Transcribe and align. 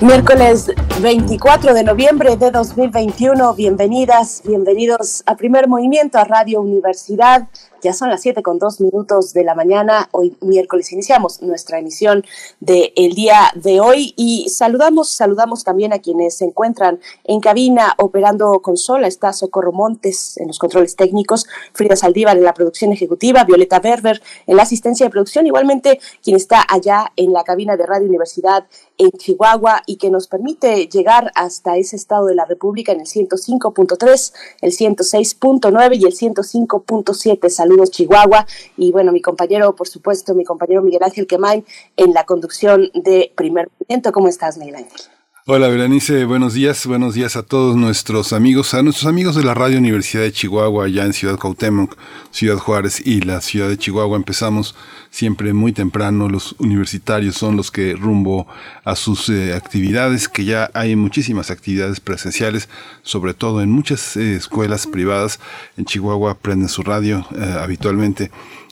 Miércoles 0.00 0.72
24 1.02 1.74
de 1.74 1.84
noviembre 1.84 2.34
de 2.36 2.50
2021. 2.50 3.52
Bienvenidas, 3.52 4.40
bienvenidos 4.46 5.22
a 5.26 5.36
Primer 5.36 5.68
Movimiento 5.68 6.16
a 6.16 6.24
Radio 6.24 6.62
Universidad. 6.62 7.48
Ya 7.82 7.94
son 7.94 8.10
las 8.10 8.20
7 8.20 8.42
con 8.42 8.58
2 8.58 8.80
minutos 8.80 9.32
de 9.32 9.42
la 9.42 9.54
mañana. 9.54 10.08
Hoy 10.12 10.36
miércoles 10.40 10.92
iniciamos 10.92 11.40
nuestra 11.40 11.78
emisión 11.78 12.24
del 12.60 12.92
el 12.94 13.14
día 13.14 13.50
de 13.54 13.80
hoy 13.80 14.12
y 14.16 14.50
saludamos, 14.50 15.08
saludamos 15.08 15.64
también 15.64 15.92
a 15.94 15.98
quienes 15.98 16.36
se 16.36 16.44
encuentran 16.44 17.00
en 17.24 17.40
cabina 17.40 17.94
operando 17.96 18.60
consola. 18.60 19.06
Está 19.06 19.32
Socorro 19.32 19.72
Montes 19.72 20.36
en 20.36 20.48
los 20.48 20.58
controles 20.58 20.94
técnicos, 20.94 21.46
Frida 21.72 21.96
Saldívar 21.96 22.36
en 22.36 22.44
la 22.44 22.52
producción 22.52 22.92
ejecutiva, 22.92 23.44
Violeta 23.44 23.80
Berber 23.80 24.20
en 24.46 24.56
la 24.56 24.64
asistencia 24.64 25.06
de 25.06 25.10
producción. 25.10 25.46
Igualmente 25.46 26.00
quien 26.22 26.36
está 26.36 26.64
allá 26.68 27.12
en 27.16 27.32
la 27.32 27.44
cabina 27.44 27.76
de 27.76 27.86
Radio 27.86 28.06
Universidad 28.06 28.66
en 28.98 29.10
Chihuahua 29.12 29.82
y 29.86 29.96
que 29.96 30.10
nos 30.10 30.28
permite 30.28 30.86
llegar 30.88 31.32
hasta 31.34 31.78
ese 31.78 31.96
estado 31.96 32.26
de 32.26 32.34
la 32.34 32.44
República 32.44 32.92
en 32.92 33.00
el 33.00 33.06
105.3, 33.06 34.32
el 34.60 34.72
106.9 34.72 35.98
y 35.98 36.04
el 36.04 36.12
105.7. 36.12 37.48
Saludos 37.70 37.92
Chihuahua 37.92 38.46
y 38.76 38.90
bueno, 38.90 39.12
mi 39.12 39.22
compañero, 39.22 39.76
por 39.76 39.86
supuesto, 39.86 40.34
mi 40.34 40.42
compañero 40.42 40.82
Miguel 40.82 41.04
Ángel 41.04 41.28
Quemain 41.28 41.64
en 41.96 42.12
la 42.12 42.24
conducción 42.26 42.90
de 42.94 43.32
Primer 43.36 43.68
Movimiento. 43.78 44.10
¿Cómo 44.10 44.26
estás, 44.26 44.58
Miguel 44.58 44.74
Ángel? 44.74 45.19
Hola 45.46 45.68
Berenice, 45.68 46.26
buenos 46.26 46.52
días, 46.52 46.86
buenos 46.86 47.14
días 47.14 47.34
a 47.34 47.42
todos 47.42 47.74
nuestros 47.74 48.34
amigos, 48.34 48.74
a 48.74 48.82
nuestros 48.82 49.06
amigos 49.06 49.34
de 49.34 49.42
la 49.42 49.54
Radio 49.54 49.78
Universidad 49.78 50.22
de 50.22 50.32
Chihuahua, 50.32 50.84
allá 50.84 51.06
en 51.06 51.14
Ciudad 51.14 51.38
Cuauhtémoc, 51.38 51.96
Ciudad 52.30 52.58
Juárez 52.58 53.00
y 53.06 53.22
la 53.22 53.40
Ciudad 53.40 53.70
de 53.70 53.78
Chihuahua. 53.78 54.18
Empezamos 54.18 54.74
siempre 55.10 55.54
muy 55.54 55.72
temprano, 55.72 56.28
los 56.28 56.54
universitarios 56.58 57.36
son 57.36 57.56
los 57.56 57.70
que 57.70 57.94
rumbo 57.94 58.46
a 58.84 58.94
sus 58.96 59.30
eh, 59.30 59.54
actividades, 59.54 60.28
que 60.28 60.44
ya 60.44 60.70
hay 60.74 60.94
muchísimas 60.94 61.50
actividades 61.50 62.00
presenciales, 62.00 62.68
sobre 63.02 63.32
todo 63.32 63.62
en 63.62 63.70
muchas 63.70 64.18
eh, 64.18 64.34
escuelas 64.34 64.86
privadas. 64.86 65.40
En 65.78 65.86
Chihuahua 65.86 66.34
prenden 66.34 66.68
su 66.68 66.82
radio 66.82 67.26
eh, 67.34 67.56
habitualmente 67.58 68.30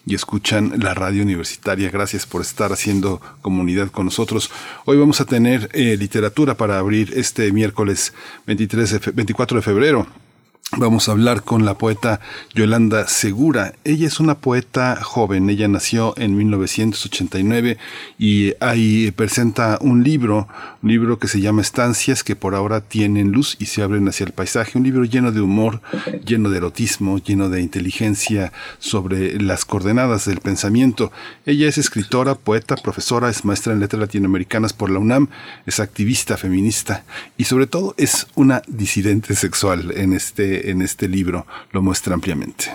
y 0.09 0.15
escuchan 0.15 0.73
la 0.79 0.95
radio 0.95 1.23
universitaria. 1.23 1.91
Gracias 1.91 2.27
por 2.27 2.41
estar 2.41 2.73
haciendo 2.73 3.21
comunidad 3.43 3.91
con 3.91 4.07
nosotros. 4.07 4.51
Hoy 4.87 4.97
vamos 4.97 5.21
a 5.21 5.27
tener 5.27 5.69
literatura 5.75 6.57
para 6.57 6.79
abrir 6.79 7.13
este 7.15 7.53
miércoles 7.53 8.15
23 8.47 9.15
24 9.15 9.59
de 9.59 9.63
febrero. 9.63 10.28
Vamos 10.77 11.09
a 11.09 11.13
hablar 11.13 11.45
con 11.45 11.65
la 11.65 11.79
poeta 11.79 12.21
Yolanda 12.55 13.09
Segura. 13.09 13.73
Ella 13.85 14.07
es 14.07 14.21
una 14.21 14.35
poeta 14.35 14.99
joven. 15.03 15.49
Ella 15.49 15.67
nació 15.67 16.13
en 16.19 16.37
1989 16.37 17.79
y 18.19 18.53
ahí 18.61 19.11
presenta 19.13 19.79
un 19.81 20.05
libro, 20.05 20.47
un 20.83 20.91
libro 20.91 21.19
que 21.19 21.27
se 21.27 21.41
llama 21.41 21.63
Estancias, 21.63 22.23
que 22.23 22.37
por 22.37 22.55
ahora 22.55 22.83
tienen 22.83 23.33
luz 23.33 23.57
y 23.59 23.65
se 23.65 23.83
abren 23.83 24.07
hacia 24.09 24.27
el 24.27 24.33
paisaje. 24.33 24.77
Un 24.77 24.85
libro 24.85 25.05
lleno 25.05 25.33
de 25.33 25.41
humor, 25.41 25.81
lleno 26.27 26.51
de 26.51 26.59
erotismo, 26.59 27.17
lleno 27.17 27.49
de 27.49 27.63
inteligencia 27.63 28.53
sobre 28.79 29.41
las 29.41 29.65
coordenadas 29.65 30.27
del 30.27 30.41
pensamiento. 30.41 31.11
Ella 31.47 31.67
es 31.67 31.79
escritora, 31.79 32.35
poeta, 32.35 32.77
profesora, 32.77 33.31
es 33.31 33.43
maestra 33.47 33.73
en 33.73 33.81
letras 33.81 34.01
latinoamericanas 34.01 34.75
por 34.75 34.91
la 34.91 34.99
UNAM, 34.99 35.29
es 35.65 35.81
activista 35.81 36.37
feminista 36.37 37.05
y 37.39 37.45
sobre 37.45 37.67
todo 37.67 37.95
es 37.97 38.27
una 38.35 38.61
disidente 38.69 39.35
sexual 39.35 39.93
en 39.97 40.13
este 40.13 40.58
en 40.67 40.83
este 40.83 41.09
libro 41.09 41.47
lo 41.73 41.83
muestra 41.83 42.15
ampliamente. 42.15 42.67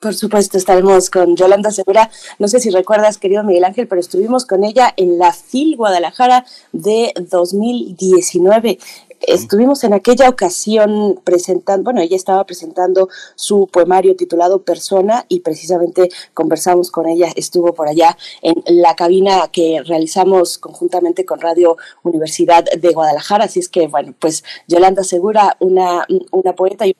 Por 0.00 0.14
supuesto, 0.14 0.56
estaremos 0.56 1.10
con 1.10 1.34
Yolanda 1.34 1.72
Segura. 1.72 2.08
No 2.38 2.46
sé 2.46 2.60
si 2.60 2.70
recuerdas, 2.70 3.18
querido 3.18 3.42
Miguel 3.42 3.64
Ángel, 3.64 3.88
pero 3.88 4.00
estuvimos 4.00 4.46
con 4.46 4.62
ella 4.62 4.94
en 4.96 5.18
la 5.18 5.32
FIL 5.32 5.76
Guadalajara 5.76 6.46
de 6.70 7.12
2019 7.28 8.78
estuvimos 9.20 9.84
en 9.84 9.94
aquella 9.94 10.28
ocasión 10.28 11.20
presentando, 11.24 11.84
bueno, 11.84 12.00
ella 12.00 12.16
estaba 12.16 12.44
presentando 12.44 13.08
su 13.34 13.66
poemario 13.66 14.16
titulado 14.16 14.62
Persona 14.62 15.24
y 15.28 15.40
precisamente 15.40 16.08
conversamos 16.34 16.90
con 16.90 17.06
ella, 17.06 17.28
estuvo 17.36 17.74
por 17.74 17.88
allá 17.88 18.16
en 18.42 18.62
la 18.66 18.94
cabina 18.96 19.48
que 19.52 19.82
realizamos 19.84 20.58
conjuntamente 20.58 21.24
con 21.24 21.40
Radio 21.40 21.76
Universidad 22.02 22.64
de 22.64 22.92
Guadalajara, 22.92 23.44
así 23.44 23.60
es 23.60 23.68
que, 23.68 23.86
bueno, 23.86 24.14
pues 24.18 24.44
Yolanda 24.66 25.04
Segura, 25.04 25.56
una, 25.60 26.06
una 26.30 26.54
poeta 26.54 26.86
y 26.86 26.94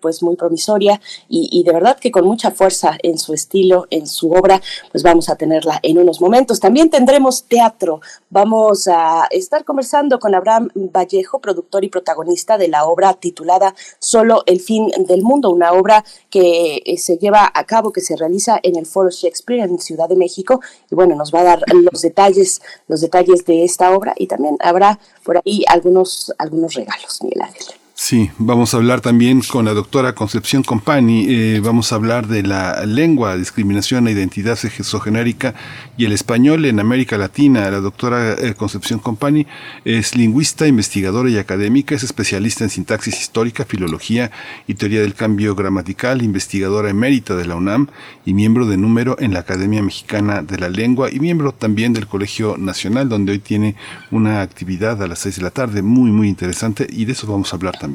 pues 0.00 0.22
muy 0.22 0.36
promisoria 0.36 1.00
y, 1.28 1.62
de 1.64 1.72
verdad 1.72 1.98
que 1.98 2.10
con 2.10 2.26
mucha 2.26 2.50
fuerza 2.50 2.96
en 3.02 3.18
su 3.18 3.34
estilo, 3.34 3.86
en 3.90 4.06
su 4.06 4.30
obra, 4.32 4.60
pues 4.90 5.02
vamos 5.02 5.28
a 5.28 5.36
tenerla 5.36 5.78
en 5.82 5.98
unos 5.98 6.20
momentos. 6.20 6.60
También 6.60 6.90
tendremos 6.90 7.44
teatro. 7.44 8.00
Vamos 8.30 8.88
a 8.88 9.26
estar 9.30 9.64
conversando 9.64 10.18
con 10.18 10.34
Abraham 10.34 10.68
Vallejo, 10.74 11.38
productor 11.38 11.84
y 11.84 11.88
protagonista 11.88 12.58
de 12.58 12.68
la 12.68 12.86
obra 12.86 13.14
titulada 13.14 13.74
Solo 13.98 14.42
el 14.46 14.60
fin 14.60 14.90
del 15.06 15.22
mundo, 15.22 15.50
una 15.50 15.72
obra 15.72 16.04
que 16.30 16.82
eh, 16.84 16.98
se 16.98 17.16
lleva 17.18 17.50
a 17.52 17.64
cabo, 17.64 17.92
que 17.92 18.00
se 18.00 18.16
realiza 18.16 18.58
en 18.62 18.76
el 18.76 18.86
Foro 18.86 19.10
Shakespeare 19.10 19.60
en 19.60 19.78
Ciudad 19.78 20.08
de 20.08 20.16
México 20.16 20.60
y 20.90 20.94
bueno, 20.94 21.14
nos 21.14 21.32
va 21.32 21.40
a 21.40 21.44
dar 21.44 21.64
los 21.72 22.02
detalles, 22.02 22.60
los 22.88 23.00
detalles 23.00 23.44
de 23.44 23.64
esta 23.64 23.92
obra 23.92 24.14
y 24.16 24.26
también 24.26 24.56
habrá 24.60 24.98
por 25.22 25.38
ahí 25.38 25.64
algunos, 25.68 26.32
algunos 26.38 26.74
regalos, 26.74 27.22
Miguel 27.22 27.42
Ángel. 27.42 27.87
Sí, 28.00 28.30
vamos 28.38 28.72
a 28.72 28.76
hablar 28.76 29.00
también 29.00 29.40
con 29.40 29.64
la 29.64 29.74
doctora 29.74 30.14
Concepción 30.14 30.62
Compani, 30.62 31.26
eh, 31.28 31.60
vamos 31.60 31.90
a 31.90 31.96
hablar 31.96 32.28
de 32.28 32.44
la 32.44 32.86
lengua, 32.86 33.36
discriminación 33.36 34.06
e 34.06 34.12
identidad 34.12 34.54
sexogenérica 34.54 35.56
y 35.96 36.04
el 36.04 36.12
español 36.12 36.64
en 36.64 36.78
América 36.78 37.18
Latina. 37.18 37.68
La 37.72 37.80
doctora 37.80 38.34
eh, 38.34 38.54
Concepción 38.54 39.00
Compani 39.00 39.48
es 39.84 40.14
lingüista, 40.14 40.68
investigadora 40.68 41.28
y 41.28 41.38
académica, 41.38 41.96
es 41.96 42.04
especialista 42.04 42.62
en 42.62 42.70
sintaxis 42.70 43.20
histórica, 43.20 43.64
filología 43.64 44.30
y 44.68 44.74
teoría 44.74 45.00
del 45.00 45.14
cambio 45.14 45.56
gramatical, 45.56 46.22
investigadora 46.22 46.90
emérita 46.90 47.34
de 47.34 47.46
la 47.46 47.56
UNAM 47.56 47.88
y 48.24 48.32
miembro 48.32 48.66
de 48.66 48.76
número 48.76 49.16
en 49.18 49.32
la 49.34 49.40
Academia 49.40 49.82
Mexicana 49.82 50.42
de 50.42 50.56
la 50.56 50.68
Lengua 50.68 51.10
y 51.10 51.18
miembro 51.18 51.50
también 51.50 51.94
del 51.94 52.06
Colegio 52.06 52.56
Nacional, 52.58 53.08
donde 53.08 53.32
hoy 53.32 53.40
tiene 53.40 53.74
una 54.12 54.40
actividad 54.40 55.02
a 55.02 55.08
las 55.08 55.18
seis 55.18 55.34
de 55.36 55.42
la 55.42 55.50
tarde 55.50 55.82
muy, 55.82 56.12
muy 56.12 56.28
interesante 56.28 56.86
y 56.88 57.04
de 57.04 57.12
eso 57.12 57.26
vamos 57.26 57.52
a 57.52 57.56
hablar 57.56 57.76
también. 57.76 57.87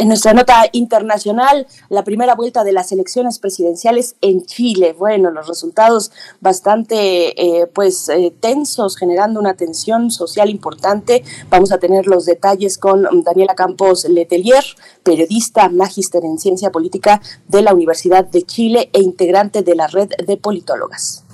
En 0.00 0.08
nuestra 0.08 0.32
nota 0.32 0.62
internacional, 0.72 1.66
la 1.90 2.04
primera 2.04 2.34
vuelta 2.34 2.64
de 2.64 2.72
las 2.72 2.90
elecciones 2.90 3.38
presidenciales 3.38 4.16
en 4.22 4.46
Chile. 4.46 4.94
Bueno, 4.98 5.30
los 5.30 5.46
resultados 5.46 6.10
bastante 6.40 7.38
eh, 7.38 7.66
pues 7.66 8.08
eh, 8.08 8.32
tensos, 8.40 8.96
generando 8.96 9.38
una 9.38 9.52
tensión 9.52 10.10
social 10.10 10.48
importante. 10.48 11.22
Vamos 11.50 11.70
a 11.70 11.76
tener 11.76 12.06
los 12.06 12.24
detalles 12.24 12.78
con 12.78 13.06
Daniela 13.24 13.54
Campos 13.54 14.06
Letelier, 14.08 14.64
periodista, 15.02 15.68
magíster 15.68 16.24
en 16.24 16.38
ciencia 16.38 16.72
política 16.72 17.20
de 17.48 17.60
la 17.60 17.74
Universidad 17.74 18.24
de 18.24 18.40
Chile 18.40 18.88
e 18.94 19.02
integrante 19.02 19.60
de 19.60 19.74
la 19.74 19.86
red 19.86 20.08
de 20.26 20.38
politólogas. 20.38 21.24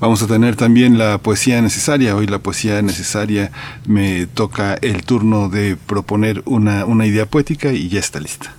Vamos 0.00 0.22
a 0.22 0.26
tener 0.26 0.56
también 0.56 0.96
la 0.96 1.18
poesía 1.18 1.60
necesaria. 1.60 2.16
Hoy 2.16 2.26
la 2.26 2.38
poesía 2.38 2.80
necesaria 2.80 3.52
me 3.86 4.26
toca 4.26 4.74
el 4.80 5.04
turno 5.04 5.50
de 5.50 5.76
proponer 5.76 6.42
una, 6.46 6.86
una 6.86 7.06
idea 7.06 7.26
poética 7.26 7.70
y 7.72 7.88
ya 7.90 8.00
está 8.00 8.18
lista. 8.18 8.54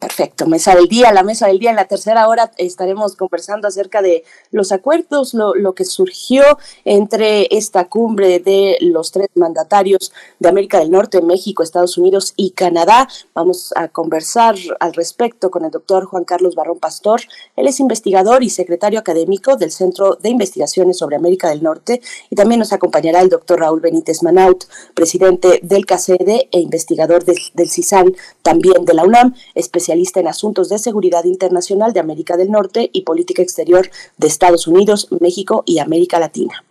Perfecto, 0.00 0.46
mesa 0.46 0.74
del 0.74 0.88
día, 0.88 1.12
la 1.12 1.22
mesa 1.22 1.46
del 1.46 1.58
día 1.58 1.68
en 1.68 1.76
la 1.76 1.84
tercera 1.84 2.26
hora 2.26 2.50
estaremos 2.56 3.16
conversando 3.16 3.68
acerca 3.68 4.00
de 4.00 4.24
los 4.50 4.72
acuerdos, 4.72 5.34
lo, 5.34 5.74
que 5.74 5.84
surgió 5.84 6.42
entre 6.86 7.54
esta 7.54 7.86
cumbre 7.86 8.38
de 8.38 8.78
los 8.80 9.12
tres 9.12 9.28
mandatarios 9.34 10.10
de 10.38 10.48
América 10.48 10.78
del 10.78 10.90
Norte, 10.90 11.20
México, 11.20 11.62
Estados 11.62 11.98
Unidos 11.98 12.32
y 12.36 12.52
Canadá. 12.52 13.08
Vamos 13.34 13.74
a 13.76 13.88
conversar 13.88 14.54
al 14.80 14.94
respecto 14.94 15.50
con 15.50 15.66
el 15.66 15.70
doctor 15.70 16.06
Juan 16.06 16.24
Carlos 16.24 16.54
Barrón 16.54 16.78
Pastor. 16.78 17.20
Él 17.54 17.68
es 17.68 17.78
investigador 17.78 18.42
y 18.42 18.48
secretario 18.48 19.00
académico 19.00 19.56
del 19.56 19.70
Centro 19.70 20.14
de 20.14 20.30
Investigaciones 20.30 20.96
sobre 20.96 21.16
América 21.16 21.50
del 21.50 21.62
Norte 21.62 22.00
y 22.30 22.36
también 22.36 22.58
nos 22.58 22.72
acompañará 22.72 23.20
el 23.20 23.28
doctor 23.28 23.60
Raúl 23.60 23.80
Benítez 23.80 24.22
Manaut, 24.22 24.64
presidente 24.94 25.60
del 25.62 25.84
CACEDE 25.84 26.48
e 26.50 26.58
investigador 26.58 27.22
del, 27.26 27.36
del 27.52 27.68
CISAN, 27.68 28.16
también 28.40 28.86
de 28.86 28.94
la 28.94 29.04
UNAM, 29.04 29.34
especialista 29.54 29.89
especialista 29.90 30.20
en 30.20 30.28
asuntos 30.28 30.68
de 30.68 30.78
seguridad 30.78 31.24
internacional 31.24 31.92
de 31.92 32.00
América 32.00 32.36
del 32.36 32.50
Norte 32.50 32.90
y 32.92 33.02
política 33.02 33.42
exterior 33.42 33.90
de 34.18 34.26
Estados 34.28 34.68
Unidos, 34.68 35.08
México 35.20 35.64
y 35.66 35.80
América 35.80 36.20
Latina. 36.20 36.64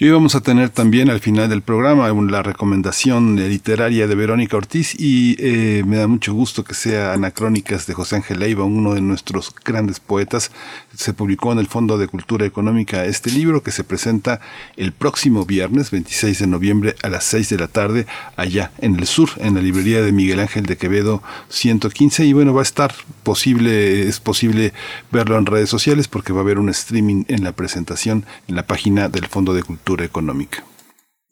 Y 0.00 0.06
hoy 0.06 0.12
vamos 0.12 0.34
a 0.34 0.40
tener 0.40 0.70
también 0.70 1.10
al 1.10 1.20
final 1.20 1.50
del 1.50 1.60
programa 1.60 2.10
la 2.10 2.42
recomendación 2.42 3.36
literaria 3.36 4.06
de 4.06 4.14
Verónica 4.14 4.56
Ortiz 4.56 4.98
y 4.98 5.36
eh, 5.38 5.82
me 5.86 5.98
da 5.98 6.06
mucho 6.06 6.32
gusto 6.32 6.64
que 6.64 6.72
sea 6.72 7.12
Anacrónicas 7.12 7.86
de 7.86 7.92
José 7.92 8.16
Ángel 8.16 8.38
Leiva, 8.38 8.64
uno 8.64 8.94
de 8.94 9.02
nuestros 9.02 9.54
grandes 9.62 10.00
poetas. 10.00 10.52
Se 10.96 11.12
publicó 11.12 11.52
en 11.52 11.58
el 11.58 11.66
Fondo 11.66 11.98
de 11.98 12.08
Cultura 12.08 12.46
Económica 12.46 13.04
este 13.04 13.30
libro 13.30 13.62
que 13.62 13.72
se 13.72 13.84
presenta 13.84 14.40
el 14.78 14.92
próximo 14.92 15.44
viernes 15.44 15.90
26 15.90 16.38
de 16.38 16.46
noviembre 16.46 16.94
a 17.02 17.10
las 17.10 17.24
6 17.24 17.50
de 17.50 17.58
la 17.58 17.68
tarde 17.68 18.06
allá 18.36 18.72
en 18.78 18.96
el 18.96 19.06
sur, 19.06 19.28
en 19.36 19.54
la 19.54 19.60
librería 19.60 20.00
de 20.00 20.12
Miguel 20.12 20.40
Ángel 20.40 20.64
de 20.64 20.78
Quevedo 20.78 21.22
115 21.50 22.24
y 22.24 22.32
bueno, 22.32 22.54
va 22.54 22.60
a 22.60 22.62
estar 22.62 22.94
posible, 23.22 24.08
es 24.08 24.18
posible 24.18 24.72
verlo 25.12 25.36
en 25.36 25.44
redes 25.44 25.68
sociales 25.68 26.08
porque 26.08 26.32
va 26.32 26.38
a 26.38 26.42
haber 26.42 26.58
un 26.58 26.70
streaming 26.70 27.24
en 27.28 27.44
la 27.44 27.52
presentación 27.52 28.24
en 28.48 28.56
la 28.56 28.66
página 28.66 29.10
del 29.10 29.26
Fondo 29.26 29.52
de 29.52 29.62
Cultura 29.62 29.89
económica. 30.02 30.64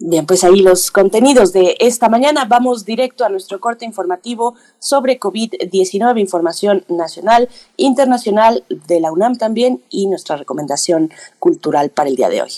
Bien, 0.00 0.26
pues 0.26 0.44
ahí 0.44 0.60
los 0.60 0.92
contenidos 0.92 1.52
de 1.52 1.76
esta 1.80 2.08
mañana. 2.08 2.44
Vamos 2.44 2.84
directo 2.84 3.24
a 3.24 3.28
nuestro 3.28 3.58
corte 3.58 3.84
informativo 3.84 4.54
sobre 4.78 5.18
COVID-19, 5.18 6.20
información 6.20 6.84
nacional, 6.88 7.48
internacional 7.76 8.64
de 8.68 9.00
la 9.00 9.10
UNAM 9.10 9.38
también 9.38 9.82
y 9.90 10.06
nuestra 10.06 10.36
recomendación 10.36 11.10
cultural 11.40 11.90
para 11.90 12.08
el 12.08 12.16
día 12.16 12.28
de 12.28 12.42
hoy. 12.42 12.52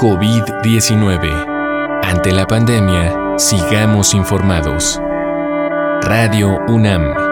COVID-19. 0.00 2.00
Ante 2.02 2.32
la 2.32 2.48
pandemia, 2.48 3.38
sigamos 3.38 4.14
informados. 4.14 4.98
Radio 6.02 6.58
UNAM. 6.66 7.31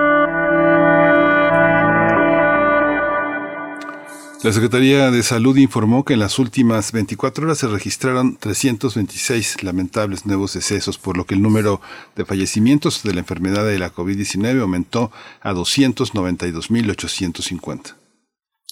La 4.43 4.53
Secretaría 4.53 5.11
de 5.11 5.23
Salud 5.23 5.59
informó 5.59 6.03
que 6.03 6.15
en 6.15 6.21
las 6.21 6.39
últimas 6.39 6.93
24 6.93 7.45
horas 7.45 7.59
se 7.59 7.67
registraron 7.67 8.39
326 8.39 9.63
lamentables 9.63 10.25
nuevos 10.25 10.55
decesos, 10.55 10.97
por 10.97 11.19
lo 11.19 11.27
que 11.27 11.35
el 11.35 11.43
número 11.43 11.83
de 12.17 12.25
fallecimientos 12.25 13.03
de 13.03 13.13
la 13.13 13.21
enfermedad 13.21 13.67
de 13.67 13.79
la 13.79 13.93
COVID-19 13.93 14.63
aumentó 14.63 15.13
a 15.43 15.53
292.850. 15.53 17.97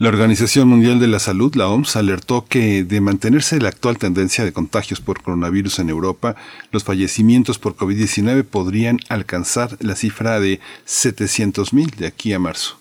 La 0.02 0.08
Organización 0.08 0.66
Mundial 0.66 0.98
de 0.98 1.06
la 1.06 1.20
Salud, 1.20 1.54
la 1.54 1.68
OMS, 1.68 1.94
alertó 1.94 2.44
que 2.44 2.82
de 2.82 3.00
mantenerse 3.00 3.60
la 3.60 3.68
actual 3.68 3.98
tendencia 3.98 4.44
de 4.44 4.52
contagios 4.52 5.00
por 5.00 5.22
coronavirus 5.22 5.78
en 5.78 5.90
Europa, 5.90 6.34
los 6.72 6.82
fallecimientos 6.82 7.60
por 7.60 7.76
COVID-19 7.76 8.42
podrían 8.42 8.98
alcanzar 9.08 9.76
la 9.78 9.94
cifra 9.94 10.40
de 10.40 10.58
700.000 10.88 11.94
de 11.94 12.08
aquí 12.08 12.32
a 12.32 12.40
marzo. 12.40 12.78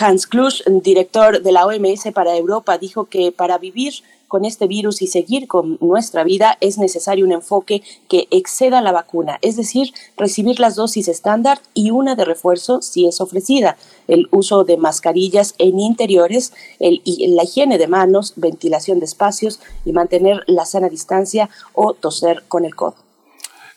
Hans 0.00 0.26
Klusch, 0.26 0.62
director 0.82 1.40
de 1.40 1.52
la 1.52 1.66
OMS 1.66 2.12
para 2.12 2.36
Europa, 2.36 2.78
dijo 2.78 3.04
que 3.04 3.30
para 3.30 3.58
vivir 3.58 3.92
con 4.28 4.44
este 4.44 4.66
virus 4.66 5.02
y 5.02 5.06
seguir 5.06 5.46
con 5.46 5.78
nuestra 5.80 6.24
vida 6.24 6.56
es 6.60 6.78
necesario 6.78 7.24
un 7.24 7.32
enfoque 7.32 7.82
que 8.08 8.26
exceda 8.30 8.80
la 8.80 8.92
vacuna, 8.92 9.38
es 9.42 9.56
decir, 9.56 9.92
recibir 10.16 10.60
las 10.60 10.76
dosis 10.76 11.08
estándar 11.08 11.60
y 11.74 11.90
una 11.90 12.14
de 12.14 12.24
refuerzo 12.24 12.82
si 12.82 13.06
es 13.06 13.20
ofrecida, 13.20 13.76
el 14.08 14.28
uso 14.30 14.64
de 14.64 14.76
mascarillas 14.76 15.54
en 15.58 15.78
interiores, 15.78 16.52
la 16.78 17.42
higiene 17.44 17.78
de 17.78 17.88
manos, 17.88 18.34
ventilación 18.36 18.98
de 18.98 19.06
espacios 19.06 19.60
y 19.84 19.92
mantener 19.92 20.42
la 20.46 20.64
sana 20.64 20.88
distancia 20.88 21.50
o 21.72 21.94
toser 21.94 22.44
con 22.48 22.64
el 22.64 22.74
codo. 22.74 23.03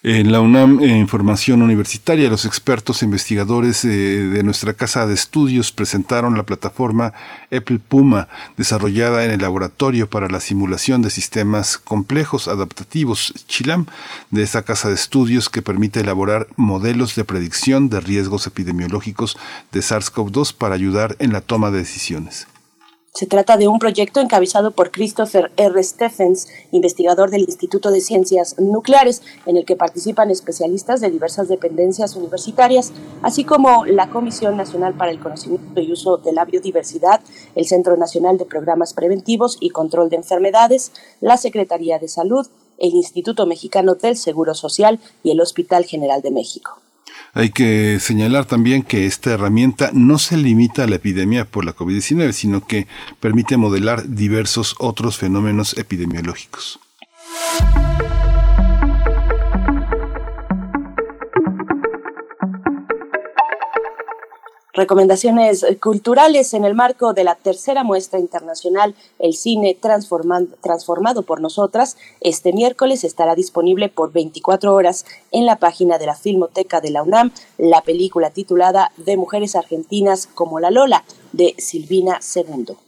En 0.10 0.32
la 0.32 0.40
UNAM 0.40 0.80
eh, 0.80 0.98
Información 0.98 1.62
Universitaria, 1.62 2.30
los 2.30 2.46
expertos 2.46 3.02
e 3.02 3.06
investigadores 3.06 3.84
eh, 3.84 3.90
de 3.90 4.42
nuestra 4.42 4.74
casa 4.74 5.06
de 5.06 5.14
estudios 5.14 5.74
presentaron 5.74 6.38
la 6.38 6.44
plataforma 6.44 7.12
Apple 7.52 7.82
Puma, 7.86 8.30
desarrollada 8.56 9.26
en 9.26 9.32
el 9.32 9.42
Laboratorio 9.42 10.10
para 10.10 10.30
la 10.30 10.40
Simulación 10.40 11.02
de 11.02 11.10
Sistemas 11.10 11.78
Complejos 11.78 12.48
Adaptativos 12.48 13.34
Chilam, 13.50 13.86
de 14.32 14.44
esa 14.44 14.62
casa 14.62 14.88
de 14.88 14.96
estudios 14.96 15.50
que 15.50 15.62
permite 15.62 16.00
elaborar 16.00 16.48
modelos 16.56 17.18
de 17.18 17.26
predicción 17.26 17.90
de 17.90 18.00
riesgos 18.00 18.48
epidemiológicos 18.48 19.38
de 19.74 19.82
SARS-CoV-2 19.82 20.56
para 20.56 20.76
ayudar 20.76 21.18
en 21.20 21.34
la 21.34 21.42
toma 21.42 21.70
de 21.70 21.80
decisiones. 21.80 22.48
Se 23.18 23.26
trata 23.26 23.58
de 23.58 23.68
un 23.68 23.80
proyecto 23.80 24.20
encabezado 24.20 24.70
por 24.70 24.92
Christopher 24.92 25.52
R. 25.58 25.82
Stephens, 25.82 26.50
investigador 26.72 27.32
del 27.32 27.42
Instituto 27.42 27.90
de 27.90 28.00
Ciencias 28.00 28.60
Nucleares, 28.60 29.24
en 29.48 29.58
el 29.58 29.66
que 29.66 29.76
participan 29.76 30.30
especialistas 30.30 31.02
de 31.02 31.10
diversas 31.10 31.48
dependencias 31.48 32.16
universitarias, 32.16 32.94
así 33.24 33.44
como 33.44 33.88
la 33.88 34.12
Comisión 34.12 34.56
Nacional 34.56 34.94
para 34.94 35.10
el 35.10 35.20
Conocimiento 35.20 35.82
y 35.82 35.92
Uso 35.92 36.18
de 36.18 36.32
la 36.32 36.46
Biodiversidad, 36.46 37.22
el 37.56 37.66
Centro 37.66 37.98
Nacional 37.98 38.38
de 38.38 38.46
Programas 38.46 38.94
Preventivos 38.94 39.58
y 39.60 39.72
Control 39.72 40.12
de 40.12 40.18
Enfermedades, 40.18 40.92
la 41.20 41.38
Secretaría 41.38 41.98
de 41.98 42.10
Salud, 42.10 42.46
el 42.78 42.94
Instituto 42.94 43.48
Mexicano 43.48 43.96
del 43.96 44.16
Seguro 44.16 44.54
Social 44.54 45.00
y 45.24 45.32
el 45.32 45.42
Hospital 45.42 45.86
General 45.86 46.22
de 46.22 46.30
México. 46.30 46.82
Hay 47.38 47.52
que 47.52 48.00
señalar 48.00 48.46
también 48.46 48.82
que 48.82 49.06
esta 49.06 49.30
herramienta 49.30 49.92
no 49.94 50.18
se 50.18 50.38
limita 50.38 50.86
a 50.86 50.88
la 50.88 50.96
epidemia 50.96 51.46
por 51.46 51.66
la 51.66 51.76
COVID-19, 51.76 52.32
sino 52.32 52.66
que 52.66 52.88
permite 53.20 53.58
modelar 53.58 54.10
diversos 54.10 54.76
otros 54.80 55.20
fenómenos 55.20 55.78
epidemiológicos. 55.78 56.80
Recomendaciones 64.78 65.66
culturales 65.82 66.54
en 66.54 66.64
el 66.64 66.76
marco 66.76 67.14
de 67.14 67.24
la 67.24 67.36
tercera 67.36 67.84
muestra 67.84 68.20
internacional 68.20 68.96
El 69.20 69.34
cine 69.34 69.76
transformado 69.76 71.24
por 71.24 71.42
nosotras. 71.42 71.98
Este 72.22 72.54
miércoles 72.54 73.04
estará 73.04 73.36
disponible 73.36 73.90
por 73.90 74.14
24 74.14 74.74
horas 74.74 75.06
en 75.32 75.46
la 75.46 75.58
página 75.58 75.98
de 75.98 76.06
la 76.06 76.16
Filmoteca 76.16 76.80
de 76.80 76.92
la 76.92 77.04
UNAM 77.04 77.32
la 77.58 77.82
película 77.82 78.30
titulada 78.30 78.92
De 78.98 79.18
Mujeres 79.18 79.56
Argentinas 79.56 80.28
como 80.28 80.60
la 80.60 80.72
Lola 80.72 81.04
de 81.34 81.56
Silvina 81.58 82.22
Segundo. 82.22 82.87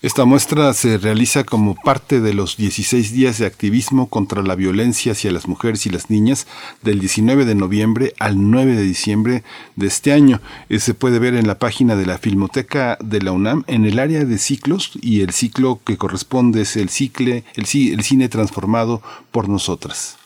Esta 0.00 0.24
muestra 0.24 0.72
se 0.74 0.96
realiza 0.96 1.42
como 1.42 1.74
parte 1.74 2.20
de 2.20 2.32
los 2.32 2.56
16 2.56 3.12
días 3.12 3.38
de 3.38 3.46
activismo 3.46 4.08
contra 4.08 4.44
la 4.44 4.54
violencia 4.54 5.10
hacia 5.10 5.32
las 5.32 5.48
mujeres 5.48 5.86
y 5.86 5.90
las 5.90 6.08
niñas 6.08 6.46
del 6.82 7.00
19 7.00 7.44
de 7.44 7.56
noviembre 7.56 8.14
al 8.20 8.48
9 8.48 8.76
de 8.76 8.82
diciembre 8.82 9.42
de 9.74 9.88
este 9.88 10.12
año. 10.12 10.40
Eh, 10.68 10.78
se 10.78 10.94
puede 10.94 11.18
ver 11.18 11.34
en 11.34 11.48
la 11.48 11.58
página 11.58 11.96
de 11.96 12.06
la 12.06 12.18
Filmoteca 12.18 12.96
de 13.00 13.22
la 13.22 13.32
UNAM 13.32 13.64
en 13.66 13.86
el 13.86 13.98
área 13.98 14.24
de 14.24 14.38
ciclos 14.38 14.92
y 15.02 15.22
el 15.22 15.32
ciclo 15.32 15.80
que 15.84 15.96
corresponde 15.96 16.60
es 16.60 16.76
el, 16.76 16.90
cicle, 16.90 17.42
el, 17.56 17.66
cine 17.66 18.28
transformado 18.28 19.02
por 19.32 19.48
nosotras 19.48 20.16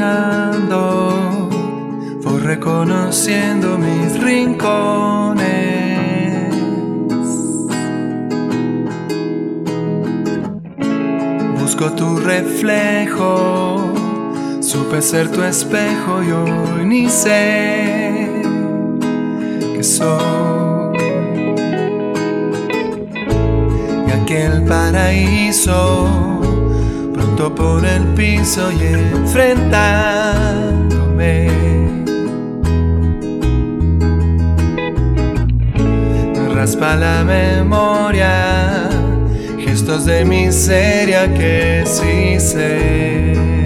caminando, 0.03 1.49
voy 2.23 2.41
reconociendo 2.41 3.79
mis 3.79 4.21
rincones. 4.21 5.43
Busco 11.61 11.93
tu 11.93 12.17
reflejo, 12.17 13.93
supe 14.61 15.01
ser 15.03 15.31
tu 15.31 15.43
espejo 15.43 16.23
y 16.23 16.33
hoy 16.33 16.85
ni 16.85 17.09
sé 17.09 18.29
que 19.77 19.85
soy. 19.85 20.97
Y 24.09 24.11
aquel 24.11 24.65
paraíso 24.65 26.42
por 27.51 27.85
el 27.85 28.05
piso 28.15 28.71
y 28.71 28.85
enfrentándome. 28.85 31.51
raspa 36.55 36.95
la 36.95 37.25
memoria, 37.25 38.89
gestos 39.59 40.05
de 40.05 40.25
miseria 40.25 41.35
que 41.35 41.83
sí 41.85 42.39
sé. 42.39 43.62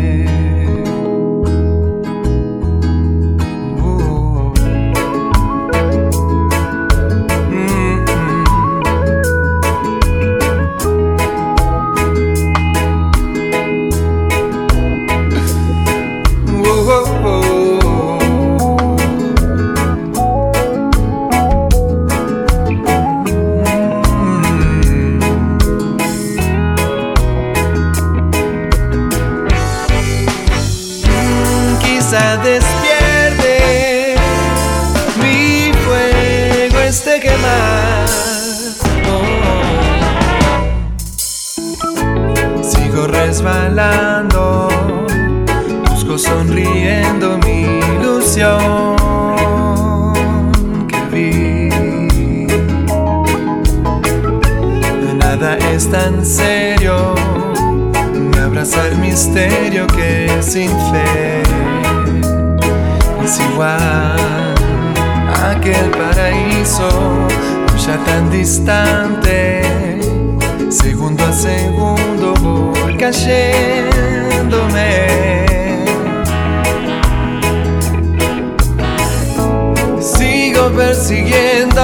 Busco 45.89 46.19
sonriendo 46.19 47.39
mi 47.39 47.67
ilusión 48.01 48.97
que 50.89 51.01
vi. 51.13 51.69
Nada 55.19 55.59
es 55.73 55.91
tan 55.91 56.25
serio, 56.25 57.15
me 58.15 58.39
abraza 58.39 58.87
el 58.89 58.97
misterio 58.99 59.87
que 59.89 60.31
sin 60.41 60.71
fe 60.91 61.43
es 63.23 63.41
igual 63.53 64.55
a 65.35 65.51
aquel 65.51 65.91
paraíso 65.91 66.89
ya 67.87 67.97
tan 68.05 68.31
distante, 68.31 69.96
segundo 70.71 71.25
a 71.25 71.33
segundo 71.33 72.35
voy 72.35 72.97
cayéndome. 72.97 73.57
Sigo 80.01 80.71
persiguiendo, 80.71 81.83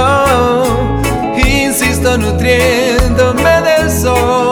insisto 1.36 2.18
nutriéndome 2.18 3.62
del 3.62 3.90
sol 3.90 4.51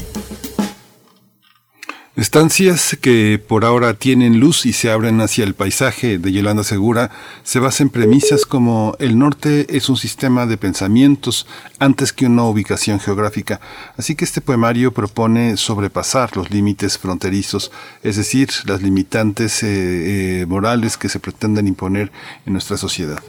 Estancias 2.21 2.95
que 3.01 3.43
por 3.45 3.65
ahora 3.65 3.95
tienen 3.95 4.39
luz 4.39 4.67
y 4.67 4.73
se 4.73 4.91
abren 4.91 5.21
hacia 5.21 5.43
el 5.43 5.55
paisaje 5.55 6.19
de 6.19 6.31
Yolanda 6.31 6.63
Segura 6.63 7.09
se 7.41 7.59
basan 7.59 7.87
en 7.87 7.89
premisas 7.89 8.45
como 8.45 8.95
el 8.99 9.17
norte 9.17 9.75
es 9.75 9.89
un 9.89 9.97
sistema 9.97 10.45
de 10.45 10.55
pensamientos 10.55 11.47
antes 11.79 12.13
que 12.13 12.27
una 12.27 12.43
ubicación 12.43 12.99
geográfica. 12.99 13.59
Así 13.97 14.13
que 14.13 14.25
este 14.25 14.39
poemario 14.39 14.91
propone 14.91 15.57
sobrepasar 15.57 16.37
los 16.37 16.51
límites 16.51 16.99
fronterizos, 16.99 17.71
es 18.03 18.17
decir, 18.17 18.49
las 18.65 18.83
limitantes 18.83 19.63
eh, 19.63 20.41
eh, 20.41 20.45
morales 20.45 20.97
que 20.97 21.09
se 21.09 21.19
pretenden 21.19 21.67
imponer 21.67 22.11
en 22.45 22.53
nuestra 22.53 22.77
sociedad. 22.77 23.19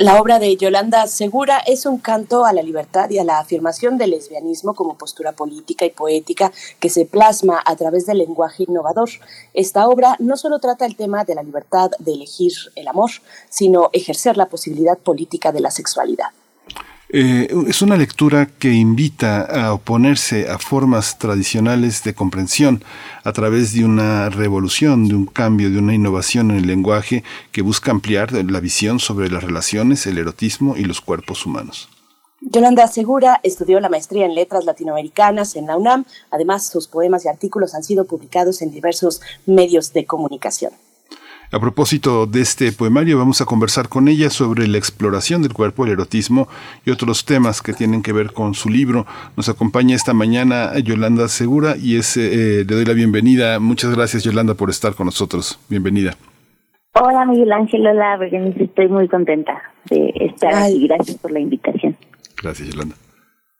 La 0.00 0.20
obra 0.20 0.38
de 0.38 0.56
Yolanda 0.56 1.08
Segura 1.08 1.58
es 1.58 1.84
un 1.84 1.98
canto 1.98 2.46
a 2.46 2.52
la 2.52 2.62
libertad 2.62 3.10
y 3.10 3.18
a 3.18 3.24
la 3.24 3.40
afirmación 3.40 3.98
del 3.98 4.10
lesbianismo 4.10 4.72
como 4.74 4.96
postura 4.96 5.32
política 5.32 5.84
y 5.86 5.90
poética 5.90 6.52
que 6.78 6.88
se 6.88 7.04
plasma 7.04 7.60
a 7.66 7.74
través 7.74 8.06
del 8.06 8.18
lenguaje 8.18 8.62
innovador. 8.68 9.08
Esta 9.54 9.88
obra 9.88 10.14
no 10.20 10.36
solo 10.36 10.60
trata 10.60 10.86
el 10.86 10.94
tema 10.94 11.24
de 11.24 11.34
la 11.34 11.42
libertad 11.42 11.90
de 11.98 12.12
elegir 12.12 12.52
el 12.76 12.86
amor, 12.86 13.10
sino 13.50 13.90
ejercer 13.92 14.36
la 14.36 14.46
posibilidad 14.46 14.96
política 14.96 15.50
de 15.50 15.62
la 15.62 15.72
sexualidad. 15.72 16.28
Eh, 17.10 17.48
es 17.66 17.80
una 17.80 17.96
lectura 17.96 18.46
que 18.46 18.70
invita 18.72 19.40
a 19.40 19.72
oponerse 19.72 20.50
a 20.50 20.58
formas 20.58 21.18
tradicionales 21.18 22.04
de 22.04 22.14
comprensión 22.14 22.84
a 23.24 23.32
través 23.32 23.72
de 23.72 23.86
una 23.86 24.28
revolución, 24.28 25.08
de 25.08 25.14
un 25.14 25.24
cambio, 25.24 25.70
de 25.70 25.78
una 25.78 25.94
innovación 25.94 26.50
en 26.50 26.58
el 26.58 26.66
lenguaje 26.66 27.24
que 27.50 27.62
busca 27.62 27.92
ampliar 27.92 28.32
la 28.32 28.60
visión 28.60 29.00
sobre 29.00 29.30
las 29.30 29.42
relaciones, 29.42 30.06
el 30.06 30.18
erotismo 30.18 30.76
y 30.76 30.84
los 30.84 31.00
cuerpos 31.00 31.46
humanos. 31.46 31.88
Yolanda 32.40 32.86
Segura 32.86 33.40
estudió 33.42 33.80
la 33.80 33.88
maestría 33.88 34.26
en 34.26 34.34
letras 34.34 34.66
latinoamericanas 34.66 35.56
en 35.56 35.66
la 35.66 35.76
UNAM. 35.76 36.04
Además, 36.30 36.68
sus 36.68 36.88
poemas 36.88 37.24
y 37.24 37.28
artículos 37.28 37.74
han 37.74 37.82
sido 37.82 38.04
publicados 38.04 38.60
en 38.60 38.70
diversos 38.70 39.22
medios 39.46 39.92
de 39.92 40.04
comunicación. 40.04 40.72
A 41.50 41.58
propósito 41.58 42.26
de 42.26 42.42
este 42.42 42.72
poemario, 42.72 43.16
vamos 43.16 43.40
a 43.40 43.46
conversar 43.46 43.88
con 43.88 44.06
ella 44.08 44.28
sobre 44.28 44.68
la 44.68 44.76
exploración 44.76 45.40
del 45.40 45.54
cuerpo, 45.54 45.86
el 45.86 45.92
erotismo 45.92 46.46
y 46.84 46.90
otros 46.90 47.24
temas 47.24 47.62
que 47.62 47.72
tienen 47.72 48.02
que 48.02 48.12
ver 48.12 48.34
con 48.34 48.52
su 48.52 48.68
libro. 48.68 49.06
Nos 49.34 49.48
acompaña 49.48 49.96
esta 49.96 50.12
mañana 50.12 50.78
Yolanda 50.78 51.26
Segura 51.28 51.76
y 51.80 51.96
es, 51.96 52.18
eh, 52.18 52.66
le 52.68 52.74
doy 52.74 52.84
la 52.84 52.92
bienvenida. 52.92 53.60
Muchas 53.60 53.96
gracias 53.96 54.24
Yolanda 54.24 54.52
por 54.54 54.68
estar 54.68 54.94
con 54.94 55.06
nosotros. 55.06 55.58
Bienvenida. 55.70 56.16
Hola 56.92 57.24
Miguel 57.24 57.52
Ángel, 57.52 57.86
hola 57.86 58.18
estoy 58.58 58.88
muy 58.88 59.08
contenta 59.08 59.62
de 59.88 60.12
estar 60.20 60.54
aquí. 60.54 60.86
Gracias 60.86 61.16
por 61.16 61.30
la 61.30 61.40
invitación. 61.40 61.96
Gracias 62.42 62.68
Yolanda. 62.68 62.94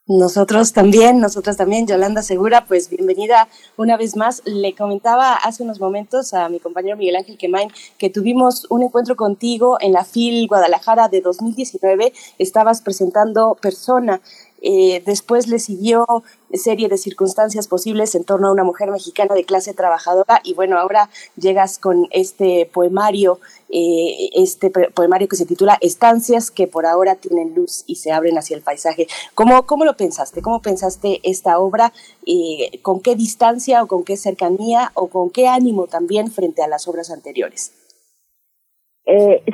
Nosotros 0.09 0.73
también, 0.73 1.19
nosotros 1.19 1.55
también, 1.55 1.85
Yolanda 1.85 2.23
Segura, 2.23 2.65
pues 2.65 2.89
bienvenida 2.89 3.47
una 3.77 3.95
vez 3.95 4.15
más. 4.15 4.41
Le 4.43 4.73
comentaba 4.73 5.35
hace 5.35 5.61
unos 5.61 5.79
momentos 5.79 6.33
a 6.33 6.49
mi 6.49 6.59
compañero 6.59 6.97
Miguel 6.97 7.17
Ángel 7.17 7.37
Quemain 7.37 7.69
que 7.99 8.09
tuvimos 8.09 8.65
un 8.71 8.81
encuentro 8.81 9.15
contigo 9.15 9.77
en 9.79 9.93
la 9.93 10.03
FIL 10.03 10.47
Guadalajara 10.47 11.09
de 11.09 11.21
2019. 11.21 12.11
Estabas 12.39 12.81
presentando 12.81 13.55
Persona, 13.61 14.19
eh, 14.61 15.01
después 15.05 15.47
le 15.47 15.59
siguió 15.59 16.05
serie 16.53 16.89
de 16.89 16.97
circunstancias 16.97 17.67
posibles 17.67 18.15
en 18.15 18.23
torno 18.23 18.47
a 18.47 18.51
una 18.51 18.63
mujer 18.63 18.89
mexicana 18.91 19.35
de 19.35 19.45
clase 19.45 19.73
trabajadora 19.73 20.41
y 20.43 20.53
bueno, 20.53 20.77
ahora 20.77 21.09
llegas 21.37 21.77
con 21.77 22.07
este 22.11 22.69
poemario, 22.73 23.39
eh, 23.69 24.29
este 24.33 24.69
poemario 24.69 25.27
que 25.27 25.35
se 25.35 25.45
titula 25.45 25.77
Estancias 25.81 26.51
que 26.51 26.67
por 26.67 26.85
ahora 26.85 27.15
tienen 27.15 27.53
luz 27.53 27.83
y 27.87 27.95
se 27.95 28.11
abren 28.11 28.37
hacia 28.37 28.55
el 28.55 28.63
paisaje. 28.63 29.07
¿Cómo, 29.35 29.65
cómo 29.65 29.85
lo 29.85 29.95
pensaste? 29.95 30.41
¿Cómo 30.41 30.61
pensaste 30.61 31.19
esta 31.23 31.59
obra? 31.59 31.93
Eh, 32.25 32.79
¿Con 32.81 32.99
qué 32.99 33.15
distancia 33.15 33.83
o 33.83 33.87
con 33.87 34.03
qué 34.03 34.17
cercanía 34.17 34.91
o 34.95 35.07
con 35.07 35.29
qué 35.29 35.47
ánimo 35.47 35.87
también 35.87 36.31
frente 36.31 36.63
a 36.63 36.67
las 36.67 36.87
obras 36.87 37.11
anteriores? 37.11 37.73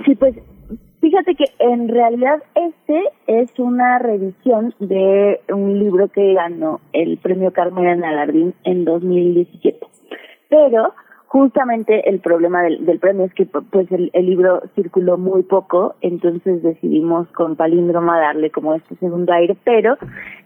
sí, 0.05 0.15
pues 0.15 0.35
Fíjate 1.05 1.35
que 1.35 1.45
en 1.59 1.88
realidad 1.88 2.41
este 2.55 3.00
es 3.27 3.59
una 3.59 4.00
revisión 4.00 4.74
de 4.79 5.39
un 5.53 5.77
libro 5.77 6.07
que 6.07 6.33
ganó 6.33 6.81
el 6.93 7.19
premio 7.19 7.53
Carmen 7.53 7.85
en 7.85 8.03
Alardín 8.03 8.55
en 8.63 8.85
2017. 8.85 9.85
Pero 10.50 10.95
justamente 11.27 12.09
el 12.09 12.21
problema 12.21 12.63
del, 12.63 12.97
premio 13.00 13.25
es 13.25 13.33
que 13.35 13.45
pues 13.45 13.88
el, 13.91 14.09
libro 14.13 14.63
circuló 14.74 15.19
muy 15.19 15.43
poco, 15.43 15.93
entonces 16.01 16.63
decidimos 16.63 17.27
con 17.33 17.55
Palíndroma 17.55 18.19
darle 18.19 18.50
como 18.50 18.74
este 18.74 18.95
segundo 18.95 19.31
aire, 19.31 19.55
pero 19.63 20.00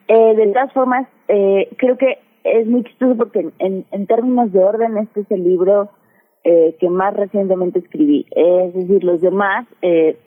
eh, 0.09 0.35
de 0.35 0.47
todas 0.47 0.73
formas 0.73 1.07
eh, 1.29 1.69
creo 1.77 1.97
que 1.97 2.17
es 2.43 2.67
muy 2.67 2.83
chistoso 2.83 3.15
porque 3.15 3.47
en, 3.59 3.85
en 3.91 4.07
términos 4.07 4.51
de 4.51 4.59
orden 4.61 4.97
este 4.97 5.21
es 5.21 5.31
el 5.31 5.45
libro 5.45 5.89
eh, 6.45 6.75
que 6.79 6.89
más 6.89 7.13
recientemente 7.15 7.79
escribí, 7.79 8.25
es 8.31 8.73
decir, 8.73 9.03
los 9.03 9.19
demás 9.19 9.67
eh, 9.81 10.17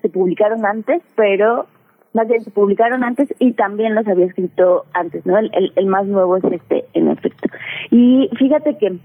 se 0.00 0.08
publicaron 0.08 0.64
antes, 0.64 1.02
pero 1.16 1.66
más 2.12 2.28
bien 2.28 2.42
se 2.42 2.50
publicaron 2.50 3.04
antes 3.04 3.32
y 3.38 3.52
también 3.52 3.94
los 3.94 4.06
había 4.06 4.26
escrito 4.26 4.84
antes, 4.92 5.24
¿no? 5.26 5.38
El, 5.38 5.86
más 5.86 6.06
nuevo 6.06 6.36
es 6.36 6.44
este, 6.44 6.84
en 6.94 7.08
efecto. 7.08 7.48
Y 7.90 8.28
fíjate 8.38 8.76
que 8.78 8.98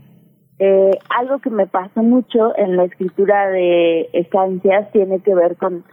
eh, 0.60 0.92
algo 1.10 1.40
que 1.40 1.50
me 1.50 1.68
pasó 1.68 2.02
mucho 2.02 2.58
en 2.58 2.78
la 2.78 2.86
escritura 2.86 3.50
de 3.50 4.10
estancias 4.14 4.92
tiene 4.92 5.20
que 5.20 5.36
ver 5.36 5.56
con 5.58 5.84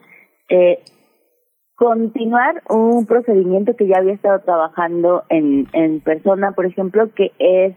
eh, 0.49 0.79
continuar 1.75 2.63
un 2.71 3.07
procedimiento 3.07 3.77
que 3.77 3.89
ya 3.89 3.99
había 3.99 4.15
estado 4.15 4.41
trabajando 4.41 5.25
en, 5.29 5.67
en 5.73 6.01
persona, 6.01 6.53
por 6.53 6.65
ejemplo, 6.65 7.11
que 7.15 7.33
es 7.39 7.75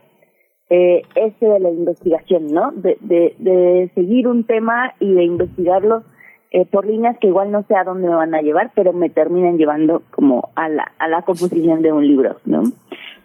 eh, 0.70 1.02
de 1.16 1.60
la 1.60 1.70
investigación, 1.70 2.54
¿no? 2.54 2.72
De, 2.72 2.98
de 3.02 3.92
seguir 3.96 4.28
un 4.28 4.46
tema 4.46 4.94
y 5.00 5.14
de 5.14 5.24
investigarlo 5.24 6.04
eh, 6.52 6.66
por 6.66 6.86
líneas 6.86 7.18
que 7.20 7.28
igual 7.28 7.52
no 7.52 7.64
sé 7.64 7.76
a 7.76 7.84
dónde 7.84 8.08
me 8.08 8.16
van 8.16 8.34
a 8.34 8.42
llevar, 8.42 8.72
pero 8.76 8.94
me 8.94 9.10
terminan 9.10 9.58
llevando 9.58 10.04
como 10.12 10.50
a 10.56 10.70
la, 10.70 10.92
a 11.00 11.08
la 11.08 11.22
composición 11.24 11.82
de 11.82 11.92
un 11.92 12.08
libro, 12.08 12.38
¿no? 12.46 12.64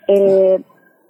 Eh, 0.09 0.61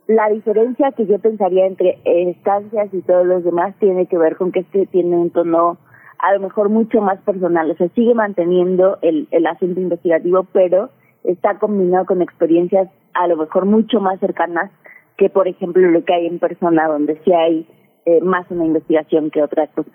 la 0.07 0.29
diferencia 0.29 0.93
que 0.93 1.07
yo 1.07 1.19
pensaría 1.19 1.67
entre 1.67 1.99
estancias 2.05 2.93
y 2.93 3.01
todos 3.03 3.27
los 3.27 3.45
demás 3.45 3.75
tiene 3.79 4.07
que 4.07 4.19
ver 4.19 4.37
con 4.37 4.51
que 4.53 4.61
este 4.61 4.87
tiene 4.87 5.17
un 5.17 5.31
tono 5.31 5.79
a 6.19 6.35
lo 6.35 6.41
mejor 6.41 6.69
mucho 6.69 7.01
más 7.01 7.19
personal, 7.21 7.71
o 7.71 7.75
sea, 7.77 7.89
sigue 7.95 8.13
manteniendo 8.13 8.99
el, 9.01 9.27
el 9.31 9.47
asunto 9.47 9.81
investigativo, 9.81 10.47
pero 10.53 10.91
está 11.25 11.59
combinado 11.59 12.07
con 12.07 12.23
experiencias 12.23 12.89
a 13.15 13.27
lo 13.27 13.37
mejor 13.37 13.67
mucho 13.67 14.01
más 14.01 14.21
cercanas 14.21 14.71
que, 15.17 15.29
por 15.29 15.49
ejemplo, 15.49 15.89
lo 15.89 16.05
que 16.05 16.15
hay 16.15 16.27
en 16.27 16.39
persona, 16.39 16.89
donde 16.89 17.21
sí 17.25 17.33
hay 17.33 17.67
eh, 18.07 18.21
más 18.23 18.51
una 18.51 18.65
investigación 18.65 19.31
que 19.31 19.43
otra 19.43 19.67
cosa. 19.69 19.91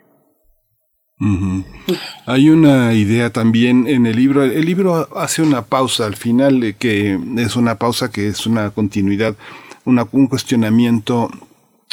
Hay 2.25 2.49
una 2.49 2.93
idea 2.93 3.29
también 3.31 3.87
en 3.87 4.05
el 4.05 4.17
libro. 4.17 4.43
El 4.43 4.65
libro 4.65 5.07
hace 5.17 5.41
una 5.41 5.63
pausa 5.63 6.05
al 6.05 6.15
final, 6.15 6.63
eh, 6.63 6.75
que 6.77 7.17
es 7.37 7.55
una 7.55 7.75
pausa 7.75 8.11
que 8.11 8.27
es 8.27 8.45
una 8.45 8.71
continuidad, 8.71 9.35
una, 9.85 10.05
un 10.11 10.27
cuestionamiento 10.27 11.29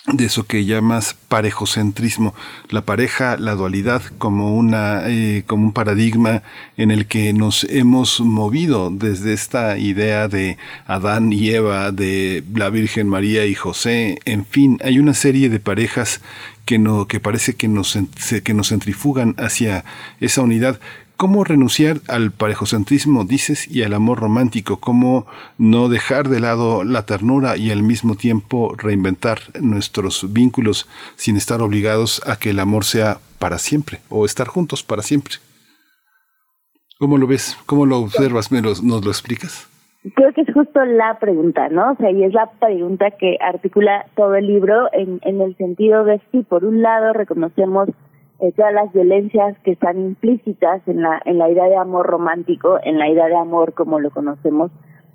de 0.07 0.25
eso 0.25 0.47
que 0.47 0.65
llamas 0.65 1.15
parejocentrismo, 1.29 2.35
la 2.71 2.83
pareja, 2.83 3.37
la 3.37 3.55
dualidad 3.55 4.03
como 4.19 4.57
una 4.57 5.09
eh, 5.09 5.45
como 5.47 5.67
un 5.67 5.73
paradigma 5.73 6.43
en 6.77 6.91
el 6.91 7.07
que 7.07 7.33
nos 7.33 7.65
hemos 7.71 8.21
movido 8.21 8.91
desde 8.91 9.33
esta 9.33 9.79
idea 9.79 10.27
de 10.27 10.59
Adán 10.87 11.33
y 11.33 11.51
Eva, 11.51 11.93
de 11.93 12.43
la 12.53 12.69
Virgen 12.69 13.09
María 13.09 13.47
y 13.47 13.55
José, 13.55 14.19
en 14.25 14.45
fin, 14.45 14.79
hay 14.83 14.99
una 14.99 15.15
serie 15.15 15.49
de 15.49 15.61
parejas 15.61 16.21
que 16.65 16.79
no 16.79 17.07
que 17.07 17.21
parece 17.21 17.55
que 17.55 17.69
nos 17.69 17.97
que 18.43 18.55
nos 18.55 18.69
centrifugan 18.71 19.37
hacia 19.39 19.85
esa 20.21 20.43
unidad 20.43 20.81
¿Cómo 21.23 21.45
renunciar 21.45 21.99
al 22.09 22.33
parejocentrismo, 22.33 23.25
dices, 23.25 23.73
y 23.73 23.85
al 23.85 23.95
amor 23.95 24.19
romántico? 24.19 24.81
¿Cómo 24.81 25.25
no 25.57 25.89
dejar 25.89 26.27
de 26.27 26.41
lado 26.41 26.83
la 26.83 27.07
ternura 27.07 27.57
y 27.57 27.71
al 27.71 27.85
mismo 27.85 28.17
tiempo 28.17 28.75
reinventar 28.77 29.39
nuestros 29.61 30.33
vínculos 30.33 30.89
sin 31.15 31.37
estar 31.37 31.63
obligados 31.63 32.27
a 32.27 32.41
que 32.41 32.51
el 32.51 32.59
amor 32.59 32.83
sea 32.83 33.19
para 33.39 33.59
siempre 33.59 34.01
o 34.09 34.25
estar 34.25 34.49
juntos 34.49 34.83
para 34.83 35.03
siempre? 35.03 35.35
¿Cómo 36.99 37.17
lo 37.19 37.29
ves? 37.29 37.57
¿Cómo 37.67 37.87
lo 37.87 37.99
observas? 37.99 38.51
¿Nos 38.51 38.83
lo 38.83 39.09
explicas? 39.13 39.71
Creo 40.17 40.33
que 40.33 40.41
es 40.41 40.53
justo 40.53 40.85
la 40.85 41.21
pregunta, 41.21 41.69
¿no? 41.69 41.93
O 41.93 41.97
sea, 41.99 42.11
y 42.11 42.25
es 42.25 42.33
la 42.33 42.51
pregunta 42.59 43.13
que 43.13 43.39
articula 43.41 44.07
todo 44.17 44.35
el 44.35 44.49
libro 44.49 44.89
en, 44.93 45.21
en 45.23 45.41
el 45.41 45.57
sentido 45.57 46.03
de 46.03 46.21
si 46.33 46.43
por 46.43 46.65
un 46.65 46.83
lado 46.83 47.13
reconocemos 47.13 47.91
eh, 48.43 48.53
todas 48.57 48.75
las 48.75 48.93
violencias 48.93 49.57
que 49.61 49.71
están 49.71 49.99
implícitas 50.01 50.83
en 50.89 51.01
la, 51.01 51.23
en 51.25 51.39
la 51.39 51.49
idea 51.49 51.69
de 51.69 51.77
amor 51.77 52.07
romántico, 52.07 52.81
en 52.83 52.99
la 52.99 53.09
idea 53.09 53.29
de 53.29 53.37
amor 53.37 53.73
como 53.73 54.01
lo 54.01 54.11
conocemos, 54.11 54.73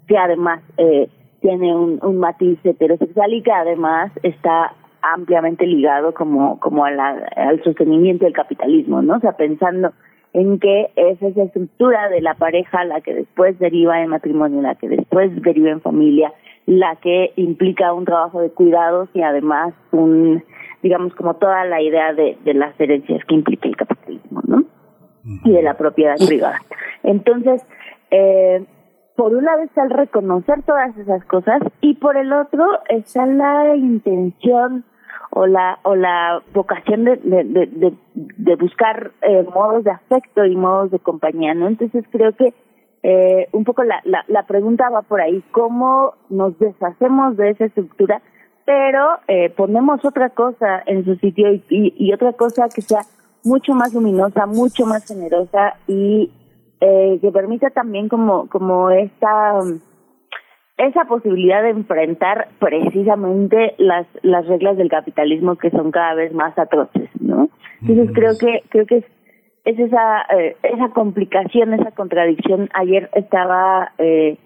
que 0.08 0.18
además 0.18 0.62
eh, 0.78 1.10
tiene 1.42 1.76
un, 1.76 2.00
un 2.02 2.20
matiz 2.20 2.58
heterosexual 2.64 3.34
y 3.34 3.44
que 3.44 3.52
además 3.52 4.14
está 4.24 4.74
ampliamente 5.02 5.68
ligado 5.68 6.14
como, 6.14 6.58
como 6.62 6.86
a 6.86 6.92
la, 6.92 7.30
al 7.36 7.62
sostenimiento 7.66 8.24
del 8.24 8.34
capitalismo, 8.34 9.02
¿no? 9.02 9.18
O 9.18 9.20
sea, 9.20 9.34
pensando 9.34 9.92
en 10.32 10.58
que 10.60 10.90
es 10.96 11.22
esa 11.22 11.44
estructura 11.44 12.08
de 12.08 12.22
la 12.22 12.36
pareja 12.36 12.86
la 12.86 13.02
que 13.02 13.14
después 13.14 13.60
deriva 13.60 14.02
en 14.02 14.10
matrimonio, 14.10 14.62
la 14.62 14.76
que 14.76 14.88
después 14.88 15.36
deriva 15.42 15.72
en 15.72 15.82
familia, 15.82 16.32
la 16.66 16.96
que 16.96 17.34
implica 17.36 17.92
un 17.92 18.06
trabajo 18.06 18.40
de 18.40 18.52
cuidados 18.52 19.10
y 19.14 19.22
además 19.22 19.74
un 19.92 20.44
digamos, 20.88 21.14
como 21.16 21.34
toda 21.34 21.66
la 21.66 21.82
idea 21.82 22.14
de, 22.14 22.38
las 22.54 22.80
herencias 22.80 23.22
que 23.26 23.36
implica 23.36 23.68
el 23.68 23.76
capitalismo, 23.76 24.42
¿no? 24.48 24.64
Y 25.44 25.52
de 25.52 25.62
la 25.62 25.74
propiedad 25.74 26.16
privada. 26.16 26.62
Entonces, 27.04 27.62
eh, 28.10 28.64
por 29.18 29.36
un 29.36 29.44
lado 29.44 29.64
está 29.64 29.84
el 29.84 29.90
reconocer 29.90 30.64
todas 30.64 30.98
esas 30.98 31.26
cosas 31.26 31.62
y 31.82 31.96
por 31.96 32.16
el 32.16 32.32
otro 32.32 32.66
está 32.88 33.26
la 33.26 33.76
intención 33.76 34.86
o 35.32 35.46
la 35.46 35.80
o 35.84 35.96
la 35.96 36.42
vocación 36.54 37.04
de, 37.04 37.18
de, 37.18 37.44
de, 37.44 37.94
de 38.14 38.56
buscar 38.56 39.12
eh, 39.24 39.46
modos 39.54 39.84
de 39.84 39.92
afecto 39.92 40.46
y 40.46 40.56
modos 40.56 40.92
de 40.92 41.00
compañía, 41.00 41.54
¿no? 41.54 41.68
Entonces 41.68 42.06
creo 42.10 42.32
que 42.32 42.54
eh, 43.04 43.50
un 43.52 43.66
poco 43.66 43.84
la, 43.84 44.00
la, 44.06 44.24
la 44.30 44.44
pregunta 44.44 44.90
va 44.90 45.02
por 45.02 45.20
ahí, 45.20 45.44
¿cómo 45.52 46.14
nos 46.30 46.58
deshacemos 46.60 47.36
de 47.36 47.50
esa 47.50 47.66
estructura 47.66 48.22
pero 48.68 49.20
eh, 49.30 49.50
ponemos 49.50 50.04
otra 50.04 50.32
cosa 50.32 50.84
en 50.88 51.06
su 51.06 51.16
sitio 51.16 51.54
y, 51.54 51.64
y, 51.70 52.14
otra 52.14 52.34
cosa 52.34 52.68
que 52.68 52.82
sea 52.82 53.00
mucho 53.46 53.74
más 53.74 53.94
luminosa, 53.94 54.46
mucho 54.46 54.86
más 54.86 55.08
generosa 55.08 55.76
y 55.88 56.30
eh, 56.82 57.18
que 57.22 57.32
permita 57.32 57.70
también 57.70 58.10
como 58.10 58.50
como 58.50 58.90
esta 58.90 59.54
esa 60.76 61.06
posibilidad 61.06 61.64
de 61.64 61.70
enfrentar 61.70 62.50
precisamente 62.60 63.74
las 63.78 64.06
las 64.22 64.46
reglas 64.48 64.76
del 64.76 64.90
capitalismo 64.90 65.56
que 65.56 65.72
son 65.72 65.92
cada 65.92 66.16
vez 66.16 66.34
más 66.34 66.60
atroces, 66.60 67.10
¿no? 67.22 67.50
Entonces 67.80 68.10
creo 68.14 68.38
que 68.38 68.64
creo 68.68 68.86
que 68.86 68.98
es, 68.98 69.06
es 69.64 69.80
esa 69.80 70.24
eh, 70.38 70.58
esa 70.64 70.90
complicación, 70.90 71.74
esa 71.74 71.92
contradicción. 71.92 72.70
Ayer 72.74 73.10
estaba 73.14 73.94
eh, 73.98 74.38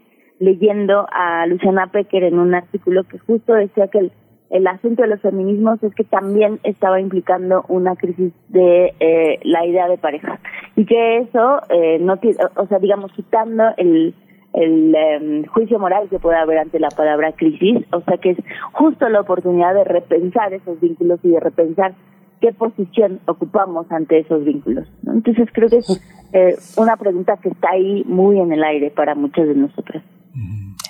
leyendo 0.41 1.05
a 1.11 1.45
Luciana 1.45 1.87
Pecker 1.87 2.23
en 2.23 2.39
un 2.39 2.55
artículo 2.55 3.03
que 3.03 3.19
justo 3.19 3.53
decía 3.53 3.87
que 3.87 4.11
el, 4.49 4.67
asunto 4.67 5.03
de 5.03 5.07
los 5.07 5.21
feminismos 5.21 5.81
es 5.83 5.93
que 5.93 6.03
también 6.03 6.59
estaba 6.63 6.99
implicando 6.99 7.63
una 7.69 7.95
crisis 7.95 8.33
de 8.49 8.93
eh, 8.99 9.39
la 9.43 9.65
idea 9.65 9.87
de 9.87 9.99
pareja 9.99 10.39
y 10.75 10.85
que 10.85 11.19
eso 11.19 11.61
eh, 11.69 11.99
no 11.99 12.19
o 12.55 12.67
sea, 12.67 12.79
digamos, 12.79 13.11
quitando 13.13 13.65
el, 13.77 14.15
el 14.53 14.95
em, 14.95 15.45
juicio 15.45 15.77
moral 15.77 16.09
que 16.09 16.17
puede 16.17 16.37
haber 16.37 16.57
ante 16.57 16.79
la 16.79 16.89
palabra 16.89 17.33
crisis, 17.33 17.85
o 17.93 18.01
sea 18.01 18.17
que 18.17 18.31
es 18.31 18.37
justo 18.73 19.07
la 19.09 19.21
oportunidad 19.21 19.75
de 19.75 19.83
repensar 19.83 20.53
esos 20.53 20.81
vínculos 20.81 21.19
y 21.23 21.29
de 21.29 21.39
repensar 21.39 21.93
qué 22.41 22.51
posición 22.51 23.19
ocupamos 23.27 23.91
ante 23.91 24.19
esos 24.19 24.43
vínculos. 24.43 24.87
Entonces 25.05 25.47
creo 25.53 25.69
que 25.69 25.77
es 25.77 26.01
eh, 26.33 26.55
una 26.77 26.97
pregunta 26.97 27.37
que 27.37 27.49
está 27.49 27.69
ahí 27.73 28.03
muy 28.07 28.39
en 28.39 28.51
el 28.51 28.63
aire 28.63 28.89
para 28.89 29.13
muchos 29.13 29.47
de 29.47 29.53
nosotros. 29.53 30.01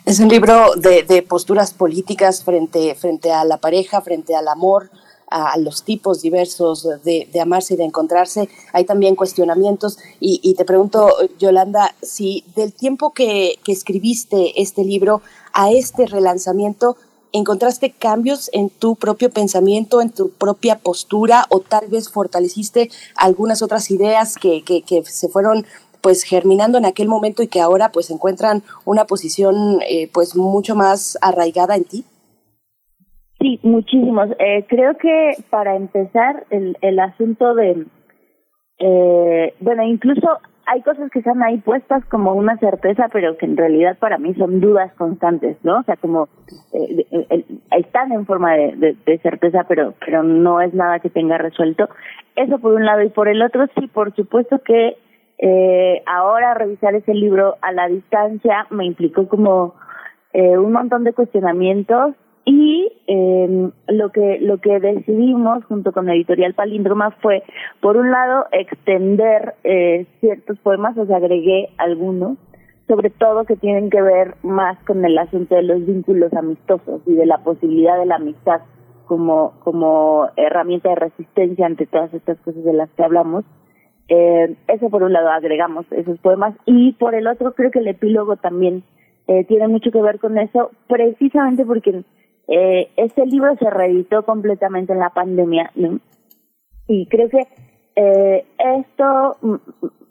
Es 0.05 0.19
un 0.19 0.29
libro 0.29 0.75
de, 0.75 1.25
posturas 1.27 1.73
políticas 1.73 2.43
frente, 2.43 2.95
frente 2.95 3.31
a 3.31 3.43
la 3.45 3.57
pareja, 3.57 4.01
frente 4.01 4.35
al 4.35 4.47
amor, 4.47 4.91
a, 5.29 5.57
los 5.57 5.83
tipos 5.83 6.21
diversos 6.21 6.87
de, 7.03 7.29
amarse 7.41 7.75
y 7.75 7.77
de 7.77 7.85
encontrarse. 7.85 8.49
Hay 8.73 8.83
también 8.83 9.15
cuestionamientos. 9.15 9.97
Y, 10.19 10.53
te 10.55 10.65
pregunto, 10.65 11.09
Yolanda, 11.39 11.95
si 12.01 12.43
del 12.55 12.73
tiempo 12.73 13.13
que, 13.13 13.59
escribiste 13.67 14.61
este 14.61 14.83
libro 14.83 15.21
a 15.53 15.71
este 15.71 16.05
relanzamiento, 16.05 16.97
¿Encontraste 17.33 17.91
cambios 17.91 18.49
en 18.51 18.69
tu 18.69 18.97
propio 18.97 19.29
pensamiento, 19.29 20.01
en 20.01 20.09
tu 20.09 20.31
propia 20.31 20.79
postura 20.79 21.45
o 21.47 21.61
tal 21.61 21.87
vez 21.87 22.09
fortaleciste 22.09 22.91
algunas 23.15 23.61
otras 23.61 23.89
ideas 23.89 24.35
que 24.35 25.03
se 25.05 25.29
fueron 25.29 25.65
pues 26.01 26.23
germinando 26.23 26.77
en 26.77 26.85
aquel 26.85 27.07
momento 27.07 27.43
y 27.43 27.47
que 27.47 27.61
ahora 27.61 27.89
pues 27.91 28.09
encuentran 28.11 28.63
una 28.85 29.05
posición 29.05 29.79
eh, 29.89 30.09
pues 30.13 30.35
mucho 30.35 30.75
más 30.75 31.17
arraigada 31.21 31.75
en 31.75 31.83
ti? 31.85 32.05
Sí, 33.39 33.59
muchísimos. 33.63 34.29
Eh, 34.37 34.65
creo 34.67 34.97
que 34.97 35.31
para 35.49 35.75
empezar 35.75 36.45
el, 36.51 36.77
el 36.81 36.99
asunto 36.99 37.55
de, 37.55 37.85
eh, 38.77 39.53
bueno, 39.59 39.83
incluso 39.83 40.27
hay 40.67 40.81
cosas 40.81 41.09
que 41.11 41.19
están 41.19 41.41
ahí 41.43 41.57
puestas 41.57 42.05
como 42.05 42.33
una 42.33 42.57
certeza, 42.57 43.09
pero 43.11 43.37
que 43.37 43.45
en 43.45 43.57
realidad 43.57 43.97
para 43.99 44.17
mí 44.17 44.33
son 44.35 44.61
dudas 44.61 44.93
constantes, 44.93 45.57
¿no? 45.63 45.79
O 45.79 45.83
sea, 45.83 45.97
como 45.97 46.29
eh, 46.73 47.05
están 47.71 48.11
en 48.11 48.25
forma 48.25 48.53
de, 48.53 48.95
de, 49.05 49.17
certeza, 49.19 49.65
pero 49.67 49.93
pero 50.05 50.23
no 50.23 50.61
es 50.61 50.73
nada 50.73 50.99
que 50.99 51.09
tenga 51.09 51.37
resuelto. 51.37 51.89
Eso 52.35 52.59
por 52.59 52.73
un 52.73 52.85
lado 52.85 53.01
y 53.01 53.09
por 53.09 53.27
el 53.27 53.41
otro 53.41 53.67
sí, 53.77 53.87
por 53.87 54.15
supuesto 54.15 54.59
que 54.63 54.97
eh, 55.41 56.03
ahora 56.05 56.53
revisar 56.53 56.93
ese 56.93 57.15
libro 57.15 57.57
a 57.61 57.71
la 57.71 57.87
distancia 57.87 58.67
me 58.69 58.85
implicó 58.85 59.27
como 59.27 59.73
eh, 60.33 60.55
un 60.55 60.71
montón 60.71 61.03
de 61.03 61.13
cuestionamientos 61.13 62.15
y 62.45 62.91
eh, 63.07 63.71
lo 63.87 64.11
que 64.11 64.37
lo 64.39 64.59
que 64.59 64.79
decidimos 64.79 65.65
junto 65.65 65.91
con 65.91 66.05
la 66.05 66.13
editorial 66.13 66.53
Palíndroma 66.53 67.11
fue 67.21 67.43
por 67.81 67.97
un 67.97 68.11
lado 68.11 68.45
extender 68.51 69.55
eh, 69.63 70.05
ciertos 70.19 70.59
poemas 70.59 70.95
o 70.97 71.07
sea 71.07 71.17
agregué 71.17 71.69
algunos 71.77 72.37
sobre 72.87 73.09
todo 73.09 73.45
que 73.45 73.55
tienen 73.55 73.89
que 73.89 74.01
ver 74.01 74.35
más 74.43 74.77
con 74.85 75.03
el 75.03 75.17
asunto 75.17 75.55
de 75.55 75.63
los 75.63 75.83
vínculos 75.85 76.33
amistosos 76.33 77.01
y 77.07 77.13
de 77.13 77.25
la 77.25 77.39
posibilidad 77.39 77.97
de 77.97 78.05
la 78.05 78.15
amistad 78.15 78.61
como 79.05 79.53
como 79.63 80.29
herramienta 80.35 80.89
de 80.89 80.95
resistencia 80.95 81.65
ante 81.65 81.87
todas 81.87 82.13
estas 82.13 82.37
cosas 82.41 82.63
de 82.63 82.73
las 82.73 82.91
que 82.91 83.03
hablamos 83.03 83.43
eh, 84.13 84.55
eso 84.67 84.89
por 84.89 85.03
un 85.03 85.13
lado 85.13 85.29
agregamos 85.29 85.85
esos 85.91 86.19
poemas 86.19 86.53
y 86.65 86.91
por 86.93 87.15
el 87.15 87.27
otro 87.27 87.53
creo 87.53 87.71
que 87.71 87.79
el 87.79 87.87
epílogo 87.87 88.35
también 88.35 88.83
eh, 89.27 89.45
tiene 89.45 89.69
mucho 89.69 89.89
que 89.89 90.01
ver 90.01 90.19
con 90.19 90.37
eso 90.37 90.71
precisamente 90.89 91.65
porque 91.65 92.03
eh, 92.49 92.89
este 92.97 93.25
libro 93.25 93.55
se 93.55 93.69
reeditó 93.69 94.25
completamente 94.25 94.91
en 94.91 94.99
la 94.99 95.11
pandemia, 95.11 95.71
Y 96.89 97.05
creo 97.05 97.29
que 97.29 97.47
eh, 97.95 98.45
esto, 98.57 99.37
mm, 99.41 99.55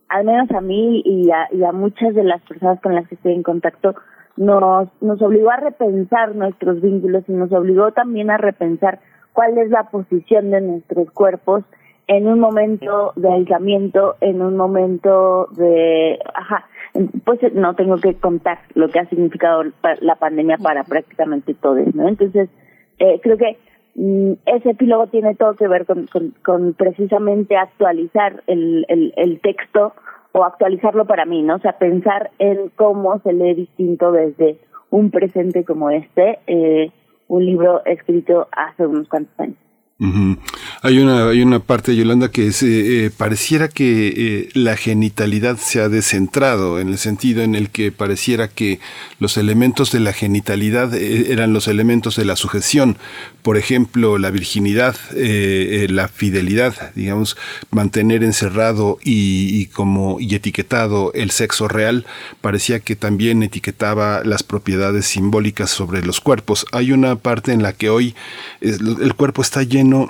al 0.09 0.25
menos 0.25 0.51
a 0.51 0.63
mí 0.63 1.03
y 1.05 1.31
a, 1.31 1.49
y 1.53 1.63
a 1.63 1.73
muchas 1.73 2.15
de 2.15 2.25
las 2.25 2.41
personas 2.41 2.81
con 2.81 2.95
las 2.95 3.07
que 3.07 3.17
estoy 3.17 3.35
en 3.35 3.43
contacto, 3.43 3.95
nos, 4.39 4.89
nos 5.03 5.21
obligó 5.21 5.51
a 5.51 5.59
repensar 5.59 6.35
nuestros 6.35 6.81
vínculos 6.81 7.25
y 7.29 7.33
nos 7.33 7.53
obligó 7.53 7.93
también 7.93 8.31
a 8.31 8.39
repensar 8.39 9.01
cuál 9.35 9.59
es 9.59 9.69
la 9.69 9.91
posición 9.91 10.51
de 10.51 10.63
nuestros 10.63 11.11
cuerpos 11.11 11.65
en 12.11 12.27
un 12.27 12.41
momento 12.41 13.13
de 13.15 13.33
aislamiento, 13.33 14.17
en 14.21 14.43
un 14.43 14.57
momento 14.57 15.47
de, 15.53 16.19
ajá, 16.35 16.67
pues 17.25 17.39
no 17.55 17.77
tengo 17.77 17.99
que 17.99 18.15
contar 18.15 18.59
lo 18.75 18.89
que 18.89 18.99
ha 18.99 19.09
significado 19.09 19.63
la 20.01 20.17
pandemia 20.17 20.59
para 20.59 20.83
prácticamente 20.83 21.55
todos, 21.55 21.95
¿no? 21.95 22.09
Entonces, 22.09 22.49
eh, 22.99 23.21
creo 23.23 23.37
que 23.37 23.59
mm, 23.95 24.33
ese 24.45 24.71
epílogo 24.71 25.07
tiene 25.07 25.37
todo 25.37 25.55
que 25.55 25.69
ver 25.69 25.87
con, 25.87 26.09
con, 26.43 26.75
precisamente 26.75 27.57
actualizar 27.57 28.43
el, 28.49 28.87
el, 28.89 29.15
el 29.17 29.41
texto 29.41 29.93
o 30.33 30.43
actualizarlo 30.43 31.05
para 31.05 31.27
mí, 31.27 31.45
¿no? 31.45 31.55
O 31.55 31.61
sea, 31.61 31.79
pensar 31.79 32.33
en 32.41 32.71
cómo 32.75 33.21
se 33.21 33.33
lee 33.33 33.55
distinto 33.55 34.11
desde 34.11 34.59
un 34.91 35.13
presente 35.13 35.65
como 35.65 35.91
este, 35.91 36.41
eh, 36.49 36.91
un 37.29 37.47
libro 37.47 37.85
escrito 37.85 38.49
hace 38.51 38.85
unos 38.85 39.09
cuantos 39.09 39.39
años. 39.39 39.59
Hay 40.83 40.99
una 40.99 41.29
hay 41.29 41.43
una 41.43 41.59
parte 41.59 41.95
Yolanda 41.95 42.31
que 42.31 42.47
es, 42.47 42.63
eh, 42.63 43.05
eh, 43.05 43.11
pareciera 43.15 43.69
que 43.69 44.15
eh, 44.17 44.49
la 44.55 44.79
genitalidad 44.79 45.59
se 45.59 45.83
ha 45.83 45.91
descentrado 45.91 46.81
en 46.81 46.89
el 46.89 46.97
sentido 46.97 47.43
en 47.43 47.55
el 47.55 47.69
que 47.69 47.93
pareciera 47.93 48.49
que 48.49 48.81
los 49.19 49.37
elementos 49.37 49.93
de 49.93 50.01
la 50.01 50.15
genitalidad 50.15 50.95
eran 50.95 51.53
los 51.53 51.69
elementos 51.69 52.17
de 52.17 52.25
la 52.25 52.35
sujeción, 52.35 52.97
por 53.43 53.59
ejemplo 53.59 54.17
la 54.17 54.31
virginidad, 54.31 54.97
la 55.13 56.09
fidelidad, 56.09 56.95
digamos 56.95 57.37
mantener 57.71 58.25
encerrado 58.25 58.99
y, 59.05 59.61
y, 59.61 59.67
como 59.67 60.19
y 60.19 60.35
etiquetado 60.35 61.13
el 61.13 61.31
sexo 61.31 61.69
real 61.69 62.07
parecía 62.41 62.81
que 62.81 62.97
también 62.97 63.43
etiquetaba 63.43 64.23
las 64.25 64.43
propiedades 64.43 65.05
simbólicas 65.05 65.69
sobre 65.69 66.03
los 66.03 66.21
cuerpos. 66.23 66.65
Hay 66.73 66.93
una 66.93 67.17
parte 67.17 67.53
en 67.53 67.63
la 67.63 67.75
que 67.75 67.91
hoy 67.91 68.15
el 68.63 69.15
cuerpo 69.15 69.43
está 69.43 69.63
lleno 69.63 70.09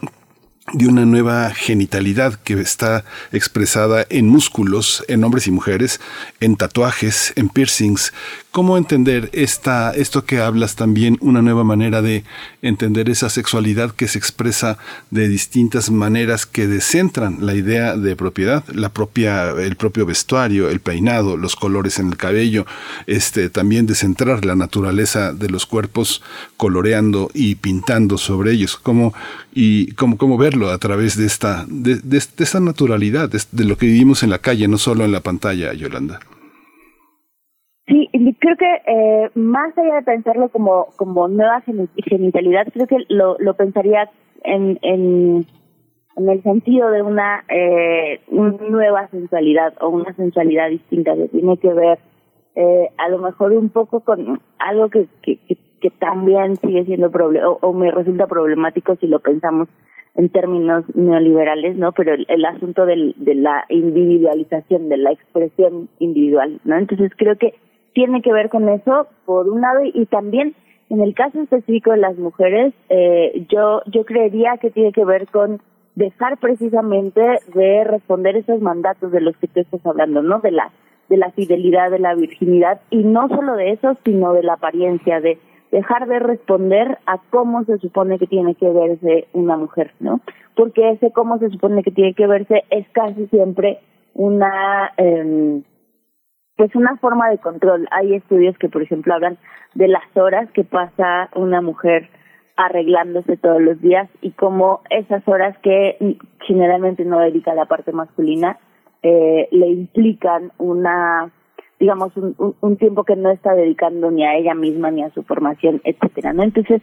de 0.73 0.87
una 0.87 1.05
nueva 1.05 1.51
genitalidad 1.51 2.35
que 2.35 2.61
está 2.61 3.05
expresada 3.33 4.07
en 4.09 4.29
músculos, 4.29 5.05
en 5.09 5.25
hombres 5.25 5.46
y 5.46 5.51
mujeres, 5.51 6.01
en 6.38 6.57
tatuajes, 6.57 7.33
en 7.37 7.49
piercings, 7.49 8.12
¿Cómo 8.53 8.77
entender 8.77 9.31
esta, 9.33 9.93
esto 9.93 10.25
que 10.25 10.41
hablas 10.41 10.75
también, 10.75 11.17
una 11.21 11.41
nueva 11.41 11.63
manera 11.63 12.03
de 12.03 12.25
entender 12.63 13.09
esa 13.09 13.31
sexualidad 13.31 13.93
que 13.93 14.09
se 14.09 14.19
expresa 14.19 14.77
de 15.13 15.29
distintas 15.29 15.93
maneras 15.93 16.47
que 16.47 16.67
descentran 16.67 17.47
la 17.47 17.55
idea 17.55 17.97
de 17.97 18.17
propiedad, 18.17 18.65
la 18.75 18.89
propia, 18.89 19.51
el 19.51 19.77
propio 19.77 20.05
vestuario, 20.05 20.69
el 20.69 20.81
peinado, 20.81 21.37
los 21.37 21.55
colores 21.55 22.01
en 22.01 22.09
el 22.09 22.17
cabello, 22.17 22.67
este, 23.07 23.51
también 23.51 23.87
descentrar 23.87 24.45
la 24.45 24.57
naturaleza 24.57 25.33
de 25.33 25.49
los 25.49 25.65
cuerpos 25.65 26.21
coloreando 26.57 27.31
y 27.33 27.55
pintando 27.55 28.19
sobre 28.19 28.51
ellos, 28.51 28.77
cómo, 28.83 29.15
y 29.55 29.93
cómo, 29.93 30.19
cómo 30.19 30.39
verlo 30.39 30.73
a 30.73 30.79
través 30.79 31.17
de 31.17 31.27
esta, 31.27 31.67
de, 31.69 32.01
de 32.01 32.19
esta 32.19 32.59
naturalidad, 32.59 33.31
de 33.31 33.65
lo 33.65 33.79
que 33.79 33.87
vivimos 33.87 34.25
en 34.25 34.31
la 34.31 34.39
calle, 34.41 34.67
no 34.67 34.77
solo 34.77 35.05
en 35.05 35.13
la 35.13 35.21
pantalla, 35.21 35.73
Yolanda. 35.73 36.19
Sí, 37.90 38.09
creo 38.38 38.57
que 38.57 38.83
eh, 38.87 39.31
más 39.35 39.76
allá 39.76 39.96
de 39.96 40.03
pensarlo 40.03 40.48
como, 40.50 40.87
como 40.94 41.26
nueva 41.26 41.61
genitalidad, 42.05 42.68
creo 42.72 42.87
que 42.87 42.98
lo, 43.09 43.37
lo 43.40 43.55
pensaría 43.55 44.09
en, 44.44 44.79
en, 44.83 45.44
el 46.16 46.42
sentido 46.44 46.88
de 46.92 47.03
una, 47.03 47.42
eh, 47.48 48.20
nueva 48.31 49.09
sensualidad 49.09 49.74
o 49.81 49.88
una 49.88 50.14
sensualidad 50.14 50.70
distinta 50.70 51.16
que 51.16 51.26
tiene 51.29 51.57
que 51.57 51.72
ver 51.72 51.98
eh, 52.55 52.90
a 52.96 53.09
lo 53.09 53.18
mejor 53.18 53.53
un 53.53 53.70
poco 53.70 54.00
con 54.00 54.40
algo 54.61 54.88
que, 54.88 55.09
que, 55.22 55.38
que, 55.81 55.90
también 55.98 56.57
sigue 56.57 56.85
siendo 56.85 57.11
problema 57.11 57.48
o, 57.48 57.72
me 57.72 57.90
resulta 57.90 58.29
problemático 58.29 58.94
si 58.96 59.09
lo 59.09 59.18
pensamos 59.18 59.68
en 60.14 60.29
términos 60.29 60.85
neoliberales, 60.94 61.76
¿no? 61.76 61.90
Pero 61.90 62.14
el, 62.14 62.24
el 62.29 62.44
asunto 62.44 62.87
del, 62.87 63.14
de 63.16 63.35
la 63.35 63.64
individualización, 63.68 64.88
de 64.88 64.96
la 64.96 65.11
expresión 65.11 65.88
individual, 65.98 66.61
¿no? 66.64 66.76
Entonces 66.76 67.11
creo 67.16 67.37
que 67.37 67.55
tiene 67.92 68.22
que 68.22 68.33
ver 68.33 68.48
con 68.48 68.68
eso, 68.68 69.07
por 69.24 69.48
un 69.48 69.61
lado, 69.61 69.81
y 69.85 70.07
también 70.07 70.55
en 70.90 71.00
el 71.00 71.14
caso 71.14 71.40
específico 71.40 71.92
de 71.92 71.98
las 71.98 72.18
mujeres, 72.18 72.74
eh, 72.88 73.46
yo, 73.48 73.83
yo 73.87 74.05
creería 74.05 74.59
que 74.61 74.70
tiene 74.70 74.92
que 74.92 75.05
ver 75.05 75.29
con 75.29 75.61
dejar 75.94 76.38
precisamente 76.38 77.20
de 77.55 77.85
responder 77.85 78.37
esos 78.37 78.61
mandatos 78.61 79.12
de 79.12 79.20
los 79.20 79.37
que 79.37 79.46
tú 79.46 79.61
estás 79.61 79.85
hablando, 79.87 80.22
¿no? 80.22 80.40
De 80.40 80.50
la, 80.50 80.72
de 81.09 81.16
la 81.16 81.31
fidelidad, 81.31 81.90
de 81.90 82.00
la 82.00 82.14
virginidad, 82.14 82.81
y 82.90 83.05
no 83.05 83.29
solo 83.29 83.55
de 83.55 83.72
eso, 83.72 83.96
sino 84.05 84.33
de 84.33 84.42
la 84.42 84.55
apariencia, 84.55 85.20
de 85.20 85.38
dejar 85.70 86.09
de 86.09 86.18
responder 86.18 86.98
a 87.07 87.18
cómo 87.31 87.64
se 87.64 87.79
supone 87.79 88.18
que 88.18 88.26
tiene 88.26 88.57
que 88.57 88.68
verse 88.68 89.29
una 89.33 89.57
mujer, 89.57 89.92
¿no? 90.00 90.20
Porque 90.57 90.90
ese 90.90 91.12
cómo 91.12 91.38
se 91.38 91.50
supone 91.50 91.85
que 91.85 91.92
tiene 91.92 92.14
que 92.14 92.26
verse 92.26 92.64
es 92.70 92.88
casi 92.90 93.29
siempre 93.29 93.79
una 94.14 94.92
eh, 94.96 95.62
pues 96.61 96.77
una 96.77 96.94
forma 96.99 97.31
de 97.31 97.38
control. 97.38 97.88
Hay 97.90 98.12
estudios 98.12 98.55
que, 98.59 98.68
por 98.68 98.83
ejemplo, 98.83 99.14
hablan 99.14 99.38
de 99.73 99.88
las 99.88 100.05
horas 100.14 100.46
que 100.53 100.62
pasa 100.62 101.31
una 101.35 101.62
mujer 101.62 102.11
arreglándose 102.55 103.38
todos 103.38 103.62
los 103.62 103.81
días 103.81 104.11
y 104.20 104.33
como 104.33 104.83
esas 104.90 105.27
horas 105.27 105.57
que 105.62 106.18
generalmente 106.40 107.07
no 107.07 107.18
dedica 107.18 107.55
la 107.55 107.64
parte 107.64 107.92
masculina 107.92 108.59
eh, 109.03 109.49
le 109.51 109.68
implican 109.68 110.53
una 110.59 111.31
digamos 111.79 112.14
un, 112.18 112.55
un, 112.61 112.77
tiempo 112.77 113.05
que 113.05 113.16
no 113.16 113.31
está 113.31 113.55
dedicando 113.55 114.11
ni 114.11 114.27
a 114.27 114.35
ella 114.35 114.53
misma 114.53 114.90
ni 114.90 115.03
a 115.03 115.09
su 115.14 115.23
formación 115.23 115.81
etcétera 115.85 116.35
no 116.35 116.42
entonces 116.42 116.83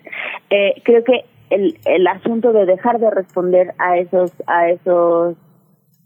eh, 0.49 0.81
creo 0.85 1.03
que 1.03 1.25
el, 1.51 1.77
el 1.85 2.07
asunto 2.07 2.51
de 2.51 2.65
dejar 2.65 2.97
de 2.97 3.11
responder 3.11 3.75
a 3.77 3.99
esos 3.99 4.33
a 4.47 4.69
esos 4.69 5.37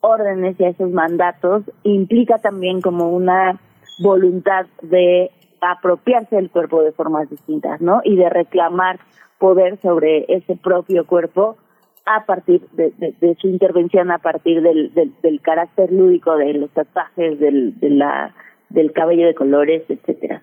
órdenes 0.01 0.59
y 0.59 0.65
a 0.65 0.69
esos 0.69 0.91
mandatos 0.91 1.63
implica 1.83 2.39
también 2.39 2.81
como 2.81 3.09
una 3.09 3.59
voluntad 3.99 4.65
de 4.81 5.31
apropiarse 5.61 6.35
del 6.35 6.49
cuerpo 6.49 6.81
de 6.81 6.91
formas 6.91 7.29
distintas, 7.29 7.79
¿no? 7.81 8.01
Y 8.03 8.15
de 8.15 8.29
reclamar 8.29 8.99
poder 9.37 9.79
sobre 9.81 10.25
ese 10.27 10.55
propio 10.55 11.05
cuerpo 11.05 11.57
a 12.05 12.25
partir 12.25 12.67
de, 12.71 13.37
su 13.39 13.47
intervención, 13.47 14.11
a 14.11 14.17
partir 14.17 14.61
del, 14.61 14.91
del, 14.93 15.41
carácter 15.41 15.91
lúdico 15.91 16.35
de 16.35 16.53
los 16.53 16.71
tatuajes, 16.71 17.39
del, 17.39 17.79
de 17.79 17.89
la, 17.91 18.33
del 18.69 18.91
cabello 18.91 19.27
de 19.27 19.35
colores, 19.35 19.83
etcétera. 19.87 20.41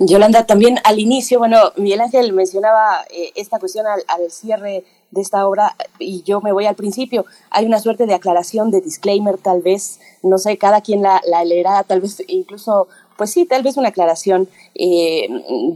Yolanda, 0.00 0.44
también 0.44 0.78
al 0.84 0.98
inicio, 0.98 1.38
bueno, 1.38 1.56
Miguel 1.76 2.00
Ángel 2.00 2.32
mencionaba 2.32 3.02
eh, 3.14 3.30
esta 3.36 3.60
cuestión 3.60 3.86
al, 3.86 4.00
al, 4.08 4.28
cierre 4.30 4.82
de 5.12 5.20
esta 5.20 5.46
obra 5.46 5.76
y 5.98 6.22
yo 6.22 6.40
me 6.40 6.52
voy 6.52 6.66
al 6.66 6.74
principio. 6.74 7.24
Hay 7.50 7.64
una 7.64 7.78
suerte 7.78 8.06
de 8.06 8.14
aclaración, 8.14 8.70
de 8.70 8.80
disclaimer 8.80 9.38
tal 9.38 9.62
vez, 9.62 10.00
no 10.22 10.38
sé, 10.38 10.58
cada 10.58 10.80
quien 10.80 11.02
la, 11.02 11.20
la 11.28 11.44
leerá, 11.44 11.84
tal 11.84 12.00
vez 12.00 12.22
incluso 12.26 12.88
pues 13.16 13.30
sí, 13.30 13.46
tal 13.46 13.62
vez 13.62 13.76
una 13.76 13.88
aclaración 13.88 14.48
eh, 14.74 15.28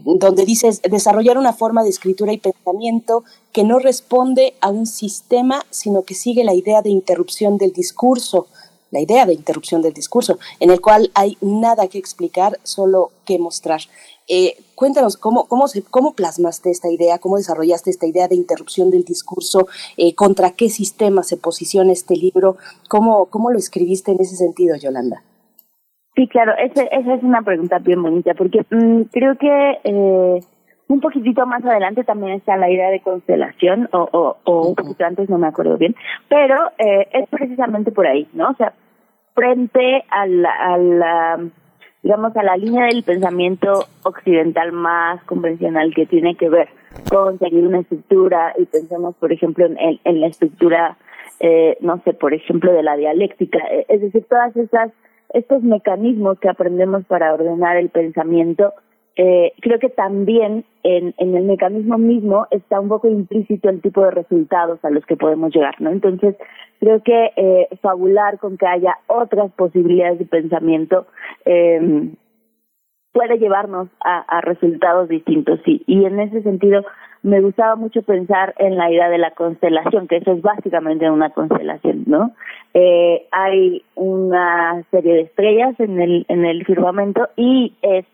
donde 0.05 0.45
dices 0.45 0.83
desarrollar 0.83 1.39
una 1.39 1.53
forma 1.53 1.85
de 1.85 1.91
escritura 1.91 2.33
y 2.33 2.39
pensamiento 2.39 3.23
que 3.53 3.63
no 3.63 3.79
responde 3.79 4.55
a 4.61 4.71
un 4.71 4.87
sistema, 4.87 5.65
sino 5.71 6.03
que 6.03 6.15
sigue 6.15 6.43
la 6.43 6.55
idea 6.55 6.83
de 6.83 6.91
interrupción 6.91 7.57
del 7.57 7.73
discurso, 7.73 8.49
la 8.91 9.01
idea 9.01 9.27
de 9.27 9.35
interrupción 9.35 9.83
del 9.83 9.93
discurso, 9.93 10.39
en 10.61 10.71
el 10.71 10.81
cual 10.81 11.11
hay 11.15 11.37
nada 11.41 11.87
que 11.89 11.99
explicar, 11.99 12.59
solo 12.63 13.11
que 13.25 13.39
mostrar. 13.39 13.83
Eh, 14.29 14.55
cuéntanos 14.75 15.17
cómo, 15.17 15.47
cómo, 15.47 15.69
se, 15.69 15.83
cómo 15.83 16.15
plasmaste 16.15 16.71
esta 16.71 16.91
idea, 16.91 17.19
cómo 17.19 17.37
desarrollaste 17.37 17.91
esta 17.91 18.07
idea 18.07 18.29
de 18.29 18.35
interrupción 18.35 18.91
del 18.91 19.05
discurso, 19.05 19.67
eh, 19.97 20.15
contra 20.15 20.51
qué 20.51 20.69
sistema 20.69 21.23
se 21.23 21.37
posiciona 21.37 21.93
este 21.93 22.17
libro, 22.17 22.57
cómo, 22.89 23.27
cómo 23.27 23.51
lo 23.51 23.59
escribiste 23.59 24.13
en 24.13 24.21
ese 24.21 24.37
sentido, 24.37 24.77
Yolanda. 24.77 25.23
Sí, 26.17 26.27
claro, 26.29 26.53
esa 26.57 26.83
es 26.83 27.23
una 27.23 27.43
pregunta 27.43 27.79
bien 27.79 28.03
bonita, 28.03 28.33
porque 28.35 28.65
mm, 28.71 29.03
creo 29.13 29.37
que 29.37 29.79
eh, 29.85 30.41
un 30.89 31.01
poquitito 31.01 31.45
más 31.47 31.65
adelante 31.65 32.05
también 32.05 32.33
está 32.33 32.57
la 32.57 32.71
idea 32.71 32.91
de 32.91 33.01
constelación, 33.01 33.89
o, 33.93 34.09
o, 34.13 34.37
o 34.45 34.69
un 34.69 34.75
poquito 34.75 35.05
antes, 35.05 35.29
no 35.29 35.39
me 35.39 35.49
acuerdo 35.49 35.77
bien, 35.77 35.95
pero 36.29 36.71
eh, 36.79 37.07
es 37.13 37.29
precisamente 37.29 37.93
por 37.93 38.07
ahí, 38.07 38.27
¿no? 38.33 38.51
O 38.51 38.55
sea, 38.55 38.73
frente 39.35 40.05
a 40.11 40.27
la, 40.27 40.51
a 40.51 40.79
la, 40.79 41.49
digamos, 42.07 42.37
a 42.37 42.45
la 42.45 42.57
línea 42.57 42.87
del 42.87 43.03
pensamiento 43.03 43.85
occidental 44.05 44.71
más 44.71 45.21
convencional 45.25 45.93
que 45.93 46.07
tiene 46.07 46.37
que 46.37 46.49
ver 46.49 46.69
con 47.11 47.37
seguir 47.41 47.67
una 47.67 47.81
estructura, 47.81 48.55
y 48.57 48.65
pensemos, 48.65 49.17
por 49.17 49.33
ejemplo, 49.33 49.67
en, 49.67 49.99
en 50.05 50.21
la 50.21 50.29
estructura, 50.29 50.97
eh, 51.41 51.77
no 51.81 52.01
sé, 52.05 52.13
por 52.13 52.33
ejemplo, 52.33 52.73
de 52.73 52.85
la 52.85 52.97
dialéctica, 52.97 53.59
eh, 53.73 53.87
es 53.89 54.03
decir, 54.03 54.25
todas 54.31 54.57
esas 54.57 54.93
estos 55.31 55.65
mecanismos 55.65 56.39
que 56.39 56.49
aprendemos 56.49 57.05
para 57.07 57.35
ordenar 57.35 57.77
el 57.77 57.89
pensamiento, 57.89 58.73
eh, 59.17 59.53
creo 59.61 59.79
que 59.79 59.89
también 59.89 60.65
en, 60.83 61.15
en 61.19 61.37
el 61.37 61.45
mecanismo 61.45 61.99
mismo 61.99 62.47
está 62.51 62.79
un 62.81 62.89
poco 62.89 63.09
implícito 63.09 63.69
el 63.69 63.81
tipo 63.81 64.05
de 64.05 64.11
resultados 64.11 64.85
a 64.85 64.91
los 64.91 65.05
que 65.07 65.17
podemos 65.17 65.55
llegar, 65.55 65.81
¿no? 65.81 65.91
Entonces, 65.91 66.37
creo 66.81 67.03
que 67.03 67.33
eh, 67.37 67.69
fabular 67.81 68.39
con 68.39 68.59
que 68.59 68.67
haya 68.67 68.97
otras 69.07 69.51
posibilidades 69.53 70.19
de 70.19 70.27
pensamiento 70.27 71.07
eh, 71.45 72.11
puede 73.17 73.39
llevarnos 73.39 73.89
a, 74.05 74.43
resultados 74.43 75.09
distintos, 75.09 75.59
sí. 75.65 75.83
Y 75.87 76.05
en 76.05 76.21
ese 76.21 76.43
sentido, 76.43 76.85
me 77.23 77.41
gustaba 77.41 77.75
mucho 77.75 78.03
pensar 78.03 78.55
en 78.59 78.77
la 78.77 78.91
idea 78.91 79.09
de 79.09 79.17
la 79.17 79.31
constelación, 79.31 80.07
que 80.07 80.19
eso 80.19 80.33
es 80.33 80.43
básicamente 80.43 81.11
una 81.11 81.31
constelación, 81.31 82.05
¿no? 82.07 82.33
Eh, 82.75 83.27
hay 83.33 83.83
una 83.95 84.85
serie 84.91 85.15
de 85.15 85.21
estrellas 85.23 85.81
en 85.81 85.99
el, 85.99 86.27
en 86.29 86.45
el 86.45 86.67
firmamento 86.67 87.31
y 87.37 87.73
es 87.81 88.05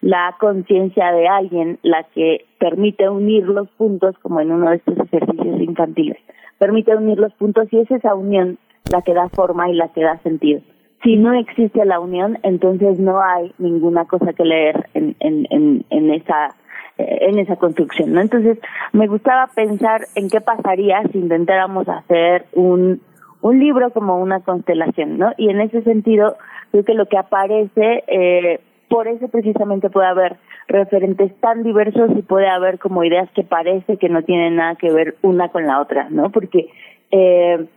la 0.00 0.34
conciencia 0.38 1.12
de 1.12 1.28
alguien 1.28 1.78
la 1.82 2.04
que 2.14 2.46
permite 2.58 3.08
unir 3.08 3.44
los 3.44 3.68
puntos, 3.70 4.16
como 4.18 4.40
en 4.40 4.52
uno 4.52 4.70
de 4.70 4.76
estos 4.76 4.98
ejercicios 4.98 5.60
infantiles. 5.60 6.18
Permite 6.58 6.96
unir 6.96 7.18
los 7.18 7.32
puntos 7.34 7.68
y 7.72 7.78
es 7.78 7.90
esa 7.90 8.14
unión 8.14 8.58
la 8.90 9.02
que 9.02 9.14
da 9.14 9.28
forma 9.28 9.68
y 9.68 9.74
la 9.74 9.88
que 9.88 10.02
da 10.02 10.18
sentido. 10.18 10.60
Si 11.02 11.16
no 11.16 11.32
existe 11.34 11.84
la 11.84 12.00
unión, 12.00 12.38
entonces 12.42 12.98
no 12.98 13.20
hay 13.22 13.54
ninguna 13.58 14.04
cosa 14.04 14.32
que 14.32 14.44
leer 14.44 14.88
en, 14.94 15.16
en, 15.20 15.46
en, 15.50 15.84
en 15.90 16.10
esa 16.12 16.54
en 17.00 17.38
esa 17.38 17.56
construcción, 17.56 18.12
¿no? 18.12 18.20
Entonces, 18.20 18.58
me 18.92 19.06
gustaba 19.06 19.48
pensar 19.54 20.02
en 20.14 20.28
qué 20.28 20.40
pasaría 20.40 21.02
si 21.10 21.18
intentáramos 21.18 21.88
hacer 21.88 22.46
un, 22.52 23.00
un 23.40 23.58
libro 23.58 23.90
como 23.90 24.18
una 24.18 24.40
constelación, 24.40 25.18
¿no? 25.18 25.32
Y 25.36 25.50
en 25.50 25.60
ese 25.60 25.82
sentido, 25.82 26.36
creo 26.70 26.84
que 26.84 26.94
lo 26.94 27.06
que 27.06 27.18
aparece, 27.18 28.04
eh, 28.06 28.60
por 28.90 29.06
eso 29.06 29.28
precisamente 29.28 29.88
puede 29.88 30.08
haber 30.08 30.36
referentes 30.66 31.32
tan 31.40 31.62
diversos 31.62 32.10
y 32.16 32.22
puede 32.22 32.48
haber 32.48 32.80
como 32.80 33.04
ideas 33.04 33.30
que 33.36 33.44
parece 33.44 33.98
que 33.98 34.08
no 34.08 34.24
tienen 34.24 34.56
nada 34.56 34.74
que 34.74 34.90
ver 34.92 35.14
una 35.22 35.48
con 35.48 35.64
la 35.64 35.80
otra, 35.80 36.08
¿no? 36.10 36.30
Porque 36.30 36.68
eh, 37.12 37.68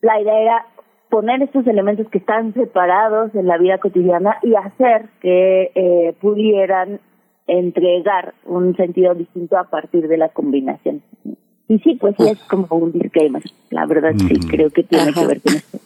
la 0.00 0.20
idea 0.20 0.40
era 0.40 0.66
poner 1.10 1.42
estos 1.42 1.66
elementos 1.66 2.08
que 2.10 2.18
están 2.18 2.54
separados 2.54 3.34
en 3.34 3.48
la 3.48 3.58
vida 3.58 3.78
cotidiana 3.78 4.38
y 4.44 4.54
hacer 4.54 5.06
que 5.20 5.72
eh, 5.74 6.14
pudieran 6.20 7.00
entregar 7.48 8.34
un 8.44 8.76
sentido 8.76 9.14
distinto 9.14 9.58
a 9.58 9.64
partir 9.64 10.06
de 10.06 10.16
la 10.16 10.28
combinación. 10.28 11.02
Y 11.66 11.78
sí, 11.80 11.96
pues 11.96 12.14
sí 12.18 12.28
es 12.28 12.38
como 12.44 12.68
un 12.70 12.92
disclaimer. 12.92 13.42
La 13.70 13.84
verdad 13.86 14.12
sí 14.16 14.38
creo 14.48 14.70
que 14.70 14.84
tiene 14.84 15.12
que 15.12 15.26
ver 15.26 15.40
con 15.40 15.54
esto. 15.54 15.78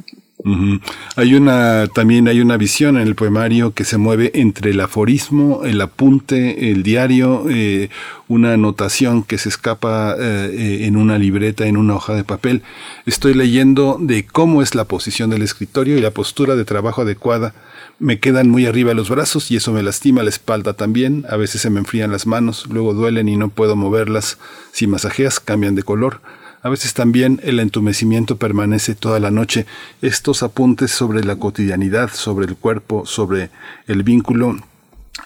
Hay 1.16 1.34
una, 1.34 1.88
también 1.88 2.28
hay 2.28 2.40
una 2.40 2.56
visión 2.56 2.96
en 2.96 3.08
el 3.08 3.16
poemario 3.16 3.74
que 3.74 3.84
se 3.84 3.98
mueve 3.98 4.30
entre 4.34 4.70
el 4.70 4.80
aforismo, 4.80 5.64
el 5.64 5.80
apunte, 5.80 6.70
el 6.70 6.84
diario, 6.84 7.46
eh, 7.50 7.90
una 8.28 8.52
anotación 8.52 9.24
que 9.24 9.36
se 9.36 9.48
escapa 9.48 10.14
eh, 10.18 10.86
en 10.86 10.96
una 10.96 11.18
libreta, 11.18 11.66
en 11.66 11.76
una 11.76 11.96
hoja 11.96 12.14
de 12.14 12.24
papel. 12.24 12.62
Estoy 13.04 13.34
leyendo 13.34 13.98
de 14.00 14.26
cómo 14.26 14.62
es 14.62 14.74
la 14.74 14.84
posición 14.84 15.28
del 15.30 15.42
escritorio 15.42 15.98
y 15.98 16.00
la 16.00 16.12
postura 16.12 16.54
de 16.54 16.64
trabajo 16.64 17.02
adecuada 17.02 17.52
me 17.98 18.20
quedan 18.20 18.48
muy 18.48 18.66
arriba 18.66 18.94
los 18.94 19.10
brazos 19.10 19.50
y 19.50 19.56
eso 19.56 19.72
me 19.72 19.82
lastima 19.82 20.22
la 20.22 20.28
espalda 20.28 20.74
también. 20.74 21.26
A 21.28 21.36
veces 21.36 21.60
se 21.60 21.70
me 21.70 21.80
enfrían 21.80 22.12
las 22.12 22.26
manos, 22.26 22.66
luego 22.70 22.94
duelen 22.94 23.28
y 23.28 23.36
no 23.36 23.48
puedo 23.48 23.74
moverlas. 23.74 24.38
Si 24.72 24.86
masajeas, 24.86 25.40
cambian 25.40 25.74
de 25.74 25.82
color. 25.82 26.20
A 26.62 26.68
veces 26.68 26.94
también 26.94 27.40
el 27.44 27.60
entumecimiento 27.60 28.36
permanece 28.36 28.94
toda 28.94 29.20
la 29.20 29.30
noche. 29.30 29.66
Estos 30.02 30.42
apuntes 30.42 30.90
sobre 30.90 31.22
la 31.24 31.36
cotidianidad, 31.36 32.10
sobre 32.12 32.46
el 32.46 32.56
cuerpo, 32.56 33.06
sobre 33.06 33.50
el 33.86 34.02
vínculo, 34.02 34.56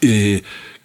eh, 0.00 0.42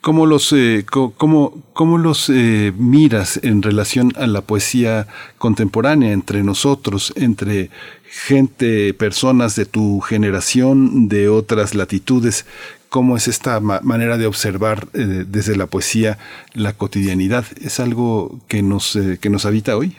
¿Cómo 0.08 0.26
los, 0.26 0.54
eh, 0.54 0.86
cómo, 0.90 1.64
cómo 1.74 1.98
los 1.98 2.30
eh, 2.30 2.72
miras 2.78 3.42
en 3.44 3.62
relación 3.62 4.14
a 4.16 4.26
la 4.26 4.40
poesía 4.40 5.06
contemporánea 5.38 6.14
entre 6.14 6.44
nosotros, 6.44 7.12
entre 7.18 7.72
gente, 8.10 8.94
personas 8.94 9.58
de 9.58 9.66
tu 9.66 10.00
generación, 10.00 11.10
de 11.10 11.28
otras 11.28 11.76
latitudes? 11.76 12.46
¿Cómo 12.88 13.18
es 13.18 13.28
esta 13.28 13.60
manera 13.60 14.18
de 14.18 14.28
observar 14.28 14.88
eh, 14.94 15.26
desde 15.28 15.58
la 15.58 15.66
poesía 15.66 16.18
la 16.54 16.72
cotidianidad? 16.72 17.44
¿Es 17.62 17.82
algo 17.82 18.40
que 18.48 18.62
nos, 18.62 18.98
que 19.20 19.30
nos 19.30 19.46
habita 19.46 19.76
hoy? 19.76 19.98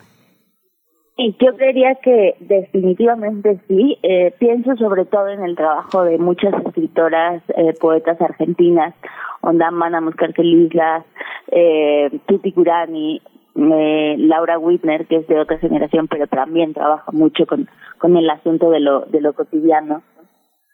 Sí, 1.18 1.37
yo 1.38 1.54
creería 1.57 1.96
que 1.96 2.37
definitivamente 2.40 3.59
sí. 3.68 3.98
pienso 4.38 4.74
sobre 4.76 5.04
todo 5.04 5.28
en 5.28 5.42
el 5.42 5.57
trabajo 5.57 6.04
de 6.04 6.16
muchas 6.16 6.54
escritoras, 6.64 7.42
poetas 7.81 8.18
argentinas 8.22 8.94
Onda 9.40 9.70
Mana 9.70 10.02
Islas, 10.37 11.04
eh, 11.50 12.11
Tuti 12.26 12.52
Curani, 12.52 13.22
eh, 13.54 14.14
Laura 14.18 14.59
Whitner, 14.59 15.07
que 15.07 15.16
es 15.16 15.26
de 15.28 15.38
otra 15.38 15.59
generación, 15.59 16.09
pero 16.09 16.26
también 16.26 16.74
trabaja 16.74 17.11
mucho 17.12 17.46
con, 17.46 17.68
con 17.98 18.16
el 18.16 18.28
asunto 18.31 18.70
de 18.70 18.81
lo, 18.81 19.00
de 19.07 19.20
lo 19.20 19.33
cotidiano. 19.33 20.02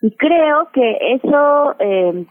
Y 0.01 0.11
creo 0.11 0.69
que 0.73 0.97
eso 1.13 1.75
eh, 1.79 2.25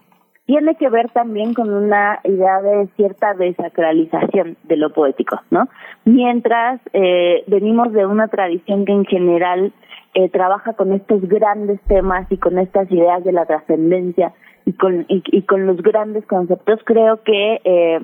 tiene 0.47 0.75
que 0.77 0.91
ver 0.91 1.11
también 1.11 1.55
con 1.55 1.73
una 1.73 2.21
idea 2.25 2.61
de 2.61 2.87
cierta 2.97 3.35
desacralización 3.35 4.57
de 4.65 4.77
lo 4.77 4.93
poético, 4.93 5.41
¿no? 5.51 5.69
Mientras 6.05 6.81
eh, 6.93 7.45
venimos 7.47 7.93
de 7.93 8.05
una 8.05 8.29
tradición 8.29 8.85
que 8.85 8.93
en 8.93 9.07
general 9.07 9.73
eh, 10.15 10.29
trabaja 10.29 10.75
con 10.75 10.93
estos 10.93 11.23
grandes 11.23 11.81
temas 11.89 12.31
y 12.31 12.37
con 12.37 12.59
estas 12.59 12.91
ideas 12.91 13.25
de 13.25 13.33
la 13.33 13.47
trascendencia 13.47 14.33
y 14.67 14.75
con, 14.75 15.07
y, 15.09 15.43
con 15.43 15.67
los 15.67 15.83
grandes 15.83 16.27
conceptos, 16.27 16.81
creo 16.85 17.23
que 17.23 17.61
eh, 17.65 18.01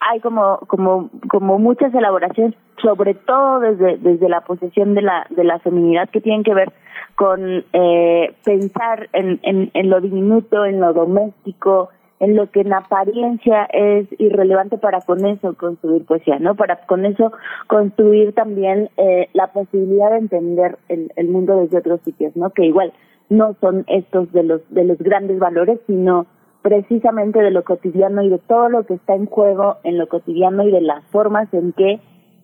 hay 0.00 0.20
como, 0.20 0.58
como, 0.66 1.10
como 1.28 1.58
muchas 1.58 1.94
elaboraciones, 1.94 2.54
sobre 2.80 3.14
todo 3.14 3.60
desde, 3.60 3.98
desde 3.98 4.28
la 4.28 4.40
posesión 4.40 4.94
de 4.94 5.02
la, 5.02 5.26
de 5.30 5.44
la 5.44 5.58
feminidad 5.60 6.08
que 6.10 6.20
tienen 6.20 6.42
que 6.42 6.54
ver 6.54 6.72
con 7.14 7.64
eh, 7.72 8.34
pensar 8.44 9.08
en, 9.12 9.40
en, 9.42 9.70
en 9.74 9.90
lo 9.90 10.00
diminuto, 10.00 10.64
en 10.64 10.80
lo 10.80 10.92
doméstico, 10.92 11.90
en 12.22 12.36
lo 12.36 12.50
que 12.50 12.60
en 12.60 12.72
apariencia 12.72 13.64
es 13.64 14.06
irrelevante 14.18 14.78
para 14.78 15.00
con 15.00 15.26
eso 15.26 15.54
construir 15.54 16.04
poesía, 16.04 16.38
¿no? 16.38 16.54
Para 16.54 16.76
con 16.86 17.04
eso 17.04 17.32
construir 17.66 18.32
también 18.32 18.90
eh, 18.96 19.28
la 19.32 19.48
posibilidad 19.48 20.12
de 20.12 20.18
entender 20.18 20.78
el, 20.88 21.12
el 21.16 21.28
mundo 21.28 21.56
desde 21.56 21.78
otros 21.78 22.00
sitios, 22.04 22.36
¿no? 22.36 22.50
Que 22.50 22.66
igual 22.66 22.92
no 23.28 23.56
son 23.60 23.84
estos 23.88 24.30
de 24.32 24.44
los 24.44 24.60
de 24.70 24.84
los 24.84 24.98
grandes 24.98 25.40
valores, 25.40 25.80
sino 25.88 26.26
precisamente 26.62 27.40
de 27.40 27.50
lo 27.50 27.64
cotidiano 27.64 28.22
y 28.22 28.28
de 28.28 28.38
todo 28.38 28.68
lo 28.68 28.86
que 28.86 28.94
está 28.94 29.14
en 29.16 29.26
juego 29.26 29.78
en 29.82 29.98
lo 29.98 30.06
cotidiano 30.06 30.62
y 30.62 30.70
de 30.70 30.80
las 30.80 31.04
formas 31.06 31.52
en 31.52 31.72
que 31.72 32.00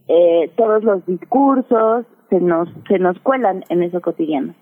eh, 0.09 0.51
todos 0.57 0.83
los 0.83 1.07
discursos 1.07 2.05
se 2.31 2.41
nos 2.41 2.69
se 2.89 2.99
nos 2.99 3.19
cuelan 3.21 3.65
en 3.69 3.83
eso 3.83 4.01
cotidiano. 4.01 4.55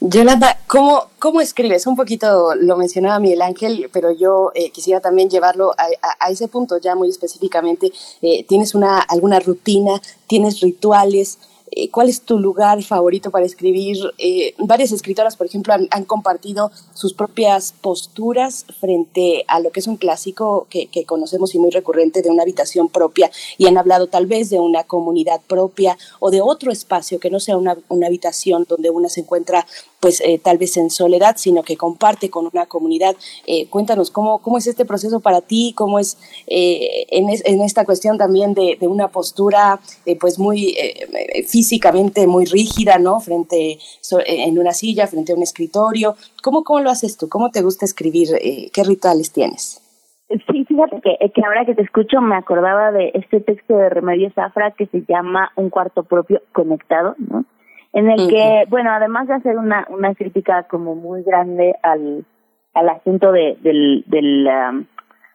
Yolanda, 0.00 0.58
¿cómo, 0.66 1.04
¿cómo 1.18 1.40
escribes? 1.40 1.86
Un 1.86 1.94
poquito 1.94 2.54
lo 2.56 2.76
mencionaba 2.76 3.20
Miguel 3.20 3.42
Ángel, 3.42 3.88
pero 3.92 4.10
yo 4.10 4.50
eh, 4.54 4.70
quisiera 4.70 5.00
también 5.00 5.30
llevarlo 5.30 5.72
a, 5.78 5.86
a, 6.18 6.30
ese 6.30 6.48
punto 6.48 6.78
ya 6.78 6.96
muy 6.96 7.08
específicamente. 7.08 7.92
Eh, 8.22 8.44
¿Tienes 8.44 8.74
una, 8.74 8.98
alguna 8.98 9.38
rutina? 9.38 10.00
¿Tienes 10.26 10.60
rituales? 10.60 11.38
Eh, 11.70 11.90
cuál 11.90 12.08
es 12.08 12.20
tu 12.20 12.38
lugar 12.38 12.82
favorito 12.82 13.30
para 13.30 13.46
escribir. 13.46 13.96
Eh, 14.18 14.54
varias 14.58 14.92
escritoras, 14.92 15.36
por 15.36 15.46
ejemplo, 15.46 15.72
han, 15.72 16.04
compartido 16.04 16.70
sus 16.92 17.14
propias 17.14 17.72
posturas 17.80 18.66
frente 18.78 19.44
a 19.48 19.58
lo 19.60 19.72
que 19.72 19.80
es 19.80 19.86
un 19.86 19.96
clásico 19.96 20.66
que, 20.68 20.88
conocemos 21.06 21.54
y 21.54 21.58
muy 21.58 21.70
recurrente 21.70 22.22
de 22.22 22.30
una 22.30 22.42
habitación 22.42 22.88
propia 22.88 23.30
y 23.58 23.66
han 23.66 23.78
hablado 23.78 24.06
tal 24.06 24.26
vez 24.26 24.50
de 24.50 24.60
una 24.60 24.84
comunidad 24.84 25.40
propia 25.46 25.96
o 26.20 26.30
de 26.30 26.40
otro 26.40 26.70
espacio 26.70 27.18
que 27.18 27.30
no 27.30 27.40
sea 27.40 27.56
una, 27.56 27.76
una 27.88 28.06
habitación 28.06 28.66
donde 28.68 28.90
una 28.90 29.08
se 29.08 29.20
encuentra 29.20 29.66
pues 30.04 30.20
eh, 30.20 30.38
tal 30.38 30.58
vez 30.58 30.76
en 30.76 30.90
soledad, 30.90 31.36
sino 31.38 31.62
que 31.62 31.78
comparte 31.78 32.28
con 32.28 32.46
una 32.52 32.66
comunidad. 32.66 33.16
Eh, 33.46 33.70
cuéntanos 33.70 34.10
cómo, 34.10 34.36
cómo 34.40 34.58
es 34.58 34.66
este 34.66 34.84
proceso 34.84 35.20
para 35.20 35.40
ti, 35.40 35.72
cómo 35.74 35.98
es 35.98 36.18
eh, 36.46 37.06
en, 37.08 37.62
esta 37.62 37.86
cuestión 37.86 38.18
también 38.18 38.52
de, 38.52 38.76
una 38.82 39.08
postura 39.08 39.80
pues 40.20 40.38
muy 40.38 40.76
físicamente 41.48 42.26
muy 42.26 42.44
rígida, 42.44 42.98
¿no? 42.98 43.18
Frente 43.18 43.78
en 44.26 44.58
una 44.58 44.74
silla, 44.74 45.06
frente 45.06 45.32
a 45.32 45.36
un 45.36 45.42
escritorio. 45.42 46.16
¿Cómo, 46.42 46.64
cómo 46.64 46.80
lo 46.80 46.90
haces 46.90 47.16
tú? 47.16 47.30
¿Cómo 47.30 47.50
te 47.50 47.62
gusta 47.62 47.86
escribir? 47.86 48.28
¿Qué 48.74 48.84
rituales 48.84 49.32
tienes? 49.32 49.80
Sí, 50.28 50.66
fíjate 50.66 51.00
que, 51.00 51.30
que 51.30 51.42
ahora 51.46 51.64
que 51.64 51.74
te 51.74 51.80
escucho 51.80 52.20
me 52.20 52.36
acordaba 52.36 52.92
de 52.92 53.10
este 53.14 53.40
texto 53.40 53.74
de 53.74 53.88
Remedios 53.88 54.34
Zafra 54.34 54.72
que 54.72 54.84
se 54.84 55.02
llama 55.08 55.50
Un 55.56 55.70
cuarto 55.70 56.02
propio 56.02 56.42
conectado, 56.52 57.14
¿no? 57.16 57.46
En 57.94 58.10
el 58.10 58.28
que, 58.28 58.64
bueno, 58.68 58.90
además 58.90 59.28
de 59.28 59.34
hacer 59.34 59.56
una, 59.56 59.86
una 59.88 60.14
crítica 60.14 60.64
como 60.64 60.96
muy 60.96 61.22
grande 61.22 61.74
al, 61.82 62.24
al 62.74 62.88
asunto 62.88 63.30
de, 63.30 63.56
del, 63.62 64.04
del 64.08 64.46
um, 64.46 64.84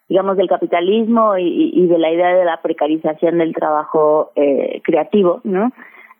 digamos, 0.09 0.35
del 0.37 0.49
capitalismo 0.49 1.37
y, 1.37 1.71
y, 1.73 1.87
de 1.87 1.97
la 1.97 2.11
idea 2.11 2.35
de 2.35 2.43
la 2.43 2.61
precarización 2.61 3.37
del 3.37 3.53
trabajo 3.53 4.31
eh, 4.35 4.81
creativo, 4.83 5.39
¿no? 5.43 5.71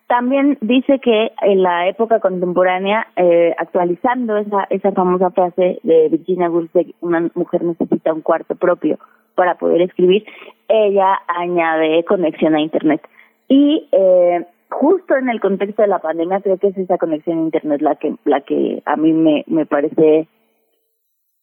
También 0.08 0.58
dice 0.62 1.00
que 1.00 1.32
en 1.42 1.62
la 1.62 1.88
época 1.88 2.20
contemporánea, 2.20 3.08
eh, 3.16 3.54
actualizando 3.58 4.38
esa, 4.38 4.66
esa 4.70 4.92
famosa 4.94 5.32
frase 5.32 5.80
de 5.84 6.10
Virginia 6.10 6.50
Woolf 6.50 6.72
una 7.02 7.30
mujer 7.36 7.64
necesita 7.64 8.14
un 8.14 8.22
cuarto 8.22 8.56
propio 8.56 8.98
para 9.36 9.56
poder 9.56 9.82
escribir, 9.82 10.26
ella 10.68 11.20
añade 11.28 12.04
conexión 12.06 12.56
a 12.56 12.62
Internet. 12.62 13.02
Y 13.48 13.88
eh, 13.92 14.46
justo 14.70 15.16
en 15.16 15.30
el 15.30 15.40
contexto 15.40 15.82
de 15.82 15.88
la 15.88 16.00
pandemia 16.00 16.42
creo 16.42 16.58
que 16.58 16.68
es 16.68 16.78
esa 16.78 16.98
conexión 16.98 17.40
a 17.40 17.42
internet 17.42 17.82
la 17.82 17.96
que 17.96 18.16
la 18.26 18.42
que 18.42 18.82
a 18.86 18.96
mí 18.96 19.14
me 19.14 19.44
me 19.48 19.66
parece 19.66 20.28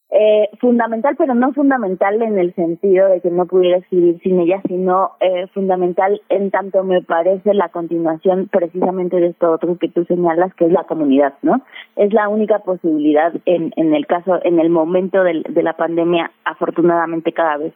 eh, 0.08 0.48
fundamental 0.60 1.16
pero 1.18 1.34
no 1.34 1.52
fundamental 1.52 2.22
en 2.22 2.38
el 2.38 2.54
sentido 2.54 3.08
de 3.08 3.20
que 3.20 3.30
no 3.30 3.46
pudiera 3.46 3.78
escribir 3.78 4.20
sin 4.22 4.38
ella 4.38 4.62
sino 4.68 5.12
eh, 5.20 5.48
fundamental 5.48 6.22
en 6.28 6.52
tanto 6.52 6.84
me 6.84 7.02
parece 7.02 7.52
la 7.52 7.68
continuación 7.70 8.48
precisamente 8.50 9.16
de 9.16 9.28
esto 9.28 9.50
otro 9.50 9.76
que 9.76 9.88
tú 9.88 10.04
señalas 10.04 10.54
que 10.54 10.66
es 10.66 10.72
la 10.72 10.84
comunidad 10.84 11.34
no 11.42 11.62
es 11.96 12.12
la 12.12 12.28
única 12.28 12.60
posibilidad 12.60 13.32
en 13.44 13.72
en 13.74 13.92
el 13.92 14.06
caso 14.06 14.38
en 14.44 14.60
el 14.60 14.70
momento 14.70 15.24
de, 15.24 15.42
de 15.48 15.62
la 15.64 15.72
pandemia 15.72 16.30
afortunadamente 16.44 17.32
cada 17.32 17.56
vez 17.56 17.74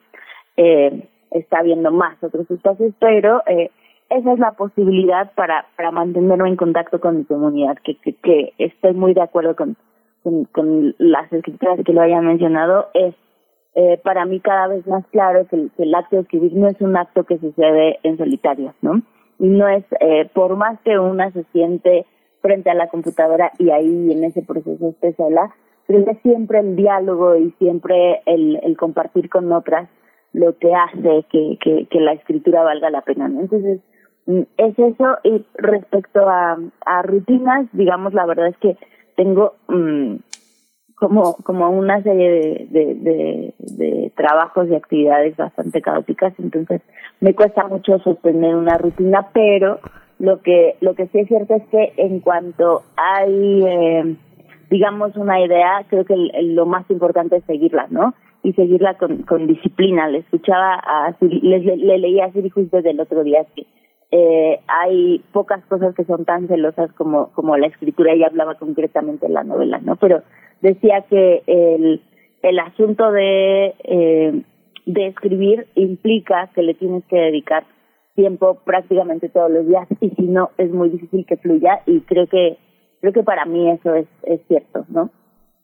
eh, 0.57 1.09
está 1.33 1.59
habiendo 1.59 1.91
más 1.91 2.23
otros 2.23 2.49
espacios 2.49 2.95
pero 3.01 3.43
eh, 3.47 3.71
esa 4.11 4.33
es 4.33 4.39
la 4.39 4.53
posibilidad 4.53 5.33
para, 5.35 5.67
para 5.77 5.93
mantenerme 5.93 6.49
en 6.49 6.57
contacto 6.57 7.01
con 7.01 7.19
mi 7.19 7.25
comunidad, 7.25 7.79
que, 7.85 7.95
que, 7.97 8.15
que 8.15 8.53
estoy 8.59 8.93
muy 8.93 9.15
de 9.15 9.23
acuerdo 9.23 9.55
con, 9.55 9.77
con, 10.23 10.45
con 10.47 10.95
las 10.99 11.33
escritoras 11.33 11.79
que 11.85 11.93
lo 11.93 12.03
hayan 12.03 12.27
mencionado, 12.27 12.89
es 12.93 13.15
eh, 13.75 14.01
para 14.03 14.25
mí 14.25 14.41
cada 14.41 14.67
vez 14.67 14.85
más 14.89 15.07
claro 15.13 15.47
que 15.47 15.69
el, 15.79 15.95
acto 15.95 16.17
de 16.17 16.23
escribir 16.23 16.55
no 16.55 16.67
es 16.67 16.81
un 16.81 16.97
acto 16.97 17.23
que 17.25 17.39
sucede 17.39 18.01
en 18.03 18.19
solitario, 18.19 18.75
¿no? 18.83 19.01
Y 19.39 19.47
no 19.47 19.69
es, 19.69 19.85
eh, 20.01 20.29
por 20.35 20.57
más 20.57 20.79
que 20.81 20.99
una 20.99 21.31
se 21.31 21.45
siente 21.53 22.05
frente 22.43 22.69
a 22.69 22.75
la 22.75 22.89
computadora 22.89 23.53
y 23.59 23.71
ahí 23.71 24.13
en 24.13 24.25
ese 24.25 24.43
proceso 24.43 24.89
esté 24.89 25.15
sola, 25.15 25.55
que 25.87 26.19
siempre 26.23 26.61
el 26.61 26.77
diálogo 26.77 27.37
y 27.37 27.53
siempre 27.59 28.23
el, 28.27 28.77
compartir 28.77 29.29
con 29.29 29.53
otras 29.53 29.89
lo 30.33 30.57
que 30.59 30.73
hace 30.75 31.25
que, 31.31 31.59
que, 31.61 31.87
que 31.87 32.01
la 32.01 32.13
escritura 32.13 32.63
valga 32.63 32.91
la 32.91 33.03
pena, 33.03 33.29
¿no? 33.29 33.41
Entonces, 33.41 33.81
es 34.57 34.79
eso 34.79 35.19
y 35.25 35.45
respecto 35.55 36.29
a, 36.29 36.59
a 36.87 37.03
rutinas 37.03 37.67
digamos 37.73 38.15
la 38.15 38.27
verdad 38.27 38.49
es 38.49 38.57
que 38.59 38.77
tengo 39.17 39.55
mm, 39.69 40.17
como 40.95 41.35
como 41.37 41.71
una 41.71 42.03
serie 42.03 42.67
de, 42.71 43.55
de, 43.61 44.13
trabajos 44.17 44.69
y 44.69 44.75
actividades 44.75 45.37
bastante 45.37 45.81
caóticas 45.81 46.35
entonces 46.39 46.83
me 47.21 47.35
cuesta 47.35 47.67
mucho 47.67 47.99
sostener 48.01 48.55
una 48.55 48.77
rutina 48.77 49.29
pero 49.33 49.81
lo 50.19 50.43
que 50.43 50.77
lo 50.81 50.95
que 50.95 51.07
sí 51.09 51.21
es 51.21 51.29
cierto 51.29 51.55
es 51.55 51.63
que 51.69 51.93
en 51.97 52.21
cuanto 52.21 52.83
hay 52.97 53.65
eh, 53.67 54.17
digamos 54.69 55.17
una 55.17 55.41
idea 55.41 55.85
creo 55.89 56.05
que 56.05 56.17
lo 56.43 56.67
más 56.67 56.89
importante 56.91 57.37
es 57.37 57.45
seguirla 57.45 57.87
no 57.89 58.15
y 58.43 58.53
seguirla 58.55 58.95
con, 58.95 59.23
con 59.23 59.47
disciplina. 59.47 60.09
Le 60.09 60.19
escuchaba 60.19 60.75
a 60.75 61.15
le, 61.21 61.59
le, 61.61 61.99
leía 61.99 62.27
a 62.27 62.33
Siri 62.33 62.51
desde 62.55 62.91
el 62.91 63.01
otro 63.01 63.23
día 63.23 63.45
que 63.55 63.67
eh, 64.13 64.61
hay 64.67 65.23
pocas 65.33 65.65
cosas 65.67 65.95
que 65.95 66.05
son 66.05 66.25
tan 66.25 66.49
celosas 66.49 66.93
como, 66.95 67.29
como 67.33 67.57
la 67.57 67.69
escritura, 67.69 68.13
ella 68.13 68.27
hablaba 68.27 68.57
concretamente 68.57 69.27
de 69.27 69.33
la 69.33 69.45
novela, 69.45 69.79
¿no? 69.79 69.97
Pero 69.97 70.23
decía 70.61 71.03
que 71.09 71.43
el, 71.47 72.03
el 72.43 72.59
asunto 72.59 73.13
de, 73.13 73.75
eh, 73.85 74.43
de 74.87 75.07
escribir 75.07 75.67
implica 75.77 76.51
que 76.55 76.63
le 76.63 76.75
tienes 76.75 77.05
que 77.05 77.17
dedicar 77.17 77.65
tiempo 78.15 78.59
prácticamente 78.65 79.29
todos 79.29 79.51
los 79.51 79.67
días 79.67 79.87
y 80.01 80.11
si 80.11 80.23
no 80.23 80.51
es 80.59 80.71
muy 80.71 80.91
difícil 80.91 81.25
que 81.25 81.37
fluya 81.37 81.81
y 81.87 82.01
creo 82.01 82.27
que 82.27 82.59
creo 83.01 83.13
que 83.13 83.23
para 83.23 83.45
mí 83.47 83.71
eso 83.71 83.95
es, 83.95 84.07
es 84.25 84.41
cierto, 84.49 84.85
¿no? 84.89 85.11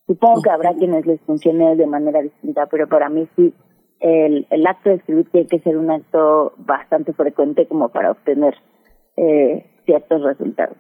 Supongo 0.07 0.41
que 0.41 0.51
habrá 0.51 0.73
quienes 0.75 1.05
les 1.05 1.21
funcione 1.23 1.75
de 1.75 1.87
manera 1.87 2.23
distinta, 2.23 2.67
pero 2.67 2.87
para 2.87 3.09
mí 3.09 3.27
sí 3.35 3.53
el, 4.01 4.47
el 4.51 4.67
acto 4.67 4.91
de 4.91 4.97
escribir 4.97 5.27
tiene 5.31 5.47
que 5.47 5.61
ser 5.61 5.77
un 5.77 5.91
acto 5.91 6.55
bastante 6.59 7.13
frecuente 7.13 7.67
como 7.67 7.89
para 7.89 8.13
obtener 8.13 8.55
eh, 9.17 9.67
ciertos 9.85 10.23
resultados. 10.23 10.77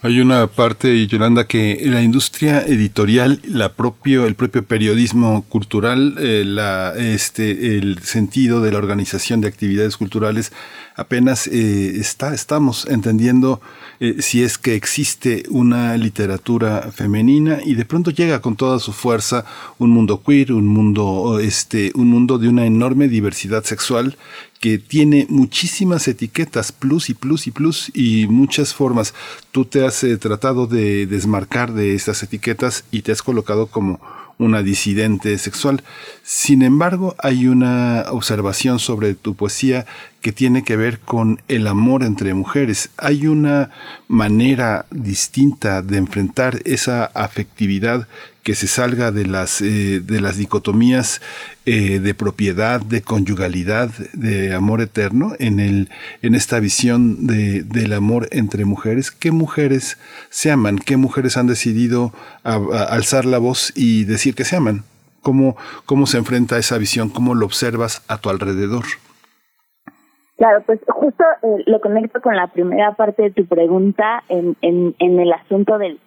Hay 0.00 0.20
una 0.20 0.46
parte, 0.46 1.06
Yolanda, 1.06 1.46
que 1.46 1.78
la 1.84 2.00
industria 2.00 2.62
editorial, 2.62 3.40
la 3.46 3.74
propio, 3.74 4.26
el 4.26 4.34
propio 4.34 4.64
periodismo 4.64 5.44
cultural, 5.50 6.14
eh, 6.18 6.44
la, 6.46 6.94
este, 6.96 7.76
el 7.76 7.98
sentido 7.98 8.62
de 8.62 8.72
la 8.72 8.78
organización 8.78 9.42
de 9.42 9.48
actividades 9.48 9.98
culturales, 9.98 10.52
apenas 10.96 11.46
eh, 11.46 11.98
está, 11.98 12.34
estamos 12.34 12.86
entendiendo 12.86 13.60
eh, 14.00 14.16
si 14.20 14.42
es 14.42 14.58
que 14.58 14.74
existe 14.74 15.44
una 15.48 15.96
literatura 15.96 16.90
femenina 16.92 17.58
y 17.64 17.74
de 17.74 17.84
pronto 17.84 18.10
llega 18.10 18.40
con 18.40 18.56
toda 18.56 18.78
su 18.78 18.92
fuerza 18.92 19.44
un 19.78 19.90
mundo 19.90 20.22
queer, 20.22 20.52
un 20.52 20.66
mundo, 20.66 21.38
este, 21.40 21.92
un 21.94 22.08
mundo 22.08 22.38
de 22.38 22.48
una 22.48 22.66
enorme 22.66 23.08
diversidad 23.08 23.64
sexual 23.64 24.16
que 24.60 24.78
tiene 24.78 25.26
muchísimas 25.28 26.06
etiquetas, 26.06 26.70
plus 26.70 27.10
y 27.10 27.14
plus 27.14 27.46
y 27.48 27.50
plus 27.50 27.90
y 27.94 28.28
muchas 28.28 28.74
formas. 28.74 29.12
Tú 29.50 29.64
te 29.64 29.84
has 29.84 30.04
eh, 30.04 30.16
tratado 30.18 30.66
de 30.66 31.06
desmarcar 31.06 31.72
de 31.72 31.94
estas 31.94 32.22
etiquetas 32.22 32.84
y 32.92 33.02
te 33.02 33.12
has 33.12 33.22
colocado 33.22 33.66
como 33.66 34.00
una 34.38 34.62
disidente 34.62 35.36
sexual. 35.38 35.82
Sin 36.22 36.62
embargo, 36.62 37.14
hay 37.18 37.46
una 37.46 38.04
observación 38.10 38.78
sobre 38.78 39.14
tu 39.14 39.34
poesía 39.34 39.86
que 40.20 40.32
tiene 40.32 40.62
que 40.62 40.76
ver 40.76 41.00
con 41.00 41.42
el 41.48 41.66
amor 41.66 42.02
entre 42.04 42.34
mujeres. 42.34 42.90
Hay 42.96 43.26
una 43.26 43.70
manera 44.08 44.86
distinta 44.90 45.82
de 45.82 45.98
enfrentar 45.98 46.60
esa 46.64 47.04
afectividad 47.06 48.08
que 48.42 48.54
se 48.54 48.66
salga 48.66 49.12
de 49.12 49.26
las, 49.26 49.60
eh, 49.60 50.00
de 50.00 50.20
las 50.20 50.36
dicotomías 50.36 51.20
eh, 51.64 52.00
de 52.00 52.14
propiedad, 52.14 52.80
de 52.80 53.02
conyugalidad, 53.02 53.90
de 54.12 54.52
amor 54.52 54.80
eterno, 54.80 55.32
en, 55.38 55.60
el, 55.60 55.90
en 56.22 56.34
esta 56.34 56.58
visión 56.58 57.26
de, 57.26 57.62
del 57.62 57.92
amor 57.92 58.28
entre 58.32 58.64
mujeres. 58.64 59.10
¿Qué 59.10 59.30
mujeres 59.30 59.98
se 60.28 60.50
aman? 60.50 60.78
¿Qué 60.78 60.96
mujeres 60.96 61.36
han 61.36 61.46
decidido 61.46 62.12
alzar 62.42 63.24
la 63.24 63.38
voz 63.38 63.72
y 63.76 64.04
decir 64.04 64.34
que 64.34 64.44
se 64.44 64.56
aman? 64.56 64.84
¿Cómo, 65.22 65.56
¿Cómo 65.86 66.06
se 66.06 66.18
enfrenta 66.18 66.56
a 66.56 66.58
esa 66.58 66.78
visión? 66.78 67.08
¿Cómo 67.08 67.36
lo 67.36 67.46
observas 67.46 68.02
a 68.08 68.18
tu 68.18 68.28
alrededor? 68.28 68.84
Claro, 70.36 70.64
pues 70.66 70.80
justo 70.88 71.22
eh, 71.44 71.62
lo 71.66 71.80
conecto 71.80 72.20
con 72.20 72.34
la 72.34 72.48
primera 72.48 72.96
parte 72.96 73.22
de 73.22 73.30
tu 73.30 73.46
pregunta 73.46 74.24
en, 74.28 74.56
en, 74.62 74.96
en 74.98 75.20
el 75.20 75.32
asunto 75.32 75.78
del 75.78 76.00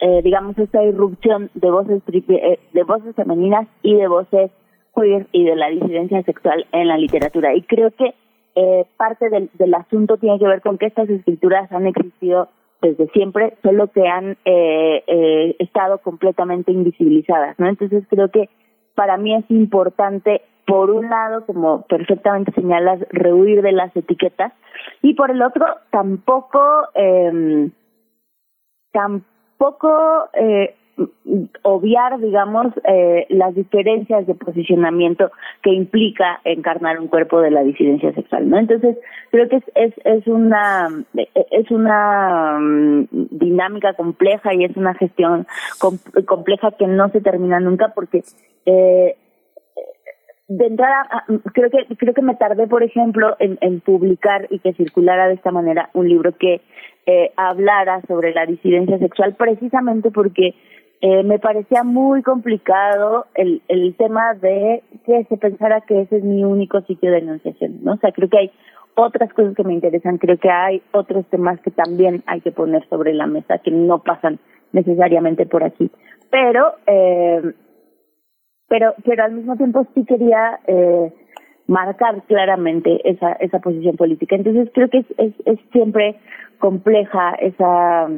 eh, 0.00 0.20
digamos, 0.22 0.58
esta 0.58 0.82
irrupción 0.84 1.50
de 1.54 1.70
voces, 1.70 2.02
eh, 2.08 2.58
de 2.72 2.82
voces 2.82 3.14
femeninas 3.14 3.66
y 3.82 3.94
de 3.94 4.08
voces 4.08 4.50
queer 4.94 5.26
y 5.32 5.44
de 5.44 5.56
la 5.56 5.68
disidencia 5.68 6.22
sexual 6.22 6.66
en 6.72 6.88
la 6.88 6.98
literatura. 6.98 7.54
Y 7.54 7.62
creo 7.62 7.90
que 7.90 8.14
eh, 8.54 8.86
parte 8.96 9.28
del, 9.28 9.50
del 9.54 9.74
asunto 9.74 10.16
tiene 10.16 10.38
que 10.38 10.46
ver 10.46 10.62
con 10.62 10.78
que 10.78 10.86
estas 10.86 11.08
escrituras 11.08 11.70
han 11.72 11.86
existido 11.86 12.48
desde 12.80 13.08
siempre, 13.08 13.56
solo 13.62 13.88
que 13.88 14.06
han 14.06 14.36
eh, 14.44 15.02
eh, 15.06 15.56
estado 15.58 15.98
completamente 15.98 16.72
invisibilizadas, 16.72 17.58
¿no? 17.58 17.68
Entonces 17.68 18.04
creo 18.08 18.30
que 18.30 18.48
para 18.94 19.16
mí 19.16 19.34
es 19.34 19.44
importante, 19.50 20.42
por 20.66 20.90
un 20.90 21.08
lado, 21.08 21.44
como 21.46 21.82
perfectamente 21.82 22.52
señalas, 22.52 23.00
rehuir 23.10 23.62
de 23.62 23.72
las 23.72 23.94
etiquetas, 23.96 24.52
y 25.02 25.14
por 25.14 25.30
el 25.30 25.42
otro, 25.42 25.64
tampoco, 25.90 26.60
eh, 26.94 27.70
tampoco 28.92 29.35
poco 29.58 30.28
eh, 30.34 30.74
obviar, 31.62 32.18
digamos, 32.20 32.68
eh, 32.84 33.26
las 33.28 33.54
diferencias 33.54 34.26
de 34.26 34.34
posicionamiento 34.34 35.30
que 35.62 35.70
implica 35.70 36.40
encarnar 36.44 36.98
un 36.98 37.08
cuerpo 37.08 37.40
de 37.40 37.50
la 37.50 37.62
disidencia 37.62 38.12
sexual, 38.14 38.48
¿no? 38.48 38.58
Entonces, 38.58 38.96
creo 39.30 39.48
que 39.48 39.56
es, 39.56 39.64
es, 39.74 39.94
es 40.04 40.26
una 40.26 40.88
es 41.50 41.70
una 41.70 42.58
mm, 42.58 43.08
dinámica 43.30 43.92
compleja 43.92 44.54
y 44.54 44.64
es 44.64 44.76
una 44.76 44.94
gestión 44.94 45.46
compleja 46.24 46.70
que 46.72 46.86
no 46.86 47.10
se 47.10 47.20
termina 47.20 47.60
nunca 47.60 47.92
porque 47.94 48.22
eh, 48.64 49.16
de 50.48 50.66
entrada 50.66 51.06
ah, 51.10 51.24
creo 51.52 51.70
que 51.70 51.96
creo 51.96 52.14
que 52.14 52.22
me 52.22 52.36
tardé 52.36 52.66
por 52.66 52.82
ejemplo 52.82 53.36
en, 53.40 53.58
en 53.60 53.80
publicar 53.80 54.46
y 54.50 54.60
que 54.60 54.74
circulara 54.74 55.26
de 55.28 55.34
esta 55.34 55.50
manera 55.50 55.90
un 55.92 56.08
libro 56.08 56.36
que 56.36 56.60
eh, 57.06 57.32
hablara 57.36 58.00
sobre 58.08 58.32
la 58.32 58.46
disidencia 58.46 58.98
sexual 58.98 59.34
precisamente 59.34 60.10
porque 60.10 60.54
eh, 61.00 61.22
me 61.24 61.38
parecía 61.38 61.84
muy 61.84 62.22
complicado 62.22 63.26
el, 63.34 63.62
el 63.68 63.94
tema 63.96 64.34
de 64.34 64.82
que 65.04 65.24
se 65.24 65.36
pensara 65.36 65.82
que 65.82 66.02
ese 66.02 66.16
es 66.16 66.24
mi 66.24 66.42
único 66.42 66.80
sitio 66.82 67.10
de 67.10 67.18
enunciación, 67.18 67.84
¿no? 67.84 67.92
O 67.92 67.96
sea, 67.98 68.12
creo 68.12 68.30
que 68.30 68.38
hay 68.38 68.50
otras 68.94 69.32
cosas 69.34 69.54
que 69.54 69.62
me 69.62 69.74
interesan, 69.74 70.16
creo 70.16 70.38
que 70.38 70.50
hay 70.50 70.82
otros 70.92 71.26
temas 71.26 71.60
que 71.60 71.70
también 71.70 72.24
hay 72.26 72.40
que 72.40 72.50
poner 72.50 72.88
sobre 72.88 73.12
la 73.12 73.26
mesa 73.26 73.58
que 73.58 73.70
no 73.70 74.02
pasan 74.02 74.38
necesariamente 74.72 75.44
por 75.44 75.64
aquí. 75.64 75.90
Pero, 76.30 76.74
eh, 76.86 77.42
pero, 78.68 78.94
pero 79.04 79.24
al 79.24 79.32
mismo 79.32 79.56
tiempo 79.56 79.86
sí 79.94 80.04
quería 80.04 80.58
eh, 80.66 81.12
marcar 81.66 82.22
claramente 82.22 83.08
esa, 83.08 83.32
esa 83.34 83.58
posición 83.60 83.96
política. 83.96 84.36
Entonces 84.36 84.68
creo 84.72 84.88
que 84.88 84.98
es, 84.98 85.06
es, 85.18 85.32
es 85.44 85.58
siempre 85.72 86.16
compleja 86.58 87.34
esa 87.40 88.08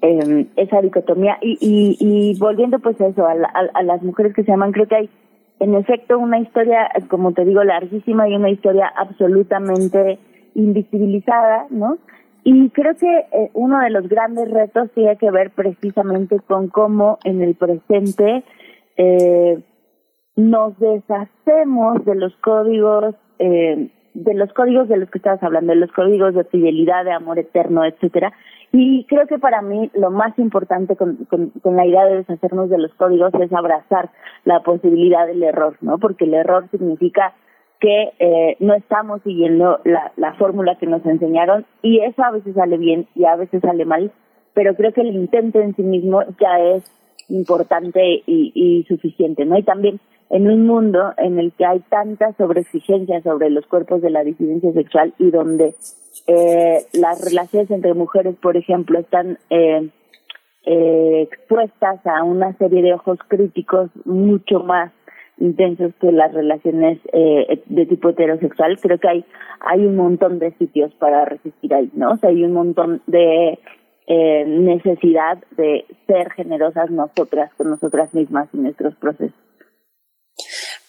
eh, 0.00 0.46
esa 0.56 0.80
dicotomía 0.80 1.38
y, 1.40 1.58
y, 1.60 1.96
y 2.00 2.38
volviendo 2.38 2.78
pues 2.78 3.00
a 3.00 3.08
eso 3.08 3.26
a, 3.26 3.32
a, 3.32 3.82
las 3.82 4.02
mujeres 4.02 4.34
que 4.34 4.44
se 4.44 4.50
llaman 4.50 4.72
creo 4.72 4.86
que 4.86 4.94
hay 4.94 5.10
en 5.58 5.74
efecto 5.74 6.18
una 6.18 6.38
historia 6.38 6.88
como 7.08 7.32
te 7.32 7.44
digo 7.44 7.64
larguísima 7.64 8.28
y 8.28 8.36
una 8.36 8.50
historia 8.50 8.92
absolutamente 8.94 10.18
invisibilizada 10.54 11.66
no 11.70 11.98
y 12.44 12.70
creo 12.70 12.94
que 12.94 13.26
eh, 13.32 13.50
uno 13.54 13.80
de 13.80 13.90
los 13.90 14.08
grandes 14.08 14.48
retos 14.50 14.90
tiene 14.94 15.16
que 15.16 15.30
ver 15.30 15.50
precisamente 15.50 16.38
con 16.46 16.68
cómo 16.68 17.18
en 17.24 17.42
el 17.42 17.56
presente 17.56 18.44
eh, 18.96 19.58
nos 20.38 20.78
deshacemos 20.78 22.04
de 22.04 22.14
los 22.14 22.32
códigos 22.36 23.16
eh, 23.40 23.88
de 24.14 24.34
los 24.34 24.52
códigos 24.52 24.88
de 24.88 24.96
los 24.96 25.10
que 25.10 25.18
estabas 25.18 25.42
hablando, 25.42 25.72
de 25.72 25.80
los 25.80 25.90
códigos 25.90 26.32
de 26.32 26.44
fidelidad, 26.44 27.04
de 27.04 27.10
amor 27.10 27.40
eterno, 27.40 27.84
etcétera. 27.84 28.32
Y 28.72 29.04
creo 29.04 29.26
que 29.26 29.38
para 29.38 29.62
mí 29.62 29.90
lo 29.94 30.10
más 30.10 30.38
importante 30.38 30.94
con, 30.94 31.16
con, 31.26 31.50
con, 31.50 31.76
la 31.76 31.86
idea 31.86 32.04
de 32.04 32.18
deshacernos 32.18 32.70
de 32.70 32.78
los 32.78 32.94
códigos 32.94 33.34
es 33.34 33.52
abrazar 33.52 34.10
la 34.44 34.60
posibilidad 34.62 35.26
del 35.26 35.42
error, 35.42 35.76
¿no? 35.80 35.98
Porque 35.98 36.24
el 36.24 36.34
error 36.34 36.68
significa 36.70 37.34
que 37.80 38.12
eh, 38.20 38.56
no 38.60 38.74
estamos 38.74 39.22
siguiendo 39.22 39.80
la, 39.84 40.12
la 40.16 40.34
fórmula 40.34 40.76
que 40.78 40.86
nos 40.86 41.04
enseñaron 41.04 41.66
y 41.82 42.00
eso 42.00 42.22
a 42.22 42.30
veces 42.30 42.54
sale 42.54 42.76
bien 42.76 43.08
y 43.16 43.24
a 43.24 43.34
veces 43.34 43.60
sale 43.60 43.84
mal, 43.84 44.12
pero 44.54 44.74
creo 44.74 44.92
que 44.92 45.00
el 45.00 45.14
intento 45.14 45.60
en 45.60 45.74
sí 45.74 45.82
mismo 45.82 46.22
ya 46.40 46.60
es 46.60 46.84
importante 47.28 48.22
y, 48.26 48.52
y 48.54 48.84
suficiente, 48.84 49.44
¿no? 49.44 49.58
Y 49.58 49.62
también 49.62 50.00
en 50.30 50.50
un 50.50 50.66
mundo 50.66 51.12
en 51.16 51.38
el 51.38 51.52
que 51.52 51.64
hay 51.64 51.80
tanta 51.88 52.32
sobreexigencia 52.34 53.22
sobre 53.22 53.50
los 53.50 53.66
cuerpos 53.66 54.02
de 54.02 54.10
la 54.10 54.24
disidencia 54.24 54.72
sexual 54.72 55.14
y 55.18 55.30
donde 55.30 55.74
eh, 56.26 56.84
las 56.92 57.24
relaciones 57.24 57.70
entre 57.70 57.94
mujeres, 57.94 58.36
por 58.36 58.56
ejemplo, 58.56 58.98
están 58.98 59.38
eh, 59.50 59.88
eh, 60.66 61.22
expuestas 61.22 62.06
a 62.06 62.22
una 62.24 62.56
serie 62.58 62.82
de 62.82 62.94
ojos 62.94 63.18
críticos 63.28 63.90
mucho 64.04 64.60
más 64.60 64.92
intensos 65.38 65.92
que 66.00 66.12
las 66.12 66.34
relaciones 66.34 66.98
eh, 67.12 67.62
de 67.66 67.86
tipo 67.86 68.10
heterosexual, 68.10 68.78
creo 68.80 68.98
que 68.98 69.08
hay 69.08 69.24
hay 69.60 69.84
un 69.84 69.96
montón 69.96 70.38
de 70.38 70.52
sitios 70.52 70.92
para 70.94 71.24
resistir 71.24 71.74
ahí, 71.74 71.90
¿no? 71.94 72.12
O 72.12 72.16
sea, 72.16 72.30
hay 72.30 72.44
un 72.44 72.52
montón 72.52 73.02
de 73.06 73.58
eh, 74.06 74.44
necesidad 74.46 75.38
de 75.56 75.84
ser 76.06 76.30
generosas 76.32 76.90
nosotras 76.90 77.52
con 77.56 77.70
nosotras 77.70 78.14
mismas 78.14 78.48
y 78.52 78.58
nuestros 78.58 78.94
procesos. 78.96 79.47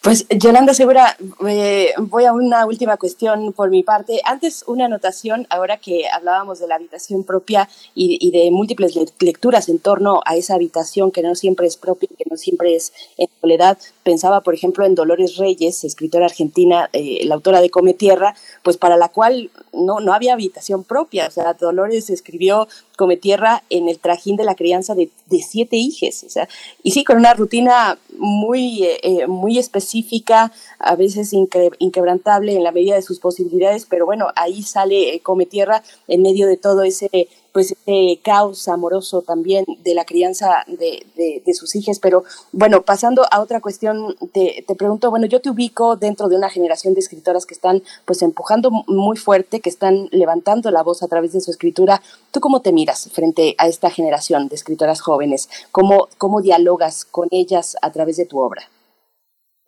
Pues 0.02 0.26
Yolanda 0.30 0.72
Segura, 0.72 1.14
eh, 1.46 1.92
voy 1.98 2.24
a 2.24 2.32
una 2.32 2.64
última 2.64 2.96
cuestión 2.96 3.52
por 3.52 3.68
mi 3.68 3.82
parte. 3.82 4.22
Antes 4.24 4.64
una 4.66 4.86
anotación, 4.86 5.46
ahora 5.50 5.76
que 5.76 6.08
hablábamos 6.10 6.58
de 6.58 6.66
la 6.66 6.76
habitación 6.76 7.22
propia 7.22 7.68
y, 7.94 8.30
de 8.30 8.50
múltiples 8.50 8.98
lecturas 9.18 9.68
en 9.68 9.78
torno 9.78 10.22
a 10.24 10.36
esa 10.36 10.54
habitación 10.54 11.10
que 11.10 11.22
no 11.22 11.34
siempre 11.34 11.66
es 11.66 11.76
propia, 11.76 12.08
que 12.16 12.24
no 12.30 12.38
siempre 12.38 12.76
es 12.76 12.94
en 13.18 13.28
soledad. 13.42 13.76
Pensaba, 14.02 14.40
por 14.40 14.54
ejemplo, 14.54 14.86
en 14.86 14.94
Dolores 14.94 15.36
Reyes, 15.36 15.84
escritora 15.84 16.24
argentina, 16.24 16.88
eh, 16.94 17.20
la 17.26 17.34
autora 17.34 17.60
de 17.60 17.68
Come 17.68 17.92
Tierra, 17.92 18.34
pues 18.62 18.78
para 18.78 18.96
la 18.96 19.10
cual 19.10 19.50
no, 19.74 20.00
no 20.00 20.14
había 20.14 20.32
habitación 20.32 20.82
propia. 20.82 21.26
O 21.26 21.30
sea, 21.30 21.52
Dolores 21.52 22.08
escribió 22.08 22.68
come 22.96 23.16
tierra 23.16 23.62
en 23.70 23.88
el 23.88 23.98
trajín 23.98 24.36
de 24.36 24.44
la 24.44 24.54
crianza 24.54 24.94
de, 24.94 25.08
de 25.24 25.38
siete 25.38 25.76
hijos, 25.76 26.22
o 26.22 26.28
sea, 26.28 26.46
y 26.82 26.90
sí, 26.90 27.02
con 27.02 27.16
una 27.16 27.32
rutina 27.32 27.96
muy, 28.20 28.84
eh, 28.84 29.00
eh, 29.02 29.26
muy 29.26 29.58
específica, 29.58 30.52
a 30.78 30.94
veces 30.94 31.32
inquebrantable 31.32 32.54
en 32.54 32.62
la 32.62 32.70
medida 32.70 32.94
de 32.94 33.02
sus 33.02 33.18
posibilidades, 33.18 33.86
pero 33.86 34.06
bueno, 34.06 34.28
ahí 34.36 34.62
sale 34.62 35.14
eh, 35.14 35.20
come 35.20 35.46
tierra 35.46 35.82
en 36.06 36.22
medio 36.22 36.46
de 36.46 36.56
todo 36.56 36.82
ese 36.82 37.28
pues 37.52 37.72
este 37.72 38.20
caos 38.22 38.68
amoroso 38.68 39.22
también 39.22 39.64
de 39.82 39.94
la 39.94 40.04
crianza 40.04 40.64
de, 40.66 41.06
de, 41.16 41.42
de, 41.44 41.54
sus 41.54 41.74
hijas. 41.76 41.98
Pero 41.98 42.24
bueno, 42.52 42.82
pasando 42.82 43.24
a 43.30 43.40
otra 43.40 43.60
cuestión, 43.60 44.16
te, 44.32 44.64
te 44.66 44.74
pregunto, 44.74 45.10
bueno, 45.10 45.26
yo 45.26 45.40
te 45.40 45.50
ubico 45.50 45.96
dentro 45.96 46.28
de 46.28 46.36
una 46.36 46.50
generación 46.50 46.94
de 46.94 47.00
escritoras 47.00 47.46
que 47.46 47.54
están 47.54 47.82
pues 48.04 48.22
empujando 48.22 48.70
muy 48.86 49.16
fuerte, 49.16 49.60
que 49.60 49.70
están 49.70 50.08
levantando 50.12 50.70
la 50.70 50.82
voz 50.82 51.02
a 51.02 51.08
través 51.08 51.32
de 51.32 51.40
su 51.40 51.50
escritura. 51.50 52.02
¿Tú 52.30 52.40
cómo 52.40 52.60
te 52.60 52.72
miras 52.72 53.10
frente 53.12 53.54
a 53.58 53.66
esta 53.68 53.90
generación 53.90 54.48
de 54.48 54.54
escritoras 54.54 55.00
jóvenes? 55.00 55.48
¿Cómo, 55.72 56.08
cómo 56.18 56.40
dialogas 56.40 57.04
con 57.04 57.28
ellas 57.30 57.76
a 57.82 57.90
través 57.90 58.16
de 58.16 58.26
tu 58.26 58.38
obra? 58.38 58.62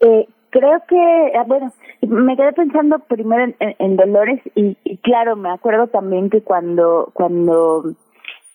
Eh, 0.01 0.27
creo 0.53 0.81
que, 0.87 1.33
ah, 1.35 1.45
bueno, 1.47 1.73
me 2.03 2.37
quedé 2.37 2.53
pensando 2.53 2.99
primero 3.01 3.53
en, 3.59 3.75
en, 3.79 3.97
Dolores 3.97 4.41
y, 4.55 4.77
y, 4.85 4.99
claro, 4.99 5.35
me 5.35 5.51
acuerdo 5.51 5.89
también 5.89 6.31
que 6.31 6.43
cuando 6.43 7.11
cuando 7.15 7.95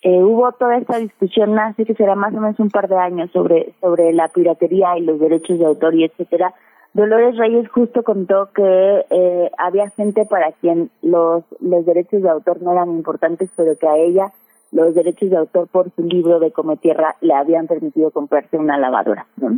eh, 0.03 0.23
hubo 0.23 0.51
toda 0.53 0.77
esta 0.77 0.99
discusión 0.99 1.57
hace 1.59 1.85
que 1.85 1.95
será 1.95 2.15
más 2.15 2.33
o 2.33 2.39
menos 2.39 2.59
un 2.59 2.69
par 2.69 2.87
de 2.87 2.97
años 2.97 3.31
sobre 3.31 3.73
sobre 3.81 4.13
la 4.13 4.29
piratería 4.29 4.97
y 4.97 5.01
los 5.01 5.19
derechos 5.19 5.59
de 5.59 5.65
autor 5.65 5.95
y 5.95 6.05
etcétera, 6.05 6.53
Dolores 6.93 7.35
Reyes 7.35 7.67
justo 7.69 8.03
contó 8.03 8.49
que 8.53 9.05
eh, 9.09 9.51
había 9.57 9.89
gente 9.89 10.25
para 10.25 10.51
quien 10.51 10.91
los 11.01 11.43
los 11.59 11.85
derechos 11.85 12.21
de 12.21 12.29
autor 12.29 12.61
no 12.61 12.73
eran 12.73 12.91
importantes, 12.91 13.49
pero 13.55 13.77
que 13.77 13.87
a 13.87 13.97
ella 13.97 14.31
los 14.71 14.93
derechos 14.93 15.31
de 15.31 15.37
autor 15.37 15.67
por 15.67 15.89
su 15.95 16.03
libro 16.03 16.39
de 16.39 16.51
Come 16.51 16.77
Tierra 16.77 17.15
le 17.21 17.33
habían 17.33 17.65
permitido 17.65 18.11
comprarse 18.11 18.57
una 18.57 18.77
lavadora, 18.77 19.25
¿no? 19.37 19.57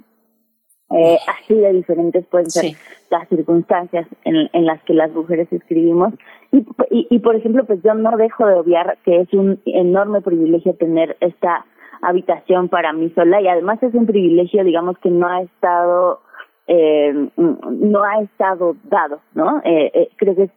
Eh, 0.92 1.18
así 1.28 1.54
de 1.54 1.74
diferentes 1.74 2.26
pueden 2.28 2.50
ser 2.50 2.76
las 3.12 3.28
circunstancias 3.30 4.08
en, 4.24 4.50
en, 4.54 4.66
las 4.66 4.82
que 4.84 4.94
las 4.94 5.12
mujeres 5.12 5.52
escribimos. 5.52 6.14
Y, 6.52 6.66
y, 6.90 7.08
y, 7.10 7.20
por 7.20 7.36
ejemplo, 7.36 7.64
pues 7.66 7.82
yo 7.84 7.94
no 7.94 8.18
dejo 8.18 8.46
de 8.48 8.56
obviar 8.56 8.98
que 9.06 9.22
es 9.22 9.34
un 9.34 9.60
enorme 9.66 10.22
privilegio 10.22 10.74
tener 10.74 11.16
esta 11.20 11.66
habitación 12.02 12.70
para 12.70 12.94
mí 12.94 13.12
sola 13.16 13.42
y 13.42 13.48
además 13.48 13.82
es 13.84 13.94
un 13.94 14.06
privilegio, 14.06 14.64
digamos, 14.64 14.98
que 15.00 15.10
no 15.10 15.28
ha 15.28 15.42
estado, 15.42 16.22
eh, 16.68 17.30
no 17.36 18.04
ha 18.04 18.22
estado 18.22 18.76
dado, 18.84 19.20
¿no? 19.34 19.62
Eh, 19.64 19.92
eh, 19.94 20.10
creo 20.16 20.36
que 20.36 20.50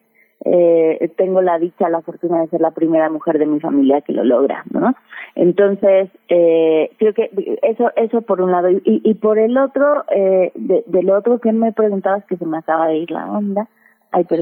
eh, 0.45 1.11
tengo 1.17 1.41
la 1.41 1.59
dicha, 1.59 1.89
la 1.89 2.01
fortuna 2.01 2.41
de 2.41 2.49
ser 2.49 2.61
la 2.61 2.73
primera 2.73 3.09
mujer 3.11 3.39
de 3.39 3.47
mi 3.47 3.61
familia 3.61 4.01
que 4.01 4.13
lo 4.13 4.25
logra, 4.25 4.65
¿no? 4.71 4.95
Entonces, 5.35 6.11
eh, 6.29 6.91
creo 6.99 7.15
que 7.15 7.31
eso, 7.63 7.91
eso 7.97 8.23
por 8.23 8.41
un 8.41 8.51
lado. 8.51 8.71
Y, 8.71 8.81
y 8.85 9.15
por 9.15 9.39
el 9.39 9.57
otro, 9.57 10.05
eh, 10.11 10.53
de, 10.55 10.83
del 10.87 11.11
otro 11.11 11.39
que 11.39 11.53
me 11.53 11.73
preguntabas 11.73 12.25
que 12.27 12.37
se 12.37 12.47
me 12.47 12.59
acaba 12.59 12.89
de 12.89 12.97
ir 12.97 13.11
la 13.11 13.31
onda, 13.31 13.69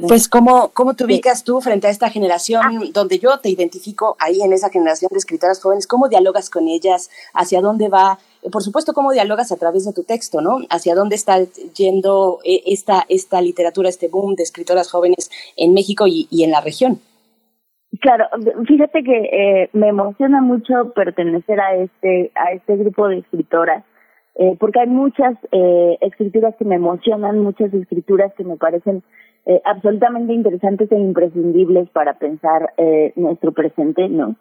pues, 0.07 0.29
¿cómo, 0.29 0.71
cómo 0.75 0.95
te 0.95 1.05
ubicas 1.05 1.45
tú 1.45 1.61
frente 1.61 1.87
a 1.87 1.91
esta 1.91 2.11
generación 2.11 2.63
ah. 2.65 2.85
donde 2.93 3.19
yo 3.19 3.39
te 3.39 3.49
identifico 3.49 4.17
ahí 4.19 4.43
en 4.43 4.53
esa 4.53 4.71
generación 4.71 5.09
de 5.13 5.19
escritoras 5.19 5.61
jóvenes? 5.61 5.87
¿Cómo 5.87 6.09
dialogas 6.09 6.51
con 6.51 6.69
ellas? 6.69 7.11
¿Hacia 7.35 7.61
dónde 7.61 7.89
va? 7.89 8.19
Por 8.51 8.63
supuesto, 8.63 8.93
¿cómo 8.93 9.13
dialogas 9.13 9.53
a 9.53 9.57
través 9.57 9.85
de 9.85 9.93
tu 9.93 10.03
texto, 10.03 10.41
no? 10.41 10.59
¿Hacia 10.71 10.95
dónde 10.95 11.15
está 11.15 11.39
yendo 11.77 12.41
eh, 12.45 12.63
esta, 12.67 13.05
esta 13.09 13.41
literatura, 13.41 13.89
este 13.89 14.09
boom 14.09 14.35
de 14.35 14.43
escritoras 14.43 14.91
jóvenes 14.91 15.31
en 15.57 15.73
México 15.75 16.07
y, 16.07 16.27
y 16.31 16.45
en 16.45 16.51
la 16.51 16.61
región? 16.61 17.01
Claro, 18.01 18.27
fíjate 18.67 19.03
que 19.03 19.19
eh, 19.33 19.71
me 19.73 19.89
emociona 19.89 20.41
mucho 20.41 20.93
pertenecer 20.95 21.61
a 21.61 21.75
este, 21.75 22.31
a 22.35 22.53
este 22.53 22.77
grupo 22.77 23.09
de 23.09 23.19
escritoras. 23.19 23.85
Eh, 24.37 24.57
porque 24.59 24.81
hay 24.81 24.87
muchas 24.87 25.35
eh, 25.51 25.99
escrituras 26.01 26.55
que 26.57 26.65
me 26.65 26.77
emocionan, 26.77 27.41
muchas 27.41 27.75
escrituras 27.75 28.33
que 28.35 28.45
me 28.45 28.57
parecen 28.57 29.03
eh, 29.47 29.61
absolutamente 29.65 30.33
interesantes 30.33 30.91
e 30.93 30.99
imprescindibles 30.99 31.89
para 31.91 32.15
pensar 32.15 32.73
eh, 32.77 33.13
nuestro 33.17 33.53
presente, 33.53 34.09
¿no? 34.09 34.37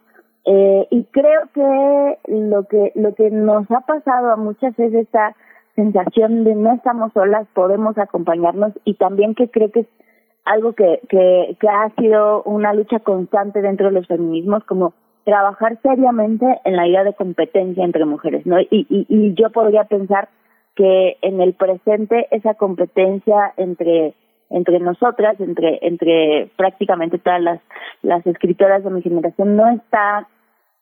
Eh, 0.46 0.88
y 0.90 1.04
creo 1.06 1.42
que 1.54 2.18
lo 2.28 2.64
que 2.66 2.92
lo 2.96 3.14
que 3.14 3.30
nos 3.30 3.70
ha 3.72 3.82
pasado 3.82 4.32
a 4.32 4.36
muchas 4.36 4.78
es 4.80 4.94
esta 4.94 5.36
sensación 5.76 6.44
de 6.44 6.56
no 6.56 6.74
estamos 6.74 7.14
solas, 7.14 7.48
podemos 7.54 7.98
acompañarnos 7.98 8.74
y 8.84 8.96
también 8.96 9.36
que 9.36 9.50
creo 9.50 9.72
que 9.72 9.82
es 9.82 9.88
algo 10.46 10.74
que, 10.74 11.00
que, 11.08 11.56
que 11.60 11.70
ha 11.70 11.90
sido 11.98 12.44
una 12.44 12.74
lucha 12.74 13.00
constante 13.00 13.62
dentro 13.62 13.88
de 13.88 13.94
los 13.94 14.08
feminismos, 14.08 14.64
como 14.64 14.94
trabajar 15.24 15.78
seriamente 15.82 16.46
en 16.66 16.76
la 16.76 16.88
idea 16.88 17.04
de 17.04 17.14
competencia 17.14 17.84
entre 17.86 18.06
mujeres, 18.06 18.46
¿no? 18.46 18.60
Y, 18.60 18.68
y, 18.90 19.06
y 19.08 19.34
yo 19.36 19.52
podría 19.52 19.84
pensar 19.84 20.28
que 20.76 21.18
en 21.22 21.42
el 21.42 21.54
presente 21.54 22.28
esa 22.32 22.56
competencia 22.56 23.54
entre 23.58 24.16
entre 24.50 24.80
nosotras, 24.80 25.40
entre, 25.40 25.80
entre 25.82 26.52
prácticamente 26.58 27.20
todas 27.20 27.42
las, 27.42 27.62
las 28.02 28.26
escritoras 28.26 28.84
de 28.84 28.90
mi 28.90 29.02
generación, 29.02 29.56
no 29.56 29.70
está, 29.70 30.28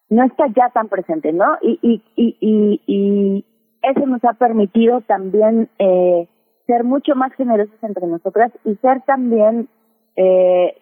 no 0.09 0.23
está 0.23 0.47
ya 0.55 0.69
tan 0.69 0.87
presente, 0.87 1.33
¿no? 1.33 1.57
Y, 1.61 1.79
y, 1.81 2.01
y, 2.15 2.37
y, 2.39 2.81
y 2.87 3.45
eso 3.81 4.05
nos 4.05 4.23
ha 4.23 4.33
permitido 4.33 5.01
también 5.01 5.69
eh, 5.79 6.27
ser 6.65 6.83
mucho 6.83 7.15
más 7.15 7.33
generosas 7.33 7.81
entre 7.81 8.07
nosotras 8.07 8.51
y 8.65 8.75
ser 8.75 9.01
también 9.01 9.67
eh, 10.15 10.75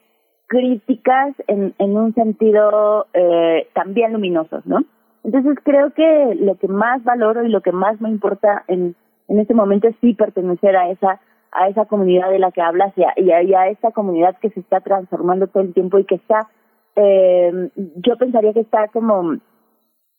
críticas 0.48 1.36
en, 1.48 1.74
en 1.80 1.98
un 1.98 2.14
sentido 2.14 3.08
eh, 3.14 3.68
también 3.74 4.14
luminosos, 4.14 4.66
¿no? 4.66 4.84
Entonces 5.24 5.58
creo 5.64 5.92
que 5.94 6.38
lo 6.40 6.56
que 6.56 6.68
más 6.68 7.04
valoro 7.04 7.44
y 7.44 7.50
lo 7.50 7.62
que 7.62 7.72
más 7.72 8.00
me 8.00 8.10
importa 8.10 8.64
en, 8.68 8.96
en 9.28 9.40
este 9.40 9.56
momento 9.56 9.88
es 9.88 9.96
sí 10.00 10.14
pertenecer 10.14 10.76
a 10.76 10.90
esa 10.90 11.20
a 11.56 11.70
esa 11.70 11.86
comunidad 11.86 12.30
de 12.30 12.40
la 12.40 12.52
que 12.52 12.62
hablas 12.62 12.94
y 12.98 13.04
a, 13.04 13.14
y 13.44 13.54
a, 13.54 13.92
comunidad 13.92 14.38
que 14.40 14.50
se 14.50 14.60
está 14.60 14.82
transformando 14.82 15.48
todo 15.48 15.64
el 15.64 15.74
tiempo 15.74 15.98
y 15.98 16.06
que 16.06 16.16
está, 16.16 16.50
eh, 16.96 17.70
yo 17.76 18.18
pensaría 18.18 18.54
que 18.54 18.60
está 18.60 18.88
como 18.90 19.38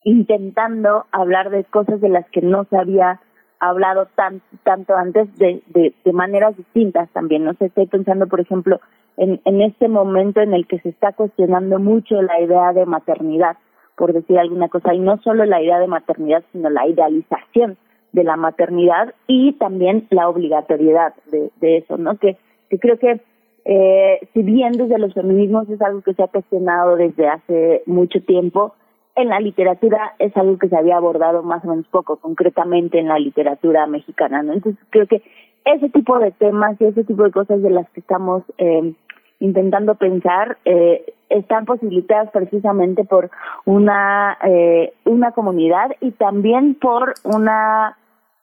intentando 0.05 1.05
hablar 1.13 1.51
de 1.51 1.65
cosas 1.65 2.01
de 2.01 2.09
las 2.09 2.29
que 2.31 2.41
no 2.41 2.65
se 2.65 2.77
había 2.77 3.21
hablado 3.59 4.07
tan, 4.15 4.41
tanto 4.65 4.95
antes 4.95 5.35
de, 5.37 5.63
de, 5.69 5.95
de 6.05 6.13
maneras 6.13 6.57
distintas 6.57 7.09
también. 7.11 7.45
No 7.45 7.55
sé, 7.55 7.67
estoy 7.67 7.87
pensando, 7.87 8.27
por 8.27 8.41
ejemplo, 8.41 8.81
en, 9.17 9.41
en 9.45 9.63
este 9.63 9.89
momento 9.89 10.41
en 10.41 10.55
el 10.55 10.67
que 10.67 10.79
se 10.81 10.91
está 10.91 11.13
cuestionando 11.13 11.79
mucho 11.79 12.21
la 12.23 12.41
idea 12.41 12.73
de 12.73 12.87
maternidad, 12.87 13.57
por 13.97 14.13
decir 14.13 14.39
alguna 14.39 14.69
cosa, 14.69 14.95
y 14.95 15.01
no 15.01 15.19
solo 15.23 15.45
la 15.45 15.63
idea 15.63 15.79
de 15.79 15.87
maternidad, 15.87 16.45
sino 16.53 16.71
la 16.71 16.87
idealización 16.87 17.77
de 18.17 18.25
la 18.25 18.37
maternidad 18.37 19.15
y 19.27 19.53
también 19.53 20.07
la 20.11 20.29
obligatoriedad 20.29 21.15
de, 21.31 21.77
eso, 21.77 21.99
¿no? 21.99 22.17
Que, 22.17 22.39
que 22.71 22.79
creo 22.79 22.99
que 22.99 23.21
eh, 23.67 24.21
si 24.33 24.43
bien 24.43 24.73
desde 24.73 24.99
los 24.99 25.13
feminismos 25.13 25.69
es 25.69 25.81
algo 25.83 26.01
que 26.01 26.15
se 26.15 26.23
ha 26.23 26.29
cuestionado 26.29 26.97
desde 26.97 27.29
hace 27.29 27.83
mucho 27.85 28.23
tiempo, 28.23 28.75
en 29.17 29.29
la 29.29 29.39
literatura 29.39 30.15
es 30.19 30.35
algo 30.35 30.59
que 30.59 30.69
se 30.69 30.77
había 30.77 30.97
abordado 30.97 31.43
más 31.43 31.63
o 31.65 31.69
menos 31.69 31.87
poco, 31.89 32.17
concretamente 32.17 32.99
en 32.99 33.09
la 33.09 33.19
literatura 33.19 33.87
mexicana, 33.87 34.43
¿no? 34.43 34.55
Entonces 34.55 34.83
creo 34.89 35.07
que 35.07 35.23
ese 35.67 35.91
tipo 35.91 36.19
de 36.19 36.31
temas 36.31 36.81
y 36.81 36.85
ese 36.85 37.05
tipo 37.05 37.23
de 37.25 37.33
cosas 37.33 37.61
de 37.61 37.71
las 37.71 37.89
que 37.91 38.01
estamos 38.01 38.45
eh, 38.57 38.95
intentando 39.41 39.97
pensar 39.97 40.57
eh, 40.65 41.05
están 41.29 41.67
posibilitadas 41.67 42.31
precisamente 42.31 43.05
por 43.05 43.31
una 43.65 44.39
eh, 44.45 44.95
una 45.05 45.33
comunidad 45.33 45.91
y 46.01 46.13
también 46.13 46.75
por 46.75 47.15
una 47.25 47.97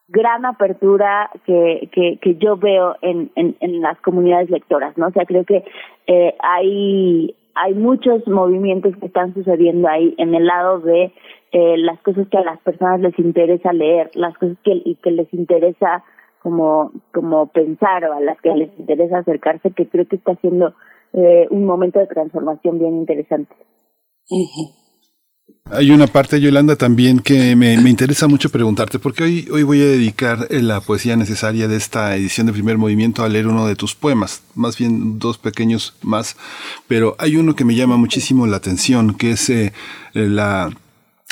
gran 0.07 0.45
apertura 0.45 1.29
que, 1.45 1.89
que, 1.91 2.19
que 2.21 2.35
yo 2.35 2.57
veo 2.57 2.95
en, 3.01 3.31
en, 3.35 3.55
en, 3.59 3.81
las 3.81 3.99
comunidades 4.01 4.49
lectoras, 4.49 4.97
¿no? 4.97 5.07
O 5.07 5.11
sea, 5.11 5.25
creo 5.25 5.45
que 5.45 5.63
eh, 6.07 6.35
hay, 6.39 7.35
hay 7.55 7.73
muchos 7.73 8.27
movimientos 8.27 8.95
que 8.97 9.05
están 9.05 9.33
sucediendo 9.33 9.87
ahí 9.87 10.13
en 10.17 10.35
el 10.35 10.45
lado 10.45 10.79
de 10.79 11.13
eh, 11.51 11.77
las 11.77 11.99
cosas 12.01 12.27
que 12.29 12.37
a 12.37 12.43
las 12.43 12.59
personas 12.61 12.99
les 12.99 13.17
interesa 13.17 13.71
leer, 13.71 14.09
las 14.15 14.37
cosas 14.37 14.57
que, 14.63 14.97
que 15.01 15.11
les 15.11 15.33
interesa 15.33 16.03
como, 16.41 16.91
como 17.13 17.47
pensar 17.47 18.03
o 18.05 18.13
a 18.13 18.19
las 18.19 18.39
que 18.41 18.53
les 18.53 18.77
interesa 18.77 19.19
acercarse, 19.19 19.71
que 19.71 19.87
creo 19.87 20.05
que 20.07 20.17
está 20.17 20.35
siendo 20.35 20.73
eh, 21.13 21.47
un 21.49 21.65
momento 21.65 21.99
de 21.99 22.07
transformación 22.07 22.79
bien 22.79 22.97
interesante. 22.97 23.55
Hay 25.71 25.89
una 25.91 26.07
parte, 26.07 26.39
Yolanda, 26.39 26.75
también 26.75 27.19
que 27.19 27.55
me, 27.55 27.73
interesa 27.73 28.27
mucho 28.27 28.49
preguntarte, 28.49 28.99
porque 28.99 29.23
hoy, 29.23 29.47
hoy 29.51 29.63
voy 29.63 29.81
a 29.81 29.85
dedicar 29.85 30.47
la 30.51 30.81
poesía 30.81 31.15
necesaria 31.15 31.67
de 31.67 31.77
esta 31.77 32.15
edición 32.15 32.45
de 32.45 32.53
primer 32.53 32.77
movimiento 32.77 33.23
a 33.23 33.29
leer 33.29 33.47
uno 33.47 33.65
de 33.65 33.75
tus 33.75 33.95
poemas, 33.95 34.43
más 34.55 34.77
bien 34.77 35.17
dos 35.17 35.37
pequeños 35.37 35.95
más, 36.01 36.35
pero 36.87 37.15
hay 37.17 37.37
uno 37.37 37.55
que 37.55 37.65
me 37.65 37.75
llama 37.75 37.97
muchísimo 37.97 38.45
la 38.45 38.57
atención, 38.57 39.15
que 39.15 39.31
es 39.31 39.49
eh, 39.49 39.73
la 40.13 40.69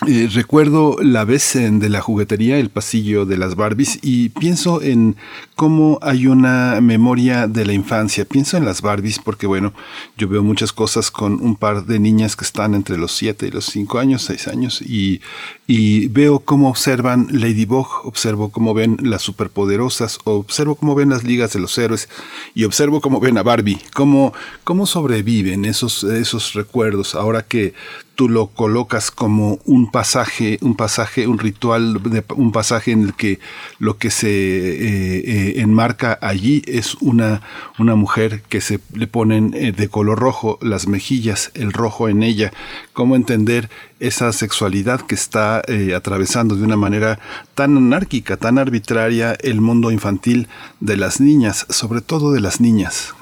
eh, 0.07 0.27
recuerdo 0.33 0.95
la 0.99 1.25
vez 1.25 1.55
en, 1.55 1.79
de 1.79 1.87
la 1.89 2.01
juguetería, 2.01 2.57
el 2.57 2.69
pasillo 2.69 3.25
de 3.25 3.37
las 3.37 3.55
Barbies, 3.55 3.99
y 4.01 4.29
pienso 4.29 4.81
en 4.81 5.15
cómo 5.55 5.99
hay 6.01 6.25
una 6.25 6.81
memoria 6.81 7.47
de 7.47 7.65
la 7.65 7.73
infancia. 7.73 8.25
Pienso 8.25 8.57
en 8.57 8.65
las 8.65 8.81
Barbies 8.81 9.19
porque, 9.19 9.45
bueno, 9.45 9.73
yo 10.17 10.27
veo 10.27 10.41
muchas 10.41 10.73
cosas 10.73 11.11
con 11.11 11.33
un 11.33 11.55
par 11.55 11.85
de 11.85 11.99
niñas 11.99 12.35
que 12.35 12.45
están 12.45 12.73
entre 12.73 12.97
los 12.97 13.11
7 13.11 13.45
y 13.45 13.51
los 13.51 13.65
5 13.65 13.99
años, 13.99 14.23
6 14.23 14.47
años, 14.47 14.81
y, 14.81 15.21
y 15.67 16.07
veo 16.07 16.39
cómo 16.39 16.69
observan 16.69 17.27
Ladybug, 17.29 17.87
observo 18.03 18.49
cómo 18.49 18.73
ven 18.73 18.97
las 19.03 19.21
superpoderosas, 19.21 20.17
observo 20.23 20.75
cómo 20.75 20.95
ven 20.95 21.09
las 21.09 21.23
ligas 21.23 21.53
de 21.53 21.59
los 21.59 21.77
héroes, 21.77 22.09
y 22.55 22.63
observo 22.63 23.01
cómo 23.01 23.19
ven 23.19 23.37
a 23.37 23.43
Barbie, 23.43 23.79
cómo, 23.93 24.33
cómo 24.63 24.87
sobreviven 24.87 25.65
esos, 25.65 26.03
esos 26.03 26.53
recuerdos 26.53 27.13
ahora 27.13 27.43
que 27.43 27.75
tú 28.16 28.30
lo 28.30 28.47
colocas 28.47 29.12
como 29.12 29.59
un 29.66 29.89
pasaje, 29.89 30.57
un 30.62 30.76
pasaje, 30.76 31.28
un 31.28 31.39
ritual, 31.39 31.99
un 32.36 32.51
pasaje 32.51 32.91
en 32.91 33.03
el 33.03 33.14
que 33.14 33.39
lo 33.80 33.97
que 33.97 34.12
se 34.12 34.30
eh, 34.30 35.24
eh, 35.26 35.53
enmarca 35.57 36.18
allí 36.22 36.62
es 36.68 36.95
una, 36.95 37.41
una 37.80 37.95
mujer 37.95 38.41
que 38.49 38.62
se 38.62 38.80
le 38.93 39.07
ponen 39.07 39.53
eh, 39.53 39.72
de 39.72 39.88
color 39.88 40.20
rojo 40.20 40.59
las 40.62 40.88
mejillas, 40.88 41.51
el 41.53 41.74
rojo 41.74 42.09
en 42.09 42.24
ella. 42.24 42.51
¿Cómo 42.93 43.16
entender 43.16 43.70
esa 43.99 44.32
sexualidad 44.34 45.01
que 45.01 45.16
está 45.16 45.62
atravesando 45.95 46.55
de 46.55 46.64
una 46.64 46.78
manera 46.78 47.20
tan 47.55 47.78
anárquica, 47.78 48.38
tan 48.38 48.57
arbitraria 48.57 49.34
el 49.34 49.62
mundo 49.62 49.91
infantil 49.91 50.47
de 50.80 50.97
las 50.97 51.22
niñas, 51.22 51.66
sobre 51.70 52.01
todo 52.01 52.32
de 52.34 52.41
las 52.41 52.59
niñas? 52.59 53.14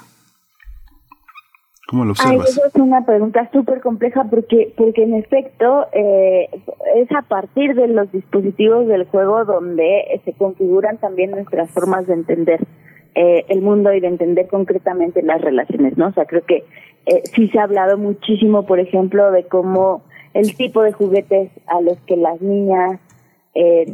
¿Cómo 1.90 2.04
lo 2.04 2.12
observas? 2.12 2.56
es 2.56 2.74
una 2.76 3.04
pregunta 3.04 3.50
súper 3.52 3.80
compleja 3.80 4.22
porque, 4.30 4.72
porque 4.76 5.02
en 5.02 5.14
efecto 5.14 5.88
eh, 5.92 6.48
es 6.94 7.10
a 7.10 7.22
partir 7.22 7.74
de 7.74 7.88
los 7.88 8.12
dispositivos 8.12 8.86
del 8.86 9.06
juego 9.06 9.44
donde 9.44 10.20
se 10.24 10.32
configuran 10.34 10.98
también 10.98 11.32
nuestras 11.32 11.68
formas 11.72 12.06
de 12.06 12.14
entender 12.14 12.60
eh, 13.16 13.44
el 13.48 13.60
mundo 13.60 13.92
y 13.92 13.98
de 13.98 14.06
entender 14.06 14.46
concretamente 14.46 15.20
las 15.22 15.40
relaciones, 15.40 15.98
¿no? 15.98 16.06
O 16.06 16.12
sea, 16.12 16.26
creo 16.26 16.44
que 16.44 16.62
eh, 17.06 17.22
sí 17.34 17.48
se 17.48 17.58
ha 17.58 17.64
hablado 17.64 17.98
muchísimo, 17.98 18.66
por 18.66 18.78
ejemplo, 18.78 19.32
de 19.32 19.48
cómo 19.48 20.04
el 20.32 20.54
tipo 20.54 20.82
de 20.82 20.92
juguetes 20.92 21.50
a 21.66 21.80
los 21.80 21.98
que 22.02 22.16
las 22.16 22.40
niñas 22.40 23.00
eh, 23.56 23.84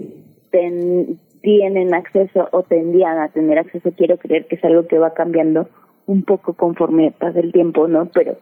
ten, 0.50 1.18
tienen 1.40 1.94
acceso 1.94 2.50
o 2.52 2.62
tendían 2.62 3.16
a 3.20 3.28
tener 3.28 3.58
acceso. 3.58 3.90
Quiero 3.96 4.18
creer 4.18 4.46
que 4.48 4.56
es 4.56 4.64
algo 4.64 4.86
que 4.86 4.98
va 4.98 5.14
cambiando 5.14 5.66
un 6.06 6.22
poco 6.22 6.54
conforme 6.54 7.12
pasa 7.12 7.40
el 7.40 7.52
tiempo, 7.52 7.88
¿no? 7.88 8.06
Pero 8.06 8.36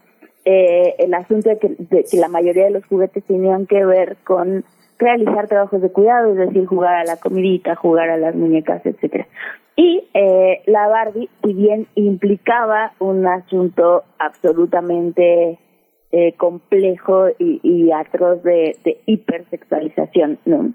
eh, 0.45 0.95
el 0.99 1.15
asunto 1.15 1.49
de 1.49 1.59
que, 1.59 2.17
la 2.17 2.29
mayoría 2.29 2.65
de 2.65 2.71
los 2.71 2.85
juguetes 2.87 3.25
tenían 3.25 3.67
que 3.67 3.85
ver 3.85 4.17
con 4.25 4.65
realizar 4.99 5.49
trabajos 5.49 5.81
de 5.81 5.91
cuidado, 5.91 6.33
es 6.33 6.37
decir, 6.37 6.67
jugar 6.67 6.95
a 6.95 7.05
la 7.05 7.17
comidita, 7.17 7.75
jugar 7.75 8.11
a 8.11 8.17
las 8.17 8.35
muñecas, 8.35 8.85
etcétera. 8.85 9.27
Y 9.77 10.05
eh, 10.15 10.62
la 10.67 10.87
Barbie, 10.87 11.29
si 11.43 11.53
bien 11.53 11.89
implicaba 11.95 12.93
un 13.01 13.27
asunto 13.27 14.05
absolutamente 14.19 15.59
eh, 16.12 16.35
complejo 16.37 17.29
y, 17.39 17.61
y 17.62 17.91
atroz 17.91 18.43
de, 18.45 18.77
de 18.85 19.01
hipersexualización, 19.07 20.39
¿no? 20.45 20.73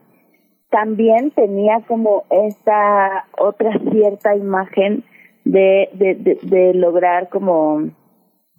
También 0.70 1.32
tenía 1.32 1.82
como 1.88 2.26
esta 2.30 3.26
otra 3.38 3.72
cierta 3.92 4.36
imagen 4.36 5.04
de, 5.52 5.89
de, 5.93 6.38
de, 6.41 6.74
lograr 6.74 7.30
como 7.30 7.89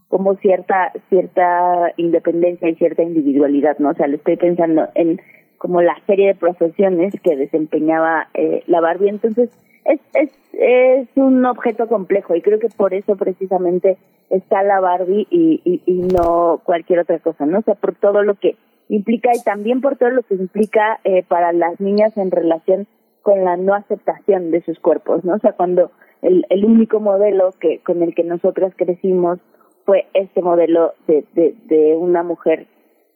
como 0.09 0.35
cierta 0.37 0.93
cierta 1.09 1.93
independencia 1.97 2.69
y 2.69 2.75
cierta 2.75 3.03
individualidad, 3.03 3.79
¿no? 3.79 3.91
O 3.91 3.95
sea, 3.95 4.09
le 4.09 4.17
estoy 4.17 4.37
pensando 4.37 4.89
en 4.95 5.21
como 5.59 5.83
la 5.83 5.97
serie 6.07 6.29
de 6.29 6.35
profesiones 6.35 7.15
que 7.23 7.37
desempeñaba 7.37 8.29
eh, 8.35 8.65
la 8.67 8.81
Barbie. 8.81 9.11
Entonces, 9.11 9.51
es, 9.85 10.01
es, 10.15 10.31
es 10.53 11.09
un 11.17 11.45
objeto 11.45 11.87
complejo 11.87 12.35
y 12.35 12.43
creo 12.43 12.59
que 12.59 12.69
por 12.77 12.95
eso 12.95 13.17
precisamente 13.17 13.99
está 14.31 14.63
la 14.63 14.81
Barbie 14.81 15.29
y, 15.31 15.61
y, 15.65 15.83
y 15.87 16.01
no 16.13 16.61
cualquier 16.65 17.01
otra 17.01 17.19
cosa, 17.19 17.47
¿no? 17.47 17.59
O 17.59 17.63
sea, 17.63 17.75
por 17.75 17.95
todo 17.95 18.23
lo 18.23 18.35
que 18.35 18.57
implica 18.89 19.31
y 19.35 19.43
también 19.45 19.81
por 19.81 19.97
todo 19.97 20.11
lo 20.11 20.23
que 20.23 20.35
implica 20.35 20.99
eh, 21.05 21.23
para 21.23 21.53
las 21.53 21.81
niñas 21.81 22.17
en 22.17 22.31
relación 22.31 22.89
con 23.23 23.45
la 23.45 23.57
no 23.57 23.75
aceptación 23.75 24.51
de 24.51 24.63
sus 24.63 24.81
cuerpos, 24.81 25.25
¿no? 25.25 25.35
O 25.35 25.39
sea, 25.39 25.53
cuando 25.53 25.93
el, 26.23 26.47
el 26.51 26.65
único 26.65 27.01
modelo 27.01 27.55
que 27.61 27.81
con 27.81 28.03
el 28.03 28.15
que 28.15 28.25
nosotras 28.25 28.73
crecimos 28.77 29.39
fue 29.85 30.07
este 30.15 30.43
modelo 30.43 30.95
de, 31.07 31.25
de, 31.35 31.55
de 31.67 31.97
una 31.97 32.23
mujer 32.23 32.67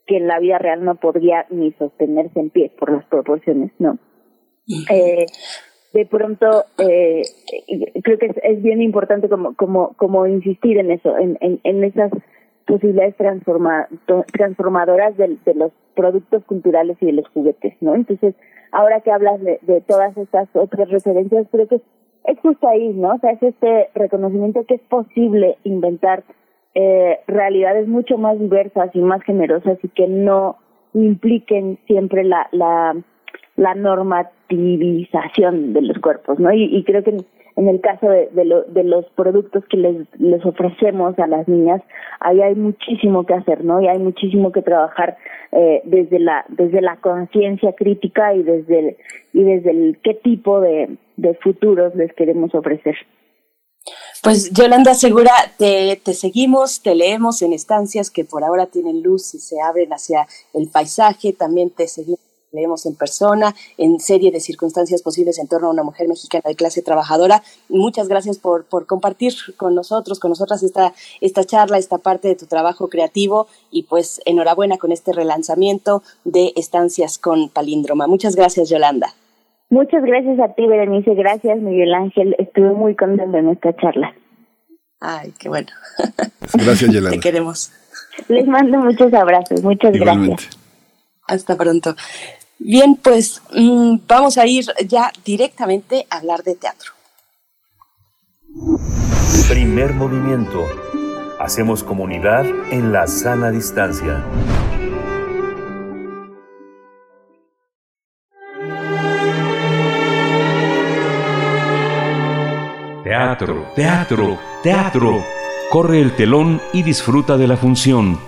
que 0.07 0.17
en 0.17 0.27
la 0.27 0.39
vida 0.39 0.59
real 0.59 0.85
no 0.85 0.97
podría 0.97 1.47
ni 1.51 1.73
sostenerse 1.73 2.39
en 2.39 2.51
pie 2.51 2.73
por 2.79 2.93
las 2.93 3.05
proporciones, 3.07 3.73
¿no? 3.79 3.99
Eh, 4.91 5.27
de 5.93 6.07
pronto 6.07 6.65
eh, 6.79 7.23
creo 8.03 8.19
que 8.19 8.27
es, 8.27 8.37
es, 8.43 8.63
bien 8.63 8.81
importante 8.83 9.29
como 9.29 9.55
como 9.55 9.95
como 9.97 10.27
insistir 10.27 10.79
en 10.79 10.91
eso, 10.91 11.17
en, 11.19 11.39
en, 11.41 11.61
en 11.65 11.85
esas 11.85 12.11
posibilidades 12.67 13.17
transforma, 13.17 13.89
transformadoras 14.33 15.17
de, 15.17 15.37
de, 15.45 15.55
los 15.55 15.71
productos 15.95 16.45
culturales 16.45 16.97
y 17.01 17.07
de 17.07 17.13
los 17.13 17.29
juguetes, 17.29 17.75
¿no? 17.81 17.95
Entonces, 17.95 18.35
ahora 18.73 19.01
que 19.01 19.13
hablas 19.13 19.41
de, 19.43 19.59
de 19.63 19.83
todas 19.83 20.17
estas 20.17 20.49
otras 20.55 20.89
referencias, 20.89 21.47
creo 21.53 21.69
que 21.69 21.81
es, 22.25 22.39
justo 22.41 22.69
ahí, 22.69 22.93
¿no? 22.95 23.15
O 23.15 23.19
sea, 23.19 23.33
es 23.33 23.43
este 23.43 23.91
reconocimiento 23.95 24.65
que 24.65 24.75
es 24.75 24.83
posible 24.83 25.57
inventar 25.65 26.25
eh, 26.75 27.21
realidades 27.27 27.87
mucho 27.89 28.19
más 28.19 28.39
diversas 28.39 28.91
y 28.95 29.01
más 29.01 29.23
generosas 29.23 29.79
y 29.83 29.89
que 29.89 30.09
no 30.09 30.57
impliquen 30.93 31.79
siempre 31.87 32.25
la, 32.25 32.49
la, 32.53 32.97
la 33.57 33.75
normativización 33.75 35.73
de 35.73 35.83
los 35.83 35.99
cuerpos, 35.99 36.39
¿no? 36.39 36.53
Y, 36.53 36.65
y 36.65 36.85
creo 36.85 37.03
que 37.05 37.17
en, 37.57 37.69
el 37.69 37.81
caso 37.81 38.09
de, 38.09 38.29
de, 38.33 38.45
lo, 38.45 38.63
de 38.65 38.85
los 38.85 39.05
productos 39.17 39.65
que 39.71 39.77
les, 39.77 39.97
les 40.19 40.45
ofrecemos 40.45 41.19
a 41.19 41.27
las 41.27 41.47
niñas, 41.49 41.83
ahí 42.21 42.41
hay 42.41 42.55
muchísimo 42.55 43.25
que 43.27 43.35
hacer, 43.35 43.65
¿no? 43.65 43.81
Y 43.81 43.89
hay 43.89 43.99
muchísimo 43.99 44.53
que 44.53 44.63
trabajar 44.63 45.17
eh, 45.53 45.83
desde 45.85 46.19
la 46.19 46.45
desde 46.49 46.81
la 46.81 46.97
conciencia 46.97 47.73
crítica 47.75 48.35
y 48.35 48.43
desde 48.43 48.79
el, 48.79 48.97
y 49.33 49.45
desde 49.45 49.71
el 49.71 49.99
qué 50.03 50.15
tipo 50.15 50.61
de, 50.61 50.97
de 51.17 51.35
futuros 51.35 51.95
les 51.95 52.13
queremos 52.15 52.55
ofrecer. 52.55 52.97
Pues 54.23 54.51
Yolanda 54.53 54.95
Segura, 54.95 55.33
te, 55.59 56.01
te, 56.03 56.15
seguimos, 56.15 56.81
te 56.81 56.95
leemos 56.95 57.43
en 57.43 57.53
estancias 57.53 58.11
que 58.11 58.25
por 58.25 58.43
ahora 58.43 58.67
tienen 58.67 59.03
luz 59.03 59.35
y 59.35 59.39
se 59.39 59.61
abren 59.61 59.93
hacia 59.93 60.27
el 60.55 60.69
paisaje, 60.69 61.35
también 61.35 61.69
te 61.69 61.87
seguimos, 61.87 62.24
leemos 62.55 62.87
en 62.87 62.95
persona, 62.95 63.55
en 63.77 64.01
serie 64.01 64.31
de 64.31 64.41
circunstancias 64.41 65.03
posibles 65.03 65.39
en 65.39 65.49
torno 65.49 65.69
a 65.69 65.71
una 65.71 65.83
mujer 65.83 66.09
mexicana 66.09 66.45
de 66.47 66.55
clase 66.55 66.83
trabajadora. 66.83 67.43
Muchas 67.69 68.09
gracias 68.09 68.39
por, 68.39 68.65
por 68.65 68.87
compartir 68.87 69.35
con 69.57 69.75
nosotros, 69.75 70.19
con 70.19 70.31
nosotras 70.31 70.63
esta, 70.63 70.93
esta 71.21 71.45
charla, 71.45 71.79
esta 71.79 71.99
parte 71.99 72.29
de 72.29 72.37
tu 72.37 72.47
trabajo 72.47 72.89
creativo 72.89 73.47
y 73.71 73.85
pues 73.85 74.21
enhorabuena 74.25 74.79
con 74.79 74.93
este 74.93 75.13
relanzamiento 75.13 76.03
de 76.25 76.53
estancias 76.57 77.19
con 77.19 77.49
Palíndroma. 77.49 78.07
Muchas 78.07 78.37
gracias, 78.37 78.69
Yolanda. 78.69 79.15
Muchas 79.71 80.05
gracias 80.05 80.39
a 80.39 80.55
ti, 80.55 80.67
Berenice. 80.67 81.15
Gracias, 81.15 81.59
Miguel 81.59 81.95
Ángel. 81.95 82.37
Estuve 82.39 82.73
muy 82.73 82.95
contenta 82.95 83.39
en 83.39 83.49
esta 83.49 83.75
charla. 83.77 84.15
Ay, 85.01 85.33
qué 85.39 85.49
bueno. 85.49 85.69
Gracias, 86.53 86.93
Yolanda. 86.93 87.11
Te 87.17 87.21
queremos. 87.21 87.73
Les 88.29 88.47
mando 88.47 88.79
muchos 88.79 89.13
abrazos. 89.13 89.63
Muchas 89.63 89.95
Igualmente. 89.95 90.45
gracias. 90.45 90.59
Hasta 91.27 91.57
pronto. 91.57 91.95
Bien, 92.59 92.97
pues 92.97 93.43
mmm, 93.53 93.99
vamos 94.07 94.39
a 94.39 94.47
ir 94.47 94.67
ya 94.87 95.13
directamente 95.25 96.07
a 96.11 96.17
hablar 96.17 96.43
de 96.43 96.55
teatro. 96.55 96.93
Primer 99.49 99.93
movimiento. 99.95 100.65
Hacemos 101.39 101.83
comunidad 101.83 102.47
en 102.71 102.93
la 102.93 103.07
sana 103.07 103.51
distancia. 103.51 104.25
Teatro, 113.03 113.67
teatro, 113.77 114.39
teatro. 114.63 115.25
Corre 115.71 116.01
el 116.01 116.17
telón 116.17 116.61
y 116.73 116.83
disfruta 116.83 117.37
de 117.37 117.49
la 117.49 117.57
función. 117.57 118.19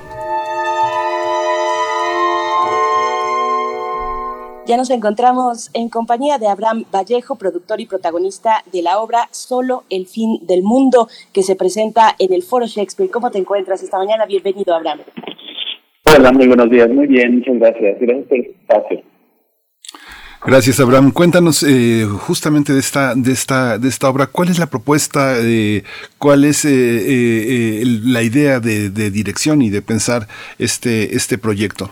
Ya 4.67 4.77
nos 4.77 4.91
encontramos 4.91 5.71
en 5.75 5.89
compañía 5.89 6.39
de 6.39 6.49
Abraham 6.49 6.87
Vallejo, 6.93 7.37
productor 7.37 7.81
y 7.81 7.87
protagonista 7.87 8.65
de 8.73 8.83
la 8.83 8.99
obra 8.99 9.29
Solo 9.31 9.85
el 9.91 10.07
fin 10.07 10.41
del 10.45 10.65
mundo, 10.65 11.07
que 11.33 11.45
se 11.45 11.55
presenta 11.55 12.17
en 12.19 12.33
el 12.33 12.43
Foro 12.43 12.67
Shakespeare. 12.67 13.09
¿Cómo 13.09 13.31
te 13.31 13.39
encuentras 13.39 13.81
esta 13.85 13.97
mañana? 13.97 14.27
Bienvenido, 14.27 14.75
Abraham. 14.75 15.03
Hola, 16.17 16.33
muy 16.33 16.49
buenos 16.49 16.69
días. 16.69 16.91
Muy 16.91 17.07
bien, 17.07 17.37
muchas 17.37 17.61
gracias. 17.61 17.97
Gracias 18.01 18.27
por 18.27 18.39
el 18.39 18.47
espacio. 18.47 19.03
Gracias, 20.45 20.81
Abraham. 20.81 21.13
Cuéntanos 21.13 21.63
eh, 21.63 22.05
justamente 22.05 22.73
de 22.73 22.81
esta, 22.81 23.15
de 23.15 23.31
esta, 23.31 23.79
de 23.79 23.87
esta 23.87 24.11
obra. 24.11 24.27
¿Cuál 24.27 24.49
es 24.49 24.59
la 24.59 24.67
propuesta? 24.67 25.37
Eh, 25.45 25.85
¿Cuál 26.19 26.45
es 26.45 26.65
eh, 26.65 26.71
eh 26.73 27.83
la 28.05 28.25
idea 28.25 28.59
de, 28.59 28.91
de, 28.91 29.13
dirección 29.13 29.63
y 29.63 29.71
de 29.71 29.81
pensar 29.81 30.27
este, 30.59 31.15
este 31.15 31.39
proyecto? 31.39 31.89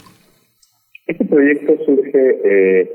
Este 1.06 1.24
proyecto 1.24 1.84
surge 2.14 2.90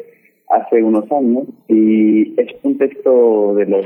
hace 0.50 0.82
unos 0.84 1.12
años 1.12 1.48
y 1.68 2.40
es 2.40 2.48
un 2.64 2.78
texto 2.78 3.56
de 3.56 3.66
los 3.66 3.86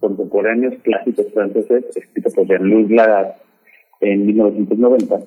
contemporáneos 0.00 0.74
clásicos 0.82 1.32
franceses, 1.32 1.84
escrito 1.96 2.30
por 2.34 2.46
Jean-Louis 2.48 2.90
Lagarde 2.90 3.34
en 4.00 4.26
1990 4.26 5.20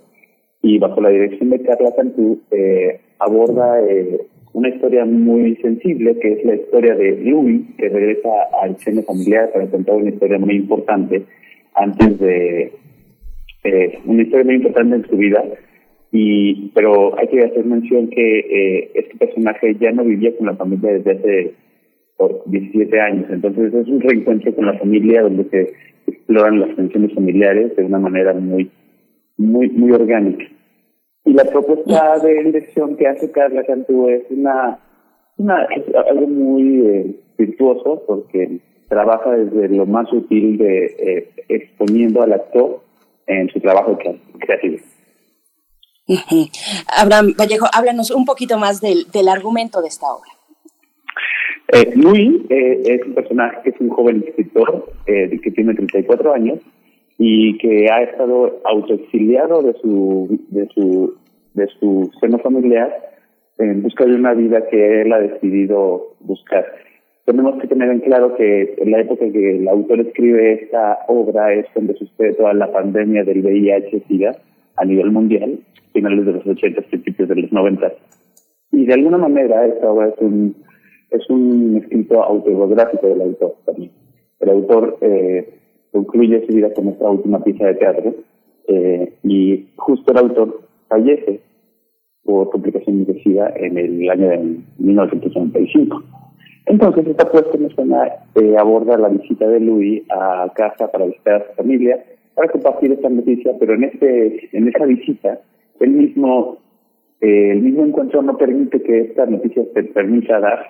y 0.61 0.79
bajo 0.79 0.99
la 0.99 1.09
dirección 1.09 1.49
de 1.51 1.61
Carla 1.61 1.93
Cantú 1.95 2.41
aborda 3.19 3.79
una 4.55 4.69
historia 4.69 5.03
muy 5.03 5.57
sensible, 5.57 6.17
que 6.19 6.31
es 6.31 6.45
la 6.45 6.55
historia 6.55 6.95
de 6.95 7.17
Louis, 7.17 7.61
que 7.77 7.89
regresa 7.89 8.29
al 8.61 8.77
seno 8.77 9.03
familiar 9.03 9.51
para 9.51 9.67
contar 9.67 9.95
una 9.95 10.09
historia 10.09 10.39
muy 10.39 10.55
importante 10.55 11.23
antes 11.75 12.17
de 12.19 12.71
eh, 13.65 13.99
una 14.05 14.23
historia 14.23 14.45
muy 14.45 14.55
importante 14.55 14.95
en 14.95 15.07
su 15.07 15.17
vida. 15.17 15.43
Y, 16.11 16.71
pero 16.73 17.17
hay 17.17 17.27
que 17.27 17.43
hacer 17.43 17.65
mención 17.65 18.09
que 18.09 18.39
eh, 18.39 18.91
este 18.95 19.17
personaje 19.17 19.75
ya 19.79 19.91
no 19.91 20.03
vivía 20.03 20.35
con 20.37 20.47
la 20.47 20.55
familia 20.55 20.93
desde 20.93 21.11
hace 21.11 21.53
por 22.17 22.43
17 22.45 22.99
años. 22.99 23.25
Entonces 23.29 23.73
es 23.73 23.87
un 23.87 24.01
reencuentro 24.01 24.53
con 24.55 24.65
la 24.65 24.77
familia 24.77 25.23
donde 25.23 25.45
se 25.49 25.73
exploran 26.07 26.59
las 26.59 26.75
tensiones 26.75 27.13
familiares 27.13 27.75
de 27.75 27.83
una 27.83 27.99
manera 27.99 28.33
muy, 28.33 28.71
muy, 29.37 29.69
muy 29.69 29.91
orgánica. 29.91 30.45
Y 31.25 31.33
la 31.33 31.43
propuesta 31.45 32.19
de 32.19 32.43
dirección 32.43 32.95
que 32.97 33.07
hace 33.07 33.31
Carla 33.31 33.63
Cantú 33.63 34.09
es 34.09 34.23
una, 34.29 34.79
una 35.37 35.63
es 35.75 35.83
algo 35.95 36.27
muy 36.27 36.85
eh, 36.85 37.15
virtuoso 37.37 38.03
porque 38.05 38.59
trabaja 38.87 39.31
desde 39.31 39.75
lo 39.75 39.85
más 39.85 40.11
útil 40.13 40.57
de 40.57 40.85
eh, 40.85 41.29
exponiendo 41.49 42.21
al 42.21 42.33
actor 42.33 42.81
en 43.27 43.49
su 43.49 43.59
trabajo 43.59 43.97
creativo. 44.39 44.77
Abraham 46.87 47.33
Vallejo, 47.37 47.65
háblanos 47.73 48.11
un 48.11 48.25
poquito 48.25 48.57
más 48.57 48.81
del, 48.81 49.05
del 49.11 49.27
argumento 49.27 49.81
de 49.81 49.87
esta 49.87 50.07
obra. 50.07 50.29
Eh, 51.69 51.93
Luis 51.95 52.41
eh, 52.49 52.83
es 52.85 53.07
un 53.07 53.15
personaje 53.15 53.57
que 53.63 53.69
es 53.71 53.75
un 53.79 53.89
joven 53.89 54.23
escritor 54.27 54.93
eh, 55.07 55.39
que 55.41 55.51
tiene 55.51 55.73
34 55.73 56.33
años 56.33 56.59
y 57.17 57.57
que 57.57 57.89
ha 57.89 58.03
estado 58.03 58.61
autoexiliado 58.65 59.63
de 59.63 59.73
su 59.81 60.39
de 60.49 60.67
su 60.75 61.15
de 61.55 61.67
su 61.79 62.11
seno 62.19 62.37
familiar 62.39 62.93
en 63.57 63.81
busca 63.81 64.05
de 64.05 64.13
una 64.13 64.33
vida 64.33 64.67
que 64.69 65.01
él 65.01 65.13
ha 65.13 65.19
decidido 65.19 66.13
buscar 66.19 66.65
tenemos 67.25 67.59
que 67.59 67.67
tener 67.67 67.89
en 67.89 68.01
claro 68.01 68.35
que 68.35 68.75
en 68.77 68.91
la 68.91 68.99
época 68.99 69.25
que 69.31 69.57
el 69.57 69.67
autor 69.67 70.01
escribe 70.01 70.65
esta 70.65 70.99
obra 71.07 71.53
es 71.53 71.65
cuando 71.73 71.95
sucede 71.95 72.33
toda 72.33 72.53
la 72.53 72.71
pandemia 72.71 73.23
del 73.23 73.43
VIH-Sida 73.43 74.37
a 74.77 74.85
nivel 74.85 75.11
mundial, 75.11 75.59
finales 75.93 76.25
de 76.25 76.33
los 76.33 76.45
80, 76.45 76.81
principios 76.83 77.29
de 77.29 77.35
los 77.35 77.51
90. 77.51 77.93
Y 78.71 78.85
de 78.85 78.93
alguna 78.93 79.17
manera 79.17 79.65
esta 79.65 79.91
obra 79.91 80.09
es 80.09 80.15
un, 80.19 80.55
es 81.11 81.29
un 81.29 81.77
escrito 81.81 82.23
autobiográfico 82.23 83.07
del 83.07 83.21
autor 83.21 83.55
también. 83.65 83.91
El 84.39 84.49
autor 84.49 84.97
eh, 85.01 85.49
concluye 85.91 86.45
su 86.45 86.53
vida 86.53 86.73
con 86.73 86.89
esta 86.89 87.09
última 87.09 87.43
pieza 87.43 87.67
de 87.67 87.75
teatro 87.75 88.13
eh, 88.67 89.13
y 89.23 89.67
justo 89.77 90.11
el 90.11 90.17
autor 90.17 90.61
fallece 90.89 91.39
por 92.23 92.49
complicación 92.49 93.05
de 93.05 93.21
SIDA 93.21 93.53
en 93.55 93.77
el 93.77 94.09
año 94.09 94.27
de 94.27 94.57
1995. 94.79 96.03
Entonces, 96.65 97.07
esta 97.07 97.29
puesta 97.31 97.55
en 97.55 97.65
escena 97.65 98.07
eh, 98.33 98.55
aborda 98.57 98.97
la 98.97 99.09
visita 99.09 99.47
de 99.47 99.59
Louis 99.59 100.03
a 100.09 100.51
casa 100.55 100.91
para 100.91 101.05
visitar 101.05 101.35
a 101.35 101.47
su 101.47 101.53
familia, 101.53 102.03
para 102.35 102.49
compartir 102.49 102.91
esta 102.91 103.09
noticia, 103.09 103.53
pero 103.59 103.73
en 103.73 103.85
este 103.85 104.49
en 104.51 104.67
esa 104.67 104.85
visita, 104.85 105.41
el 105.79 105.91
mismo, 105.91 106.57
eh, 107.21 107.51
el 107.51 107.61
mismo 107.61 107.85
encuentro 107.85 108.21
no 108.21 108.37
permite 108.37 108.81
que 108.81 108.99
esta 109.01 109.25
noticia 109.25 109.63
se 109.73 109.83
permita 109.83 110.39
dar, 110.39 110.67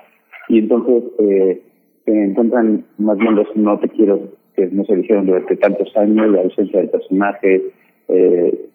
y 0.47 0.59
entonces 0.59 1.03
eh, 1.19 1.61
se 2.05 2.23
encuentran 2.23 2.85
más 2.97 3.17
bien 3.17 3.35
los 3.35 3.47
no 3.55 3.79
te 3.79 3.89
quiero 3.89 4.29
que 4.55 4.67
no 4.67 4.85
se 4.85 4.95
dijeron 4.95 5.25
durante 5.25 5.57
tantos 5.57 5.95
años, 5.97 6.29
la 6.29 6.41
ausencia 6.41 6.79
del 6.79 6.89
personaje, 6.89 7.61
eh, 8.07 8.67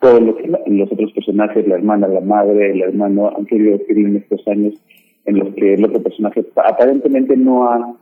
todos 0.00 0.22
los, 0.22 0.36
los 0.66 0.92
otros 0.92 1.12
personajes, 1.12 1.66
la 1.66 1.74
hermana, 1.74 2.06
la 2.06 2.20
madre, 2.20 2.70
el 2.70 2.82
hermano, 2.82 3.32
han 3.36 3.46
querido 3.46 3.74
escribir 3.74 4.06
en 4.06 4.16
estos 4.16 4.46
años 4.46 4.74
en 5.24 5.38
los 5.40 5.54
que 5.54 5.74
el 5.74 5.84
otro 5.84 6.02
personaje 6.02 6.44
aparentemente 6.54 7.36
no 7.36 7.68
ha, 7.68 7.96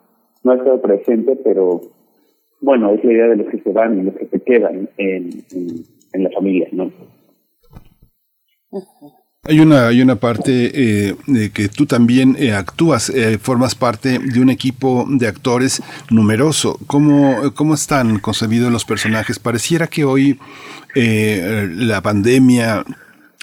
no 0.45 0.51
ha 0.53 0.57
estado 0.57 0.83
presente, 0.83 1.37
pero 1.43 1.81
bueno, 2.61 2.93
es 2.93 3.05
la 3.05 3.13
idea 3.13 3.29
de 3.29 3.37
los 3.37 3.49
que 3.49 3.61
se 3.61 3.71
van 3.71 3.99
y 3.99 4.03
los 4.03 4.15
que 4.15 4.27
se 4.27 4.41
quedan 4.41 4.89
en, 4.97 5.45
en, 6.13 6.23
la 6.23 6.31
familia, 6.31 6.69
¿no? 6.73 6.91
Hay 9.49 9.61
una, 9.61 9.87
hay 9.87 10.03
una 10.03 10.17
parte 10.17 10.71
eh, 10.75 11.15
de 11.29 11.51
que 11.51 11.69
tú 11.69 11.87
también 11.87 12.37
eh, 12.39 12.53
actúas, 12.53 13.11
eh, 13.11 13.39
formas 13.39 13.77
parte 13.77 14.19
de 14.19 14.41
un 14.41 14.51
equipo 14.51 15.07
de 15.09 15.29
actores 15.29 15.83
numeroso. 16.11 16.79
¿Cómo, 16.89 17.53
¿Cómo 17.55 17.75
están 17.75 18.19
concebidos 18.19 18.73
los 18.73 18.85
personajes? 18.85 19.39
Pareciera 19.39 19.87
que 19.87 20.05
hoy 20.05 20.39
la 20.95 22.01
pandemia 22.01 22.83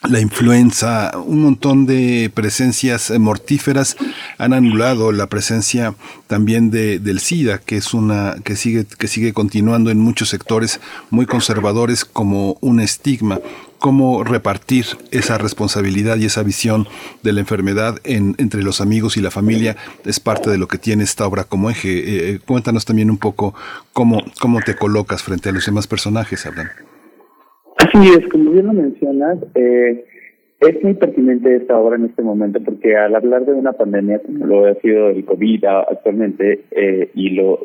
la 0.09 0.19
influenza, 0.19 1.11
un 1.25 1.43
montón 1.43 1.85
de 1.85 2.29
presencias 2.33 3.11
mortíferas 3.17 3.95
han 4.37 4.53
anulado 4.53 5.11
la 5.11 5.27
presencia 5.27 5.95
también 6.27 6.71
de, 6.71 6.99
del 6.99 7.19
SIDA, 7.19 7.59
que 7.59 7.77
es 7.77 7.93
una 7.93 8.35
que 8.43 8.55
sigue 8.55 8.85
que 8.85 9.07
sigue 9.07 9.33
continuando 9.33 9.91
en 9.91 9.99
muchos 9.99 10.29
sectores 10.29 10.81
muy 11.09 11.25
conservadores 11.25 12.05
como 12.05 12.57
un 12.61 12.79
estigma. 12.79 13.39
Cómo 13.79 14.23
repartir 14.23 14.85
esa 15.11 15.37
responsabilidad 15.37 16.15
y 16.15 16.25
esa 16.25 16.41
visión 16.41 16.87
de 17.21 17.33
la 17.33 17.41
enfermedad 17.41 17.99
en, 18.05 18.33
entre 18.37 18.63
los 18.63 18.79
amigos 18.79 19.17
y 19.17 19.21
la 19.21 19.29
familia 19.29 19.75
es 20.05 20.21
parte 20.21 20.49
de 20.49 20.57
lo 20.57 20.69
que 20.69 20.77
tiene 20.77 21.03
esta 21.03 21.27
obra 21.27 21.43
como 21.43 21.69
eje. 21.69 21.89
Eh, 21.89 22.29
eh, 22.29 22.39
cuéntanos 22.45 22.85
también 22.85 23.11
un 23.11 23.17
poco 23.17 23.53
cómo, 23.91 24.23
cómo 24.39 24.61
te 24.61 24.75
colocas 24.75 25.21
frente 25.21 25.49
a 25.49 25.51
los 25.51 25.65
demás 25.65 25.87
personajes, 25.87 26.45
Abraham. 26.45 26.92
Así 27.83 27.97
es, 28.17 28.25
como 28.29 28.51
bien 28.51 28.67
lo 28.67 28.73
mencionas, 28.73 29.39
eh, 29.55 30.05
es 30.61 30.83
muy 30.83 30.93
pertinente 30.93 31.53
esta 31.53 31.77
obra 31.77 31.97
en 31.97 32.05
este 32.05 32.21
momento 32.21 32.61
porque 32.63 32.95
al 32.95 33.13
hablar 33.13 33.45
de 33.45 33.51
una 33.51 33.73
pandemia 33.73 34.19
como 34.19 34.45
lo 34.45 34.65
ha 34.67 34.75
sido 34.75 35.09
el 35.09 35.25
COVID 35.25 35.65
actualmente, 35.65 36.63
eh, 36.71 37.09
y 37.13 37.31
lo, 37.31 37.59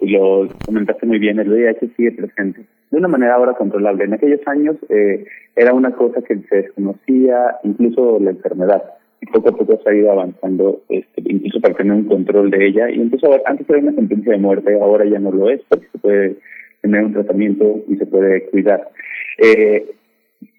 comentaste 0.66 1.06
muy 1.06 1.20
bien, 1.20 1.38
el 1.38 1.48
VIH 1.48 1.90
sigue 1.96 2.12
presente 2.12 2.62
de 2.90 2.98
una 2.98 3.06
manera 3.06 3.34
ahora 3.34 3.54
controlable. 3.54 4.04
En 4.04 4.14
aquellos 4.14 4.40
años 4.46 4.76
eh, 4.88 5.24
era 5.54 5.72
una 5.72 5.92
cosa 5.92 6.20
que 6.22 6.36
se 6.48 6.56
desconocía, 6.56 7.56
incluso 7.62 8.18
la 8.18 8.30
enfermedad. 8.30 8.82
Y 9.20 9.26
poco 9.26 9.50
a 9.50 9.56
poco 9.56 9.80
se 9.84 9.90
ha 9.90 9.94
ido 9.94 10.10
avanzando, 10.10 10.80
este, 10.88 11.22
incluso 11.26 11.60
para 11.60 11.74
tener 11.74 11.92
un 11.92 12.04
control 12.04 12.50
de 12.50 12.66
ella. 12.66 12.90
Y 12.90 13.00
a 13.00 13.02
antes 13.46 13.70
era 13.70 13.78
una 13.78 13.92
sentencia 13.92 14.32
de 14.32 14.38
muerte, 14.38 14.74
ahora 14.80 15.04
ya 15.04 15.20
no 15.20 15.30
lo 15.30 15.48
es, 15.48 15.60
porque 15.68 15.86
se 15.92 15.98
puede 15.98 16.36
tener 16.82 17.04
un 17.04 17.12
tratamiento 17.12 17.84
y 17.88 17.96
se 17.96 18.06
puede 18.06 18.46
cuidar. 18.46 18.88
Eh, 19.38 19.86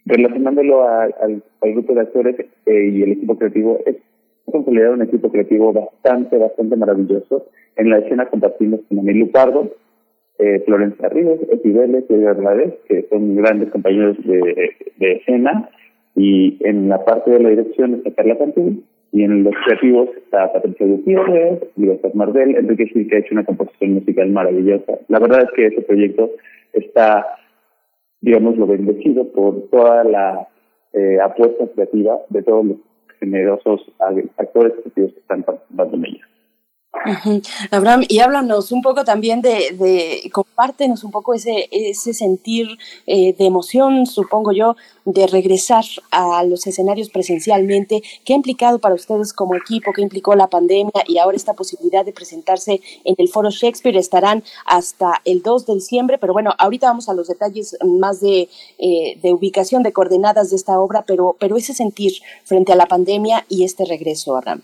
relacionándolo 0.05 0.87
al, 0.87 1.43
grupo 1.61 1.93
de 1.93 2.01
actores 2.01 2.35
eh, 2.65 2.89
y 2.93 3.03
el 3.03 3.11
equipo 3.13 3.37
creativo, 3.37 3.79
es 3.85 3.97
consolidar 4.51 4.91
un 4.91 5.01
equipo 5.01 5.31
creativo 5.31 5.71
bastante, 5.73 6.37
bastante 6.37 6.75
maravilloso. 6.75 7.45
En 7.75 7.89
la 7.89 7.99
escena 7.99 8.25
compartimos 8.25 8.81
con 8.87 8.99
Emilio 8.99 9.31
Pardo, 9.31 9.71
eh, 10.39 10.63
Florencia 10.65 11.09
Ríos, 11.09 11.39
Etibeles 11.51 12.05
y 12.09 12.13
Hernández, 12.13 12.73
que 12.87 13.05
son 13.09 13.35
grandes 13.35 13.69
compañeros 13.71 14.17
de, 14.23 14.71
escena, 14.99 15.69
y 16.15 16.57
en 16.61 16.89
la 16.89 17.03
parte 17.05 17.31
de 17.31 17.39
la 17.39 17.49
dirección 17.49 17.95
está 17.95 18.11
Carla 18.11 18.37
Cantín, 18.37 18.83
y 19.11 19.23
en 19.23 19.43
los 19.43 19.53
creativos 19.65 20.09
está 20.17 20.51
Patricia 20.53 20.85
Gutiérrez, 20.85 21.59
Libertad 21.75 22.13
Mardel, 22.13 22.55
Enrique 22.55 22.87
Gil, 22.87 23.07
que 23.07 23.15
ha 23.15 23.19
hecho 23.19 23.33
una 23.33 23.43
composición 23.43 23.95
musical 23.95 24.29
maravillosa. 24.29 24.99
La 25.07 25.19
verdad 25.19 25.43
es 25.43 25.51
que 25.55 25.65
ese 25.67 25.81
proyecto 25.81 26.31
está 26.73 27.25
digamos, 28.21 28.57
lo 28.57 28.67
bendecido 28.67 29.31
por 29.31 29.69
toda 29.69 30.03
la 30.03 30.47
eh, 30.93 31.19
apuesta 31.21 31.67
creativa 31.73 32.19
de 32.29 32.43
todos 32.43 32.65
los 32.65 32.77
generosos 33.19 33.81
actores 34.37 34.73
creativos 34.81 35.13
que 35.13 35.19
están 35.19 35.43
participando 35.43 35.97
en 35.97 36.05
ella. 36.05 36.28
Abraham, 37.71 38.03
y 38.07 38.19
háblanos 38.19 38.71
un 38.71 38.81
poco 38.81 39.03
también 39.03 39.41
de, 39.41 40.29
compártenos 40.33 41.03
un 41.03 41.11
poco 41.11 41.33
ese, 41.33 41.67
ese 41.71 42.13
sentir 42.13 42.67
eh, 43.05 43.33
de 43.37 43.45
emoción, 43.45 44.05
supongo 44.05 44.51
yo, 44.51 44.75
de 45.05 45.27
regresar 45.27 45.83
a 46.11 46.43
los 46.43 46.65
escenarios 46.67 47.09
presencialmente. 47.09 48.01
¿Qué 48.25 48.33
ha 48.33 48.35
implicado 48.35 48.79
para 48.79 48.95
ustedes 48.95 49.33
como 49.33 49.55
equipo? 49.55 49.93
¿Qué 49.93 50.01
implicó 50.01 50.35
la 50.35 50.47
pandemia 50.47 51.03
y 51.07 51.17
ahora 51.17 51.37
esta 51.37 51.53
posibilidad 51.53 52.05
de 52.05 52.13
presentarse 52.13 52.81
en 53.03 53.15
el 53.17 53.29
Foro 53.29 53.49
Shakespeare? 53.49 53.97
Estarán 53.97 54.43
hasta 54.65 55.21
el 55.25 55.41
2 55.41 55.67
de 55.67 55.75
diciembre, 55.75 56.17
pero 56.17 56.33
bueno, 56.33 56.53
ahorita 56.57 56.87
vamos 56.87 57.09
a 57.09 57.13
los 57.13 57.27
detalles 57.27 57.77
más 57.85 58.19
de, 58.19 58.49
eh, 58.77 59.19
de 59.21 59.33
ubicación, 59.33 59.83
de 59.83 59.93
coordenadas 59.93 60.49
de 60.49 60.55
esta 60.55 60.79
obra, 60.79 61.03
pero, 61.05 61.35
pero 61.39 61.57
ese 61.57 61.73
sentir 61.73 62.13
frente 62.43 62.73
a 62.73 62.75
la 62.75 62.87
pandemia 62.87 63.45
y 63.47 63.63
este 63.63 63.85
regreso, 63.85 64.35
Abraham. 64.35 64.61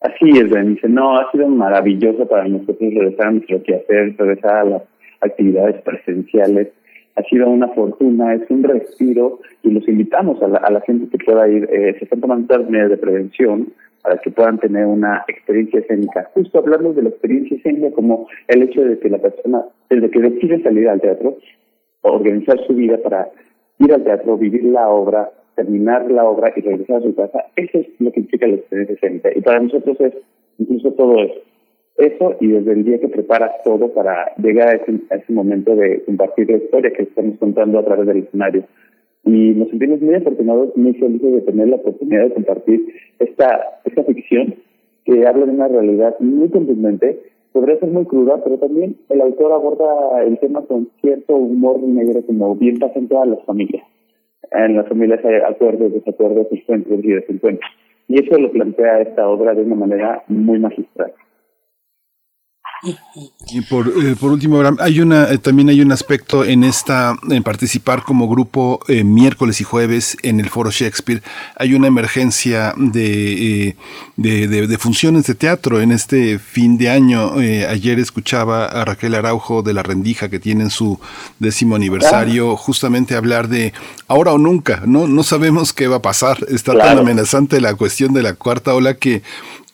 Así 0.00 0.30
es, 0.30 0.48
Berenice. 0.48 0.88
No, 0.88 1.18
ha 1.18 1.30
sido 1.30 1.46
maravilloso 1.48 2.26
para 2.26 2.48
nosotros 2.48 2.78
regresar 2.80 3.26
a 3.26 3.30
nuestro 3.32 3.62
quehacer, 3.62 4.16
regresar 4.16 4.56
a 4.56 4.64
las 4.64 4.82
actividades 5.20 5.82
presenciales. 5.82 6.68
Ha 7.16 7.22
sido 7.24 7.48
una 7.50 7.68
fortuna, 7.68 8.34
es 8.34 8.48
un 8.50 8.62
respiro 8.62 9.40
y 9.62 9.70
los 9.70 9.86
invitamos 9.88 10.42
a 10.42 10.48
la, 10.48 10.58
a 10.58 10.70
la 10.70 10.80
gente 10.82 11.08
que 11.10 11.22
pueda 11.24 11.46
ir. 11.48 11.68
Eh, 11.70 11.96
se 11.98 12.04
están 12.04 12.20
tomando 12.20 12.58
medidas 12.64 12.90
de 12.90 12.96
prevención 12.96 13.72
para 14.02 14.16
que 14.16 14.30
puedan 14.30 14.58
tener 14.58 14.86
una 14.86 15.24
experiencia 15.28 15.80
escénica. 15.80 16.30
Justo 16.32 16.58
hablamos 16.58 16.96
de 16.96 17.02
la 17.02 17.10
experiencia 17.10 17.58
escénica 17.58 17.90
como 17.94 18.26
el 18.48 18.62
hecho 18.62 18.82
de 18.82 18.98
que 18.98 19.10
la 19.10 19.18
persona, 19.18 19.64
desde 19.90 20.10
que 20.10 20.20
decide 20.20 20.62
salir 20.62 20.88
al 20.88 21.00
teatro, 21.02 21.36
organizar 22.00 22.58
su 22.66 22.74
vida 22.74 22.96
para 23.02 23.28
ir 23.78 23.92
al 23.92 24.02
teatro, 24.02 24.38
vivir 24.38 24.64
la 24.64 24.88
obra, 24.88 25.30
terminar 25.60 26.10
la 26.10 26.24
obra 26.24 26.52
y 26.56 26.60
regresar 26.62 26.96
a 26.96 27.02
su 27.02 27.14
casa, 27.14 27.44
eso 27.56 27.78
es 27.78 27.86
lo 27.98 28.10
que 28.12 28.20
implica 28.20 28.46
la 28.46 28.54
experiencia 28.54 28.94
escénica. 28.94 29.30
Y 29.34 29.42
para 29.42 29.60
nosotros 29.60 30.00
es 30.00 30.14
incluso 30.58 30.92
todo 30.92 31.22
eso. 31.22 31.40
Eso 31.98 32.34
y 32.40 32.48
desde 32.48 32.72
el 32.72 32.84
día 32.84 32.98
que 32.98 33.08
preparas 33.08 33.52
todo 33.62 33.92
para 33.92 34.34
llegar 34.36 34.68
a 34.68 34.72
ese, 34.76 35.00
a 35.10 35.16
ese 35.16 35.32
momento 35.32 35.76
de 35.76 36.02
compartir 36.04 36.48
la 36.48 36.56
historia 36.56 36.92
que 36.92 37.02
estamos 37.02 37.36
contando 37.38 37.78
a 37.78 37.84
través 37.84 38.06
del 38.06 38.24
escenario. 38.24 38.64
Y 39.24 39.50
nos 39.50 39.68
sentimos 39.68 40.00
muy 40.00 40.14
afortunados, 40.14 40.74
muy 40.76 40.94
felices 40.94 41.30
de 41.30 41.40
tener 41.42 41.68
la 41.68 41.76
oportunidad 41.76 42.22
de 42.22 42.34
compartir 42.34 42.94
esta, 43.18 43.80
esta 43.84 44.02
ficción 44.04 44.54
que 45.04 45.26
habla 45.26 45.44
de 45.44 45.52
una 45.52 45.68
realidad 45.68 46.16
muy 46.20 46.48
contundente. 46.48 47.20
Podría 47.52 47.78
ser 47.80 47.90
muy 47.90 48.06
cruda, 48.06 48.42
pero 48.42 48.56
también 48.56 48.96
el 49.10 49.20
autor 49.20 49.52
aborda 49.52 50.24
el 50.24 50.38
tema 50.38 50.62
con 50.62 50.88
cierto 51.02 51.36
humor 51.36 51.82
negro, 51.82 52.22
como 52.24 52.54
bien 52.54 52.78
pasa 52.78 52.98
en 52.98 53.08
todas 53.08 53.28
las 53.28 53.44
familias 53.44 53.84
en 54.52 54.76
las 54.76 54.88
familias 54.88 55.24
hay 55.24 55.36
acuerdos, 55.36 55.92
desacuerdos, 55.92 56.46
encuentros 56.50 57.04
y 57.04 57.12
desencuentros. 57.12 57.70
Y 58.08 58.20
eso 58.20 58.38
lo 58.38 58.50
plantea 58.50 59.02
esta 59.02 59.28
obra 59.28 59.54
de 59.54 59.62
una 59.62 59.76
manera 59.76 60.22
muy 60.28 60.58
magistral. 60.58 61.12
Y 62.82 63.60
por, 63.62 63.88
eh, 63.88 64.16
por 64.18 64.30
último, 64.32 64.56
Abraham, 64.56 64.78
hay 64.80 65.00
una, 65.00 65.24
eh, 65.24 65.38
también 65.38 65.68
hay 65.68 65.82
un 65.82 65.92
aspecto 65.92 66.44
en 66.44 66.64
esta, 66.64 67.14
en 67.28 67.42
participar 67.42 68.04
como 68.04 68.26
grupo 68.26 68.80
eh, 68.88 69.04
miércoles 69.04 69.60
y 69.60 69.64
jueves 69.64 70.16
en 70.22 70.40
el 70.40 70.48
Foro 70.48 70.70
Shakespeare. 70.70 71.22
Hay 71.56 71.74
una 71.74 71.88
emergencia 71.88 72.72
de, 72.76 73.76
de, 74.16 74.46
de, 74.48 74.78
funciones 74.78 75.26
de 75.26 75.34
teatro 75.34 75.80
en 75.80 75.92
este 75.92 76.38
fin 76.38 76.78
de 76.78 76.88
año. 76.88 77.34
ayer 77.34 77.98
escuchaba 77.98 78.64
a 78.66 78.84
Raquel 78.84 79.14
Araujo 79.14 79.62
de 79.62 79.74
La 79.74 79.82
Rendija, 79.82 80.30
que 80.30 80.38
tiene 80.38 80.70
su 80.70 80.98
décimo 81.38 81.76
aniversario, 81.76 82.56
justamente 82.56 83.14
hablar 83.14 83.48
de 83.48 83.74
ahora 84.08 84.32
o 84.32 84.38
nunca. 84.38 84.82
No, 84.86 85.06
no 85.06 85.22
sabemos 85.22 85.74
qué 85.74 85.86
va 85.86 85.96
a 85.96 86.02
pasar. 86.02 86.38
Está 86.48 86.76
tan 86.78 86.98
amenazante 86.98 87.60
la 87.60 87.74
cuestión 87.74 88.14
de 88.14 88.22
la 88.22 88.34
cuarta 88.34 88.74
ola 88.74 88.94
que 88.94 89.22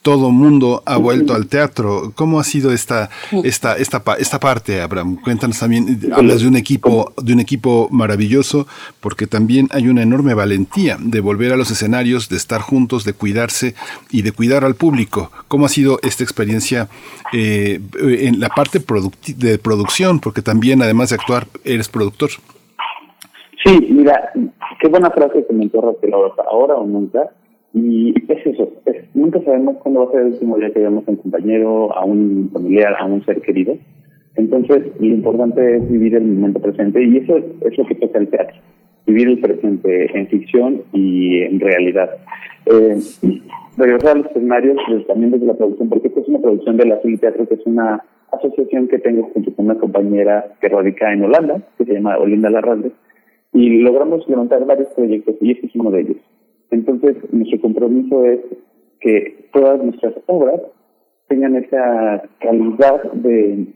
todo 0.07 0.31
mundo 0.31 0.85
ha 0.87 0.99
vuelto 0.99 1.35
al 1.35 1.49
teatro. 1.49 2.13
¿Cómo 2.15 2.39
ha 2.39 2.45
sido 2.45 2.73
esta, 2.73 3.11
esta, 3.43 3.77
esta, 3.77 4.01
esta 4.21 4.39
parte, 4.39 4.81
Abraham? 4.81 5.17
Cuéntanos 5.21 5.59
también, 5.59 5.99
hablas 6.13 6.43
de 6.43 6.47
un 6.47 6.55
equipo, 6.55 7.13
de 7.21 7.33
un 7.33 7.41
equipo 7.41 7.89
maravilloso, 7.91 8.69
porque 9.01 9.27
también 9.27 9.67
hay 9.73 9.89
una 9.89 10.05
enorme 10.05 10.33
valentía 10.35 10.97
de 11.01 11.19
volver 11.19 11.53
a 11.53 11.57
los 11.57 11.73
escenarios, 11.73 12.29
de 12.29 12.37
estar 12.37 12.61
juntos, 12.61 13.05
de 13.05 13.15
cuidarse 13.15 13.75
y 14.13 14.23
de 14.23 14.31
cuidar 14.31 14.65
al 14.65 14.77
público. 14.77 15.33
¿Cómo 15.49 15.67
ha 15.67 15.69
sido 15.69 15.99
esta 16.05 16.23
experiencia 16.23 16.87
eh, 17.33 17.81
en 18.01 18.39
la 18.39 18.51
parte 18.51 18.79
de 18.79 19.59
producción? 19.59 20.21
Porque 20.21 20.41
también, 20.41 20.83
además 20.83 21.11
de 21.11 21.17
actuar, 21.17 21.49
eres 21.65 21.89
productor. 21.89 22.31
Sí, 23.65 23.89
mira, 23.91 24.31
qué 24.79 24.87
buena 24.87 25.11
frase 25.11 25.45
que 25.45 25.53
me 25.53 25.69
ahora 26.49 26.77
o 26.77 26.87
nunca 26.87 27.29
y 27.79 28.15
es 28.33 28.47
eso, 28.47 28.73
nunca 29.13 29.39
sabemos 29.43 29.77
cuándo 29.83 30.01
va 30.01 30.09
a 30.09 30.13
ser 30.13 30.21
el 30.23 30.27
último 30.29 30.57
día 30.57 30.71
que 30.71 30.79
veamos 30.79 31.07
a 31.07 31.11
un 31.11 31.17
compañero, 31.19 31.95
a 31.95 32.07
un 32.07 32.49
familiar, 32.51 32.95
a 32.99 33.05
un 33.05 33.23
ser 33.27 33.43
querido. 33.43 33.77
Entonces, 34.35 34.83
lo 34.99 35.07
importante 35.07 35.77
es 35.77 35.91
vivir 35.91 36.15
el 36.15 36.25
momento 36.25 36.59
presente 36.59 37.05
y 37.05 37.19
eso 37.19 37.37
es, 37.37 37.77
lo 37.77 37.87
que 37.87 37.95
toca 37.97 38.19
el 38.19 38.29
teatro, 38.29 38.57
vivir 39.07 39.29
el 39.29 39.41
presente 39.41 40.19
en 40.19 40.27
ficción 40.29 40.85
y 40.95 41.43
en 41.43 41.61
realidad. 41.61 42.09
Eh, 42.65 42.97
regresar 43.77 44.17
a 44.17 44.21
los 44.21 44.27
escenarios 44.29 44.79
pues, 44.89 45.07
también 45.07 45.33
desde 45.33 45.45
la 45.45 45.55
producción, 45.55 45.91
porque 45.91 46.09
esta 46.09 46.21
es 46.21 46.29
una 46.29 46.39
producción 46.39 46.79
de 46.79 46.87
la 46.87 46.99
Civil 47.03 47.21
Teatro, 47.21 47.47
que 47.47 47.57
es 47.57 47.67
una 47.67 48.03
asociación 48.33 48.89
que 48.89 49.01
tengo 49.01 49.25
junto 49.35 49.55
con 49.55 49.67
una 49.67 49.75
compañera 49.75 50.47
que 50.63 50.71
radica 50.71 51.13
en 51.13 51.25
Holanda, 51.25 51.61
que 51.77 51.85
se 51.85 51.93
llama 51.93 52.17
Olinda 52.17 52.49
Larralde, 52.49 52.93
y 53.53 53.83
logramos 53.83 54.27
levantar 54.31 54.65
varios 54.65 54.89
proyectos 54.95 55.37
y 55.43 55.51
este 55.51 55.67
es 55.67 55.75
uno 55.75 55.91
de 55.91 56.01
ellos. 56.01 56.17
Entonces, 56.71 57.17
nuestro 57.33 57.61
compromiso 57.61 58.25
es 58.25 58.41
que 59.01 59.49
todas 59.53 59.83
nuestras 59.83 60.15
obras 60.27 60.61
tengan 61.29 61.57
esa 61.57 62.23
calidad 62.41 63.13
de, 63.13 63.67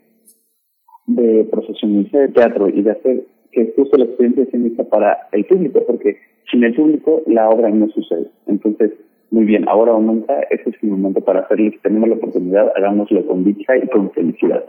de 1.07 1.45
profesionalidad 1.45 2.21
de 2.21 2.29
teatro 2.29 2.69
y 2.69 2.83
de 2.83 2.91
hacer 2.91 3.25
que 3.53 3.73
justo 3.77 3.97
la 3.97 4.05
experiencia 4.05 4.45
escénica 4.45 4.85
para 4.85 5.29
el 5.33 5.45
público, 5.45 5.83
porque 5.87 6.17
sin 6.51 6.65
el 6.65 6.75
público 6.75 7.23
la 7.27 7.49
obra 7.49 7.71
no 7.71 7.89
sucede. 7.89 8.31
Entonces, 8.47 8.93
muy 9.31 9.45
bien, 9.45 9.69
ahora 9.69 9.93
o 9.93 10.01
nunca, 10.01 10.41
ese 10.51 10.71
es 10.71 10.77
el 10.83 10.91
momento 10.91 11.21
para 11.21 11.41
hacerlo. 11.41 11.71
Tenemos 11.83 12.09
la 12.09 12.17
oportunidad, 12.17 12.73
hagámoslo 12.77 13.25
con 13.27 13.45
dicha 13.45 13.77
y 13.77 13.87
con 13.89 14.11
felicidad. 14.11 14.65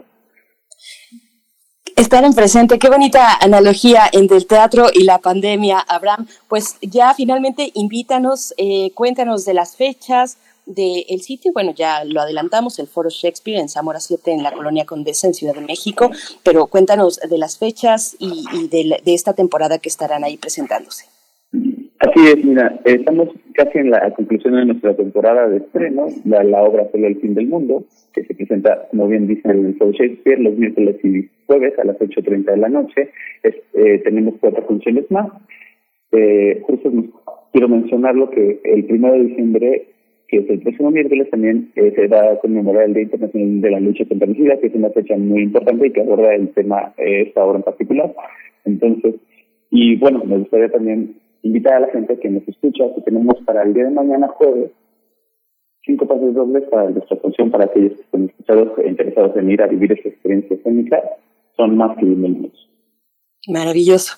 Estar 2.02 2.24
en 2.24 2.32
presente, 2.32 2.80
qué 2.80 2.88
bonita 2.88 3.38
analogía 3.40 4.00
entre 4.12 4.36
el 4.36 4.48
teatro 4.48 4.86
y 4.92 5.04
la 5.04 5.18
pandemia, 5.18 5.78
Abraham. 5.78 6.26
Pues 6.48 6.76
ya 6.82 7.14
finalmente 7.14 7.70
invítanos, 7.74 8.52
eh, 8.56 8.90
cuéntanos 8.92 9.44
de 9.44 9.54
las 9.54 9.76
fechas 9.76 10.36
del 10.66 11.20
sitio. 11.20 11.52
Bueno, 11.52 11.72
ya 11.76 12.04
lo 12.04 12.20
adelantamos, 12.20 12.80
el 12.80 12.88
Foro 12.88 13.08
Shakespeare 13.08 13.60
en 13.60 13.68
Zamora 13.68 14.00
7 14.00 14.32
en 14.32 14.42
la 14.42 14.50
Colonia 14.50 14.84
Condesa 14.84 15.28
en 15.28 15.34
Ciudad 15.34 15.54
de 15.54 15.60
México, 15.60 16.10
pero 16.42 16.66
cuéntanos 16.66 17.20
de 17.20 17.38
las 17.38 17.56
fechas 17.56 18.16
y, 18.18 18.66
de, 18.66 19.00
esta 19.06 19.34
temporada 19.34 19.78
que 19.78 19.88
estarán 19.88 20.24
ahí 20.24 20.36
presentándose. 20.38 21.04
Así 21.52 22.26
es, 22.26 22.44
mira, 22.44 22.80
estamos 22.84 23.28
casi 23.54 23.78
en 23.78 23.92
la 23.92 24.12
conclusión 24.12 24.56
de 24.56 24.64
nuestra 24.64 24.96
temporada 24.96 25.46
de 25.46 25.58
estreno, 25.58 26.08
la, 26.24 26.42
la 26.42 26.64
obra 26.64 26.88
Solo 26.90 27.06
el 27.06 27.20
fin 27.20 27.34
del 27.34 27.46
mundo, 27.46 27.84
que 28.12 28.24
se 28.24 28.34
presenta, 28.34 28.88
como 28.90 29.08
bien 29.08 29.26
dice 29.26 29.48
el 29.50 29.74
Foro 29.76 29.92
Shakespeare, 29.92 30.40
los 30.40 30.56
miércoles 30.56 30.96
y 31.02 31.28
jueves 31.46 31.78
a 31.78 31.84
las 31.84 31.98
8.30 31.98 32.44
de 32.44 32.56
la 32.56 32.68
noche. 32.68 33.10
Eh, 33.42 34.00
tenemos 34.04 34.34
cuatro 34.40 34.62
funciones 34.66 35.10
más. 35.10 35.30
Eh, 36.12 36.62
justo 36.66 36.90
quiero 37.52 37.68
mencionarlo 37.68 38.30
que 38.30 38.60
el 38.64 38.84
primero 38.84 39.14
de 39.14 39.24
diciembre, 39.24 39.86
que 40.28 40.38
es 40.38 40.50
el 40.50 40.60
próximo 40.60 40.90
miércoles, 40.90 41.30
también 41.30 41.70
eh, 41.76 41.92
se 41.94 42.08
va 42.08 42.32
a 42.32 42.38
conmemorar 42.38 42.84
el 42.84 42.94
Día 42.94 43.04
Internacional 43.04 43.60
de 43.60 43.70
la 43.70 43.80
Lucha 43.80 44.04
contra 44.06 44.28
la 44.28 44.34
SIDA, 44.34 44.58
que 44.58 44.66
es 44.66 44.74
una 44.74 44.90
fecha 44.90 45.16
muy 45.16 45.42
importante 45.42 45.86
y 45.86 45.90
que 45.90 46.00
aborda 46.00 46.34
el 46.34 46.50
tema 46.50 46.92
eh, 46.98 47.24
esta 47.28 47.44
obra 47.44 47.58
en 47.58 47.64
particular. 47.64 48.14
Entonces, 48.64 49.14
y 49.70 49.96
bueno, 49.96 50.22
me 50.24 50.38
gustaría 50.38 50.70
también 50.70 51.16
invitar 51.42 51.74
a 51.74 51.80
la 51.80 51.88
gente 51.88 52.18
que 52.18 52.30
nos 52.30 52.46
escucha, 52.46 52.84
que 52.94 53.00
tenemos 53.02 53.40
para 53.44 53.62
el 53.62 53.74
día 53.74 53.84
de 53.84 53.90
mañana 53.90 54.28
jueves 54.28 54.70
cinco 55.84 56.06
pases 56.06 56.34
dobles 56.34 56.64
para 56.70 56.90
nuestra 56.90 57.16
función 57.16 57.50
para 57.50 57.64
aquellos 57.64 57.92
que 57.94 58.02
estén 58.02 58.32
interesados 58.86 59.36
en 59.36 59.50
ir 59.50 59.62
a 59.62 59.66
vivir 59.66 59.92
esta 59.92 60.08
experiencia 60.08 60.56
escénica 60.56 61.02
son 61.56 61.76
más 61.76 61.96
que 61.98 62.06
bienvenidos. 62.06 62.68
Maravilloso. 63.48 64.14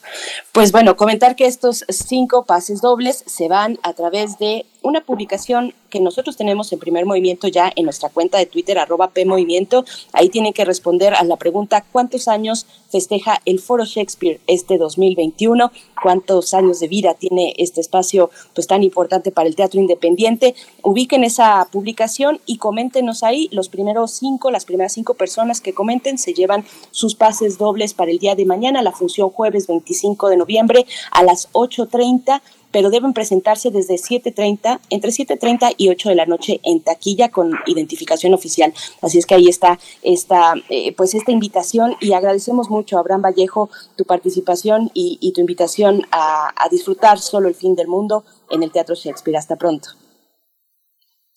Pues 0.52 0.70
bueno, 0.70 0.96
comentar 0.96 1.34
que 1.34 1.46
estos 1.46 1.86
cinco 1.88 2.44
pases 2.44 2.82
dobles 2.82 3.24
se 3.26 3.48
van 3.48 3.78
a 3.82 3.94
través 3.94 4.38
de 4.38 4.66
una 4.82 5.00
publicación 5.00 5.72
que 5.88 5.98
nosotros 6.00 6.36
tenemos 6.36 6.70
en 6.74 6.78
primer 6.78 7.06
movimiento 7.06 7.48
ya 7.48 7.72
en 7.74 7.84
nuestra 7.84 8.10
cuenta 8.10 8.36
de 8.36 8.44
Twitter, 8.44 8.78
arroba 8.78 9.12
PMovimiento. 9.12 9.86
Ahí 10.12 10.28
tienen 10.28 10.52
que 10.52 10.66
responder 10.66 11.14
a 11.14 11.24
la 11.24 11.36
pregunta 11.36 11.82
¿cuántos 11.90 12.28
años 12.28 12.66
festeja 12.94 13.40
el 13.44 13.58
Foro 13.58 13.84
Shakespeare 13.84 14.38
este 14.46 14.78
2021? 14.78 15.72
¿Cuántos 16.00 16.54
años 16.54 16.78
de 16.78 16.86
vida 16.86 17.14
tiene 17.14 17.52
este 17.58 17.80
espacio 17.80 18.30
pues 18.54 18.68
tan 18.68 18.84
importante 18.84 19.32
para 19.32 19.48
el 19.48 19.56
teatro 19.56 19.80
independiente? 19.80 20.54
Ubiquen 20.84 21.24
esa 21.24 21.66
publicación 21.72 22.38
y 22.46 22.58
coméntenos 22.58 23.24
ahí. 23.24 23.48
Los 23.50 23.68
primeros 23.68 24.12
cinco, 24.12 24.52
las 24.52 24.64
primeras 24.64 24.92
cinco 24.92 25.14
personas 25.14 25.60
que 25.60 25.74
comenten 25.74 26.18
se 26.18 26.34
llevan 26.34 26.64
sus 26.92 27.16
pases 27.16 27.58
dobles 27.58 27.94
para 27.94 28.12
el 28.12 28.20
día 28.20 28.36
de 28.36 28.46
mañana, 28.46 28.80
la 28.80 28.92
función 28.92 29.28
jueves 29.30 29.66
25 29.66 30.28
de 30.28 30.36
noviembre 30.36 30.86
a 31.10 31.24
las 31.24 31.52
8.30 31.52 32.42
pero 32.74 32.90
deben 32.90 33.12
presentarse 33.12 33.70
desde 33.70 33.94
7.30, 33.94 34.80
entre 34.90 35.12
7.30 35.12 35.74
y 35.76 35.90
8 35.90 36.08
de 36.08 36.14
la 36.16 36.26
noche 36.26 36.58
en 36.64 36.80
taquilla 36.80 37.28
con 37.28 37.52
identificación 37.66 38.34
oficial. 38.34 38.74
Así 39.00 39.16
es 39.16 39.26
que 39.26 39.36
ahí 39.36 39.48
está 39.48 39.78
esta, 40.02 40.54
eh, 40.68 40.92
pues 40.96 41.14
esta 41.14 41.30
invitación 41.30 41.94
y 42.00 42.14
agradecemos 42.14 42.70
mucho 42.70 42.96
a 42.96 43.00
Abraham 43.00 43.22
Vallejo 43.22 43.70
tu 43.94 44.04
participación 44.04 44.90
y, 44.92 45.32
tu 45.32 45.40
invitación 45.40 46.02
a, 46.10 46.50
a 46.56 46.68
disfrutar 46.68 47.20
solo 47.20 47.46
el 47.46 47.54
fin 47.54 47.76
del 47.76 47.86
mundo 47.86 48.24
en 48.50 48.64
el 48.64 48.72
Teatro 48.72 48.96
Shakespeare. 48.96 49.36
Hasta 49.36 49.54
pronto. 49.54 49.90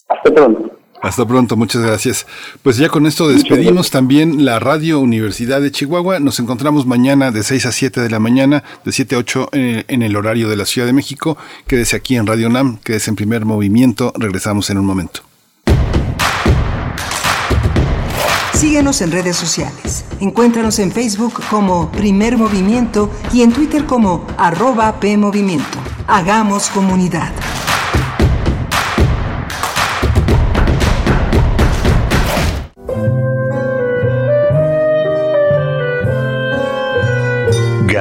Hasta 0.08 0.34
pronto. 0.34 0.87
Hasta 1.02 1.28
pronto, 1.28 1.56
muchas 1.56 1.84
gracias. 1.84 2.26
Pues 2.64 2.78
ya 2.78 2.90
con 2.90 3.06
esto 3.06 3.28
despedimos 3.28 3.92
también 3.92 4.46
la 4.46 4.60
Radio 4.60 5.00
Universidad 5.00 5.62
de 5.62 5.72
Chihuahua. 5.72 6.20
Nos 6.20 6.40
encontramos 6.40 6.86
mañana 6.86 7.32
de 7.32 7.44
6 7.44 7.68
a 7.68 7.72
7 7.72 8.02
de 8.02 8.10
la 8.10 8.20
mañana, 8.20 8.64
de 8.84 8.92
7 8.92 9.16
a 9.16 9.20
8 9.20 9.50
en 9.52 10.02
el, 10.02 10.16
horario 10.16 10.50
de 10.50 10.56
la 10.56 10.66
Ciudad 10.66 10.88
de 10.88 10.94
México. 10.94 11.38
Quédese 11.68 11.96
aquí 11.96 12.16
en 12.16 12.26
Radio 12.26 12.50
NAM, 12.50 12.78
quédese 12.78 13.12
en 13.12 13.16
primer 13.16 13.46
movimiento. 13.46 14.12
Regresamos 14.18 14.70
en 14.72 14.80
un 14.80 14.86
momento. 14.86 15.22
Síguenos 18.54 19.02
en 19.02 19.12
redes 19.12 19.36
sociales. 19.36 20.04
Encuéntranos 20.20 20.80
en 20.80 20.92
Facebook 20.92 21.44
como 21.52 21.92
Primer 21.92 22.40
Movimiento 22.40 23.12
y 23.32 23.44
en 23.44 23.54
Twitter 23.54 23.86
como 23.86 24.26
arroba 24.36 25.00
PMovimiento. 25.00 25.78
Hagamos 26.08 26.70
comunidad. 26.70 27.32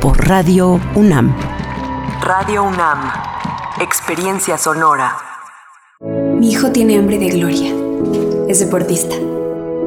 por 0.00 0.26
Radio 0.28 0.80
UNAM. 0.94 1.34
Radio 2.22 2.64
UNAM, 2.64 3.10
Experiencia 3.80 4.58
Sonora. 4.58 5.16
Mi 6.00 6.50
hijo 6.50 6.72
tiene 6.72 6.98
hambre 6.98 7.18
de 7.18 7.28
gloria. 7.28 7.72
Es 8.48 8.60
deportista. 8.60 9.14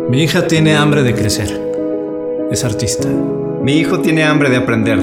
Mi 0.09 0.23
hija 0.23 0.47
tiene 0.47 0.75
hambre 0.75 1.03
de 1.03 1.13
crecer. 1.13 2.47
Es 2.51 2.63
artista. 2.63 3.07
Mi 3.07 3.73
hijo 3.73 3.99
tiene 3.99 4.23
hambre 4.23 4.49
de 4.49 4.57
aprender. 4.57 4.99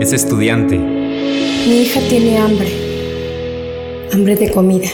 Es 0.00 0.12
estudiante. 0.12 0.76
Mi 0.78 1.82
hija 1.82 2.00
tiene 2.08 2.38
hambre. 2.38 4.08
Hambre 4.12 4.36
de 4.36 4.50
comida. 4.50 4.88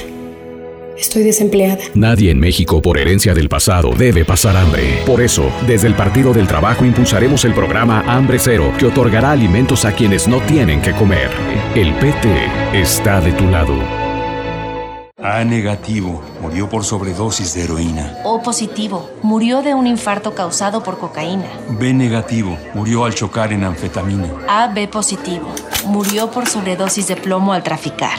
Estoy 1.00 1.22
desempleada. 1.22 1.78
Nadie 1.94 2.30
en 2.30 2.38
México 2.38 2.82
por 2.82 2.98
herencia 2.98 3.32
del 3.32 3.48
pasado 3.48 3.92
debe 3.96 4.26
pasar 4.26 4.54
hambre. 4.54 5.02
Por 5.06 5.22
eso, 5.22 5.50
desde 5.66 5.86
el 5.86 5.94
Partido 5.94 6.34
del 6.34 6.46
Trabajo 6.46 6.84
impulsaremos 6.84 7.46
el 7.46 7.54
programa 7.54 8.04
Hambre 8.06 8.38
Cero, 8.38 8.70
que 8.78 8.84
otorgará 8.84 9.32
alimentos 9.32 9.86
a 9.86 9.92
quienes 9.92 10.28
no 10.28 10.40
tienen 10.42 10.82
que 10.82 10.92
comer. 10.92 11.30
El 11.74 11.94
PT 11.94 12.28
está 12.74 13.22
de 13.22 13.32
tu 13.32 13.46
lado. 13.46 13.72
A 15.22 15.42
negativo, 15.44 16.22
murió 16.42 16.68
por 16.68 16.84
sobredosis 16.84 17.54
de 17.54 17.64
heroína. 17.64 18.18
O 18.24 18.42
positivo, 18.42 19.10
murió 19.22 19.62
de 19.62 19.72
un 19.72 19.86
infarto 19.86 20.34
causado 20.34 20.82
por 20.82 20.98
cocaína. 20.98 21.46
B 21.78 21.94
negativo, 21.94 22.58
murió 22.74 23.06
al 23.06 23.14
chocar 23.14 23.54
en 23.54 23.64
anfetamina. 23.64 24.28
AB 24.48 24.88
positivo, 24.90 25.50
murió 25.86 26.30
por 26.30 26.46
sobredosis 26.46 27.08
de 27.08 27.16
plomo 27.16 27.54
al 27.54 27.62
traficar. 27.62 28.18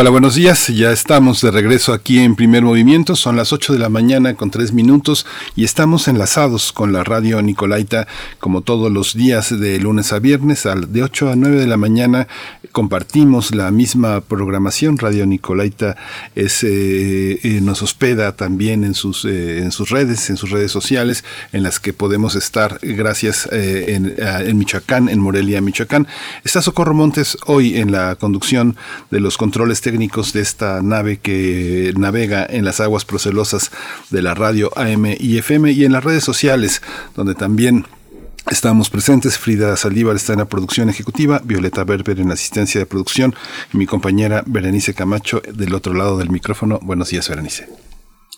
Hola, 0.00 0.08
buenos 0.08 0.34
días. 0.34 0.68
Ya 0.68 0.92
estamos 0.92 1.42
de 1.42 1.50
regreso 1.50 1.92
aquí 1.92 2.20
en 2.20 2.34
Primer 2.34 2.62
Movimiento. 2.62 3.16
Son 3.16 3.36
las 3.36 3.52
8 3.52 3.74
de 3.74 3.78
la 3.78 3.90
mañana 3.90 4.32
con 4.32 4.50
3 4.50 4.72
minutos 4.72 5.26
y 5.56 5.64
estamos 5.64 6.08
enlazados 6.08 6.72
con 6.72 6.94
la 6.94 7.04
radio 7.04 7.42
Nicolaita 7.42 8.08
como 8.38 8.62
todos 8.62 8.90
los 8.90 9.12
días 9.12 9.60
de 9.60 9.78
lunes 9.78 10.14
a 10.14 10.18
viernes. 10.18 10.66
De 10.88 11.02
8 11.02 11.32
a 11.32 11.36
9 11.36 11.58
de 11.58 11.66
la 11.66 11.76
mañana 11.76 12.28
compartimos 12.72 13.54
la 13.54 13.70
misma 13.70 14.22
programación. 14.22 14.96
Radio 14.96 15.26
Nicolaita 15.26 15.98
eh, 16.34 16.48
eh, 16.62 17.60
nos 17.60 17.82
hospeda 17.82 18.34
también 18.36 18.84
en 18.84 18.94
sus, 18.94 19.26
eh, 19.26 19.58
en 19.58 19.70
sus 19.70 19.90
redes, 19.90 20.30
en 20.30 20.38
sus 20.38 20.48
redes 20.48 20.72
sociales, 20.72 21.24
en 21.52 21.62
las 21.62 21.78
que 21.78 21.92
podemos 21.92 22.36
estar 22.36 22.78
gracias 22.80 23.50
en, 23.52 24.14
en 24.16 24.56
Michoacán, 24.56 25.10
en 25.10 25.18
Morelia, 25.20 25.60
Michoacán. 25.60 26.06
Está 26.42 26.62
Socorro 26.62 26.94
Montes 26.94 27.36
hoy 27.44 27.76
en 27.76 27.92
la 27.92 28.16
conducción 28.16 28.76
de 29.10 29.20
los 29.20 29.36
controles 29.36 29.82
técnicos 29.90 30.32
de 30.32 30.40
esta 30.40 30.82
nave 30.82 31.18
que 31.18 31.92
navega 31.96 32.46
en 32.48 32.64
las 32.64 32.78
aguas 32.78 33.04
procelosas 33.04 33.72
de 34.10 34.22
la 34.22 34.34
radio 34.34 34.70
AM 34.76 35.16
y 35.18 35.36
FM 35.38 35.72
y 35.72 35.84
en 35.84 35.90
las 35.90 36.04
redes 36.04 36.22
sociales, 36.22 36.80
donde 37.16 37.34
también 37.34 37.86
Estamos 38.50 38.88
presentes, 38.88 39.36
Frida 39.36 39.76
Saldívar 39.76 40.16
está 40.16 40.32
en 40.32 40.38
la 40.40 40.44
producción 40.46 40.88
ejecutiva, 40.88 41.40
Violeta 41.44 41.84
Berber 41.84 42.18
en 42.18 42.28
la 42.28 42.34
asistencia 42.34 42.80
de 42.80 42.86
producción 42.86 43.34
y 43.72 43.76
mi 43.76 43.86
compañera 43.86 44.42
Berenice 44.46 44.94
Camacho 44.94 45.42
del 45.52 45.74
otro 45.74 45.92
lado 45.92 46.16
del 46.16 46.30
micrófono. 46.30 46.78
Buenos 46.82 47.10
días, 47.10 47.28
Berenice. 47.28 47.68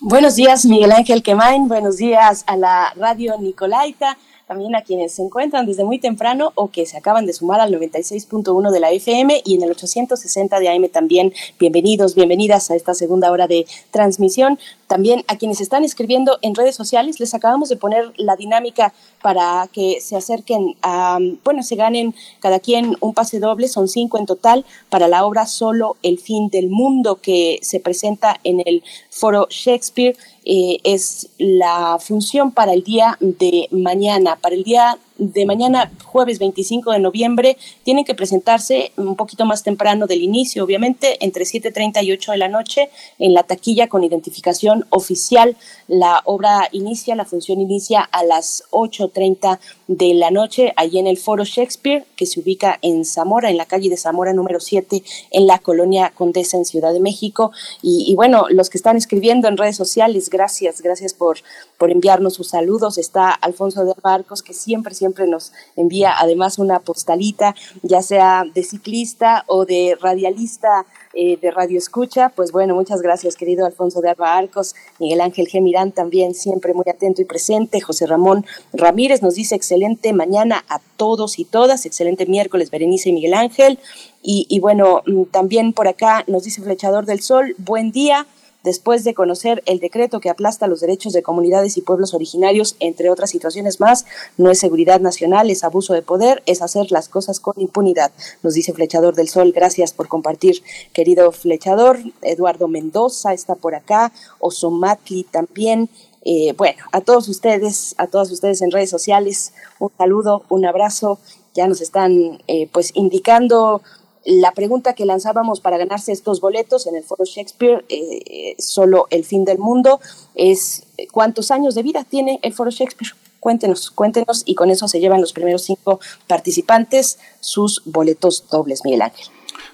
Buenos 0.00 0.34
días, 0.34 0.66
Miguel 0.66 0.92
Ángel 0.92 1.22
Quemain. 1.22 1.68
Buenos 1.68 1.96
días 1.96 2.44
a 2.46 2.56
la 2.56 2.92
radio 2.96 3.38
Nicolaita 3.40 4.18
también 4.52 4.76
a 4.76 4.82
quienes 4.82 5.14
se 5.14 5.22
encuentran 5.22 5.64
desde 5.64 5.82
muy 5.82 5.98
temprano 5.98 6.52
o 6.56 6.68
que 6.68 6.84
se 6.84 6.98
acaban 6.98 7.24
de 7.24 7.32
sumar 7.32 7.58
al 7.60 7.72
96.1 7.72 8.70
de 8.70 8.80
la 8.80 8.90
FM 8.90 9.40
y 9.46 9.54
en 9.54 9.62
el 9.62 9.70
860 9.70 10.60
de 10.60 10.68
AM 10.68 10.90
también. 10.90 11.32
Bienvenidos, 11.58 12.14
bienvenidas 12.14 12.70
a 12.70 12.76
esta 12.76 12.92
segunda 12.92 13.30
hora 13.30 13.46
de 13.46 13.64
transmisión. 13.90 14.58
También 14.92 15.24
a 15.26 15.38
quienes 15.38 15.62
están 15.62 15.84
escribiendo 15.84 16.38
en 16.42 16.54
redes 16.54 16.76
sociales, 16.76 17.18
les 17.18 17.32
acabamos 17.32 17.70
de 17.70 17.76
poner 17.76 18.12
la 18.18 18.36
dinámica 18.36 18.92
para 19.22 19.66
que 19.72 20.02
se 20.02 20.16
acerquen 20.16 20.76
a, 20.82 21.18
bueno, 21.44 21.62
se 21.62 21.76
ganen 21.76 22.14
cada 22.40 22.60
quien 22.60 22.98
un 23.00 23.14
pase 23.14 23.40
doble, 23.40 23.68
son 23.68 23.88
cinco 23.88 24.18
en 24.18 24.26
total, 24.26 24.66
para 24.90 25.08
la 25.08 25.24
obra 25.24 25.46
Solo 25.46 25.96
el 26.02 26.18
fin 26.18 26.50
del 26.50 26.68
mundo 26.68 27.16
que 27.22 27.58
se 27.62 27.80
presenta 27.80 28.38
en 28.44 28.60
el 28.66 28.82
foro 29.08 29.46
Shakespeare. 29.48 30.14
Eh, 30.44 30.80
es 30.84 31.30
la 31.38 31.96
función 31.98 32.50
para 32.50 32.74
el 32.74 32.82
día 32.82 33.16
de 33.20 33.68
mañana, 33.70 34.36
para 34.36 34.56
el 34.56 34.62
día 34.62 34.98
de 35.30 35.46
mañana, 35.46 35.92
jueves 36.04 36.38
25 36.38 36.92
de 36.92 36.98
noviembre, 36.98 37.56
tienen 37.84 38.04
que 38.04 38.14
presentarse 38.14 38.92
un 38.96 39.14
poquito 39.14 39.44
más 39.44 39.62
temprano 39.62 40.06
del 40.06 40.22
inicio, 40.22 40.64
obviamente, 40.64 41.24
entre 41.24 41.44
7.30 41.44 42.02
y 42.04 42.12
8 42.12 42.32
de 42.32 42.38
la 42.38 42.48
noche, 42.48 42.90
en 43.18 43.34
la 43.34 43.44
taquilla 43.44 43.88
con 43.88 44.02
identificación 44.02 44.86
oficial. 44.90 45.56
La 45.86 46.22
obra 46.24 46.68
inicia, 46.72 47.14
la 47.14 47.24
función 47.24 47.60
inicia 47.60 48.00
a 48.00 48.24
las 48.24 48.64
8.30 48.70 49.58
de 49.86 50.14
la 50.14 50.30
noche, 50.30 50.72
allí 50.76 50.98
en 50.98 51.06
el 51.06 51.18
Foro 51.18 51.44
Shakespeare, 51.44 52.04
que 52.16 52.26
se 52.26 52.40
ubica 52.40 52.78
en 52.82 53.04
Zamora, 53.04 53.50
en 53.50 53.56
la 53.56 53.66
calle 53.66 53.88
de 53.88 53.96
Zamora 53.96 54.32
número 54.32 54.58
7, 54.58 55.02
en 55.30 55.46
la 55.46 55.58
colonia 55.58 56.12
Condesa, 56.14 56.56
en 56.56 56.64
Ciudad 56.64 56.92
de 56.92 57.00
México. 57.00 57.52
Y, 57.82 58.14
bueno, 58.16 58.46
los 58.50 58.70
que 58.70 58.78
están 58.78 58.96
escribiendo 58.96 59.48
en 59.48 59.56
redes 59.56 59.76
sociales, 59.76 60.30
gracias, 60.30 60.80
gracias 60.80 61.14
por, 61.14 61.38
por 61.78 61.90
enviarnos 61.90 62.34
sus 62.34 62.48
saludos. 62.48 62.98
Está 62.98 63.30
Alfonso 63.30 63.84
de 63.84 63.92
Barcos, 64.02 64.42
que 64.42 64.54
siempre, 64.54 64.94
siempre 64.94 65.11
nos 65.26 65.52
envía 65.76 66.14
además 66.18 66.58
una 66.58 66.80
postalita, 66.80 67.54
ya 67.82 68.02
sea 68.02 68.44
de 68.52 68.62
ciclista 68.62 69.44
o 69.46 69.64
de 69.64 69.96
radialista 70.00 70.86
eh, 71.14 71.36
de 71.36 71.50
Radio 71.50 71.78
Escucha. 71.78 72.30
Pues 72.30 72.52
bueno, 72.52 72.74
muchas 72.74 73.02
gracias, 73.02 73.36
querido 73.36 73.66
Alfonso 73.66 74.00
de 74.00 74.10
Arba 74.10 74.36
Arcos, 74.36 74.74
Miguel 74.98 75.20
Ángel 75.20 75.46
Gemirán 75.46 75.92
también 75.92 76.34
siempre 76.34 76.74
muy 76.74 76.84
atento 76.88 77.22
y 77.22 77.24
presente. 77.24 77.80
José 77.80 78.06
Ramón 78.06 78.46
Ramírez 78.72 79.22
nos 79.22 79.34
dice 79.34 79.54
excelente 79.54 80.12
mañana 80.12 80.64
a 80.68 80.80
todos 80.96 81.38
y 81.38 81.44
todas, 81.44 81.86
excelente 81.86 82.26
miércoles, 82.26 82.70
Berenice 82.70 83.10
y 83.10 83.12
Miguel 83.12 83.34
Ángel. 83.34 83.78
Y, 84.22 84.46
y 84.48 84.60
bueno, 84.60 85.02
mm, 85.06 85.24
también 85.24 85.72
por 85.72 85.88
acá 85.88 86.24
nos 86.26 86.44
dice 86.44 86.62
Flechador 86.62 87.06
del 87.06 87.20
Sol, 87.20 87.54
buen 87.58 87.92
día 87.92 88.26
después 88.62 89.04
de 89.04 89.14
conocer 89.14 89.62
el 89.66 89.80
decreto 89.80 90.20
que 90.20 90.30
aplasta 90.30 90.66
los 90.66 90.80
derechos 90.80 91.12
de 91.12 91.22
comunidades 91.22 91.76
y 91.76 91.82
pueblos 91.82 92.14
originarios, 92.14 92.76
entre 92.80 93.10
otras 93.10 93.30
situaciones 93.30 93.80
más, 93.80 94.04
no 94.36 94.50
es 94.50 94.58
seguridad 94.58 95.00
nacional, 95.00 95.50
es 95.50 95.64
abuso 95.64 95.94
de 95.94 96.02
poder, 96.02 96.42
es 96.46 96.62
hacer 96.62 96.90
las 96.90 97.08
cosas 97.08 97.40
con 97.40 97.54
impunidad, 97.58 98.12
nos 98.42 98.54
dice 98.54 98.72
Flechador 98.72 99.14
del 99.14 99.28
Sol. 99.28 99.52
Gracias 99.54 99.92
por 99.92 100.08
compartir, 100.08 100.62
querido 100.92 101.32
Flechador. 101.32 101.98
Eduardo 102.22 102.68
Mendoza 102.68 103.32
está 103.32 103.54
por 103.54 103.74
acá, 103.74 104.12
Osomatli 104.40 105.24
también. 105.24 105.88
Eh, 106.24 106.54
bueno, 106.56 106.82
a 106.92 107.00
todos 107.00 107.28
ustedes, 107.28 107.94
a 107.98 108.06
todas 108.06 108.30
ustedes 108.30 108.62
en 108.62 108.70
redes 108.70 108.90
sociales, 108.90 109.52
un 109.78 109.90
saludo, 109.98 110.44
un 110.48 110.64
abrazo. 110.64 111.18
Ya 111.54 111.66
nos 111.66 111.80
están 111.80 112.40
eh, 112.46 112.68
pues 112.72 112.92
indicando 112.94 113.82
la 114.24 114.52
pregunta 114.52 114.94
que 114.94 115.04
lanzábamos 115.04 115.60
para 115.60 115.78
ganarse 115.78 116.12
estos 116.12 116.40
boletos 116.40 116.86
en 116.86 116.96
el 116.96 117.02
Foro 117.02 117.24
Shakespeare, 117.24 117.84
eh, 117.88 118.54
solo 118.58 119.06
el 119.10 119.24
fin 119.24 119.44
del 119.44 119.58
mundo, 119.58 120.00
es 120.34 120.84
cuántos 121.10 121.50
años 121.50 121.74
de 121.74 121.82
vida 121.82 122.04
tiene 122.04 122.38
el 122.42 122.52
Foro 122.52 122.70
Shakespeare. 122.70 123.12
Cuéntenos, 123.40 123.90
cuéntenos 123.90 124.42
y 124.46 124.54
con 124.54 124.70
eso 124.70 124.86
se 124.86 125.00
llevan 125.00 125.20
los 125.20 125.32
primeros 125.32 125.62
cinco 125.62 125.98
participantes 126.28 127.18
sus 127.40 127.82
boletos 127.84 128.44
dobles, 128.48 128.84
Miguel 128.84 129.02
Ángel. 129.02 129.26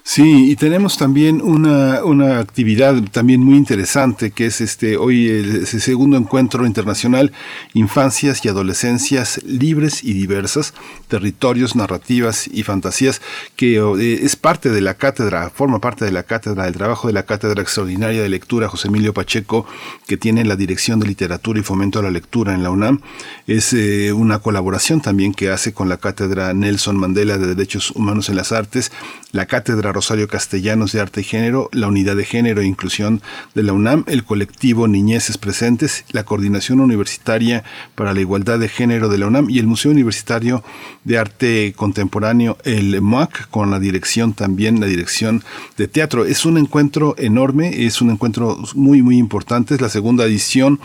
Sí, 0.03 0.49
y 0.49 0.55
tenemos 0.55 0.97
también 0.97 1.41
una, 1.41 2.03
una 2.03 2.39
actividad 2.39 2.95
también 3.11 3.41
muy 3.41 3.57
interesante 3.57 4.31
que 4.31 4.47
es 4.47 4.59
este 4.59 4.97
hoy 4.97 5.27
el, 5.27 5.67
segundo 5.67 6.17
encuentro 6.17 6.65
internacional 6.65 7.31
Infancias 7.73 8.43
y 8.43 8.49
Adolescencias 8.49 9.39
Libres 9.43 10.03
y 10.03 10.13
Diversas, 10.13 10.73
Territorios, 11.09 11.75
Narrativas 11.75 12.47
y 12.51 12.63
Fantasías, 12.63 13.21
que 13.55 13.75
eh, 13.77 14.19
es 14.23 14.35
parte 14.35 14.69
de 14.69 14.81
la 14.81 14.95
cátedra, 14.95 15.51
forma 15.51 15.79
parte 15.79 16.05
de 16.05 16.11
la 16.11 16.23
cátedra, 16.23 16.67
el 16.67 16.73
trabajo 16.73 17.07
de 17.07 17.13
la 17.13 17.23
cátedra 17.23 17.61
extraordinaria 17.61 18.23
de 18.23 18.29
lectura 18.29 18.67
José 18.67 18.87
Emilio 18.87 19.13
Pacheco, 19.13 19.67
que 20.07 20.17
tiene 20.17 20.43
la 20.43 20.55
Dirección 20.55 20.99
de 20.99 21.07
Literatura 21.07 21.59
y 21.59 21.63
Fomento 21.63 21.99
a 21.99 22.03
la 22.03 22.09
Lectura 22.09 22.55
en 22.55 22.63
la 22.63 22.71
UNAM. 22.71 23.01
Es 23.45 23.73
eh, 23.73 24.11
una 24.11 24.39
colaboración 24.39 25.01
también 25.01 25.33
que 25.33 25.51
hace 25.51 25.71
con 25.71 25.87
la 25.87 25.97
cátedra 25.97 26.53
Nelson 26.53 26.97
Mandela 26.97 27.37
de 27.37 27.47
Derechos 27.47 27.91
Humanos 27.91 28.29
en 28.29 28.37
las 28.37 28.51
Artes, 28.51 28.91
la 29.31 29.45
cátedra 29.45 29.68
Rosario 29.75 30.27
Castellanos 30.27 30.91
de 30.91 31.01
Arte 31.01 31.21
y 31.21 31.23
Género, 31.23 31.69
la 31.71 31.87
Unidad 31.87 32.15
de 32.15 32.25
Género 32.25 32.61
e 32.61 32.65
Inclusión 32.65 33.21
de 33.55 33.63
la 33.63 33.73
UNAM, 33.73 34.03
el 34.07 34.23
colectivo 34.23 34.87
Niñeces 34.87 35.37
Presentes, 35.37 36.05
la 36.11 36.23
Coordinación 36.23 36.79
Universitaria 36.79 37.63
para 37.95 38.13
la 38.13 38.19
Igualdad 38.19 38.59
de 38.59 38.69
Género 38.69 39.09
de 39.09 39.17
la 39.17 39.27
UNAM 39.27 39.49
y 39.49 39.59
el 39.59 39.67
Museo 39.67 39.91
Universitario 39.91 40.63
de 41.03 41.17
Arte 41.17 41.73
Contemporáneo, 41.75 42.57
el 42.63 43.01
MOAC, 43.01 43.49
con 43.49 43.71
la 43.71 43.79
dirección 43.79 44.33
también, 44.33 44.79
la 44.79 44.87
dirección 44.87 45.43
de 45.77 45.87
teatro. 45.87 46.25
Es 46.25 46.45
un 46.45 46.57
encuentro 46.57 47.15
enorme, 47.17 47.85
es 47.85 48.01
un 48.01 48.09
encuentro 48.09 48.57
muy, 48.75 49.01
muy 49.01 49.17
importante, 49.17 49.75
es 49.75 49.81
la 49.81 49.89
segunda 49.89 50.25
edición 50.25 50.79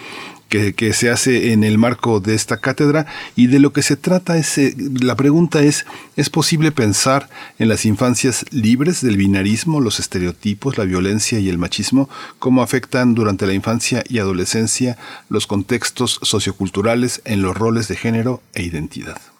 que, 0.48 0.92
se 0.92 1.10
hace 1.10 1.52
en 1.52 1.64
el 1.64 1.78
marco 1.78 2.20
de 2.20 2.34
esta 2.34 2.58
cátedra 2.58 3.06
y 3.34 3.48
de 3.48 3.58
lo 3.58 3.72
que 3.72 3.82
se 3.82 3.96
trata 3.96 4.36
es, 4.36 4.56
eh, 4.58 4.74
la 5.00 5.16
pregunta 5.16 5.62
es, 5.62 5.84
¿es 6.16 6.30
posible 6.30 6.70
pensar 6.70 7.28
en 7.58 7.68
las 7.68 7.84
infancias 7.84 8.44
libres 8.50 9.00
del 9.00 9.16
binarismo, 9.16 9.80
los 9.80 9.98
estereotipos, 9.98 10.78
la 10.78 10.84
violencia 10.84 11.38
y 11.40 11.48
el 11.48 11.58
machismo? 11.58 12.08
¿Cómo 12.38 12.62
afectan 12.62 13.14
durante 13.14 13.46
la 13.46 13.54
infancia 13.54 14.04
y 14.08 14.18
adolescencia 14.18 14.96
los 15.28 15.46
contextos 15.46 16.20
socioculturales 16.22 17.20
en 17.24 17.42
los 17.42 17.56
roles 17.56 17.88
de 17.88 17.96
género 17.96 18.40
e 18.54 18.62
identidad? 18.62 19.33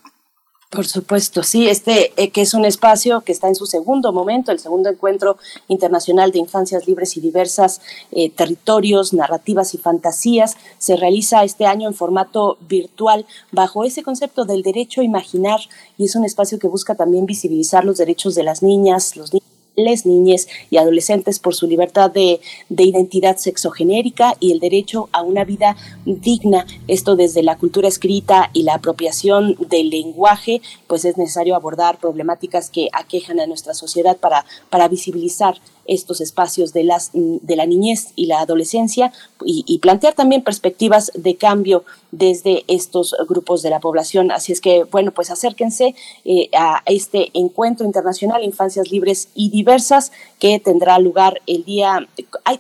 Por 0.74 0.86
supuesto, 0.86 1.44
sí, 1.44 1.68
este 1.68 2.12
eh, 2.20 2.30
que 2.30 2.40
es 2.40 2.52
un 2.52 2.64
espacio 2.64 3.20
que 3.20 3.30
está 3.30 3.46
en 3.46 3.54
su 3.54 3.64
segundo 3.64 4.12
momento, 4.12 4.50
el 4.50 4.58
segundo 4.58 4.90
encuentro 4.90 5.36
internacional 5.68 6.32
de 6.32 6.40
infancias 6.40 6.88
libres 6.88 7.16
y 7.16 7.20
diversas, 7.20 7.80
eh, 8.10 8.28
territorios, 8.30 9.12
narrativas 9.12 9.74
y 9.74 9.78
fantasías, 9.78 10.56
se 10.78 10.96
realiza 10.96 11.44
este 11.44 11.66
año 11.66 11.86
en 11.86 11.94
formato 11.94 12.58
virtual 12.68 13.24
bajo 13.52 13.84
ese 13.84 14.02
concepto 14.02 14.44
del 14.44 14.62
derecho 14.62 15.00
a 15.00 15.04
imaginar 15.04 15.60
y 15.96 16.06
es 16.06 16.16
un 16.16 16.24
espacio 16.24 16.58
que 16.58 16.66
busca 16.66 16.96
también 16.96 17.24
visibilizar 17.24 17.84
los 17.84 17.98
derechos 17.98 18.34
de 18.34 18.42
las 18.42 18.64
niñas, 18.64 19.16
los 19.16 19.32
niños 19.32 19.53
les 19.76 20.06
niñas 20.06 20.46
y 20.70 20.76
adolescentes 20.76 21.38
por 21.38 21.54
su 21.54 21.66
libertad 21.66 22.10
de, 22.10 22.40
identidad 22.68 23.36
sexogenérica 23.36 24.34
y 24.40 24.52
el 24.52 24.60
derecho 24.60 25.08
a 25.12 25.22
una 25.22 25.44
vida 25.44 25.76
digna. 26.04 26.66
Esto 26.86 27.16
desde 27.16 27.42
la 27.42 27.56
cultura 27.56 27.88
escrita 27.88 28.50
y 28.52 28.62
la 28.62 28.74
apropiación 28.74 29.56
del 29.68 29.90
lenguaje, 29.90 30.60
pues 30.86 31.04
es 31.04 31.16
necesario 31.16 31.56
abordar 31.56 31.98
problemáticas 31.98 32.70
que 32.70 32.88
aquejan 32.92 33.40
a 33.40 33.46
nuestra 33.46 33.74
sociedad 33.74 34.16
para, 34.16 34.44
para 34.70 34.88
visibilizar 34.88 35.58
estos 35.86 36.20
espacios 36.20 36.72
de, 36.72 36.84
las, 36.84 37.10
de 37.12 37.56
la 37.56 37.66
niñez 37.66 38.12
y 38.16 38.26
la 38.26 38.40
adolescencia 38.40 39.12
y, 39.44 39.78
plantear 39.78 40.14
también 40.14 40.42
perspectivas 40.42 41.12
de 41.14 41.36
cambio 41.36 41.84
desde 42.10 42.64
estos 42.68 43.14
grupos 43.28 43.60
de 43.62 43.70
la 43.70 43.80
población. 43.80 44.30
Así 44.30 44.52
es 44.52 44.60
que, 44.60 44.84
bueno, 44.84 45.10
pues 45.10 45.30
acérquense 45.30 45.94
eh, 46.24 46.48
a 46.56 46.82
este 46.86 47.30
encuentro 47.34 47.84
internacional 47.84 48.42
Infancias 48.42 48.90
Libres 48.90 49.28
y 49.34 49.50
Diversas 49.50 50.12
que 50.38 50.58
tendrá 50.60 50.98
lugar 50.98 51.42
el 51.46 51.64
día. 51.64 52.06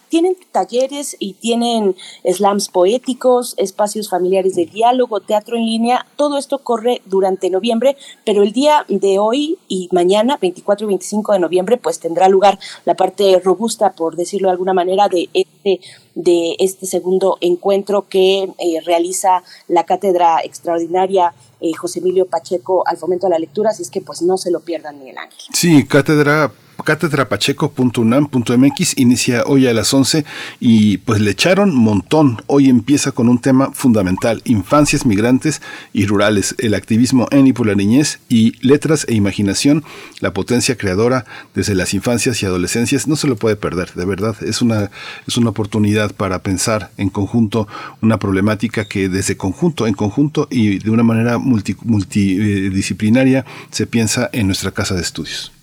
Tienen 0.08 0.36
talleres 0.52 1.16
y 1.18 1.34
tienen 1.34 1.96
slams 2.24 2.68
poéticos, 2.68 3.54
espacios 3.56 4.10
familiares 4.10 4.54
de 4.54 4.66
diálogo, 4.66 5.20
teatro 5.20 5.56
en 5.56 5.66
línea. 5.66 6.06
Todo 6.16 6.36
esto 6.36 6.58
corre 6.58 7.00
durante 7.06 7.50
noviembre, 7.50 7.96
pero 8.24 8.42
el 8.42 8.52
día 8.52 8.84
de 8.88 9.18
hoy 9.18 9.58
y 9.68 9.88
mañana, 9.92 10.38
24 10.40 10.86
y 10.86 10.88
25 10.88 11.32
de 11.32 11.38
noviembre, 11.38 11.76
pues 11.76 12.00
tendrá 12.00 12.28
lugar 12.28 12.58
la 12.84 12.94
parte 12.94 13.13
robusta, 13.42 13.92
por 13.92 14.16
decirlo 14.16 14.48
de 14.48 14.52
alguna 14.52 14.74
manera, 14.74 15.08
de 15.08 15.28
este, 15.32 15.80
de 16.14 16.56
este 16.58 16.86
segundo 16.86 17.38
encuentro 17.40 18.08
que 18.08 18.44
eh, 18.58 18.80
realiza 18.84 19.42
la 19.68 19.84
cátedra 19.84 20.40
extraordinaria 20.42 21.32
eh, 21.60 21.72
José 21.74 22.00
Emilio 22.00 22.26
Pacheco 22.26 22.86
al 22.86 22.96
fomento 22.96 23.26
de 23.26 23.30
la 23.30 23.38
lectura, 23.38 23.70
así 23.70 23.82
es 23.82 23.90
que 23.90 24.00
pues 24.00 24.22
no 24.22 24.36
se 24.36 24.50
lo 24.50 24.60
pierdan, 24.60 24.98
Miguel 24.98 25.18
Ángel. 25.18 25.38
Sí, 25.52 25.86
cátedra 25.86 26.52
catedrapacheco.unam.mx 26.84 28.98
inicia 28.98 29.42
hoy 29.46 29.66
a 29.66 29.74
las 29.74 29.92
11 29.92 30.24
y 30.60 30.98
pues 30.98 31.20
le 31.20 31.32
echaron 31.32 31.74
montón. 31.74 32.40
Hoy 32.46 32.68
empieza 32.68 33.10
con 33.12 33.28
un 33.28 33.40
tema 33.40 33.72
fundamental, 33.72 34.42
infancias 34.44 35.06
migrantes 35.06 35.62
y 35.92 36.06
rurales, 36.06 36.54
el 36.58 36.74
activismo 36.74 37.26
en 37.30 37.46
y 37.46 37.52
por 37.52 37.66
la 37.66 37.74
niñez 37.74 38.20
y 38.28 38.54
letras 38.66 39.04
e 39.08 39.14
imaginación, 39.14 39.84
la 40.20 40.32
potencia 40.32 40.76
creadora 40.76 41.24
desde 41.54 41.74
las 41.74 41.94
infancias 41.94 42.42
y 42.42 42.46
adolescencias. 42.46 43.08
No 43.08 43.16
se 43.16 43.26
lo 43.26 43.36
puede 43.36 43.56
perder, 43.56 43.94
de 43.94 44.04
verdad. 44.04 44.36
Es 44.42 44.60
una, 44.62 44.90
es 45.26 45.36
una 45.36 45.50
oportunidad 45.50 46.14
para 46.14 46.38
pensar 46.40 46.90
en 46.96 47.08
conjunto 47.08 47.66
una 48.02 48.18
problemática 48.18 48.84
que 48.84 49.08
desde 49.08 49.36
conjunto, 49.36 49.86
en 49.86 49.94
conjunto 49.94 50.48
y 50.50 50.78
de 50.78 50.90
una 50.90 51.02
manera 51.02 51.38
multidisciplinaria 51.38 53.44
se 53.70 53.86
piensa 53.86 54.28
en 54.32 54.46
nuestra 54.46 54.72
casa 54.72 54.94
de 54.94 55.02
estudios 55.02 55.53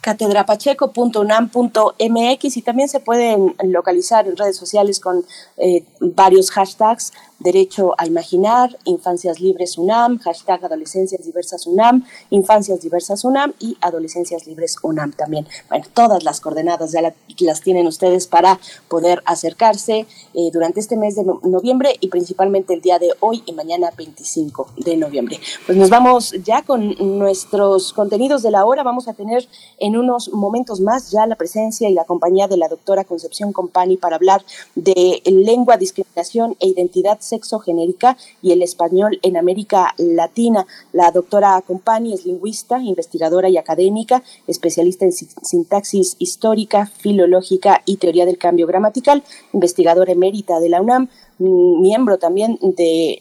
catedrapacheco.unam.mx 0.00 2.56
y 2.56 2.62
también 2.62 2.88
se 2.88 3.00
pueden 3.00 3.54
localizar 3.64 4.26
en 4.26 4.36
redes 4.36 4.56
sociales 4.56 5.00
con 5.00 5.24
eh, 5.56 5.84
varios 6.00 6.50
hashtags 6.50 7.12
Derecho 7.40 7.94
a 7.96 8.06
Imaginar, 8.06 8.76
Infancias 8.84 9.40
Libres 9.40 9.78
UNAM, 9.78 10.18
hashtag 10.18 10.64
Adolescencias 10.64 11.24
Diversas 11.24 11.66
UNAM, 11.66 12.04
Infancias 12.30 12.80
Diversas 12.80 13.24
UNAM 13.24 13.54
y 13.60 13.76
Adolescencias 13.80 14.46
Libres 14.46 14.76
UNAM 14.82 15.12
también. 15.12 15.46
Bueno, 15.68 15.84
todas 15.94 16.24
las 16.24 16.40
coordenadas 16.40 16.90
ya 16.90 17.14
las 17.40 17.60
tienen 17.60 17.86
ustedes 17.86 18.26
para 18.26 18.58
poder 18.88 19.22
acercarse 19.24 20.06
eh, 20.34 20.50
durante 20.52 20.80
este 20.80 20.96
mes 20.96 21.14
de 21.14 21.24
noviembre 21.44 21.94
y 22.00 22.08
principalmente 22.08 22.74
el 22.74 22.80
día 22.80 22.98
de 22.98 23.12
hoy 23.20 23.42
y 23.46 23.52
mañana 23.52 23.90
25 23.96 24.72
de 24.76 24.96
noviembre. 24.96 25.38
Pues 25.64 25.78
nos 25.78 25.90
vamos 25.90 26.34
ya 26.44 26.62
con 26.62 26.96
nuestros 27.18 27.92
contenidos 27.92 28.42
de 28.42 28.50
la 28.50 28.64
hora. 28.64 28.82
Vamos 28.82 29.06
a 29.06 29.14
tener 29.14 29.48
en 29.78 29.96
unos 29.96 30.32
momentos 30.32 30.80
más 30.80 31.12
ya 31.12 31.26
la 31.26 31.36
presencia 31.36 31.88
y 31.88 31.94
la 31.94 32.04
compañía 32.04 32.48
de 32.48 32.56
la 32.56 32.68
doctora 32.68 33.04
Concepción 33.04 33.52
Compani 33.52 33.96
para 33.96 34.16
hablar 34.16 34.44
de 34.74 35.22
lengua, 35.24 35.76
discriminación 35.76 36.56
e 36.58 36.66
identidad 36.66 37.18
sexogenérica 37.28 38.16
y 38.42 38.52
el 38.52 38.62
español 38.62 39.18
en 39.22 39.36
América 39.36 39.94
Latina. 39.98 40.66
La 40.92 41.10
doctora 41.10 41.62
Compani 41.66 42.14
es 42.14 42.24
lingüista, 42.24 42.80
investigadora 42.80 43.48
y 43.48 43.56
académica, 43.56 44.22
especialista 44.46 45.04
en 45.04 45.12
sintaxis 45.12 46.16
histórica, 46.18 46.86
filológica 46.86 47.82
y 47.84 47.96
teoría 47.96 48.26
del 48.26 48.38
cambio 48.38 48.66
gramatical, 48.66 49.22
investigadora 49.52 50.12
emérita 50.12 50.60
de 50.60 50.68
la 50.68 50.80
UNAM, 50.80 51.08
miembro 51.38 52.18
también 52.18 52.58
de 52.60 53.18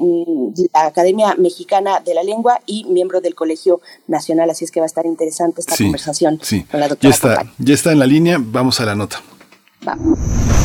la 0.73 0.85
Academia 0.87 1.35
Mexicana 1.37 2.01
de 2.03 2.13
la 2.13 2.23
Lengua 2.23 2.61
y 2.65 2.85
miembro 2.85 3.21
del 3.21 3.35
Colegio 3.35 3.81
Nacional. 4.07 4.49
Así 4.49 4.65
es 4.65 4.71
que 4.71 4.79
va 4.79 4.85
a 4.85 4.87
estar 4.87 5.05
interesante 5.05 5.61
esta 5.61 5.75
conversación 5.77 6.39
con 6.71 6.79
la 6.79 6.87
doctora. 6.87 7.09
Ya 7.09 7.09
está, 7.09 7.53
ya 7.59 7.73
está 7.73 7.91
en 7.91 7.99
la 7.99 8.05
línea, 8.05 8.37
vamos 8.39 8.79
a 8.79 8.85
la 8.85 8.95
nota. 8.95 9.21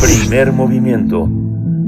Primer 0.01 0.53
movimiento 0.53 1.28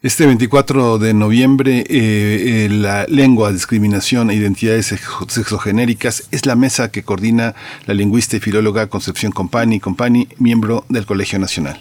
Este 0.00 0.26
24 0.26 0.98
de 0.98 1.12
noviembre, 1.12 1.80
eh, 1.80 1.86
eh, 1.90 2.68
la 2.70 3.04
lengua, 3.08 3.50
discriminación 3.50 4.30
e 4.30 4.34
identidades 4.36 4.94
sexogenéricas 5.26 6.28
es 6.30 6.46
la 6.46 6.54
mesa 6.54 6.92
que 6.92 7.02
coordina 7.02 7.56
la 7.84 7.94
lingüista 7.94 8.36
y 8.36 8.40
filóloga 8.40 8.86
Concepción 8.86 9.32
Compani, 9.32 9.80
Compani, 9.80 10.28
miembro 10.38 10.84
del 10.88 11.04
Colegio 11.04 11.40
Nacional. 11.40 11.80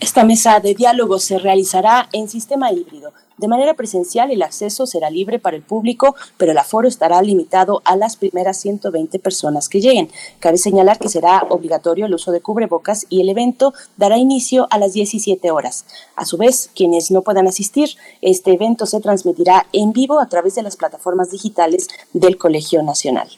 Esta 0.00 0.22
mesa 0.22 0.60
de 0.60 0.74
diálogo 0.74 1.18
se 1.18 1.38
realizará 1.38 2.10
en 2.12 2.28
sistema 2.28 2.72
híbrido. 2.72 3.14
De 3.40 3.48
manera 3.48 3.72
presencial, 3.72 4.30
el 4.30 4.42
acceso 4.42 4.84
será 4.86 5.08
libre 5.08 5.38
para 5.38 5.56
el 5.56 5.62
público, 5.62 6.14
pero 6.36 6.52
el 6.52 6.58
aforo 6.58 6.86
estará 6.86 7.22
limitado 7.22 7.80
a 7.86 7.96
las 7.96 8.16
primeras 8.16 8.58
120 8.58 9.18
personas 9.18 9.70
que 9.70 9.80
lleguen. 9.80 10.10
Cabe 10.40 10.58
señalar 10.58 10.98
que 10.98 11.08
será 11.08 11.46
obligatorio 11.48 12.04
el 12.04 12.12
uso 12.12 12.32
de 12.32 12.42
cubrebocas 12.42 13.06
y 13.08 13.22
el 13.22 13.30
evento 13.30 13.72
dará 13.96 14.18
inicio 14.18 14.66
a 14.70 14.76
las 14.76 14.92
17 14.92 15.50
horas. 15.52 15.86
A 16.16 16.26
su 16.26 16.36
vez, 16.36 16.70
quienes 16.76 17.10
no 17.10 17.22
puedan 17.22 17.48
asistir, 17.48 17.88
este 18.20 18.52
evento 18.52 18.84
se 18.84 19.00
transmitirá 19.00 19.66
en 19.72 19.94
vivo 19.94 20.20
a 20.20 20.28
través 20.28 20.54
de 20.54 20.62
las 20.62 20.76
plataformas 20.76 21.30
digitales 21.30 21.88
del 22.12 22.36
Colegio 22.36 22.82
Nacional. 22.82 23.30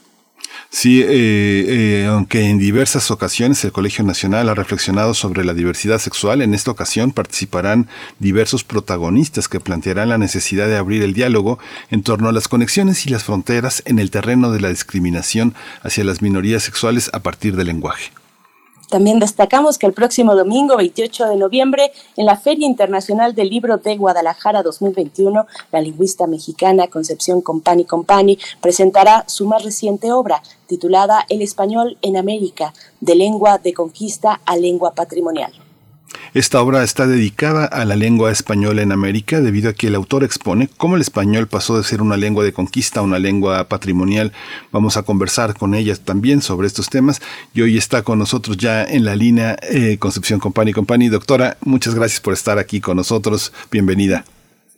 Sí, 0.70 1.02
eh, 1.02 1.06
eh, 1.08 2.06
aunque 2.08 2.48
en 2.48 2.58
diversas 2.58 3.10
ocasiones 3.10 3.62
el 3.64 3.72
Colegio 3.72 4.04
Nacional 4.04 4.48
ha 4.48 4.54
reflexionado 4.54 5.14
sobre 5.14 5.44
la 5.44 5.54
diversidad 5.54 5.98
sexual, 5.98 6.40
en 6.40 6.54
esta 6.54 6.70
ocasión 6.70 7.12
participarán 7.12 7.88
diversos 8.18 8.64
protagonistas 8.64 9.48
que 9.48 9.60
plantearán 9.60 10.08
la 10.08 10.18
necesidad 10.18 10.68
de 10.68 10.76
abrir 10.76 11.02
el 11.02 11.12
diálogo 11.12 11.58
en 11.90 12.02
torno 12.02 12.28
a 12.28 12.32
las 12.32 12.48
conexiones 12.48 13.06
y 13.06 13.10
las 13.10 13.24
fronteras 13.24 13.82
en 13.84 13.98
el 13.98 14.10
terreno 14.10 14.50
de 14.50 14.60
la 14.60 14.70
discriminación 14.70 15.54
hacia 15.82 16.04
las 16.04 16.22
minorías 16.22 16.62
sexuales 16.62 17.10
a 17.12 17.20
partir 17.20 17.56
del 17.56 17.66
lenguaje. 17.66 18.10
También 18.92 19.20
destacamos 19.20 19.78
que 19.78 19.86
el 19.86 19.94
próximo 19.94 20.34
domingo 20.34 20.76
28 20.76 21.30
de 21.30 21.36
noviembre, 21.38 21.92
en 22.14 22.26
la 22.26 22.36
Feria 22.36 22.66
Internacional 22.66 23.34
del 23.34 23.48
Libro 23.48 23.78
de 23.78 23.96
Guadalajara 23.96 24.62
2021, 24.62 25.46
la 25.72 25.80
lingüista 25.80 26.26
mexicana 26.26 26.88
Concepción 26.88 27.40
Compani 27.40 27.86
Compani 27.86 28.38
presentará 28.60 29.24
su 29.28 29.46
más 29.46 29.64
reciente 29.64 30.12
obra, 30.12 30.42
titulada 30.66 31.24
El 31.30 31.40
español 31.40 31.96
en 32.02 32.18
América, 32.18 32.74
de 33.00 33.14
lengua 33.14 33.56
de 33.56 33.72
conquista 33.72 34.42
a 34.44 34.58
lengua 34.58 34.92
patrimonial. 34.92 35.61
Esta 36.34 36.62
obra 36.62 36.82
está 36.82 37.06
dedicada 37.06 37.66
a 37.66 37.84
la 37.84 37.96
lengua 37.96 38.30
española 38.30 38.82
en 38.82 38.92
América 38.92 39.40
debido 39.40 39.70
a 39.70 39.72
que 39.72 39.88
el 39.88 39.94
autor 39.94 40.24
expone 40.24 40.68
cómo 40.76 40.96
el 40.96 41.02
español 41.02 41.46
pasó 41.46 41.76
de 41.76 41.84
ser 41.84 42.00
una 42.00 42.16
lengua 42.16 42.44
de 42.44 42.52
conquista 42.52 43.00
a 43.00 43.02
una 43.02 43.18
lengua 43.18 43.64
patrimonial. 43.68 44.32
Vamos 44.72 44.96
a 44.96 45.02
conversar 45.02 45.54
con 45.54 45.74
ella 45.74 45.94
también 46.02 46.40
sobre 46.40 46.66
estos 46.66 46.88
temas 46.88 47.20
y 47.54 47.62
hoy 47.62 47.76
está 47.76 48.02
con 48.02 48.18
nosotros 48.18 48.56
ya 48.56 48.84
en 48.84 49.04
la 49.04 49.14
línea 49.14 49.56
eh, 49.70 49.98
Concepción 49.98 50.40
Company 50.40 50.72
Company. 50.72 51.08
Doctora, 51.08 51.56
muchas 51.64 51.94
gracias 51.94 52.20
por 52.20 52.32
estar 52.32 52.58
aquí 52.58 52.80
con 52.80 52.96
nosotros. 52.96 53.52
Bienvenida. 53.70 54.24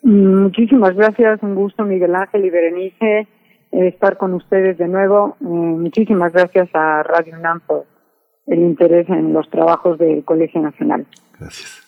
Muchísimas 0.03 0.95
gracias, 0.97 1.43
un 1.43 1.55
gusto 1.55 1.85
Miguel 1.85 2.15
Ángel 2.15 2.45
y 2.45 2.51
Berenice 2.51 3.27
eh, 3.73 3.89
estar 3.89 4.17
con 4.17 4.35
ustedes 4.35 4.77
de 4.79 4.87
nuevo. 4.87 5.37
Eh, 5.41 5.45
muchísimas 5.45 6.33
gracias 6.33 6.69
a 6.75 7.03
Radio 7.03 7.37
UNAM 7.39 7.61
por 7.61 7.87
el 8.47 8.61
interés 8.61 9.09
en 9.09 9.33
los 9.33 9.49
trabajos 9.51 9.99
del 9.99 10.25
Colegio 10.25 10.61
Nacional. 10.61 11.07
Gracias. 11.39 11.85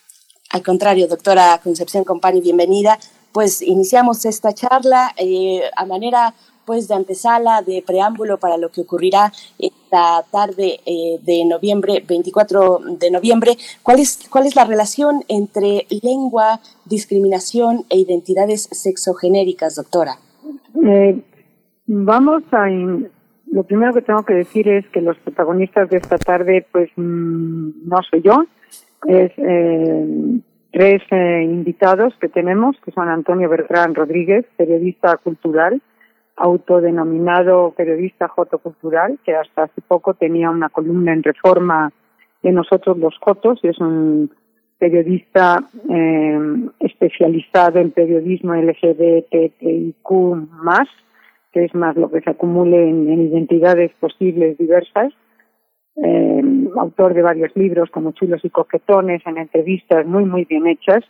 Al 0.51 0.63
contrario, 0.63 1.09
doctora 1.09 1.61
Concepción 1.63 2.05
Compani, 2.05 2.41
bienvenida. 2.41 2.99
Pues 3.33 3.61
iniciamos 3.61 4.25
esta 4.25 4.53
charla 4.53 5.13
eh, 5.19 5.61
a 5.77 5.85
manera 5.85 6.35
pues 6.65 6.89
de 6.89 6.95
antesala, 6.95 7.63
de 7.63 7.83
preámbulo 7.87 8.39
para 8.39 8.59
lo 8.59 8.71
que 8.71 8.83
ocurrirá 8.83 9.33
esta 9.59 10.25
tarde 10.31 10.81
eh, 10.85 11.19
de 11.23 11.45
noviembre, 11.45 12.03
24 12.07 12.81
de 12.99 13.11
noviembre. 13.11 13.57
¿Cuál 13.83 14.01
es, 14.01 14.29
¿Cuál 14.29 14.47
es 14.47 14.57
la 14.57 14.65
relación 14.65 15.23
entre 15.29 15.87
lengua, 16.03 16.61
discriminación 16.85 17.85
e 17.89 17.99
identidades 17.99 18.69
sexogenéricas, 18.73 19.77
doctora? 19.77 20.19
Eh, 20.85 21.23
vamos 21.87 22.43
a... 22.53 22.67
lo 23.51 23.63
primero 23.65 23.93
que 23.95 24.03
tengo 24.03 24.25
que 24.25 24.35
decir 24.35 24.69
es 24.69 24.87
que 24.89 25.01
los 25.01 25.17
protagonistas 25.19 25.89
de 25.89 25.99
esta 25.99 26.19
tarde, 26.19 26.67
pues 26.71 26.91
mm, 26.97 27.89
no 27.89 28.03
soy 28.11 28.23
yo, 28.23 28.45
es 29.07 29.33
eh, 29.37 30.41
tres 30.73 31.03
eh, 31.11 31.43
invitados 31.45 32.15
que 32.21 32.29
tenemos, 32.29 32.77
que 32.85 32.91
son 32.91 33.09
Antonio 33.09 33.49
Bertrán 33.49 33.95
Rodríguez, 33.95 34.45
periodista 34.57 35.17
cultural, 35.17 35.81
autodenominado 36.37 37.73
periodista 37.77 38.29
jotocultural, 38.29 39.19
que 39.25 39.35
hasta 39.35 39.65
hace 39.65 39.81
poco 39.81 40.15
tenía 40.15 40.51
una 40.51 40.69
columna 40.69 41.13
en 41.13 41.23
Reforma 41.23 41.93
de 42.43 42.53
nosotros 42.53 42.99
los 42.99 43.17
Jotos, 43.19 43.61
y 43.63 43.69
es 43.69 43.79
un 43.79 44.31
periodista 44.79 45.65
eh, 45.89 46.39
especializado 46.81 47.79
en 47.79 47.91
periodismo 47.93 48.55
LGBTIQ+, 48.55 50.05
que 51.57 51.65
es 51.65 51.75
más 51.75 51.97
lo 51.97 52.11
que 52.11 52.21
se 52.21 52.29
acumule 52.29 52.87
en 52.87 53.09
identidades 53.09 53.91
posibles 53.99 54.59
diversas, 54.59 55.11
eh, 56.05 56.43
autor 56.79 57.15
de 57.15 57.23
varios 57.23 57.57
libros 57.57 57.89
como 57.89 58.13
Chulos 58.13 58.45
y 58.45 58.51
Coquetones, 58.51 59.23
en 59.27 59.39
entrevistas 59.39 60.05
muy, 60.05 60.27
muy 60.27 60.45
bien 60.45 60.67
hechas. 60.67 61.03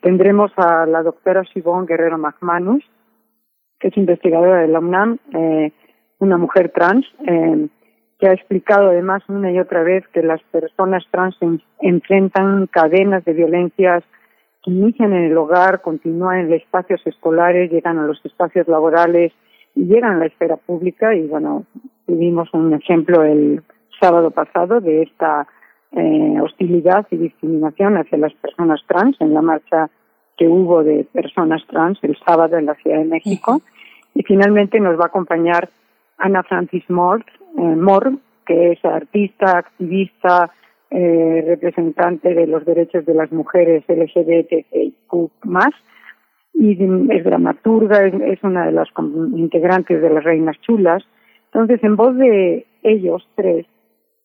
tendremos 0.00 0.50
a 0.56 0.84
la 0.86 1.00
doctora 1.04 1.44
Sibón 1.54 1.86
Guerrero 1.86 2.18
McManus, 2.18 2.82
que 3.78 3.86
es 3.88 3.96
investigadora 3.96 4.62
de 4.62 4.68
la 4.68 4.80
UNAM, 4.80 5.18
eh, 5.32 5.70
una 6.18 6.38
mujer 6.38 6.72
trans, 6.74 7.06
eh, 7.28 7.68
que 8.18 8.26
ha 8.26 8.32
explicado 8.32 8.88
además 8.88 9.22
una 9.28 9.52
y 9.52 9.60
otra 9.60 9.84
vez 9.84 10.02
que 10.08 10.24
las 10.24 10.42
personas 10.50 11.04
trans 11.12 11.36
enfrentan 11.78 12.66
cadenas 12.66 13.24
de 13.24 13.32
violencias 13.32 14.02
que 14.66 14.72
inician 14.72 15.12
en 15.12 15.26
el 15.26 15.38
hogar, 15.38 15.80
continúan 15.80 16.40
en 16.40 16.50
los 16.50 16.60
espacios 16.60 17.00
escolares, 17.06 17.70
llegan 17.70 17.98
a 17.98 18.06
los 18.06 18.22
espacios 18.24 18.66
laborales 18.66 19.32
y 19.76 19.84
llegan 19.84 20.16
a 20.16 20.18
la 20.18 20.26
esfera 20.26 20.56
pública 20.56 21.14
y 21.14 21.28
bueno, 21.28 21.64
tuvimos 22.04 22.52
un 22.52 22.74
ejemplo 22.74 23.22
el 23.22 23.62
sábado 24.00 24.32
pasado 24.32 24.80
de 24.80 25.02
esta 25.02 25.46
eh, 25.92 26.40
hostilidad 26.42 27.06
y 27.12 27.16
discriminación 27.16 27.96
hacia 27.96 28.18
las 28.18 28.34
personas 28.34 28.80
trans 28.88 29.16
en 29.20 29.34
la 29.34 29.40
marcha 29.40 29.88
que 30.36 30.48
hubo 30.48 30.82
de 30.82 31.06
personas 31.12 31.62
trans 31.68 31.98
el 32.02 32.18
sábado 32.26 32.58
en 32.58 32.66
la 32.66 32.74
Ciudad 32.74 32.98
de 32.98 33.04
México. 33.04 33.62
Y 34.14 34.24
finalmente 34.24 34.80
nos 34.80 34.98
va 34.98 35.04
a 35.04 35.08
acompañar 35.08 35.68
Ana 36.18 36.42
Francis 36.42 36.84
Moore, 36.90 37.24
eh, 37.58 38.16
que 38.44 38.72
es 38.72 38.84
artista, 38.84 39.58
activista, 39.58 40.50
eh, 40.90 41.44
representante 41.46 42.34
de 42.34 42.46
los 42.46 42.64
derechos 42.64 43.04
de 43.04 43.14
las 43.14 43.32
mujeres 43.32 43.84
LGBTQ+, 43.88 45.30
y 46.54 46.72
es 47.12 47.24
dramaturga, 47.24 48.06
es 48.06 48.42
una 48.42 48.66
de 48.66 48.72
las 48.72 48.88
integrantes 49.34 50.00
de 50.00 50.10
las 50.10 50.24
Reinas 50.24 50.58
Chulas. 50.62 51.04
Entonces, 51.52 51.82
en 51.84 51.96
voz 51.96 52.16
de 52.16 52.66
ellos 52.82 53.28
tres, 53.34 53.66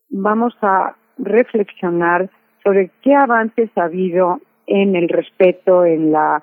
vamos 0.10 0.56
a 0.62 0.96
reflexionar 1.18 2.30
sobre 2.64 2.92
qué 3.02 3.16
avances 3.16 3.70
ha 3.76 3.84
habido 3.84 4.40
en 4.68 4.96
el 4.96 5.10
respeto, 5.10 5.84
en 5.84 6.12
la 6.12 6.42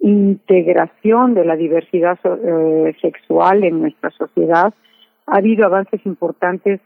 integración 0.00 1.34
de 1.34 1.44
la 1.44 1.56
diversidad 1.56 2.18
eh, 2.24 2.94
sexual 3.00 3.64
en 3.64 3.80
nuestra 3.80 4.10
sociedad. 4.10 4.74
Ha 5.26 5.36
habido 5.36 5.66
avances 5.66 6.04
importantes 6.06 6.80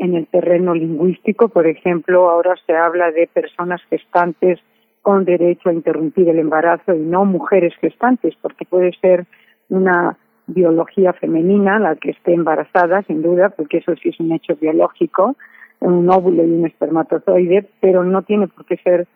en 0.00 0.14
el 0.14 0.26
terreno 0.26 0.74
lingüístico, 0.74 1.48
por 1.48 1.66
ejemplo, 1.66 2.30
ahora 2.30 2.54
se 2.66 2.74
habla 2.74 3.10
de 3.10 3.26
personas 3.26 3.80
gestantes 3.90 4.58
con 5.02 5.24
derecho 5.24 5.68
a 5.68 5.72
interrumpir 5.72 6.28
el 6.28 6.38
embarazo 6.38 6.94
y 6.94 7.00
no 7.00 7.24
mujeres 7.24 7.74
gestantes, 7.80 8.34
porque 8.40 8.64
puede 8.64 8.92
ser 9.00 9.26
una 9.68 10.16
biología 10.46 11.12
femenina, 11.12 11.78
la 11.78 11.96
que 11.96 12.10
esté 12.10 12.32
embarazada, 12.32 13.02
sin 13.02 13.22
duda, 13.22 13.50
porque 13.50 13.78
eso 13.78 13.94
sí 13.96 14.10
es 14.10 14.20
un 14.20 14.32
hecho 14.32 14.56
biológico, 14.56 15.36
un 15.80 16.10
óvulo 16.10 16.44
y 16.44 16.50
un 16.50 16.66
espermatozoide, 16.66 17.68
pero 17.80 18.02
no 18.04 18.22
tiene 18.22 18.48
por 18.48 18.64
qué 18.64 18.76
ser 18.78 19.06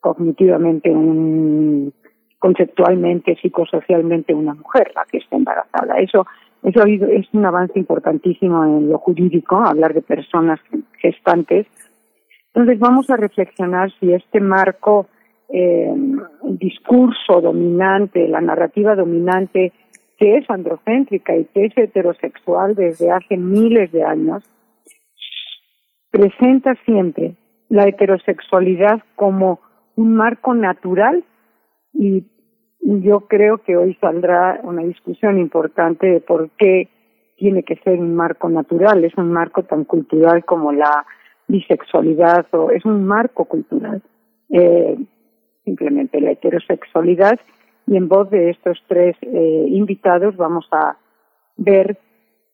cognitivamente, 0.00 0.90
un, 0.90 1.92
conceptualmente, 2.38 3.36
psicosocialmente 3.36 4.32
una 4.32 4.54
mujer 4.54 4.92
la 4.94 5.04
que 5.10 5.18
esté 5.18 5.36
embarazada. 5.36 5.98
Eso, 5.98 6.26
eso 6.62 6.84
es 6.84 7.26
un 7.32 7.44
avance 7.44 7.78
importantísimo 7.78 8.64
en 8.64 8.90
lo 8.90 8.98
jurídico, 8.98 9.56
hablar 9.56 9.94
de 9.94 10.02
personas 10.02 10.60
gestantes. 11.00 11.66
Entonces 12.54 12.78
vamos 12.78 13.08
a 13.10 13.16
reflexionar 13.16 13.92
si 14.00 14.12
este 14.12 14.40
marco, 14.40 15.06
eh, 15.48 15.94
discurso 16.42 17.40
dominante, 17.40 18.26
la 18.26 18.40
narrativa 18.40 18.96
dominante 18.96 19.72
que 20.18 20.36
es 20.38 20.50
androcéntrica 20.50 21.36
y 21.36 21.44
que 21.44 21.66
es 21.66 21.76
heterosexual 21.76 22.74
desde 22.74 23.10
hace 23.10 23.36
miles 23.36 23.92
de 23.92 24.02
años, 24.02 24.42
presenta 26.10 26.74
siempre 26.86 27.36
la 27.68 27.86
heterosexualidad 27.86 29.02
como 29.14 29.60
un 29.96 30.14
marco 30.14 30.54
natural 30.54 31.24
y 31.92 32.24
yo 32.86 33.20
creo 33.22 33.58
que 33.58 33.76
hoy 33.76 33.94
saldrá 34.00 34.60
una 34.62 34.82
discusión 34.82 35.38
importante 35.38 36.06
de 36.06 36.20
por 36.20 36.50
qué 36.50 36.88
tiene 37.36 37.64
que 37.64 37.76
ser 37.76 37.98
un 37.98 38.14
marco 38.14 38.48
natural, 38.48 39.04
es 39.04 39.14
un 39.16 39.32
marco 39.32 39.64
tan 39.64 39.84
cultural 39.84 40.44
como 40.44 40.72
la 40.72 41.04
bisexualidad 41.48 42.46
o 42.52 42.70
es 42.70 42.84
un 42.84 43.04
marco 43.04 43.44
cultural. 43.44 44.02
Eh, 44.50 44.96
simplemente 45.64 46.20
la 46.20 46.30
heterosexualidad 46.30 47.40
y 47.88 47.96
en 47.96 48.06
voz 48.06 48.30
de 48.30 48.50
estos 48.50 48.78
tres 48.86 49.16
eh, 49.20 49.66
invitados 49.68 50.36
vamos 50.36 50.68
a 50.70 50.96
ver 51.56 51.98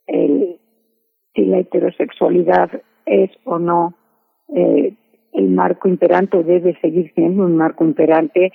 si 0.07 1.45
la 1.45 1.59
heterosexualidad 1.59 2.71
es 3.07 3.31
o 3.45 3.59
no 3.59 3.95
eh, 4.55 4.95
el 5.33 5.49
marco 5.51 5.89
imperante 5.89 6.37
o 6.37 6.43
debe 6.43 6.79
seguir 6.81 7.13
siendo 7.15 7.45
un 7.45 7.57
marco 7.57 7.85
imperante 7.85 8.53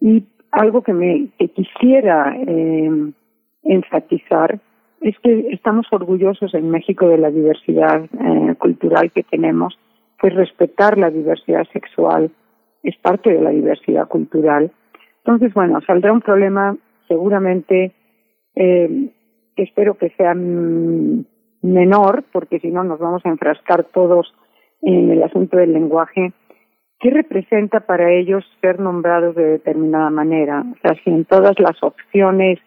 y 0.00 0.24
algo 0.52 0.82
que 0.82 0.92
me 0.92 1.28
quisiera 1.54 2.36
eh, 2.36 3.12
enfatizar 3.64 4.60
es 5.00 5.18
que 5.18 5.48
estamos 5.50 5.86
orgullosos 5.90 6.54
en 6.54 6.70
México 6.70 7.08
de 7.08 7.18
la 7.18 7.30
diversidad 7.30 8.08
cultural 8.58 9.10
que 9.10 9.24
tenemos, 9.24 9.76
pues 10.20 10.32
respetar 10.34 10.96
la 10.96 11.10
diversidad 11.10 11.66
sexual 11.72 12.30
es 12.82 12.96
parte 12.98 13.32
de 13.32 13.40
la 13.40 13.50
diversidad 13.50 14.08
cultural. 14.08 14.70
Entonces, 15.24 15.54
bueno, 15.54 15.80
saldrá 15.86 16.12
un 16.12 16.20
problema 16.20 16.76
seguramente 17.08 17.92
eh, 18.54 19.10
que 19.56 19.62
espero 19.62 19.94
que 19.94 20.10
sea 20.10 20.34
mm, 20.34 21.24
menor, 21.62 22.24
porque 22.32 22.58
si 22.58 22.68
no 22.68 22.84
nos 22.84 22.98
vamos 22.98 23.24
a 23.24 23.28
enfrascar 23.28 23.84
todos 23.92 24.34
en 24.82 25.10
el 25.10 25.22
asunto 25.22 25.56
del 25.56 25.72
lenguaje, 25.72 26.32
¿qué 27.02 27.10
representa 27.10 27.80
para 27.80 28.12
ellos 28.12 28.44
ser 28.60 28.78
nombrados 28.78 29.34
de 29.34 29.44
determinada 29.44 30.08
manera? 30.08 30.64
O 30.72 30.78
sea, 30.80 30.94
si 31.02 31.10
en 31.10 31.24
todas 31.24 31.58
las 31.58 31.82
opciones 31.82 32.60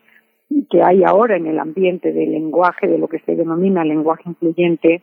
que 0.69 0.83
hay 0.83 1.03
ahora 1.03 1.37
en 1.37 1.47
el 1.47 1.57
ambiente 1.57 2.11
del 2.11 2.33
lenguaje, 2.33 2.87
de 2.87 2.97
lo 2.97 3.07
que 3.07 3.19
se 3.19 3.35
denomina 3.35 3.85
lenguaje 3.85 4.23
incluyente, 4.25 5.01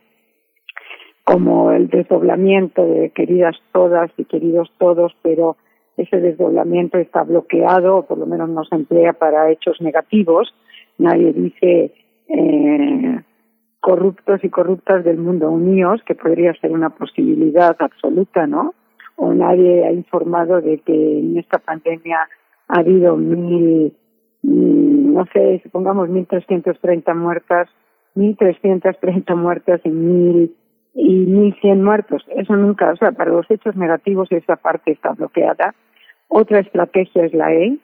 como 1.25 1.73
el 1.73 1.89
desdoblamiento 1.89 2.85
de 2.85 3.11
queridas 3.11 3.57
todas 3.73 4.11
y 4.19 4.25
queridos 4.27 4.71
todos, 4.79 5.17
pero 5.23 5.57
ese 5.97 6.21
desdoblamiento 6.21 6.99
está 6.99 7.23
bloqueado 7.23 7.97
o 7.97 8.07
por 8.07 8.19
lo 8.19 8.27
menos 8.27 8.51
no 8.51 8.65
se 8.65 8.75
emplea 8.75 9.15
para 9.15 9.51
hechos 9.51 9.81
negativos. 9.81 10.55
Nadie 10.99 11.33
dice 11.33 11.95
eh, 12.29 13.21
corruptos 13.81 14.45
y 14.45 14.51
corruptas 14.51 15.05
del 15.05 15.17
mundo 15.17 15.51
unidos, 15.51 16.03
que 16.05 16.15
podría 16.15 16.53
ser 16.55 16.73
una 16.73 16.91
posibilidad 16.91 17.77
absoluta, 17.79 18.47
¿no? 18.47 18.75
O 19.17 19.33
nadie 19.35 19.87
ha 19.87 19.93
informado 19.93 20.61
de 20.61 20.79
que 20.79 21.19
en 21.21 21.37
esta 21.39 21.59
pandemia 21.59 22.29
ha 22.69 22.79
habido 22.79 23.17
mil, 23.17 23.93
mm, 24.43 25.15
no 25.15 25.27
sé, 25.33 25.61
supongamos 25.63 26.09
mil 26.09 26.27
trescientos 26.27 26.79
treinta 26.81 27.15
muertas, 27.15 27.69
mil 28.15 28.37
trescientos 28.37 28.99
treinta 29.01 29.35
muertas 29.35 29.81
y 29.85 29.91
mil 29.91 30.55
y 30.95 31.27
mil 31.27 31.55
cien 31.61 31.83
muertos. 31.83 32.25
Eso 32.37 32.57
nunca, 32.57 32.93
o 32.93 32.97
sea, 32.97 33.13
para 33.13 33.33
los 33.33 33.51
hechos 33.51 33.77
negativos 33.77 34.31
esa 34.33 34.57
parte 34.57 34.93
está 34.93 35.13
bloqueada. 35.13 35.75
Otra 36.29 36.61
estrategia 36.61 37.25
es 37.25 37.35
la 37.35 37.53
E, 37.53 37.79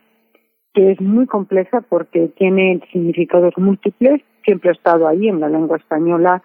que 0.75 0.93
es 0.93 1.01
muy 1.01 1.27
compleja 1.27 1.83
porque 1.83 2.29
tiene 2.37 2.81
significados 2.93 3.57
múltiples 3.57 4.23
siempre 4.49 4.71
ha 4.71 4.73
estado 4.73 5.07
ahí 5.07 5.29
en 5.29 5.41
la 5.41 5.49
lengua 5.51 5.77
española, 5.77 6.43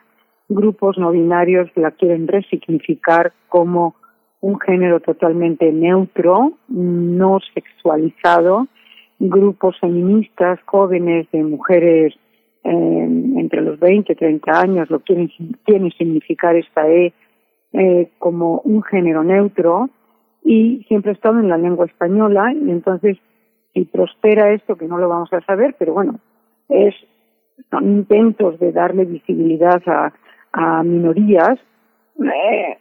grupos 0.49 0.97
no 0.97 1.11
binarios 1.11 1.69
la 1.75 1.91
quieren 1.91 2.27
resignificar 2.27 3.31
como 3.47 3.95
un 4.43 4.59
género 4.59 4.99
totalmente 4.99 5.71
neutro, 5.71 6.51
no 6.67 7.39
sexualizado, 7.53 8.67
grupos 9.17 9.79
feministas, 9.79 10.59
jóvenes 10.65 11.31
de 11.31 11.43
mujeres 11.43 12.13
eh, 12.65 13.07
entre 13.37 13.61
los 13.61 13.79
20 13.79 14.11
y 14.11 14.15
30 14.15 14.51
años 14.51 14.89
lo 14.89 14.99
quieren, 14.99 15.31
quieren 15.63 15.91
significar 15.91 16.57
esta 16.57 16.89
E 16.89 17.13
eh, 17.71 18.11
como 18.19 18.59
un 18.65 18.83
género 18.83 19.23
neutro 19.23 19.89
y 20.43 20.83
siempre 20.89 21.11
ha 21.11 21.13
estado 21.13 21.39
en 21.39 21.47
la 21.47 21.57
lengua 21.57 21.85
española 21.85 22.53
y 22.53 22.69
entonces 22.69 23.17
si 23.73 23.85
prospera 23.85 24.51
esto 24.51 24.75
que 24.75 24.87
no 24.87 24.97
lo 24.97 25.07
vamos 25.07 25.31
a 25.31 25.39
saber 25.45 25.73
pero 25.79 25.93
bueno 25.93 26.19
es 26.67 26.93
son 27.69 27.85
intentos 27.85 28.59
de 28.59 28.73
darle 28.73 29.05
visibilidad 29.05 29.81
a, 29.87 30.11
a 30.51 30.83
minorías, 30.83 31.59
eh, 32.19 32.77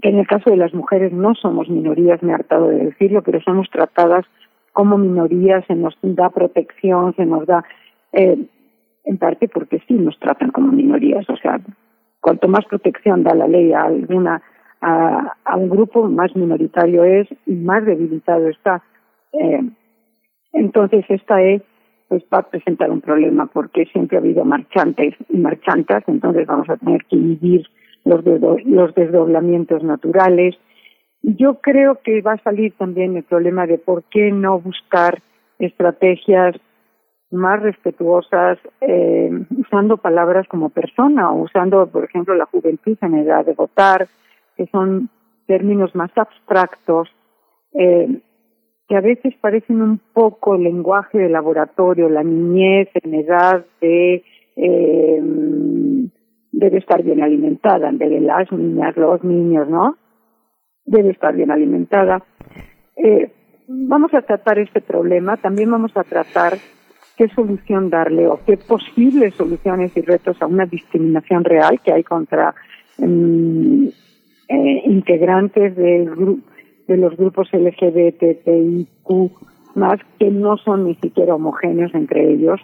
en 0.00 0.18
el 0.18 0.26
caso 0.26 0.50
de 0.50 0.56
las 0.56 0.72
mujeres 0.74 1.12
no 1.12 1.34
somos 1.34 1.68
minorías, 1.68 2.22
me 2.22 2.32
he 2.32 2.34
hartado 2.34 2.68
de 2.68 2.86
decirlo, 2.86 3.22
pero 3.22 3.40
somos 3.40 3.68
tratadas 3.70 4.24
como 4.72 4.96
minorías, 4.96 5.64
se 5.66 5.74
nos 5.74 5.96
da 6.02 6.30
protección, 6.30 7.14
se 7.14 7.26
nos 7.26 7.46
da, 7.46 7.64
eh, 8.12 8.46
en 9.04 9.18
parte 9.18 9.48
porque 9.48 9.82
sí 9.86 9.94
nos 9.94 10.18
tratan 10.18 10.50
como 10.50 10.72
minorías, 10.72 11.28
o 11.28 11.36
sea, 11.36 11.60
cuanto 12.20 12.48
más 12.48 12.64
protección 12.64 13.22
da 13.22 13.34
la 13.34 13.46
ley 13.46 13.72
a 13.72 13.82
alguna, 13.82 14.42
a, 14.80 15.34
a 15.44 15.56
un 15.56 15.68
grupo, 15.68 16.08
más 16.08 16.34
minoritario 16.34 17.04
es 17.04 17.28
y 17.46 17.54
más 17.54 17.84
debilitado 17.84 18.48
está. 18.48 18.82
Eh, 19.32 19.62
entonces 20.52 21.04
esta 21.08 21.42
es 21.42 21.62
pues 22.08 22.24
va 22.30 22.40
a 22.40 22.50
presentar 22.50 22.90
un 22.90 23.00
problema 23.00 23.46
porque 23.46 23.86
siempre 23.86 24.18
ha 24.18 24.20
habido 24.20 24.44
marchantes 24.44 25.14
y 25.30 25.38
marchantas, 25.38 26.04
entonces 26.06 26.46
vamos 26.46 26.68
a 26.68 26.76
tener 26.76 27.02
que 27.06 27.16
vivir 27.16 27.66
los, 28.04 28.24
los 28.64 28.94
desdoblamientos 28.94 29.82
naturales. 29.82 30.56
Yo 31.22 31.60
creo 31.60 32.00
que 32.02 32.20
va 32.20 32.32
a 32.32 32.42
salir 32.42 32.72
también 32.76 33.16
el 33.16 33.22
problema 33.22 33.66
de 33.66 33.78
por 33.78 34.02
qué 34.04 34.32
no 34.32 34.60
buscar 34.60 35.20
estrategias 35.58 36.56
más 37.30 37.62
respetuosas, 37.62 38.58
eh, 38.80 39.30
usando 39.58 39.96
palabras 39.96 40.46
como 40.48 40.68
persona 40.68 41.30
o 41.30 41.42
usando, 41.42 41.86
por 41.86 42.04
ejemplo, 42.04 42.34
la 42.34 42.46
juventud 42.46 42.98
en 43.00 43.14
edad 43.14 43.46
de 43.46 43.54
votar, 43.54 44.06
que 44.56 44.66
son 44.66 45.08
términos 45.46 45.94
más 45.94 46.10
abstractos. 46.16 47.08
Eh, 47.74 48.20
que 48.88 48.96
a 48.96 49.00
veces 49.00 49.34
parecen 49.40 49.80
un 49.80 50.00
poco 50.12 50.58
lenguaje 50.58 51.16
de 51.16 51.30
laboratorio, 51.30 52.10
la 52.10 52.22
niñez 52.22 52.88
en 53.02 53.14
edad 53.14 53.64
de 53.80 54.22
eh, 54.56 55.22
debe 56.52 56.78
estar 56.78 57.02
bien 57.02 57.22
alimentada, 57.22 57.88
en 57.88 57.98
vez 57.98 58.10
de 58.10 58.20
las 58.20 58.50
niñas, 58.52 58.96
los 58.96 59.24
niños, 59.24 59.68
¿no? 59.68 59.96
Debe 60.84 61.10
estar 61.10 61.34
bien 61.34 61.50
alimentada. 61.50 62.22
Eh, 62.96 63.32
vamos 63.66 64.12
a 64.14 64.22
tratar 64.22 64.58
este 64.58 64.80
problema, 64.80 65.36
también 65.36 65.70
vamos 65.70 65.96
a 65.96 66.04
tratar 66.04 66.58
qué 67.16 67.28
solución 67.28 67.90
darle 67.90 68.26
o 68.26 68.40
qué 68.46 68.56
posibles 68.56 69.34
soluciones 69.34 69.96
y 69.96 70.02
retos 70.02 70.40
a 70.40 70.46
una 70.46 70.66
discriminación 70.66 71.44
real 71.44 71.80
que 71.80 71.92
hay 71.92 72.02
contra 72.02 72.54
mm, 72.98 73.86
eh, 74.48 74.82
integrantes 74.86 75.76
del 75.76 76.42
de 76.88 76.96
los 76.96 77.16
grupos 77.16 77.48
LGBTIQ 77.52 79.30
más 79.74 79.98
que 80.18 80.30
no 80.30 80.56
son 80.58 80.84
ni 80.84 80.94
siquiera 80.96 81.34
homogéneos 81.34 81.94
entre 81.94 82.32
ellos. 82.32 82.60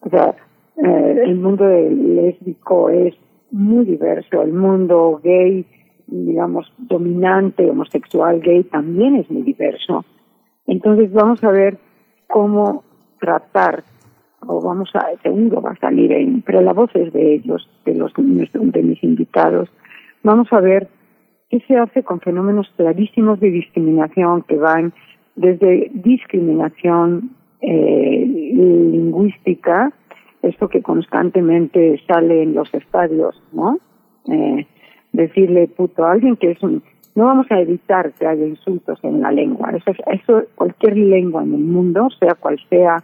O 0.00 0.10
sea, 0.10 0.34
eh, 0.76 1.22
el 1.24 1.36
mundo 1.36 1.64
lésbico 1.68 2.90
es 2.90 3.14
muy 3.52 3.84
diverso, 3.84 4.42
el 4.42 4.52
mundo 4.52 5.20
gay, 5.22 5.64
digamos, 6.06 6.72
dominante, 6.78 7.70
homosexual, 7.70 8.40
gay, 8.40 8.64
también 8.64 9.16
es 9.16 9.30
muy 9.30 9.42
diverso. 9.42 10.04
Entonces 10.66 11.12
vamos 11.12 11.42
a 11.44 11.50
ver 11.50 11.78
cómo 12.28 12.82
tratar, 13.20 13.84
o 14.46 14.60
vamos 14.60 14.90
a, 14.94 15.06
segundo 15.22 15.60
va 15.60 15.72
a 15.72 15.76
salir 15.76 16.12
en, 16.12 16.42
pero 16.42 16.60
la 16.60 16.72
voz 16.72 16.90
es 16.94 17.12
de 17.12 17.34
ellos, 17.34 17.68
de 17.84 17.94
los 17.94 18.12
de 18.16 18.82
mis 18.82 19.02
invitados. 19.04 19.68
Vamos 20.22 20.52
a 20.52 20.60
ver 20.60 20.88
¿Qué 21.52 21.60
se 21.68 21.76
hace 21.76 22.02
con 22.02 22.18
fenómenos 22.20 22.66
clarísimos 22.78 23.38
de 23.38 23.50
discriminación 23.50 24.42
que 24.44 24.56
van 24.56 24.94
desde 25.36 25.90
discriminación 25.92 27.32
eh, 27.60 28.24
lingüística, 28.26 29.92
esto 30.42 30.68
que 30.68 30.82
constantemente 30.82 32.00
sale 32.06 32.42
en 32.42 32.54
los 32.54 32.72
estadios, 32.74 33.40
¿no? 33.52 33.78
Eh, 34.26 34.66
decirle 35.12 35.68
puto 35.68 36.04
a 36.04 36.12
alguien 36.12 36.36
que 36.36 36.52
es 36.52 36.62
un... 36.62 36.82
No 37.14 37.26
vamos 37.26 37.46
a 37.50 37.60
evitar 37.60 38.12
que 38.12 38.26
haya 38.26 38.46
insultos 38.46 38.98
en 39.02 39.20
la 39.20 39.30
lengua. 39.30 39.70
Eso, 39.70 39.92
eso 40.06 40.42
cualquier 40.54 40.96
lengua 40.96 41.42
en 41.42 41.54
el 41.54 41.60
mundo, 41.60 42.08
sea 42.18 42.34
cual 42.34 42.58
sea 42.70 43.02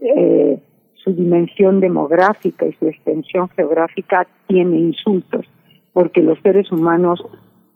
eh, 0.00 0.58
su 0.94 1.12
dimensión 1.12 1.80
demográfica 1.80 2.66
y 2.66 2.72
su 2.74 2.86
extensión 2.86 3.48
geográfica, 3.50 4.26
tiene 4.46 4.78
insultos, 4.78 5.46
porque 5.92 6.22
los 6.22 6.38
seres 6.40 6.70
humanos 6.70 7.20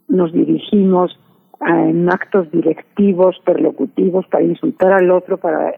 nos 0.09 0.33
dirigimos 0.33 1.19
en 1.61 2.09
actos 2.11 2.51
directivos, 2.53 3.41
perlocutivos, 3.45 4.27
para 4.29 4.45
insultar 4.45 4.93
al 4.93 5.11
otro, 5.11 5.39
para 5.39 5.75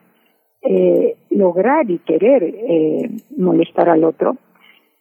eh, 0.62 1.16
lograr 1.30 1.90
y 1.90 1.98
querer 1.98 2.42
eh, 2.44 3.10
molestar 3.36 3.88
al 3.88 4.04
otro. 4.04 4.36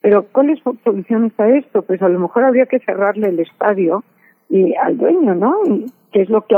Pero 0.01 0.27
¿cuáles 0.31 0.59
soluciones 0.83 1.31
a 1.39 1.49
esto? 1.49 1.81
Pues 1.81 2.01
a 2.01 2.09
lo 2.09 2.19
mejor 2.19 2.43
habría 2.43 2.67
que 2.67 2.79
cerrarle 2.79 3.29
el 3.29 3.39
estadio 3.39 4.03
y 4.49 4.75
al 4.75 4.97
dueño, 4.97 5.33
¿no? 5.33 5.55
Que 6.11 6.21
es 6.21 6.29
lo 6.29 6.45
que 6.45 6.55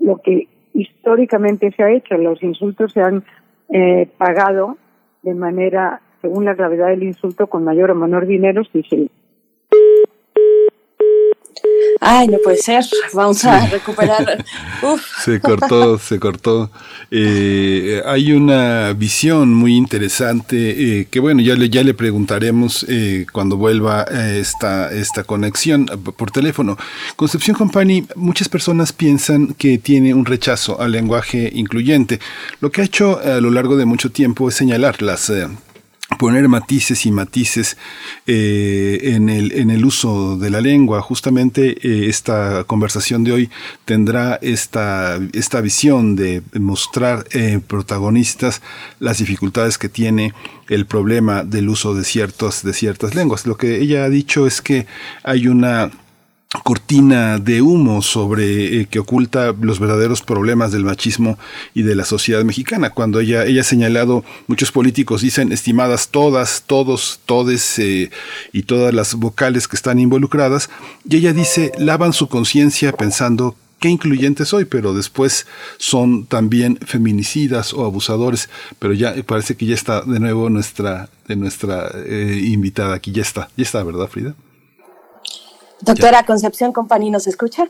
lo 0.00 0.16
que 0.18 0.48
históricamente 0.74 1.72
se 1.72 1.82
ha 1.82 1.92
hecho. 1.92 2.16
Los 2.16 2.42
insultos 2.42 2.92
se 2.92 3.00
han 3.00 3.24
eh, 3.68 4.08
pagado 4.18 4.76
de 5.22 5.34
manera, 5.34 6.00
según 6.20 6.44
la 6.44 6.54
gravedad 6.54 6.88
del 6.88 7.02
insulto, 7.02 7.46
con 7.46 7.64
mayor 7.64 7.90
o 7.90 7.94
menor 7.94 8.26
dinero 8.26 8.62
si 8.64 8.82
se 8.84 9.08
Ay, 12.08 12.28
no 12.28 12.38
puede 12.38 12.58
ser, 12.58 12.84
vamos 13.14 13.44
a 13.44 13.66
recuperar. 13.66 14.44
Se 15.24 15.40
cortó, 15.40 15.98
se 15.98 16.20
cortó. 16.20 16.70
Eh, 17.10 18.00
hay 18.06 18.30
una 18.30 18.92
visión 18.92 19.52
muy 19.52 19.74
interesante 19.74 21.00
eh, 21.00 21.08
que 21.10 21.18
bueno, 21.18 21.40
ya 21.40 21.56
le, 21.56 21.68
ya 21.68 21.82
le 21.82 21.94
preguntaremos 21.94 22.86
eh, 22.88 23.26
cuando 23.32 23.56
vuelva 23.56 24.02
esta, 24.02 24.92
esta 24.92 25.24
conexión 25.24 25.86
por 25.86 26.30
teléfono. 26.30 26.78
Concepción 27.16 27.56
Company, 27.56 28.06
muchas 28.14 28.48
personas 28.48 28.92
piensan 28.92 29.54
que 29.54 29.78
tiene 29.78 30.14
un 30.14 30.26
rechazo 30.26 30.80
al 30.80 30.92
lenguaje 30.92 31.50
incluyente. 31.52 32.20
Lo 32.60 32.70
que 32.70 32.82
ha 32.82 32.84
hecho 32.84 33.18
a 33.18 33.40
lo 33.40 33.50
largo 33.50 33.76
de 33.76 33.84
mucho 33.84 34.12
tiempo 34.12 34.48
es 34.48 34.54
señalar 34.54 35.02
las 35.02 35.32
poner 36.18 36.48
matices 36.48 37.06
y 37.06 37.10
matices 37.10 37.76
eh, 38.26 38.98
en, 39.02 39.28
el, 39.28 39.52
en 39.52 39.70
el 39.70 39.84
uso 39.84 40.36
de 40.36 40.50
la 40.50 40.60
lengua. 40.60 41.02
Justamente 41.02 41.76
eh, 41.82 42.08
esta 42.08 42.64
conversación 42.64 43.24
de 43.24 43.32
hoy 43.32 43.50
tendrá 43.84 44.38
esta, 44.42 45.18
esta 45.32 45.60
visión 45.60 46.16
de 46.16 46.42
mostrar 46.54 47.24
eh, 47.30 47.60
protagonistas 47.66 48.62
las 48.98 49.18
dificultades 49.18 49.78
que 49.78 49.88
tiene 49.88 50.32
el 50.68 50.86
problema 50.86 51.44
del 51.44 51.68
uso 51.68 51.94
de, 51.94 52.04
ciertos, 52.04 52.62
de 52.62 52.72
ciertas 52.72 53.14
lenguas. 53.14 53.46
Lo 53.46 53.56
que 53.56 53.80
ella 53.80 54.04
ha 54.04 54.08
dicho 54.08 54.46
es 54.46 54.60
que 54.60 54.86
hay 55.22 55.48
una 55.48 55.90
cortina 56.62 57.38
de 57.38 57.62
humo 57.62 58.02
sobre 58.02 58.80
eh, 58.80 58.86
que 58.86 58.98
oculta 58.98 59.54
los 59.60 59.78
verdaderos 59.78 60.22
problemas 60.22 60.72
del 60.72 60.84
machismo 60.84 61.38
y 61.74 61.82
de 61.82 61.94
la 61.94 62.04
sociedad 62.04 62.44
mexicana. 62.44 62.90
Cuando 62.90 63.20
ella, 63.20 63.44
ella 63.44 63.60
ha 63.60 63.64
señalado, 63.64 64.24
muchos 64.46 64.72
políticos 64.72 65.22
dicen 65.22 65.52
estimadas 65.52 66.08
todas, 66.08 66.64
todos, 66.66 67.20
todes 67.26 67.78
eh, 67.78 68.10
y 68.52 68.62
todas 68.62 68.92
las 68.94 69.14
vocales 69.14 69.68
que 69.68 69.76
están 69.76 69.98
involucradas, 69.98 70.70
y 71.08 71.16
ella 71.16 71.32
dice, 71.32 71.72
lavan 71.78 72.12
su 72.12 72.28
conciencia 72.28 72.92
pensando 72.92 73.56
qué 73.80 73.88
incluyente 73.88 74.44
soy, 74.44 74.64
pero 74.64 74.94
después 74.94 75.46
son 75.78 76.26
también 76.26 76.78
feminicidas 76.84 77.74
o 77.74 77.84
abusadores. 77.84 78.48
Pero 78.78 78.94
ya 78.94 79.14
parece 79.24 79.56
que 79.56 79.66
ya 79.66 79.74
está 79.74 80.02
de 80.02 80.20
nuevo 80.20 80.50
nuestra, 80.50 81.08
de 81.28 81.36
nuestra 81.36 81.90
eh, 82.06 82.40
invitada 82.44 82.94
aquí. 82.94 83.12
Ya 83.12 83.22
está, 83.22 83.48
ya 83.56 83.62
está, 83.62 83.82
¿verdad, 83.84 84.08
Frida? 84.08 84.34
Doctora 85.80 86.22
Concepción 86.24 86.72
Company, 86.72 87.10
¿nos 87.10 87.26
escucha? 87.26 87.68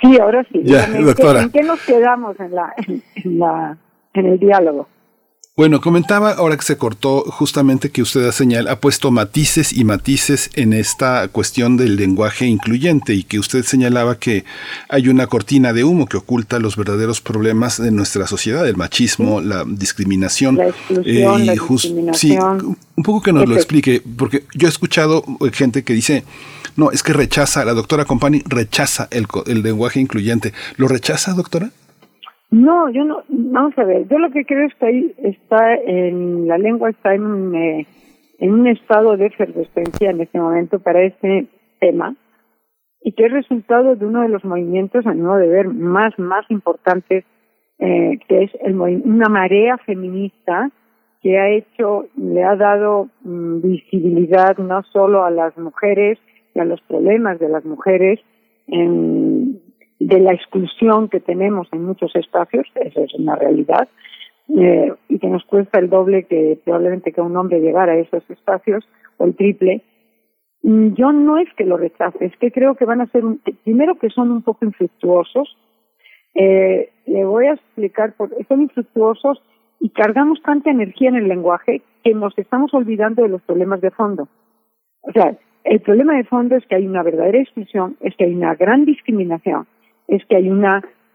Sí, 0.00 0.18
ahora 0.20 0.44
sí. 0.52 0.62
¿En, 0.64 1.04
doctora. 1.04 1.40
Qué, 1.40 1.44
¿En 1.44 1.50
qué 1.52 1.62
nos 1.62 1.80
quedamos 1.80 2.38
en, 2.40 2.54
la, 2.54 2.74
en, 2.76 3.38
la, 3.38 3.76
en 4.14 4.26
el 4.26 4.38
diálogo? 4.38 4.88
Bueno, 5.58 5.80
comentaba 5.80 6.32
ahora 6.32 6.58
que 6.58 6.66
se 6.66 6.76
cortó 6.76 7.22
justamente 7.28 7.88
que 7.90 8.02
usted 8.02 8.28
ha 8.28 8.32
señal, 8.32 8.68
ha 8.68 8.78
puesto 8.78 9.10
matices 9.10 9.72
y 9.72 9.84
matices 9.84 10.50
en 10.52 10.74
esta 10.74 11.28
cuestión 11.28 11.78
del 11.78 11.96
lenguaje 11.96 12.44
incluyente 12.44 13.14
y 13.14 13.22
que 13.22 13.38
usted 13.38 13.62
señalaba 13.62 14.18
que 14.18 14.44
hay 14.90 15.08
una 15.08 15.28
cortina 15.28 15.72
de 15.72 15.82
humo 15.82 16.08
que 16.08 16.18
oculta 16.18 16.58
los 16.58 16.76
verdaderos 16.76 17.22
problemas 17.22 17.80
de 17.80 17.90
nuestra 17.90 18.26
sociedad, 18.26 18.68
el 18.68 18.76
machismo, 18.76 19.40
la 19.40 19.64
discriminación. 19.66 20.56
La 20.56 20.68
exclusión, 20.68 21.40
eh, 21.40 21.46
la 21.46 21.52
discriminación. 21.54 22.14
Sí, 22.60 22.76
un 22.94 23.02
poco 23.02 23.22
que 23.22 23.32
nos 23.32 23.48
lo 23.48 23.56
explique, 23.56 24.02
porque 24.18 24.44
yo 24.52 24.68
he 24.68 24.70
escuchado 24.70 25.24
gente 25.54 25.84
que 25.84 25.94
dice, 25.94 26.24
no, 26.76 26.90
es 26.90 27.02
que 27.02 27.14
rechaza, 27.14 27.64
la 27.64 27.72
doctora 27.72 28.04
Compani 28.04 28.42
rechaza 28.44 29.08
el, 29.10 29.26
el 29.46 29.62
lenguaje 29.62 30.00
incluyente. 30.00 30.52
¿Lo 30.76 30.86
rechaza, 30.86 31.32
doctora? 31.32 31.70
No, 32.50 32.88
yo 32.90 33.04
no, 33.04 33.22
vamos 33.28 33.76
a 33.76 33.84
ver, 33.84 34.06
yo 34.08 34.18
lo 34.18 34.30
que 34.30 34.44
creo 34.44 34.66
es 34.66 34.74
que 34.76 34.86
ahí 34.86 35.14
está 35.18 35.74
en, 35.74 36.46
la 36.46 36.58
lengua 36.58 36.90
está 36.90 37.14
en, 37.14 37.54
eh, 37.54 37.86
en 38.38 38.52
un 38.52 38.66
estado 38.68 39.16
de 39.16 39.26
efervescencia 39.26 40.10
en 40.10 40.20
este 40.20 40.38
momento 40.38 40.78
para 40.78 41.02
este 41.02 41.48
tema 41.80 42.14
y 43.02 43.12
que 43.12 43.26
es 43.26 43.32
resultado 43.32 43.96
de 43.96 44.06
uno 44.06 44.22
de 44.22 44.28
los 44.28 44.44
movimientos, 44.44 45.06
a 45.06 45.12
mi 45.12 45.22
modo 45.22 45.38
de 45.38 45.48
ver, 45.48 45.68
más, 45.68 46.16
más 46.18 46.48
importantes, 46.50 47.24
eh, 47.78 48.18
que 48.28 48.44
es 48.44 48.50
el, 48.62 48.74
una 48.74 49.28
marea 49.28 49.78
feminista 49.78 50.70
que 51.22 51.38
ha 51.38 51.48
hecho, 51.50 52.06
le 52.16 52.44
ha 52.44 52.56
dado 52.56 53.08
mm, 53.22 53.60
visibilidad 53.60 54.56
no 54.58 54.82
solo 54.84 55.24
a 55.24 55.30
las 55.30 55.56
mujeres 55.56 56.18
y 56.54 56.60
a 56.60 56.64
los 56.64 56.80
problemas 56.82 57.38
de 57.38 57.48
las 57.48 57.64
mujeres 57.64 58.20
en, 58.66 59.60
de 59.98 60.20
la 60.20 60.32
exclusión 60.32 61.08
que 61.08 61.20
tenemos 61.20 61.68
en 61.72 61.84
muchos 61.84 62.14
espacios, 62.16 62.66
eso 62.74 63.02
es 63.02 63.14
una 63.14 63.36
realidad, 63.36 63.88
eh, 64.56 64.92
y 65.08 65.18
que 65.18 65.28
nos 65.28 65.44
cuesta 65.44 65.78
el 65.78 65.90
doble 65.90 66.24
que 66.24 66.58
probablemente 66.64 67.12
que 67.12 67.20
un 67.20 67.36
hombre 67.36 67.60
llegara 67.60 67.92
a 67.92 67.98
esos 67.98 68.28
espacios, 68.30 68.86
o 69.18 69.24
el 69.24 69.34
triple. 69.34 69.82
Mm, 70.62 70.94
yo 70.94 71.12
no 71.12 71.38
es 71.38 71.48
que 71.56 71.64
lo 71.64 71.76
rechace, 71.76 72.24
es 72.24 72.36
que 72.36 72.52
creo 72.52 72.74
que 72.74 72.84
van 72.84 73.00
a 73.00 73.06
ser, 73.06 73.24
un, 73.24 73.40
primero 73.64 73.96
que 73.96 74.10
son 74.10 74.30
un 74.30 74.42
poco 74.42 74.64
infructuosos, 74.64 75.56
eh, 76.34 76.90
le 77.06 77.24
voy 77.24 77.46
a 77.46 77.54
explicar, 77.54 78.14
por, 78.14 78.30
son 78.46 78.62
infructuosos 78.62 79.42
y 79.80 79.88
cargamos 79.90 80.42
tanta 80.42 80.70
energía 80.70 81.08
en 81.08 81.16
el 81.16 81.28
lenguaje 81.28 81.82
que 82.04 82.14
nos 82.14 82.36
estamos 82.38 82.72
olvidando 82.74 83.22
de 83.22 83.28
los 83.28 83.42
problemas 83.42 83.80
de 83.80 83.90
fondo. 83.90 84.28
O 85.02 85.12
sea, 85.12 85.36
el 85.64 85.80
problema 85.80 86.16
de 86.16 86.24
fondo 86.24 86.56
es 86.56 86.66
que 86.66 86.76
hay 86.76 86.86
una 86.86 87.02
verdadera 87.02 87.40
exclusión, 87.40 87.96
es 88.00 88.14
que 88.16 88.24
hay 88.24 88.34
una 88.34 88.54
gran 88.54 88.84
discriminación, 88.84 89.66
es 90.08 90.24
que 90.26 90.36
hay 90.36 90.50
un 90.50 90.64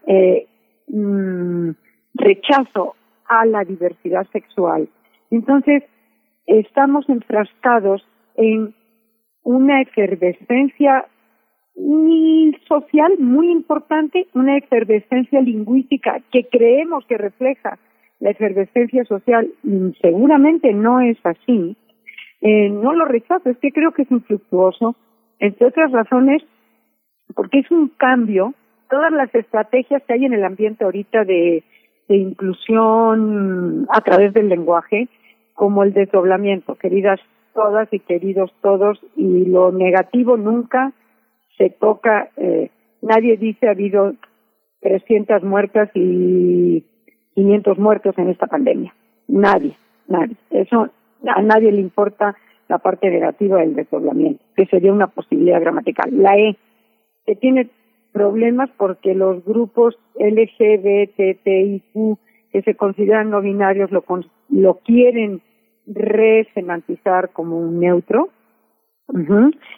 eh, 0.06 0.46
mm, 0.88 1.70
rechazo 2.14 2.94
a 3.26 3.46
la 3.46 3.64
diversidad 3.64 4.26
sexual. 4.32 4.88
Entonces, 5.30 5.84
estamos 6.46 7.08
enfrascados 7.08 8.06
en 8.36 8.74
una 9.44 9.80
efervescencia 9.80 11.06
social 12.68 13.12
muy 13.18 13.50
importante, 13.50 14.26
una 14.34 14.58
efervescencia 14.58 15.40
lingüística 15.40 16.20
que 16.30 16.46
creemos 16.48 17.06
que 17.06 17.16
refleja 17.16 17.78
la 18.20 18.30
efervescencia 18.30 19.04
social, 19.04 19.50
seguramente 20.00 20.72
no 20.72 21.00
es 21.00 21.18
así. 21.24 21.76
Eh, 22.40 22.68
no 22.68 22.92
lo 22.92 23.04
rechazo, 23.04 23.50
es 23.50 23.58
que 23.58 23.72
creo 23.72 23.92
que 23.92 24.02
es 24.02 24.10
infructuoso, 24.10 24.96
entre 25.38 25.68
otras 25.68 25.90
razones, 25.92 26.42
porque 27.34 27.60
es 27.60 27.70
un 27.70 27.88
cambio 27.88 28.54
todas 28.92 29.10
las 29.10 29.34
estrategias 29.34 30.02
que 30.02 30.12
hay 30.12 30.26
en 30.26 30.34
el 30.34 30.44
ambiente 30.44 30.84
ahorita 30.84 31.24
de, 31.24 31.64
inclusión 32.08 33.86
a 33.88 34.02
través 34.02 34.34
del 34.34 34.50
lenguaje, 34.50 35.08
como 35.54 35.82
el 35.82 35.94
desdoblamiento, 35.94 36.74
queridas 36.74 37.18
todas 37.54 37.88
y 37.90 38.00
queridos 38.00 38.52
todos, 38.60 39.00
y 39.16 39.46
lo 39.46 39.72
negativo 39.72 40.36
nunca 40.36 40.92
se 41.56 41.70
toca, 41.70 42.28
eh, 42.36 42.68
nadie 43.00 43.38
dice 43.38 43.66
ha 43.66 43.70
habido 43.70 44.12
300 44.80 45.42
muertas 45.42 45.88
y 45.94 46.84
500 47.34 47.78
muertos 47.78 48.18
en 48.18 48.28
esta 48.28 48.46
pandemia. 48.46 48.94
Nadie, 49.26 49.74
nadie. 50.06 50.36
Eso 50.50 50.90
a 51.26 51.40
nadie 51.40 51.72
le 51.72 51.80
importa 51.80 52.36
la 52.68 52.76
parte 52.76 53.08
negativa 53.08 53.58
del 53.60 53.74
desdoblamiento, 53.74 54.44
que 54.54 54.66
sería 54.66 54.92
una 54.92 55.06
posibilidad 55.06 55.62
gramatical. 55.62 56.10
La 56.12 56.36
E, 56.36 56.58
que 57.24 57.36
tiene 57.36 57.70
problemas 58.12 58.70
porque 58.76 59.14
los 59.14 59.44
grupos 59.44 59.98
LGBTIQ 60.16 61.92
que 62.52 62.62
se 62.62 62.74
consideran 62.74 63.30
no 63.30 63.40
binarios 63.40 63.90
lo, 63.90 64.04
lo 64.50 64.74
quieren 64.80 65.40
resemantizar 65.86 67.30
como 67.32 67.58
un 67.58 67.80
neutro 67.80 68.28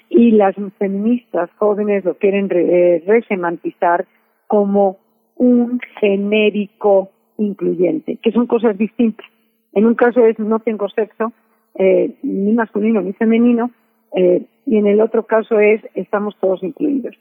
y 0.08 0.32
las 0.32 0.54
feministas 0.78 1.50
jóvenes 1.56 2.04
lo 2.04 2.14
quieren 2.14 2.48
re 2.48 2.96
eh, 2.96 3.04
resemantizar 3.06 4.06
como 4.46 4.98
un 5.36 5.80
genérico 6.00 7.10
incluyente, 7.38 8.18
que 8.22 8.30
son 8.30 8.46
cosas 8.46 8.78
distintas. 8.78 9.26
En 9.72 9.86
un 9.86 9.94
caso 9.94 10.24
es 10.24 10.38
no 10.38 10.60
tengo 10.60 10.88
sexo, 10.88 11.32
eh, 11.76 12.14
ni 12.22 12.52
masculino 12.52 13.00
ni 13.00 13.12
femenino, 13.14 13.72
eh, 14.14 14.44
y 14.66 14.76
en 14.76 14.86
el 14.86 15.00
otro 15.00 15.24
caso 15.24 15.58
es 15.58 15.80
estamos 15.94 16.36
todos 16.38 16.62
incluidos. 16.62 17.16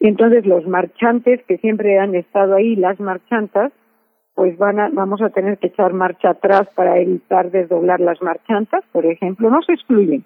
Entonces 0.00 0.46
los 0.46 0.66
marchantes 0.66 1.42
que 1.46 1.58
siempre 1.58 1.98
han 1.98 2.14
estado 2.14 2.54
ahí, 2.54 2.76
las 2.76 3.00
marchantas, 3.00 3.72
pues 4.34 4.56
van 4.56 4.78
a, 4.78 4.88
vamos 4.92 5.20
a 5.20 5.30
tener 5.30 5.58
que 5.58 5.66
echar 5.66 5.92
marcha 5.92 6.30
atrás 6.30 6.68
para 6.74 6.98
evitar 6.98 7.50
desdoblar 7.50 7.98
las 7.98 8.22
marchantas, 8.22 8.84
por 8.92 9.04
ejemplo, 9.04 9.50
no 9.50 9.60
se 9.62 9.72
excluyen. 9.72 10.24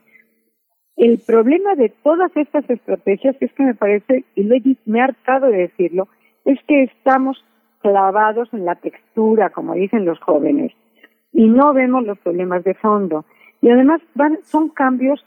El 0.97 1.19
problema 1.27 1.75
de 1.75 1.89
todas 1.89 2.31
estas 2.37 2.69
estrategias, 2.69 3.35
es 3.41 3.51
que 3.55 3.63
me 3.63 3.75
parece, 3.75 4.25
y 4.35 4.45
lo 4.45 4.57
me 4.85 4.99
he 4.99 5.03
hartado 5.03 5.47
de 5.47 5.59
decirlo, 5.59 6.09
es 6.45 6.59
que 6.69 6.83
estamos 6.83 7.43
clavados 7.81 8.53
en 8.53 8.67
la 8.67 8.75
textura, 8.75 9.51
como 9.51 9.75
dicen 9.75 10.05
los 10.05 10.21
jóvenes, 10.21 10.73
y 11.33 11.47
no 11.49 11.73
vemos 11.73 12.05
los 12.05 12.19
problemas 12.19 12.63
de 12.65 12.75
fondo. 12.75 13.25
Y 13.63 13.71
además 13.71 14.03
van, 14.15 14.39
son 14.43 14.69
cambios 14.69 15.25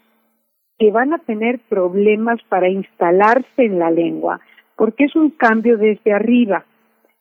que 0.78 0.90
van 0.90 1.12
a 1.12 1.18
tener 1.18 1.60
problemas 1.68 2.40
para 2.48 2.68
instalarse 2.68 3.64
en 3.64 3.78
la 3.78 3.90
lengua, 3.90 4.40
porque 4.76 5.04
es 5.04 5.16
un 5.16 5.30
cambio 5.30 5.78
desde 5.78 6.12
arriba. 6.12 6.64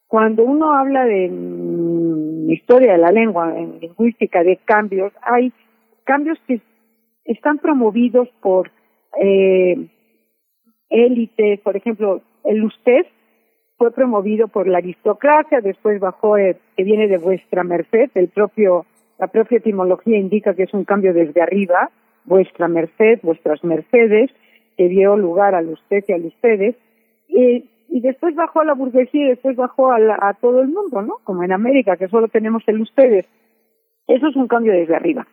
Cuando 0.07 0.43
uno 0.43 0.73
habla 0.73 1.05
de 1.05 1.29
mm, 1.29 2.51
historia 2.51 2.93
de 2.93 2.97
la 2.97 3.11
lengua, 3.11 3.57
en 3.57 3.79
lingüística, 3.79 4.43
de 4.43 4.57
cambios, 4.57 5.13
hay 5.21 5.53
cambios 6.03 6.37
que 6.47 6.61
están 7.23 7.57
promovidos 7.59 8.29
por 8.41 8.71
eh, 9.19 9.89
por 11.63 11.75
ejemplo, 11.75 12.21
el 12.43 12.63
usted 12.63 13.05
fue 13.77 13.91
promovido 13.91 14.47
por 14.47 14.67
la 14.67 14.77
aristocracia, 14.77 15.61
después 15.61 15.99
bajó, 15.99 16.37
eh, 16.37 16.57
que 16.77 16.83
viene 16.83 17.07
de 17.07 17.17
vuestra 17.17 17.63
merced, 17.63 18.09
el 18.15 18.29
propio, 18.29 18.85
la 19.17 19.27
propia 19.27 19.57
etimología 19.57 20.17
indica 20.17 20.53
que 20.53 20.63
es 20.63 20.73
un 20.73 20.85
cambio 20.85 21.13
desde 21.13 21.41
arriba, 21.41 21.89
vuestra 22.25 22.67
merced, 22.67 23.19
vuestras 23.23 23.63
mercedes, 23.63 24.31
que 24.77 24.89
dio 24.89 25.15
lugar 25.15 25.55
al 25.55 25.69
usted 25.69 26.03
y 26.07 26.11
al 26.11 26.25
ustedes, 26.25 26.75
y, 27.27 27.69
después 28.01 28.35
bajó 28.35 28.59
a 28.59 28.65
la 28.65 28.73
burguesía 28.73 29.25
y 29.25 29.29
después 29.29 29.55
bajó 29.55 29.91
a, 29.91 29.97
a 30.19 30.33
todo 30.35 30.61
el 30.61 30.67
mundo, 30.67 31.01
¿no? 31.01 31.19
Como 31.23 31.43
en 31.43 31.53
América, 31.53 31.97
que 31.97 32.07
solo 32.07 32.27
tenemos 32.27 32.63
el 32.67 32.81
ustedes. 32.81 33.27
Eso 34.07 34.27
es 34.27 34.35
un 34.35 34.47
cambio 34.47 34.73
desde 34.73 34.95
arriba. 34.95 35.25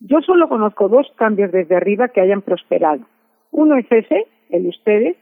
Yo 0.00 0.20
solo 0.22 0.48
conozco 0.48 0.88
dos 0.88 1.06
cambios 1.16 1.52
desde 1.52 1.76
arriba 1.76 2.08
que 2.08 2.20
hayan 2.20 2.42
prosperado. 2.42 3.06
Uno 3.50 3.76
es 3.76 3.86
ese, 3.90 4.26
el 4.50 4.66
ustedes, 4.66 5.16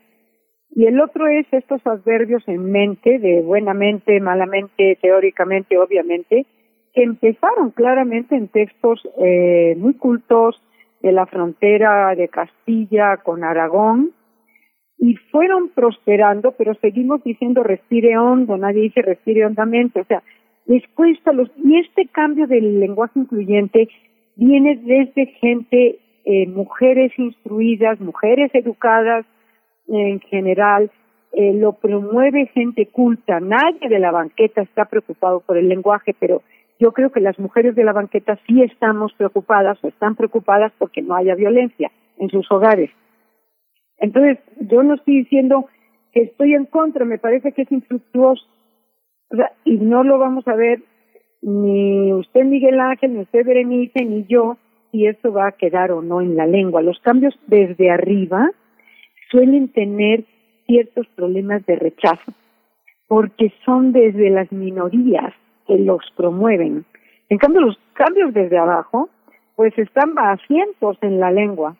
y 0.71 0.85
el 0.87 0.99
otro 0.99 1.27
es 1.27 1.47
estos 1.51 1.85
adverbios 1.87 2.45
en 2.47 2.71
mente, 2.71 3.17
de 3.19 3.41
buenamente, 3.41 4.19
malamente, 4.19 4.97
teóricamente, 5.01 5.77
obviamente, 5.77 6.45
que 6.93 7.03
empezaron 7.03 7.71
claramente 7.71 8.35
en 8.35 8.49
textos 8.49 9.01
eh, 9.17 9.75
muy 9.77 9.93
cultos 9.93 10.61
de 11.05 11.11
la 11.11 11.27
frontera 11.27 12.15
de 12.15 12.27
Castilla 12.29 13.17
con 13.17 13.43
Aragón 13.43 14.09
y 14.97 15.13
fueron 15.31 15.69
prosperando, 15.69 16.53
pero 16.53 16.73
seguimos 16.81 17.23
diciendo 17.23 17.61
respire 17.61 18.17
hondo, 18.17 18.57
nadie 18.57 18.81
dice 18.81 19.03
respire 19.03 19.45
hondamente, 19.45 20.01
o 20.01 20.05
sea, 20.05 20.23
les 20.65 20.81
cuesta 20.95 21.31
los... 21.31 21.51
Y 21.63 21.77
este 21.77 22.07
cambio 22.07 22.47
del 22.47 22.79
lenguaje 22.79 23.19
incluyente 23.19 23.87
viene 24.35 24.77
desde 24.77 25.27
gente, 25.39 25.99
eh, 26.25 26.47
mujeres 26.47 27.11
instruidas, 27.19 27.99
mujeres 27.99 28.49
educadas 28.55 29.27
en 29.87 30.19
general, 30.21 30.89
eh, 31.33 31.53
lo 31.53 31.73
promueve 31.73 32.47
gente 32.47 32.87
culta, 32.87 33.39
nadie 33.39 33.89
de 33.89 33.99
la 33.99 34.09
banqueta 34.09 34.63
está 34.63 34.85
preocupado 34.85 35.41
por 35.41 35.55
el 35.55 35.69
lenguaje, 35.69 36.15
pero 36.19 36.41
yo 36.79 36.91
creo 36.91 37.11
que 37.11 37.21
las 37.21 37.39
mujeres 37.39 37.75
de 37.75 37.83
la 37.83 37.93
banqueta 37.93 38.37
sí 38.47 38.61
estamos 38.61 39.13
preocupadas 39.13 39.77
o 39.83 39.87
están 39.87 40.15
preocupadas 40.15 40.73
porque 40.77 41.01
no 41.01 41.15
haya 41.15 41.35
violencia 41.35 41.91
en 42.17 42.29
sus 42.29 42.51
hogares. 42.51 42.91
Entonces, 43.97 44.39
yo 44.59 44.83
no 44.83 44.95
estoy 44.95 45.19
diciendo 45.19 45.67
que 46.11 46.23
estoy 46.23 46.53
en 46.53 46.65
contra, 46.65 47.05
me 47.05 47.17
parece 47.17 47.53
que 47.53 47.61
es 47.63 47.71
infructuoso. 47.71 48.45
Y 49.63 49.77
no 49.77 50.03
lo 50.03 50.17
vamos 50.19 50.47
a 50.47 50.55
ver 50.55 50.81
ni 51.41 52.13
usted 52.13 52.43
Miguel 52.43 52.79
Ángel, 52.79 53.13
ni 53.13 53.19
usted 53.21 53.45
Berenice, 53.45 54.03
ni 54.03 54.25
yo, 54.25 54.57
si 54.91 55.05
esto 55.05 55.31
va 55.31 55.47
a 55.47 55.51
quedar 55.53 55.91
o 55.91 56.01
no 56.01 56.21
en 56.21 56.35
la 56.35 56.45
lengua. 56.45 56.81
Los 56.81 56.99
cambios 56.99 57.37
desde 57.47 57.89
arriba 57.89 58.49
suelen 59.29 59.69
tener 59.69 60.25
ciertos 60.65 61.07
problemas 61.15 61.65
de 61.65 61.75
rechazo, 61.75 62.33
porque 63.07 63.53
son 63.63 63.91
desde 63.91 64.29
las 64.29 64.51
minorías 64.51 65.33
que 65.67 65.77
los 65.77 66.01
promueven. 66.15 66.85
En 67.29 67.37
cambio, 67.37 67.61
los 67.61 67.79
cambios 67.93 68.33
desde 68.33 68.57
abajo, 68.57 69.09
pues 69.55 69.77
están 69.77 70.13
asientos 70.17 70.97
en 71.01 71.19
la 71.19 71.31
lengua. 71.31 71.75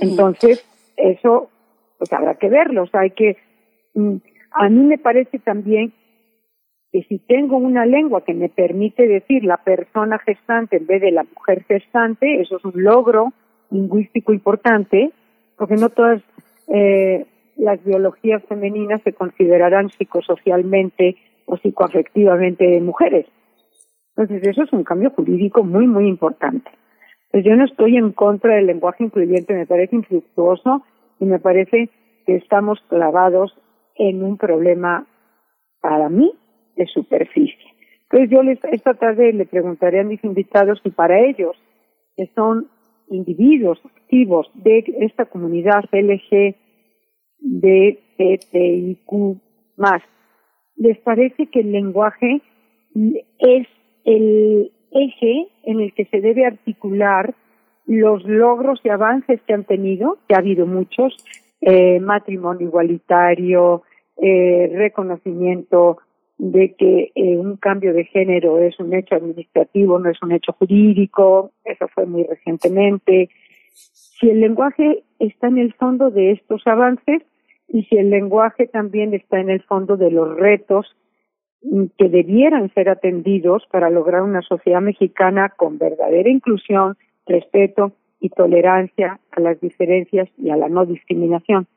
Entonces, 0.00 0.64
eso, 0.96 1.50
pues 1.98 2.12
habrá 2.12 2.34
que 2.34 2.48
verlo. 2.48 2.82
O 2.82 2.86
sea, 2.86 3.00
hay 3.00 3.10
que, 3.10 3.36
mm, 3.94 4.16
a 4.52 4.68
mí 4.68 4.80
me 4.80 4.98
parece 4.98 5.38
también 5.38 5.92
que 6.92 7.02
si 7.04 7.18
tengo 7.18 7.56
una 7.56 7.86
lengua 7.86 8.24
que 8.24 8.34
me 8.34 8.48
permite 8.48 9.06
decir 9.06 9.44
la 9.44 9.58
persona 9.58 10.18
gestante 10.18 10.76
en 10.76 10.86
vez 10.86 11.00
de 11.00 11.12
la 11.12 11.24
mujer 11.24 11.64
gestante, 11.64 12.40
eso 12.40 12.56
es 12.56 12.64
un 12.64 12.82
logro 12.82 13.32
lingüístico 13.70 14.32
importante, 14.32 15.12
porque 15.56 15.76
no 15.76 15.88
todas 15.90 16.20
eh, 16.66 17.26
las 17.56 17.82
biologías 17.84 18.42
femeninas 18.48 19.00
se 19.02 19.12
considerarán 19.12 19.90
psicosocialmente 19.90 21.16
o 21.50 21.56
psicoafectivamente 21.56 22.80
mujeres. 22.80 23.26
Entonces, 24.16 24.46
eso 24.46 24.62
es 24.62 24.72
un 24.72 24.84
cambio 24.84 25.10
jurídico 25.10 25.64
muy, 25.64 25.86
muy 25.86 26.06
importante. 26.06 26.70
Pues 27.30 27.44
yo 27.44 27.56
no 27.56 27.64
estoy 27.64 27.96
en 27.96 28.12
contra 28.12 28.54
del 28.54 28.66
lenguaje 28.66 29.04
incluyente, 29.04 29.54
me 29.54 29.66
parece 29.66 29.96
infructuoso 29.96 30.82
y 31.18 31.24
me 31.24 31.38
parece 31.38 31.90
que 32.24 32.36
estamos 32.36 32.80
clavados 32.88 33.56
en 33.96 34.22
un 34.22 34.36
problema, 34.36 35.06
para 35.80 36.08
mí, 36.08 36.32
de 36.76 36.86
superficie. 36.86 37.74
Entonces 38.02 38.30
yo 38.30 38.42
les, 38.42 38.58
esta 38.64 38.94
tarde 38.94 39.32
le 39.32 39.46
preguntaré 39.46 40.00
a 40.00 40.04
mis 40.04 40.22
invitados 40.24 40.80
si 40.82 40.90
para 40.90 41.20
ellos, 41.20 41.56
que 42.16 42.26
son 42.34 42.68
individuos 43.08 43.80
activos 43.84 44.50
de 44.54 44.84
esta 45.00 45.24
comunidad 45.26 45.84
LG, 45.92 46.54
más, 49.76 50.02
les 50.80 50.98
parece 50.98 51.46
que 51.46 51.60
el 51.60 51.72
lenguaje 51.72 52.40
es 53.38 53.66
el 54.04 54.72
eje 54.90 55.46
en 55.64 55.80
el 55.80 55.92
que 55.92 56.06
se 56.06 56.20
debe 56.20 56.46
articular 56.46 57.34
los 57.86 58.24
logros 58.24 58.80
y 58.82 58.88
avances 58.88 59.40
que 59.46 59.52
han 59.52 59.64
tenido, 59.64 60.16
que 60.26 60.34
ha 60.34 60.38
habido 60.38 60.66
muchos, 60.66 61.14
eh, 61.60 62.00
matrimonio 62.00 62.66
igualitario, 62.66 63.82
eh, 64.16 64.72
reconocimiento 64.74 65.98
de 66.38 66.74
que 66.74 67.12
eh, 67.14 67.36
un 67.36 67.58
cambio 67.58 67.92
de 67.92 68.06
género 68.06 68.58
es 68.58 68.80
un 68.80 68.94
hecho 68.94 69.16
administrativo, 69.16 69.98
no 69.98 70.08
es 70.08 70.22
un 70.22 70.32
hecho 70.32 70.54
jurídico, 70.54 71.50
eso 71.62 71.88
fue 71.88 72.06
muy 72.06 72.24
recientemente. 72.24 73.28
Si 73.74 74.30
el 74.30 74.40
lenguaje 74.40 75.02
está 75.18 75.48
en 75.48 75.58
el 75.58 75.74
fondo 75.74 76.10
de 76.10 76.30
estos 76.30 76.66
avances, 76.66 77.22
y 77.72 77.84
si 77.84 77.96
el 77.96 78.10
lenguaje 78.10 78.66
también 78.66 79.14
está 79.14 79.38
en 79.38 79.48
el 79.48 79.62
fondo 79.62 79.96
de 79.96 80.10
los 80.10 80.36
retos 80.36 80.96
mm, 81.62 81.84
que 81.96 82.08
debieran 82.08 82.72
ser 82.74 82.88
atendidos 82.88 83.64
para 83.70 83.90
lograr 83.90 84.22
una 84.22 84.42
sociedad 84.42 84.80
mexicana 84.80 85.50
con 85.50 85.78
verdadera 85.78 86.28
inclusión, 86.28 86.96
respeto 87.26 87.92
y 88.18 88.30
tolerancia 88.30 89.20
a 89.30 89.40
las 89.40 89.60
diferencias 89.60 90.28
y 90.36 90.50
a 90.50 90.56
la 90.56 90.68
no 90.68 90.84
discriminación, 90.84 91.68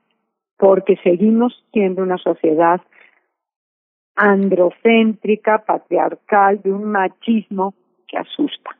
porque 0.57 0.97
seguimos 1.03 1.63
siendo 1.71 2.01
una 2.01 2.17
sociedad 2.17 2.81
androcéntrica, 4.15 5.63
patriarcal, 5.65 6.61
de 6.61 6.71
un 6.71 6.85
machismo 6.85 7.73
que 8.07 8.17
asusta. 8.17 8.77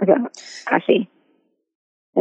O 0.00 0.30
así. 0.66 1.08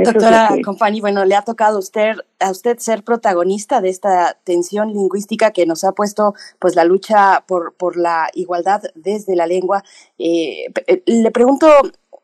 Doctora 0.04 0.50
Compani, 0.64 1.00
bueno, 1.00 1.24
le 1.24 1.36
ha 1.36 1.42
tocado 1.42 1.78
a 1.78 1.80
usted, 1.80 2.16
a 2.40 2.52
usted 2.52 2.78
ser 2.80 3.04
protagonista 3.04 3.80
de 3.80 3.90
esta 3.90 4.38
tensión 4.44 4.92
lingüística 4.92 5.52
que 5.52 5.66
nos 5.66 5.86
ha 5.86 5.94
puesto 5.94 6.34
pues 6.60 6.76
la 6.76 6.84
lucha 6.84 7.46
por, 7.48 7.74
por 7.76 7.96
la 7.96 8.30
igualdad 8.34 8.84
desde 8.94 9.38
la 9.38 9.48
lengua. 9.48 9.84
Eh, 10.18 10.66
eh, 10.88 11.04
le 11.06 11.32
pregunto 11.32 11.68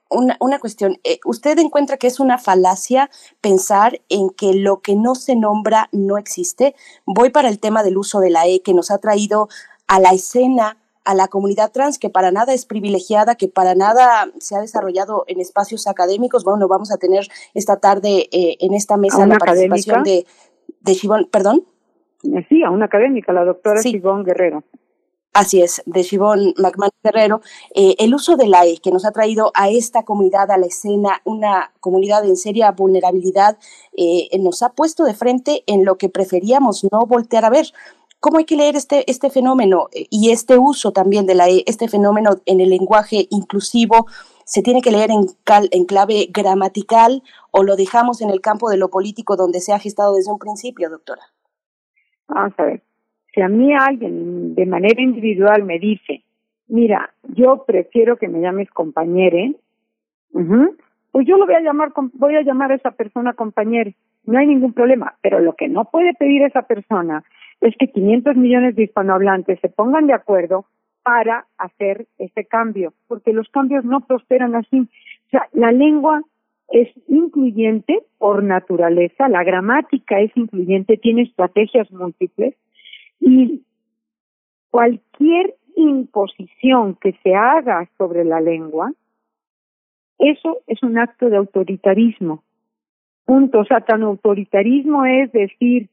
una, 0.09 0.35
una 0.41 0.59
cuestión. 0.59 0.99
Eh, 1.05 1.19
¿Usted 1.23 1.57
encuentra 1.59 1.95
que 1.95 2.07
es 2.07 2.19
una 2.19 2.37
falacia 2.37 3.09
pensar 3.39 4.01
en 4.09 4.31
que 4.31 4.53
lo 4.53 4.81
que 4.81 4.95
no 4.95 5.15
se 5.15 5.37
nombra 5.37 5.87
no 5.93 6.17
existe? 6.17 6.75
Voy 7.05 7.29
para 7.29 7.47
el 7.47 7.59
tema 7.59 7.83
del 7.83 7.97
uso 7.97 8.19
de 8.19 8.31
la 8.31 8.47
E 8.47 8.61
que 8.61 8.73
nos 8.73 8.91
ha 8.91 8.97
traído 8.97 9.47
a 9.87 10.01
la 10.01 10.09
escena 10.09 10.77
a 11.03 11.15
la 11.15 11.27
comunidad 11.27 11.71
trans, 11.71 11.97
que 11.97 12.09
para 12.09 12.31
nada 12.31 12.53
es 12.53 12.65
privilegiada, 12.65 13.35
que 13.35 13.47
para 13.47 13.75
nada 13.75 14.31
se 14.39 14.55
ha 14.55 14.61
desarrollado 14.61 15.23
en 15.27 15.39
espacios 15.39 15.87
académicos. 15.87 16.43
Bueno, 16.43 16.67
vamos 16.67 16.91
a 16.91 16.97
tener 16.97 17.27
esta 17.53 17.77
tarde 17.77 18.29
eh, 18.31 18.57
en 18.59 18.73
esta 18.73 18.97
mesa 18.97 19.25
la 19.25 19.37
participación 19.37 20.03
de, 20.03 20.25
de 20.81 20.93
Shibón, 20.93 21.27
perdón. 21.31 21.65
Sí, 22.49 22.63
a 22.63 22.69
una 22.69 22.85
académica, 22.85 23.33
la 23.33 23.43
doctora 23.43 23.81
sí. 23.81 23.99
Guerrero. 23.99 24.63
Así 25.33 25.61
es, 25.61 25.81
de 25.85 26.03
Shibón 26.03 26.53
McMahon 26.57 26.91
Guerrero, 27.01 27.39
eh, 27.73 27.95
el 27.99 28.13
uso 28.13 28.35
de 28.35 28.47
la 28.47 28.65
E 28.65 28.79
que 28.83 28.91
nos 28.91 29.05
ha 29.05 29.11
traído 29.11 29.53
a 29.55 29.69
esta 29.69 30.03
comunidad, 30.03 30.51
a 30.51 30.57
la 30.57 30.65
escena, 30.65 31.21
una 31.23 31.71
comunidad 31.79 32.25
en 32.25 32.35
seria 32.35 32.69
vulnerabilidad, 32.71 33.57
eh, 33.95 34.27
nos 34.39 34.61
ha 34.61 34.73
puesto 34.73 35.05
de 35.05 35.13
frente 35.13 35.63
en 35.67 35.85
lo 35.85 35.97
que 35.97 36.09
preferíamos 36.09 36.85
no 36.91 37.05
voltear 37.05 37.45
a 37.45 37.49
ver 37.49 37.67
cómo 38.21 38.37
hay 38.37 38.45
que 38.45 38.55
leer 38.55 38.77
este, 38.77 39.03
este 39.11 39.29
fenómeno 39.29 39.89
eh, 39.93 40.05
y 40.09 40.31
este 40.31 40.57
uso 40.57 40.93
también 40.93 41.25
de 41.25 41.35
la, 41.35 41.47
este 41.65 41.89
fenómeno 41.89 42.37
en 42.45 42.61
el 42.61 42.69
lenguaje 42.69 43.27
inclusivo. 43.29 44.05
¿Se 44.45 44.61
tiene 44.61 44.81
que 44.81 44.91
leer 44.91 45.09
en, 45.11 45.25
en 45.71 45.85
clave 45.85 46.27
gramatical 46.29 47.23
o 47.51 47.63
lo 47.63 47.75
dejamos 47.75 48.21
en 48.21 48.29
el 48.29 48.41
campo 48.41 48.69
de 48.69 48.77
lo 48.77 48.89
político 48.89 49.35
donde 49.35 49.59
se 49.59 49.73
ha 49.73 49.79
gestado 49.79 50.15
desde 50.15 50.31
un 50.31 50.39
principio, 50.39 50.89
doctora? 50.89 51.21
Vamos 52.27 52.53
a 52.57 52.63
ver. 52.63 52.81
Si 53.33 53.41
a 53.41 53.47
mí 53.47 53.73
alguien 53.73 54.55
de 54.55 54.65
manera 54.65 55.01
individual 55.01 55.63
me 55.63 55.79
dice, 55.79 56.23
mira, 56.67 57.13
yo 57.23 57.63
prefiero 57.65 58.17
que 58.17 58.27
me 58.27 58.41
llames 58.41 58.69
compañere, 58.71 59.55
pues 61.11 61.27
yo 61.27 61.37
lo 61.37 61.45
voy 61.45 61.55
a 61.55 61.61
llamar, 61.61 61.93
voy 61.95 62.35
a 62.35 62.41
llamar 62.41 62.73
a 62.73 62.75
esa 62.75 62.91
persona 62.91 63.33
compañero. 63.33 63.91
No 64.25 64.37
hay 64.37 64.47
ningún 64.47 64.73
problema. 64.73 65.15
Pero 65.21 65.39
lo 65.39 65.53
que 65.53 65.69
no 65.69 65.85
puede 65.85 66.13
pedir 66.13 66.43
esa 66.43 66.63
persona 66.63 67.23
es 67.61 67.75
que 67.77 67.87
500 67.87 68.35
millones 68.35 68.75
de 68.75 68.83
hispanohablantes 68.83 69.59
se 69.59 69.69
pongan 69.69 70.07
de 70.07 70.13
acuerdo 70.13 70.65
para 71.03 71.45
hacer 71.57 72.07
ese 72.17 72.45
cambio, 72.45 72.93
porque 73.07 73.33
los 73.33 73.49
cambios 73.49 73.85
no 73.85 74.01
prosperan 74.01 74.55
así. 74.55 74.79
O 74.79 75.29
sea, 75.29 75.47
la 75.53 75.71
lengua 75.71 76.21
es 76.69 76.89
incluyente 77.07 77.99
por 78.17 78.43
naturaleza, 78.43 79.29
la 79.29 79.43
gramática 79.43 80.19
es 80.19 80.35
incluyente, 80.35 80.97
tiene 80.97 81.23
estrategias 81.23 81.91
múltiples 81.91 82.55
y 83.19 83.63
cualquier 84.69 85.55
imposición 85.75 86.95
que 86.95 87.13
se 87.23 87.35
haga 87.35 87.89
sobre 87.97 88.23
la 88.23 88.39
lengua, 88.41 88.93
eso 90.17 90.59
es 90.67 90.81
un 90.83 90.97
acto 90.97 91.29
de 91.29 91.37
autoritarismo. 91.37 92.43
Punto. 93.25 93.59
O 93.59 93.65
tan 93.65 94.03
autoritarismo 94.03 95.05
es 95.05 95.31
decir, 95.31 95.89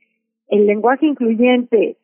el 0.48 0.66
lenguaje 0.66 1.06
incluyente 1.06 1.96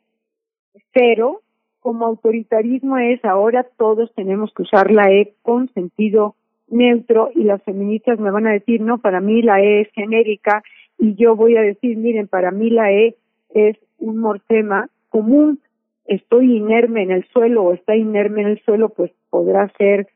cero, 0.92 1.40
como 1.80 2.06
autoritarismo 2.06 2.96
es 2.98 3.24
ahora 3.24 3.66
todos 3.76 4.12
tenemos 4.14 4.52
que 4.54 4.62
usar 4.62 4.90
la 4.90 5.10
E 5.10 5.34
con 5.42 5.68
sentido 5.74 6.34
neutro 6.68 7.30
y 7.34 7.44
las 7.44 7.62
feministas 7.62 8.18
me 8.18 8.30
van 8.30 8.46
a 8.46 8.52
decir, 8.52 8.80
no, 8.80 8.98
para 8.98 9.20
mí 9.20 9.42
la 9.42 9.60
E 9.60 9.82
es 9.82 9.88
genérica 9.92 10.62
y 10.98 11.14
yo 11.14 11.36
voy 11.36 11.56
a 11.56 11.62
decir, 11.62 11.96
miren, 11.96 12.28
para 12.28 12.50
mí 12.50 12.70
la 12.70 12.90
E 12.92 13.16
es 13.50 13.76
un 13.98 14.18
morfema 14.18 14.88
común, 15.10 15.60
estoy 16.06 16.56
inerme 16.56 17.02
en 17.02 17.10
el 17.10 17.24
suelo 17.28 17.64
o 17.64 17.72
está 17.74 17.96
inerme 17.96 18.42
en 18.42 18.48
el 18.48 18.62
suelo, 18.62 18.88
pues 18.90 19.12
podrá 19.30 19.70
ser 19.76 20.08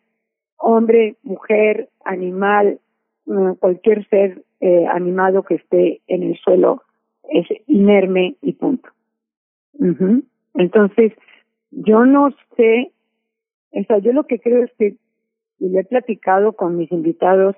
hombre, 0.56 1.16
mujer, 1.22 1.88
animal, 2.05 2.80
mm, 3.26 3.52
cualquier 3.55 4.06
ser 4.09 4.42
eh, 4.60 4.86
animado 4.86 5.42
que 5.44 5.56
esté 5.56 6.00
en 6.09 6.22
el 6.24 6.36
suelo 6.38 6.82
es 7.28 7.46
inerme 7.66 8.36
y 8.42 8.52
punto. 8.52 8.88
Entonces, 10.55 11.12
yo 11.70 12.05
no 12.05 12.30
sé, 12.56 12.90
o 13.70 13.82
sea, 13.84 13.98
yo 13.98 14.12
lo 14.12 14.24
que 14.24 14.40
creo 14.40 14.64
es 14.64 14.72
que, 14.78 14.96
y 15.60 15.68
le 15.68 15.80
he 15.80 15.84
platicado 15.84 16.52
con 16.52 16.76
mis 16.76 16.90
invitados 16.90 17.56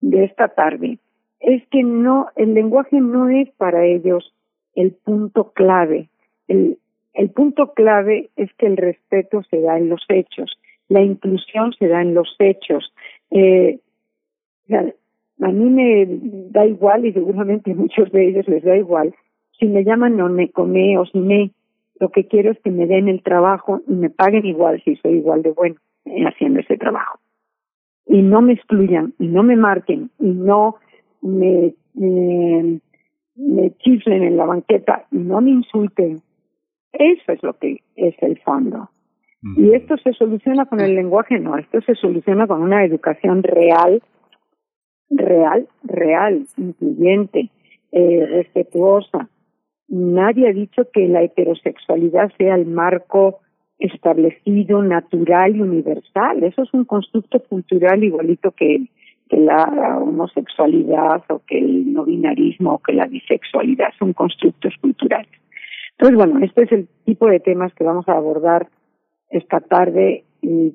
de 0.00 0.24
esta 0.24 0.48
tarde, 0.48 0.98
es 1.40 1.66
que 1.68 1.82
no, 1.82 2.28
el 2.36 2.54
lenguaje 2.54 3.00
no 3.00 3.28
es 3.30 3.50
para 3.52 3.86
ellos 3.86 4.34
el 4.74 4.92
punto 4.92 5.52
clave. 5.52 6.10
El, 6.48 6.78
el 7.14 7.30
punto 7.30 7.72
clave 7.72 8.30
es 8.36 8.52
que 8.54 8.66
el 8.66 8.76
respeto 8.76 9.42
se 9.50 9.60
da 9.60 9.78
en 9.78 9.88
los 9.88 10.04
hechos, 10.08 10.58
la 10.88 11.02
inclusión 11.02 11.72
se 11.78 11.88
da 11.88 12.02
en 12.02 12.14
los 12.14 12.36
hechos. 12.38 12.92
Eh, 13.30 13.78
a 15.40 15.48
mí 15.48 15.70
me 15.70 16.06
da 16.50 16.66
igual 16.66 17.06
y 17.06 17.12
seguramente 17.12 17.72
a 17.72 17.74
muchos 17.74 18.10
de 18.12 18.28
ellos 18.28 18.46
les 18.48 18.62
da 18.62 18.76
igual 18.76 19.14
si 19.58 19.66
me 19.66 19.84
llaman 19.84 20.16
no 20.16 20.28
me 20.28 20.50
come 20.50 20.98
o 20.98 21.04
si 21.06 21.18
me 21.18 21.50
lo 22.00 22.08
que 22.08 22.26
quiero 22.26 22.50
es 22.50 22.58
que 22.60 22.70
me 22.70 22.86
den 22.86 23.08
el 23.08 23.22
trabajo 23.22 23.82
y 23.86 23.92
me 23.92 24.08
paguen 24.08 24.46
igual 24.46 24.82
si 24.82 24.96
soy 24.96 25.18
igual 25.18 25.42
de 25.42 25.50
bueno 25.50 25.76
haciendo 26.26 26.60
ese 26.60 26.78
trabajo. 26.78 27.18
Y 28.06 28.22
no 28.22 28.40
me 28.40 28.54
excluyan, 28.54 29.12
y 29.18 29.28
no 29.28 29.42
me 29.42 29.54
marquen, 29.54 30.10
y 30.18 30.30
no 30.30 30.76
me, 31.20 31.74
me, 31.94 32.80
me 33.36 33.70
chiflen 33.78 34.22
en 34.22 34.36
la 34.36 34.46
banqueta, 34.46 35.04
y 35.12 35.18
no 35.18 35.40
me 35.40 35.50
insulten. 35.50 36.20
Eso 36.92 37.32
es 37.32 37.42
lo 37.42 37.56
que 37.58 37.82
es 37.94 38.14
el 38.22 38.38
fondo. 38.40 38.90
Y 39.56 39.72
esto 39.72 39.96
se 39.98 40.12
soluciona 40.12 40.66
con 40.66 40.80
el 40.80 40.94
lenguaje, 40.94 41.38
no, 41.38 41.56
esto 41.56 41.80
se 41.82 41.94
soluciona 41.94 42.46
con 42.46 42.62
una 42.62 42.84
educación 42.84 43.42
real, 43.42 44.02
real, 45.10 45.68
real, 45.82 46.46
incluyente, 46.56 47.50
eh, 47.92 48.26
respetuosa, 48.26 49.28
Nadie 49.90 50.48
ha 50.48 50.52
dicho 50.52 50.88
que 50.92 51.08
la 51.08 51.24
heterosexualidad 51.24 52.30
sea 52.38 52.54
el 52.54 52.66
marco 52.66 53.40
establecido, 53.80 54.82
natural 54.84 55.56
y 55.56 55.62
universal. 55.62 56.44
Eso 56.44 56.62
es 56.62 56.72
un 56.72 56.84
constructo 56.84 57.40
cultural 57.40 58.04
igualito 58.04 58.52
que, 58.52 58.86
que 59.28 59.36
la 59.36 59.98
homosexualidad 60.00 61.24
o 61.28 61.42
que 61.44 61.58
el 61.58 61.92
no 61.92 62.04
binarismo 62.04 62.74
o 62.74 62.78
que 62.78 62.92
la 62.92 63.06
bisexualidad. 63.06 63.88
Son 63.98 64.12
constructos 64.12 64.74
culturales. 64.80 65.32
Entonces, 65.98 66.16
bueno, 66.16 66.38
este 66.44 66.62
es 66.62 66.72
el 66.72 66.88
tipo 67.04 67.26
de 67.26 67.40
temas 67.40 67.74
que 67.74 67.82
vamos 67.82 68.08
a 68.08 68.12
abordar 68.12 68.68
esta 69.28 69.58
tarde 69.58 70.22
y 70.40 70.72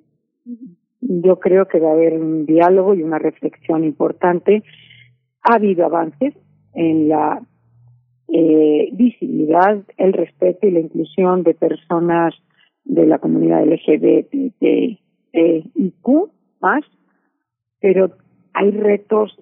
yo 1.07 1.39
creo 1.39 1.67
que 1.67 1.79
va 1.79 1.89
a 1.89 1.93
haber 1.93 2.13
un 2.13 2.45
diálogo 2.45 2.93
y 2.93 3.03
una 3.03 3.19
reflexión 3.19 3.83
importante. 3.83 4.63
Ha 5.43 5.55
habido 5.55 5.85
avances 5.85 6.33
en 6.73 7.09
la 7.09 7.41
eh, 8.27 8.89
visibilidad, 8.93 9.83
el 9.97 10.13
respeto 10.13 10.67
y 10.67 10.71
la 10.71 10.79
inclusión 10.79 11.43
de 11.43 11.53
personas 11.53 12.33
de 12.83 13.05
la 13.05 13.19
comunidad 13.19 13.65
LGBTIQ 13.65 14.99
más, 16.61 16.83
pero 17.79 18.11
hay 18.53 18.71
retos 18.71 19.37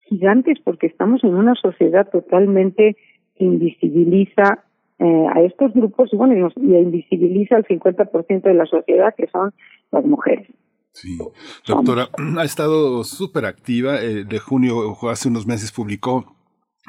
gigantes 0.00 0.58
porque 0.64 0.86
estamos 0.86 1.22
en 1.22 1.34
una 1.34 1.54
sociedad 1.54 2.08
totalmente 2.10 2.96
que 3.36 3.44
invisibiliza 3.44 4.64
eh, 4.98 5.26
a 5.32 5.42
estos 5.42 5.72
grupos 5.74 6.12
y 6.12 6.16
bueno 6.16 6.50
y, 6.56 6.74
invisibiliza 6.74 7.56
al 7.56 7.64
50% 7.66 8.42
de 8.42 8.54
la 8.54 8.66
sociedad 8.66 9.14
que 9.16 9.28
son 9.28 9.52
las 9.92 10.04
mujeres. 10.04 10.48
Sí, 10.92 11.18
doctora, 11.66 12.10
ha 12.38 12.44
estado 12.44 13.04
súper 13.04 13.46
activa. 13.46 14.02
Eh, 14.02 14.24
de 14.24 14.38
junio, 14.38 14.96
hace 15.10 15.28
unos 15.28 15.46
meses, 15.46 15.72
publicó 15.72 16.36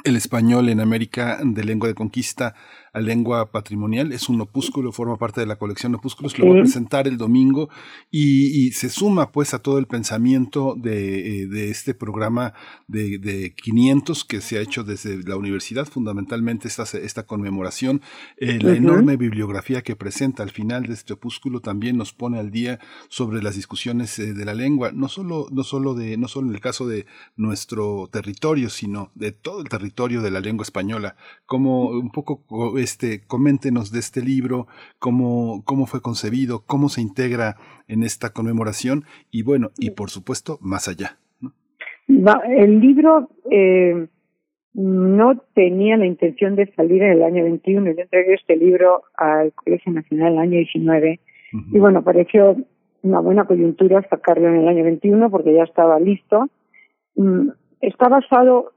el 0.04 0.16
español 0.16 0.70
en 0.70 0.80
América 0.80 1.40
de 1.44 1.64
lengua 1.64 1.88
de 1.88 1.96
conquista 1.96 2.56
a 2.94 3.00
lengua 3.00 3.52
patrimonial. 3.52 4.12
Es 4.12 4.30
un 4.30 4.42
opúsculo, 4.42 4.92
forma 4.92 5.18
parte 5.18 5.42
de 5.42 5.48
la 5.48 5.58
colección 5.58 5.90
opúsculos, 5.96 6.38
lo 6.38 6.46
voy 6.46 6.60
a 6.60 6.62
presentar 6.62 7.08
el 7.08 7.18
domingo 7.18 7.70
y, 8.12 8.72
se 8.72 8.90
suma 8.90 9.32
pues 9.32 9.54
a 9.54 9.60
todo 9.60 9.78
el 9.80 9.88
pensamiento 9.88 10.76
de, 10.78 11.44
eh, 11.44 11.70
este 11.70 11.94
programa 11.94 12.54
de, 12.88 13.18
de, 13.18 13.54
500 13.54 14.24
que 14.26 14.42
se 14.42 14.58
ha 14.58 14.62
hecho 14.62 14.84
desde 14.84 15.24
la 15.24 15.36
universidad, 15.36 15.88
fundamentalmente 15.88 16.68
esta, 16.68 16.84
esta 16.84 17.24
conmemoración. 17.24 18.02
Eh, 18.38 18.60
la 18.62 18.76
enorme 18.76 19.18
bibliografía 19.18 19.82
que 19.82 19.96
presenta 19.96 20.44
al 20.44 20.52
final 20.52 20.84
de 20.84 20.94
este 20.94 21.14
opúsculo 21.14 21.62
también 21.62 21.98
nos 21.98 22.14
pone 22.14 22.40
al 22.40 22.52
día 22.52 22.80
sobre 23.10 23.42
las 23.42 23.56
discusiones 23.56 24.18
eh, 24.20 24.34
de 24.34 24.46
la 24.46 24.54
lengua, 24.54 24.92
no 24.94 25.08
solo, 25.08 25.48
no 25.52 25.64
solo 25.64 25.94
de, 25.94 26.18
no 26.18 26.28
solo 26.28 26.48
en 26.48 26.56
el 26.56 26.62
caso 26.62 26.88
de 26.88 27.06
nuestro 27.36 28.08
territorio, 28.12 28.70
sino 28.70 29.12
de 29.16 29.32
todo 29.32 29.62
el 29.62 29.70
territorio 29.70 30.22
de 30.22 30.32
la 30.32 30.40
lengua 30.40 30.64
española, 30.64 31.16
como 31.46 31.90
un 31.90 32.12
poco 32.12 32.44
este, 32.80 33.22
coméntenos 33.28 33.92
de 33.92 34.00
este 34.00 34.22
libro, 34.22 34.68
cómo, 35.00 35.64
cómo 35.66 35.86
fue 35.86 36.02
concebido, 36.02 36.64
cómo 36.66 36.90
se 36.90 37.02
integra 37.02 37.56
en 37.88 38.04
esta 38.04 38.32
conmemoración 38.32 39.04
y 39.32 39.44
bueno, 39.44 39.72
y 39.78 39.92
por 39.92 40.10
supuesto, 40.10 40.58
más 40.62 40.88
allá. 40.88 41.18
El 42.08 42.80
libro 42.80 43.30
eh, 43.52 44.08
no 44.74 45.38
tenía 45.54 45.98
la 45.98 46.06
intención 46.06 46.56
de 46.56 46.72
salir 46.74 47.04
en 47.04 47.12
el 47.12 47.24
año 47.24 47.44
21. 47.44 47.92
Yo 47.92 48.02
entregué 48.02 48.34
este 48.34 48.56
libro 48.56 49.04
al 49.16 49.54
Colegio 49.54 49.92
Nacional 49.92 50.34
el 50.34 50.40
año 50.40 50.58
19 50.58 51.20
y 51.72 51.80
bueno, 51.80 52.04
pareció 52.04 52.56
una 53.02 53.20
buena 53.20 53.46
coyuntura 53.46 54.06
sacarlo 54.10 54.50
en 54.50 54.58
el 54.58 54.68
año 54.68 54.84
21 54.84 55.30
porque 55.30 55.54
ya 55.54 55.64
estaba 55.64 56.00
listo. 56.00 56.48
Mm, 57.16 57.50
está 57.82 58.10
basado 58.10 58.74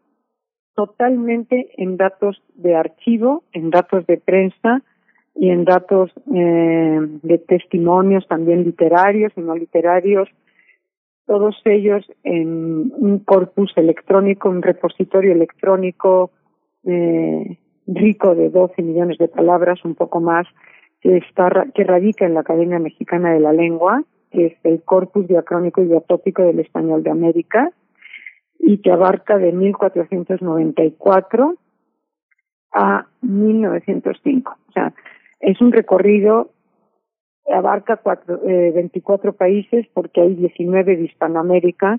totalmente 0.75 1.71
en 1.77 1.97
datos 1.97 2.43
de 2.55 2.75
archivo, 2.75 3.45
en 3.53 3.71
datos 3.71 4.07
de 4.07 4.19
prensa 4.19 4.83
y 5.35 5.51
en 5.51 5.65
datos 5.65 6.11
eh, 6.35 6.99
de 7.23 7.39
testimonios 7.39 8.27
también 8.29 8.65
literarios 8.65 9.33
y 9.37 9.41
no 9.41 9.55
literarios, 9.55 10.29
todos 11.27 11.61
ellos 11.65 12.05
en 12.25 12.93
un 12.97 13.21
corpus 13.21 13.73
electrónico, 13.77 14.51
un 14.51 14.63
repositorio 14.63 15.33
electrónico 15.33 16.31
eh, 16.85 17.59
rico 17.87 18.35
de 18.35 18.51
12 18.51 18.83
millones 18.83 19.19
de 19.19 19.29
palabras, 19.29 19.85
un 19.85 19.95
poco 19.95 20.21
más, 20.21 20.47
que, 21.01 21.17
está, 21.17 21.51
que 21.75 21.85
radica 21.85 22.27
en 22.27 22.35
la 22.35 22.41
Academia 22.41 22.79
Mexicana 22.79 23.33
de 23.33 23.41
la 23.41 23.53
Lengua, 23.53 24.05
que 24.31 24.47
es 24.47 24.55
el 24.65 24.83
corpus 24.83 25.27
diacrónico 25.29 25.83
y 25.83 25.87
diatópico 25.87 26.43
del 26.43 26.61
español 26.61 27.03
de 27.03 27.11
América, 27.11 27.71
y 28.63 28.79
que 28.79 28.93
abarca 28.93 29.37
de 29.37 29.53
1494 29.53 31.57
a 32.73 33.07
1905. 33.21 34.57
O 34.69 34.73
sea, 34.73 34.95
es 35.41 35.61
un 35.61 35.73
recorrido 35.73 36.53
que 37.45 37.53
abarca 37.53 37.97
cuatro, 37.97 38.41
eh, 38.49 38.71
24 38.73 39.33
países 39.33 39.89
porque 39.93 40.21
hay 40.21 40.37
19 40.37 40.97
de 40.97 41.03
Hispanoamérica, 41.03 41.99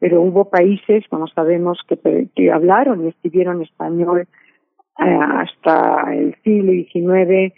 pero 0.00 0.20
hubo 0.20 0.50
países, 0.50 1.04
como 1.08 1.28
sabemos, 1.28 1.78
que, 1.86 2.26
que 2.34 2.50
hablaron 2.50 3.04
y 3.04 3.08
escribieron 3.08 3.62
español 3.62 4.22
eh, 4.22 4.26
hasta 4.98 6.12
el 6.12 6.34
siglo 6.42 6.72
XIX 6.72 7.54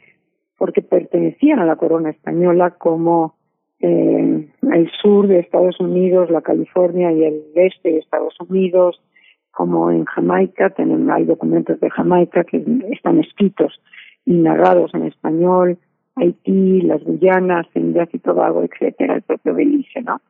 porque 0.58 0.82
pertenecían 0.82 1.58
a 1.58 1.64
la 1.64 1.76
corona 1.76 2.10
española 2.10 2.72
como 2.72 3.34
eh, 3.82 4.48
el 4.72 4.90
sur 5.02 5.26
de 5.26 5.40
Estados 5.40 5.78
Unidos, 5.80 6.30
la 6.30 6.40
California 6.40 7.12
y 7.12 7.24
el 7.24 7.42
este 7.54 7.90
de 7.90 7.98
Estados 7.98 8.34
Unidos, 8.40 9.00
como 9.50 9.90
en 9.90 10.04
Jamaica, 10.04 10.70
tenemos, 10.70 11.14
hay 11.14 11.24
documentos 11.24 11.78
de 11.80 11.90
Jamaica 11.90 12.44
que 12.44 12.64
están 12.90 13.18
escritos 13.18 13.80
y 14.24 14.34
narrados 14.34 14.94
en 14.94 15.06
español, 15.06 15.78
Haití, 16.14 16.82
las 16.82 17.02
Guyanas, 17.02 17.68
Trinidad 17.72 18.08
y 18.12 18.18
Tobago, 18.18 18.62
etcétera, 18.62 19.16
el 19.16 19.22
propio 19.22 19.54
Belice, 19.54 20.00
¿no? 20.02 20.20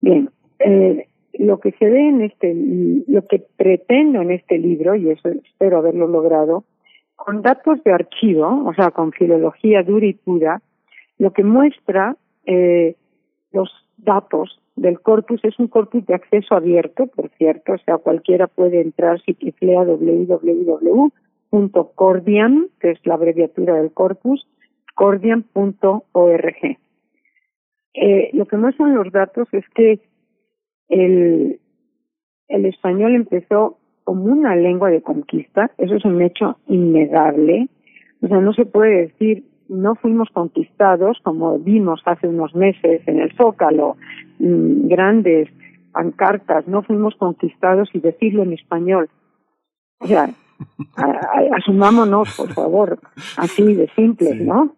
Bien, 0.00 0.28
eh, 0.58 1.06
lo 1.38 1.58
que 1.60 1.72
se 1.72 1.88
ve 1.88 2.08
en 2.08 2.20
este, 2.20 2.54
lo 3.08 3.26
que 3.26 3.42
pretendo 3.56 4.20
en 4.20 4.30
este 4.30 4.58
libro, 4.58 4.94
y 4.94 5.10
eso 5.10 5.30
espero 5.30 5.78
haberlo 5.78 6.06
logrado, 6.06 6.64
con 7.16 7.42
datos 7.42 7.82
de 7.82 7.92
archivo, 7.92 8.64
o 8.66 8.74
sea, 8.74 8.90
con 8.90 9.12
filología 9.12 9.82
dura 9.82 10.06
y 10.06 10.12
pura, 10.12 10.60
lo 11.18 11.32
que 11.32 11.44
muestra 11.44 12.16
eh, 12.46 12.96
los 13.52 13.70
datos 13.96 14.60
del 14.76 15.00
corpus. 15.00 15.40
Es 15.44 15.58
un 15.58 15.68
corpus 15.68 16.04
de 16.06 16.14
acceso 16.14 16.54
abierto, 16.54 17.06
por 17.06 17.30
cierto, 17.38 17.72
o 17.72 17.78
sea, 17.78 17.98
cualquiera 17.98 18.46
puede 18.46 18.80
entrar 18.80 19.20
si 19.22 19.34
teclea 19.34 19.84
www.cordian, 19.84 20.80
que 22.80 22.90
es 22.90 22.98
la 23.06 23.14
abreviatura 23.14 23.74
del 23.74 23.92
corpus, 23.92 24.46
cordian.org. 24.94 26.78
Eh, 27.94 28.30
lo 28.32 28.46
que 28.46 28.56
muestran 28.56 28.94
los 28.94 29.12
datos 29.12 29.46
es 29.52 29.64
que 29.74 30.00
el, 30.88 31.60
el 32.48 32.66
español 32.66 33.14
empezó 33.14 33.78
como 34.02 34.24
una 34.24 34.56
lengua 34.56 34.90
de 34.90 35.00
conquista, 35.00 35.70
eso 35.78 35.94
es 35.94 36.04
un 36.04 36.20
hecho 36.20 36.58
innegable, 36.68 37.68
o 38.20 38.28
sea, 38.28 38.40
no 38.40 38.52
se 38.52 38.66
puede 38.66 39.06
decir 39.06 39.44
no 39.68 39.94
fuimos 39.94 40.28
conquistados, 40.30 41.18
como 41.22 41.58
vimos 41.58 42.02
hace 42.04 42.28
unos 42.28 42.54
meses 42.54 43.02
en 43.06 43.20
el 43.20 43.34
Zócalo, 43.36 43.96
mm, 44.38 44.88
grandes 44.88 45.48
pancartas, 45.92 46.66
no 46.66 46.82
fuimos 46.82 47.14
conquistados 47.16 47.88
y 47.92 48.00
decirlo 48.00 48.42
en 48.42 48.52
español. 48.52 49.08
O 50.00 50.06
sea, 50.06 50.28
asumámonos, 51.56 52.36
por 52.36 52.52
favor, 52.52 52.98
así 53.36 53.74
de 53.74 53.88
simple, 53.94 54.34
¿no? 54.34 54.74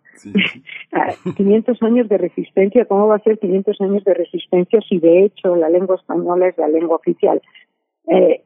500 1.36 1.82
años 1.82 2.08
de 2.08 2.18
resistencia, 2.18 2.86
¿cómo 2.86 3.08
va 3.08 3.16
a 3.16 3.22
ser 3.22 3.38
500 3.38 3.80
años 3.80 4.04
de 4.04 4.14
resistencia 4.14 4.80
si 4.88 4.98
de 4.98 5.24
hecho 5.24 5.56
la 5.56 5.68
lengua 5.68 5.96
española 5.96 6.48
es 6.48 6.58
la 6.58 6.68
lengua 6.68 6.96
oficial? 6.96 7.40
Eh, 8.08 8.42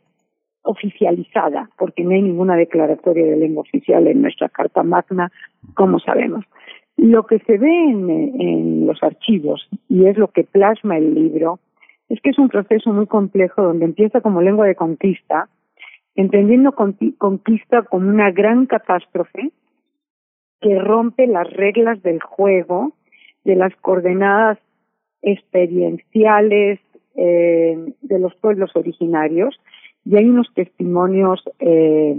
oficializada, 0.62 1.70
porque 1.78 2.04
no 2.04 2.10
hay 2.10 2.22
ninguna 2.22 2.56
declaratoria 2.56 3.24
de 3.24 3.36
lengua 3.36 3.62
oficial 3.62 4.06
en 4.06 4.22
nuestra 4.22 4.48
Carta 4.48 4.82
Magna, 4.82 5.30
como 5.74 5.98
sabemos. 5.98 6.44
Lo 6.96 7.26
que 7.26 7.38
se 7.40 7.56
ve 7.56 7.84
en, 7.84 8.86
los 8.86 9.02
archivos, 9.02 9.68
y 9.88 10.06
es 10.06 10.18
lo 10.18 10.28
que 10.28 10.44
plasma 10.44 10.98
el 10.98 11.14
libro, 11.14 11.58
es 12.08 12.20
que 12.20 12.30
es 12.30 12.38
un 12.38 12.48
proceso 12.48 12.92
muy 12.92 13.06
complejo 13.06 13.62
donde 13.62 13.84
empieza 13.84 14.20
como 14.20 14.42
lengua 14.42 14.66
de 14.66 14.74
conquista, 14.74 15.48
entendiendo 16.14 16.72
conquista 16.72 17.82
como 17.82 18.08
una 18.08 18.30
gran 18.32 18.66
catástrofe 18.66 19.50
que 20.60 20.78
rompe 20.78 21.26
las 21.26 21.50
reglas 21.50 22.02
del 22.02 22.20
juego, 22.20 22.92
de 23.44 23.56
las 23.56 23.74
coordenadas 23.76 24.58
experienciales 25.22 26.80
eh, 27.14 27.94
de 28.02 28.18
los 28.18 28.34
pueblos 28.36 28.74
originarios, 28.74 29.58
y 30.04 30.16
hay 30.16 30.28
unos 30.28 30.52
testimonios 30.54 31.42
eh, 31.58 32.16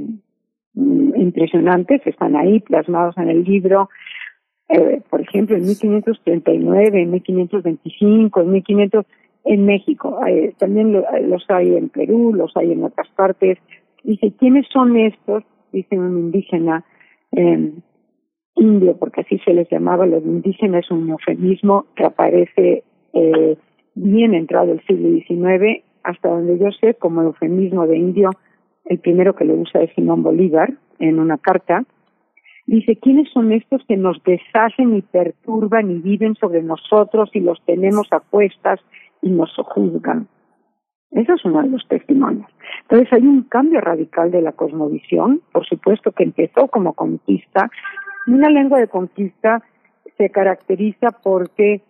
impresionantes, 0.73 2.01
están 2.05 2.35
ahí 2.35 2.59
plasmados 2.59 3.17
en 3.17 3.29
el 3.29 3.43
libro, 3.43 3.89
eh, 4.69 5.01
por 5.09 5.21
ejemplo, 5.21 5.57
en 5.57 5.63
1539, 5.63 7.01
en 7.01 7.11
1525, 7.11 8.41
en 8.41 8.51
1500, 8.51 9.05
en 9.43 9.65
México, 9.65 10.19
también 10.59 10.93
los 10.93 11.49
hay 11.49 11.75
en 11.75 11.89
Perú, 11.89 12.31
los 12.33 12.55
hay 12.55 12.73
en 12.73 12.83
otras 12.83 13.09
partes. 13.09 13.57
Dice, 14.03 14.31
¿quiénes 14.37 14.67
son 14.71 14.95
estos? 14.95 15.43
Dice 15.71 15.97
un 15.97 16.17
indígena 16.19 16.85
eh, 17.31 17.71
indio, 18.55 18.97
porque 18.97 19.21
así 19.21 19.39
se 19.39 19.53
les 19.53 19.69
llamaba, 19.69 20.05
los 20.05 20.23
indígenas, 20.23 20.85
es 20.85 20.91
un 20.91 21.09
eufemismo 21.09 21.85
que 21.95 22.05
aparece 22.05 22.83
eh, 23.13 23.57
bien 23.95 24.33
entrado 24.33 24.73
el 24.73 24.81
siglo 24.85 25.09
XIX 25.09 25.83
hasta 26.03 26.29
donde 26.29 26.57
yo 26.59 26.71
sé, 26.71 26.93
como 26.95 27.21
eufemismo 27.21 27.87
de 27.87 27.97
indio, 27.97 28.29
el 28.85 28.99
primero 28.99 29.35
que 29.35 29.45
lo 29.45 29.55
usa 29.55 29.81
es 29.81 29.93
Simón 29.95 30.23
Bolívar 30.23 30.73
en 30.99 31.19
una 31.19 31.37
carta, 31.37 31.83
dice, 32.65 32.97
¿quiénes 32.97 33.29
son 33.31 33.51
estos 33.51 33.83
que 33.87 33.97
nos 33.97 34.21
deshacen 34.23 34.95
y 34.95 35.01
perturban 35.01 35.91
y 35.91 35.99
viven 35.99 36.35
sobre 36.35 36.61
nosotros 36.61 37.29
y 37.33 37.39
los 37.39 37.61
tenemos 37.65 38.07
a 38.11 38.19
cuestas 38.19 38.79
y 39.21 39.29
nos 39.29 39.53
juzgan? 39.55 40.27
Eso 41.11 41.33
es 41.33 41.43
uno 41.43 41.61
de 41.61 41.69
los 41.69 41.85
testimonios. 41.87 42.47
Entonces 42.83 43.11
hay 43.11 43.27
un 43.27 43.43
cambio 43.43 43.81
radical 43.81 44.31
de 44.31 44.41
la 44.41 44.53
cosmovisión, 44.53 45.41
por 45.51 45.65
supuesto 45.65 46.11
que 46.13 46.23
empezó 46.23 46.67
como 46.67 46.93
conquista. 46.93 47.69
Una 48.27 48.49
lengua 48.49 48.79
de 48.79 48.87
conquista 48.87 49.61
se 50.17 50.29
caracteriza 50.29 51.09
porque 51.21 51.81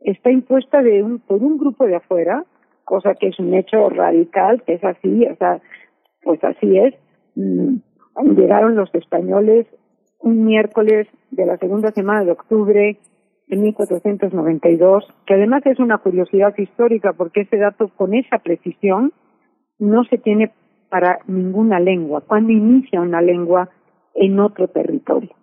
está 0.00 0.30
impuesta 0.30 0.82
de 0.82 1.02
un, 1.02 1.20
por 1.20 1.42
un 1.42 1.58
grupo 1.58 1.86
de 1.86 1.96
afuera, 1.96 2.44
cosa 2.84 3.14
que 3.14 3.28
es 3.28 3.38
un 3.38 3.54
hecho 3.54 3.88
radical, 3.90 4.62
que 4.62 4.74
es 4.74 4.84
así, 4.84 5.26
o 5.26 5.36
sea, 5.36 5.60
pues 6.22 6.42
así 6.44 6.78
es. 6.78 6.94
Mm, 7.34 7.76
llegaron 8.36 8.76
los 8.76 8.94
españoles 8.94 9.66
un 10.20 10.44
miércoles 10.44 11.06
de 11.30 11.46
la 11.46 11.58
segunda 11.58 11.90
semana 11.92 12.24
de 12.24 12.32
octubre 12.32 12.98
de 13.46 13.56
1492, 13.56 15.04
que 15.26 15.34
además 15.34 15.62
es 15.66 15.78
una 15.78 15.98
curiosidad 15.98 16.56
histórica 16.56 17.12
porque 17.12 17.42
ese 17.42 17.58
dato 17.58 17.88
con 17.88 18.14
esa 18.14 18.38
precisión 18.38 19.12
no 19.78 20.04
se 20.04 20.18
tiene 20.18 20.52
para 20.88 21.18
ninguna 21.26 21.80
lengua, 21.80 22.22
cuando 22.22 22.52
inicia 22.52 23.00
una 23.00 23.20
lengua 23.20 23.68
en 24.14 24.38
otro 24.38 24.68
territorio. 24.68 25.34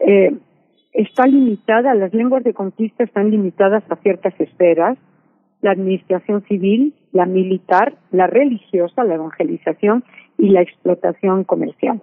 Eh, 0.00 0.36
está 0.92 1.26
limitada, 1.26 1.94
las 1.94 2.14
lenguas 2.14 2.42
de 2.44 2.54
conquista 2.54 3.04
están 3.04 3.30
limitadas 3.30 3.84
a 3.90 3.96
ciertas 3.96 4.34
esferas, 4.40 4.96
la 5.64 5.70
administración 5.70 6.44
civil, 6.44 6.92
la 7.12 7.24
militar, 7.24 7.94
la 8.10 8.26
religiosa, 8.26 9.02
la 9.02 9.14
evangelización 9.14 10.04
y 10.36 10.50
la 10.50 10.60
explotación 10.60 11.44
comercial. 11.44 12.02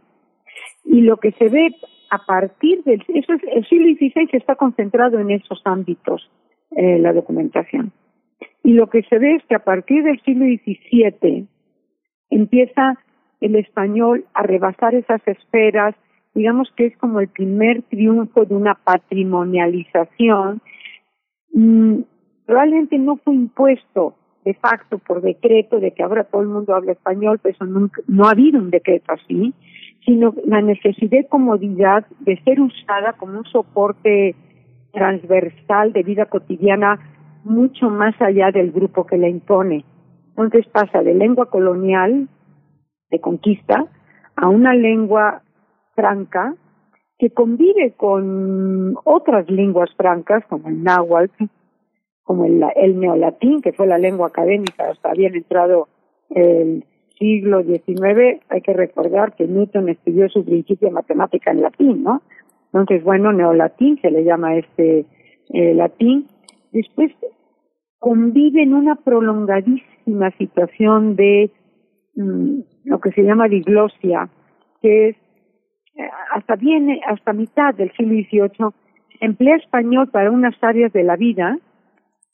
Y 0.84 1.02
lo 1.02 1.18
que 1.18 1.32
se 1.34 1.48
ve 1.48 1.76
a 2.10 2.26
partir 2.26 2.84
del 2.86 3.04
eso 3.10 3.34
es, 3.34 3.42
el 3.54 3.64
siglo 3.68 3.94
XVI 3.94 4.30
está 4.34 4.56
concentrado 4.56 5.20
en 5.20 5.30
esos 5.30 5.62
ámbitos 5.64 6.28
eh, 6.72 6.98
la 6.98 7.14
documentación. 7.14 7.92
Y 8.64 8.74
lo 8.74 8.88
que 8.88 9.04
se 9.04 9.20
ve 9.20 9.36
es 9.36 9.44
que 9.46 9.54
a 9.54 9.64
partir 9.64 10.04
del 10.06 10.20
siglo 10.24 10.46
XVII 10.46 11.48
empieza 12.32 12.98
el 13.42 13.56
español 13.58 14.26
a 14.34 14.42
rebasar 14.42 14.96
esas 14.96 15.22
esferas, 15.28 15.94
digamos 16.34 16.68
que 16.76 16.88
es 16.88 16.98
como 16.98 17.20
el 17.20 17.28
primer 17.28 17.84
triunfo 17.84 18.44
de 18.44 18.56
una 18.56 18.74
patrimonialización 18.74 20.64
mm, 21.54 22.00
Probablemente 22.52 22.98
no 22.98 23.16
fue 23.16 23.34
impuesto 23.34 24.14
de 24.44 24.54
facto 24.56 24.98
por 24.98 25.22
decreto 25.22 25.80
de 25.80 25.92
que 25.92 26.04
ahora 26.04 26.26
todo 26.26 26.42
el 26.42 26.50
mundo 26.50 26.76
habla 26.76 26.92
español, 26.92 27.40
pues 27.42 27.56
no 28.08 28.26
ha 28.26 28.32
habido 28.32 28.60
un 28.60 28.72
decreto 28.72 29.14
así, 29.14 29.54
sino 30.06 30.36
la 30.46 30.62
necesidad 30.62 31.20
y 31.20 31.28
comodidad 31.30 32.06
de 32.20 32.38
ser 32.44 32.60
usada 32.60 33.14
como 33.14 33.38
un 33.38 33.46
soporte 33.46 34.36
transversal 34.92 35.94
de 35.94 36.04
vida 36.04 36.26
cotidiana 36.26 37.00
mucho 37.46 37.90
más 37.90 38.22
allá 38.22 38.52
del 38.52 38.74
grupo 38.74 39.06
que 39.06 39.18
la 39.18 39.30
impone. 39.30 39.86
Entonces 40.32 40.68
pasa 40.74 41.04
de 41.04 41.14
lengua 41.14 41.50
colonial, 41.50 42.28
de 43.12 43.22
conquista, 43.22 43.86
a 44.36 44.50
una 44.50 44.74
lengua 44.74 45.42
franca 45.96 46.54
que 47.18 47.30
convive 47.30 47.94
con 47.96 48.98
otras 49.06 49.50
lenguas 49.50 49.90
francas 49.96 50.44
como 50.50 50.68
el 50.68 50.84
náhuatl, 50.84 51.46
como 52.24 52.46
el, 52.46 52.64
el 52.76 53.00
neolatín, 53.00 53.62
que 53.62 53.74
fue 53.74 53.88
la 53.88 53.98
lengua 53.98 54.28
académica 54.28 54.90
hasta 54.90 55.14
bien 55.14 55.36
entrado 55.36 55.88
el 56.30 56.86
siglo 57.20 57.62
XIX, 57.64 58.42
hay 58.50 58.62
que 58.62 58.74
recordar 58.74 59.36
que 59.36 59.48
Newton 59.48 59.90
estudió 59.90 60.30
su 60.30 60.44
principio 60.44 60.88
de 60.88 60.94
matemática 60.94 61.52
en 61.52 61.62
latín, 61.62 62.04
¿no? 62.04 62.22
Entonces, 62.74 63.04
bueno, 63.04 63.34
neolatín 63.34 64.00
se 64.02 64.10
le 64.10 64.24
llama 64.24 64.56
este 64.56 65.06
eh, 65.50 65.74
latín. 65.74 66.28
Después 66.72 67.12
convive 68.00 68.64
en 68.64 68.74
una 68.74 68.96
prolongadísima 68.96 70.32
situación 70.38 71.16
de 71.16 71.52
mm, 72.16 72.60
lo 72.86 73.00
que 73.00 73.12
se 73.12 73.24
llama 73.24 73.48
diglosia, 73.48 74.30
que 74.82 75.10
es 75.10 75.16
eh, 75.96 76.10
hasta 76.34 76.56
viene 76.56 77.02
hasta 77.06 77.34
mitad 77.34 77.76
del 77.76 77.92
siglo 77.92 78.14
XVIII 78.14 78.70
emplea 79.20 79.58
español 79.58 80.10
para 80.10 80.32
unas 80.32 80.56
áreas 80.64 80.92
de 80.94 81.04
la 81.04 81.18
vida 81.18 81.60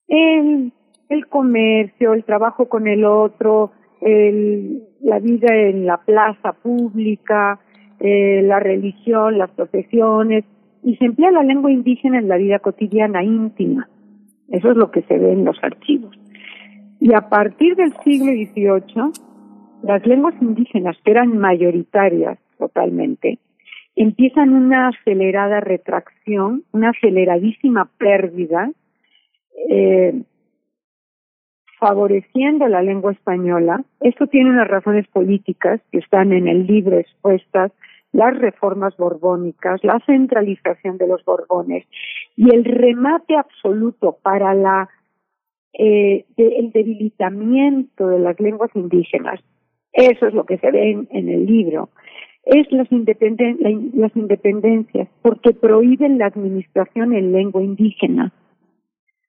el, 0.07 0.71
comercio, 1.29 2.13
el 2.13 2.23
trabajo 2.23 2.67
con 2.69 2.87
el 2.87 3.05
otro, 3.05 3.71
el, 4.01 4.83
la 5.01 5.19
vida 5.19 5.55
en 5.55 5.85
la 5.85 5.97
plaza 5.97 6.53
pública, 6.53 7.59
eh, 7.99 8.41
la 8.43 8.59
religión, 8.59 9.37
las 9.37 9.51
profesiones, 9.51 10.45
y 10.83 10.95
se 10.97 11.05
emplea 11.05 11.31
la 11.31 11.43
lengua 11.43 11.71
indígena 11.71 12.19
en 12.19 12.27
la 12.27 12.37
vida 12.37 12.59
cotidiana 12.59 13.23
íntima. 13.23 13.89
Eso 14.49 14.71
es 14.71 14.77
lo 14.77 14.91
que 14.91 15.01
se 15.03 15.17
ve 15.17 15.33
en 15.33 15.43
los 15.43 15.57
archivos. 15.61 16.17
Y 16.99 17.13
a 17.13 17.29
partir 17.29 17.75
del 17.75 17.93
siglo 18.03 18.31
XVIII, 18.31 19.11
las 19.83 20.05
lenguas 20.05 20.35
indígenas, 20.41 20.97
que 21.03 21.11
eran 21.11 21.37
mayoritarias 21.37 22.39
totalmente, 22.57 23.39
empiezan 23.95 24.53
una 24.53 24.89
acelerada 24.89 25.59
retracción, 25.59 26.63
una 26.71 26.89
aceleradísima 26.89 27.89
pérdida 27.97 28.71
eh, 29.69 30.21
favoreciendo 31.79 32.67
la 32.67 32.81
lengua 32.81 33.11
española. 33.11 33.83
Esto 33.99 34.27
tiene 34.27 34.49
unas 34.49 34.67
razones 34.67 35.07
políticas 35.07 35.81
que 35.91 35.99
están 35.99 36.31
en 36.31 36.47
el 36.47 36.65
libro 36.65 36.97
expuestas, 36.97 37.71
las 38.11 38.37
reformas 38.37 38.95
borbónicas, 38.97 39.83
la 39.83 39.99
centralización 40.05 40.97
de 40.97 41.07
los 41.07 41.23
borbones 41.23 41.85
y 42.35 42.53
el 42.53 42.63
remate 42.63 43.35
absoluto 43.35 44.17
para 44.23 44.53
la 44.53 44.89
eh, 45.73 46.25
el 46.37 46.71
debilitamiento 46.71 48.07
de 48.07 48.19
las 48.19 48.39
lenguas 48.39 48.71
indígenas. 48.73 49.39
Eso 49.93 50.27
es 50.27 50.33
lo 50.33 50.45
que 50.45 50.57
se 50.57 50.71
ve 50.71 51.05
en, 51.09 51.29
el 51.29 51.45
libro. 51.45 51.89
Es 52.43 52.71
las, 52.71 52.91
independen 52.91 53.59
las 53.93 54.15
independencias 54.15 55.07
porque 55.21 55.53
prohíben 55.53 56.17
la 56.17 56.27
administración 56.27 57.13
en 57.13 57.31
lengua 57.31 57.61
indígena 57.61 58.31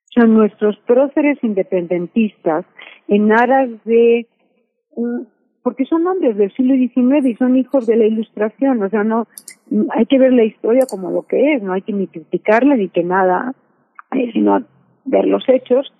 son 0.09 0.33
nuestros 0.33 0.77
próceres 0.87 1.37
independentistas 1.43 2.65
en 3.07 3.31
aras 3.31 3.69
de 3.85 4.27
porque 5.63 5.85
son 5.85 6.07
hombres 6.07 6.35
del 6.35 6.51
siglo 6.53 6.75
XIX 6.75 7.25
y 7.25 7.35
son 7.35 7.55
hijos 7.55 7.85
de 7.85 7.95
la 7.95 8.05
ilustración, 8.05 8.81
o 8.81 8.89
sea, 8.89 9.03
no 9.03 9.27
hay 9.91 10.05
que 10.05 10.17
ver 10.17 10.33
la 10.33 10.43
historia 10.43 10.85
como 10.89 11.11
lo 11.11 11.23
que 11.23 11.53
es, 11.53 11.61
no 11.61 11.73
hay 11.73 11.81
que 11.81 11.93
ni 11.93 12.07
criticarla 12.07 12.75
ni 12.75 12.89
que 12.89 13.03
nada, 13.03 13.53
eh, 14.11 14.31
sino 14.33 14.63
ver 15.05 15.25
los 15.25 15.47
hechos. 15.47 15.93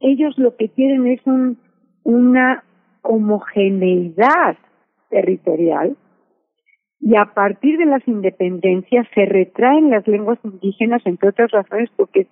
Ellos 0.00 0.36
lo 0.36 0.56
que 0.56 0.68
quieren 0.68 1.06
es 1.06 1.20
un, 1.26 1.58
una 2.02 2.64
homogeneidad 3.02 4.56
territorial 5.10 5.96
y 7.00 7.16
a 7.16 7.26
partir 7.34 7.78
de 7.78 7.86
las 7.86 8.06
independencias 8.06 9.06
se 9.14 9.26
retraen 9.26 9.90
las 9.90 10.06
lenguas 10.06 10.38
indígenas, 10.44 11.02
entre 11.04 11.30
otras 11.30 11.50
razones, 11.50 11.90
porque 11.96 12.28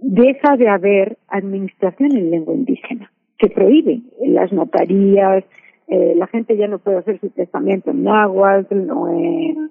deja 0.00 0.56
de 0.56 0.68
haber 0.68 1.18
administración 1.28 2.16
en 2.16 2.30
lengua 2.30 2.54
indígena. 2.54 3.10
Se 3.40 3.48
prohíbe 3.48 4.00
las 4.26 4.52
notarías, 4.52 5.44
eh, 5.88 6.14
la 6.16 6.26
gente 6.28 6.56
ya 6.56 6.66
no 6.66 6.78
puede 6.78 6.98
hacer 6.98 7.20
su 7.20 7.30
testamento 7.30 7.90
en 7.90 8.04
náhuatl 8.04 8.90
o 8.90 9.08
en, 9.08 9.70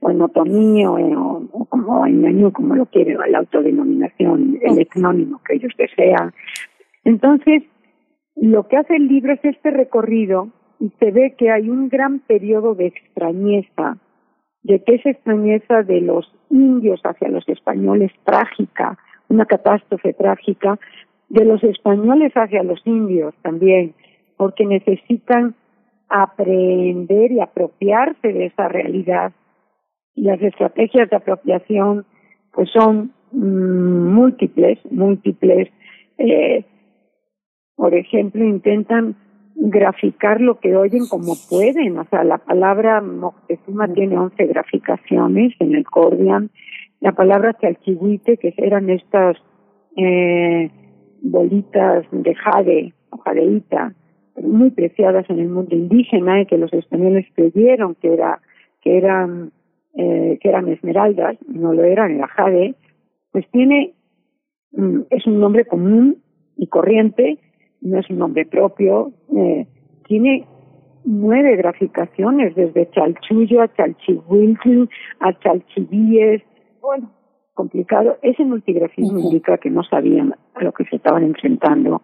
o 0.00 0.10
en 0.10 0.20
otomí 0.20 0.84
o, 0.84 0.98
en, 0.98 1.16
o, 1.16 1.66
como 1.68 2.06
en 2.06 2.22
ñañú, 2.22 2.52
como 2.52 2.74
lo 2.74 2.86
quiere, 2.86 3.16
la 3.28 3.38
autodenominación, 3.38 4.58
el 4.60 4.78
etnónimo 4.78 5.40
que 5.46 5.54
ellos 5.54 5.72
desean. 5.78 6.32
Entonces, 7.04 7.62
lo 8.36 8.68
que 8.68 8.76
hace 8.76 8.96
el 8.96 9.08
libro 9.08 9.32
es 9.32 9.44
este 9.44 9.70
recorrido 9.70 10.50
y 10.78 10.90
se 10.98 11.10
ve 11.10 11.34
que 11.38 11.50
hay 11.50 11.70
un 11.70 11.88
gran 11.88 12.18
periodo 12.20 12.74
de 12.74 12.86
extrañeza, 12.86 13.96
de 14.62 14.82
que 14.82 14.96
esa 14.96 15.10
extrañeza 15.10 15.82
de 15.82 16.02
los 16.02 16.30
indios 16.50 17.00
hacia 17.02 17.28
los 17.28 17.48
españoles 17.48 18.12
trágica, 18.24 18.98
una 19.28 19.46
catástrofe 19.46 20.12
trágica, 20.12 20.78
de 21.28 21.44
los 21.44 21.62
españoles 21.64 22.32
hacia 22.34 22.62
los 22.62 22.80
indios 22.86 23.34
también, 23.42 23.94
porque 24.36 24.64
necesitan 24.64 25.54
aprender 26.08 27.32
y 27.32 27.40
apropiarse 27.40 28.32
de 28.32 28.46
esa 28.46 28.68
realidad. 28.68 29.32
Y 30.14 30.22
las 30.22 30.40
estrategias 30.40 31.10
de 31.10 31.16
apropiación 31.16 32.06
pues 32.52 32.70
son 32.70 33.12
mm, 33.32 34.14
múltiples, 34.14 34.78
múltiples. 34.90 35.68
Eh, 36.18 36.64
por 37.74 37.94
ejemplo, 37.94 38.44
intentan 38.44 39.16
graficar 39.54 40.40
lo 40.40 40.60
que 40.60 40.76
oyen 40.76 41.06
como 41.08 41.34
pueden. 41.48 41.98
O 41.98 42.04
sea, 42.08 42.24
la 42.24 42.38
palabra 42.38 43.00
Moctezuma 43.00 43.88
tiene 43.92 44.16
11 44.16 44.46
graficaciones 44.46 45.54
en 45.58 45.74
el 45.74 45.84
Cordian. 45.84 46.50
La 47.00 47.12
palabra 47.12 47.56
chalchihuite, 47.60 48.36
que 48.38 48.54
eran 48.56 48.90
estas 48.90 49.36
eh, 49.96 50.70
bolitas 51.22 52.06
de 52.10 52.34
jade 52.34 52.94
o 53.10 53.18
jadeíta, 53.18 53.94
muy 54.42 54.70
preciadas 54.70 55.28
en 55.30 55.38
el 55.38 55.48
mundo 55.48 55.74
indígena 55.74 56.42
y 56.42 56.46
que 56.46 56.58
los 56.58 56.72
españoles 56.72 57.26
creyeron 57.34 57.94
que 57.94 58.12
era 58.12 58.40
que 58.82 58.98
eran 58.98 59.52
eh, 59.94 60.38
que 60.40 60.48
eran 60.48 60.68
esmeraldas, 60.68 61.38
no 61.48 61.72
lo 61.72 61.84
eran, 61.84 62.12
era 62.12 62.28
jade, 62.28 62.74
pues 63.32 63.48
tiene 63.50 63.94
mm, 64.72 65.00
es 65.10 65.26
un 65.26 65.40
nombre 65.40 65.64
común 65.64 66.18
y 66.56 66.66
corriente 66.66 67.38
no 67.80 67.98
es 67.98 68.10
un 68.10 68.18
nombre 68.18 68.44
propio, 68.46 69.12
eh, 69.34 69.66
tiene 70.06 70.46
nueve 71.04 71.56
graficaciones, 71.56 72.54
desde 72.54 72.90
Chalchullo 72.90 73.62
a 73.62 73.72
Chalchihuiltl 73.74 74.88
a 75.20 75.38
Chalchivíes, 75.38 76.42
bueno, 76.86 77.10
complicado. 77.54 78.18
Ese 78.22 78.44
multigrafismo 78.44 79.18
indica 79.18 79.58
que 79.58 79.70
no 79.70 79.82
sabían 79.82 80.34
a 80.54 80.64
lo 80.64 80.72
que 80.72 80.84
se 80.84 80.96
estaban 80.96 81.24
enfrentando. 81.24 82.02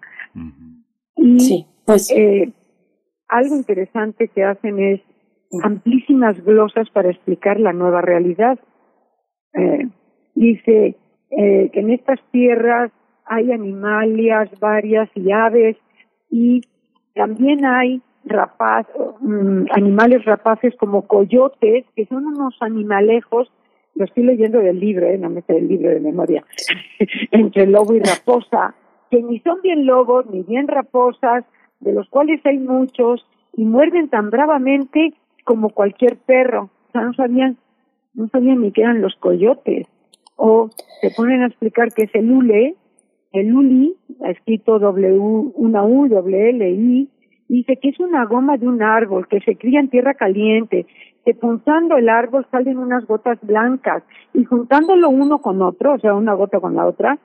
Y 1.16 1.66
pues. 1.84 2.10
eh, 2.10 2.52
algo 3.28 3.54
interesante 3.54 4.28
que 4.28 4.42
hacen 4.44 4.80
es 4.80 5.00
amplísimas 5.62 6.42
glosas 6.44 6.90
para 6.90 7.10
explicar 7.10 7.60
la 7.60 7.72
nueva 7.72 8.00
realidad. 8.00 8.58
Eh, 9.54 9.88
dice 10.34 10.96
eh, 11.30 11.70
que 11.72 11.80
en 11.80 11.90
estas 11.90 12.20
tierras 12.32 12.90
hay 13.24 13.52
animalias 13.52 14.50
varias 14.58 15.08
y 15.14 15.30
aves 15.30 15.76
y 16.30 16.62
también 17.14 17.64
hay 17.64 18.02
rapaz, 18.24 18.86
mm, 19.20 19.66
animales 19.72 20.24
rapaces 20.24 20.74
como 20.76 21.06
coyotes, 21.06 21.84
que 21.94 22.06
son 22.06 22.26
unos 22.26 22.56
animalejos, 22.60 23.50
lo 23.94 24.04
estoy 24.04 24.24
leyendo 24.24 24.58
del 24.58 24.80
libro, 24.80 25.06
¿eh? 25.06 25.18
no 25.18 25.30
me 25.30 25.42
sé 25.42 25.56
el 25.56 25.68
libro 25.68 25.90
de 25.90 26.00
memoria, 26.00 26.44
entre 27.30 27.66
lobo 27.66 27.94
y 27.94 28.00
raposa, 28.00 28.74
que 29.10 29.22
ni 29.22 29.40
son 29.40 29.60
bien 29.62 29.86
lobos 29.86 30.26
ni 30.30 30.42
bien 30.42 30.68
raposas, 30.68 31.44
de 31.80 31.92
los 31.92 32.08
cuales 32.08 32.40
hay 32.44 32.58
muchos, 32.58 33.26
y 33.54 33.64
muerden 33.64 34.08
tan 34.08 34.30
bravamente 34.30 35.12
como 35.44 35.70
cualquier 35.70 36.16
perro. 36.16 36.70
O 36.88 36.92
sea, 36.92 37.02
no 37.02 37.12
sabían, 37.14 37.58
no 38.14 38.28
sabían 38.28 38.60
ni 38.60 38.72
qué 38.72 38.82
eran 38.82 39.02
los 39.02 39.14
coyotes. 39.16 39.86
O 40.36 40.70
se 41.00 41.10
ponen 41.10 41.42
a 41.42 41.46
explicar 41.46 41.92
que 41.92 42.04
es 42.04 42.14
el 42.14 42.30
hule, 42.30 42.76
el 43.32 43.54
uli, 43.54 43.96
escrito 44.26 44.78
W, 44.78 45.18
una 45.18 45.84
U, 45.84 46.08
W, 46.08 46.50
L, 46.50 46.70
I, 46.70 47.08
dice 47.48 47.78
que 47.80 47.90
es 47.90 48.00
una 48.00 48.24
goma 48.24 48.56
de 48.56 48.66
un 48.66 48.82
árbol 48.82 49.28
que 49.28 49.40
se 49.40 49.56
cría 49.56 49.80
en 49.80 49.88
tierra 49.88 50.14
caliente, 50.14 50.86
que 51.24 51.34
punzando 51.34 51.96
el 51.96 52.08
árbol 52.08 52.46
salen 52.50 52.78
unas 52.78 53.06
gotas 53.06 53.38
blancas 53.42 54.02
y 54.34 54.44
juntándolo 54.44 55.08
uno 55.08 55.40
con 55.40 55.62
otro, 55.62 55.94
o 55.94 55.98
sea, 55.98 56.14
una 56.14 56.34
gota 56.34 56.60
con 56.60 56.74
la 56.74 56.86
otra, 56.86 57.18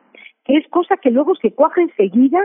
que 0.43 0.57
es 0.57 0.67
cosa 0.69 0.97
que 0.97 1.11
luego 1.11 1.35
se 1.35 1.51
cuaja 1.51 1.81
enseguida 1.81 2.39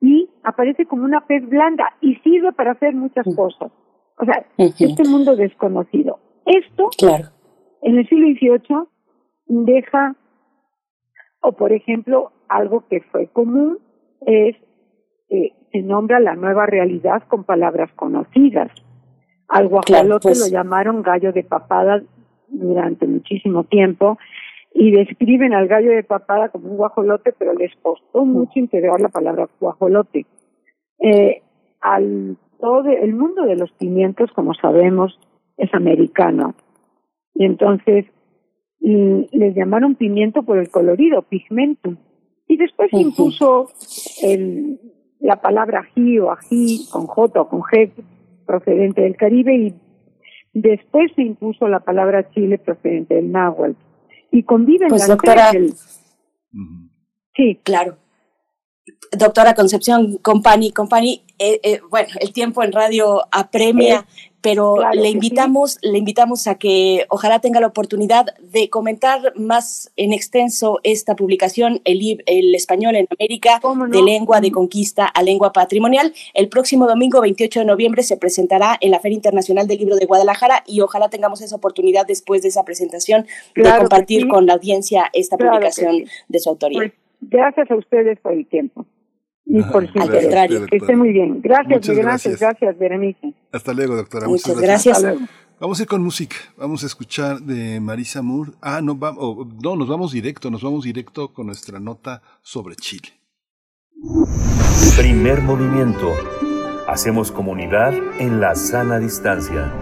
y 0.00 0.28
aparece 0.42 0.86
como 0.86 1.04
una 1.04 1.26
pez 1.26 1.48
blanda 1.48 1.84
y 2.00 2.16
sirve 2.16 2.52
para 2.52 2.72
hacer 2.72 2.94
muchas 2.94 3.24
cosas. 3.36 3.70
O 4.18 4.24
sea, 4.24 4.44
este 4.58 5.08
mundo 5.08 5.36
desconocido. 5.36 6.18
Esto, 6.44 6.90
en 7.82 7.98
el 7.98 8.08
siglo 8.08 8.26
XVIII, 8.28 9.64
deja, 9.64 10.16
o 11.40 11.52
por 11.52 11.72
ejemplo, 11.72 12.32
algo 12.48 12.84
que 12.88 13.00
fue 13.12 13.28
común 13.28 13.78
es 14.26 14.56
eh, 15.30 15.52
se 15.72 15.80
nombra 15.80 16.20
la 16.20 16.34
nueva 16.34 16.66
realidad 16.66 17.22
con 17.28 17.44
palabras 17.44 17.90
conocidas. 17.96 18.70
Al 19.52 19.68
guajolote 19.68 20.28
pues 20.28 20.40
lo 20.40 20.48
llamaron 20.48 21.02
gallo 21.02 21.30
de 21.30 21.44
papada 21.44 22.02
durante 22.48 23.06
muchísimo 23.06 23.64
tiempo 23.64 24.16
y 24.72 24.92
describen 24.92 25.52
al 25.52 25.68
gallo 25.68 25.90
de 25.90 26.02
papada 26.02 26.48
como 26.48 26.70
un 26.70 26.78
guajolote, 26.78 27.34
pero 27.38 27.52
les 27.52 27.70
costó 27.82 28.24
mucho 28.24 28.52
integrar 28.54 28.98
la 28.98 29.10
palabra 29.10 29.50
guajolote. 29.60 30.24
Eh, 31.00 31.42
al 31.82 32.38
todo 32.58 32.88
el 32.88 33.14
mundo 33.14 33.42
de 33.42 33.56
los 33.56 33.70
pimientos, 33.72 34.30
como 34.32 34.54
sabemos, 34.54 35.20
es 35.58 35.74
americano. 35.74 36.54
Y 37.34 37.44
entonces 37.44 38.06
les 38.80 39.54
llamaron 39.54 39.96
pimiento 39.96 40.44
por 40.44 40.56
el 40.56 40.70
colorido, 40.70 41.20
pigmentum. 41.20 41.98
Y 42.48 42.56
después 42.56 42.90
se 42.90 43.00
impuso 43.00 43.68
el, 44.22 44.80
la 45.20 45.42
palabra 45.42 45.80
ají 45.80 46.18
o 46.20 46.32
ají 46.32 46.88
con 46.90 47.06
J 47.06 47.38
o 47.38 47.48
con 47.50 47.60
G 47.60 47.92
procedente 48.46 49.02
del 49.02 49.16
Caribe 49.16 49.54
y 49.54 49.74
después 50.52 51.10
se 51.14 51.22
impuso 51.22 51.68
la 51.68 51.80
palabra 51.80 52.30
Chile 52.30 52.58
procedente 52.58 53.14
del 53.14 53.32
náhuatl. 53.32 53.76
Y 54.30 54.44
conviven 54.44 54.88
pues, 54.88 55.02
las 55.02 55.08
doctora, 55.08 55.50
Sí. 57.34 57.60
Claro. 57.62 57.96
Doctora 59.16 59.54
Concepción, 59.54 60.18
Company, 60.18 60.70
Company, 60.72 61.24
eh, 61.38 61.60
eh, 61.62 61.80
bueno, 61.90 62.08
el 62.20 62.32
tiempo 62.32 62.62
en 62.62 62.72
radio 62.72 63.22
apremia, 63.30 64.00
eh, 64.00 64.31
pero 64.42 64.76
le 64.92 65.08
invitamos, 65.08 65.78
le 65.82 65.98
invitamos 65.98 66.46
a 66.48 66.56
que 66.56 67.06
ojalá 67.08 67.38
tenga 67.38 67.60
la 67.60 67.68
oportunidad 67.68 68.26
de 68.40 68.68
comentar 68.68 69.32
más 69.36 69.92
en 69.96 70.12
extenso 70.12 70.80
esta 70.82 71.14
publicación, 71.14 71.80
el, 71.84 72.22
el 72.26 72.54
español 72.54 72.96
en 72.96 73.06
América, 73.18 73.60
de 73.88 74.02
lengua 74.02 74.40
de 74.40 74.50
conquista 74.50 75.06
a 75.06 75.22
lengua 75.22 75.52
patrimonial. 75.52 76.12
El 76.34 76.48
próximo 76.48 76.88
domingo 76.88 77.20
28 77.20 77.60
de 77.60 77.66
noviembre 77.66 78.02
se 78.02 78.16
presentará 78.16 78.76
en 78.80 78.90
la 78.90 78.98
Feria 78.98 79.16
Internacional 79.16 79.68
del 79.68 79.78
Libro 79.78 79.96
de 79.96 80.06
Guadalajara 80.06 80.64
y 80.66 80.80
ojalá 80.80 81.08
tengamos 81.08 81.40
esa 81.40 81.54
oportunidad 81.56 82.04
después 82.06 82.42
de 82.42 82.48
esa 82.48 82.64
presentación 82.64 83.26
de 83.54 83.70
compartir 83.78 84.26
con 84.26 84.46
la 84.46 84.54
audiencia 84.54 85.08
esta 85.12 85.38
publicación 85.38 86.04
de 86.28 86.38
su 86.40 86.50
autoría. 86.50 86.78
Pues, 86.80 86.92
gracias 87.20 87.70
a 87.70 87.76
ustedes 87.76 88.18
por 88.20 88.32
el 88.32 88.46
tiempo. 88.46 88.84
Y 89.44 89.62
por 89.64 89.86
su 89.86 89.92
Que 89.92 90.76
esté 90.76 90.96
muy 90.96 91.12
bien. 91.12 91.40
Gracias, 91.42 91.80
Muchas 91.80 91.96
gracias, 91.96 92.40
gracias, 92.40 92.78
Berenice. 92.78 93.34
Hasta 93.52 93.72
luego, 93.74 93.96
doctora. 93.96 94.28
Muchas, 94.28 94.58
gracias. 94.60 95.04
Vamos 95.60 95.78
a 95.78 95.82
ir 95.82 95.88
con 95.88 96.02
música. 96.02 96.36
Vamos 96.56 96.82
a 96.82 96.86
escuchar 96.86 97.40
de 97.40 97.78
Marisa 97.80 98.22
Moore. 98.22 98.52
Ah, 98.60 98.80
no, 98.82 98.96
vamos, 98.96 99.46
no, 99.62 99.76
nos 99.76 99.88
vamos 99.88 100.12
directo, 100.12 100.50
nos 100.50 100.62
vamos 100.62 100.84
directo 100.84 101.32
con 101.32 101.46
nuestra 101.46 101.78
nota 101.78 102.22
sobre 102.42 102.74
Chile. 102.76 103.10
Primer 104.96 105.40
movimiento. 105.42 106.12
Hacemos 106.88 107.30
comunidad 107.30 107.94
en 108.18 108.40
la 108.40 108.54
sana 108.54 108.98
distancia. 108.98 109.72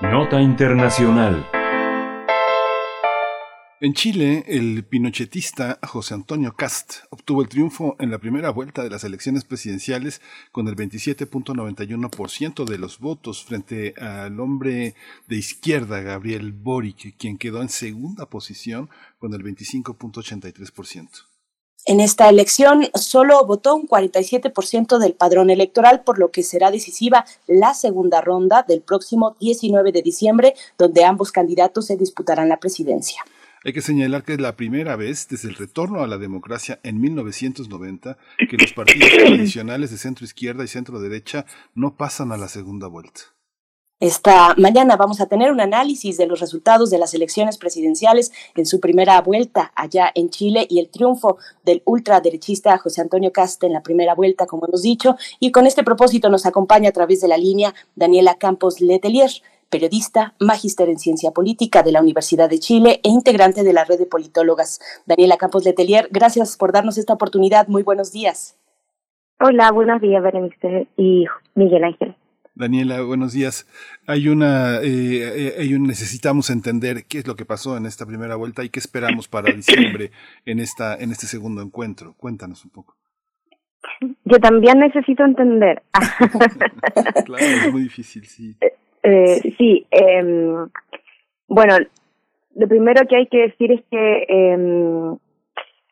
Nota 0.00 0.42
Internacional. 0.42 1.46
En 3.84 3.94
Chile, 3.94 4.44
el 4.46 4.84
pinochetista 4.84 5.80
José 5.82 6.14
Antonio 6.14 6.54
Cast 6.54 6.98
obtuvo 7.10 7.42
el 7.42 7.48
triunfo 7.48 7.96
en 7.98 8.12
la 8.12 8.18
primera 8.18 8.50
vuelta 8.50 8.84
de 8.84 8.90
las 8.90 9.02
elecciones 9.02 9.44
presidenciales 9.44 10.20
con 10.52 10.68
el 10.68 10.76
27.91% 10.76 12.64
de 12.64 12.78
los 12.78 13.00
votos 13.00 13.42
frente 13.42 13.94
al 14.00 14.38
hombre 14.38 14.94
de 15.26 15.36
izquierda 15.36 16.00
Gabriel 16.00 16.52
Boric, 16.52 17.16
quien 17.18 17.38
quedó 17.38 17.60
en 17.60 17.70
segunda 17.70 18.26
posición 18.26 18.88
con 19.18 19.34
el 19.34 19.42
25.83%. 19.42 21.08
En 21.84 21.98
esta 21.98 22.28
elección 22.28 22.86
solo 22.94 23.44
votó 23.44 23.74
un 23.74 23.88
47% 23.88 24.98
del 24.98 25.14
padrón 25.14 25.50
electoral, 25.50 26.04
por 26.04 26.20
lo 26.20 26.30
que 26.30 26.44
será 26.44 26.70
decisiva 26.70 27.24
la 27.48 27.74
segunda 27.74 28.20
ronda 28.20 28.62
del 28.62 28.82
próximo 28.82 29.34
19 29.40 29.90
de 29.90 30.02
diciembre, 30.02 30.54
donde 30.78 31.04
ambos 31.04 31.32
candidatos 31.32 31.86
se 31.86 31.96
disputarán 31.96 32.48
la 32.48 32.60
presidencia. 32.60 33.24
Hay 33.64 33.72
que 33.72 33.80
señalar 33.80 34.24
que 34.24 34.32
es 34.32 34.40
la 34.40 34.56
primera 34.56 34.96
vez 34.96 35.28
desde 35.28 35.48
el 35.48 35.54
retorno 35.54 36.02
a 36.02 36.08
la 36.08 36.18
democracia 36.18 36.80
en 36.82 37.00
1990 37.00 38.18
que 38.50 38.56
los 38.56 38.72
partidos 38.72 39.10
tradicionales 39.16 39.90
de 39.90 39.98
centro 39.98 40.24
izquierda 40.24 40.64
y 40.64 40.68
centro 40.68 41.00
derecha 41.00 41.46
no 41.74 41.96
pasan 41.96 42.32
a 42.32 42.36
la 42.36 42.48
segunda 42.48 42.88
vuelta. 42.88 43.20
Esta 44.00 44.56
mañana 44.58 44.96
vamos 44.96 45.20
a 45.20 45.26
tener 45.26 45.52
un 45.52 45.60
análisis 45.60 46.16
de 46.16 46.26
los 46.26 46.40
resultados 46.40 46.90
de 46.90 46.98
las 46.98 47.14
elecciones 47.14 47.56
presidenciales 47.56 48.32
en 48.56 48.66
su 48.66 48.80
primera 48.80 49.20
vuelta 49.20 49.70
allá 49.76 50.10
en 50.16 50.28
Chile 50.28 50.66
y 50.68 50.80
el 50.80 50.88
triunfo 50.88 51.38
del 51.64 51.82
ultraderechista 51.84 52.76
José 52.78 53.00
Antonio 53.00 53.30
Cast 53.30 53.62
en 53.62 53.72
la 53.72 53.84
primera 53.84 54.16
vuelta, 54.16 54.46
como 54.46 54.66
hemos 54.66 54.82
dicho. 54.82 55.14
Y 55.38 55.52
con 55.52 55.68
este 55.68 55.84
propósito 55.84 56.30
nos 56.30 56.46
acompaña 56.46 56.88
a 56.88 56.92
través 56.92 57.20
de 57.20 57.28
la 57.28 57.36
línea 57.36 57.76
Daniela 57.94 58.34
Campos 58.38 58.80
Letelier 58.80 59.30
periodista, 59.72 60.34
magíster 60.38 60.90
en 60.90 60.98
ciencia 60.98 61.30
política 61.32 61.82
de 61.82 61.92
la 61.92 62.02
Universidad 62.02 62.50
de 62.50 62.58
Chile 62.58 63.00
e 63.02 63.08
integrante 63.08 63.64
de 63.64 63.72
la 63.72 63.84
red 63.84 63.98
de 63.98 64.06
politólogas. 64.06 64.80
Daniela 65.06 65.38
Campos 65.38 65.64
Letelier, 65.64 66.08
gracias 66.12 66.58
por 66.58 66.72
darnos 66.72 66.98
esta 66.98 67.14
oportunidad. 67.14 67.66
Muy 67.68 67.82
buenos 67.82 68.12
días. 68.12 68.58
Hola, 69.40 69.72
buenos 69.72 70.00
días, 70.02 70.22
Berenice 70.22 70.88
y 70.96 71.24
Miguel 71.54 71.84
Ángel. 71.84 72.14
Daniela, 72.54 73.00
buenos 73.00 73.32
días. 73.32 73.66
Hay 74.06 74.28
una, 74.28 74.78
eh, 74.82 75.54
hay 75.58 75.72
un, 75.74 75.84
necesitamos 75.84 76.50
entender 76.50 77.06
qué 77.06 77.18
es 77.18 77.26
lo 77.26 77.34
que 77.34 77.46
pasó 77.46 77.78
en 77.78 77.86
esta 77.86 78.04
primera 78.04 78.36
vuelta 78.36 78.62
y 78.62 78.68
qué 78.68 78.78
esperamos 78.78 79.26
para 79.26 79.52
diciembre 79.52 80.10
en 80.44 80.60
esta, 80.60 80.94
en 80.96 81.12
este 81.12 81.26
segundo 81.26 81.62
encuentro. 81.62 82.14
Cuéntanos 82.18 82.62
un 82.66 82.70
poco. 82.72 82.94
Yo 84.24 84.38
también 84.38 84.80
necesito 84.80 85.24
entender. 85.24 85.82
claro, 87.24 87.44
es 87.44 87.72
muy 87.72 87.84
difícil, 87.84 88.26
sí. 88.26 88.54
Eh, 89.02 89.54
sí, 89.58 89.86
eh, 89.90 90.56
bueno, 91.48 91.76
lo 92.54 92.68
primero 92.68 93.06
que 93.08 93.16
hay 93.16 93.26
que 93.26 93.48
decir 93.48 93.72
es 93.72 93.82
que 93.90 94.26
eh, 94.28 95.16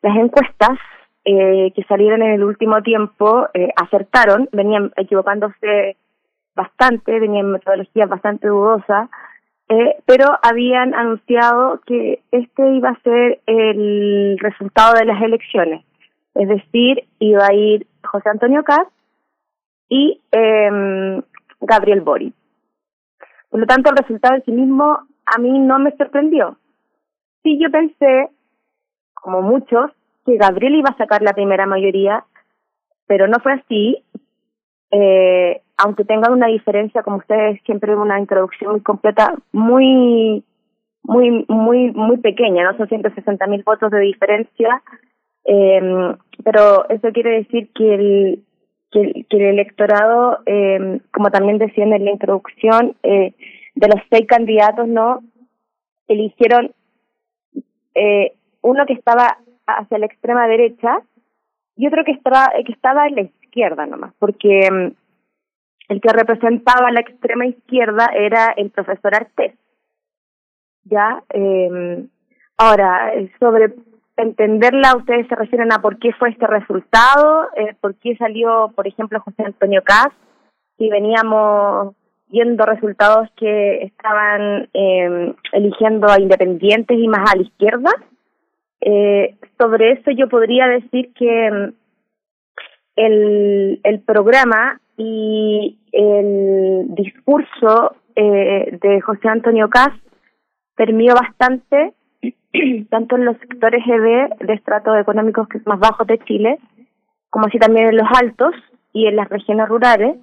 las 0.03 0.17
encuestas 0.17 0.79
eh, 1.25 1.73
que 1.75 1.85
salieron 1.85 2.23
en 2.23 2.33
el 2.33 2.45
último 2.45 2.83
tiempo 2.83 3.47
eh, 3.55 3.69
acertaron, 3.77 4.49
venían 4.53 4.93
equivocándose 4.97 5.97
bastante, 6.55 7.19
venían 7.19 7.53
metodologías 7.53 8.09
bastante 8.09 8.49
dudosas, 8.49 9.09
eh, 9.69 9.97
pero 10.05 10.27
habían 10.43 10.95
anunciado 10.95 11.81
que 11.87 12.23
este 12.33 12.71
iba 12.73 12.91
a 12.91 13.01
ser 13.03 13.41
el 13.47 14.39
resultado 14.41 14.95
de 14.95 15.05
las 15.05 15.23
elecciones. 15.23 15.85
Es 16.35 16.49
decir, 16.49 17.05
iba 17.19 17.47
a 17.47 17.55
ir 17.55 17.87
José 18.03 18.29
Antonio 18.31 18.65
Caz 18.65 18.87
y 19.89 20.21
eh, 20.33 21.23
Gabriel 21.61 22.01
Boric. 22.01 22.35
Por 23.51 23.61
lo 23.61 23.67
tanto, 23.67 23.91
el 23.91 23.97
resultado 23.97 24.37
en 24.37 24.45
sí 24.45 24.53
mismo 24.53 24.99
a 25.27 25.39
mí 25.39 25.59
no 25.59 25.79
me 25.79 25.95
sorprendió. 25.97 26.57
Sí, 27.43 27.59
yo 27.61 27.71
pensé, 27.71 28.31
como 29.15 29.43
muchos, 29.43 29.91
que 30.25 30.37
Gabriel 30.37 30.77
iba 30.77 30.91
a 30.91 30.97
sacar 30.97 31.23
la 31.23 31.33
primera 31.33 31.67
mayoría, 31.67 32.25
pero 33.07 33.27
no 33.27 33.39
fue 33.41 33.55
así. 33.55 34.05
Eh, 34.93 35.63
aunque 35.77 36.05
tengan 36.05 36.33
una 36.33 36.47
diferencia, 36.47 37.03
como 37.03 37.17
ustedes 37.19 37.61
siempre 37.65 37.97
una 37.97 38.21
introducción 38.21 38.73
muy 38.73 38.81
completa, 38.83 39.35
muy, 39.53 40.45
muy, 41.03 41.45
muy, 41.49 41.91
muy 41.93 42.19
pequeña, 42.19 42.65
¿no? 42.65 42.77
Son 42.77 42.89
160 42.89 43.47
mil 43.47 43.63
votos 43.63 43.91
de 43.91 44.01
diferencia, 44.01 44.83
eh, 45.45 46.15
pero 46.45 46.89
eso 46.89 47.09
quiere 47.13 47.39
decir 47.39 47.71
que 47.75 47.95
el, 47.95 48.45
que, 48.91 49.25
que 49.29 49.37
el 49.37 49.43
electorado, 49.43 50.41
eh, 50.47 51.01
como 51.13 51.31
también 51.31 51.59
decían 51.59 51.93
en 51.93 52.05
la 52.05 52.11
introducción, 52.11 52.97
eh, 53.03 53.35
de 53.75 53.89
los 53.89 54.03
seis 54.11 54.27
candidatos, 54.27 54.89
¿no? 54.89 55.23
Eligieron 56.09 56.73
eh, 57.95 58.33
uno 58.63 58.85
que 58.87 58.95
estaba 58.95 59.39
hacia 59.67 59.99
la 59.99 60.07
extrema 60.07 60.47
derecha 60.49 61.01
y 61.77 61.87
otro 61.87 62.05
que 62.05 62.13
estaba, 62.13 62.53
que 62.65 62.73
estaba 62.73 63.07
en 63.07 63.15
la 63.15 63.23
izquierda 63.23 63.87
nomás, 63.87 64.13
porque 64.19 64.69
um, 64.71 64.93
el 65.89 66.01
que 66.01 66.13
representaba 66.13 66.91
la 66.91 67.01
extrema 67.01 67.47
izquierda 67.47 68.11
era 68.15 68.53
el 68.57 68.71
profesor 68.71 69.15
Artés. 69.15 69.55
¿Ya? 70.85 71.23
Eh, 71.33 72.05
ahora, 72.57 73.13
sobre 73.39 73.75
entenderla, 74.23 74.97
ustedes 74.97 75.27
se 75.29 75.37
refieren 75.37 75.73
a 75.73 75.81
por 75.81 75.99
qué 75.99 76.13
fue 76.15 76.31
este 76.31 76.47
resultado, 76.47 77.49
eh, 77.57 77.75
por 77.81 77.95
qué 77.97 78.17
salió, 78.17 78.73
por 78.75 78.87
ejemplo, 78.87 79.21
José 79.21 79.45
Antonio 79.45 79.83
Caz, 79.83 80.13
si 80.79 80.89
veníamos 80.89 81.95
viendo 82.29 82.65
resultados 82.65 83.29
que 83.37 83.83
estaban 83.83 84.69
eh, 84.73 85.35
eligiendo 85.53 86.09
a 86.09 86.21
independientes 86.21 86.97
y 86.99 87.09
más 87.09 87.31
a 87.31 87.37
la 87.37 87.43
izquierda. 87.43 87.91
Eh, 88.81 89.37
sobre 89.59 89.93
eso 89.93 90.11
yo 90.13 90.29
podría 90.29 90.67
decir 90.67 91.13
que 91.15 91.51
mm, 91.51 91.75
el, 92.97 93.81
el 93.83 94.01
programa 94.01 94.81
y 94.97 95.79
el 95.93 96.95
discurso 96.95 97.97
eh, 98.15 98.79
de 98.81 99.01
José 99.01 99.29
Antonio 99.29 99.69
Caz 99.69 99.93
permió 100.77 101.15
bastante 101.15 101.95
tanto 102.91 103.17
en 103.17 103.25
los 103.25 103.37
sectores 103.39 103.83
EB 103.87 104.47
de 104.47 104.55
estratos 104.55 104.99
económicos 104.99 105.49
más 105.67 105.79
bajos 105.79 106.07
de 106.07 106.19
Chile, 106.21 106.59
como 107.29 107.47
así 107.47 107.59
también 107.59 107.89
en 107.89 107.97
los 107.97 108.09
altos 108.21 108.55
y 108.93 109.07
en 109.07 109.17
las 109.17 109.29
regiones 109.29 109.69
rurales, 109.69 110.17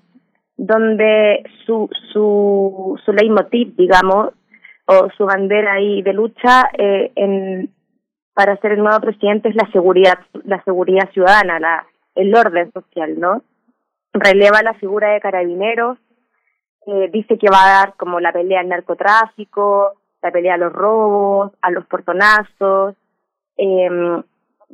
donde 0.58 1.44
su, 1.66 1.90
su, 2.12 3.00
su 3.06 3.14
leitmotiv, 3.14 3.76
digamos, 3.76 4.34
o 4.86 5.10
su 5.18 5.26
bandera 5.26 5.74
ahí 5.74 6.02
de 6.02 6.14
lucha 6.14 6.70
eh, 6.78 7.12
en, 7.16 7.70
para 8.34 8.58
ser 8.58 8.74
el 8.74 8.80
nuevo 8.80 9.00
presidente 9.00 9.50
es 9.50 9.56
la 9.56 9.70
seguridad, 9.72 10.20
la 10.46 10.64
seguridad 10.64 11.10
ciudadana, 11.12 11.60
la, 11.60 11.86
el 12.16 12.34
orden 12.36 12.72
social, 12.72 13.20
¿no? 13.20 13.42
Releva 14.14 14.64
la 14.64 14.74
figura 14.76 15.10
de 15.10 15.20
carabineros, 15.20 15.98
eh, 16.88 17.10
dice 17.12 17.38
que 17.38 17.50
va 17.50 17.64
a 17.64 17.80
dar 17.80 17.94
como 17.96 18.20
la 18.20 18.32
pelea 18.32 18.62
al 18.62 18.70
narcotráfico, 18.70 19.94
la 20.28 20.32
pelea 20.32 20.56
a 20.56 20.58
los 20.58 20.74
robos, 20.74 21.54
a 21.62 21.72
los 21.72 21.86
portonazos, 21.86 22.96
eh, 23.58 24.22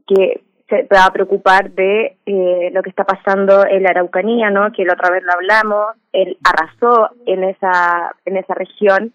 que 0.07 0.43
se 0.67 0.88
va 0.91 1.05
a 1.05 1.13
preocupar 1.13 1.71
de 1.71 2.17
eh, 2.25 2.71
lo 2.73 2.81
que 2.81 2.89
está 2.89 3.03
pasando 3.03 3.65
en 3.65 3.84
la 3.84 3.89
Araucanía, 3.89 4.49
¿no? 4.49 4.71
Que 4.71 4.85
la 4.85 4.93
otra 4.93 5.11
vez 5.11 5.23
lo 5.23 5.34
hablamos, 5.34 5.95
él 6.11 6.38
arrasó 6.43 7.11
en 7.25 7.43
esa 7.43 8.15
en 8.25 8.38
esa 8.38 8.53
región. 8.55 9.13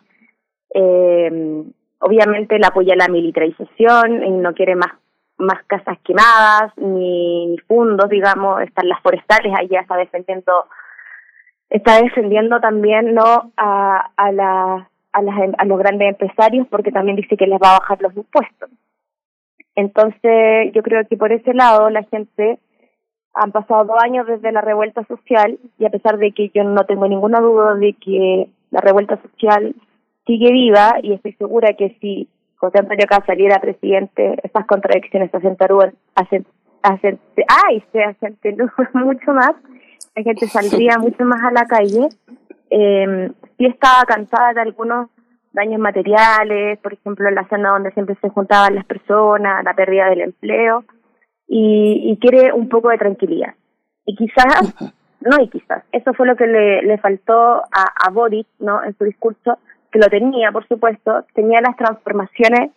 Eh, 0.74 1.64
obviamente 2.00 2.56
él 2.56 2.64
apoya 2.64 2.94
la 2.94 3.08
militarización 3.08 4.22
y 4.22 4.30
no 4.30 4.54
quiere 4.54 4.76
más 4.76 4.92
más 5.38 5.62
casas 5.66 5.98
quemadas 6.04 6.72
ni, 6.76 7.56
fundos, 7.68 8.08
digamos, 8.10 8.60
están 8.62 8.88
las 8.88 9.00
forestales, 9.02 9.52
allá 9.56 9.80
está 9.80 9.96
defendiendo 9.96 10.66
está 11.70 12.00
defendiendo 12.02 12.60
también 12.60 13.14
no 13.14 13.52
a 13.56 14.10
a 14.16 14.32
la 14.32 14.88
a, 15.18 15.22
las, 15.22 15.34
a 15.58 15.64
los 15.64 15.78
grandes 15.78 16.08
empresarios 16.08 16.66
porque 16.68 16.92
también 16.92 17.16
dice 17.16 17.36
que 17.36 17.46
les 17.46 17.60
va 17.60 17.76
a 17.76 17.78
bajar 17.80 18.00
los 18.02 18.16
impuestos. 18.16 18.70
Entonces, 19.74 20.72
yo 20.74 20.82
creo 20.82 21.06
que 21.08 21.16
por 21.16 21.32
ese 21.32 21.54
lado 21.54 21.88
la 21.90 22.02
gente 22.04 22.58
han 23.34 23.52
pasado 23.52 23.84
dos 23.84 24.02
años 24.02 24.26
desde 24.26 24.50
la 24.50 24.60
revuelta 24.60 25.04
social 25.04 25.58
y 25.78 25.84
a 25.84 25.90
pesar 25.90 26.18
de 26.18 26.32
que 26.32 26.50
yo 26.52 26.64
no 26.64 26.84
tengo 26.84 27.06
ninguna 27.06 27.40
duda 27.40 27.74
de 27.74 27.92
que 27.92 28.48
la 28.70 28.80
revuelta 28.80 29.20
social 29.22 29.74
sigue 30.26 30.50
viva 30.50 30.96
y 31.02 31.12
estoy 31.12 31.32
segura 31.34 31.74
que 31.74 31.96
si 32.00 32.28
José 32.56 32.80
Antonio 32.80 33.06
Cas 33.08 33.24
saliera 33.26 33.60
presidente, 33.60 34.34
estas 34.42 34.66
contradicciones 34.66 35.30
se 35.30 35.36
hacen, 36.16 37.18
ay, 37.66 37.84
se 37.92 38.02
acentúan 38.02 38.70
mucho 38.94 39.32
más, 39.32 39.52
la 40.16 40.22
gente 40.22 40.46
saldría 40.48 40.98
mucho 41.00 41.24
más 41.24 41.42
a 41.44 41.52
la 41.52 41.64
calle. 41.66 42.08
Eh, 42.70 43.30
sí 43.56 43.66
estaba 43.66 44.04
cansada 44.06 44.52
de 44.54 44.60
algunos 44.60 45.08
daños 45.52 45.80
materiales, 45.80 46.78
por 46.78 46.92
ejemplo, 46.92 47.28
en 47.28 47.34
la 47.34 47.48
zona 47.48 47.70
donde 47.70 47.90
siempre 47.92 48.16
se 48.20 48.28
juntaban 48.28 48.74
las 48.74 48.84
personas, 48.84 49.64
la 49.64 49.74
pérdida 49.74 50.08
del 50.08 50.20
empleo, 50.20 50.84
y, 51.46 52.12
y 52.12 52.18
quiere 52.18 52.52
un 52.52 52.68
poco 52.68 52.90
de 52.90 52.98
tranquilidad. 52.98 53.54
Y 54.04 54.14
quizás, 54.14 54.74
no 55.20 55.42
y 55.42 55.48
quizás, 55.48 55.84
eso 55.92 56.12
fue 56.14 56.26
lo 56.26 56.36
que 56.36 56.46
le, 56.46 56.82
le 56.82 56.98
faltó 56.98 57.34
a, 57.34 58.06
a 58.06 58.10
Boris, 58.10 58.46
¿no? 58.58 58.82
En 58.84 58.96
su 58.96 59.04
discurso, 59.04 59.58
que 59.90 59.98
lo 59.98 60.08
tenía, 60.08 60.52
por 60.52 60.66
supuesto, 60.68 61.24
tenía 61.34 61.60
las 61.60 61.76
transformaciones 61.76 62.70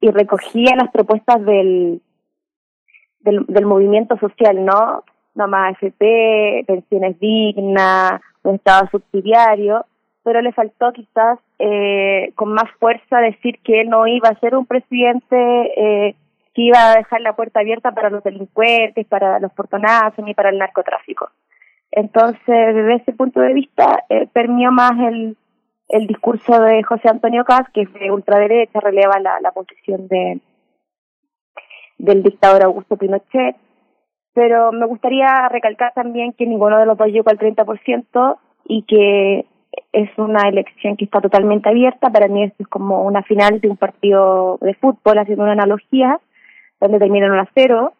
y 0.00 0.10
recogía 0.10 0.74
las 0.76 0.90
propuestas 0.90 1.44
del, 1.44 2.00
del, 3.20 3.44
del 3.46 3.66
movimiento 3.66 4.16
social, 4.18 4.64
¿no? 4.64 5.04
No 5.34 5.48
más 5.48 5.76
AFP, 5.76 6.64
pensiones 6.66 7.18
dignas, 7.20 8.20
un 8.48 8.56
Estado 8.56 8.88
subsidiario, 8.90 9.84
pero 10.22 10.42
le 10.42 10.52
faltó 10.52 10.92
quizás 10.92 11.38
eh, 11.58 12.32
con 12.34 12.52
más 12.52 12.70
fuerza 12.78 13.18
decir 13.18 13.58
que 13.62 13.80
él 13.80 13.88
no 13.88 14.06
iba 14.06 14.28
a 14.28 14.38
ser 14.40 14.54
un 14.54 14.66
presidente 14.66 15.36
eh, 15.36 16.14
que 16.54 16.62
iba 16.62 16.90
a 16.90 16.96
dejar 16.96 17.20
la 17.20 17.34
puerta 17.34 17.60
abierta 17.60 17.92
para 17.92 18.10
los 18.10 18.22
delincuentes, 18.22 19.06
para 19.06 19.38
los 19.38 19.52
portonazos 19.52 20.24
ni 20.24 20.34
para 20.34 20.50
el 20.50 20.58
narcotráfico. 20.58 21.30
Entonces, 21.90 22.44
desde 22.46 22.94
ese 22.96 23.12
punto 23.12 23.40
de 23.40 23.54
vista, 23.54 24.04
eh, 24.08 24.28
permió 24.32 24.70
más 24.70 24.92
el, 24.98 25.36
el 25.88 26.06
discurso 26.06 26.60
de 26.60 26.82
José 26.82 27.08
Antonio 27.08 27.44
Caz, 27.44 27.68
que 27.72 27.82
es 27.82 27.92
de 27.94 28.10
ultraderecha, 28.10 28.80
releva 28.80 29.18
la, 29.20 29.40
la 29.40 29.52
posición 29.52 30.08
de 30.08 30.40
del 31.98 32.22
dictador 32.22 32.62
Augusto 32.62 32.96
Pinochet, 32.96 33.56
pero 34.34 34.72
me 34.72 34.86
gustaría 34.86 35.48
recalcar 35.48 35.92
también 35.94 36.32
que 36.32 36.46
ninguno 36.46 36.78
de 36.78 36.86
los 36.86 36.96
dos 36.96 37.08
llegó 37.08 37.30
al 37.30 37.38
30% 37.38 38.38
y 38.66 38.82
que 38.82 39.46
es 39.92 40.10
una 40.18 40.48
elección 40.48 40.96
que 40.96 41.04
está 41.04 41.20
totalmente 41.20 41.68
abierta. 41.68 42.10
Para 42.10 42.28
mí 42.28 42.44
esto 42.44 42.62
es 42.62 42.68
como 42.68 43.04
una 43.04 43.22
final 43.22 43.60
de 43.60 43.68
un 43.68 43.76
partido 43.76 44.58
de 44.60 44.74
fútbol, 44.74 45.18
haciendo 45.18 45.44
una 45.44 45.52
analogía, 45.52 46.20
donde 46.80 46.98
terminan 46.98 47.38
a 47.38 47.48
cero 47.54 47.94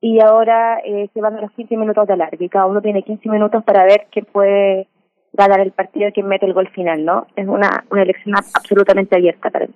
y 0.00 0.20
ahora 0.20 0.78
eh, 0.84 1.08
se 1.12 1.20
van 1.20 1.36
a 1.36 1.40
los 1.40 1.52
15 1.52 1.76
minutos 1.76 2.06
de 2.06 2.12
alargue 2.12 2.44
y 2.44 2.48
cada 2.48 2.66
uno 2.66 2.82
tiene 2.82 3.02
15 3.02 3.28
minutos 3.28 3.64
para 3.64 3.84
ver 3.84 4.06
quién 4.10 4.26
puede 4.26 4.88
ganar 5.32 5.60
el 5.60 5.72
partido, 5.72 6.10
quién 6.12 6.26
mete 6.26 6.46
el 6.46 6.54
gol 6.54 6.68
final, 6.68 7.04
¿no? 7.04 7.26
Es 7.36 7.46
una, 7.46 7.84
una 7.90 8.02
elección 8.02 8.34
absolutamente 8.36 9.16
abierta 9.16 9.50
para 9.50 9.66
mí. 9.66 9.74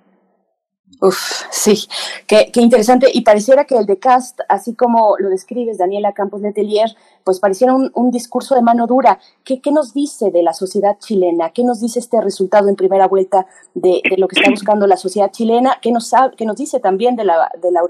Uf, 0.99 1.45
sí, 1.49 1.87
qué, 2.27 2.51
qué, 2.53 2.61
interesante. 2.61 3.07
Y 3.11 3.21
pareciera 3.21 3.65
que 3.65 3.75
el 3.75 3.85
de 3.85 3.97
Cast, 3.97 4.39
así 4.49 4.75
como 4.75 5.15
lo 5.17 5.29
describes, 5.29 5.77
Daniela 5.77 6.13
Campos 6.13 6.41
Letelier, 6.41 6.89
pues 7.23 7.39
pareciera 7.39 7.73
un, 7.73 7.91
un 7.95 8.11
discurso 8.11 8.53
de 8.53 8.61
mano 8.61 8.85
dura. 8.85 9.19
¿Qué, 9.43 9.61
¿Qué, 9.61 9.71
nos 9.71 9.93
dice 9.93 10.29
de 10.29 10.43
la 10.43 10.53
sociedad 10.53 10.97
chilena? 10.99 11.51
¿Qué 11.51 11.63
nos 11.63 11.81
dice 11.81 11.99
este 11.99 12.21
resultado 12.21 12.69
en 12.69 12.75
primera 12.75 13.07
vuelta 13.07 13.47
de, 13.73 14.01
lo 14.17 14.27
que 14.27 14.39
está 14.39 14.51
buscando 14.51 14.85
la 14.85 14.97
sociedad 14.97 15.31
chilena? 15.31 15.77
¿Qué 15.81 15.91
nos, 15.91 16.11
qué 16.37 16.45
nos 16.45 16.57
dice 16.57 16.79
también 16.79 17.15
de 17.15 17.25
la, 17.25 17.49
de 17.59 17.71
la 17.71 17.81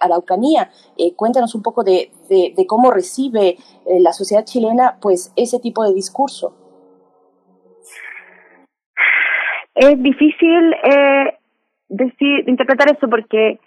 Araucanía? 0.00 0.70
Eh, 0.96 1.14
cuéntanos 1.14 1.54
un 1.54 1.62
poco 1.62 1.84
de, 1.84 2.10
de, 2.28 2.52
de 2.54 2.66
cómo 2.66 2.90
recibe 2.90 3.56
eh, 3.86 4.00
la 4.00 4.12
sociedad 4.12 4.44
chilena 4.44 4.98
pues 5.00 5.32
ese 5.36 5.58
tipo 5.58 5.84
de 5.84 5.94
discurso. 5.94 6.54
Es 9.74 10.02
difícil 10.02 10.74
eh, 10.82 11.37
decir, 11.88 12.48
interpretar 12.48 12.90
eso 12.94 13.08
porque 13.08 13.58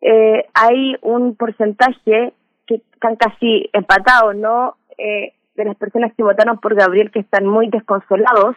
eh, 0.00 0.46
hay 0.54 0.96
un 1.02 1.36
porcentaje 1.36 2.32
que 2.66 2.74
están 2.92 3.16
casi 3.16 3.68
empatados, 3.72 4.36
¿no? 4.36 4.76
Eh, 4.98 5.32
de 5.54 5.64
las 5.64 5.76
personas 5.76 6.12
que 6.16 6.22
votaron 6.22 6.58
por 6.58 6.74
Gabriel 6.74 7.10
que 7.10 7.20
están 7.20 7.46
muy 7.46 7.68
desconsolados, 7.68 8.56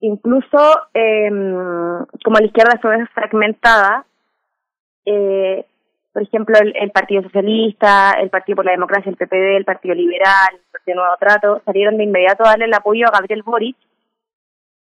incluso 0.00 0.58
eh, 0.92 1.30
como 1.30 2.38
la 2.38 2.46
izquierda 2.46 2.78
fue 2.80 3.06
fragmentada, 3.14 4.04
eh, 5.04 5.64
por 6.12 6.22
ejemplo, 6.22 6.56
el, 6.58 6.90
Partido 6.90 7.22
Socialista, 7.22 8.12
el 8.20 8.30
Partido 8.30 8.56
por 8.56 8.64
la 8.64 8.72
Democracia, 8.72 9.10
el 9.10 9.16
PPD, 9.16 9.56
el 9.56 9.64
Partido 9.64 9.94
Liberal, 9.94 10.48
el 10.54 10.70
Partido 10.72 10.96
Nuevo 10.96 11.16
Trato, 11.20 11.62
salieron 11.64 11.96
de 11.96 12.04
inmediato 12.04 12.44
a 12.44 12.50
darle 12.50 12.64
el 12.64 12.74
apoyo 12.74 13.06
a 13.06 13.12
Gabriel 13.12 13.44
Boric 13.44 13.76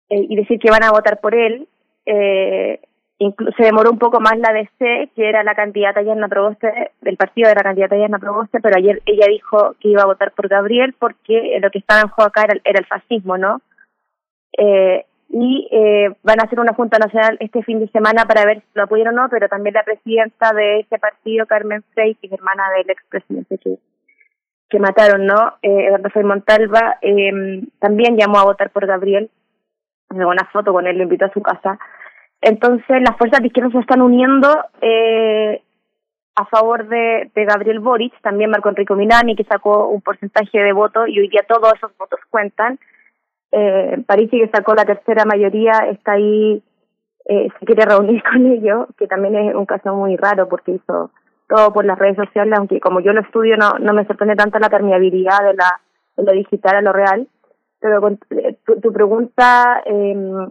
eh, 0.09 0.25
y 0.27 0.35
decir 0.35 0.59
que 0.59 0.71
van 0.71 0.83
a 0.83 0.91
votar 0.91 1.19
por 1.19 1.35
él. 1.35 1.67
Eh, 2.05 2.81
se 3.19 3.63
demoró 3.63 3.91
un 3.91 3.99
poco 3.99 4.19
más 4.19 4.37
la 4.37 4.53
DC, 4.53 5.11
que 5.15 5.29
era 5.29 5.43
la 5.43 5.55
candidata 5.55 6.01
Yarna 6.01 6.27
Proboste, 6.27 6.91
del 7.01 7.17
partido 7.17 7.49
de 7.49 7.55
la 7.55 7.63
candidata 7.63 7.97
Yarna 7.97 8.19
Proboste, 8.19 8.59
pero 8.59 8.75
ayer 8.77 9.01
ella 9.05 9.27
dijo 9.27 9.75
que 9.79 9.89
iba 9.89 10.01
a 10.01 10.07
votar 10.07 10.31
por 10.31 10.47
Gabriel 10.47 10.95
porque 10.97 11.57
lo 11.61 11.69
que 11.69 11.79
estaba 11.79 12.01
en 12.01 12.09
juego 12.09 12.27
acá 12.27 12.43
era, 12.43 12.79
el 12.79 12.85
fascismo, 12.85 13.37
¿no? 13.37 13.61
Eh, 14.57 15.05
y 15.29 15.67
eh, 15.71 16.13
van 16.21 16.39
a 16.39 16.43
hacer 16.43 16.59
una 16.59 16.73
Junta 16.73 16.99
Nacional 16.99 17.37
este 17.39 17.63
fin 17.63 17.79
de 17.79 17.87
semana 17.87 18.25
para 18.25 18.45
ver 18.45 18.59
si 18.59 18.67
lo 18.75 18.83
apoyan 18.83 19.07
o 19.07 19.11
no, 19.11 19.29
pero 19.29 19.47
también 19.47 19.73
la 19.73 19.83
presidenta 19.83 20.53
de 20.53 20.81
ese 20.81 20.99
partido, 20.99 21.47
Carmen 21.47 21.83
Frey, 21.93 22.15
que 22.15 22.27
es 22.27 22.33
hermana 22.33 22.63
del 22.77 22.89
expresidente 22.89 23.57
que, 23.57 24.79
mataron, 24.79 25.25
¿no? 25.25 25.53
Eh, 25.61 25.97
Rafael 25.97 26.25
Montalva, 26.25 26.97
eh, 27.01 27.63
también 27.79 28.17
llamó 28.17 28.39
a 28.39 28.43
votar 28.43 28.69
por 28.71 28.85
Gabriel, 28.85 29.29
una 30.09 30.45
foto 30.51 30.71
con 30.73 30.85
él, 30.85 30.97
lo 30.97 31.03
invitó 31.03 31.25
a 31.25 31.33
su 31.33 31.41
casa, 31.41 31.79
entonces 32.43 33.01
las 33.01 33.17
fuerzas 33.17 33.39
de 33.39 33.47
izquierda 33.47 33.71
se 33.71 33.79
están 33.79 34.01
uniendo 34.01 34.49
eh, 34.81 35.61
a 36.35 36.45
favor 36.45 36.87
de, 36.87 37.31
Gabriel 37.33 37.79
Boric, 37.79 38.13
también 38.21 38.49
Marco 38.49 38.67
Enrico 38.67 38.95
Milani, 38.95 39.35
que 39.35 39.45
sacó 39.45 39.87
un 39.87 40.01
porcentaje 40.01 40.59
de 40.59 40.73
votos 40.73 41.07
y 41.07 41.19
hoy 41.19 41.29
día 41.29 41.45
todos 41.47 41.73
esos 41.73 41.95
votos 41.97 42.19
cuentan. 42.29 42.79
Eh, 43.51 44.03
Parisi, 44.05 44.39
que 44.39 44.49
sacó 44.49 44.73
la 44.73 44.83
tercera 44.83 45.23
mayoría, 45.25 45.71
está 45.89 46.13
ahí, 46.13 46.61
eh, 47.25 47.47
se 47.57 47.65
quiere 47.65 47.85
reunir 47.85 48.21
con 48.31 48.45
ellos, 48.45 48.87
que 48.97 49.07
también 49.07 49.35
es 49.35 49.55
un 49.55 49.65
caso 49.65 49.95
muy 49.95 50.17
raro 50.17 50.49
porque 50.49 50.73
hizo 50.73 51.11
todo 51.47 51.71
por 51.71 51.85
las 51.85 51.97
redes 51.97 52.17
sociales, 52.17 52.55
aunque 52.57 52.81
como 52.81 52.99
yo 52.99 53.13
lo 53.13 53.21
estudio 53.21 53.55
no, 53.55 53.73
no 53.79 53.93
me 53.93 54.05
sorprende 54.05 54.35
tanto 54.35 54.59
la 54.59 54.69
permeabilidad 54.69 55.45
de, 55.45 55.53
la, 55.53 55.79
de 56.17 56.23
lo 56.23 56.31
digital 56.33 56.75
a 56.75 56.81
lo 56.81 56.91
real. 56.91 57.25
Pero 57.79 58.01
con, 58.01 58.19
eh, 58.31 58.57
tu, 58.65 58.81
tu 58.81 58.91
pregunta... 58.91 59.81
Eh, 59.85 60.47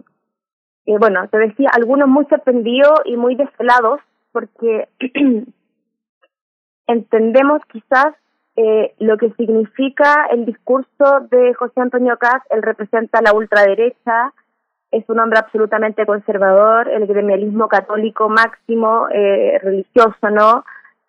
eh, 0.85 0.97
bueno, 0.97 1.27
te 1.29 1.37
decía, 1.37 1.69
algunos 1.73 2.07
muy 2.07 2.25
sorprendidos 2.25 3.01
y 3.05 3.17
muy 3.17 3.35
desvelados 3.35 4.01
porque 4.31 4.89
entendemos 6.87 7.61
quizás 7.71 8.15
eh, 8.55 8.93
lo 8.99 9.17
que 9.17 9.31
significa 9.31 10.27
el 10.31 10.45
discurso 10.45 11.21
de 11.31 11.53
José 11.55 11.81
Antonio 11.81 12.17
Caz, 12.17 12.43
él 12.49 12.61
representa 12.61 13.21
la 13.21 13.33
ultraderecha, 13.33 14.33
es 14.91 15.03
un 15.07 15.19
hombre 15.19 15.39
absolutamente 15.39 16.05
conservador, 16.05 16.87
el 16.87 17.07
gremialismo 17.07 17.67
católico 17.67 18.29
máximo, 18.29 19.07
eh, 19.09 19.57
religioso, 19.63 20.29
¿no? 20.29 20.65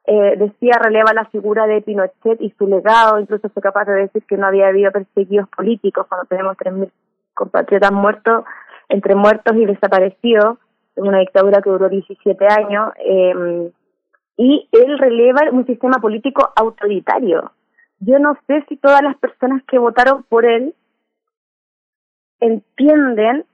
Eh, 0.06 0.36
decía, 0.38 0.78
releva 0.78 1.12
la 1.12 1.26
figura 1.26 1.66
de 1.66 1.82
Pinochet 1.82 2.40
y 2.40 2.50
su 2.58 2.66
legado, 2.66 3.18
incluso 3.18 3.48
fue 3.50 3.62
capaz 3.62 3.84
de 3.86 3.94
decir 3.94 4.22
que 4.26 4.38
no 4.38 4.46
había 4.46 4.68
habido 4.68 4.90
perseguidos 4.90 5.48
políticos 5.50 6.06
cuando 6.08 6.26
tenemos 6.26 6.56
3.000 6.56 6.90
compatriotas 7.34 7.92
muertos 7.92 8.44
entre 8.88 9.14
muertos 9.14 9.54
y 9.56 9.66
desaparecidos, 9.66 10.58
en 10.96 11.08
una 11.08 11.18
dictadura 11.18 11.60
que 11.62 11.70
duró 11.70 11.88
17 11.88 12.46
años, 12.46 12.92
eh, 13.04 13.72
y 14.36 14.68
él 14.72 14.98
releva 14.98 15.50
un 15.52 15.66
sistema 15.66 15.98
político 15.98 16.52
autoritario. 16.56 17.52
Yo 18.00 18.18
no 18.18 18.36
sé 18.46 18.64
si 18.68 18.76
todas 18.76 19.02
las 19.02 19.16
personas 19.16 19.62
que 19.64 19.78
votaron 19.78 20.24
por 20.24 20.44
él 20.44 20.74
entienden 22.40 23.44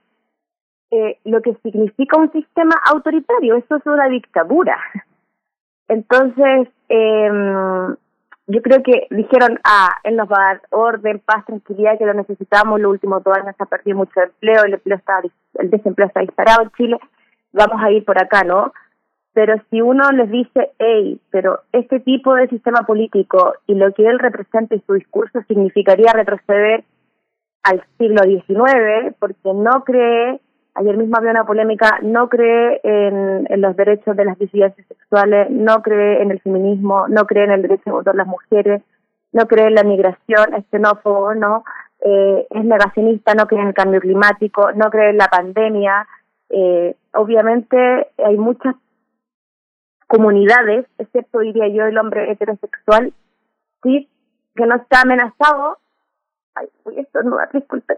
eh, 0.91 1.19
lo 1.23 1.41
que 1.41 1.55
significa 1.63 2.17
un 2.17 2.31
sistema 2.31 2.75
autoritario. 2.91 3.55
Eso 3.55 3.75
es 3.77 3.85
una 3.85 4.09
dictadura. 4.09 4.77
Entonces, 5.87 6.67
eh, 6.89 7.29
yo 8.47 8.61
creo 8.61 8.83
que 8.83 9.07
dijeron, 9.09 9.59
ah, 9.63 9.89
él 10.03 10.15
nos 10.15 10.27
va 10.29 10.35
a 10.37 10.53
dar 10.53 10.61
orden, 10.71 11.19
paz, 11.19 11.45
tranquilidad, 11.45 11.97
que 11.97 12.05
lo 12.05 12.13
necesitamos, 12.13 12.79
los 12.79 12.91
últimos 12.91 13.23
dos 13.23 13.37
años 13.37 13.55
ha 13.57 13.65
perdido 13.65 13.97
mucho 13.97 14.19
empleo, 14.21 14.63
el 14.63 14.73
empleo 14.73 14.97
está, 14.97 15.21
el 15.59 15.69
desempleo 15.69 16.07
está 16.07 16.21
disparado 16.21 16.63
en 16.63 16.71
Chile, 16.71 16.97
vamos 17.53 17.81
a 17.81 17.91
ir 17.91 18.03
por 18.03 18.21
acá, 18.21 18.43
¿no? 18.43 18.73
Pero 19.33 19.55
si 19.69 19.81
uno 19.81 20.11
les 20.11 20.29
dice, 20.29 20.71
hey, 20.79 21.21
pero 21.29 21.61
este 21.71 22.01
tipo 22.01 22.33
de 22.35 22.49
sistema 22.49 22.81
político 22.81 23.53
y 23.65 23.75
lo 23.75 23.93
que 23.93 24.05
él 24.05 24.19
representa 24.19 24.75
en 24.75 24.85
su 24.85 24.93
discurso 24.93 25.41
significaría 25.47 26.11
retroceder 26.11 26.83
al 27.63 27.83
siglo 27.97 28.23
XIX, 28.23 29.15
porque 29.19 29.53
no 29.53 29.83
cree 29.85 30.41
ayer 30.73 30.97
mismo 30.97 31.17
había 31.17 31.31
una 31.31 31.45
polémica, 31.45 31.99
no 32.01 32.29
cree 32.29 32.79
en, 32.83 33.61
los 33.61 33.75
derechos 33.75 34.15
de 34.15 34.25
las 34.25 34.37
disidencias 34.37 34.87
sexuales, 34.87 35.49
no 35.49 35.81
cree 35.81 36.21
en 36.21 36.31
el 36.31 36.39
feminismo, 36.39 37.07
no 37.07 37.25
cree 37.25 37.45
en 37.45 37.51
el 37.51 37.61
derecho 37.61 37.83
de 37.85 37.91
votar 37.91 38.15
las 38.15 38.27
mujeres, 38.27 38.81
no 39.33 39.47
cree 39.47 39.67
en 39.67 39.75
la 39.75 39.83
migración, 39.83 40.53
es 40.53 40.65
xenófobo, 40.71 41.33
¿no? 41.33 41.63
Eh, 42.03 42.47
es 42.49 42.65
negacionista, 42.65 43.33
no 43.33 43.47
cree 43.47 43.61
en 43.61 43.67
el 43.69 43.73
cambio 43.73 43.99
climático, 43.99 44.71
no 44.73 44.89
cree 44.89 45.11
en 45.11 45.17
la 45.17 45.27
pandemia. 45.27 46.07
Eh, 46.49 46.95
obviamente 47.13 48.07
hay 48.17 48.37
muchas 48.37 48.75
comunidades, 50.07 50.85
excepto 50.97 51.39
diría 51.39 51.67
yo 51.69 51.85
el 51.85 51.97
hombre 51.97 52.31
heterosexual, 52.31 53.13
sí, 53.83 54.09
que 54.55 54.65
no 54.65 54.75
está 54.75 55.01
amenazado. 55.01 55.77
Ay, 56.55 56.67
esto 56.97 57.23
no, 57.23 57.37
disculpen. 57.53 57.97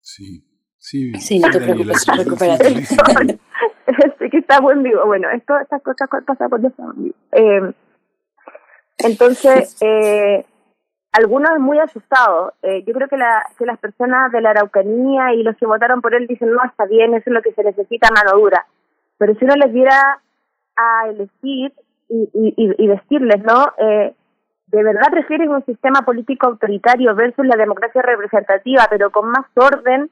Sí. 0.00 0.51
Sí, 0.82 1.14
sí, 1.20 1.38
no 1.38 1.48
te 1.48 1.60
preocupes, 1.60 2.04
recupérate. 2.08 2.74
sí, 4.18 4.30
que 4.30 4.38
estamos 4.38 4.72
en 4.72 4.82
vivo. 4.82 5.06
Bueno, 5.06 5.30
esto, 5.30 5.56
estas 5.60 5.80
cosas 5.80 6.08
pasan 6.26 6.50
por 6.50 6.64
estamos 6.64 6.96
en 6.96 7.04
vivo. 7.04 7.14
Eh, 7.30 7.72
entonces, 8.98 9.76
eh, 9.80 10.44
algunos 11.12 11.60
muy 11.60 11.78
asustados. 11.78 12.54
Eh, 12.62 12.82
yo 12.84 12.94
creo 12.94 13.06
que, 13.06 13.16
la, 13.16 13.44
que 13.56 13.64
las 13.64 13.78
personas 13.78 14.32
de 14.32 14.40
la 14.40 14.50
Araucanía 14.50 15.32
y 15.34 15.44
los 15.44 15.56
que 15.56 15.66
votaron 15.66 16.00
por 16.02 16.16
él 16.16 16.26
dicen, 16.26 16.50
no, 16.50 16.64
está 16.64 16.84
bien, 16.86 17.14
eso 17.14 17.30
es 17.30 17.32
lo 17.32 17.42
que 17.42 17.52
se 17.52 17.62
necesita, 17.62 18.08
mano 18.10 18.36
dura. 18.36 18.66
Pero 19.18 19.36
si 19.36 19.44
uno 19.44 19.54
les 19.54 19.72
diera 19.72 20.20
a 20.74 21.08
elegir 21.08 21.72
y, 22.08 22.28
y, 22.34 22.54
y 22.56 22.86
decirles, 22.88 23.40
¿no? 23.44 23.72
Eh, 23.78 24.16
¿De 24.66 24.82
verdad 24.82 25.12
prefieren 25.12 25.50
un 25.50 25.64
sistema 25.64 26.00
político 26.02 26.48
autoritario 26.48 27.14
versus 27.14 27.46
la 27.46 27.54
democracia 27.54 28.02
representativa, 28.02 28.88
pero 28.90 29.12
con 29.12 29.30
más 29.30 29.46
orden, 29.54 30.10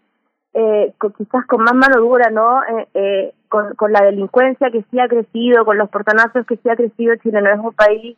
eh, 0.55 0.93
quizás 1.17 1.47
con 1.47 1.63
más 1.63 1.75
mano 1.75 2.01
dura, 2.01 2.31
¿no? 2.31 2.63
Eh, 2.65 2.89
eh, 2.95 3.35
con, 3.49 3.93
la 3.93 4.03
delincuencia 4.03 4.71
que 4.71 4.85
sí 4.91 5.01
ha 5.01 5.09
crecido, 5.09 5.65
con 5.65 5.79
los 5.79 5.91
portonazos 5.91 6.47
que 6.47 6.57
sí 6.57 6.69
ha 6.69 6.77
crecido, 6.77 7.17
Chile 7.17 7.43
no 7.43 7.51
es 7.51 7.59
un 7.59 7.73
país, 7.73 8.17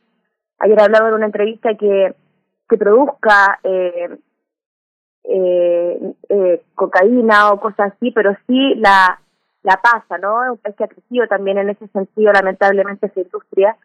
ayer 0.59 0.81
hablaba 0.81 1.09
en 1.09 1.15
una 1.15 1.27
entrevista 1.27 1.75
que, 1.75 2.15
que 2.69 2.77
produzca 2.77 3.59
eh, 3.65 4.17
eh, 5.25 6.15
eh, 6.29 6.63
cocaína 6.75 7.53
o 7.53 7.61
cosas 7.61 7.93
así, 7.93 8.11
pero 8.11 8.37
sí 8.47 8.75
la, 8.77 9.19
pasa, 9.83 10.19
¿no? 10.19 10.55
Es 10.65 10.75
que 10.75 10.85
ha 10.85 10.89
crecido 10.89 11.27
también 11.29 11.59
en 11.59 11.71
ese 11.71 11.87
sentido, 11.89 12.33
lamentablemente, 12.33 13.07
esa 13.07 13.21
industria. 13.21 13.77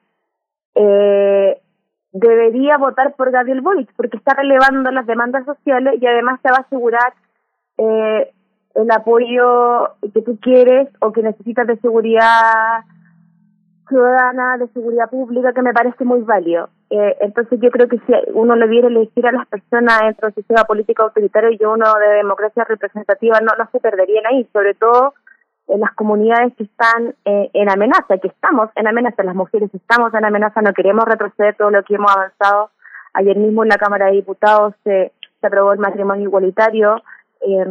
Eh, 0.74 1.62
debería 2.12 2.78
votar 2.78 3.16
por 3.16 3.32
Gabriel 3.32 3.62
Boric 3.62 3.94
porque 3.96 4.18
está 4.18 4.34
relevando 4.34 4.90
las 4.92 5.06
demandas 5.06 5.46
sociales 5.46 5.96
y 6.02 6.08
además 6.08 6.42
te 6.42 6.50
va 6.50 6.58
a 6.58 6.62
asegurar 6.62 7.14
eh, 7.78 8.34
el 8.78 8.92
apoyo 8.92 9.96
que 10.14 10.22
tú 10.22 10.38
quieres 10.40 10.88
o 11.00 11.12
que 11.12 11.24
necesitas 11.24 11.66
de 11.66 11.78
seguridad 11.78 12.84
ciudadana, 13.90 14.58
de 14.58 14.68
seguridad 14.68 15.10
pública, 15.10 15.52
que 15.52 15.64
me 15.64 15.74
parece 15.74 16.06
muy 16.06 16.22
válido. 16.22 16.70
Eh, 16.92 17.18
entonces 17.22 17.60
yo 17.60 17.72
creo 17.72 17.88
que 17.88 17.98
si 17.98 18.14
uno 18.34 18.56
le 18.56 18.68
diera 18.68 18.88
elegir 18.88 19.26
a 19.26 19.32
las 19.32 19.48
personas 19.48 20.02
dentro 20.02 20.28
del 20.28 20.36
sistema 20.36 20.64
político 20.66 21.04
autoritario 21.04 21.52
y 21.52 21.66
uno 21.66 21.92
de 21.96 22.18
democracia 22.18 22.66
representativa, 22.66 23.40
no, 23.40 23.54
no 23.58 23.68
se 23.72 23.80
perderían 23.80 24.26
ahí, 24.28 24.48
sobre 24.54 24.76
todo 24.76 25.16
en 25.68 25.80
las 25.80 25.94
comunidades 25.96 26.54
que 26.56 26.64
están 26.66 27.16
eh, 27.26 27.50
en 27.54 27.70
amenaza, 27.70 28.20
que 28.22 28.28
estamos 28.28 28.70
en 28.76 28.88
amenaza, 28.88 29.24
las 29.24 29.36
mujeres 29.36 29.74
estamos 29.74 30.14
en 30.14 30.24
amenaza, 30.24 30.62
no 30.62 30.74
queremos 30.74 31.06
retroceder 31.06 31.56
todo 31.56 31.72
lo 31.72 31.84
que 31.84 31.96
hemos 31.96 32.16
avanzado. 32.16 32.70
Ayer 33.14 33.36
mismo 33.38 33.64
en 33.64 33.70
la 33.70 33.78
Cámara 33.78 34.06
de 34.06 34.14
Diputados 34.14 34.76
se 34.84 35.12
aprobó 35.42 35.74
el 35.74 35.80
matrimonio 35.80 36.26
igualitario, 36.26 37.02
eh, 37.42 37.66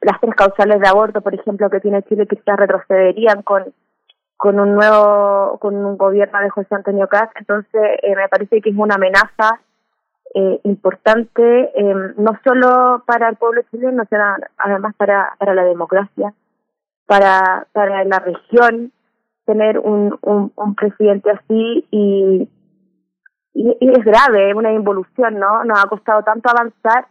las 0.00 0.20
tres 0.20 0.34
causales 0.34 0.80
de 0.80 0.88
aborto, 0.88 1.20
por 1.20 1.34
ejemplo, 1.34 1.70
que 1.70 1.80
tiene 1.80 2.02
Chile, 2.04 2.26
quizás 2.26 2.56
retrocederían 2.58 3.42
con 3.42 3.64
con 4.36 4.60
un 4.60 4.74
nuevo 4.76 5.58
con 5.58 5.74
un 5.74 5.98
gobierno 5.98 6.38
de 6.40 6.50
José 6.50 6.72
Antonio 6.74 7.08
Caz, 7.08 7.28
entonces 7.34 7.82
eh, 8.02 8.14
me 8.14 8.28
parece 8.28 8.60
que 8.60 8.70
es 8.70 8.76
una 8.76 8.94
amenaza 8.94 9.60
eh, 10.32 10.60
importante 10.62 11.72
eh, 11.74 11.94
no 12.16 12.38
solo 12.44 13.02
para 13.04 13.30
el 13.30 13.36
pueblo 13.36 13.62
chileno, 13.70 14.04
sino 14.08 14.22
además 14.58 14.94
para 14.96 15.34
para 15.38 15.54
la 15.54 15.64
democracia 15.64 16.32
para, 17.08 17.66
para 17.72 18.04
la 18.04 18.18
región 18.18 18.92
tener 19.46 19.78
un, 19.78 20.16
un, 20.20 20.52
un 20.54 20.74
presidente 20.74 21.30
así 21.30 21.86
y, 21.90 22.48
y, 23.54 23.76
es 23.80 24.04
grave, 24.04 24.50
es 24.50 24.54
una 24.54 24.72
involución, 24.72 25.38
¿no? 25.38 25.64
Nos 25.64 25.82
ha 25.82 25.88
costado 25.88 26.22
tanto 26.22 26.50
avanzar 26.50 27.06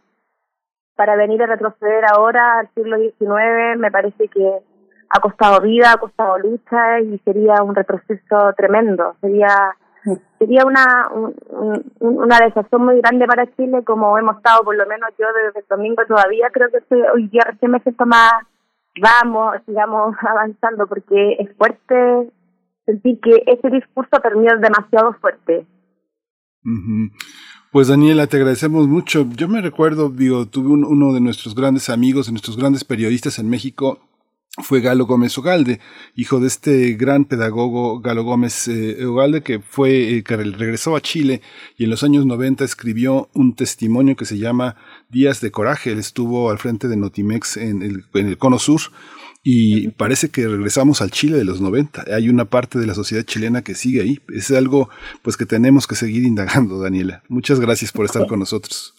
para 0.98 1.16
venir 1.16 1.42
a 1.42 1.46
retroceder 1.46 2.04
ahora 2.04 2.58
al 2.58 2.68
siglo 2.74 2.98
XIX, 2.98 3.78
me 3.78 3.90
parece 3.90 4.28
que 4.28 4.58
ha 5.10 5.20
costado 5.20 5.62
vida, 5.62 5.92
ha 5.92 5.96
costado 5.96 6.38
lucha 6.38 7.00
y 7.00 7.18
sería 7.24 7.62
un 7.62 7.74
retroceso 7.74 8.52
tremendo, 8.56 9.14
sería 9.20 9.74
sería 10.38 10.64
una 10.64 11.08
un, 11.12 11.34
una 12.00 12.38
desazón 12.40 12.84
muy 12.84 13.00
grande 13.00 13.26
para 13.26 13.50
Chile 13.56 13.82
como 13.84 14.16
hemos 14.18 14.36
estado 14.36 14.64
por 14.64 14.74
lo 14.76 14.86
menos 14.86 15.10
yo 15.18 15.26
desde 15.32 15.60
el 15.60 15.66
domingo 15.68 16.02
todavía. 16.06 16.50
Creo 16.50 16.68
que 16.70 16.82
hoy 17.14 17.28
día 17.28 17.42
recién 17.46 17.70
me 17.70 17.80
siento 17.80 18.04
más 18.04 18.32
vamos, 19.00 19.56
sigamos 19.66 20.16
avanzando, 20.22 20.86
porque 20.86 21.36
es 21.38 21.56
fuerte 21.56 22.30
sentir 22.84 23.20
que 23.20 23.42
ese 23.46 23.70
discurso 23.70 24.18
terminó 24.22 24.56
demasiado 24.58 25.12
fuerte. 25.14 25.66
Pues 27.70 27.88
Daniela, 27.88 28.26
te 28.26 28.38
agradecemos 28.38 28.88
mucho. 28.88 29.28
Yo 29.36 29.46
me 29.46 29.60
recuerdo, 29.60 30.08
digo, 30.08 30.46
tuve 30.46 30.68
uno 30.68 31.12
de 31.12 31.20
nuestros 31.20 31.54
grandes 31.54 31.90
amigos, 31.90 32.26
de 32.26 32.32
nuestros 32.32 32.56
grandes 32.56 32.82
periodistas 32.82 33.38
en 33.38 33.50
México, 33.50 34.00
fue 34.62 34.80
Galo 34.80 35.06
Gómez 35.06 35.36
Ogalde, 35.38 35.78
hijo 36.16 36.40
de 36.40 36.48
este 36.48 36.94
gran 36.94 37.24
pedagogo 37.26 38.00
Galo 38.00 38.24
Gómez 38.24 38.68
eh, 38.68 39.04
Ogalde, 39.04 39.42
que 39.42 39.60
fue, 39.60 40.16
eh, 40.16 40.24
que 40.24 40.36
regresó 40.36 40.96
a 40.96 41.00
Chile 41.00 41.42
y 41.76 41.84
en 41.84 41.90
los 41.90 42.02
años 42.02 42.26
90 42.26 42.64
escribió 42.64 43.28
un 43.34 43.54
testimonio 43.54 44.16
que 44.16 44.24
se 44.24 44.38
llama 44.38 44.76
Días 45.10 45.40
de 45.40 45.50
Coraje. 45.50 45.92
Él 45.92 45.98
estuvo 45.98 46.50
al 46.50 46.58
frente 46.58 46.88
de 46.88 46.96
Notimex 46.96 47.56
en 47.56 47.82
el, 47.82 48.04
en 48.14 48.28
el 48.28 48.38
Cono 48.38 48.58
Sur 48.58 48.80
y 49.50 49.88
parece 49.92 50.28
que 50.28 50.46
regresamos 50.46 51.00
al 51.00 51.10
Chile 51.10 51.38
de 51.38 51.44
los 51.46 51.62
90. 51.62 52.04
Hay 52.14 52.28
una 52.28 52.44
parte 52.44 52.78
de 52.78 52.86
la 52.86 52.92
sociedad 52.92 53.24
chilena 53.24 53.62
que 53.62 53.74
sigue 53.74 54.02
ahí. 54.02 54.18
Es 54.28 54.50
algo 54.50 54.90
pues 55.22 55.38
que 55.38 55.46
tenemos 55.46 55.86
que 55.86 55.94
seguir 55.94 56.24
indagando, 56.24 56.78
Daniela. 56.78 57.22
Muchas 57.28 57.58
gracias 57.58 57.90
por 57.90 58.04
estar 58.04 58.26
con 58.26 58.40
nosotros. 58.40 58.94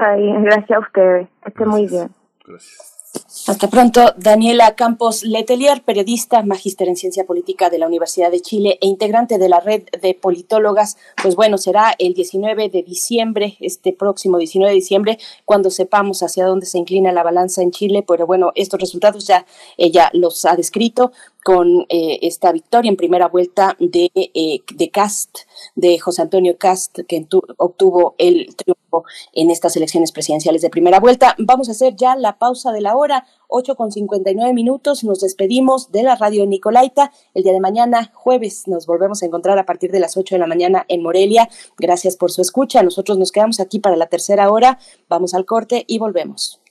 gracias 0.00 0.70
a 0.72 0.80
ustedes. 0.80 1.28
Esté 1.46 1.64
muy 1.64 1.86
bien. 1.86 2.10
Gracias. 2.44 3.21
Hasta 3.48 3.70
pronto, 3.70 4.12
Daniela 4.18 4.74
Campos 4.74 5.24
Letelier, 5.24 5.82
periodista, 5.82 6.42
magíster 6.42 6.86
en 6.88 6.96
ciencia 6.96 7.24
política 7.24 7.70
de 7.70 7.78
la 7.78 7.86
Universidad 7.86 8.30
de 8.30 8.40
Chile 8.40 8.78
e 8.82 8.86
integrante 8.86 9.38
de 9.38 9.48
la 9.48 9.58
red 9.58 9.84
de 10.02 10.12
politólogas. 10.12 10.98
Pues 11.22 11.34
bueno, 11.34 11.56
será 11.56 11.94
el 11.98 12.12
19 12.12 12.68
de 12.68 12.82
diciembre, 12.82 13.56
este 13.60 13.94
próximo 13.94 14.36
19 14.36 14.70
de 14.70 14.74
diciembre, 14.74 15.18
cuando 15.46 15.70
sepamos 15.70 16.22
hacia 16.22 16.44
dónde 16.44 16.66
se 16.66 16.76
inclina 16.76 17.10
la 17.10 17.22
balanza 17.22 17.62
en 17.62 17.70
Chile. 17.70 18.04
Pero 18.06 18.26
bueno, 18.26 18.52
estos 18.54 18.78
resultados 18.78 19.26
ya 19.26 19.46
ella 19.78 20.10
los 20.12 20.44
ha 20.44 20.54
descrito 20.54 21.10
con 21.42 21.86
eh, 21.88 22.18
esta 22.22 22.52
victoria 22.52 22.88
en 22.88 22.96
primera 22.96 23.28
vuelta 23.28 23.76
de, 23.80 24.10
eh, 24.14 24.60
de 24.74 24.90
Cast, 24.90 25.40
de 25.74 25.98
José 25.98 26.22
Antonio 26.22 26.56
Cast, 26.56 27.00
que 27.08 27.26
obtuvo 27.56 28.14
el 28.18 28.54
triunfo 28.54 29.04
en 29.32 29.50
estas 29.50 29.76
elecciones 29.76 30.12
presidenciales 30.12 30.62
de 30.62 30.70
primera 30.70 31.00
vuelta. 31.00 31.34
Vamos 31.38 31.68
a 31.68 31.72
hacer 31.72 31.96
ya 31.96 32.14
la 32.16 32.38
pausa 32.38 32.72
de 32.72 32.80
la 32.80 32.96
hora, 32.96 33.21
8 33.48 33.76
con 33.76 33.92
59 33.92 34.52
minutos. 34.54 35.04
Nos 35.04 35.20
despedimos 35.20 35.92
de 35.92 36.02
la 36.02 36.16
radio 36.16 36.46
Nicolaita. 36.46 37.12
El 37.34 37.42
día 37.42 37.52
de 37.52 37.60
mañana, 37.60 38.10
jueves, 38.14 38.66
nos 38.66 38.86
volvemos 38.86 39.22
a 39.22 39.26
encontrar 39.26 39.58
a 39.58 39.66
partir 39.66 39.90
de 39.90 40.00
las 40.00 40.16
8 40.16 40.34
de 40.34 40.38
la 40.38 40.46
mañana 40.46 40.84
en 40.88 41.02
Morelia. 41.02 41.48
Gracias 41.78 42.16
por 42.16 42.30
su 42.30 42.42
escucha. 42.42 42.82
Nosotros 42.82 43.18
nos 43.18 43.32
quedamos 43.32 43.60
aquí 43.60 43.78
para 43.78 43.96
la 43.96 44.06
tercera 44.06 44.50
hora. 44.50 44.78
Vamos 45.08 45.34
al 45.34 45.44
corte 45.44 45.84
y 45.86 45.98
volvemos. 45.98 46.62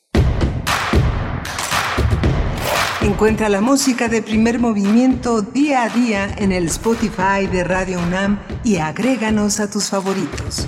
Encuentra 3.02 3.50
la 3.50 3.62
música 3.62 4.08
de 4.08 4.22
primer 4.22 4.60
movimiento 4.60 5.42
día 5.42 5.84
a 5.84 5.90
día 5.90 6.34
en 6.38 6.52
el 6.52 6.68
Spotify 6.68 7.48
de 7.52 7.64
Radio 7.64 8.00
UNAM 8.00 8.40
y 8.64 8.78
agréganos 8.78 9.60
a 9.60 9.70
tus 9.70 9.90
favoritos. 9.90 10.68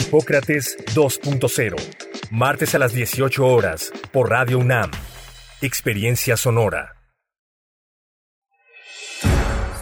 Hipócrates 0.00 0.78
2.0, 0.94 1.76
martes 2.30 2.74
a 2.74 2.78
las 2.78 2.92
18 2.92 3.44
horas, 3.44 3.92
por 4.12 4.30
Radio 4.30 4.58
UNAM. 4.58 4.90
Experiencia 5.60 6.36
Sonora. 6.36 6.94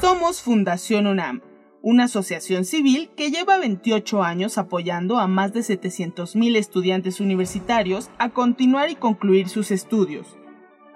Somos 0.01 0.41
Fundación 0.41 1.07
UNAM, 1.07 1.43
una 1.83 2.05
asociación 2.05 2.65
civil 2.65 3.11
que 3.15 3.31
lleva 3.31 3.59
28 3.59 4.23
años 4.23 4.59
apoyando 4.59 5.19
a 5.19 5.27
más 5.27 5.53
de 5.53 5.61
700.000 5.61 6.57
estudiantes 6.57 7.21
universitarios 7.21 8.11
a 8.19 8.31
continuar 8.31 8.91
y 8.91 8.97
concluir 8.97 9.49
sus 9.49 9.71
estudios. 9.71 10.39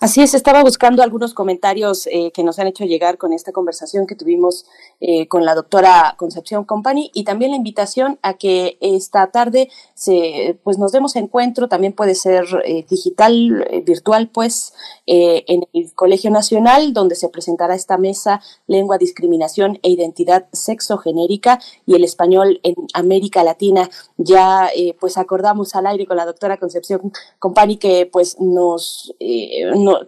Así 0.00 0.22
es, 0.22 0.32
estaba 0.34 0.62
buscando 0.62 1.02
algunos 1.02 1.34
comentarios 1.34 2.06
eh, 2.06 2.30
que 2.32 2.44
nos 2.44 2.60
han 2.60 2.68
hecho 2.68 2.84
llegar 2.84 3.18
con 3.18 3.32
esta 3.32 3.50
conversación 3.50 4.06
que 4.06 4.14
tuvimos 4.14 4.64
eh, 5.00 5.26
con 5.26 5.44
la 5.44 5.56
doctora 5.56 6.14
Concepción 6.16 6.64
Company 6.64 7.10
y 7.14 7.24
también 7.24 7.50
la 7.50 7.56
invitación 7.56 8.16
a 8.22 8.34
que 8.34 8.78
esta 8.80 9.32
tarde 9.32 9.70
se, 9.94 10.56
pues 10.62 10.78
nos 10.78 10.92
demos 10.92 11.16
encuentro, 11.16 11.68
también 11.68 11.94
puede 11.94 12.14
ser 12.14 12.44
eh, 12.64 12.86
digital, 12.88 13.66
virtual, 13.84 14.28
pues, 14.28 14.72
en 15.06 15.64
el 15.72 15.92
Colegio 15.94 16.30
Nacional, 16.30 16.92
donde 16.92 17.16
se 17.16 17.28
presentará 17.28 17.74
esta 17.74 17.98
mesa 17.98 18.40
Lengua, 18.68 18.98
Discriminación 18.98 19.80
e 19.82 19.90
Identidad 19.90 20.46
Sexogenérica 20.52 21.58
y 21.86 21.94
el 21.94 22.04
español 22.04 22.60
en 22.62 22.74
América 22.92 23.42
Latina. 23.42 23.90
Ya 24.16 24.70
pues 25.00 25.16
acordamos 25.16 25.74
al 25.74 25.86
aire 25.86 26.06
con 26.06 26.18
la 26.18 26.26
doctora 26.26 26.58
Concepción 26.58 27.12
Company 27.38 27.78
que 27.78 28.06
pues 28.06 28.38
nos 28.38 29.14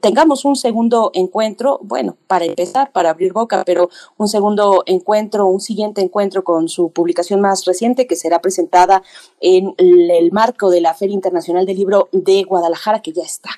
tengamos 0.00 0.44
un 0.44 0.56
segundo 0.56 1.10
encuentro, 1.14 1.80
bueno, 1.82 2.16
para 2.26 2.44
empezar, 2.44 2.92
para 2.92 3.10
abrir 3.10 3.32
boca, 3.32 3.62
pero 3.64 3.88
un 4.16 4.28
segundo 4.28 4.82
encuentro, 4.86 5.46
un 5.46 5.60
siguiente 5.60 6.00
encuentro 6.00 6.44
con 6.44 6.68
su 6.68 6.90
publicación 6.90 7.40
más 7.40 7.64
reciente 7.64 8.06
que 8.06 8.16
será 8.16 8.40
presentada 8.40 9.02
en 9.40 9.74
el 9.78 10.30
marco 10.32 10.70
de 10.70 10.80
la 10.80 10.94
Feria 10.94 11.14
Internacional 11.14 11.66
del 11.66 11.76
Libro 11.76 12.08
de 12.12 12.42
Guadalajara, 12.44 13.00
que 13.02 13.12
ya 13.12 13.22
está 13.22 13.50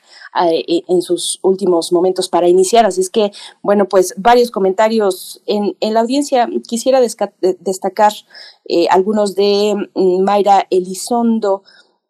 eh, 0.44 0.82
en 0.88 1.02
sus 1.02 1.38
últimos 1.42 1.92
momentos 1.92 2.28
para 2.28 2.48
iniciar. 2.48 2.86
Así 2.86 3.00
es 3.00 3.10
que, 3.10 3.32
bueno, 3.62 3.86
pues 3.86 4.14
varios 4.16 4.50
comentarios 4.50 5.42
en, 5.46 5.74
la 5.80 6.00
audiencia. 6.00 6.48
Quisiera 6.66 7.00
destacar 7.00 8.12
eh, 8.66 8.86
algunos 8.90 9.34
de 9.34 9.74
mm, 9.94 10.22
Mayra 10.22 10.66
Elizondo. 10.70 11.62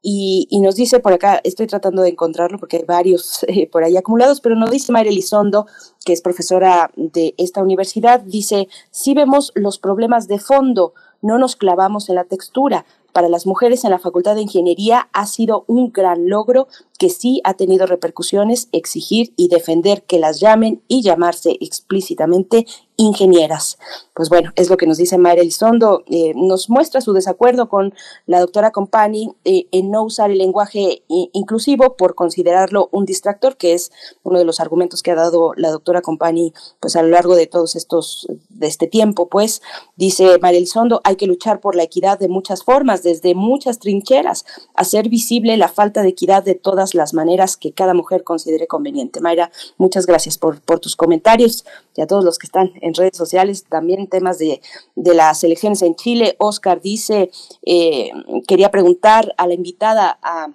Y, 0.04 0.48
nos 0.60 0.74
dice 0.74 0.98
por 0.98 1.12
acá, 1.12 1.40
estoy 1.44 1.68
tratando 1.68 2.02
de 2.02 2.08
encontrarlo 2.10 2.58
porque 2.58 2.78
hay 2.78 2.84
varios 2.84 3.44
eh, 3.48 3.68
por 3.70 3.84
ahí 3.84 3.96
acumulados, 3.96 4.40
pero 4.40 4.56
nos 4.56 4.70
dice 4.70 4.92
Mayra 4.92 5.10
Elizondo, 5.10 5.66
que 6.04 6.12
es 6.12 6.20
profesora 6.20 6.90
de 6.96 7.34
esta 7.38 7.62
universidad, 7.62 8.20
dice, 8.20 8.68
si 8.90 9.14
vemos 9.14 9.52
los 9.54 9.78
problemas 9.78 10.26
de 10.26 10.40
fondo, 10.40 10.92
no 11.20 11.38
nos 11.38 11.54
clavamos 11.54 12.08
en 12.08 12.16
la 12.16 12.24
textura, 12.24 12.84
para 13.12 13.28
las 13.28 13.46
mujeres 13.46 13.84
en 13.84 13.90
la 13.90 13.98
Facultad 13.98 14.34
de 14.34 14.42
Ingeniería 14.42 15.08
ha 15.12 15.26
sido 15.26 15.64
un 15.66 15.92
gran 15.92 16.28
logro 16.28 16.66
que 16.98 17.10
sí 17.10 17.42
ha 17.44 17.54
tenido 17.54 17.86
repercusiones 17.86 18.68
exigir 18.72 19.34
y 19.36 19.48
defender 19.48 20.02
que 20.04 20.18
las 20.18 20.40
llamen 20.40 20.82
y 20.88 21.02
llamarse 21.02 21.58
explícitamente 21.60 22.66
ingenieras. 23.02 23.78
Pues 24.14 24.28
bueno, 24.28 24.50
es 24.56 24.70
lo 24.70 24.76
que 24.76 24.86
nos 24.86 24.98
dice 24.98 25.18
Mayra 25.18 25.42
Elizondo. 25.42 26.04
Eh, 26.06 26.32
nos 26.34 26.70
muestra 26.70 27.00
su 27.00 27.12
desacuerdo 27.12 27.68
con 27.68 27.94
la 28.26 28.40
doctora 28.40 28.70
Compani 28.70 29.34
eh, 29.44 29.66
en 29.72 29.90
no 29.90 30.04
usar 30.04 30.30
el 30.30 30.38
lenguaje 30.38 31.02
inclusivo 31.08 31.96
por 31.96 32.14
considerarlo 32.14 32.88
un 32.92 33.04
distractor, 33.04 33.56
que 33.56 33.74
es 33.74 33.90
uno 34.22 34.38
de 34.38 34.44
los 34.44 34.60
argumentos 34.60 35.02
que 35.02 35.10
ha 35.10 35.14
dado 35.14 35.52
la 35.56 35.70
doctora 35.70 36.02
Compani 36.02 36.52
pues 36.80 36.96
a 36.96 37.02
lo 37.02 37.08
largo 37.08 37.34
de 37.34 37.46
todos 37.46 37.76
estos, 37.76 38.26
de 38.48 38.66
este 38.66 38.86
tiempo. 38.86 39.28
Pues 39.28 39.62
dice 39.96 40.38
Mayra 40.40 40.58
Elizondo, 40.58 41.00
hay 41.04 41.16
que 41.16 41.26
luchar 41.26 41.60
por 41.60 41.74
la 41.74 41.82
equidad 41.82 42.18
de 42.18 42.28
muchas 42.28 42.62
formas, 42.62 43.02
desde 43.02 43.34
muchas 43.34 43.78
trincheras, 43.78 44.44
hacer 44.74 45.08
visible 45.08 45.56
la 45.56 45.68
falta 45.68 46.02
de 46.02 46.08
equidad 46.08 46.42
de 46.42 46.54
todas 46.54 46.94
las 46.94 47.14
maneras 47.14 47.56
que 47.56 47.72
cada 47.72 47.94
mujer 47.94 48.24
considere 48.24 48.66
conveniente. 48.66 49.20
Mayra, 49.20 49.50
muchas 49.78 50.06
gracias 50.06 50.38
por, 50.38 50.60
por 50.60 50.80
tus 50.80 50.96
comentarios 50.96 51.64
y 51.96 52.00
a 52.00 52.06
todos 52.06 52.24
los 52.24 52.38
que 52.38 52.46
están 52.46 52.72
en 52.80 52.91
redes 52.94 53.16
sociales, 53.16 53.64
también 53.68 54.08
temas 54.08 54.38
de, 54.38 54.60
de 54.94 55.14
las 55.14 55.42
elecciones 55.44 55.82
en 55.82 55.94
Chile. 55.94 56.36
Oscar 56.38 56.80
dice, 56.80 57.30
eh, 57.64 58.10
quería 58.46 58.70
preguntar 58.70 59.34
a 59.36 59.46
la 59.46 59.54
invitada, 59.54 60.18
a 60.22 60.48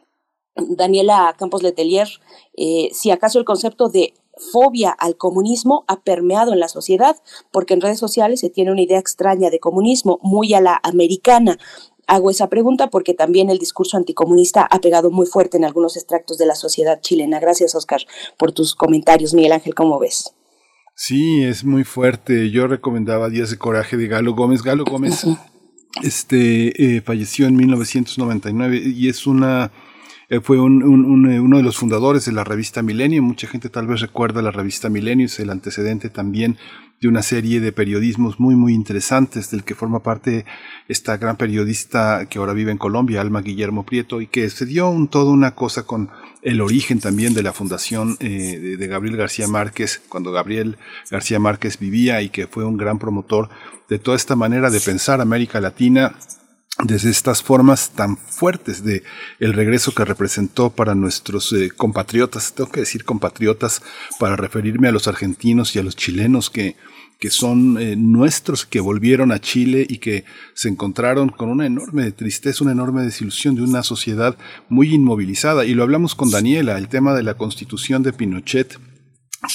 Daniela 0.55 1.35
Campos 1.37 1.61
Letelier, 1.63 2.07
eh, 2.55 2.89
si 2.91 3.11
acaso 3.11 3.39
el 3.39 3.45
concepto 3.45 3.89
de 3.89 4.13
fobia 4.37 4.91
al 4.91 5.17
comunismo 5.17 5.83
ha 5.87 6.01
permeado 6.01 6.53
en 6.53 6.59
la 6.59 6.67
sociedad, 6.67 7.17
porque 7.51 7.73
en 7.73 7.81
redes 7.81 7.99
sociales 7.99 8.39
se 8.39 8.49
tiene 8.49 8.71
una 8.71 8.81
idea 8.81 8.99
extraña 8.99 9.49
de 9.49 9.59
comunismo, 9.59 10.19
muy 10.21 10.53
a 10.53 10.61
la 10.61 10.79
americana. 10.83 11.57
Hago 12.07 12.29
esa 12.29 12.47
pregunta 12.47 12.87
porque 12.89 13.13
también 13.13 13.49
el 13.49 13.57
discurso 13.57 13.97
anticomunista 13.97 14.65
ha 14.69 14.79
pegado 14.79 15.11
muy 15.11 15.25
fuerte 15.25 15.57
en 15.57 15.65
algunos 15.65 15.97
extractos 15.97 16.37
de 16.37 16.45
la 16.45 16.55
sociedad 16.55 17.01
chilena. 17.01 17.39
Gracias, 17.39 17.75
Oscar, 17.75 18.01
por 18.37 18.53
tus 18.53 18.75
comentarios. 18.75 19.33
Miguel 19.33 19.51
Ángel, 19.51 19.75
¿cómo 19.75 19.99
ves? 19.99 20.33
Sí, 20.99 21.43
es 21.43 21.63
muy 21.63 21.83
fuerte. 21.83 22.49
Yo 22.49 22.65
recomendaba 22.65 23.29
Días 23.29 23.51
de 23.51 23.57
Coraje 23.59 23.97
de 23.97 24.07
Galo 24.07 24.33
Gómez. 24.33 24.63
Galo 24.63 24.83
Gómez 24.83 25.27
este, 26.01 26.97
eh, 26.97 27.01
falleció 27.01 27.45
en 27.45 27.55
1999 27.55 28.81
y 28.83 29.07
es 29.07 29.27
una 29.27 29.71
eh, 30.27 30.39
fue 30.41 30.59
un, 30.59 30.81
un, 30.81 31.31
eh, 31.31 31.39
uno 31.39 31.57
de 31.57 31.63
los 31.63 31.77
fundadores 31.77 32.25
de 32.25 32.31
la 32.31 32.43
revista 32.43 32.81
Milenio. 32.81 33.21
Mucha 33.21 33.47
gente 33.47 33.69
tal 33.69 33.85
vez 33.85 34.01
recuerda 34.01 34.41
la 34.41 34.49
revista 34.49 34.89
Milenio, 34.89 35.27
es 35.27 35.39
el 35.39 35.51
antecedente 35.51 36.09
también 36.09 36.57
de 36.99 37.07
una 37.07 37.21
serie 37.21 37.59
de 37.59 37.71
periodismos 37.71 38.39
muy, 38.39 38.55
muy 38.55 38.73
interesantes, 38.73 39.51
del 39.51 39.63
que 39.63 39.75
forma 39.75 40.01
parte 40.01 40.45
esta 40.87 41.17
gran 41.17 41.37
periodista 41.37 42.25
que 42.27 42.39
ahora 42.39 42.53
vive 42.53 42.71
en 42.71 42.77
Colombia, 42.77 43.21
Alma 43.21 43.41
Guillermo 43.41 43.85
Prieto, 43.85 44.19
y 44.19 44.27
que 44.27 44.49
se 44.49 44.65
dio 44.65 44.89
un, 44.89 45.07
toda 45.07 45.31
una 45.31 45.53
cosa 45.53 45.83
con 45.83 46.09
el 46.41 46.61
origen 46.61 46.99
también 46.99 47.33
de 47.33 47.43
la 47.43 47.53
fundación 47.53 48.17
eh, 48.19 48.77
de, 48.79 48.87
Gabriel 48.87 49.17
García 49.17 49.47
Márquez, 49.47 50.01
cuando 50.09 50.31
Gabriel 50.31 50.77
García 51.11 51.39
Márquez 51.39 51.77
vivía 51.77 52.21
y 52.21 52.29
que 52.29 52.47
fue 52.47 52.65
un 52.65 52.77
gran 52.77 52.97
promotor 52.97 53.49
de 53.89 53.99
toda 53.99 54.17
esta 54.17 54.35
manera 54.35 54.69
de 54.69 54.79
pensar 54.79 55.21
América 55.21 55.61
Latina 55.61 56.15
desde 56.83 57.09
estas 57.09 57.41
formas 57.41 57.91
tan 57.91 58.17
fuertes 58.17 58.83
de 58.83 59.03
el 59.39 59.53
regreso 59.53 59.93
que 59.93 60.05
representó 60.05 60.69
para 60.69 60.93
nuestros 60.93 61.51
eh, 61.53 61.71
compatriotas, 61.75 62.53
tengo 62.53 62.69
que 62.69 62.81
decir 62.81 63.03
compatriotas 63.03 63.81
para 64.19 64.35
referirme 64.35 64.87
a 64.87 64.91
los 64.91 65.07
argentinos 65.07 65.75
y 65.75 65.79
a 65.79 65.83
los 65.83 65.95
chilenos 65.95 66.49
que, 66.49 66.75
que 67.19 67.29
son 67.29 67.77
eh, 67.79 67.95
nuestros, 67.95 68.65
que 68.65 68.79
volvieron 68.79 69.31
a 69.31 69.39
Chile 69.39 69.85
y 69.87 69.97
que 69.97 70.25
se 70.53 70.69
encontraron 70.69 71.29
con 71.29 71.49
una 71.49 71.65
enorme 71.65 72.11
tristeza, 72.11 72.63
una 72.63 72.73
enorme 72.73 73.03
desilusión 73.03 73.55
de 73.55 73.63
una 73.63 73.83
sociedad 73.83 74.37
muy 74.69 74.93
inmovilizada. 74.93 75.65
Y 75.65 75.73
lo 75.73 75.83
hablamos 75.83 76.15
con 76.15 76.29
Daniela, 76.29 76.77
el 76.77 76.87
tema 76.87 77.13
de 77.13 77.23
la 77.23 77.35
constitución 77.35 78.03
de 78.03 78.13
Pinochet 78.13 78.79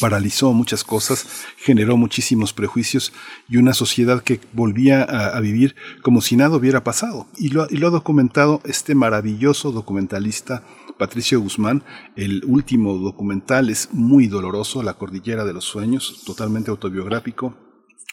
paralizó 0.00 0.52
muchas 0.52 0.84
cosas, 0.84 1.26
generó 1.56 1.96
muchísimos 1.96 2.52
prejuicios 2.52 3.12
y 3.48 3.56
una 3.56 3.74
sociedad 3.74 4.22
que 4.22 4.40
volvía 4.52 5.02
a, 5.02 5.38
vivir 5.40 5.74
como 6.02 6.20
si 6.20 6.36
nada 6.36 6.56
hubiera 6.56 6.84
pasado. 6.84 7.26
Y 7.36 7.48
lo, 7.48 7.66
y 7.68 7.76
lo, 7.76 7.88
ha 7.88 7.90
documentado 7.90 8.60
este 8.64 8.94
maravilloso 8.94 9.72
documentalista 9.72 10.62
Patricio 11.02 11.40
Guzmán. 11.40 11.82
El 12.14 12.44
último 12.44 12.96
documental 12.96 13.70
es 13.70 13.88
muy 13.92 14.28
doloroso, 14.28 14.84
La 14.84 14.94
Cordillera 14.94 15.44
de 15.44 15.52
los 15.52 15.64
Sueños, 15.64 16.22
totalmente 16.24 16.70
autobiográfico. 16.70 17.56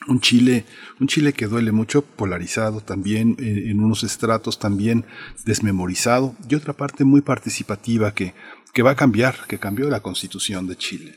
Un 0.07 0.21
Chile, 0.21 0.65
un 0.99 1.05
Chile 1.05 1.33
que 1.33 1.45
duele 1.45 1.71
mucho, 1.71 2.01
polarizado 2.01 2.81
también, 2.81 3.35
en, 3.37 3.69
en 3.69 3.79
unos 3.79 4.03
estratos 4.03 4.57
también 4.57 5.05
desmemorizado, 5.45 6.35
y 6.49 6.55
otra 6.55 6.73
parte 6.73 7.03
muy 7.03 7.21
participativa 7.21 8.15
que, 8.15 8.33
que 8.73 8.81
va 8.81 8.91
a 8.91 8.95
cambiar, 8.95 9.35
que 9.47 9.59
cambió 9.59 9.87
la 9.91 9.99
constitución 9.99 10.65
de 10.65 10.75
Chile. 10.75 11.15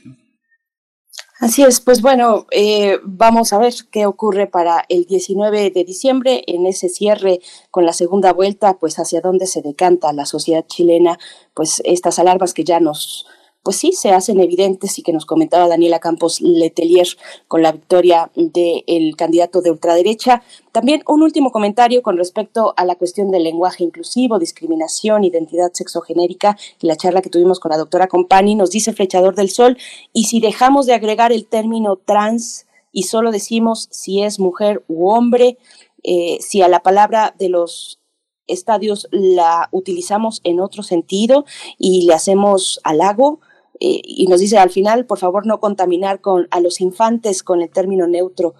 Así 1.42 1.64
es, 1.64 1.80
pues 1.80 2.02
bueno, 2.02 2.46
eh, 2.52 3.00
vamos 3.02 3.52
a 3.52 3.58
ver 3.58 3.74
qué 3.90 4.06
ocurre 4.06 4.46
para 4.46 4.84
el 4.88 5.06
19 5.06 5.72
de 5.72 5.82
diciembre 5.82 6.44
en 6.46 6.66
ese 6.66 6.88
cierre 6.88 7.40
con 7.72 7.84
la 7.84 7.92
segunda 7.92 8.32
vuelta, 8.32 8.74
pues 8.78 8.96
hacia 9.00 9.20
dónde 9.20 9.48
se 9.48 9.60
decanta 9.60 10.12
la 10.12 10.24
sociedad 10.24 10.64
chilena, 10.68 11.18
pues 11.52 11.82
estas 11.84 12.20
alarmas 12.20 12.54
que 12.54 12.62
ya 12.62 12.78
nos 12.78 13.26
pues 13.62 13.76
sí, 13.76 13.92
se 13.92 14.10
hacen 14.10 14.40
evidentes 14.40 14.98
y 14.98 15.02
que 15.02 15.12
nos 15.12 15.24
comentaba 15.24 15.68
Daniela 15.68 16.00
Campos 16.00 16.40
Letelier 16.40 17.06
con 17.46 17.62
la 17.62 17.70
victoria 17.70 18.30
del 18.34 19.14
candidato 19.16 19.62
de 19.62 19.70
ultraderecha. 19.70 20.42
También 20.72 21.02
un 21.06 21.22
último 21.22 21.52
comentario 21.52 22.02
con 22.02 22.16
respecto 22.16 22.74
a 22.76 22.84
la 22.84 22.96
cuestión 22.96 23.30
del 23.30 23.44
lenguaje 23.44 23.84
inclusivo, 23.84 24.40
discriminación, 24.40 25.22
identidad 25.22 25.72
sexogenérica 25.72 26.56
y 26.80 26.88
la 26.88 26.96
charla 26.96 27.22
que 27.22 27.30
tuvimos 27.30 27.60
con 27.60 27.70
la 27.70 27.78
doctora 27.78 28.08
Compani. 28.08 28.56
Nos 28.56 28.70
dice 28.70 28.92
Flechador 28.92 29.36
del 29.36 29.50
Sol, 29.50 29.78
y 30.12 30.24
si 30.24 30.40
dejamos 30.40 30.86
de 30.86 30.94
agregar 30.94 31.30
el 31.30 31.46
término 31.46 31.96
trans 31.96 32.66
y 32.90 33.04
solo 33.04 33.30
decimos 33.30 33.88
si 33.92 34.22
es 34.22 34.40
mujer 34.40 34.82
u 34.88 35.08
hombre, 35.10 35.56
eh, 36.02 36.38
si 36.40 36.62
a 36.62 36.68
la 36.68 36.82
palabra 36.82 37.34
de 37.38 37.48
los 37.48 38.00
estadios 38.48 39.06
la 39.12 39.68
utilizamos 39.70 40.40
en 40.42 40.60
otro 40.60 40.82
sentido 40.82 41.44
y 41.78 42.06
le 42.06 42.14
hacemos 42.14 42.80
halago, 42.82 43.40
eh, 43.84 44.00
y 44.04 44.28
nos 44.28 44.38
dice 44.38 44.58
al 44.58 44.70
final, 44.70 45.06
por 45.06 45.18
favor, 45.18 45.44
no 45.44 45.58
contaminar 45.58 46.20
con, 46.20 46.46
a 46.52 46.60
los 46.60 46.80
infantes 46.80 47.42
con 47.42 47.62
el 47.62 47.68
término 47.68 48.06
neutro. 48.06 48.54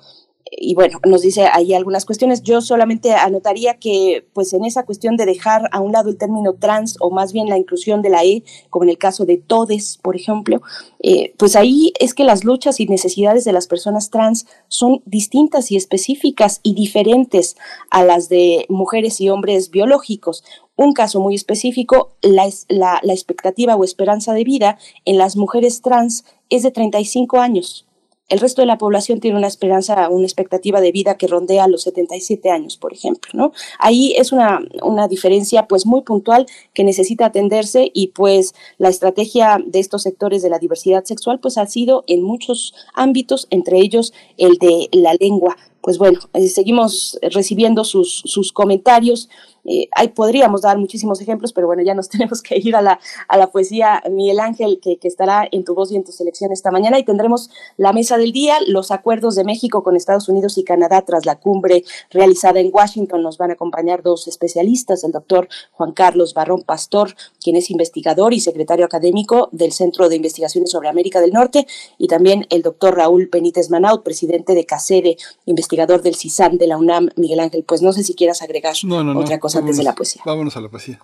Y 0.51 0.74
bueno, 0.74 0.99
nos 1.07 1.23
dice 1.23 1.47
ahí 1.51 1.74
algunas 1.74 2.05
cuestiones. 2.05 2.43
Yo 2.43 2.61
solamente 2.61 3.12
anotaría 3.12 3.78
que, 3.78 4.27
pues 4.32 4.53
en 4.53 4.65
esa 4.65 4.85
cuestión 4.85 5.16
de 5.16 5.24
dejar 5.24 5.69
a 5.70 5.81
un 5.81 5.93
lado 5.93 6.11
el 6.11 6.19
término 6.19 6.55
trans 6.55 6.97
o 6.99 7.12
más 7.12 7.32
bien 7.32 7.49
la 7.49 7.57
inclusión 7.57 8.03
de 8.03 8.11
la 8.11 8.24
E, 8.24 8.43
como 8.69 8.82
en 8.82 8.90
el 8.90 8.99
caso 8.99 9.24
de 9.24 9.36
todes, 9.39 9.97
por 10.03 10.16
ejemplo, 10.16 10.61
eh, 10.99 11.32
pues 11.39 11.55
ahí 11.55 11.93
es 12.01 12.15
que 12.15 12.24
las 12.24 12.43
luchas 12.43 12.81
y 12.81 12.86
necesidades 12.86 13.44
de 13.44 13.53
las 13.53 13.69
personas 13.69 14.11
trans 14.11 14.47
son 14.66 15.03
distintas 15.07 15.70
y 15.70 15.77
específicas 15.77 16.59
y 16.65 16.74
diferentes 16.74 17.57
a 17.90 18.03
las 18.03 18.28
de 18.28 18.66
mujeres 18.69 19.20
y 19.20 19.31
hombres 19.31 19.70
biológicos. 19.70 20.43
Un 20.77 20.93
caso 20.94 21.20
muy 21.20 21.35
específico, 21.35 22.16
la, 22.23 22.49
la, 22.69 23.12
expectativa 23.12 23.77
o 23.77 23.85
esperanza 23.85 24.32
de 24.32 24.44
vida 24.44 24.78
en 25.05 25.19
las 25.19 25.36
mujeres 25.36 25.82
trans 25.82 26.24
es 26.49 26.62
de 26.62 26.70
35 26.70 27.39
años. 27.40 27.86
El 28.28 28.40
resto 28.40 28.62
de 28.62 28.66
la 28.66 28.78
población 28.78 29.20
tiene 29.20 29.36
una 29.36 29.49
esperanza, 29.49 30.09
una 30.09 30.24
expectativa 30.24 30.81
de 30.81 30.90
vida 30.90 31.19
que 31.19 31.27
rondea 31.27 31.69
los 31.69 31.82
77 31.82 32.49
años, 32.49 32.78
por 32.78 32.94
ejemplo, 32.94 33.31
¿no? 33.35 33.53
Ahí 33.78 34.15
es 34.16 34.32
una, 34.32 34.61
una 34.82 35.07
diferencia 35.07 35.66
pues 35.66 35.85
muy 35.85 36.01
puntual 36.01 36.47
que 36.73 36.82
necesita 36.82 37.27
atenderse 37.27 37.90
y 37.93 38.07
pues 38.09 38.55
la 38.78 38.89
estrategia 38.89 39.59
de 39.62 39.81
estos 39.81 40.05
sectores 40.05 40.40
de 40.40 40.49
la 40.49 40.59
diversidad 40.59 41.05
sexual 41.05 41.40
pues 41.40 41.59
ha 41.59 41.66
sido 41.66 42.05
en 42.07 42.23
muchos 42.23 42.73
ámbitos, 42.94 43.49
entre 43.51 43.78
ellos 43.81 44.15
el 44.39 44.57
de 44.57 44.89
la 44.93 45.12
lengua. 45.20 45.59
Pues 45.82 45.99
bueno, 45.99 46.20
eh, 46.32 46.49
seguimos 46.49 47.19
recibiendo 47.23 47.85
sus, 47.85 48.23
sus 48.24 48.53
comentarios. 48.53 49.28
Eh, 49.65 49.89
ahí 49.93 50.09
podríamos 50.09 50.63
dar 50.63 50.77
muchísimos 50.79 51.21
ejemplos, 51.21 51.53
pero 51.53 51.67
bueno, 51.67 51.83
ya 51.83 51.95
nos 51.95 52.09
tenemos 52.11 52.43
que 52.43 52.59
ir 52.59 52.75
a 52.77 52.83
la, 52.83 53.01
a 53.29 53.37
la 53.37 53.51
poesía 53.51 54.03
Miguel 54.11 54.41
Ángel, 54.41 54.81
que, 54.83 54.99
que, 54.99 55.09
estará 55.09 55.49
en 55.51 55.65
tu 55.65 55.75
voz 55.75 55.93
y 55.93 55.97
en 55.97 56.05
tu 56.05 56.13
selección 56.13 56.53
esta 56.53 56.71
mañana. 56.71 56.99
Y 56.99 57.05
tendremos 57.05 57.51
la 57.77 57.93
mesa 57.93 58.17
del 58.17 58.33
día, 58.33 58.57
los 58.67 58.91
acuerdos 58.91 59.35
de 59.35 59.45
México 59.45 59.83
con 59.83 59.97
Estados 59.97 60.29
Unidos 60.29 60.59
y 60.59 60.65
Canadá 60.65 61.03
tras 61.03 61.27
la 61.27 61.37
cumbre 61.37 61.85
realizada 62.11 62.61
en 62.61 62.71
Washington. 62.73 63.23
Nos 63.23 63.39
van 63.39 63.51
a 63.51 63.55
acompañar 63.55 64.03
dos 64.03 64.29
especialistas, 64.29 65.05
el 65.05 65.13
doctor 65.13 65.49
Juan 65.73 65.93
Carlos 65.93 66.35
Barrón 66.35 66.63
Pastor, 66.63 67.15
quien 67.43 67.57
es 67.57 67.71
investigador 67.71 68.33
y 68.33 68.41
secretario 68.41 68.85
académico 68.85 69.49
del 69.53 69.73
Centro 69.73 70.09
de 70.09 70.17
Investigaciones 70.17 70.71
sobre 70.71 70.89
América 70.89 71.21
del 71.21 71.33
Norte, 71.33 71.67
y 71.99 72.09
también 72.09 72.47
el 72.51 72.63
doctor 72.63 72.97
Raúl 72.97 73.29
Benítez 73.31 73.71
Manaut, 73.71 74.03
presidente 74.03 74.55
de 74.55 74.65
CACEDE, 74.65 75.17
investigador 75.47 76.03
del 76.03 76.15
CISAN 76.15 76.59
de 76.59 76.67
la 76.67 76.77
UNAM. 76.77 77.11
Miguel 77.17 77.41
Ángel, 77.41 77.65
pues 77.67 77.83
no 77.83 77.93
sé 77.93 78.03
si 78.03 78.15
quieras 78.15 78.43
agregar 78.43 78.75
no, 78.85 79.05
no, 79.05 79.19
otra 79.19 79.39
cosa 79.39 79.52
antes 79.57 79.77
de 79.77 79.85
la 79.85 79.95
poesía. 79.95 80.23
Vámonos 80.24 80.57
a 80.57 80.61
la 80.61 80.69
poesía. 80.69 81.01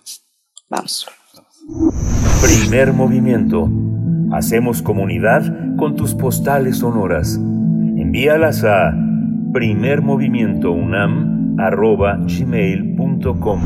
Vamos. 0.69 1.07
Primer 2.41 2.93
movimiento. 2.93 3.69
Hacemos 4.31 4.81
comunidad 4.81 5.43
con 5.77 5.95
tus 5.95 6.13
postales 6.13 6.77
sonoras. 6.77 7.35
Envíalas 7.35 8.63
a 8.63 8.93
primermovimientounam 9.53 11.57
arroba 11.59 12.17
gmail.com. 12.17 13.61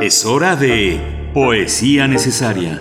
Es 0.00 0.24
hora 0.24 0.56
de 0.56 1.30
Poesía 1.34 2.08
Necesaria. 2.08 2.80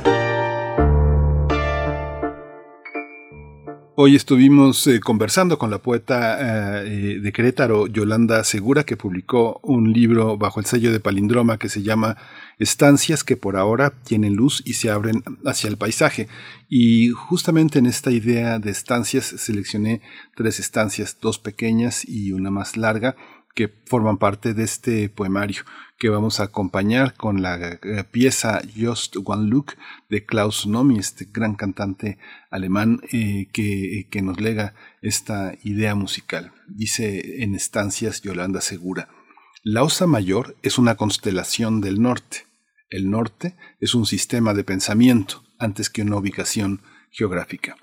Hoy 3.99 4.15
estuvimos 4.15 4.85
eh, 4.85 4.99
conversando 4.99 5.57
con 5.57 5.71
la 5.71 5.79
poeta 5.79 6.37
eh, 6.85 7.19
de 7.19 7.31
Querétaro, 7.31 7.87
Yolanda 7.87 8.43
Segura, 8.43 8.83
que 8.83 8.95
publicó 8.95 9.59
un 9.63 9.91
libro 9.91 10.37
bajo 10.37 10.59
el 10.59 10.67
sello 10.67 10.91
de 10.91 10.99
Palindroma 10.99 11.57
que 11.57 11.67
se 11.67 11.81
llama 11.81 12.15
Estancias 12.59 13.23
que 13.23 13.37
por 13.37 13.57
ahora 13.57 13.89
tienen 14.03 14.35
luz 14.35 14.61
y 14.67 14.73
se 14.73 14.91
abren 14.91 15.23
hacia 15.47 15.67
el 15.67 15.77
paisaje. 15.77 16.27
Y 16.69 17.09
justamente 17.09 17.79
en 17.79 17.87
esta 17.87 18.11
idea 18.11 18.59
de 18.59 18.69
estancias 18.69 19.25
seleccioné 19.25 20.01
tres 20.35 20.59
estancias, 20.59 21.17
dos 21.19 21.39
pequeñas 21.39 22.07
y 22.07 22.33
una 22.33 22.51
más 22.51 22.77
larga, 22.77 23.15
que 23.57 23.73
forman 23.87 24.19
parte 24.19 24.53
de 24.53 24.63
este 24.63 25.09
poemario 25.09 25.63
que 25.97 26.09
vamos 26.09 26.39
a 26.39 26.43
acompañar 26.43 27.15
con 27.15 27.41
la 27.41 27.79
eh, 27.81 28.03
pieza 28.03 28.61
Just 28.79 29.15
One 29.25 29.49
Look 29.49 29.73
de 30.09 30.27
Klaus 30.27 30.67
Nomi, 30.67 30.99
este 30.99 31.25
gran 31.33 31.55
cantante 31.55 32.19
alemán 32.51 33.01
eh, 33.11 33.47
que, 33.51 34.07
que 34.11 34.21
nos 34.21 34.39
lega 34.39 34.75
esta 35.01 35.55
idea 35.63 35.95
musical. 35.95 36.53
Dice 36.67 37.41
en 37.41 37.55
estancias 37.55 38.21
Yolanda 38.21 38.61
Segura, 38.61 39.09
la 39.63 39.81
Osa 39.81 40.05
Mayor 40.05 40.55
es 40.61 40.77
una 40.77 40.93
constelación 40.93 41.81
del 41.81 41.99
norte. 41.99 42.45
El 42.91 43.09
norte 43.09 43.55
es 43.79 43.95
un 43.95 44.05
sistema 44.05 44.53
de 44.53 44.65
pensamiento 44.65 45.43
antes 45.57 45.89
que 45.89 46.03
una 46.03 46.17
ubicación 46.17 46.81
geográfica. 47.09 47.75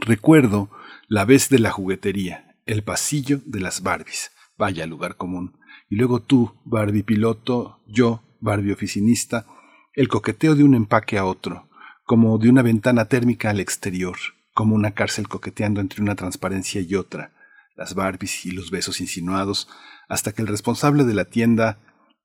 Recuerdo 0.00 0.70
la 1.06 1.24
vez 1.24 1.50
de 1.50 1.60
la 1.60 1.70
juguetería, 1.70 2.56
el 2.66 2.82
pasillo 2.82 3.40
de 3.46 3.60
las 3.60 3.84
Barbies 3.84 4.32
Vaya 4.58 4.86
lugar 4.86 5.16
común. 5.16 5.58
Y 5.88 5.96
luego 5.96 6.20
tú, 6.20 6.54
Barbie 6.64 7.02
piloto, 7.02 7.80
yo, 7.86 8.22
Barbie 8.40 8.72
oficinista, 8.72 9.46
el 9.94 10.08
coqueteo 10.08 10.54
de 10.54 10.64
un 10.64 10.74
empaque 10.74 11.16
a 11.16 11.24
otro, 11.24 11.68
como 12.04 12.36
de 12.38 12.50
una 12.50 12.62
ventana 12.62 13.06
térmica 13.06 13.50
al 13.50 13.60
exterior, 13.60 14.16
como 14.52 14.74
una 14.74 14.90
cárcel 14.90 15.28
coqueteando 15.28 15.80
entre 15.80 16.02
una 16.02 16.14
transparencia 16.14 16.80
y 16.80 16.94
otra, 16.94 17.32
las 17.76 17.94
Barbies 17.94 18.44
y 18.44 18.50
los 18.50 18.70
besos 18.70 19.00
insinuados, 19.00 19.68
hasta 20.08 20.32
que 20.32 20.42
el 20.42 20.48
responsable 20.48 21.04
de 21.04 21.14
la 21.14 21.24
tienda 21.24 21.78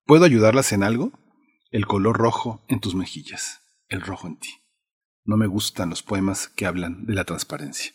¿Puedo 0.06 0.26
ayudarlas 0.26 0.74
en 0.74 0.84
algo? 0.84 1.14
El 1.72 1.88
color 1.88 2.18
rojo 2.18 2.62
en 2.68 2.82
tus 2.82 2.94
mejillas, 2.94 3.62
el 3.88 4.02
rojo 4.02 4.28
en 4.28 4.38
ti. 4.38 4.50
No 5.24 5.38
me 5.38 5.48
gustan 5.48 5.90
los 5.90 6.04
poemas 6.04 6.50
que 6.50 6.66
hablan 6.66 7.06
de 7.06 7.14
la 7.14 7.24
transparencia. 7.24 7.94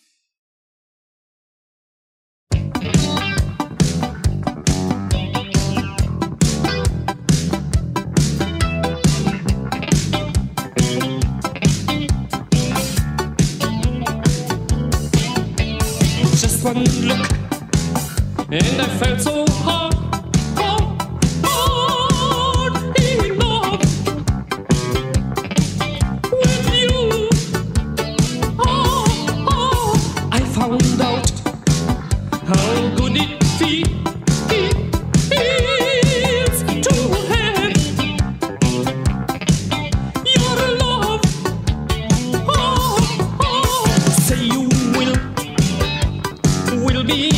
von 16.73 16.85
Glück 16.85 17.29
in 18.51 18.77
der 18.77 18.89
Feld 18.99 19.23
so 19.23 19.45
hart. 19.65 19.97
Oh, 20.59 20.97
oh. 21.45 22.69
Found 30.55 31.01
out 31.01 31.31
how 32.49 32.97
good 32.97 33.17
it 33.17 33.45
feels. 33.59 33.88
Look, 47.09 47.38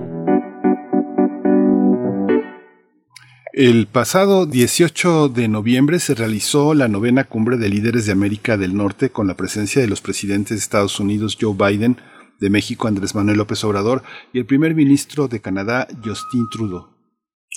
El 3.53 3.85
pasado 3.87 4.45
18 4.45 5.27
de 5.27 5.49
noviembre 5.49 5.99
se 5.99 6.15
realizó 6.15 6.73
la 6.73 6.87
novena 6.87 7.25
cumbre 7.25 7.57
de 7.57 7.67
líderes 7.67 8.05
de 8.05 8.13
América 8.13 8.55
del 8.55 8.77
Norte 8.77 9.09
con 9.09 9.27
la 9.27 9.35
presencia 9.35 9.81
de 9.81 9.89
los 9.89 9.99
presidentes 9.99 10.51
de 10.51 10.61
Estados 10.61 11.01
Unidos 11.01 11.37
Joe 11.39 11.53
Biden, 11.53 11.97
de 12.39 12.49
México 12.49 12.87
Andrés 12.87 13.13
Manuel 13.13 13.39
López 13.39 13.61
Obrador 13.65 14.03
y 14.31 14.39
el 14.39 14.45
primer 14.45 14.73
ministro 14.73 15.27
de 15.27 15.41
Canadá 15.41 15.89
Justin 16.01 16.47
Trudeau. 16.49 17.00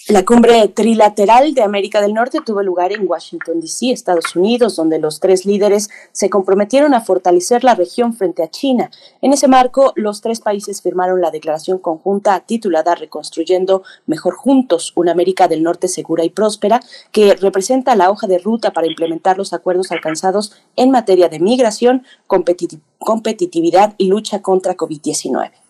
La 0.09 0.22
cumbre 0.26 0.68
trilateral 0.68 1.55
de 1.55 1.62
América 1.62 2.02
del 2.02 2.12
Norte 2.12 2.40
tuvo 2.44 2.62
lugar 2.62 2.93
en 2.93 3.09
Washington, 3.09 3.59
D.C., 3.62 3.90
Estados 3.90 4.36
Unidos, 4.36 4.76
donde 4.76 4.98
los 4.98 5.18
tres 5.18 5.47
líderes 5.47 5.89
se 6.12 6.28
comprometieron 6.28 6.93
a 6.93 7.01
fortalecer 7.01 7.64
la 7.64 7.74
región 7.74 8.12
frente 8.12 8.43
a 8.43 8.51
China. 8.51 8.90
En 9.22 9.32
ese 9.32 9.48
marco, 9.48 9.94
los 9.97 10.20
tres 10.20 10.40
países 10.40 10.82
firmaron 10.82 11.22
la 11.22 11.31
declaración 11.31 11.78
conjunta 11.78 12.40
titulada 12.40 12.94
Reconstruyendo 12.94 13.82
Mejor 14.05 14.35
Juntos, 14.35 14.93
una 14.94 15.12
América 15.12 15.48
del 15.48 15.62
Norte 15.62 15.89
segura 15.89 16.22
y 16.22 16.28
próspera, 16.28 16.81
que 17.10 17.35
representa 17.36 17.97
la 17.97 18.10
hoja 18.10 18.26
de 18.26 18.36
ruta 18.36 18.74
para 18.74 18.86
implementar 18.86 19.39
los 19.39 19.55
acuerdos 19.55 19.90
alcanzados 19.90 20.52
en 20.76 20.90
materia 20.90 21.31
de 21.31 21.40
migración, 21.40 22.05
competitividad 22.26 23.94
y 23.97 24.09
lucha 24.09 24.43
contra 24.43 24.76
COVID-19. 24.76 25.63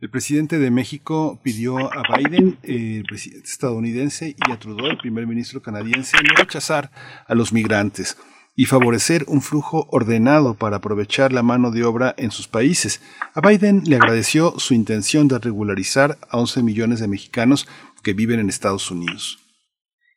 El 0.00 0.08
presidente 0.08 0.58
de 0.58 0.70
México 0.70 1.38
pidió 1.42 1.76
a 1.92 2.02
Biden, 2.16 2.56
el 2.62 3.04
presidente 3.04 3.46
estadounidense, 3.46 4.34
y 4.34 4.50
a 4.50 4.58
Trudeau, 4.58 4.86
el 4.86 4.96
primer 4.96 5.26
ministro 5.26 5.60
canadiense, 5.60 6.16
no 6.22 6.34
rechazar 6.36 6.90
a 7.28 7.34
los 7.34 7.52
migrantes 7.52 8.16
y 8.56 8.64
favorecer 8.64 9.26
un 9.28 9.42
flujo 9.42 9.88
ordenado 9.90 10.54
para 10.54 10.78
aprovechar 10.78 11.34
la 11.34 11.42
mano 11.42 11.70
de 11.70 11.84
obra 11.84 12.14
en 12.16 12.30
sus 12.30 12.48
países. 12.48 13.02
A 13.34 13.46
Biden 13.46 13.82
le 13.84 13.96
agradeció 13.96 14.58
su 14.58 14.72
intención 14.72 15.28
de 15.28 15.38
regularizar 15.38 16.16
a 16.30 16.38
11 16.38 16.62
millones 16.62 17.00
de 17.00 17.08
mexicanos 17.08 17.68
que 18.02 18.14
viven 18.14 18.40
en 18.40 18.48
Estados 18.48 18.90
Unidos. 18.90 19.49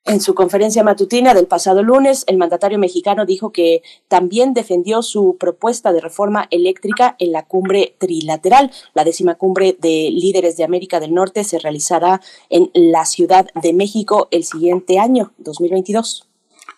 En 0.06 0.20
su 0.20 0.36
conferencia 0.36 0.84
matutina 0.84 1.34
del 1.34 1.48
pasado 1.48 1.82
lunes, 1.82 2.26
el 2.28 2.38
mandatario 2.38 2.78
mexicano 2.78 3.26
dijo 3.26 3.54
que 3.54 3.84
también 4.10 4.54
defendió 4.54 5.02
su 5.02 5.38
propuesta 5.40 5.94
de 5.94 6.02
reforma 6.02 6.48
eléctrica 6.52 7.16
en 7.20 7.32
la 7.32 7.46
cumbre 7.46 7.96
trilateral. 8.00 8.70
La 8.94 9.06
décima 9.06 9.36
cumbre 9.36 9.78
de 9.80 10.10
líderes 10.12 10.58
de 10.58 10.66
América 10.66 11.00
del 11.00 11.14
Norte 11.14 11.46
se 11.46 11.58
realizará 11.58 12.20
en 12.50 12.70
la 12.74 13.06
Ciudad 13.06 13.48
de 13.62 13.72
México 13.72 14.28
el 14.32 14.44
siguiente 14.44 15.00
año, 15.00 15.32
2022. 15.38 16.28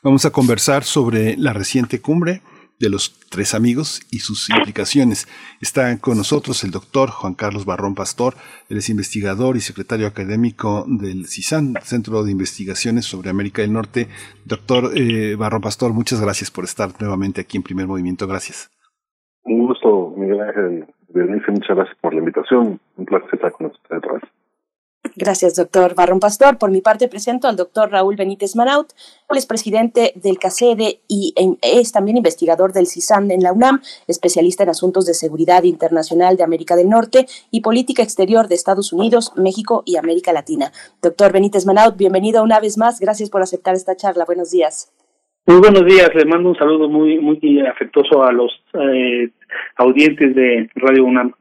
Vamos 0.03 0.23
a 0.26 0.30
conversar 0.30 0.84
sobre 0.84 1.35
la 1.35 1.52
reciente 1.52 1.99
cumbre 1.99 2.43
de 2.80 2.89
los 2.89 3.19
tres 3.30 3.53
amigos 3.53 4.02
y 4.11 4.19
sus 4.19 4.49
implicaciones. 4.49 5.27
Está 5.61 5.97
con 5.99 6.18
nosotros 6.18 6.64
el 6.64 6.72
doctor 6.72 7.10
Juan 7.10 7.34
Carlos 7.34 7.65
Barrón 7.65 7.95
Pastor, 7.95 8.35
él 8.69 8.77
es 8.77 8.89
investigador 8.89 9.56
y 9.56 9.61
secretario 9.61 10.07
académico 10.07 10.85
del 10.88 11.26
CISAN, 11.26 11.76
Centro 11.81 12.23
de 12.23 12.31
Investigaciones 12.31 13.06
sobre 13.06 13.30
América 13.30 13.61
del 13.61 13.73
Norte. 13.73 14.07
Doctor 14.45 14.91
eh, 14.95 15.35
Barrón 15.35 15.61
Pastor, 15.61 15.93
muchas 15.93 16.22
gracias 16.22 16.52
por 16.52 16.64
estar 16.64 16.89
nuevamente 16.99 17.41
aquí 17.41 17.57
en 17.57 17.64
Primer 17.64 17.88
Movimiento. 17.88 18.27
Gracias. 18.27 18.69
Un 19.43 19.68
gusto, 19.68 20.14
Miguel 20.18 20.41
Ángel. 20.41 20.85
Muchas 21.47 21.76
gracias 21.76 21.97
por 22.02 22.14
la 22.14 22.19
invitación. 22.19 22.80
Un 22.97 23.06
placer 23.06 23.30
estar 23.34 23.52
con 23.53 23.68
ustedes. 23.68 24.22
Gracias, 25.18 25.56
doctor 25.56 25.96
Barrón 25.96 26.20
Pastor. 26.20 26.58
Por 26.58 26.72
mi 26.72 26.82
parte, 26.82 27.08
presento 27.08 27.48
al 27.48 27.56
doctor 27.56 27.90
Raúl 27.90 28.18
Benítez 28.18 28.56
Manaut. 28.56 28.88
Él 29.30 29.38
es 29.38 29.46
presidente 29.46 30.12
del 30.16 30.38
CACEDE 30.38 31.00
y 31.08 31.34
es 31.62 31.94
también 31.94 32.18
investigador 32.18 32.74
del 32.74 32.88
CISAN 32.88 33.32
en 33.32 33.42
la 33.42 33.54
UNAM, 33.54 33.82
especialista 34.08 34.64
en 34.64 34.70
asuntos 34.70 35.06
de 35.06 35.14
seguridad 35.14 35.64
internacional 35.64 36.36
de 36.36 36.44
América 36.44 36.76
del 36.76 36.90
Norte 36.90 37.28
y 37.50 37.62
política 37.62 38.04
exterior 38.04 38.50
de 38.50 38.56
Estados 38.56 38.92
Unidos, 38.92 39.32
México 39.38 39.84
y 39.86 39.96
América 39.96 40.34
Latina. 40.34 40.72
Doctor 41.02 41.32
Benítez 41.32 41.66
Manaut, 41.66 41.96
bienvenido 41.96 42.44
una 42.44 42.60
vez 42.60 42.78
más. 42.78 43.00
Gracias 43.00 43.30
por 43.30 43.42
aceptar 43.42 43.76
esta 43.76 43.96
charla. 43.96 44.26
Buenos 44.26 44.52
días. 44.52 44.92
Muy 45.48 45.60
buenos 45.60 45.86
días. 45.86 46.10
Le 46.14 46.26
mando 46.26 46.50
un 46.50 46.58
saludo 46.58 46.90
muy, 46.90 47.20
muy 47.20 47.40
afectuoso 47.62 48.24
a 48.24 48.34
los 48.34 48.52
eh, 48.74 49.30
audientes 49.78 50.36
de 50.36 50.70
Radio 50.76 51.06
UNAM. 51.06 51.34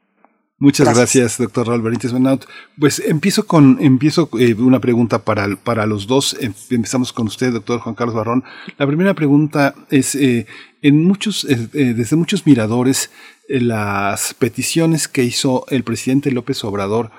Muchas 0.58 0.94
gracias, 0.94 1.38
doctor 1.38 1.66
Raúl 1.66 1.82
Benítez 1.82 2.12
Benaut. 2.12 2.44
Pues 2.78 3.02
empiezo 3.04 3.44
con 3.44 3.78
empiezo 3.80 4.30
eh, 4.38 4.54
una 4.54 4.78
pregunta 4.78 5.24
para, 5.24 5.56
para 5.56 5.84
los 5.84 6.06
dos. 6.06 6.36
Em, 6.40 6.54
empezamos 6.70 7.12
con 7.12 7.26
usted, 7.26 7.52
doctor 7.52 7.80
Juan 7.80 7.96
Carlos 7.96 8.14
Barrón. 8.14 8.44
La 8.78 8.86
primera 8.86 9.14
pregunta 9.14 9.74
es, 9.90 10.14
eh, 10.14 10.46
en 10.80 11.02
muchos, 11.02 11.44
eh, 11.44 11.56
desde 11.72 12.14
muchos 12.14 12.46
miradores, 12.46 13.10
las 13.48 14.32
peticiones 14.34 15.08
que 15.08 15.24
hizo 15.24 15.66
el 15.70 15.82
presidente 15.82 16.30
López 16.30 16.62
Obrador, 16.62 17.10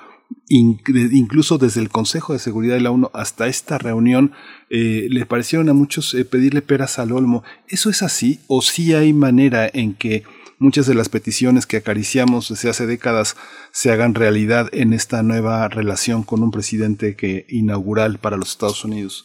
incluso 0.48 1.58
desde 1.58 1.80
el 1.80 1.90
Consejo 1.90 2.32
de 2.32 2.40
Seguridad 2.40 2.74
de 2.74 2.80
la 2.80 2.90
ONU 2.90 3.10
hasta 3.12 3.46
esta 3.46 3.78
reunión, 3.78 4.32
le 4.68 5.24
parecieron 5.26 5.68
a 5.68 5.72
muchos 5.72 6.16
pedirle 6.28 6.62
peras 6.62 6.98
al 6.98 7.12
olmo. 7.12 7.44
¿Eso 7.68 7.90
es 7.90 8.02
así? 8.02 8.40
¿O 8.48 8.60
sí 8.60 8.92
hay 8.92 9.12
manera 9.12 9.70
en 9.72 9.94
que 9.94 10.24
muchas 10.58 10.86
de 10.86 10.94
las 10.94 11.08
peticiones 11.08 11.66
que 11.66 11.76
acariciamos 11.76 12.48
desde 12.48 12.70
hace 12.70 12.86
décadas 12.86 13.36
se 13.72 13.92
hagan 13.92 14.14
realidad 14.14 14.66
en 14.72 14.92
esta 14.92 15.22
nueva 15.22 15.68
relación 15.68 16.22
con 16.22 16.42
un 16.42 16.50
presidente 16.50 17.16
que 17.16 17.44
inaugural 17.48 18.18
para 18.20 18.36
los 18.36 18.50
Estados 18.50 18.84
Unidos? 18.84 19.24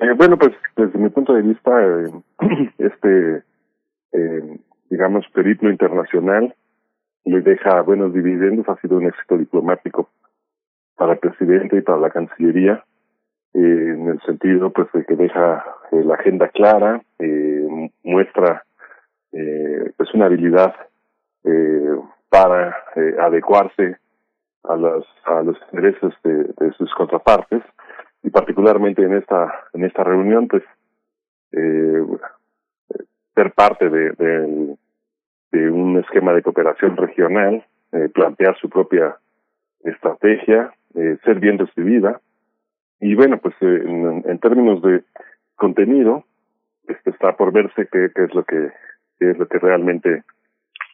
Eh, 0.00 0.12
bueno, 0.16 0.38
pues 0.38 0.52
desde 0.76 0.98
mi 0.98 1.08
punto 1.08 1.32
de 1.34 1.42
vista, 1.42 1.70
eh, 1.82 2.10
este, 2.78 3.42
eh, 4.12 4.58
digamos, 4.90 5.26
periplo 5.34 5.70
internacional 5.70 6.54
le 7.24 7.40
deja 7.42 7.82
buenos 7.82 8.14
dividendos, 8.14 8.68
ha 8.68 8.80
sido 8.80 8.96
un 8.96 9.06
éxito 9.06 9.36
diplomático 9.36 10.08
para 10.96 11.12
el 11.12 11.18
presidente 11.18 11.76
y 11.76 11.82
para 11.82 11.98
la 11.98 12.10
Cancillería, 12.10 12.84
en 13.52 14.08
el 14.08 14.20
sentido 14.22 14.70
pues 14.70 14.90
de 14.92 15.04
que 15.04 15.14
deja 15.14 15.64
la 15.90 16.14
agenda 16.14 16.48
clara, 16.48 17.02
muestra 18.02 18.64
eh, 19.32 19.92
pues 19.96 20.12
una 20.14 20.26
habilidad 20.26 20.74
eh, 21.44 21.96
para 22.28 22.76
eh, 22.96 23.16
adecuarse 23.20 23.96
a 24.64 24.76
los 24.76 25.06
a 25.24 25.42
los 25.42 25.56
intereses 25.72 26.12
de, 26.22 26.44
de, 26.58 26.72
sus 26.76 26.92
contrapartes. 26.94 27.62
Y 28.22 28.30
particularmente 28.30 29.02
en 29.02 29.14
esta 29.14 29.68
en 29.72 29.84
esta 29.84 30.04
reunión 30.04 30.48
pues 30.48 30.62
eh, 31.52 32.02
ser 33.34 33.52
parte 33.52 33.88
de, 33.88 34.12
de, 34.12 34.76
de, 35.52 35.70
un 35.70 35.98
esquema 35.98 36.32
de 36.32 36.42
cooperación 36.42 36.96
regional 36.96 37.64
eh, 37.92 38.08
plantear 38.12 38.58
su 38.58 38.68
propia 38.68 39.16
estrategia 39.84 40.74
eh, 40.94 41.16
ser 41.24 41.38
bien 41.38 41.58
recibida. 41.58 42.20
Y 43.00 43.14
bueno 43.14 43.38
pues 43.38 43.54
en, 43.60 44.24
en 44.26 44.38
términos 44.38 44.82
de 44.82 45.04
contenido 45.56 46.24
este 46.88 47.10
está 47.10 47.36
por 47.36 47.52
verse 47.52 47.88
qué, 47.92 48.10
qué 48.14 48.24
es 48.24 48.34
lo 48.34 48.44
que 48.44 48.70
que 49.18 49.30
es 49.30 49.38
lo 49.38 49.46
que 49.46 49.58
realmente 49.58 50.24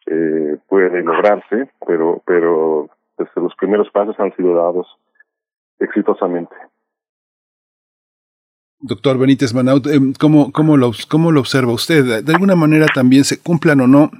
eh, 0.06 0.56
puede 0.68 1.02
lograrse, 1.02 1.68
pero, 1.86 2.22
pero 2.26 2.88
desde 3.18 3.32
pues, 3.32 3.44
los 3.44 3.54
primeros 3.56 3.90
pasos 3.90 4.18
han 4.18 4.34
sido 4.36 4.54
dados 4.54 4.86
exitosamente. 5.78 6.54
Doctor 8.80 9.16
Benítez 9.16 9.54
Manaut, 9.54 9.86
eh, 9.86 9.98
¿cómo, 10.20 10.52
cómo, 10.52 10.76
lo, 10.76 10.92
¿cómo 11.08 11.32
lo 11.32 11.40
observa 11.40 11.72
usted? 11.72 12.22
De 12.22 12.32
alguna 12.32 12.54
manera 12.54 12.86
también 12.94 13.24
se 13.24 13.40
cumplan 13.40 13.80
o 13.80 13.86
no, 13.86 14.10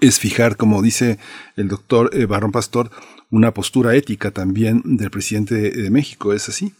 es 0.00 0.20
fijar, 0.20 0.56
como 0.56 0.82
dice 0.82 1.18
el 1.56 1.68
doctor 1.68 2.10
eh, 2.12 2.26
Barrón 2.26 2.52
Pastor, 2.52 2.90
una 3.30 3.52
postura 3.52 3.94
ética 3.96 4.30
también 4.30 4.82
del 4.84 5.10
presidente 5.10 5.54
de 5.70 5.90
México, 5.90 6.32
¿es 6.32 6.48
así? 6.48 6.72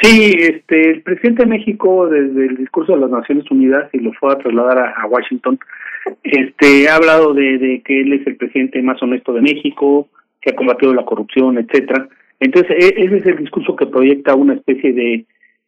Sí, 0.00 0.32
este, 0.38 0.90
el 0.90 1.02
presidente 1.02 1.42
de 1.42 1.50
México, 1.50 2.08
desde 2.08 2.46
el 2.46 2.56
discurso 2.56 2.92
de 2.94 3.00
las 3.00 3.10
Naciones 3.10 3.50
Unidas, 3.50 3.90
y 3.92 3.98
lo 3.98 4.12
fue 4.12 4.32
a 4.32 4.38
trasladar 4.38 4.94
a, 4.96 5.06
Washington, 5.06 5.58
este, 6.22 6.88
ha 6.88 6.96
hablado 6.96 7.34
de, 7.34 7.82
que 7.84 8.02
él 8.02 8.12
es 8.12 8.26
el 8.26 8.36
presidente 8.36 8.80
más 8.80 9.02
honesto 9.02 9.32
de 9.32 9.40
México, 9.40 10.08
que 10.40 10.50
ha 10.50 10.56
combatido 10.56 10.94
la 10.94 11.04
corrupción, 11.04 11.58
etcétera. 11.58 12.08
Entonces, 12.38 12.70
e, 12.78 12.94
ese 13.02 13.16
es 13.16 13.26
el 13.26 13.38
discurso 13.38 13.74
que 13.74 13.86
proyecta 13.86 14.36
una 14.36 14.54
especie 14.54 14.92
de 14.92 15.24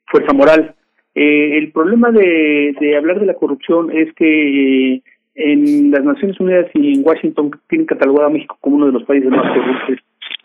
fuerza 0.06 0.32
moral. 0.32 0.74
Eh, 1.16 1.58
el 1.58 1.72
problema 1.72 2.12
de, 2.12 2.72
de 2.80 2.96
hablar 2.96 3.18
de 3.18 3.26
la 3.26 3.34
corrupción 3.34 3.90
es 3.90 4.12
que 4.14 4.94
eh, 4.94 5.02
en 5.34 5.90
las 5.90 6.04
Naciones 6.04 6.38
Unidas 6.38 6.66
y 6.74 6.94
en 6.94 7.02
Washington 7.04 7.50
tienen 7.68 7.86
catalogado 7.86 8.28
a 8.28 8.30
México 8.30 8.56
como 8.60 8.76
uno 8.76 8.86
de 8.86 8.92
los 8.92 9.02
países 9.02 9.28
más 9.28 9.42
corruptos 9.42 9.96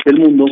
del 0.06 0.20
mundo 0.20 0.46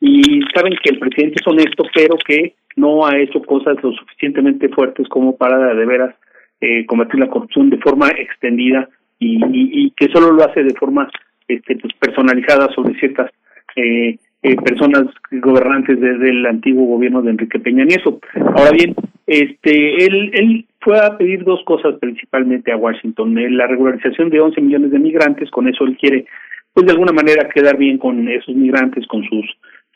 y 0.00 0.40
saben 0.54 0.74
que 0.82 0.90
el 0.90 0.98
presidente 0.98 1.36
es 1.40 1.46
honesto, 1.46 1.84
pero 1.94 2.16
que 2.16 2.54
no 2.76 3.06
ha 3.06 3.18
hecho 3.18 3.40
cosas 3.42 3.76
lo 3.82 3.92
suficientemente 3.92 4.68
fuertes 4.68 5.08
como 5.08 5.36
para 5.36 5.74
de 5.74 5.86
veras 5.86 6.14
eh, 6.60 6.84
combatir 6.86 7.20
la 7.20 7.28
corrupción 7.28 7.70
de 7.70 7.78
forma 7.78 8.08
extendida 8.08 8.88
y, 9.18 9.40
y, 9.50 9.90
que 9.92 10.08
solo 10.08 10.30
lo 10.30 10.44
hace 10.44 10.62
de 10.62 10.74
forma 10.74 11.08
este, 11.48 11.76
pues, 11.76 11.94
personalizada 11.94 12.68
sobre 12.74 12.98
ciertas 12.98 13.30
eh, 13.76 14.18
eh, 14.42 14.56
personas 14.56 15.04
gobernantes 15.32 16.00
desde 16.00 16.30
el 16.30 16.46
antiguo 16.46 16.86
gobierno 16.86 17.22
de 17.22 17.30
Enrique 17.30 17.58
Peña 17.58 17.84
Nieto. 17.84 18.20
Ahora 18.54 18.70
bien, 18.72 18.94
este, 19.26 20.04
él, 20.04 20.30
él 20.34 20.66
fue 20.80 20.98
a 20.98 21.16
pedir 21.18 21.44
dos 21.44 21.62
cosas 21.64 21.96
principalmente 22.00 22.70
a 22.70 22.76
Washington, 22.76 23.36
eh, 23.38 23.50
la 23.50 23.66
regularización 23.66 24.30
de 24.30 24.40
11 24.40 24.60
millones 24.60 24.90
de 24.92 24.98
migrantes, 24.98 25.50
con 25.50 25.68
eso 25.68 25.84
él 25.84 25.96
quiere, 25.96 26.26
pues 26.72 26.86
de 26.86 26.92
alguna 26.92 27.12
manera 27.12 27.48
quedar 27.48 27.76
bien 27.76 27.98
con 27.98 28.28
esos 28.28 28.54
migrantes, 28.54 29.06
con 29.06 29.24
sus 29.24 29.46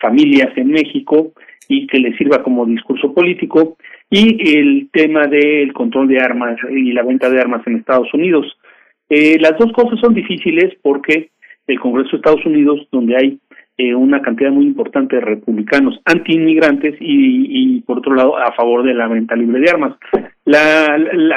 familias 0.00 0.50
en 0.56 0.68
México, 0.68 1.32
y 1.70 1.86
que 1.86 2.00
le 2.00 2.16
sirva 2.16 2.42
como 2.42 2.66
discurso 2.66 3.14
político 3.14 3.76
y 4.10 4.58
el 4.58 4.88
tema 4.92 5.28
del 5.28 5.72
control 5.72 6.08
de 6.08 6.18
armas 6.18 6.58
y 6.68 6.92
la 6.92 7.04
venta 7.04 7.30
de 7.30 7.40
armas 7.40 7.64
en 7.64 7.76
Estados 7.76 8.12
Unidos. 8.12 8.58
Eh, 9.08 9.38
las 9.40 9.56
dos 9.56 9.72
cosas 9.72 10.00
son 10.00 10.12
difíciles 10.12 10.74
porque 10.82 11.30
el 11.68 11.78
Congreso 11.78 12.10
de 12.10 12.16
Estados 12.16 12.44
Unidos, 12.44 12.88
donde 12.90 13.16
hay 13.16 13.38
eh, 13.78 13.94
una 13.94 14.20
cantidad 14.20 14.50
muy 14.50 14.66
importante 14.66 15.14
de 15.14 15.22
republicanos 15.22 16.00
anti-inmigrantes 16.04 16.96
y, 17.00 17.76
y, 17.76 17.80
por 17.82 17.98
otro 17.98 18.16
lado, 18.16 18.36
a 18.36 18.52
favor 18.52 18.82
de 18.82 18.92
la 18.92 19.06
venta 19.06 19.36
libre 19.36 19.60
de 19.60 19.70
armas. 19.70 19.96
La, 20.44 20.86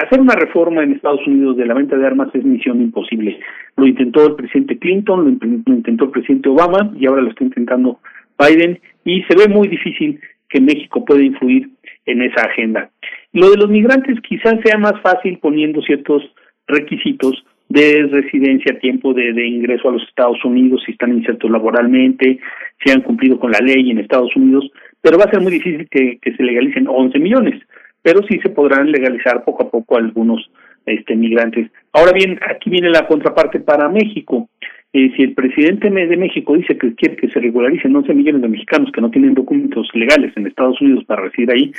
hacer 0.03 0.19
una 0.19 0.33
reforma 0.33 0.81
en 0.81 0.93
Estados 0.93 1.25
Unidos 1.27 1.57
de 1.57 1.67
la 1.67 1.75
venta 1.75 1.95
de 1.95 2.07
armas 2.07 2.33
es 2.33 2.43
misión 2.43 2.81
imposible. 2.81 3.39
Lo 3.77 3.85
intentó 3.85 4.25
el 4.25 4.35
presidente 4.35 4.79
Clinton, 4.79 5.39
lo 5.65 5.73
intentó 5.75 6.05
el 6.05 6.11
presidente 6.11 6.49
Obama 6.49 6.91
y 6.99 7.05
ahora 7.05 7.21
lo 7.21 7.29
está 7.29 7.43
intentando 7.43 7.99
Biden 8.39 8.79
y 9.05 9.23
se 9.23 9.35
ve 9.35 9.47
muy 9.47 9.67
difícil 9.67 10.19
que 10.49 10.61
México 10.61 11.03
pueda 11.03 11.23
influir 11.23 11.69
en 12.05 12.21
esa 12.21 12.45
agenda. 12.45 12.89
Lo 13.31 13.49
de 13.49 13.57
los 13.57 13.69
migrantes 13.69 14.19
quizás 14.21 14.55
sea 14.63 14.77
más 14.77 15.01
fácil 15.01 15.39
poniendo 15.39 15.81
ciertos 15.81 16.23
requisitos 16.67 17.43
de 17.69 18.07
residencia, 18.11 18.77
tiempo 18.79 19.13
de, 19.13 19.33
de, 19.33 19.47
ingreso 19.47 19.89
a 19.89 19.93
los 19.93 20.03
Estados 20.03 20.43
Unidos, 20.45 20.83
si 20.85 20.91
están 20.91 21.13
insertos 21.13 21.49
laboralmente, 21.49 22.39
si 22.83 22.91
han 22.91 23.01
cumplido 23.01 23.39
con 23.39 23.51
la 23.51 23.59
ley 23.59 23.89
en 23.89 23.97
Estados 23.97 24.35
Unidos, 24.35 24.69
pero 25.01 25.17
va 25.17 25.25
a 25.25 25.31
ser 25.31 25.41
muy 25.41 25.53
difícil 25.53 25.87
que, 25.89 26.19
que 26.21 26.35
se 26.35 26.43
legalicen 26.43 26.87
11 26.87 27.17
millones, 27.19 27.61
pero 28.01 28.21
sí 28.27 28.39
se 28.43 28.49
podrán 28.49 28.91
legalizar 28.91 29.43
poco 29.43 29.63
a 29.63 29.71
poco 29.71 29.97
algunos 29.97 30.49
este, 30.85 31.15
migrantes. 31.15 31.71
Ahora 31.93 32.11
bien, 32.11 32.39
aquí 32.47 32.69
viene 32.69 32.89
la 32.89 33.07
contraparte 33.07 33.59
para 33.59 33.89
México. 33.89 34.49
Eh, 34.95 35.11
si 35.15 35.23
el 35.23 35.33
presidente 35.33 35.89
de 35.89 36.17
México 36.17 36.55
dice 36.55 36.77
que 36.77 36.93
quiere 36.93 37.15
que 37.15 37.27
se 37.29 37.39
regularicen 37.39 37.95
11 37.95 38.13
millones 38.13 38.43
de 38.43 38.47
mexicanos 38.47 38.91
que 38.91 39.01
no 39.01 39.09
tienen 39.09 39.33
documentos 39.33 39.89
legales 39.95 40.31
en 40.37 40.45
Estados 40.45 40.79
Unidos 40.81 41.03
para 41.05 41.23
residir 41.23 41.51
ahí, 41.51 41.71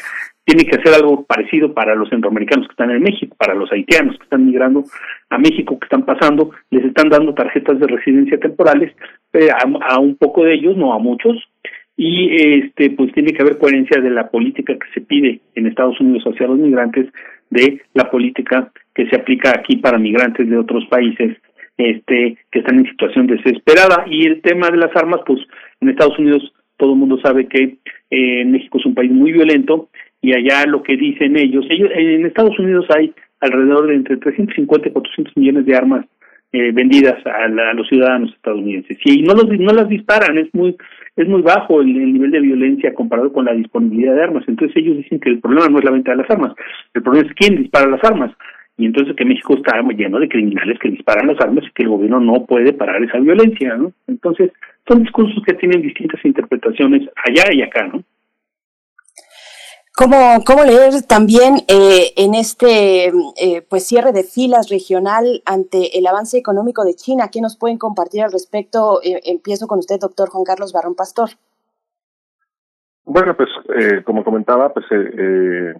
tiene 0.45 0.65
que 0.65 0.77
hacer 0.77 0.93
algo 0.95 1.25
parecido 1.25 1.73
para 1.73 1.95
los 1.95 2.09
centroamericanos 2.09 2.67
que 2.67 2.73
están 2.73 2.91
en 2.91 3.03
México, 3.03 3.37
para 3.39 3.55
los 3.55 3.71
haitianos 3.71 4.17
que 4.17 4.25
están 4.25 4.45
migrando 4.45 4.83
a 5.31 5.39
México, 5.39 5.79
que 5.79 5.85
están 5.85 6.05
pasando, 6.05 6.51
les 6.71 6.85
están 6.85 7.09
dando 7.09 7.35
tarjetas 7.35 7.79
de 7.79 7.87
residencia 7.87 8.39
temporales 8.41 8.93
eh, 9.33 9.49
a, 9.51 9.95
a, 9.95 10.01
un 10.01 10.17
poco 10.17 10.43
de 10.45 10.55
ellos, 10.55 10.77
no 10.77 10.93
a 10.93 10.99
muchos, 10.99 11.37
y 11.97 12.35
este 12.65 12.91
pues 12.91 13.13
tiene 13.13 13.33
que 13.33 13.43
haber 13.43 13.59
coherencia 13.59 14.01
de 14.01 14.11
la 14.11 14.29
política 14.29 14.75
que 14.75 14.93
se 14.93 15.01
pide 15.01 15.41
en 15.55 15.69
Estados 15.69 16.01
Unidos 16.01 16.25
hacia 16.25 16.49
los 16.49 16.59
migrantes 16.59 17.07
de 17.51 17.81
la 17.95 18.11
política 18.11 18.73
que 18.93 19.09
se 19.09 19.15
aplica 19.15 19.51
aquí 19.51 19.77
para 19.77 19.99
migrantes 19.99 20.51
de 20.51 20.59
otros 20.59 20.85
países 20.87 21.37
este 21.77 22.39
que 22.51 22.61
están 22.61 22.79
en 22.79 22.91
situación 22.91 23.27
desesperada. 23.27 24.05
Y 24.09 24.27
el 24.27 24.43
tema 24.43 24.71
de 24.71 24.79
las 24.79 24.95
armas 24.97 25.21
pues 25.27 25.41
en 25.81 25.89
Estados 25.89 26.19
Unidos 26.19 26.53
todo 26.77 26.93
el 26.93 26.99
mundo 26.99 27.19
sabe 27.23 27.47
que 27.47 27.79
eh, 28.11 28.45
México 28.45 28.79
es 28.79 28.87
un 28.87 28.95
país 28.95 29.11
muy 29.11 29.33
violento 29.33 29.89
y 30.21 30.33
allá 30.35 30.67
lo 30.67 30.83
que 30.83 30.97
dicen 30.97 31.37
ellos 31.37 31.65
ellos 31.71 31.91
en 31.95 32.27
Estados 32.27 32.59
Unidos 32.59 32.87
hay 32.95 33.13
alrededor 33.41 33.89
de 33.89 33.95
entre 33.95 34.17
350 34.17 34.89
y 34.89 34.93
400 34.93 35.37
millones 35.37 35.67
de 35.67 35.77
armas 35.77 36.07
eh, 36.53 36.71
vendidas 36.73 37.17
a, 37.27 37.49
los 37.75 37.89
ciudadanos 37.89 38.33
estadounidenses. 38.33 38.97
Y 39.05 39.23
no 39.23 39.35
los 39.35 39.49
no 39.49 39.73
las 39.73 39.89
disparan 39.89 40.39
es 40.39 40.53
muy 40.55 40.77
es 41.17 41.29
muy 41.29 41.43
bajo 41.43 41.81
el, 41.81 42.13
nivel 42.13 42.31
de 42.31 42.41
violencia 42.41 42.95
comparado 42.95 43.33
con 43.33 43.45
la 43.45 43.55
disponibilidad 43.55 44.15
de 44.15 44.23
armas. 44.23 44.45
Entonces 44.47 44.77
ellos 44.77 44.97
dicen 44.97 45.21
que 45.21 45.31
el 45.31 45.41
problema 45.41 45.69
no 45.69 45.79
es 45.79 45.85
la 45.85 45.91
venta 45.91 46.13
de 46.13 46.19
las 46.19 46.31
armas 46.31 46.55
el 46.95 47.03
problema 47.03 47.29
es 47.29 47.35
quién 47.35 47.57
dispara 47.57 47.91
las 47.91 48.05
armas 48.05 48.33
y 48.77 48.87
entonces 48.87 49.15
que 49.17 49.25
México 49.25 49.55
está 49.55 49.81
lleno 49.83 50.19
de 50.19 50.29
criminales 50.29 50.79
que 50.79 50.91
disparan 50.91 51.29
las 51.29 51.41
armas 51.41 51.65
y 51.65 51.73
que 51.73 51.85
el 51.85 51.91
gobierno 51.91 52.21
no 52.21 52.45
puede 52.45 52.73
parar 52.73 53.03
esa 53.03 53.19
violencia 53.19 53.77
no 53.77 53.93
entonces 54.07 54.53
son 54.87 55.03
discursos 55.03 55.43
que 55.47 55.55
tienen 55.55 55.83
distintas 55.83 56.25
interpretaciones 56.25 57.09
allá 57.25 57.53
y 57.53 57.63
acá 57.63 57.87
no 57.87 58.03
¿Cómo, 59.97 60.43
cómo 60.45 60.65
leer 60.65 61.03
también 61.07 61.59
eh, 61.69 62.13
en 62.17 62.35
este 62.35 63.13
eh, 63.37 63.63
pues 63.71 63.87
cierre 63.87 64.11
de 64.11 64.25
filas 64.25 64.69
regional 64.69 65.41
ante 65.47 65.97
el 65.97 66.05
avance 66.09 66.37
económico 66.37 66.85
de 66.85 66.95
China? 66.95 67.29
¿Qué 67.31 67.41
nos 67.41 67.57
pueden 67.57 67.79
compartir 67.79 68.25
al 68.25 68.33
respecto? 68.33 69.01
Eh, 69.05 69.21
empiezo 69.27 69.69
con 69.69 69.79
usted, 69.79 70.01
doctor 70.01 70.31
Juan 70.31 70.43
Carlos 70.43 70.73
Barrón 70.73 70.97
Pastor. 70.97 71.31
Bueno, 73.05 73.37
pues 73.37 73.49
eh, 73.77 74.03
como 74.03 74.25
comentaba, 74.25 74.73
pues 74.73 74.87
eh, 74.91 75.75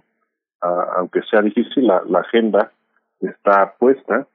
a, 0.61 0.83
aunque 0.97 1.21
sea 1.29 1.41
difícil, 1.41 1.85
la, 1.87 2.01
la, 2.07 2.19
agenda 2.19 2.71
está 3.25 3.73
puesta, 3.77 4.27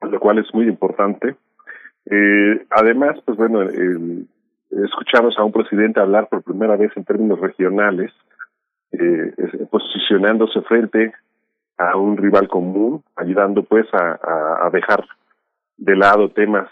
lo 0.00 0.20
cual 0.20 0.38
es 0.38 0.52
muy 0.54 0.66
importante. 0.66 1.36
además, 2.70 3.18
pues 3.24 3.36
bueno, 3.38 3.62
escuchamos 4.70 5.38
a 5.38 5.44
un 5.44 5.52
presidente 5.52 6.00
hablar 6.00 6.28
por 6.28 6.42
primera 6.42 6.76
vez 6.76 6.90
en 6.96 7.04
términos 7.04 7.40
regionales 7.40 8.12
eh, 8.92 9.66
posicionándose 9.70 10.60
frente 10.62 11.12
a 11.78 11.96
un 11.96 12.16
rival 12.16 12.48
común, 12.48 13.02
ayudando 13.16 13.62
pues 13.62 13.86
a, 13.92 14.66
a, 14.66 14.70
dejar 14.70 15.04
de 15.78 15.96
lado 15.96 16.28
temas 16.28 16.68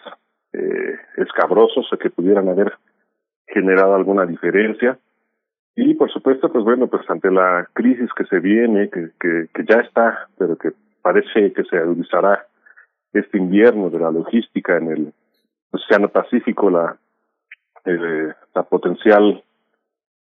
eh, 0.53 0.99
escabrosos 1.17 1.91
o 1.93 1.99
que 1.99 2.11
pudieran 2.11 2.49
haber 2.49 2.75
generado 3.47 3.95
alguna 3.95 4.27
diferencia. 4.27 4.99
Y 5.75 5.95
por 5.95 6.13
supuesto, 6.13 6.53
pues 6.53 6.65
bueno, 6.65 6.89
pues 6.89 7.09
ante 7.09 7.31
la 7.31 7.67
crisis 7.73 8.11
que 8.15 8.25
se 8.27 8.39
viene, 8.39 8.91
que, 8.91 9.11
que, 9.19 9.47
que 9.55 9.65
ya 9.65 9.81
está, 9.81 10.29
pero 10.37 10.57
que 10.57 10.73
parece 11.03 11.53
que 11.53 11.65
se 11.65 11.77
agudizará 11.77 12.47
este 13.13 13.39
invierno 13.39 13.91
de 13.91 13.99
la 13.99 14.11
logística 14.11 14.77
en 14.77 14.91
el 14.91 15.13
Océano 15.73 16.09
Pacífico, 16.09 16.71
la, 16.71 16.97
eh, 17.85 18.33
la 18.55 18.63
potencial 18.63 19.43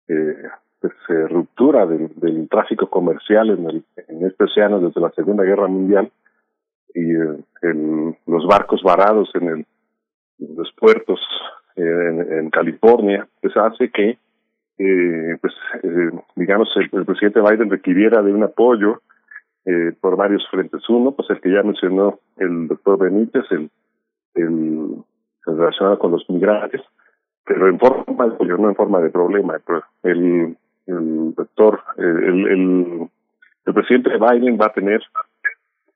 eh, 0.08 0.48
pues, 0.80 0.92
eh, 1.08 1.26
ruptura 1.28 1.84
del, 1.86 2.48
tráfico 2.48 2.88
comercial 2.88 3.50
en, 3.50 3.66
el, 3.68 3.84
en 4.08 4.24
este 4.24 4.44
océano 4.44 4.78
desde 4.78 5.00
la 5.00 5.10
Segunda 5.10 5.42
Guerra 5.42 5.66
Mundial 5.66 6.12
y 6.94 7.12
eh, 7.12 7.44
el, 7.62 8.16
los 8.26 8.46
barcos 8.46 8.82
varados 8.82 9.28
en, 9.34 9.48
el, 9.48 9.66
los 10.38 10.70
puertos 10.72 11.18
eh, 11.74 11.82
en, 11.82 12.50
California, 12.50 13.26
pues 13.42 13.56
hace 13.56 13.90
que, 13.90 14.18
pues, 14.76 15.54
digamos, 16.36 16.68
el, 16.76 16.88
el, 16.92 17.04
presidente 17.04 17.40
Biden 17.40 17.70
requiriera 17.70 18.22
de 18.22 18.32
un 18.32 18.44
apoyo 18.44 19.02
eh, 19.66 19.92
por 20.00 20.16
varios 20.16 20.46
frentes. 20.50 20.88
Uno, 20.88 21.12
pues 21.12 21.28
el 21.30 21.40
que 21.40 21.52
ya 21.52 21.62
mencionó 21.62 22.20
el 22.36 22.68
doctor 22.68 22.98
Benítez, 22.98 23.44
el, 23.50 23.70
el 24.34 24.96
relacionado 25.44 25.98
con 25.98 26.12
los 26.12 26.24
migrantes, 26.30 26.80
pero 27.44 27.68
en 27.68 27.78
forma 27.78 28.26
de 28.26 28.46
no 28.46 28.68
en 28.68 28.76
forma 28.76 29.00
de 29.00 29.10
problema. 29.10 29.60
El, 30.02 30.56
el 30.86 31.34
doctor, 31.34 31.80
el, 31.98 32.46
el, 32.46 33.08
el 33.66 33.74
presidente 33.74 34.10
Biden 34.16 34.58
va 34.58 34.66
a 34.66 34.72
tener 34.72 35.02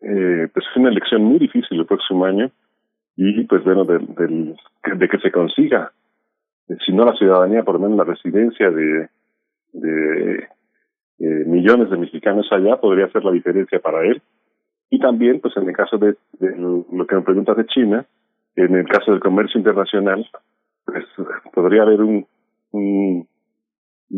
eh, 0.00 0.48
pues 0.52 0.64
una 0.76 0.88
elección 0.88 1.22
muy 1.22 1.38
difícil 1.38 1.78
el 1.78 1.86
próximo 1.86 2.24
año 2.24 2.50
y 3.16 3.44
pues 3.44 3.62
bueno 3.64 3.84
del, 3.84 4.06
del 4.14 4.56
de 4.96 5.08
que 5.08 5.18
se 5.18 5.30
consiga 5.30 5.92
eh, 6.68 6.76
si 6.84 6.92
no 6.92 7.04
la 7.04 7.12
ciudadanía 7.14 7.62
por 7.62 7.74
lo 7.74 7.80
menos 7.80 7.98
la 7.98 8.04
residencia 8.04 8.70
de 8.70 9.08
de 9.72 10.48
eh, 11.20 11.44
millones 11.46 11.90
de 11.90 11.98
mexicanos 11.98 12.48
allá 12.50 12.80
podría 12.80 13.04
hacer 13.04 13.22
la 13.22 13.32
diferencia 13.32 13.78
para 13.78 14.02
él. 14.06 14.22
Y 14.88 14.98
también 14.98 15.38
pues 15.40 15.54
en 15.56 15.68
el 15.68 15.76
caso 15.76 15.98
de, 15.98 16.16
lo 16.40 17.06
que 17.06 17.14
me 17.14 17.22
preguntas 17.22 17.58
de 17.58 17.66
China 17.66 18.06
en 18.56 18.74
el 18.74 18.88
caso 18.88 19.12
del 19.12 19.20
comercio 19.20 19.58
internacional 19.58 20.26
pues 20.86 21.04
podría 21.52 21.82
haber 21.82 22.00
un, 22.00 22.26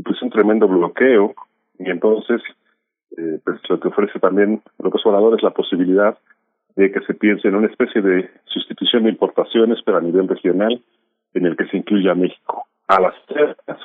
pues 0.05 0.23
un 0.23 0.31
tremendo 0.31 0.69
bloqueo. 0.69 1.35
Y 1.79 1.91
entonces 1.91 2.41
eh, 3.19 3.41
pues 3.45 3.59
lo 3.69 3.81
que 3.81 3.89
ofrece 3.89 4.21
también 4.21 4.63
López 4.79 5.05
Obrador 5.05 5.35
es 5.37 5.43
la 5.43 5.51
posibilidad 5.51 6.17
de 6.77 6.93
que 6.93 7.01
se 7.01 7.15
piense 7.15 7.49
en 7.49 7.57
una 7.57 7.67
especie 7.67 8.01
de 8.01 8.31
sustitución 8.45 9.03
de 9.03 9.11
importaciones 9.11 9.81
pero 9.85 9.99
a 9.99 10.03
nivel 10.03 10.29
regional 10.29 10.81
en 11.35 11.47
el 11.47 11.57
que 11.57 11.67
se 11.67 11.79
incluya 11.79 12.15
México. 12.15 12.65
A 12.87 13.01
las 13.01 13.15
cercas 13.27 13.79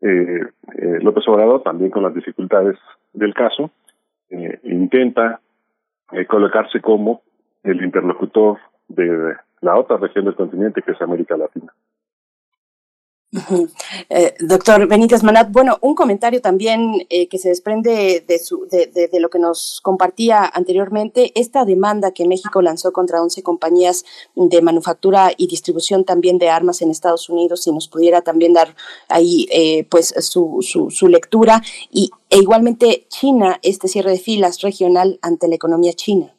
eh, 0.00 0.40
eh, 0.76 0.98
López 1.00 1.26
Obrador 1.28 1.62
también 1.62 1.90
con 1.90 2.02
las 2.02 2.14
dificultades 2.14 2.76
del 3.12 3.34
caso 3.34 3.70
eh, 4.30 4.58
intenta 4.64 5.40
eh, 6.12 6.26
colocarse 6.26 6.80
como 6.80 7.22
el 7.62 7.82
interlocutor 7.82 8.58
de 8.88 9.34
la 9.60 9.76
otra 9.76 9.96
región 9.96 10.24
del 10.24 10.34
continente 10.34 10.82
que 10.82 10.92
es 10.92 11.00
América 11.00 11.36
Latina. 11.36 11.72
Eh, 14.08 14.34
doctor 14.40 14.86
Benítez 14.86 15.22
Manat, 15.22 15.50
bueno, 15.50 15.78
un 15.80 15.94
comentario 15.94 16.40
también 16.40 17.06
eh, 17.10 17.28
que 17.28 17.38
se 17.38 17.48
desprende 17.48 18.24
de, 18.26 18.38
su, 18.38 18.66
de, 18.70 18.86
de, 18.86 19.20
lo 19.20 19.30
que 19.30 19.38
nos 19.38 19.80
compartía 19.82 20.44
anteriormente, 20.44 21.32
esta 21.34 21.64
demanda 21.64 22.12
que 22.12 22.26
México 22.26 22.62
lanzó 22.62 22.92
contra 22.92 23.22
11 23.22 23.42
compañías 23.42 24.04
de 24.34 24.62
manufactura 24.62 25.32
y 25.36 25.48
distribución 25.48 26.04
también 26.04 26.38
de 26.38 26.50
armas 26.50 26.82
en 26.82 26.90
Estados 26.90 27.28
Unidos, 27.28 27.62
si 27.62 27.72
nos 27.72 27.88
pudiera 27.88 28.22
también 28.22 28.52
dar 28.52 28.74
ahí 29.08 29.46
eh, 29.50 29.86
pues 29.90 30.14
su, 30.20 30.58
su, 30.60 30.90
su, 30.90 31.08
lectura, 31.08 31.62
y, 31.90 32.10
e 32.30 32.38
igualmente 32.38 33.06
China, 33.08 33.58
este 33.62 33.88
cierre 33.88 34.12
de 34.12 34.18
filas 34.18 34.60
regional 34.60 35.18
ante 35.22 35.48
la 35.48 35.56
economía 35.56 35.92
china. 35.94 36.32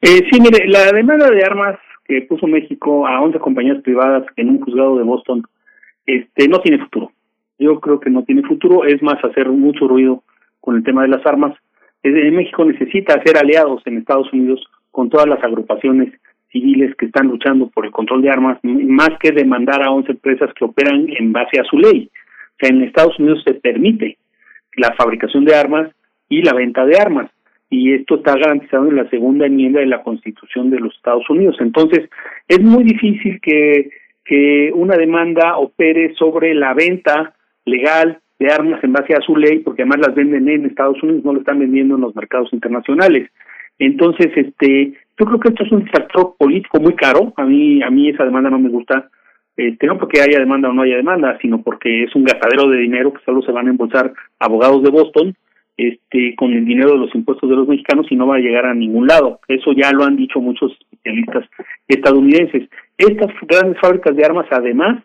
Eh, 0.00 0.22
sí, 0.30 0.40
mire, 0.40 0.66
la 0.68 0.92
demanda 0.92 1.30
de 1.30 1.44
armas 1.44 1.78
que 2.04 2.22
puso 2.22 2.46
México 2.46 3.06
a 3.06 3.20
11 3.20 3.38
compañías 3.38 3.82
privadas 3.82 4.24
en 4.36 4.50
un 4.50 4.60
juzgado 4.60 4.96
de 4.96 5.04
Boston, 5.04 5.42
este 6.06 6.48
no 6.48 6.60
tiene 6.60 6.82
futuro. 6.84 7.12
Yo 7.58 7.80
creo 7.80 8.00
que 8.00 8.10
no 8.10 8.24
tiene 8.24 8.42
futuro, 8.42 8.84
es 8.84 9.02
más 9.02 9.22
hacer 9.24 9.48
mucho 9.48 9.86
ruido 9.86 10.22
con 10.60 10.76
el 10.76 10.82
tema 10.82 11.02
de 11.02 11.08
las 11.08 11.24
armas. 11.26 11.54
México 12.02 12.64
necesita 12.64 13.14
hacer 13.14 13.36
aliados 13.36 13.82
en 13.86 13.98
Estados 13.98 14.32
Unidos 14.32 14.64
con 14.90 15.08
todas 15.08 15.28
las 15.28 15.42
agrupaciones 15.44 16.12
civiles 16.50 16.94
que 16.96 17.06
están 17.06 17.28
luchando 17.28 17.68
por 17.68 17.86
el 17.86 17.92
control 17.92 18.22
de 18.22 18.30
armas, 18.30 18.58
más 18.62 19.10
que 19.20 19.30
demandar 19.30 19.82
a 19.82 19.90
11 19.90 20.12
empresas 20.12 20.52
que 20.54 20.64
operan 20.64 21.06
en 21.08 21.32
base 21.32 21.58
a 21.60 21.64
su 21.64 21.78
ley. 21.78 22.10
O 22.12 22.56
sea, 22.58 22.68
en 22.68 22.82
Estados 22.82 23.18
Unidos 23.18 23.42
se 23.44 23.54
permite 23.54 24.18
la 24.76 24.92
fabricación 24.94 25.44
de 25.44 25.54
armas 25.54 25.90
y 26.28 26.42
la 26.42 26.52
venta 26.52 26.84
de 26.84 26.98
armas 26.98 27.30
y 27.72 27.94
esto 27.94 28.16
está 28.16 28.36
garantizado 28.36 28.86
en 28.86 28.96
la 28.96 29.08
segunda 29.08 29.46
enmienda 29.46 29.80
de 29.80 29.86
la 29.86 30.02
Constitución 30.02 30.68
de 30.68 30.78
los 30.78 30.94
Estados 30.94 31.28
Unidos. 31.30 31.56
Entonces, 31.58 32.10
es 32.46 32.60
muy 32.60 32.84
difícil 32.84 33.40
que, 33.40 33.88
que 34.26 34.70
una 34.74 34.94
demanda 34.94 35.56
opere 35.56 36.14
sobre 36.16 36.54
la 36.54 36.74
venta 36.74 37.32
legal 37.64 38.18
de 38.38 38.52
armas 38.52 38.84
en 38.84 38.92
base 38.92 39.14
a 39.14 39.22
su 39.22 39.34
ley, 39.36 39.60
porque 39.60 39.82
además 39.82 40.06
las 40.06 40.14
venden 40.14 40.50
en 40.50 40.66
Estados 40.66 41.02
Unidos, 41.02 41.24
no 41.24 41.32
lo 41.32 41.40
están 41.40 41.60
vendiendo 41.60 41.94
en 41.94 42.02
los 42.02 42.14
mercados 42.14 42.52
internacionales. 42.52 43.30
Entonces, 43.78 44.28
este, 44.36 44.92
yo 45.18 45.24
creo 45.24 45.40
que 45.40 45.48
esto 45.48 45.64
es 45.64 45.72
un 45.72 45.86
factor 45.86 46.34
político 46.36 46.78
muy 46.78 46.94
caro. 46.94 47.32
A 47.38 47.44
mí, 47.46 47.82
a 47.82 47.88
mí 47.88 48.10
esa 48.10 48.24
demanda 48.24 48.50
no 48.50 48.58
me 48.58 48.68
gusta. 48.68 49.08
Este, 49.56 49.86
no 49.86 49.96
porque 49.96 50.20
haya 50.20 50.38
demanda 50.38 50.68
o 50.68 50.74
no 50.74 50.82
haya 50.82 50.96
demanda, 50.96 51.38
sino 51.40 51.62
porque 51.62 52.04
es 52.04 52.14
un 52.14 52.24
gastadero 52.24 52.68
de 52.68 52.76
dinero 52.80 53.14
que 53.14 53.24
solo 53.24 53.40
se 53.40 53.52
van 53.52 53.68
a 53.68 53.70
embolsar 53.70 54.12
abogados 54.38 54.82
de 54.82 54.90
Boston 54.90 55.34
este 55.76 56.34
con 56.36 56.52
el 56.52 56.64
dinero 56.64 56.92
de 56.92 56.98
los 56.98 57.14
impuestos 57.14 57.48
de 57.48 57.56
los 57.56 57.68
mexicanos 57.68 58.06
y 58.10 58.16
no 58.16 58.26
va 58.26 58.36
a 58.36 58.40
llegar 58.40 58.66
a 58.66 58.74
ningún 58.74 59.06
lado. 59.06 59.40
Eso 59.48 59.72
ya 59.72 59.90
lo 59.92 60.04
han 60.04 60.16
dicho 60.16 60.40
muchos 60.40 60.72
especialistas 60.90 61.48
estadounidenses. 61.88 62.68
estas 62.98 63.30
grandes 63.42 63.80
fábricas 63.80 64.14
de 64.16 64.24
armas 64.24 64.46
además 64.50 65.02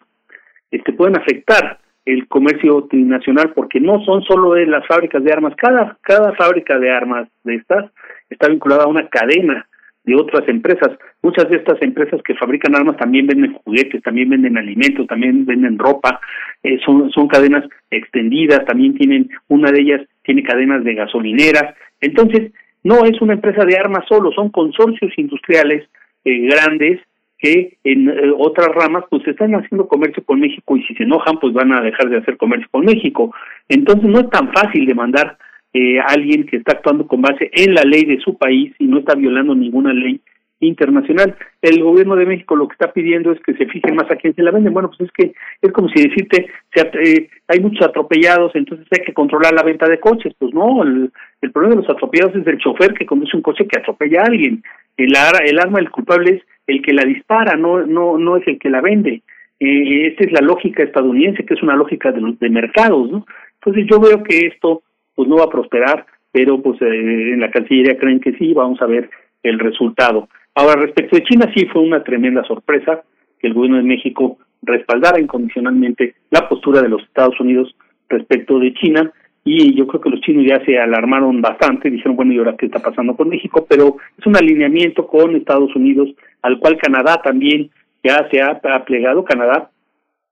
este, 0.71 0.93
pueden 0.93 1.17
afectar 1.17 1.79
el 2.05 2.27
comercio 2.27 2.87
nacional 2.91 3.51
porque 3.53 3.79
no 3.79 4.03
son 4.05 4.23
solo 4.23 4.55
las 4.55 4.85
fábricas 4.87 5.23
de 5.23 5.31
armas, 5.31 5.53
cada, 5.57 5.97
cada 6.01 6.33
fábrica 6.35 6.79
de 6.79 6.89
armas 6.89 7.27
de 7.43 7.55
estas 7.55 7.91
está 8.29 8.47
vinculada 8.47 8.83
a 8.83 8.87
una 8.87 9.07
cadena 9.09 9.67
de 10.07 10.15
otras 10.15 10.47
empresas. 10.47 10.97
Muchas 11.21 11.49
de 11.49 11.57
estas 11.57 11.79
empresas 11.81 12.21
que 12.23 12.33
fabrican 12.33 12.75
armas 12.75 12.97
también 12.97 13.27
venden 13.27 13.53
juguetes, 13.53 14.01
también 14.01 14.29
venden 14.29 14.57
alimentos, 14.57 15.05
también 15.05 15.45
venden 15.45 15.77
ropa, 15.77 16.19
eh, 16.63 16.79
son, 16.83 17.11
son 17.11 17.27
cadenas 17.27 17.65
extendidas, 17.91 18.65
también 18.65 18.97
tienen, 18.97 19.29
una 19.49 19.69
de 19.69 19.81
ellas 19.81 20.01
tiene 20.23 20.43
cadenas 20.43 20.83
de 20.85 20.95
gasolineras. 20.95 21.75
Entonces, 21.99 22.53
no 22.83 23.03
es 23.03 23.21
una 23.21 23.33
empresa 23.33 23.65
de 23.65 23.77
armas 23.77 24.05
solo, 24.07 24.31
son 24.31 24.49
consorcios 24.49 25.11
industriales 25.17 25.87
eh, 26.23 26.39
grandes 26.47 27.01
que 27.37 27.77
en 27.83 28.09
eh, 28.09 28.31
otras 28.35 28.69
ramas 28.69 29.03
pues 29.09 29.27
están 29.27 29.53
haciendo 29.55 29.87
comercio 29.87 30.23
con 30.23 30.39
México 30.39 30.75
y 30.77 30.83
si 30.83 30.95
se 30.95 31.03
enojan 31.03 31.37
pues 31.39 31.53
van 31.53 31.71
a 31.71 31.81
dejar 31.81 32.09
de 32.09 32.17
hacer 32.17 32.37
comercio 32.37 32.67
con 32.71 32.85
México. 32.85 33.35
Entonces 33.67 34.09
no 34.09 34.19
es 34.19 34.29
tan 34.29 34.51
fácil 34.53 34.85
demandar 34.85 35.37
eh, 35.73 35.99
alguien 35.99 36.45
que 36.45 36.57
está 36.57 36.73
actuando 36.73 37.07
con 37.07 37.21
base 37.21 37.49
en 37.53 37.73
la 37.73 37.83
ley 37.83 38.05
de 38.05 38.19
su 38.19 38.37
país 38.37 38.73
y 38.79 38.85
no 38.85 38.99
está 38.99 39.15
violando 39.15 39.53
ninguna 39.55 39.93
ley 39.93 40.21
internacional. 40.59 41.35
El 41.61 41.83
gobierno 41.83 42.15
de 42.15 42.25
México 42.25 42.55
lo 42.55 42.67
que 42.67 42.73
está 42.73 42.91
pidiendo 42.91 43.31
es 43.31 43.39
que 43.41 43.53
se 43.53 43.67
fijen 43.67 43.95
más 43.95 44.09
a 44.09 44.15
quién 44.15 44.33
se 44.33 44.41
la 44.41 44.51
venden. 44.51 44.73
Bueno, 44.73 44.89
pues 44.89 45.01
es 45.01 45.11
que 45.11 45.33
es 45.61 45.71
como 45.71 45.89
si 45.89 46.07
decirte, 46.07 46.47
se, 46.73 46.81
eh, 46.81 47.29
hay 47.47 47.59
muchos 47.59 47.85
atropellados, 47.85 48.55
entonces 48.55 48.87
hay 48.91 49.05
que 49.05 49.13
controlar 49.13 49.53
la 49.53 49.63
venta 49.63 49.87
de 49.87 49.99
coches. 49.99 50.33
Pues 50.37 50.53
no, 50.53 50.83
el, 50.83 51.11
el 51.41 51.51
problema 51.51 51.75
de 51.75 51.81
los 51.81 51.89
atropellados 51.89 52.35
es 52.35 52.47
el 52.47 52.57
chofer 52.57 52.93
que 52.93 53.05
conduce 53.05 53.35
un 53.35 53.43
coche 53.43 53.67
que 53.67 53.79
atropella 53.79 54.21
a 54.21 54.25
alguien. 54.25 54.63
El, 54.97 55.13
el 55.45 55.59
arma 55.59 55.79
del 55.79 55.91
culpable 55.91 56.35
es 56.35 56.41
el 56.65 56.81
que 56.81 56.93
la 56.93 57.03
dispara, 57.03 57.55
no, 57.55 57.85
no, 57.85 58.17
no 58.17 58.37
es 58.37 58.47
el 58.47 58.57
que 58.59 58.69
la 58.69 58.81
vende. 58.81 59.21
Eh, 59.59 60.07
esta 60.07 60.23
es 60.23 60.31
la 60.31 60.41
lógica 60.41 60.83
estadounidense, 60.83 61.45
que 61.45 61.53
es 61.53 61.63
una 61.63 61.75
lógica 61.75 62.11
de 62.11 62.21
los 62.21 62.37
de 62.39 62.49
mercados, 62.49 63.11
¿no? 63.11 63.25
Entonces 63.55 63.87
yo 63.89 63.99
veo 63.99 64.23
que 64.23 64.47
esto 64.47 64.83
pues 65.17 65.27
no 65.27 65.37
va 65.37 65.45
a 65.45 65.49
prosperar, 65.49 66.05
pero 66.31 66.61
pues 66.61 66.79
eh, 66.81 67.33
en 67.33 67.41
la 67.41 67.49
Cancillería 67.49 67.97
creen 67.97 68.19
que 68.19 68.33
sí, 68.33 68.53
vamos 68.53 68.79
a 68.81 68.85
ver 68.85 69.09
el 69.41 69.57
resultado. 69.57 70.29
Ahora, 70.53 70.79
respecto 70.79 71.15
de 71.15 71.23
China, 71.23 71.51
sí 71.55 71.65
fue 71.65 71.81
una 71.81 72.03
tremenda 72.03 72.43
sorpresa 72.43 73.01
que 73.39 73.47
el 73.47 73.55
gobierno 73.55 73.77
de 73.77 73.83
México 73.83 74.37
respaldara 74.61 75.19
incondicionalmente 75.19 76.15
la 76.29 76.47
postura 76.47 76.81
de 76.83 76.89
los 76.89 77.01
Estados 77.01 77.39
Unidos 77.39 77.75
respecto 78.09 78.59
de 78.59 78.73
China, 78.75 79.11
y 79.43 79.73
yo 79.75 79.87
creo 79.87 80.01
que 80.01 80.09
los 80.09 80.19
chinos 80.21 80.45
ya 80.45 80.63
se 80.65 80.77
alarmaron 80.77 81.41
bastante, 81.41 81.89
dijeron, 81.89 82.17
bueno, 82.17 82.33
¿y 82.33 82.37
ahora 82.37 82.55
qué 82.57 82.65
está 82.65 82.79
pasando 82.79 83.15
con 83.15 83.29
México? 83.29 83.65
Pero 83.67 83.95
es 84.17 84.25
un 84.27 84.35
alineamiento 84.35 85.07
con 85.07 85.35
Estados 85.35 85.73
Unidos, 85.73 86.09
al 86.41 86.59
cual 86.59 86.77
Canadá 86.77 87.21
también 87.23 87.71
ya 88.03 88.27
se 88.29 88.41
ha, 88.41 88.59
plegado. 88.85 89.23
Canadá 89.23 89.71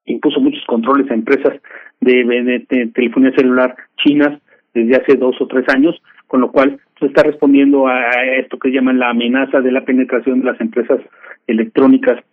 impuso 0.05 0.41
muchos 0.41 0.63
controles 0.65 1.09
a 1.09 1.13
empresas 1.13 1.53
de, 2.01 2.65
telefonía 2.93 3.31
celular 3.35 3.75
chinas 4.03 4.37
desde 4.75 4.97
hace 4.97 5.15
dos 5.15 5.35
o 5.41 5.47
tres 5.47 5.67
años, 5.69 5.99
con 6.27 6.41
lo 6.41 6.51
cual 6.51 6.79
se 6.99 7.07
está 7.07 7.23
respondiendo 7.23 7.87
a 7.87 8.11
esto 8.37 8.59
que 8.59 8.69
llaman 8.69 8.99
la 8.99 9.09
amenaza 9.09 9.61
de 9.61 9.71
la 9.71 9.85
penetración 9.85 10.41
de 10.41 10.51
las 10.51 10.61
empresas 10.61 10.99
electrónicas 11.47 12.23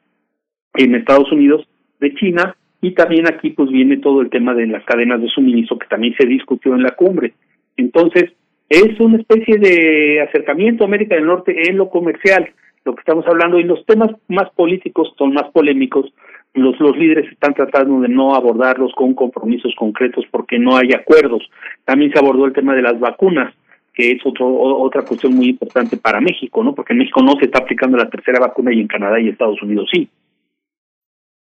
en 0.75 0.95
Estados 0.95 1.31
Unidos 1.33 1.67
de 2.01 2.15
China 2.15 2.57
y 2.81 2.93
también 2.93 3.27
aquí 3.33 3.51
pues 3.51 3.71
viene 3.71 3.99
todo 3.99 4.21
el 4.21 4.31
tema 4.31 4.55
de 4.55 4.67
las 4.67 4.85
cadenas 4.85 5.23
de 5.23 5.29
suministro 5.29 5.79
que 5.79 5.87
también 5.87 6.15
se 6.19 6.27
discutió 6.27 6.75
en 6.75 6.83
la 6.83 6.91
cumbre. 6.91 7.33
Entonces, 7.77 8.33
es 8.69 8.99
una 9.01 9.19
especie 9.19 9.59
de 9.59 10.21
acercamiento 10.23 10.83
a 10.83 10.87
América 10.89 11.15
del 11.15 11.27
Norte 11.27 11.55
en 11.69 11.77
lo 11.77 11.91
comercial, 11.91 12.51
lo 12.85 12.95
que 12.95 13.01
estamos 13.01 13.25
hablando, 13.29 13.61
y 13.61 13.65
los 13.65 13.87
temas 13.87 14.11
más 14.29 14.51
políticos 14.51 15.15
son 15.17 15.33
más 15.33 15.49
polémicos, 15.53 16.13
los, 16.55 16.79
los 16.81 16.97
líderes 16.97 17.31
están 17.33 17.55
tratando 17.55 18.01
de 18.01 18.09
no 18.09 18.35
abordarlos 18.35 18.93
con 18.95 19.15
compromisos 19.15 19.75
concretos 19.77 20.25
porque 20.31 20.59
no 20.59 20.77
hay 20.77 20.93
acuerdos. 20.93 21.49
También 21.85 22.13
se 22.13 22.19
abordó 22.19 22.47
el 22.47 22.53
tema 22.53 22.75
de 22.75 22.83
las 22.83 22.99
vacunas, 23.01 23.55
que 23.95 24.13
es 24.13 24.25
otro, 24.25 24.49
otra 24.49 25.03
cuestión 25.03 25.35
muy 25.35 25.49
importante 25.49 25.97
para 25.97 26.21
México, 26.21 26.63
¿no? 26.63 26.75
Porque 26.75 26.93
en 26.93 27.01
México 27.01 27.23
no 27.23 27.35
se 27.39 27.47
está 27.47 27.59
aplicando 27.59 27.97
la 27.97 28.09
tercera 28.09 28.41
vacuna 28.41 28.73
y 28.73 28.81
en 28.81 28.89
Canadá 28.89 29.21
y 29.21 29.29
Estados 29.29 29.63
Unidos 29.63 29.89
sí. 29.93 30.09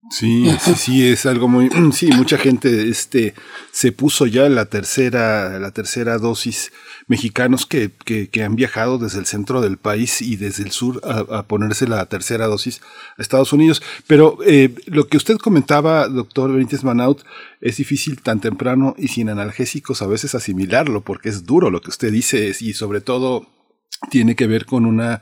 Sí, 0.08 0.50
sí, 0.60 0.74
sí, 0.76 1.06
es 1.06 1.26
algo 1.26 1.46
muy, 1.46 1.68
sí, 1.92 2.08
mucha 2.12 2.38
gente, 2.38 2.88
este, 2.88 3.34
se 3.70 3.92
puso 3.92 4.26
ya 4.26 4.48
la 4.48 4.64
tercera, 4.64 5.58
la 5.58 5.72
tercera 5.72 6.16
dosis, 6.16 6.72
mexicanos 7.06 7.66
que, 7.66 7.90
que, 8.04 8.30
que 8.30 8.42
han 8.42 8.56
viajado 8.56 8.96
desde 8.96 9.18
el 9.18 9.26
centro 9.26 9.60
del 9.60 9.76
país 9.76 10.22
y 10.22 10.36
desde 10.36 10.62
el 10.62 10.70
sur 10.70 11.00
a, 11.04 11.42
ponerse 11.42 11.86
la 11.86 12.06
tercera 12.06 12.46
dosis 12.46 12.80
a 13.18 13.22
Estados 13.22 13.52
Unidos. 13.52 13.82
Pero 14.06 14.38
eh, 14.46 14.74
lo 14.86 15.06
que 15.06 15.18
usted 15.18 15.36
comentaba, 15.36 16.08
doctor 16.08 16.52
Benítez 16.52 16.82
Manaut, 16.82 17.22
es 17.60 17.76
difícil 17.76 18.22
tan 18.22 18.40
temprano 18.40 18.94
y 18.96 19.08
sin 19.08 19.28
analgésicos 19.28 20.00
a 20.00 20.06
veces 20.06 20.34
asimilarlo, 20.34 21.02
porque 21.02 21.28
es 21.28 21.44
duro 21.44 21.70
lo 21.70 21.82
que 21.82 21.90
usted 21.90 22.10
dice 22.10 22.54
y 22.58 22.72
sobre 22.72 23.00
todo 23.02 23.46
tiene 24.08 24.34
que 24.34 24.46
ver 24.46 24.64
con 24.64 24.86
una 24.86 25.20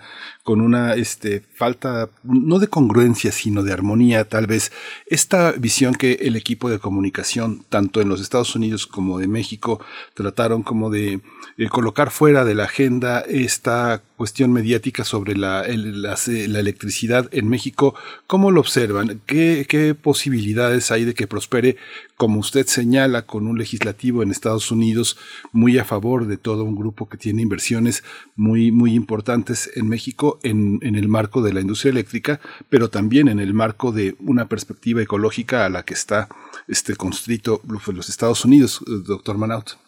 con 0.49 0.63
una 0.63 0.95
este, 0.95 1.43
falta, 1.53 2.09
no 2.23 2.59
de 2.59 2.69
congruencia, 2.69 3.33
sino 3.33 3.63
de 3.63 3.71
armonía, 3.71 4.27
tal 4.31 4.47
vez. 4.47 4.73
Esta 5.05 5.53
visión 5.53 5.95
que 5.95 6.13
el 6.23 6.37
equipo 6.37 6.71
de 6.71 6.79
comunicación, 6.79 7.67
tanto 7.69 8.01
en 8.01 8.09
los 8.09 8.23
Estados 8.23 8.57
Unidos 8.57 8.87
como 8.87 9.19
de 9.19 9.29
México, 9.29 9.79
trataron 10.15 10.63
como 10.63 10.89
de, 10.89 11.21
colocar 11.69 12.11
fuera 12.11 12.47
de 12.47 12.55
la 12.55 12.65
agenda 12.65 13.21
esta 13.29 14.01
cuestión 14.19 14.53
mediática 14.53 15.05
sobre 15.05 15.35
la, 15.35 15.65
la, 15.67 16.61
electricidad 16.61 17.31
en 17.33 17.49
México, 17.49 17.95
¿cómo 18.27 18.51
lo 18.51 18.61
observan? 18.61 19.23
¿Qué, 19.25 19.65
¿Qué 19.67 19.95
posibilidades 19.95 20.91
hay 20.91 21.07
de 21.07 21.15
que 21.15 21.27
prospere, 21.27 21.79
como 22.19 22.39
usted 22.39 22.67
señala, 22.67 23.23
con 23.23 23.47
un 23.47 23.57
legislativo 23.57 24.23
en 24.23 24.31
Estados 24.31 24.71
Unidos 24.71 25.17
muy 25.53 25.79
a 25.79 25.87
favor 25.87 26.27
de 26.27 26.37
todo 26.37 26.65
un 26.65 26.77
grupo 26.77 27.09
que 27.09 27.17
tiene 27.17 27.41
inversiones 27.41 28.05
muy, 28.37 28.71
muy 28.73 28.93
importantes 28.93 29.71
en 29.75 29.89
México? 29.89 30.19
en, 30.43 30.81
el 30.83 31.09
marco 31.09 31.43
de 31.43 31.53
la 31.53 31.61
industria 31.61 31.91
eléctrica, 31.91 32.41
pero 32.69 32.91
también 32.91 33.29
en 33.29 33.41
el 33.41 33.55
marco 33.55 33.93
de 33.93 34.17
una 34.21 34.49
perspectiva 34.49 35.03
ecológica 35.03 35.65
a 35.65 35.69
la 35.69 35.85
que 35.85 35.95
está 35.95 36.29
este 36.67 36.97
constrito 36.97 37.63
los 37.93 38.09
Estados 38.09 38.45
Unidos, 38.45 38.81
eh, 38.87 39.03
doctor 39.07 39.39
Manaut. 39.39 39.88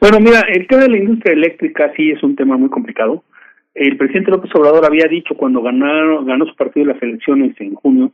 Bueno, 0.00 0.20
mira, 0.20 0.40
el 0.52 0.66
tema 0.66 0.82
de 0.82 0.90
la 0.90 0.98
industria 0.98 1.32
eléctrica 1.32 1.92
sí 1.96 2.10
es 2.10 2.22
un 2.22 2.36
tema 2.36 2.56
muy 2.56 2.68
complicado. 2.68 3.24
El 3.74 3.96
presidente 3.96 4.30
López 4.30 4.50
Obrador 4.54 4.84
había 4.84 5.06
dicho 5.08 5.34
cuando 5.34 5.62
ganó, 5.62 6.24
ganó 6.24 6.46
su 6.46 6.54
partido 6.54 6.86
las 6.86 7.02
elecciones 7.02 7.58
en 7.60 7.74
junio 7.74 8.12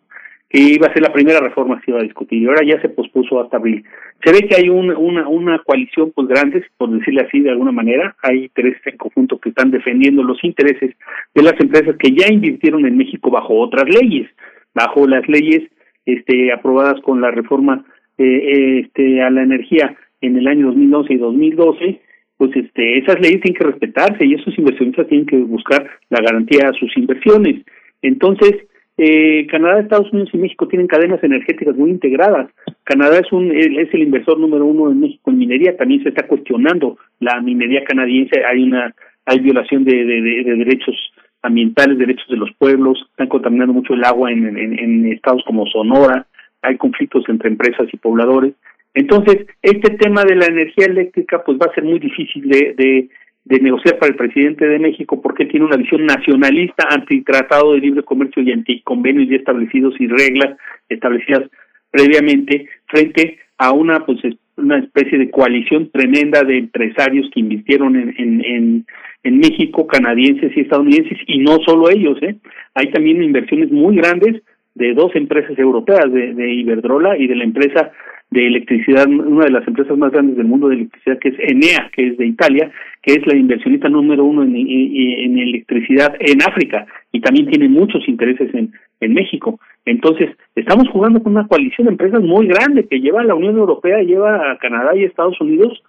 que 0.48 0.60
iba 0.60 0.86
a 0.86 0.92
ser 0.92 1.02
la 1.02 1.12
primera 1.12 1.40
reforma 1.40 1.78
que 1.78 1.86
se 1.86 1.90
iba 1.92 2.00
a 2.00 2.04
discutir 2.04 2.42
y 2.42 2.46
ahora 2.46 2.60
ya 2.66 2.80
se 2.82 2.90
pospuso 2.90 3.40
hasta 3.40 3.56
abril. 3.56 3.84
Se 4.22 4.32
ve 4.32 4.46
que 4.46 4.54
hay 4.54 4.68
una, 4.68 5.26
una 5.26 5.58
coalición 5.60 6.12
pues 6.14 6.28
grande, 6.28 6.62
por 6.76 6.90
decirle 6.90 7.22
así 7.22 7.40
de 7.40 7.50
alguna 7.50 7.72
manera, 7.72 8.14
hay 8.22 8.44
intereses 8.44 8.86
en 8.86 8.98
conjunto 8.98 9.38
que 9.38 9.48
están 9.48 9.70
defendiendo 9.70 10.22
los 10.22 10.44
intereses 10.44 10.94
de 11.34 11.42
las 11.42 11.58
empresas 11.58 11.96
que 11.98 12.12
ya 12.12 12.30
invirtieron 12.30 12.84
en 12.84 12.98
México 12.98 13.30
bajo 13.30 13.58
otras 13.58 13.86
leyes, 13.88 14.28
bajo 14.74 15.06
las 15.06 15.26
leyes 15.26 15.62
este 16.04 16.52
aprobadas 16.52 17.00
con 17.00 17.22
la 17.22 17.30
reforma 17.30 17.84
eh, 18.18 18.80
este 18.80 19.22
a 19.22 19.30
la 19.30 19.42
energía 19.42 19.96
en 20.22 20.38
el 20.38 20.48
año 20.48 20.68
2011 20.68 21.12
y 21.12 21.16
2012 21.18 22.00
pues 22.42 22.56
este 22.56 22.98
esas 22.98 23.20
leyes 23.20 23.40
tienen 23.40 23.56
que 23.56 23.64
respetarse 23.64 24.26
y 24.26 24.34
esos 24.34 24.58
inversionistas 24.58 25.06
tienen 25.06 25.26
que 25.26 25.36
buscar 25.36 25.88
la 26.10 26.20
garantía 26.20 26.68
a 26.68 26.72
sus 26.72 26.90
inversiones. 26.96 27.62
Entonces, 28.02 28.66
eh, 28.98 29.46
Canadá, 29.48 29.80
Estados 29.80 30.12
Unidos 30.12 30.30
y 30.32 30.38
México 30.38 30.66
tienen 30.66 30.88
cadenas 30.88 31.22
energéticas 31.22 31.76
muy 31.76 31.90
integradas. 31.90 32.50
Canadá 32.82 33.20
es 33.20 33.30
un 33.30 33.52
es 33.52 33.94
el 33.94 34.02
inversor 34.02 34.40
número 34.40 34.66
uno 34.66 34.90
en 34.90 34.98
México 34.98 35.30
en 35.30 35.38
minería. 35.38 35.76
También 35.76 36.02
se 36.02 36.08
está 36.08 36.26
cuestionando 36.26 36.98
la 37.20 37.40
minería 37.40 37.84
canadiense. 37.84 38.44
Hay 38.44 38.64
una 38.64 38.92
hay 39.24 39.38
violación 39.38 39.84
de, 39.84 40.04
de, 40.04 40.56
derechos 40.56 40.96
ambientales, 41.42 41.96
derechos 41.96 42.26
de 42.28 42.38
los 42.38 42.50
pueblos. 42.58 43.06
Están 43.10 43.28
contaminando 43.28 43.72
mucho 43.72 43.94
el 43.94 44.02
agua 44.02 44.32
en, 44.32 44.58
en, 44.58 44.78
en 44.78 45.12
estados 45.12 45.44
como 45.46 45.64
Sonora. 45.66 46.26
Hay 46.60 46.76
conflictos 46.76 47.24
entre 47.28 47.50
empresas 47.50 47.86
y 47.92 47.96
pobladores. 47.96 48.54
Entonces, 48.94 49.46
este 49.62 49.96
tema 49.96 50.24
de 50.24 50.36
la 50.36 50.46
energía 50.46 50.86
eléctrica, 50.86 51.42
pues 51.44 51.58
va 51.58 51.66
a 51.70 51.74
ser 51.74 51.84
muy 51.84 51.98
difícil 51.98 52.48
de, 52.48 52.74
de 52.76 53.08
de 53.44 53.58
negociar 53.58 53.98
para 53.98 54.10
el 54.10 54.16
presidente 54.16 54.66
de 54.66 54.78
México 54.78 55.20
porque 55.20 55.46
tiene 55.46 55.66
una 55.66 55.76
visión 55.76 56.06
nacionalista 56.06 56.86
anti-tratado 56.90 57.72
de 57.72 57.80
libre 57.80 58.02
comercio 58.02 58.42
y 58.42 58.52
anti-convenios 58.52 59.28
ya 59.28 59.36
establecidos 59.36 59.94
y 59.98 60.06
reglas 60.06 60.56
establecidas 60.88 61.50
previamente 61.90 62.68
frente 62.86 63.38
a 63.58 63.72
una 63.72 64.06
pues 64.06 64.20
una 64.56 64.78
especie 64.78 65.18
de 65.18 65.30
coalición 65.30 65.90
tremenda 65.90 66.44
de 66.44 66.58
empresarios 66.58 67.28
que 67.32 67.40
invirtieron 67.40 67.96
en, 67.96 68.84
en, 69.24 69.38
México, 69.38 69.86
canadienses 69.86 70.54
y 70.54 70.60
estadounidenses, 70.60 71.18
y 71.26 71.38
no 71.38 71.56
solo 71.66 71.88
ellos, 71.88 72.18
¿eh? 72.22 72.36
hay 72.74 72.90
también 72.92 73.22
inversiones 73.22 73.72
muy 73.72 73.96
grandes 73.96 74.42
de 74.74 74.92
dos 74.94 75.14
empresas 75.16 75.58
europeas, 75.58 76.12
de, 76.12 76.34
de 76.34 76.52
Iberdrola 76.52 77.16
y 77.16 77.26
de 77.26 77.36
la 77.36 77.44
empresa 77.44 77.92
de 78.32 78.46
electricidad, 78.46 79.06
una 79.06 79.44
de 79.44 79.50
las 79.50 79.68
empresas 79.68 79.96
más 79.98 80.10
grandes 80.10 80.38
del 80.38 80.46
mundo 80.46 80.68
de 80.68 80.76
electricidad, 80.76 81.18
que 81.18 81.28
es 81.28 81.34
Enea, 81.38 81.90
que 81.94 82.08
es 82.08 82.16
de 82.16 82.26
Italia, 82.26 82.72
que 83.02 83.12
es 83.12 83.26
la 83.26 83.36
inversionista 83.36 83.90
número 83.90 84.24
uno 84.24 84.42
en, 84.42 84.56
en, 84.56 85.38
electricidad 85.38 86.14
en 86.18 86.40
África 86.40 86.86
y 87.12 87.20
también 87.20 87.46
tiene 87.48 87.68
muchos 87.68 88.08
intereses 88.08 88.48
en, 88.54 88.72
en 89.00 89.12
México. 89.12 89.60
Entonces, 89.84 90.30
estamos 90.54 90.88
jugando 90.88 91.22
con 91.22 91.32
una 91.32 91.46
coalición 91.46 91.86
de 91.86 91.92
empresas 91.92 92.22
muy 92.22 92.46
grande 92.46 92.86
que 92.88 93.00
lleva 93.00 93.20
a 93.20 93.24
la 93.24 93.34
Unión 93.34 93.58
Europea, 93.58 94.02
lleva 94.02 94.50
a 94.50 94.56
Canadá 94.56 94.96
y 94.96 95.04
Estados 95.04 95.38
Unidos 95.38 95.82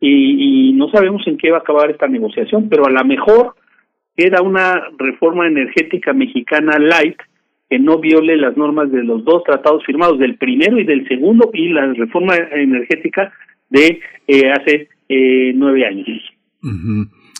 y, 0.00 0.68
y 0.70 0.72
no 0.74 0.88
sabemos 0.90 1.26
en 1.26 1.36
qué 1.36 1.50
va 1.50 1.58
a 1.58 1.60
acabar 1.60 1.90
esta 1.90 2.06
negociación, 2.06 2.68
pero 2.68 2.86
a 2.86 2.90
lo 2.90 3.04
mejor 3.04 3.54
queda 4.16 4.40
una 4.40 4.84
reforma 4.98 5.48
energética 5.48 6.12
mexicana 6.12 6.78
light 6.78 7.18
que 7.68 7.78
no 7.78 7.98
viole 7.98 8.36
las 8.36 8.56
normas 8.56 8.90
de 8.90 9.04
los 9.04 9.24
dos 9.24 9.44
tratados 9.44 9.84
firmados, 9.84 10.18
del 10.18 10.36
primero 10.36 10.78
y 10.78 10.84
del 10.84 11.06
segundo, 11.06 11.50
y 11.52 11.68
la 11.68 11.92
reforma 11.92 12.34
energética 12.36 13.32
de 13.68 14.00
eh, 14.26 14.50
hace 14.50 14.88
eh, 15.08 15.52
nueve 15.54 15.86
años. 15.86 16.06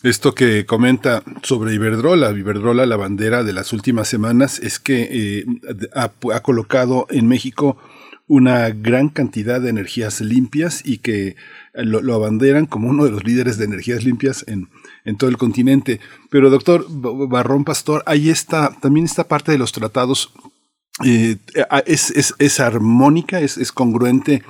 Esto 0.02 0.34
que 0.34 0.64
comenta 0.66 1.22
sobre 1.42 1.74
Iberdrola, 1.74 2.30
Iberdrola, 2.30 2.86
la 2.86 2.96
bandera 2.96 3.42
de 3.42 3.52
las 3.52 3.72
últimas 3.72 4.08
semanas, 4.08 4.60
es 4.60 4.78
que 4.78 5.08
eh, 5.10 5.44
ha, 5.94 6.12
ha, 6.34 6.42
colocado 6.42 7.06
en 7.10 7.26
México 7.26 7.78
una 8.26 8.68
gran 8.68 9.08
cantidad 9.08 9.60
de 9.60 9.70
energías 9.70 10.20
limpias 10.20 10.86
y 10.86 10.98
que 10.98 11.36
lo, 11.72 12.02
lo, 12.02 12.14
abanderan 12.14 12.66
como 12.66 12.90
uno 12.90 13.06
de 13.06 13.10
los 13.10 13.24
líderes 13.24 13.56
de 13.58 13.64
energías 13.64 14.04
limpias 14.04 14.44
en, 14.46 14.68
en 15.08 15.16
todo 15.16 15.30
el 15.30 15.38
continente. 15.38 16.00
Pero 16.30 16.50
doctor 16.50 16.84
Barrón 16.88 17.64
Pastor, 17.64 18.02
ahí 18.04 18.28
está 18.28 18.70
también 18.80 19.06
esta 19.06 19.26
parte 19.26 19.50
de 19.50 19.58
los 19.58 19.72
tratados. 19.72 20.32
Eh, 21.04 21.36
es, 21.86 22.10
es, 22.10 22.34
es, 22.38 22.60
armónica, 22.60 23.40
es, 23.40 23.56
es 23.56 23.72
congruente 23.72 24.42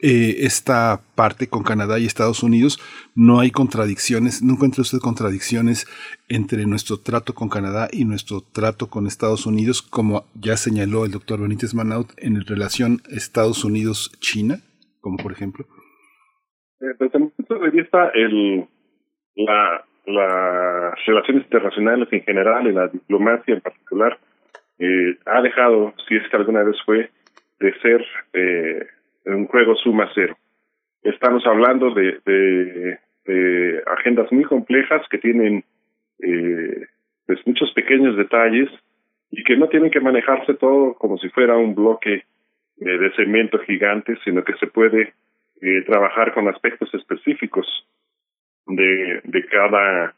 eh, 0.00 0.44
esta 0.44 1.00
parte 1.14 1.46
con 1.46 1.62
Canadá 1.62 1.98
y 1.98 2.04
Estados 2.04 2.42
Unidos. 2.42 2.78
No 3.14 3.40
hay 3.40 3.50
contradicciones, 3.50 4.42
no 4.42 4.54
encuentra 4.54 4.82
usted 4.82 4.98
contradicciones 4.98 5.86
entre 6.28 6.66
nuestro 6.66 6.98
trato 6.98 7.34
con 7.34 7.48
Canadá 7.48 7.88
y 7.90 8.04
nuestro 8.04 8.42
trato 8.42 8.88
con 8.88 9.06
Estados 9.06 9.46
Unidos, 9.46 9.80
como 9.80 10.26
ya 10.34 10.58
señaló 10.58 11.06
el 11.06 11.12
doctor 11.12 11.40
Benítez 11.40 11.72
Manaut 11.72 12.10
en 12.18 12.38
relación 12.42 13.00
Estados 13.08 13.64
Unidos-China, 13.64 14.58
como 15.00 15.16
por 15.16 15.32
ejemplo. 15.32 15.64
Eh, 16.80 16.96
desde 16.98 17.18
mi 17.18 17.28
punto 17.28 17.54
de 17.60 17.70
vista, 17.70 18.10
el, 18.14 18.68
la, 19.36 19.86
las 20.06 20.94
relaciones 21.06 21.44
internacionales 21.44 22.08
en 22.10 22.22
general 22.22 22.66
y 22.66 22.72
la 22.72 22.88
diplomacia 22.88 23.54
en 23.54 23.60
particular 23.60 24.18
eh, 24.78 25.16
ha 25.26 25.40
dejado, 25.42 25.94
si 26.08 26.16
es 26.16 26.28
que 26.28 26.36
alguna 26.36 26.62
vez 26.62 26.76
fue, 26.84 27.10
de 27.60 27.72
ser 27.80 28.04
eh, 28.32 28.86
un 29.26 29.46
juego 29.46 29.76
suma 29.76 30.10
cero. 30.14 30.36
Estamos 31.02 31.46
hablando 31.46 31.92
de, 31.94 32.20
de, 32.24 33.82
agendas 33.86 34.30
muy 34.32 34.44
complejas 34.44 35.02
que 35.08 35.18
tienen 35.18 35.64
eh, 36.20 36.86
pues 37.26 37.38
muchos 37.46 37.72
pequeños 37.72 38.16
detalles 38.16 38.68
y 39.30 39.44
que 39.44 39.56
no 39.56 39.68
tienen 39.68 39.90
que 39.90 40.00
manejarse 40.00 40.54
todo 40.54 40.94
como 40.94 41.18
si 41.18 41.28
fuera 41.28 41.56
un 41.56 41.74
bloque 41.74 42.24
de 42.76 43.12
cemento 43.14 43.58
gigante, 43.60 44.18
sino 44.24 44.42
que 44.42 44.54
se 44.54 44.66
puede 44.66 45.14
eh, 45.64 45.82
trabajar 45.86 46.34
con 46.34 46.48
aspectos 46.48 46.92
específicos 46.92 47.66
de, 48.66 49.20
de 49.24 49.46
cada, 49.46 50.14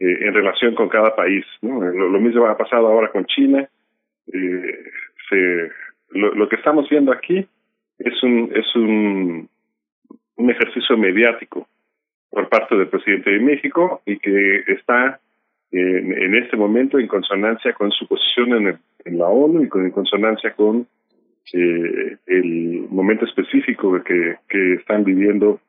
eh, 0.00 0.18
en 0.20 0.34
relación 0.34 0.74
con 0.74 0.88
cada 0.88 1.14
país. 1.14 1.44
¿no? 1.62 1.80
Lo, 1.80 2.08
lo 2.08 2.20
mismo 2.20 2.46
ha 2.46 2.56
pasado 2.56 2.86
ahora 2.88 3.10
con 3.10 3.24
China. 3.26 3.68
Eh, 4.32 4.84
se, 5.28 5.70
lo, 6.10 6.34
lo 6.34 6.48
que 6.48 6.56
estamos 6.56 6.88
viendo 6.88 7.12
aquí 7.12 7.46
es 7.98 8.22
un, 8.22 8.50
es 8.54 8.74
un, 8.74 9.48
un 10.36 10.50
ejercicio 10.50 10.96
mediático 10.96 11.68
por 12.30 12.48
parte 12.48 12.76
del 12.76 12.88
presidente 12.88 13.30
de 13.30 13.38
México 13.38 14.02
y 14.06 14.18
que 14.18 14.64
está 14.66 15.20
en, 15.70 16.12
en 16.12 16.34
este 16.36 16.56
momento 16.56 16.98
en 16.98 17.06
consonancia 17.06 17.72
con 17.72 17.90
su 17.92 18.06
posición 18.06 18.52
en, 18.54 18.66
el, 18.68 18.78
en 19.04 19.18
la 19.18 19.26
ONU 19.26 19.62
y 19.62 19.68
con, 19.68 19.84
en 19.84 19.90
consonancia 19.90 20.52
con 20.54 20.86
eh, 21.52 22.16
el 22.26 22.86
momento 22.90 23.24
específico 23.26 24.02
que, 24.02 24.36
que 24.48 24.74
están 24.74 25.04
viviendo 25.04 25.60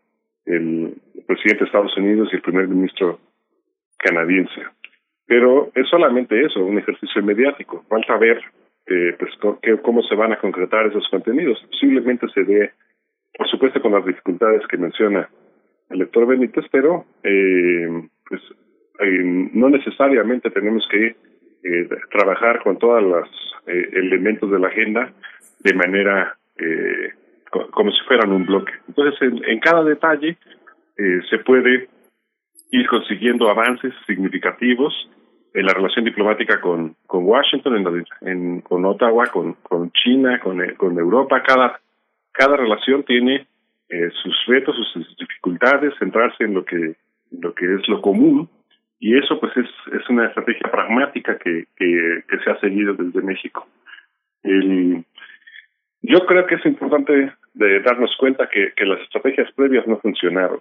el 0.45 0.93
presidente 1.27 1.63
de 1.63 1.65
Estados 1.65 1.97
Unidos 1.97 2.29
y 2.31 2.35
el 2.35 2.41
primer 2.41 2.67
ministro 2.67 3.19
canadiense. 3.97 4.61
Pero 5.25 5.71
es 5.73 5.87
solamente 5.89 6.39
eso, 6.45 6.63
un 6.63 6.77
ejercicio 6.77 7.23
mediático. 7.23 7.83
Falta 7.89 8.17
ver 8.17 8.39
eh, 8.85 9.15
pues, 9.17 9.31
cómo 9.81 10.03
se 10.03 10.15
van 10.15 10.33
a 10.33 10.39
concretar 10.39 10.85
esos 10.85 11.07
contenidos. 11.09 11.59
Posiblemente 11.71 12.27
se 12.33 12.43
dé, 12.43 12.71
por 13.37 13.47
supuesto, 13.49 13.81
con 13.81 13.93
las 13.93 14.05
dificultades 14.05 14.61
que 14.67 14.77
menciona 14.77 15.27
el 15.89 15.99
lector 15.99 16.27
Benítez, 16.27 16.65
pero 16.71 17.05
eh, 17.23 17.87
pues 18.27 18.41
eh, 18.99 19.49
no 19.53 19.69
necesariamente 19.69 20.49
tenemos 20.51 20.87
que 20.91 21.15
eh, 21.63 21.89
trabajar 22.11 22.61
con 22.61 22.77
todos 22.77 23.01
los 23.01 23.27
eh, 23.67 23.89
elementos 23.93 24.51
de 24.51 24.59
la 24.59 24.67
agenda 24.67 25.11
de 25.59 25.73
manera 25.73 26.37
eh, 26.57 27.09
como 27.71 27.91
si 27.91 27.99
fueran 28.07 28.31
un 28.31 28.45
bloque. 28.45 28.73
Entonces, 28.87 29.21
en, 29.21 29.43
en 29.49 29.59
cada 29.59 29.83
detalle 29.83 30.37
eh, 30.97 31.19
se 31.29 31.39
puede 31.39 31.89
ir 32.71 32.87
consiguiendo 32.87 33.49
avances 33.49 33.93
significativos 34.05 34.93
en 35.53 35.65
la 35.65 35.73
relación 35.73 36.03
diplomática 36.03 36.59
con, 36.59 36.95
con 37.07 37.25
Washington, 37.25 37.77
en, 37.77 38.05
en, 38.29 38.61
con 38.61 38.85
Ottawa, 38.85 39.27
con, 39.27 39.53
con 39.63 39.91
China, 39.91 40.39
con, 40.39 40.61
con 40.75 40.97
Europa. 40.99 41.41
Cada, 41.43 41.79
cada 42.31 42.57
relación 42.57 43.03
tiene 43.03 43.47
eh, 43.89 44.09
sus 44.21 44.35
retos, 44.47 44.75
sus 44.91 45.15
dificultades, 45.17 45.93
centrarse 45.97 46.43
en 46.43 46.55
lo 46.55 46.65
que, 46.65 46.95
lo 47.31 47.53
que 47.53 47.75
es 47.75 47.87
lo 47.87 48.01
común. 48.01 48.49
Y 48.99 49.17
eso 49.17 49.39
pues 49.39 49.55
es, 49.55 49.69
es 49.93 50.09
una 50.09 50.27
estrategia 50.27 50.69
pragmática 50.69 51.37
que, 51.37 51.65
que, 51.77 52.23
se 52.43 52.51
ha 52.51 52.59
seguido 52.59 52.93
desde 52.93 53.21
México. 53.21 53.67
Yo 56.01 56.19
creo 56.25 56.45
que 56.45 56.55
es 56.55 56.65
importante 56.65 57.31
de 57.55 57.79
darnos 57.79 58.15
cuenta 58.17 58.47
que, 58.49 58.73
que 58.75 58.85
las 58.85 59.01
estrategias 59.01 59.51
previas 59.53 59.87
no 59.87 59.97
funcionaron 59.97 60.59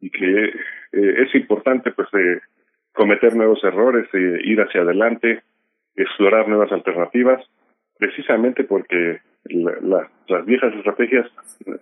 y 0.00 0.10
que 0.10 0.44
eh, 0.44 0.52
es 0.92 1.34
importante 1.34 1.90
pues 1.90 2.08
de 2.12 2.40
cometer 2.92 3.34
nuevos 3.36 3.62
errores, 3.62 4.08
e 4.14 4.40
ir 4.44 4.60
hacia 4.60 4.80
adelante, 4.80 5.42
explorar 5.96 6.48
nuevas 6.48 6.72
alternativas, 6.72 7.42
precisamente 7.98 8.64
porque 8.64 9.20
la, 9.44 9.72
la, 9.82 10.10
las 10.28 10.46
viejas 10.46 10.74
estrategias 10.74 11.26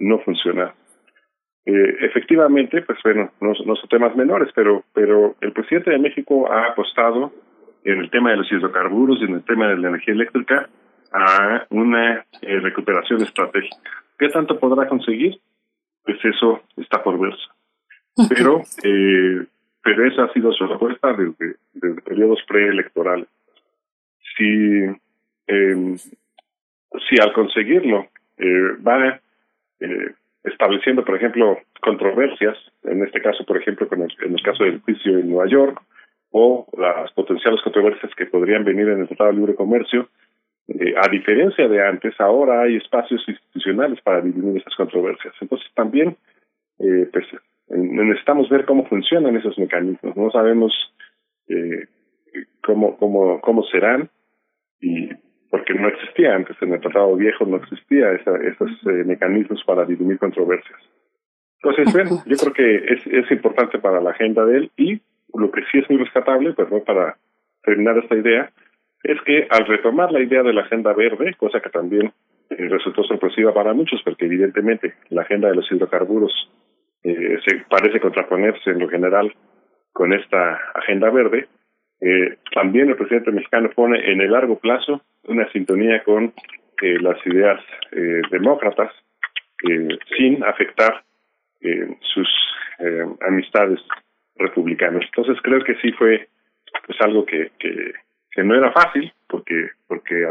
no 0.00 0.18
funcionan. 0.20 0.72
Eh, 1.66 1.96
efectivamente, 2.00 2.82
pues 2.82 2.98
bueno, 3.04 3.30
no, 3.40 3.52
no 3.64 3.76
son 3.76 3.88
temas 3.88 4.14
menores, 4.16 4.48
pero, 4.54 4.84
pero 4.92 5.36
el 5.40 5.52
presidente 5.52 5.90
de 5.90 5.98
México 5.98 6.50
ha 6.50 6.66
apostado 6.68 7.32
en 7.84 8.00
el 8.00 8.10
tema 8.10 8.30
de 8.30 8.38
los 8.38 8.50
hidrocarburos 8.50 9.20
y 9.20 9.24
en 9.24 9.34
el 9.34 9.44
tema 9.44 9.68
de 9.68 9.76
la 9.76 9.88
energía 9.88 10.14
eléctrica 10.14 10.68
a 11.12 11.66
una 11.70 12.24
eh, 12.42 12.60
recuperación 12.60 13.22
estratégica. 13.22 14.03
¿Qué 14.18 14.28
tanto 14.28 14.58
podrá 14.58 14.88
conseguir? 14.88 15.38
Pues 16.04 16.18
eso 16.24 16.62
está 16.76 17.02
por 17.02 17.18
verse. 17.18 17.42
Pero, 18.28 18.62
eh, 18.84 19.46
pero 19.82 20.06
esa 20.06 20.24
ha 20.24 20.32
sido 20.32 20.52
su 20.52 20.66
respuesta 20.66 21.12
desde, 21.12 21.56
desde 21.72 22.02
periodos 22.02 22.40
preelectorales. 22.46 23.26
Si, 24.36 24.44
eh, 25.46 25.96
si 27.08 27.20
al 27.20 27.32
conseguirlo 27.32 28.06
eh, 28.38 28.76
va 28.86 29.20
eh, 29.80 30.14
estableciendo, 30.44 31.04
por 31.04 31.16
ejemplo, 31.16 31.58
controversias, 31.80 32.56
en 32.84 33.04
este 33.04 33.20
caso, 33.20 33.44
por 33.44 33.56
ejemplo, 33.56 33.88
con 33.88 34.02
el, 34.02 34.14
en 34.24 34.34
el 34.34 34.42
caso 34.42 34.64
del 34.64 34.80
juicio 34.80 35.18
en 35.18 35.30
Nueva 35.30 35.48
York, 35.48 35.80
o 36.30 36.66
las 36.76 37.12
potenciales 37.12 37.60
controversias 37.62 38.12
que 38.16 38.26
podrían 38.26 38.64
venir 38.64 38.88
en 38.88 39.00
el 39.00 39.08
Tratado 39.08 39.30
de 39.30 39.36
Libre 39.36 39.54
Comercio, 39.54 40.08
eh, 40.68 40.94
a 40.96 41.08
diferencia 41.10 41.68
de 41.68 41.86
antes, 41.86 42.18
ahora 42.20 42.62
hay 42.62 42.76
espacios 42.76 43.22
institucionales 43.28 44.00
para 44.02 44.20
dirimir 44.20 44.60
esas 44.60 44.74
controversias. 44.76 45.34
Entonces 45.40 45.68
también 45.74 46.16
eh, 46.78 47.08
pues, 47.12 47.26
necesitamos 47.68 48.48
ver 48.48 48.64
cómo 48.64 48.86
funcionan 48.86 49.36
esos 49.36 49.58
mecanismos. 49.58 50.16
No 50.16 50.30
sabemos 50.30 50.72
eh, 51.48 51.86
cómo, 52.62 52.96
cómo, 52.96 53.40
cómo 53.40 53.62
serán 53.64 54.08
y 54.80 55.08
porque 55.50 55.74
no 55.74 55.86
existía 55.86 56.34
antes 56.34 56.56
en 56.62 56.72
el 56.72 56.80
tratado 56.80 57.14
viejo 57.14 57.46
no 57.46 57.58
existía 57.58 58.10
esa, 58.12 58.36
esos 58.38 58.70
eh, 58.86 59.04
mecanismos 59.04 59.62
para 59.64 59.84
dirimir 59.84 60.18
controversias. 60.18 60.80
Entonces, 61.62 61.92
bueno, 61.92 62.22
yo 62.26 62.36
creo 62.36 62.52
que 62.52 62.92
es, 62.92 63.06
es 63.06 63.30
importante 63.30 63.78
para 63.78 64.00
la 64.00 64.10
agenda 64.10 64.44
de 64.44 64.56
él 64.56 64.70
y 64.76 65.00
lo 65.32 65.50
que 65.52 65.62
sí 65.70 65.78
es 65.78 65.88
muy 65.88 66.00
rescatable, 66.00 66.54
pues 66.54 66.68
para 66.82 67.16
terminar 67.62 67.96
esta 67.98 68.16
idea, 68.16 68.50
es 69.04 69.20
que 69.22 69.46
al 69.50 69.66
retomar 69.66 70.10
la 70.10 70.20
idea 70.20 70.42
de 70.42 70.52
la 70.52 70.62
agenda 70.62 70.92
verde, 70.92 71.34
cosa 71.36 71.60
que 71.60 71.70
también 71.70 72.12
eh, 72.50 72.68
resultó 72.68 73.04
sorpresiva 73.04 73.54
para 73.54 73.72
muchos, 73.72 74.02
porque 74.02 74.26
evidentemente 74.26 74.94
la 75.10 75.22
agenda 75.22 75.48
de 75.48 75.56
los 75.56 75.70
hidrocarburos 75.70 76.32
eh, 77.04 77.38
se 77.46 77.64
parece 77.68 78.00
contraponerse 78.00 78.70
en 78.70 78.80
lo 78.80 78.88
general 78.88 79.32
con 79.92 80.12
esta 80.12 80.58
agenda 80.74 81.10
verde, 81.10 81.46
eh, 82.00 82.36
también 82.52 82.90
el 82.90 82.96
presidente 82.96 83.30
mexicano 83.30 83.70
pone 83.74 84.12
en 84.12 84.20
el 84.20 84.30
largo 84.30 84.58
plazo 84.58 85.00
una 85.24 85.50
sintonía 85.52 86.02
con 86.02 86.34
eh, 86.82 86.98
las 87.00 87.16
ideas 87.26 87.60
eh, 87.92 88.20
demócratas 88.30 88.92
sin 90.18 90.44
afectar 90.44 91.02
sus 92.12 92.28
amistades 93.26 93.80
republicanas. 94.36 95.02
Entonces 95.06 95.42
creo 95.42 95.64
que 95.64 95.74
sí 95.76 95.90
fue 95.92 96.28
pues 96.86 97.00
algo 97.00 97.24
que, 97.24 97.50
que, 97.58 97.92
que 98.34 98.42
no 98.42 98.54
era 98.54 98.72
fácil 98.72 99.12
porque 99.28 99.70
porque 99.86 100.26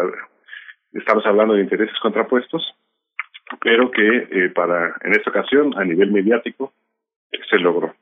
estamos 0.94 1.26
hablando 1.26 1.54
de 1.54 1.62
intereses 1.62 1.98
contrapuestos, 2.00 2.76
pero 3.62 3.92
que 3.92 4.52
para 4.54 4.96
en 5.04 5.14
esta 5.14 5.30
ocasión 5.30 5.74
a 5.78 5.84
nivel 5.84 6.12
mediático 6.12 6.74
se 7.50 7.58
logró. 7.60 7.96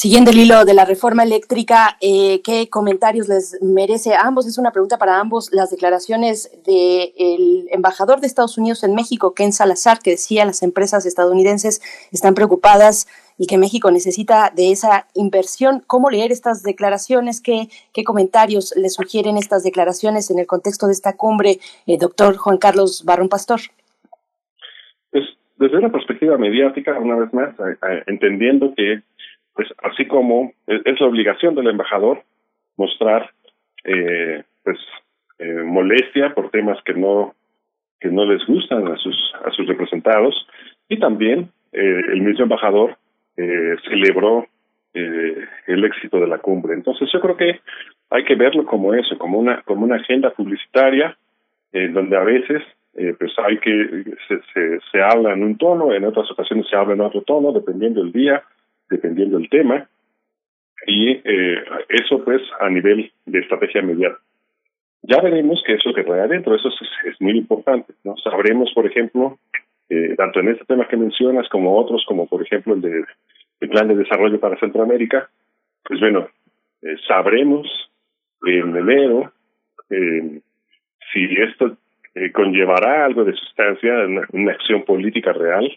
Siguiendo 0.00 0.30
el 0.30 0.38
hilo 0.38 0.64
de 0.64 0.74
la 0.74 0.84
reforma 0.84 1.24
eléctrica, 1.24 1.96
eh, 2.00 2.40
¿qué 2.44 2.68
comentarios 2.70 3.26
les 3.26 3.60
merece 3.60 4.14
a 4.14 4.28
ambos? 4.28 4.46
Es 4.46 4.56
una 4.56 4.70
pregunta 4.70 4.96
para 4.96 5.18
ambos. 5.18 5.50
Las 5.52 5.72
declaraciones 5.72 6.52
del 6.64 7.66
embajador 7.72 8.20
de 8.20 8.28
Estados 8.28 8.56
Unidos 8.58 8.84
en 8.84 8.94
México, 8.94 9.34
Ken 9.34 9.52
Salazar, 9.52 9.98
que 9.98 10.10
decía 10.10 10.44
las 10.44 10.62
empresas 10.62 11.04
estadounidenses 11.04 11.82
están 12.12 12.34
preocupadas 12.34 13.08
y 13.38 13.48
que 13.48 13.58
México 13.58 13.90
necesita 13.90 14.52
de 14.54 14.70
esa 14.70 15.08
inversión. 15.14 15.82
¿Cómo 15.84 16.10
leer 16.10 16.30
estas 16.30 16.62
declaraciones? 16.62 17.40
¿Qué, 17.40 17.68
comentarios 18.04 18.74
le 18.76 18.90
sugieren 18.90 19.36
estas 19.36 19.64
declaraciones 19.64 20.30
en 20.30 20.38
el 20.38 20.46
contexto 20.46 20.86
de 20.86 20.92
esta 20.92 21.16
cumbre, 21.16 21.58
eh, 21.88 21.98
doctor 21.98 22.36
Juan 22.36 22.58
Carlos 22.58 23.02
Barrón 23.04 23.28
Pastor? 23.28 23.58
Pues 25.10 25.24
desde 25.56 25.76
una 25.76 25.90
perspectiva 25.90 26.38
mediática, 26.38 26.96
una 27.00 27.16
vez 27.16 27.34
más, 27.34 27.52
entendiendo 28.06 28.72
que 28.76 29.02
pues 29.58 29.74
así 29.82 30.06
como 30.06 30.52
es, 30.68 31.00
la 31.00 31.06
obligación 31.08 31.56
del 31.56 31.66
embajador 31.66 32.22
mostrar 32.76 33.32
eh, 33.82 34.44
pues 34.62 34.78
eh, 35.40 35.62
molestia 35.64 36.32
por 36.32 36.50
temas 36.50 36.80
que 36.84 36.94
no 36.94 37.34
que 38.00 38.06
no 38.08 38.24
les 38.24 38.46
gustan 38.46 38.86
a 38.86 38.96
sus 38.98 39.16
a 39.44 39.50
sus 39.50 39.66
representados. 39.66 40.46
Y 40.88 41.00
también 41.00 41.50
eh, 41.72 42.00
el 42.12 42.20
mismo 42.20 42.44
embajador 42.44 42.98
eh, 43.36 43.74
celebró 43.88 44.46
eh, 44.94 45.44
el 45.66 45.84
éxito 45.84 46.20
de 46.20 46.28
la 46.28 46.38
cumbre. 46.38 46.74
Entonces 46.74 47.10
yo 47.12 47.20
creo 47.20 47.36
que 47.36 47.60
hay 48.10 48.24
que 48.24 48.36
verlo 48.36 48.64
como 48.64 48.94
eso 48.94 49.18
como 49.18 49.40
una 49.40 49.62
como 49.62 49.84
una 49.84 49.96
agenda 49.96 50.30
publicitaria 50.30 51.18
eh, 51.72 51.88
donde 51.88 52.16
a 52.16 52.22
veces 52.22 52.62
eh, 52.94 53.12
pues 53.18 53.32
hay 53.38 53.58
que 53.58 54.04
se, 54.28 54.40
se 54.54 54.78
se 54.92 55.02
habla 55.02 55.32
en 55.32 55.42
un 55.42 55.58
tono 55.58 55.92
en 55.92 56.04
otras 56.04 56.30
ocasiones 56.30 56.68
se 56.70 56.76
habla 56.76 56.94
en 56.94 57.00
otro 57.00 57.22
tono 57.22 57.50
dependiendo 57.50 58.04
del 58.04 58.12
día 58.12 58.44
dependiendo 58.90 59.38
del 59.38 59.48
tema, 59.48 59.88
y 60.86 61.10
eh, 61.10 61.64
eso 61.88 62.24
pues 62.24 62.42
a 62.60 62.68
nivel 62.68 63.10
de 63.26 63.40
estrategia 63.40 63.82
mediática. 63.82 64.22
Ya 65.02 65.20
veremos 65.20 65.62
que 65.66 65.74
eso 65.74 65.92
que 65.94 66.04
trae 66.04 66.20
adentro, 66.20 66.54
eso 66.54 66.68
es, 66.68 67.12
es 67.12 67.20
muy 67.20 67.38
importante, 67.38 67.94
¿no? 68.04 68.16
Sabremos, 68.16 68.72
por 68.74 68.86
ejemplo, 68.86 69.38
eh, 69.90 70.14
tanto 70.16 70.40
en 70.40 70.48
este 70.48 70.66
tema 70.66 70.86
que 70.86 70.96
mencionas 70.96 71.48
como 71.48 71.78
otros, 71.78 72.04
como 72.06 72.26
por 72.26 72.42
ejemplo 72.42 72.74
el 72.74 72.82
de 72.82 73.04
el 73.60 73.68
plan 73.70 73.88
de 73.88 73.96
desarrollo 73.96 74.38
para 74.38 74.58
Centroamérica, 74.58 75.30
pues 75.82 75.98
bueno, 75.98 76.28
eh, 76.82 76.96
sabremos 77.08 77.66
en 78.46 78.76
enero 78.76 79.32
eh, 79.90 80.40
si 81.12 81.24
esto 81.24 81.76
conllevará 82.34 83.04
algo 83.04 83.24
de 83.24 83.32
sustancia, 83.32 83.94
una, 84.06 84.26
una 84.32 84.52
acción 84.52 84.84
política 84.84 85.32
real, 85.32 85.70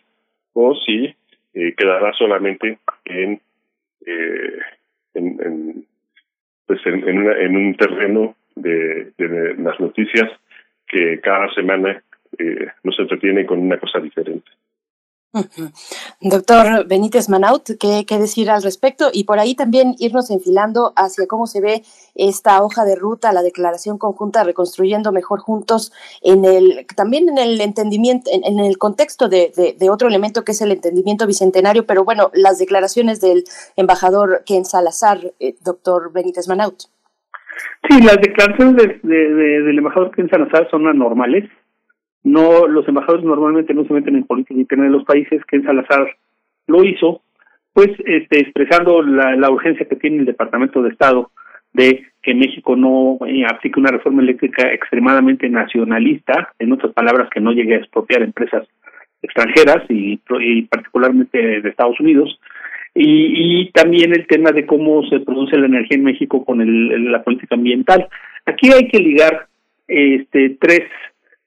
o 0.53 0.75
si 0.75 1.15
eh, 1.53 1.73
quedará 1.75 2.13
solamente 2.13 2.79
en, 3.05 3.41
eh, 4.05 4.59
en, 5.13 5.25
en, 5.43 5.85
pues 6.65 6.85
una, 6.85 7.37
en 7.39 7.55
un 7.55 7.75
terreno 7.75 8.35
de, 8.55 9.11
de, 9.17 9.55
las 9.57 9.79
noticias 9.79 10.29
que 10.87 11.19
cada 11.21 11.53
semana 11.53 12.01
eh, 12.37 12.67
nos 12.83 12.97
entretiene 12.99 13.45
con 13.45 13.59
una 13.59 13.77
cosa 13.77 13.99
diferente. 13.99 14.49
Doctor 16.21 16.87
Benítez 16.87 17.29
Manaut, 17.29 17.63
¿qué, 17.79 18.05
¿qué, 18.05 18.19
decir 18.19 18.49
al 18.49 18.63
respecto? 18.63 19.09
Y 19.13 19.23
por 19.23 19.39
ahí 19.39 19.55
también 19.55 19.95
irnos 19.97 20.29
enfilando 20.29 20.91
hacia 20.95 21.25
cómo 21.27 21.47
se 21.47 21.61
ve 21.61 21.83
esta 22.15 22.61
hoja 22.61 22.83
de 22.83 22.95
ruta, 22.95 23.31
la 23.31 23.41
declaración 23.41 23.97
conjunta 23.97 24.43
Reconstruyendo 24.43 25.11
Mejor 25.11 25.39
Juntos, 25.39 25.93
en 26.21 26.43
el, 26.43 26.85
también 26.95 27.29
en 27.29 27.37
el 27.37 27.61
entendimiento, 27.61 28.29
en, 28.33 28.59
el 28.59 28.77
contexto 28.77 29.29
de, 29.29 29.75
de, 29.77 29.89
otro 29.89 30.09
elemento 30.09 30.43
que 30.43 30.51
es 30.51 30.61
el 30.61 30.71
entendimiento 30.71 31.25
bicentenario, 31.25 31.85
pero 31.85 32.03
bueno, 32.03 32.29
las 32.33 32.59
declaraciones 32.59 33.21
del 33.21 33.43
embajador 33.77 34.43
Ken 34.45 34.65
Salazar, 34.65 35.19
eh, 35.39 35.55
doctor 35.63 36.11
Benítez 36.11 36.47
Manaut. 36.47 36.83
Sí, 37.89 38.01
las 38.01 38.17
declaraciones 38.17 38.75
de, 38.75 38.97
del 39.03 39.77
embajador 39.77 40.11
Ken 40.11 40.29
Salazar 40.29 40.69
son 40.69 40.87
anormales 40.87 41.49
no 42.23 42.67
los 42.67 42.87
embajadores 42.87 43.25
normalmente 43.25 43.73
no 43.73 43.85
se 43.85 43.93
meten 43.93 44.15
en 44.15 44.23
política 44.23 44.59
interna 44.59 44.85
de 44.85 44.91
los 44.91 45.03
países 45.05 45.43
que 45.45 45.57
en 45.57 45.63
Salazar 45.63 46.15
lo 46.67 46.83
hizo 46.83 47.21
pues 47.73 47.89
este 48.05 48.39
expresando 48.39 49.01
la, 49.01 49.49
urgencia 49.49 49.87
que 49.87 49.95
tiene 49.95 50.17
el 50.17 50.25
Departamento 50.25 50.81
de 50.81 50.89
Estado 50.89 51.31
de 51.73 52.05
que 52.21 52.33
México 52.33 52.75
no 52.75 53.17
eh, 53.25 53.45
aplique 53.49 53.79
una 53.79 53.91
reforma 53.91 54.21
eléctrica 54.21 54.71
extremadamente 54.73 55.49
nacionalista, 55.49 56.53
en 56.59 56.73
otras 56.73 56.93
palabras 56.93 57.29
que 57.29 57.39
no 57.39 57.53
llegue 57.53 57.75
a 57.75 57.77
expropiar 57.77 58.23
empresas 58.23 58.67
extranjeras 59.21 59.85
y, 59.89 60.19
y 60.41 60.61
particularmente 60.63 61.61
de 61.61 61.69
Estados 61.69 61.99
Unidos, 61.99 62.39
y, 62.93 63.61
y 63.61 63.71
también 63.71 64.11
el 64.11 64.27
tema 64.27 64.51
de 64.51 64.65
cómo 64.65 65.03
se 65.07 65.21
produce 65.21 65.57
la 65.57 65.67
energía 65.67 65.97
en 65.97 66.03
México 66.03 66.43
con 66.43 66.59
el, 66.59 67.09
la 67.09 67.23
política 67.23 67.55
ambiental. 67.55 68.09
Aquí 68.45 68.69
hay 68.71 68.89
que 68.89 68.99
ligar 68.99 69.47
este 69.87 70.57
tres 70.59 70.81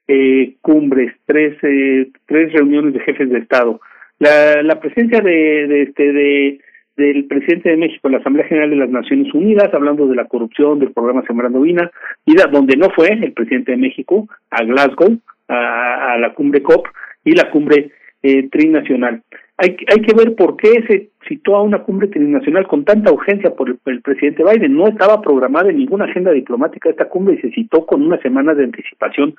eh, 0.07 0.55
cumbres, 0.61 1.13
tres, 1.25 1.57
eh, 1.63 2.09
tres 2.25 2.53
reuniones 2.53 2.93
de 2.93 2.99
jefes 3.01 3.29
de 3.29 3.39
Estado. 3.39 3.79
La, 4.19 4.61
la 4.63 4.79
presencia 4.79 5.19
de, 5.21 5.67
de, 5.67 5.81
este, 5.83 6.13
de, 6.13 6.59
del 6.97 7.25
presidente 7.25 7.69
de 7.69 7.77
México 7.77 8.07
en 8.07 8.13
la 8.13 8.19
Asamblea 8.19 8.47
General 8.47 8.69
de 8.69 8.75
las 8.77 8.89
Naciones 8.89 9.33
Unidas, 9.33 9.73
hablando 9.73 10.07
de 10.07 10.15
la 10.15 10.25
corrupción 10.25 10.79
del 10.79 10.91
programa 10.91 11.23
Sembrando 11.27 11.61
Vina, 11.61 11.91
y 12.25 12.35
donde 12.35 12.77
no 12.77 12.89
fue 12.91 13.09
el 13.09 13.33
presidente 13.33 13.71
de 13.71 13.77
México, 13.77 14.27
a 14.49 14.63
Glasgow, 14.63 15.17
a, 15.47 16.17
la 16.19 16.33
cumbre 16.33 16.61
COP 16.63 16.87
y 17.23 17.33
la 17.33 17.49
cumbre 17.51 17.91
eh, 18.23 18.49
trinacional. 18.49 19.21
Hay, 19.57 19.77
hay 19.87 20.01
que 20.01 20.15
ver 20.15 20.35
por 20.35 20.57
qué 20.57 20.83
se 20.87 21.09
citó 21.27 21.55
a 21.55 21.63
una 21.63 21.83
cumbre 21.83 22.07
trinacional 22.07 22.67
con 22.67 22.83
tanta 22.83 23.11
urgencia 23.11 23.51
por 23.55 23.69
el, 23.69 23.79
el, 23.85 24.01
presidente 24.01 24.43
Biden. 24.43 24.75
No 24.75 24.87
estaba 24.87 25.21
programada 25.21 25.69
en 25.69 25.77
ninguna 25.77 26.05
agenda 26.05 26.31
diplomática 26.31 26.89
esta 26.89 27.07
cumbre 27.07 27.35
y 27.35 27.41
se 27.41 27.51
citó 27.51 27.85
con 27.85 28.01
una 28.01 28.17
semana 28.21 28.53
de 28.53 28.65
anticipación 28.65 29.35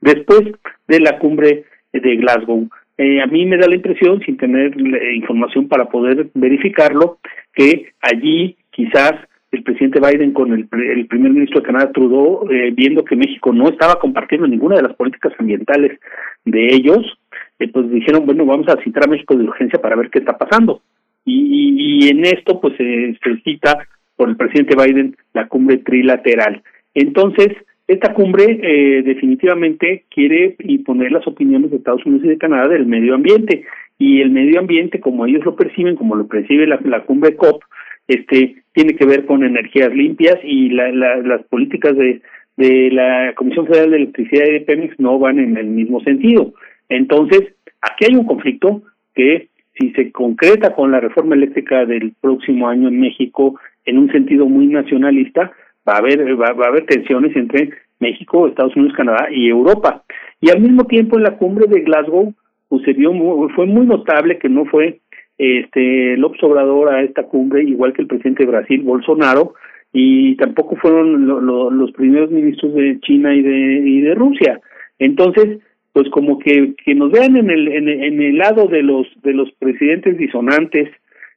después 0.00 0.42
de 0.88 1.00
la 1.00 1.18
cumbre 1.18 1.64
de 1.92 2.16
Glasgow. 2.16 2.68
Eh, 2.98 3.20
a 3.20 3.26
mí 3.26 3.46
me 3.46 3.56
da 3.56 3.66
la 3.66 3.76
impresión, 3.76 4.20
sin 4.20 4.36
tener 4.36 4.74
eh, 4.76 5.14
información 5.14 5.68
para 5.68 5.86
poder 5.86 6.28
verificarlo, 6.34 7.18
que 7.54 7.92
allí 8.02 8.56
quizás 8.70 9.14
el 9.52 9.62
presidente 9.62 10.00
Biden 10.00 10.32
con 10.32 10.52
el, 10.52 10.68
el 10.72 11.06
primer 11.06 11.32
ministro 11.32 11.60
de 11.60 11.66
Canadá 11.66 11.92
Trudeau, 11.92 12.48
eh, 12.50 12.70
viendo 12.72 13.04
que 13.04 13.16
México 13.16 13.52
no 13.52 13.68
estaba 13.68 13.98
compartiendo 13.98 14.46
ninguna 14.46 14.76
de 14.76 14.82
las 14.82 14.94
políticas 14.94 15.32
ambientales 15.38 15.98
de 16.44 16.72
ellos, 16.72 17.18
eh, 17.58 17.68
pues 17.68 17.90
dijeron, 17.90 18.26
bueno, 18.26 18.46
vamos 18.46 18.68
a 18.68 18.80
citar 18.82 19.04
a 19.04 19.10
México 19.10 19.34
de 19.34 19.44
urgencia 19.44 19.80
para 19.80 19.96
ver 19.96 20.10
qué 20.10 20.20
está 20.20 20.38
pasando. 20.38 20.82
Y, 21.24 21.34
y, 21.34 22.06
y 22.06 22.08
en 22.10 22.24
esto, 22.26 22.60
pues 22.60 22.74
eh, 22.78 23.16
se 23.22 23.36
cita 23.42 23.86
por 24.16 24.28
el 24.28 24.36
presidente 24.36 24.76
Biden 24.76 25.16
la 25.32 25.48
cumbre 25.48 25.78
trilateral. 25.78 26.62
Entonces, 26.94 27.48
esta 27.90 28.14
cumbre 28.14 28.60
eh, 28.62 29.02
definitivamente 29.02 30.04
quiere 30.10 30.54
imponer 30.60 31.10
las 31.10 31.26
opiniones 31.26 31.70
de 31.70 31.78
Estados 31.78 32.06
Unidos 32.06 32.24
y 32.24 32.28
de 32.28 32.38
Canadá 32.38 32.68
del 32.68 32.86
medio 32.86 33.16
ambiente 33.16 33.64
y 33.98 34.20
el 34.20 34.30
medio 34.30 34.60
ambiente 34.60 35.00
como 35.00 35.26
ellos 35.26 35.44
lo 35.44 35.56
perciben, 35.56 35.96
como 35.96 36.14
lo 36.14 36.28
percibe 36.28 36.68
la, 36.68 37.00
cumbre 37.04 37.34
COP, 37.34 37.64
este 38.06 38.54
tiene 38.72 38.94
que 38.94 39.04
ver 39.04 39.26
con 39.26 39.42
energías 39.42 39.92
limpias 39.92 40.36
y 40.44 40.70
la, 40.70 40.92
las 40.92 41.42
políticas 41.46 41.96
de, 41.96 42.22
de 42.56 42.90
la 42.92 43.32
Comisión 43.34 43.66
Federal 43.66 43.90
de 43.90 43.96
Electricidad 43.96 44.46
y 44.46 44.52
de 44.52 44.60
Pemex 44.60 45.00
no 45.00 45.18
van 45.18 45.40
en 45.40 45.56
el 45.56 45.66
mismo 45.66 46.00
sentido. 46.02 46.54
Entonces, 46.88 47.54
aquí 47.82 48.04
hay 48.08 48.14
un 48.14 48.26
conflicto 48.26 48.82
que 49.16 49.48
si 49.78 49.90
se 49.94 50.12
concreta 50.12 50.74
con 50.74 50.92
la 50.92 51.00
reforma 51.00 51.34
eléctrica 51.34 51.84
del 51.86 52.12
próximo 52.20 52.68
año 52.68 52.86
en 52.86 53.00
México 53.00 53.58
en 53.84 53.98
un 53.98 54.12
sentido 54.12 54.46
muy 54.46 54.68
nacionalista, 54.68 55.50
va 55.90 55.96
a 55.96 55.98
haber 55.98 56.36
va, 56.36 56.52
va, 56.52 56.66
a 56.66 56.68
haber 56.68 56.86
tensiones 56.86 57.34
entre 57.36 57.70
México, 57.98 58.46
Estados 58.46 58.74
Unidos, 58.76 58.96
Canadá 58.96 59.28
y 59.30 59.48
Europa. 59.48 60.02
Y 60.40 60.50
al 60.50 60.60
mismo 60.60 60.84
tiempo 60.84 61.16
en 61.16 61.24
la 61.24 61.36
cumbre 61.36 61.66
de 61.66 61.80
Glasgow 61.80 62.34
pues 62.70 62.82
muy, 62.96 63.52
fue 63.54 63.66
muy 63.66 63.84
notable 63.84 64.38
que 64.38 64.48
no 64.48 64.64
fue 64.64 65.00
este 65.38 66.16
López 66.16 66.42
Obrador 66.44 66.88
a 66.88 67.02
esta 67.02 67.24
cumbre 67.24 67.64
igual 67.64 67.92
que 67.92 68.02
el 68.02 68.08
presidente 68.08 68.44
de 68.44 68.50
Brasil 68.50 68.82
Bolsonaro 68.82 69.54
y 69.92 70.36
tampoco 70.36 70.76
fueron 70.76 71.26
lo, 71.26 71.40
lo, 71.40 71.70
los 71.70 71.90
primeros 71.92 72.30
ministros 72.30 72.72
de 72.74 73.00
China 73.00 73.34
y 73.34 73.42
de 73.42 73.88
y 73.88 74.00
de 74.02 74.14
Rusia. 74.14 74.60
Entonces, 75.00 75.58
pues 75.92 76.08
como 76.10 76.38
que 76.38 76.74
que 76.84 76.94
nos 76.94 77.10
vean 77.10 77.36
en 77.36 77.50
el 77.50 77.66
en, 77.68 77.88
en 77.88 78.22
el 78.22 78.38
lado 78.38 78.68
de 78.68 78.82
los 78.82 79.08
de 79.22 79.34
los 79.34 79.50
presidentes 79.58 80.16
disonantes, 80.16 80.90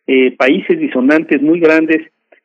eh, 0.05 0.35
países 0.37 0.77
disonantes 0.77 1.41
muy 1.41 1.59
grandes 1.59 1.99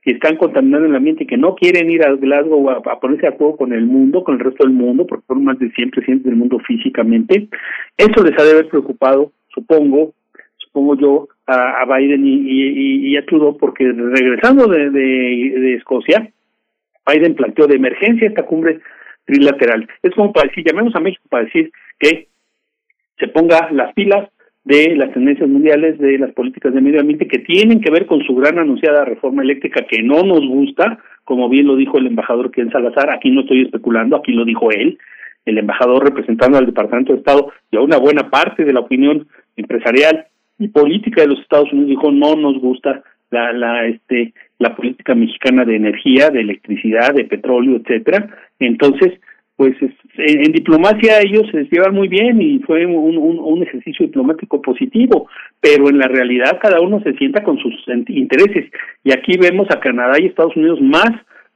que 0.09 0.15
están 0.15 0.37
contaminando 0.37 0.87
el 0.87 0.97
ambiente 0.97 1.25
y 1.25 1.27
que 1.27 1.37
no 1.37 1.55
quieren 1.55 1.91
ir 1.91 2.03
a 2.03 2.15
Glasgow 2.15 2.71
a, 2.71 2.99
ponerse 2.99 3.27
a 3.27 3.33
juego 3.33 3.59
con 3.59 3.75
el 3.75 3.85
mundo, 3.85 4.25
con 4.25 4.37
el 4.37 4.41
resto 4.41 4.65
del 4.65 4.73
mundo, 4.73 5.07
porque 5.07 5.27
son 5.27 5.45
más 5.45 5.59
de 5.59 5.71
100 5.71 5.91
presidentes 5.91 6.25
del 6.25 6.37
mundo 6.37 6.59
físicamente. 6.61 7.47
Eso 7.95 8.25
les 8.25 8.39
ha 8.39 8.43
de 8.43 8.53
haber 8.53 8.69
preocupado, 8.69 9.33
supongo, 9.49 10.15
supongo 10.57 10.97
yo, 10.97 11.29
a, 11.47 11.85
Biden 11.85 12.23
y, 12.25 13.15
a 13.19 13.27
Trudeau, 13.27 13.59
porque 13.59 13.85
regresando 13.85 14.67
de, 14.67 14.89
de, 14.89 15.75
Escocia, 15.75 16.33
Biden 17.07 17.35
planteó 17.35 17.67
de 17.67 17.77
emergencia 17.77 18.29
esta 18.29 18.47
cumbre 18.47 18.81
trilateral. 19.27 19.87
Es 20.03 20.15
como 20.15 20.33
para 20.33 20.49
decir, 20.49 20.65
llamemos 20.65 20.97
a 20.97 21.01
México 21.01 21.25
para 21.29 21.45
decir 21.45 21.71
que 21.99 22.29
se 23.19 23.29
ponga 23.29 23.71
las 23.73 23.93
pilas 23.93 24.31
de 24.69 24.95
las 24.97 25.11
tendencias 25.15 25.49
mundiales 25.49 25.99
de 25.99 26.19
las 26.19 26.31
políticas 26.33 26.75
de 26.75 26.83
medio 26.83 27.01
ambiente 27.01 27.27
que 27.27 27.39
tienen 27.39 27.81
que 27.81 27.91
ver 27.91 28.05
con 28.05 28.23
su 28.25 28.35
gran 28.35 28.59
anunciada 28.59 29.03
reforma 29.07 29.43
eléctrica 29.43 29.87
que 29.89 30.03
no 30.03 30.23
nos 30.25 30.47
gusta, 30.47 30.99
como 31.25 31.49
bien 31.49 31.67
lo 31.67 31.75
dijo 31.75 31.97
el 31.97 32.07
embajador 32.07 32.51
Ken 32.51 32.71
Salazar, 32.71 33.11
aquí 33.11 33.31
no 33.31 33.41
estoy 33.41 33.63
especulando, 33.63 34.17
aquí 34.17 34.33
lo 34.33 34.45
dijo 34.45 34.71
él, 34.71 34.99
el 35.47 35.57
embajador 35.57 36.05
representando 36.05 36.59
al 36.59 36.67
Departamento 36.67 37.15
de 37.15 37.21
Estado 37.21 37.51
y 37.71 37.79
a 37.79 37.81
una 37.81 37.97
buena 37.97 38.29
parte 38.29 38.67
de 38.67 38.75
la 38.75 38.81
opinión 38.81 39.27
empresarial 39.57 40.27
y 40.59 40.69
política 40.69 41.23
de 41.23 41.29
los 41.29 41.41
Estados 41.41 41.73
Unidos 41.73 41.89
dijo 41.89 42.13
no 42.13 42.37
nos 42.37 42.61
gusta 42.61 43.03
la 43.31 43.55
la 43.55 43.87
este 43.87 44.35
la 44.59 44.77
política 44.77 45.15
mexicana 45.15 45.65
de 45.65 45.77
energía, 45.77 46.29
de 46.29 46.41
electricidad, 46.41 47.15
de 47.15 47.25
petróleo, 47.25 47.77
etcétera. 47.77 48.29
Entonces, 48.59 49.19
pues 49.59 49.75
en, 50.19 50.53
diplomacia 50.53 51.19
ellos 51.21 51.43
se 51.51 51.65
llevan 51.65 51.93
muy 51.93 52.07
bien 52.07 52.41
y 52.41 52.61
fue 52.61 52.87
un, 52.87 53.19
un, 53.19 53.41
un, 53.41 53.63
ejercicio 53.65 54.07
diplomático 54.07 54.63
positivo, 54.63 55.29
pero 55.61 55.89
en 55.89 55.99
la 55.99 56.07
realidad 56.07 56.61
cada 56.63 56.81
uno 56.81 57.01
se 57.03 57.13
sienta 57.15 57.43
con 57.43 57.59
sus 57.59 57.75
intereses. 58.07 58.71
Y 59.03 59.11
aquí 59.11 59.37
vemos 59.37 59.67
a 59.71 59.81
Canadá 59.81 60.15
y 60.21 60.27
Estados 60.27 60.55
Unidos 60.55 60.81
más 60.81 61.11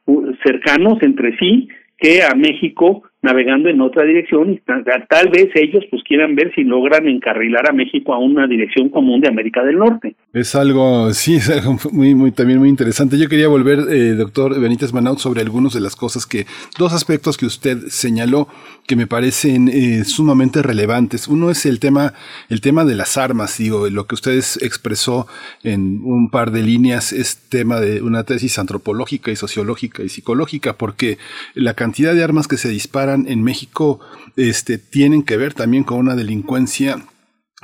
uh, 0.06 0.32
cercanos 0.44 1.00
entre 1.02 1.38
sí 1.38 1.68
que 1.96 2.24
a 2.24 2.34
México 2.34 3.04
navegando 3.22 3.68
en 3.68 3.80
otra 3.80 4.04
dirección 4.04 4.52
y 4.52 4.58
tal, 4.58 5.28
vez 5.28 5.48
ellos 5.54 5.84
pues 5.90 6.02
quieran 6.02 6.34
ver 6.34 6.52
si 6.54 6.64
logran 6.64 7.06
encarrilar 7.06 7.68
a 7.70 7.72
México 7.72 8.12
a 8.12 8.18
una 8.18 8.48
dirección 8.48 8.88
común 8.88 9.20
de 9.20 9.28
América 9.28 9.62
del 9.62 9.78
Norte. 9.78 10.16
Es 10.32 10.56
algo, 10.56 11.12
sí, 11.12 11.36
es 11.36 11.48
algo 11.48 11.78
muy, 11.92 12.16
muy, 12.16 12.32
también 12.32 12.58
muy 12.58 12.68
interesante. 12.68 13.16
Yo 13.18 13.28
quería 13.28 13.46
volver, 13.46 13.78
eh, 13.90 14.14
doctor 14.14 14.60
Benítez 14.60 14.92
Manaut, 14.92 15.18
sobre 15.18 15.40
algunas 15.40 15.72
de 15.72 15.80
las 15.80 15.94
cosas 15.94 16.26
que, 16.26 16.46
dos 16.78 16.92
aspectos 16.92 17.36
que 17.36 17.46
usted 17.46 17.78
señaló 17.88 18.48
que 18.88 18.96
me 18.96 19.06
parecen 19.06 19.68
eh, 19.68 20.04
sumamente 20.04 20.60
relevantes. 20.60 21.28
Uno 21.28 21.50
es 21.50 21.64
el 21.64 21.78
tema, 21.78 22.14
el 22.48 22.60
tema 22.60 22.84
de 22.84 22.96
las 22.96 23.16
armas, 23.16 23.56
digo, 23.56 23.88
lo 23.88 24.08
que 24.08 24.16
usted 24.16 24.32
expresó 24.32 25.28
en 25.62 26.00
un 26.02 26.28
par 26.28 26.50
de 26.50 26.62
líneas 26.62 27.12
es 27.12 27.48
tema 27.48 27.80
de 27.80 28.02
una 28.02 28.24
tesis 28.24 28.58
antropológica 28.58 29.30
y 29.30 29.36
sociológica 29.36 30.02
y 30.02 30.08
psicológica, 30.08 30.72
porque 30.72 31.18
la 31.54 31.74
cantidad 31.74 32.14
de 32.14 32.24
armas 32.24 32.48
que 32.48 32.56
se 32.56 32.68
disparan 32.68 33.11
en 33.14 33.42
México 33.42 34.00
este, 34.36 34.78
tienen 34.78 35.22
que 35.22 35.36
ver 35.36 35.54
también 35.54 35.84
con 35.84 35.98
una 35.98 36.14
delincuencia 36.14 37.02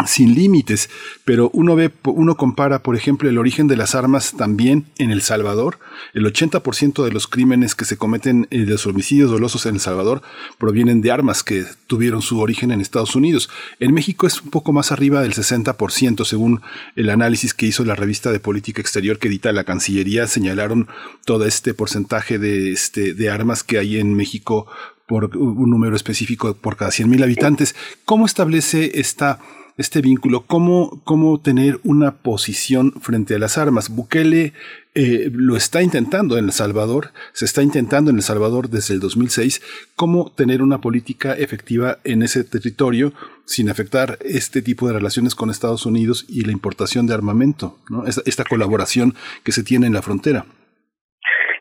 sin 0.07 0.35
límites, 0.35 0.89
pero 1.25 1.51
uno 1.53 1.75
ve, 1.75 1.91
uno 2.05 2.37
compara, 2.37 2.83
por 2.83 2.95
ejemplo, 2.95 3.29
el 3.29 3.39
origen 3.39 3.67
de 3.67 3.77
las 3.77 3.95
armas 3.95 4.35
también 4.37 4.87
en 4.99 5.11
El 5.11 5.23
Salvador. 5.23 5.79
El 6.15 6.25
80% 6.25 7.05
de 7.05 7.11
los 7.11 7.27
crímenes 7.27 7.75
que 7.75 7.85
se 7.85 7.97
cometen, 7.97 8.47
eh, 8.51 8.61
de 8.61 8.67
los 8.67 8.87
homicidios 8.87 9.31
dolosos 9.31 9.67
en 9.67 9.75
El 9.75 9.81
Salvador, 9.81 10.23
provienen 10.59 11.01
de 11.01 11.11
armas 11.11 11.43
que 11.43 11.65
tuvieron 11.87 12.23
su 12.23 12.39
origen 12.39 12.71
en 12.71 12.81
Estados 12.81 13.17
Unidos. 13.17 13.51
En 13.81 13.93
México 13.93 14.27
es 14.27 14.41
un 14.41 14.51
poco 14.51 14.73
más 14.73 14.93
arriba 14.93 15.21
del 15.21 15.35
60%, 15.35 16.25
según 16.25 16.63
el 16.95 17.11
análisis 17.11 17.53
que 17.53 17.67
hizo 17.67 17.85
la 17.85 17.97
revista 17.97 18.31
de 18.31 18.41
política 18.41 18.81
exterior 18.81 19.19
que 19.19 19.29
edita 19.29 19.53
la 19.53 19.65
Cancillería, 19.65 20.27
señalaron 20.29 20.89
todo 21.25 21.45
este 21.45 21.75
porcentaje 21.75 22.39
de, 22.39 22.73
este, 22.73 23.15
de 23.15 23.31
armas 23.31 23.65
que 23.65 23.79
hay 23.79 23.99
en 23.99 24.15
México 24.15 24.69
por 25.09 25.35
un 25.37 25.71
número 25.71 25.97
específico 25.97 26.55
por 26.55 26.77
cada 26.77 26.91
100.000 26.91 27.25
habitantes. 27.25 27.75
¿Cómo 28.05 28.27
establece 28.27 29.01
esta, 29.01 29.41
este 29.79 30.03
vínculo? 30.03 30.45
¿Cómo, 30.47 31.01
¿Cómo 31.05 31.41
tener 31.41 31.81
una 31.83 32.17
posición 32.17 32.93
frente 33.01 33.35
a 33.35 33.39
las 33.39 33.57
armas? 33.57 33.89
Bukele 33.89 34.53
eh, 34.95 35.31
lo 35.33 35.57
está 35.57 35.81
intentando 35.81 36.37
en 36.37 36.45
El 36.45 36.53
Salvador, 36.53 37.13
se 37.33 37.47
está 37.47 37.63
intentando 37.63 38.11
en 38.11 38.19
El 38.19 38.23
Salvador 38.23 38.69
desde 38.69 38.93
el 38.93 39.01
2006, 39.01 39.63
cómo 39.97 40.31
tener 40.31 40.61
una 40.61 40.83
política 40.83 41.33
efectiva 41.33 41.99
en 42.05 42.23
ese 42.23 42.45
territorio 42.45 43.15
sin 43.47 43.71
afectar 43.71 44.19
este 44.21 44.61
tipo 44.61 44.89
de 44.89 44.93
relaciones 44.93 45.35
con 45.35 45.49
Estados 45.49 45.87
Unidos 45.87 46.27
y 46.29 46.43
la 46.43 46.53
importación 46.53 47.07
de 47.07 47.15
armamento, 47.15 47.79
¿no? 47.89 48.05
esta 48.07 48.45
colaboración 48.45 49.15
que 49.43 49.53
se 49.53 49.63
tiene 49.63 49.87
en 49.87 49.95
la 49.95 50.03
frontera. 50.03 50.45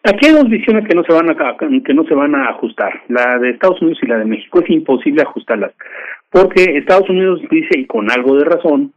Aquí 0.10 0.28
hay 0.28 0.36
dos 0.36 0.50
visiones 0.50 0.88
que 0.88 0.96
no 0.96 1.04
se 1.04 1.12
van 1.12 1.30
a 1.30 1.58
que 1.58 1.94
no 1.94 2.06
se 2.06 2.14
van 2.14 2.34
a 2.34 2.48
ajustar, 2.52 3.02
la 3.10 3.38
de 3.40 3.50
Estados 3.50 3.82
Unidos 3.82 4.00
y 4.02 4.08
la 4.08 4.18
de 4.18 4.24
México. 4.24 4.62
Es 4.62 4.70
imposible 4.70 5.22
ajustarlas, 5.22 5.74
porque 6.32 6.78
Estados 6.78 7.10
Unidos 7.10 7.42
dice 7.52 7.78
y 7.78 7.86
con 7.86 8.10
algo 8.10 8.38
de 8.38 8.46
razón 8.46 8.94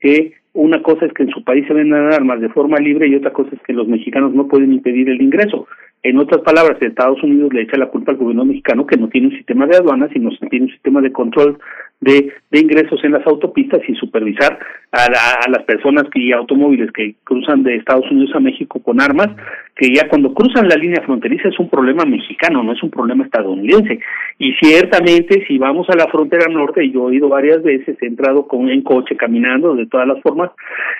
que 0.00 0.34
una 0.52 0.82
cosa 0.82 1.06
es 1.06 1.14
que 1.14 1.22
en 1.22 1.30
su 1.30 1.42
país 1.44 1.66
se 1.66 1.72
vendan 1.72 2.12
armas 2.12 2.42
de 2.42 2.50
forma 2.50 2.76
libre 2.76 3.08
y 3.08 3.14
otra 3.14 3.32
cosa 3.32 3.48
es 3.54 3.62
que 3.62 3.72
los 3.72 3.88
mexicanos 3.88 4.34
no 4.34 4.48
pueden 4.48 4.70
impedir 4.74 5.08
el 5.08 5.22
ingreso. 5.22 5.66
En 6.02 6.18
otras 6.18 6.40
palabras, 6.40 6.80
Estados 6.80 7.22
Unidos 7.22 7.52
le 7.52 7.62
echa 7.62 7.76
la 7.76 7.90
culpa 7.90 8.12
al 8.12 8.18
gobierno 8.18 8.46
mexicano 8.46 8.86
que 8.86 8.96
no 8.96 9.08
tiene 9.08 9.28
un 9.28 9.36
sistema 9.36 9.66
de 9.66 9.76
aduanas, 9.76 10.08
sino 10.12 10.30
que 10.30 10.46
tiene 10.46 10.66
un 10.66 10.72
sistema 10.72 11.02
de 11.02 11.12
control 11.12 11.58
de, 12.00 12.32
de 12.50 12.58
ingresos 12.58 13.04
en 13.04 13.12
las 13.12 13.26
autopistas 13.26 13.80
y 13.86 13.94
supervisar 13.96 14.58
a, 14.92 15.04
a, 15.04 15.50
las 15.50 15.62
personas 15.64 16.04
y 16.14 16.32
automóviles 16.32 16.90
que 16.92 17.16
cruzan 17.24 17.62
de 17.62 17.76
Estados 17.76 18.10
Unidos 18.10 18.34
a 18.34 18.40
México 18.40 18.80
con 18.82 18.98
armas, 18.98 19.28
que 19.76 19.92
ya 19.94 20.08
cuando 20.08 20.32
cruzan 20.32 20.68
la 20.68 20.76
línea 20.76 21.02
fronteriza 21.04 21.48
es 21.48 21.58
un 21.58 21.68
problema 21.68 22.04
mexicano, 22.06 22.62
no 22.62 22.72
es 22.72 22.82
un 22.82 22.90
problema 22.90 23.24
estadounidense. 23.24 24.00
Y 24.38 24.54
ciertamente, 24.54 25.44
si 25.46 25.58
vamos 25.58 25.90
a 25.90 25.96
la 25.96 26.08
frontera 26.08 26.50
norte, 26.50 26.82
y 26.82 26.92
yo 26.92 27.10
he 27.10 27.16
ido 27.16 27.28
varias 27.28 27.62
veces, 27.62 27.98
he 28.00 28.06
entrado 28.06 28.48
con 28.48 28.70
en 28.70 28.80
coche, 28.80 29.16
caminando, 29.16 29.76
de 29.76 29.86
todas 29.86 30.08
las 30.08 30.20
formas, 30.22 30.50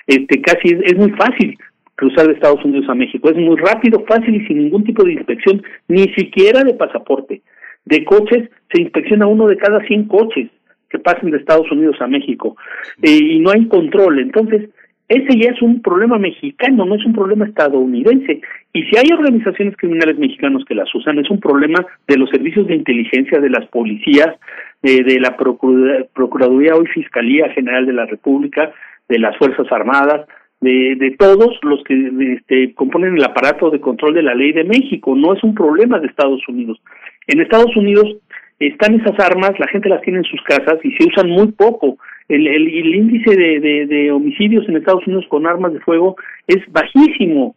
este 0.05 0.39
casi 0.41 0.77
es 0.83 0.95
muy 0.95 1.09
fácil 1.11 1.57
cruzar 2.01 2.25
de 2.25 2.33
Estados 2.33 2.65
Unidos 2.65 2.89
a 2.89 2.95
México. 2.95 3.29
Es 3.29 3.37
muy 3.37 3.55
rápido, 3.57 4.03
fácil 4.07 4.33
y 4.33 4.47
sin 4.47 4.57
ningún 4.57 4.83
tipo 4.83 5.03
de 5.03 5.13
inspección, 5.13 5.61
ni 5.87 6.11
siquiera 6.15 6.63
de 6.63 6.73
pasaporte. 6.73 7.43
De 7.85 8.03
coches 8.03 8.49
se 8.73 8.81
inspecciona 8.81 9.27
uno 9.27 9.45
de 9.45 9.55
cada 9.55 9.79
100 9.85 10.07
coches 10.07 10.49
que 10.89 10.97
pasen 10.97 11.29
de 11.29 11.37
Estados 11.37 11.71
Unidos 11.71 11.97
a 11.99 12.07
México 12.07 12.57
eh, 13.03 13.19
y 13.33 13.39
no 13.39 13.51
hay 13.51 13.67
control. 13.67 14.17
Entonces, 14.17 14.69
ese 15.09 15.37
ya 15.37 15.51
es 15.51 15.61
un 15.61 15.83
problema 15.83 16.17
mexicano, 16.17 16.85
no 16.85 16.95
es 16.95 17.05
un 17.05 17.13
problema 17.13 17.45
estadounidense. 17.45 18.41
Y 18.73 18.83
si 18.83 18.97
hay 18.97 19.11
organizaciones 19.15 19.77
criminales 19.77 20.17
mexicanos 20.17 20.65
que 20.65 20.73
las 20.73 20.93
usan, 20.95 21.19
es 21.19 21.29
un 21.29 21.39
problema 21.39 21.85
de 22.07 22.17
los 22.17 22.31
servicios 22.31 22.65
de 22.65 22.77
inteligencia, 22.77 23.39
de 23.39 23.49
las 23.51 23.67
policías, 23.67 24.39
de 24.81 25.19
la 25.19 25.37
Procuraduría 25.37 26.75
o 26.75 26.83
Fiscalía 26.85 27.49
General 27.49 27.85
de 27.85 27.93
la 27.93 28.07
República, 28.07 28.71
de 29.07 29.19
las 29.19 29.37
Fuerzas 29.37 29.71
Armadas, 29.71 30.25
de, 30.61 30.95
de 30.95 31.11
todos 31.17 31.59
los 31.63 31.83
que 31.83 32.11
este, 32.37 32.73
componen 32.75 33.17
el 33.17 33.23
aparato 33.23 33.69
de 33.69 33.81
control 33.81 34.13
de 34.13 34.23
la 34.23 34.35
ley 34.35 34.53
de 34.53 34.63
México. 34.63 35.15
No 35.15 35.33
es 35.33 35.43
un 35.43 35.55
problema 35.55 35.99
de 35.99 36.07
Estados 36.07 36.41
Unidos. 36.47 36.79
En 37.27 37.41
Estados 37.41 37.75
Unidos 37.75 38.17
están 38.59 38.93
esas 38.99 39.19
armas, 39.19 39.59
la 39.59 39.67
gente 39.67 39.89
las 39.89 40.01
tiene 40.01 40.19
en 40.19 40.25
sus 40.25 40.41
casas 40.43 40.77
y 40.83 40.91
se 40.91 41.07
usan 41.07 41.29
muy 41.29 41.51
poco. 41.51 41.97
El, 42.29 42.47
el, 42.47 42.95
índice 42.95 43.35
de, 43.35 43.59
de, 43.87 44.11
homicidios 44.11 44.67
en 44.69 44.77
Estados 44.77 45.05
Unidos 45.05 45.25
con 45.27 45.45
armas 45.45 45.73
de 45.73 45.81
fuego 45.81 46.15
es 46.47 46.59
bajísimo. 46.71 47.55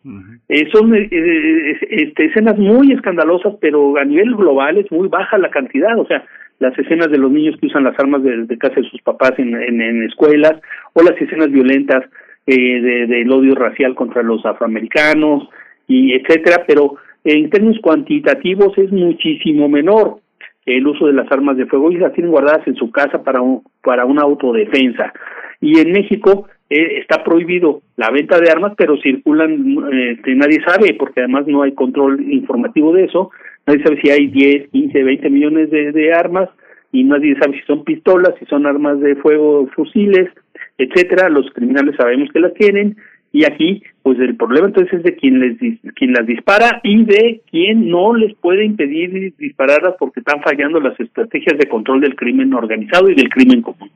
Eh, 0.49 0.67
son 0.73 0.95
eh, 0.97 1.09
eh, 1.11 1.79
este, 1.91 2.25
escenas 2.25 2.59
muy 2.59 2.91
escandalosas, 2.93 3.55
pero 3.61 3.97
a 3.99 4.05
nivel 4.05 4.35
global 4.35 4.79
es 4.79 4.91
muy 4.91 5.09
baja 5.09 5.39
la 5.39 5.51
cantidad. 5.51 5.97
O 5.99 6.07
sea, 6.07 6.25
las 6.59 6.77
escenas 6.77 7.09
de 7.11 7.19
los 7.19 7.31
niños 7.31 7.57
que 7.61 7.67
usan 7.67 7.85
las 7.85 7.99
armas 8.01 8.23
de, 8.25 8.47
de 8.47 8.59
casa 8.59 8.77
de 8.77 8.89
sus 8.89 9.01
papás 9.03 9.33
en, 9.39 9.55
en, 9.55 10.03
escuelas, 10.05 10.55
o 10.95 11.03
las 11.03 11.21
escenas 11.21 11.51
violentas 11.51 12.05
eh, 12.47 12.81
de, 12.81 13.07
del 13.07 13.31
odio 13.33 13.55
racial 13.55 13.95
contra 13.95 14.23
los 14.23 14.45
afroamericanos, 14.45 15.49
y 15.87 16.13
etcétera, 16.15 16.65
pero 16.67 16.97
en 17.25 17.51
términos 17.51 17.79
cuantitativos 17.81 18.77
es 18.79 18.91
muchísimo 18.93 19.69
menor 19.69 20.19
el 20.67 20.87
uso 20.87 21.07
de 21.07 21.13
las 21.13 21.31
armas 21.31 21.57
de 21.57 21.67
fuego 21.67 21.91
y 21.91 21.97
las 21.97 22.13
tienen 22.15 22.33
guardadas 22.33 22.67
en 22.67 22.75
su 22.75 22.91
casa 22.91 23.23
para 23.23 23.43
un, 23.43 23.63
para 23.83 24.07
una 24.07 24.23
autodefensa. 24.23 25.13
Y 25.61 25.79
en 25.79 25.93
México 25.93 26.47
eh, 26.71 27.01
está 27.01 27.23
prohibido 27.23 27.83
la 27.97 28.11
venta 28.11 28.39
de 28.41 28.51
armas, 28.51 28.73
pero 28.77 28.97
circulan, 28.99 29.77
este, 29.93 30.35
nadie 30.35 30.61
sabe, 30.67 30.95
porque 30.95 31.21
además 31.21 31.47
no 31.47 31.63
hay 31.63 31.73
control 31.73 32.21
informativo 32.33 32.93
de 32.93 33.05
eso, 33.05 33.31
nadie 33.67 33.83
sabe 33.83 34.01
si 34.01 34.11
hay 34.11 34.27
10, 34.29 34.71
15, 34.71 35.03
20 35.03 35.31
millones 35.31 35.71
de, 35.71 35.93
de 35.93 36.13
armas 36.13 36.49
y 36.93 37.05
nadie 37.05 37.37
sabe 37.39 37.59
si 37.59 37.67
son 37.67 37.85
pistolas, 37.85 38.35
si 38.39 38.47
son 38.47 38.67
armas 38.67 39.01
de 39.01 39.17
fuego, 39.17 39.67
fusiles, 39.75 40.31
etcétera. 40.79 41.29
Los 41.29 41.51
criminales 41.53 41.97
sabemos 41.97 42.31
que 42.33 42.41
las 42.41 42.55
tienen 42.55 42.97
y 43.33 43.45
aquí, 43.45 43.83
pues 44.03 44.17
el 44.21 44.37
problema 44.37 44.69
entonces 44.69 44.95
es 44.95 45.03
de 45.03 45.17
quien 45.17 45.41
les 45.41 45.59
quien 45.97 46.13
las 46.13 46.25
dispara 46.25 46.81
y 46.85 47.05
de 47.05 47.41
quien 47.51 47.89
no 47.89 48.15
les 48.15 48.33
puede 48.37 48.65
impedir 48.65 49.35
dispararlas 49.37 49.97
porque 49.99 50.21
están 50.21 50.41
fallando 50.41 50.79
las 50.79 50.99
estrategias 51.01 51.59
de 51.59 51.69
control 51.69 52.01
del 52.01 52.15
crimen 52.15 52.55
organizado 52.55 53.11
y 53.11 53.17
del 53.17 53.29
crimen 53.29 53.63
común. 53.63 53.91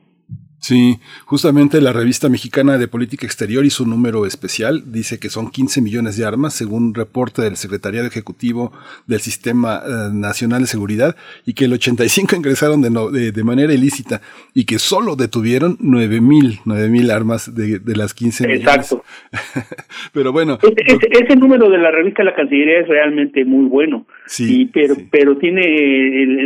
Sí, 0.59 0.99
justamente 1.25 1.79
la 1.79 1.93
revista 1.93 2.27
mexicana 2.27 2.77
de 2.77 2.89
política 2.89 3.25
exterior 3.25 3.65
hizo 3.65 3.83
un 3.83 3.91
número 3.91 4.25
especial, 4.25 4.91
dice 4.91 5.17
que 5.17 5.29
son 5.29 5.51
15 5.51 5.81
millones 5.81 6.17
de 6.17 6.25
armas, 6.25 6.53
según 6.53 6.83
un 6.83 6.93
reporte 6.93 7.41
del 7.41 7.55
Secretariado 7.55 8.07
Ejecutivo 8.07 8.73
del 9.07 9.21
Sistema 9.21 9.81
eh, 9.85 10.09
Nacional 10.13 10.61
de 10.61 10.67
Seguridad, 10.67 11.15
y 11.45 11.53
que 11.53 11.65
el 11.65 11.73
85 11.73 12.35
ingresaron 12.35 12.81
de, 12.81 13.31
de, 13.31 13.43
manera 13.43 13.73
ilícita 13.73 14.21
y 14.53 14.65
que 14.65 14.79
solo 14.79 15.15
detuvieron 15.15 15.77
9 15.79 16.19
mil, 16.19 16.59
9 16.65 16.89
mil 16.89 17.09
armas 17.09 17.55
de, 17.55 17.79
de, 17.79 17.95
las 17.95 18.13
15 18.13 18.47
millones. 18.47 18.67
Exacto. 18.67 19.03
pero 20.13 20.33
bueno. 20.33 20.59
Ese, 20.61 21.35
número 21.37 21.69
de 21.69 21.77
la 21.77 21.91
revista 21.91 22.23
La 22.23 22.35
Cancillería 22.35 22.81
es 22.81 22.87
realmente 22.89 23.45
muy 23.45 23.65
bueno, 23.69 24.05
sí, 24.25 24.69
pero, 24.73 24.95
pero 25.09 25.37
tiene 25.37 25.63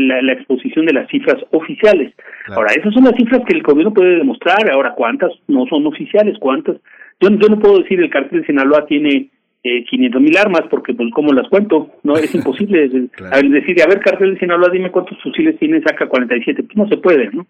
la, 0.07 0.21
la, 0.21 0.33
exposición 0.33 0.85
de 0.85 0.93
las 0.93 1.09
cifras 1.09 1.37
oficiales. 1.51 2.13
Ahora, 2.47 2.73
esas 2.73 2.93
son 2.93 3.05
las 3.05 3.15
cifras 3.15 3.41
que 3.47 3.53
el 3.53 3.63
gobierno 3.63 3.93
puede 3.93 4.02
demostrar. 4.03 4.69
Ahora, 4.71 4.93
¿cuántas 4.95 5.31
no 5.47 5.65
son 5.67 5.85
oficiales? 5.87 6.37
¿Cuántas? 6.39 6.77
Yo, 7.19 7.29
yo 7.29 7.47
no 7.47 7.59
puedo 7.59 7.79
decir 7.79 7.99
el 7.99 8.09
cartel 8.09 8.41
de 8.41 8.47
Sinaloa 8.47 8.85
tiene 8.85 9.29
eh, 9.63 9.85
500 9.89 10.21
mil 10.21 10.37
armas 10.37 10.63
porque, 10.69 10.93
pues, 10.93 11.09
¿cómo 11.13 11.31
las 11.31 11.47
cuento? 11.49 11.89
No, 12.03 12.15
es 12.15 12.33
imposible 12.35 12.89
decir, 12.89 13.81
a 13.81 13.87
ver, 13.87 13.99
cartel 13.99 14.33
de 14.33 14.39
Sinaloa, 14.39 14.69
dime 14.71 14.91
cuántos 14.91 15.17
fusiles 15.21 15.57
tiene, 15.57 15.81
saca 15.81 16.07
47. 16.07 16.63
Pues 16.63 16.77
no 16.77 16.87
se 16.87 16.97
puede, 16.97 17.29
¿no? 17.31 17.45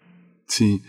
Sí. 0.46 0.80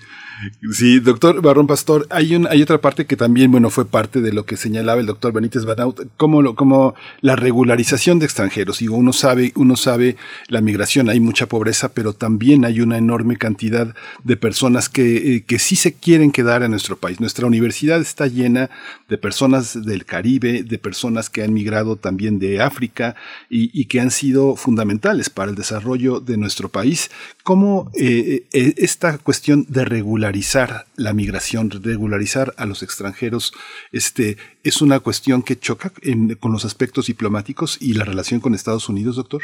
Sí, 0.72 1.00
doctor 1.00 1.42
Barrón 1.42 1.68
Pastor, 1.68 2.08
hay, 2.10 2.36
un, 2.36 2.48
hay 2.48 2.62
otra 2.62 2.82
parte 2.82 3.06
que 3.06 3.16
también, 3.16 3.52
bueno, 3.52 3.70
fue 3.70 3.86
parte 3.86 4.22
de 4.22 4.34
lo 4.34 4.46
que 4.46 4.58
señalaba 4.58 5.00
el 5.00 5.06
doctor 5.06 5.32
Benítez 5.32 5.64
Banaut, 5.64 6.02
como, 6.18 6.42
lo, 6.42 6.56
como 6.56 6.94
la 7.22 7.36
regularización 7.36 8.20
de 8.20 8.26
extranjeros. 8.26 8.80
Digo, 8.80 8.98
uno 8.98 9.14
sabe, 9.14 9.54
uno 9.56 9.76
sabe 9.76 10.18
la 10.48 10.62
migración, 10.62 11.10
hay 11.10 11.20
mucha 11.20 11.48
pobreza, 11.48 11.94
pero 11.94 12.14
también 12.14 12.66
hay 12.66 12.82
una 12.82 12.98
enorme 12.98 13.38
cantidad 13.38 13.96
de 14.24 14.38
personas 14.38 14.90
que, 14.90 15.36
eh, 15.36 15.44
que 15.46 15.58
sí 15.58 15.76
se 15.76 15.94
quieren 15.94 16.32
quedar 16.32 16.64
en 16.64 16.72
nuestro 16.72 16.98
país. 16.98 17.20
Nuestra 17.22 17.48
universidad 17.48 18.02
está 18.02 18.28
llena 18.28 18.70
de 19.08 19.18
personas 19.18 19.86
del 19.86 20.06
Caribe, 20.06 20.64
de 20.64 20.78
personas 20.78 21.30
que 21.30 21.44
han 21.44 21.54
migrado 21.54 21.96
también 21.96 22.40
de 22.40 22.62
África 22.62 23.16
y, 23.50 23.70
y 23.80 23.86
que 23.86 24.02
han 24.02 24.12
sido 24.12 24.56
fundamentales 24.56 25.30
para 25.30 25.50
el 25.50 25.56
desarrollo 25.56 26.20
de 26.20 26.38
nuestro 26.38 26.70
país. 26.70 27.10
¿Cómo 27.44 27.92
eh, 27.98 28.48
eh, 28.52 28.74
esta 28.78 29.18
cuestión 29.18 29.66
de 29.70 29.86
regularizar 29.86 30.25
regularizar 30.26 30.86
la 30.98 31.14
migración, 31.14 31.70
regularizar 31.84 32.48
a 32.58 32.66
los 32.66 32.82
extranjeros, 32.82 33.54
este, 33.92 34.38
es 34.64 34.82
una 34.82 35.00
cuestión 35.00 35.44
que 35.44 35.56
choca 35.56 35.92
con 36.40 36.52
los 36.52 36.66
aspectos 36.66 37.08
diplomáticos 37.08 37.80
y 37.82 37.94
la 37.98 38.06
relación 38.06 38.40
con 38.40 38.54
Estados 38.54 38.90
Unidos, 38.90 39.18
doctor. 39.18 39.42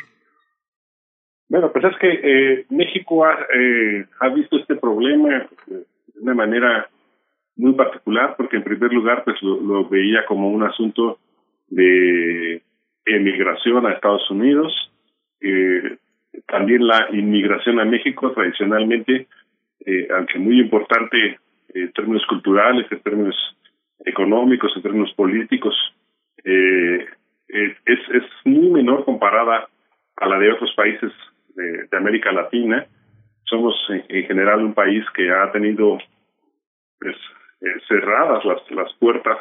Bueno, 1.50 1.72
pues 1.72 1.86
es 1.86 1.98
que 2.00 2.10
eh, 2.24 2.66
México 2.70 3.26
ha, 3.26 3.34
eh, 3.54 4.06
ha 4.22 4.30
visto 4.30 4.58
este 4.58 4.76
problema 4.76 5.48
de 5.68 6.20
una 6.22 6.34
manera 6.34 6.88
muy 7.58 7.74
particular, 7.74 8.36
porque 8.38 8.58
en 8.58 8.64
primer 8.64 8.92
lugar, 8.92 9.24
pues 9.24 9.38
lo, 9.44 9.88
veía 9.88 10.26
como 10.26 10.50
un 10.50 10.64
asunto 10.64 11.20
de 11.68 12.64
emigración 13.06 13.86
a 13.86 13.94
Estados 13.94 14.30
Unidos, 14.32 14.72
eh, 15.42 15.98
también 16.48 16.88
la 16.88 17.08
inmigración 17.12 17.80
a 17.80 17.86
México 17.86 18.32
tradicionalmente 18.32 19.28
eh, 19.86 20.08
aunque 20.16 20.38
muy 20.38 20.60
importante 20.60 21.18
eh, 21.28 21.38
en 21.74 21.92
términos 21.94 22.26
culturales, 22.28 22.86
en 22.92 23.00
términos 23.02 23.36
económicos, 24.06 24.72
en 24.76 24.82
términos 24.82 25.12
políticos, 25.14 25.76
eh, 26.44 27.06
es, 27.48 28.00
es 28.14 28.24
muy 28.46 28.70
menor 28.70 29.06
comparada 29.06 29.68
a 30.18 30.28
la 30.28 30.40
de 30.40 30.52
otros 30.52 30.74
países 30.76 31.12
de, 31.56 31.98
América 31.98 32.32
Latina. 32.32 32.86
Somos 33.44 33.76
en, 33.90 34.24
general 34.26 34.64
un 34.64 34.74
país 34.74 35.04
que 35.14 35.30
ha 35.30 35.52
tenido 35.52 35.98
pues, 37.00 37.16
cerradas 37.88 38.46
las, 38.46 38.72
las 38.72 38.94
puertas 38.94 39.38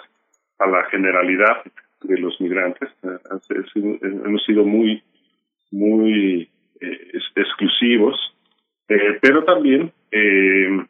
a 0.58 0.66
la 0.66 0.84
generalidad 0.86 1.62
de 2.02 2.18
los 2.18 2.40
migrantes. 2.40 2.88
hemos 3.02 4.44
sido 4.44 4.64
muy, 4.64 5.02
muy 5.70 6.50
exclusivos, 7.36 8.16
pero 9.20 9.44
también 9.44 9.92
eh, 10.10 10.84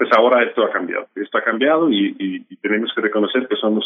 pues 0.00 0.10
ahora 0.16 0.42
esto 0.44 0.64
ha 0.64 0.72
cambiado. 0.72 1.08
Esto 1.14 1.36
ha 1.36 1.44
cambiado 1.44 1.90
y, 1.90 2.46
tenemos 2.62 2.90
que 2.94 3.02
reconocer 3.02 3.46
que 3.48 3.56
somos 3.56 3.84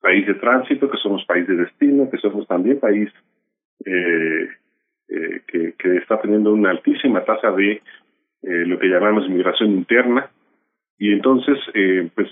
país 0.00 0.24
de 0.24 0.34
tránsito, 0.34 0.88
que 0.88 0.98
somos 0.98 1.24
país 1.24 1.46
de 1.48 1.56
destino, 1.56 2.08
que 2.08 2.18
somos 2.18 2.46
también 2.46 2.78
país 2.78 3.10
eh, 3.84 4.48
eh, 5.08 5.42
que, 5.48 5.74
que, 5.76 5.96
está 5.96 6.20
teniendo 6.20 6.52
una 6.52 6.70
altísima 6.70 7.24
tasa 7.24 7.50
de 7.52 7.72
eh, 7.72 8.66
lo 8.66 8.78
que 8.78 8.86
llamamos 8.86 9.28
migración 9.28 9.70
interna. 9.70 10.30
Y 10.96 11.12
entonces, 11.12 11.58
eh, 11.74 12.08
pues, 12.14 12.28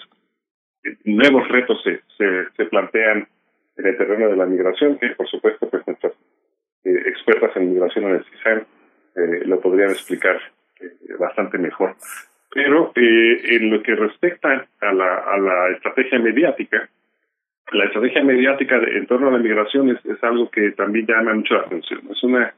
nuevos 1.05 1.49
retos 1.49 1.83
se, 1.83 2.01
se, 2.57 2.65
plantean 2.67 3.27
en 3.77 3.87
el 3.87 3.97
terreno 3.97 4.29
de 4.29 4.37
la 4.37 4.47
migración, 4.47 4.99
que 4.99 5.09
por 5.11 5.29
supuesto, 5.29 5.69
pues 5.69 5.85
nuestras 5.87 6.13
eh, 6.85 7.03
expertas 7.07 7.57
en 7.57 7.71
migración 7.71 8.05
en 8.05 8.17
el 8.17 8.25
CISAN 8.25 8.67
lo 9.15 9.61
podrían 9.61 9.91
explicar 9.91 10.41
eh, 10.81 10.91
bastante 11.19 11.59
mejor. 11.59 11.97
Pero 12.53 12.93
eh, 12.97 13.43
en 13.57 13.71
lo 13.71 13.83
que 13.83 13.95
respecta 13.95 14.67
a 14.81 14.93
la, 14.93 15.15
a 15.19 15.39
la 15.39 15.71
estrategia 15.71 16.19
mediática, 16.19 16.89
la 17.73 17.85
estrategia 17.85 18.25
mediática 18.25 18.77
en 18.77 19.07
torno 19.07 19.29
a 19.29 19.33
la 19.33 19.39
migración 19.39 19.91
es, 19.91 20.05
es, 20.05 20.23
algo 20.25 20.51
que 20.51 20.73
también 20.73 21.07
llama 21.07 21.35
mucho 21.35 21.55
la 21.55 21.61
atención. 21.61 22.01
Es 22.11 22.23
una 22.25 22.53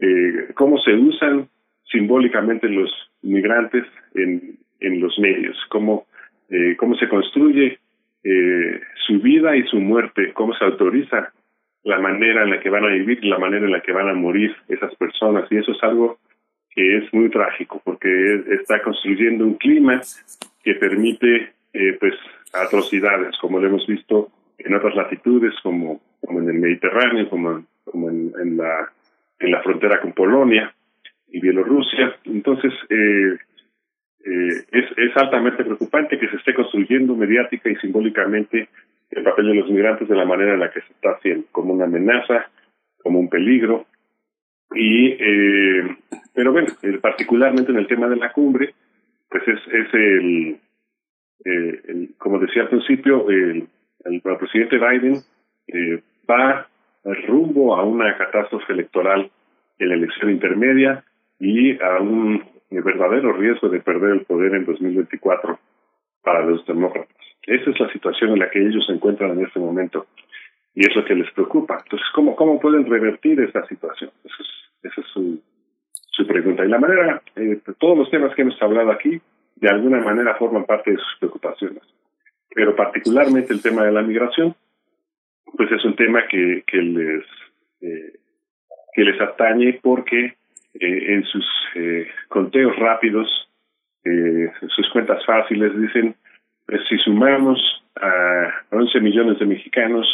eh, 0.00 0.52
cómo 0.54 0.78
se 0.78 0.94
usan 0.94 1.48
simbólicamente 1.90 2.68
los 2.68 2.90
migrantes 3.22 3.84
en, 4.14 4.58
en 4.80 5.00
los 5.00 5.18
medios, 5.18 5.56
cómo, 5.70 6.06
eh, 6.50 6.76
cómo 6.78 6.94
se 6.96 7.08
construye 7.08 7.78
eh, 8.22 8.80
su 9.06 9.20
vida 9.20 9.56
y 9.56 9.64
su 9.64 9.80
muerte, 9.80 10.32
cómo 10.34 10.54
se 10.54 10.64
autoriza 10.64 11.32
la 11.84 11.98
manera 11.98 12.42
en 12.42 12.50
la 12.50 12.60
que 12.60 12.70
van 12.70 12.84
a 12.84 12.88
vivir, 12.88 13.24
la 13.24 13.38
manera 13.38 13.64
en 13.64 13.72
la 13.72 13.80
que 13.80 13.92
van 13.92 14.08
a 14.08 14.14
morir 14.14 14.54
esas 14.68 14.94
personas. 14.96 15.50
Y 15.50 15.56
eso 15.56 15.72
es 15.72 15.82
algo 15.82 16.18
que 16.70 16.98
es 16.98 17.12
muy 17.12 17.28
trágico 17.30 17.80
porque 17.84 18.44
está 18.60 18.82
construyendo 18.82 19.44
un 19.44 19.54
clima 19.54 20.00
que 20.62 20.74
permite 20.74 21.52
eh, 21.72 21.96
pues 21.98 22.14
atrocidades 22.52 23.36
como 23.40 23.58
lo 23.58 23.66
hemos 23.66 23.86
visto 23.86 24.30
en 24.58 24.74
otras 24.74 24.94
latitudes 24.94 25.54
como 25.62 26.00
como 26.24 26.40
en 26.40 26.48
el 26.48 26.58
Mediterráneo 26.58 27.28
como 27.28 27.64
como 27.84 28.10
en, 28.10 28.32
en 28.40 28.56
la 28.56 28.90
en 29.40 29.50
la 29.50 29.62
frontera 29.62 30.00
con 30.00 30.12
Polonia 30.12 30.72
y 31.28 31.40
Bielorrusia 31.40 32.16
entonces 32.24 32.72
eh, 32.90 33.38
eh, 34.24 34.64
es, 34.70 34.84
es 34.96 35.16
altamente 35.16 35.64
preocupante 35.64 36.18
que 36.18 36.28
se 36.28 36.36
esté 36.36 36.54
construyendo 36.54 37.16
mediática 37.16 37.70
y 37.70 37.76
simbólicamente 37.76 38.68
el 39.10 39.22
papel 39.22 39.48
de 39.48 39.54
los 39.54 39.70
migrantes 39.70 40.08
de 40.08 40.16
la 40.16 40.24
manera 40.24 40.54
en 40.54 40.60
la 40.60 40.70
que 40.70 40.80
se 40.80 40.92
está 40.92 41.10
haciendo 41.12 41.46
como 41.52 41.72
una 41.72 41.84
amenaza 41.84 42.50
como 43.02 43.20
un 43.20 43.28
peligro. 43.28 43.86
Y, 44.74 45.16
eh, 45.18 45.96
pero 46.34 46.52
bueno, 46.52 46.68
particularmente 47.00 47.72
en 47.72 47.78
el 47.78 47.86
tema 47.86 48.08
de 48.08 48.16
la 48.16 48.32
cumbre, 48.32 48.74
pues 49.30 49.42
es, 49.48 49.60
es 49.72 49.94
el, 49.94 50.60
eh, 51.44 51.80
el 51.88 52.10
como 52.18 52.38
decía 52.38 52.62
al 52.62 52.68
principio, 52.68 53.28
el, 53.30 53.66
el, 54.04 54.20
presidente 54.20 54.78
Biden 54.78 55.22
eh, 55.68 56.02
va 56.28 56.68
rumbo 57.26 57.76
a 57.76 57.84
una 57.84 58.16
catástrofe 58.18 58.72
electoral 58.72 59.30
en 59.78 59.88
la 59.88 59.94
elección 59.94 60.30
intermedia 60.30 61.02
y 61.40 61.80
a 61.80 61.98
un 62.00 62.42
verdadero 62.70 63.32
riesgo 63.32 63.68
de 63.70 63.80
perder 63.80 64.10
el 64.10 64.24
poder 64.26 64.54
en 64.54 64.66
2024 64.66 65.58
para 66.22 66.44
los 66.44 66.64
demócratas. 66.66 67.16
Esa 67.46 67.70
es 67.70 67.80
la 67.80 67.92
situación 67.92 68.32
en 68.32 68.40
la 68.40 68.50
que 68.50 68.60
ellos 68.60 68.84
se 68.86 68.92
encuentran 68.92 69.32
en 69.32 69.46
este 69.46 69.58
momento 69.58 70.06
y 70.74 70.86
es 70.86 70.94
lo 70.94 71.04
que 71.04 71.14
les 71.14 71.30
preocupa. 71.32 71.78
Entonces, 71.82 72.06
¿cómo, 72.14 72.36
cómo 72.36 72.60
pueden 72.60 72.88
revertir 72.88 73.40
esta 73.40 73.66
situación? 73.66 74.10
Esa 74.82 75.00
es 75.00 75.06
su, 75.08 75.40
su 75.92 76.26
pregunta. 76.26 76.64
Y 76.64 76.68
la 76.68 76.78
manera, 76.78 77.22
eh, 77.36 77.60
todos 77.78 77.96
los 77.98 78.10
temas 78.10 78.34
que 78.34 78.42
hemos 78.42 78.60
hablado 78.62 78.90
aquí, 78.90 79.20
de 79.56 79.68
alguna 79.68 80.00
manera 80.00 80.34
forman 80.36 80.64
parte 80.64 80.90
de 80.90 80.98
sus 80.98 81.16
preocupaciones. 81.18 81.82
Pero 82.54 82.76
particularmente 82.76 83.52
el 83.52 83.62
tema 83.62 83.84
de 83.84 83.92
la 83.92 84.02
migración, 84.02 84.54
pues 85.56 85.70
es 85.72 85.84
un 85.84 85.96
tema 85.96 86.26
que, 86.28 86.62
que 86.66 86.76
les 86.78 87.24
eh, 87.80 88.18
que 88.98 89.04
les 89.04 89.20
atañe 89.20 89.78
porque 89.80 90.34
eh, 90.74 91.14
en 91.14 91.24
sus 91.24 91.46
eh, 91.76 92.08
conteos 92.28 92.76
rápidos, 92.76 93.47
eh, 94.08 94.52
sus 94.68 94.88
cuentas 94.90 95.24
fáciles, 95.24 95.78
dicen, 95.78 96.14
pues 96.66 96.80
si 96.88 96.96
sumamos 96.98 97.58
a 97.96 98.52
11 98.70 99.00
millones 99.00 99.38
de 99.38 99.46
mexicanos 99.46 100.06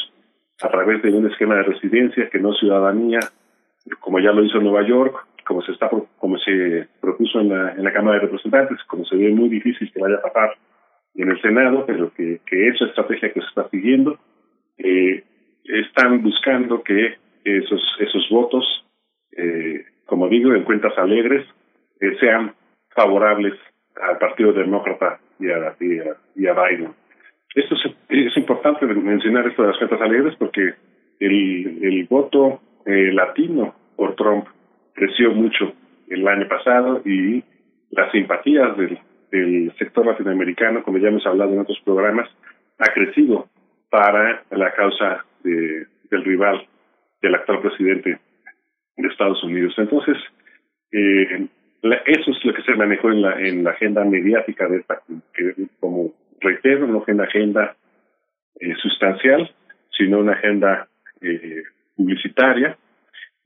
a 0.62 0.68
través 0.68 1.02
de 1.02 1.10
un 1.10 1.30
esquema 1.30 1.56
de 1.56 1.64
residencia 1.64 2.30
que 2.30 2.38
no 2.38 2.54
ciudadanía, 2.54 3.20
como 4.00 4.18
ya 4.20 4.32
lo 4.32 4.44
hizo 4.44 4.60
Nueva 4.60 4.86
York, 4.86 5.26
como 5.44 5.62
se 5.62 5.72
está 5.72 5.90
como 6.18 6.38
se 6.38 6.88
propuso 7.00 7.40
en 7.40 7.50
la, 7.50 7.72
en 7.72 7.84
la 7.84 7.92
Cámara 7.92 8.16
de 8.16 8.26
Representantes, 8.26 8.82
como 8.84 9.04
se 9.04 9.16
ve 9.16 9.30
muy 9.30 9.48
difícil 9.48 9.92
que 9.92 10.00
vaya 10.00 10.16
a 10.16 10.22
pasar 10.22 10.56
en 11.14 11.30
el 11.30 11.40
Senado, 11.40 11.84
pero 11.86 12.12
que, 12.14 12.40
que 12.46 12.68
esa 12.68 12.86
estrategia 12.86 13.32
que 13.32 13.40
se 13.40 13.46
está 13.46 13.68
siguiendo, 13.68 14.18
eh, 14.78 15.22
están 15.64 16.22
buscando 16.22 16.82
que 16.82 17.16
esos 17.44 17.82
esos 18.00 18.28
votos, 18.30 18.64
eh, 19.36 19.84
como 20.06 20.28
digo, 20.28 20.54
en 20.54 20.64
cuentas 20.64 20.96
alegres, 20.98 21.46
eh, 22.00 22.16
sean 22.20 22.54
favorables 22.94 23.54
al 24.00 24.18
Partido 24.18 24.52
Demócrata 24.52 25.18
y 25.38 25.50
a, 25.50 25.76
y 26.34 26.46
a, 26.46 26.52
Biden. 26.52 26.92
Esto 27.54 27.74
es, 27.74 27.94
es, 28.08 28.36
importante 28.36 28.86
mencionar 28.86 29.46
esto 29.46 29.62
de 29.62 29.68
las 29.68 29.78
cuentas 29.78 30.00
alegres 30.00 30.34
porque 30.38 30.74
el, 31.20 31.78
el 31.82 32.06
voto 32.08 32.60
eh, 32.86 33.12
latino 33.12 33.74
por 33.96 34.16
Trump 34.16 34.46
creció 34.94 35.32
mucho 35.32 35.72
el 36.08 36.26
año 36.26 36.48
pasado 36.48 37.02
y 37.04 37.42
las 37.90 38.10
simpatías 38.12 38.76
del, 38.76 38.98
del 39.30 39.72
sector 39.78 40.06
latinoamericano, 40.06 40.82
como 40.82 40.98
ya 40.98 41.08
hemos 41.08 41.26
hablado 41.26 41.52
en 41.52 41.60
otros 41.60 41.80
programas, 41.84 42.28
ha 42.78 42.92
crecido 42.92 43.48
para 43.90 44.42
la 44.50 44.72
causa 44.72 45.24
de, 45.44 45.86
del 46.10 46.24
rival 46.24 46.66
del 47.22 47.34
actual 47.34 47.60
presidente 47.60 48.18
de 48.96 49.08
Estados 49.08 49.42
Unidos. 49.44 49.74
Entonces, 49.78 50.16
eh, 50.92 51.46
eso 52.06 52.30
es 52.30 52.44
lo 52.44 52.54
que 52.54 52.62
se 52.62 52.74
manejó 52.74 53.10
en 53.10 53.22
la, 53.22 53.38
en 53.40 53.64
la 53.64 53.70
agenda 53.70 54.04
mediática 54.04 54.66
de 54.68 54.78
esta, 54.78 55.02
que, 55.34 55.54
como 55.80 56.12
reitero, 56.40 56.86
no 56.86 57.02
fue 57.02 57.14
una 57.14 57.24
agenda 57.24 57.76
eh, 58.60 58.74
sustancial, 58.76 59.50
sino 59.96 60.20
una 60.20 60.32
agenda 60.32 60.88
eh, 61.20 61.62
publicitaria, 61.96 62.76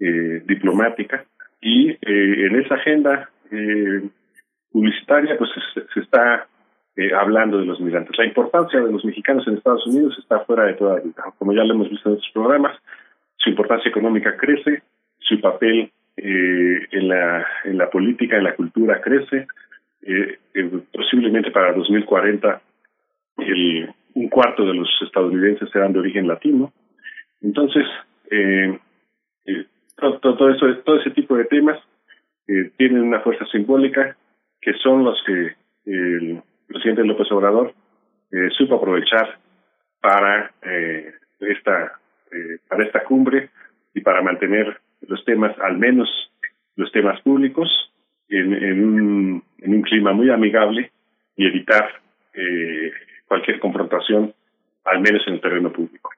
eh, 0.00 0.42
diplomática, 0.46 1.24
y 1.60 1.90
eh, 1.90 1.98
en 2.02 2.60
esa 2.60 2.76
agenda 2.76 3.30
eh, 3.50 4.02
publicitaria 4.70 5.36
pues 5.36 5.50
se, 5.74 5.80
se 5.92 6.00
está 6.00 6.46
eh, 6.96 7.12
hablando 7.14 7.58
de 7.58 7.66
los 7.66 7.80
migrantes. 7.80 8.16
La 8.16 8.26
importancia 8.26 8.80
de 8.80 8.92
los 8.92 9.04
mexicanos 9.04 9.46
en 9.48 9.54
Estados 9.54 9.86
Unidos 9.86 10.16
está 10.18 10.40
fuera 10.40 10.64
de 10.64 10.74
toda 10.74 11.00
duda. 11.00 11.32
Como 11.38 11.52
ya 11.52 11.64
lo 11.64 11.74
hemos 11.74 11.90
visto 11.90 12.08
en 12.08 12.14
otros 12.16 12.30
programas, 12.32 12.76
su 13.36 13.50
importancia 13.50 13.88
económica 13.88 14.36
crece, 14.36 14.82
su 15.18 15.40
papel 15.40 15.90
eh, 16.18 16.86
en, 16.90 17.08
la, 17.08 17.46
en 17.64 17.78
la 17.78 17.88
política, 17.90 18.36
en 18.36 18.44
la 18.44 18.54
cultura 18.54 19.00
crece. 19.00 19.46
Eh, 20.02 20.38
eh, 20.54 20.70
posiblemente 20.92 21.50
para 21.50 21.72
2040 21.72 22.60
el, 23.38 23.88
un 24.14 24.28
cuarto 24.28 24.64
de 24.66 24.74
los 24.74 24.88
estadounidenses 25.02 25.70
serán 25.70 25.92
de 25.92 26.00
origen 26.00 26.26
latino. 26.26 26.72
Entonces, 27.40 27.84
eh, 28.30 28.78
eh, 29.46 29.66
todo, 29.96 30.18
todo, 30.18 30.50
eso, 30.50 30.66
todo 30.84 31.00
ese 31.00 31.10
tipo 31.10 31.36
de 31.36 31.44
temas 31.44 31.78
eh, 32.48 32.70
tienen 32.76 33.02
una 33.02 33.20
fuerza 33.20 33.46
simbólica 33.46 34.16
que 34.60 34.72
son 34.74 35.04
los 35.04 35.22
que 35.24 35.54
el 35.86 36.42
presidente 36.66 37.04
López 37.04 37.30
Obrador 37.30 37.72
supo 38.58 38.74
aprovechar 38.74 39.38
para 40.00 40.52
esta 41.40 41.98
para 42.68 42.84
esta 42.84 43.04
cumbre 43.04 43.48
y 43.94 44.02
para 44.02 44.20
mantener 44.20 44.78
los 45.06 45.24
temas, 45.24 45.56
al 45.60 45.78
menos 45.78 46.08
los 46.76 46.90
temas 46.92 47.20
públicos, 47.22 47.68
en, 48.28 48.52
en, 48.52 48.84
un, 48.84 49.44
en 49.58 49.74
un 49.74 49.82
clima 49.82 50.12
muy 50.12 50.30
amigable 50.30 50.90
y 51.36 51.46
evitar 51.46 52.00
eh, 52.34 52.92
cualquier 53.26 53.58
confrontación, 53.58 54.34
al 54.84 55.00
menos 55.00 55.22
en 55.26 55.34
el 55.34 55.40
terreno 55.40 55.72
público. 55.72 56.10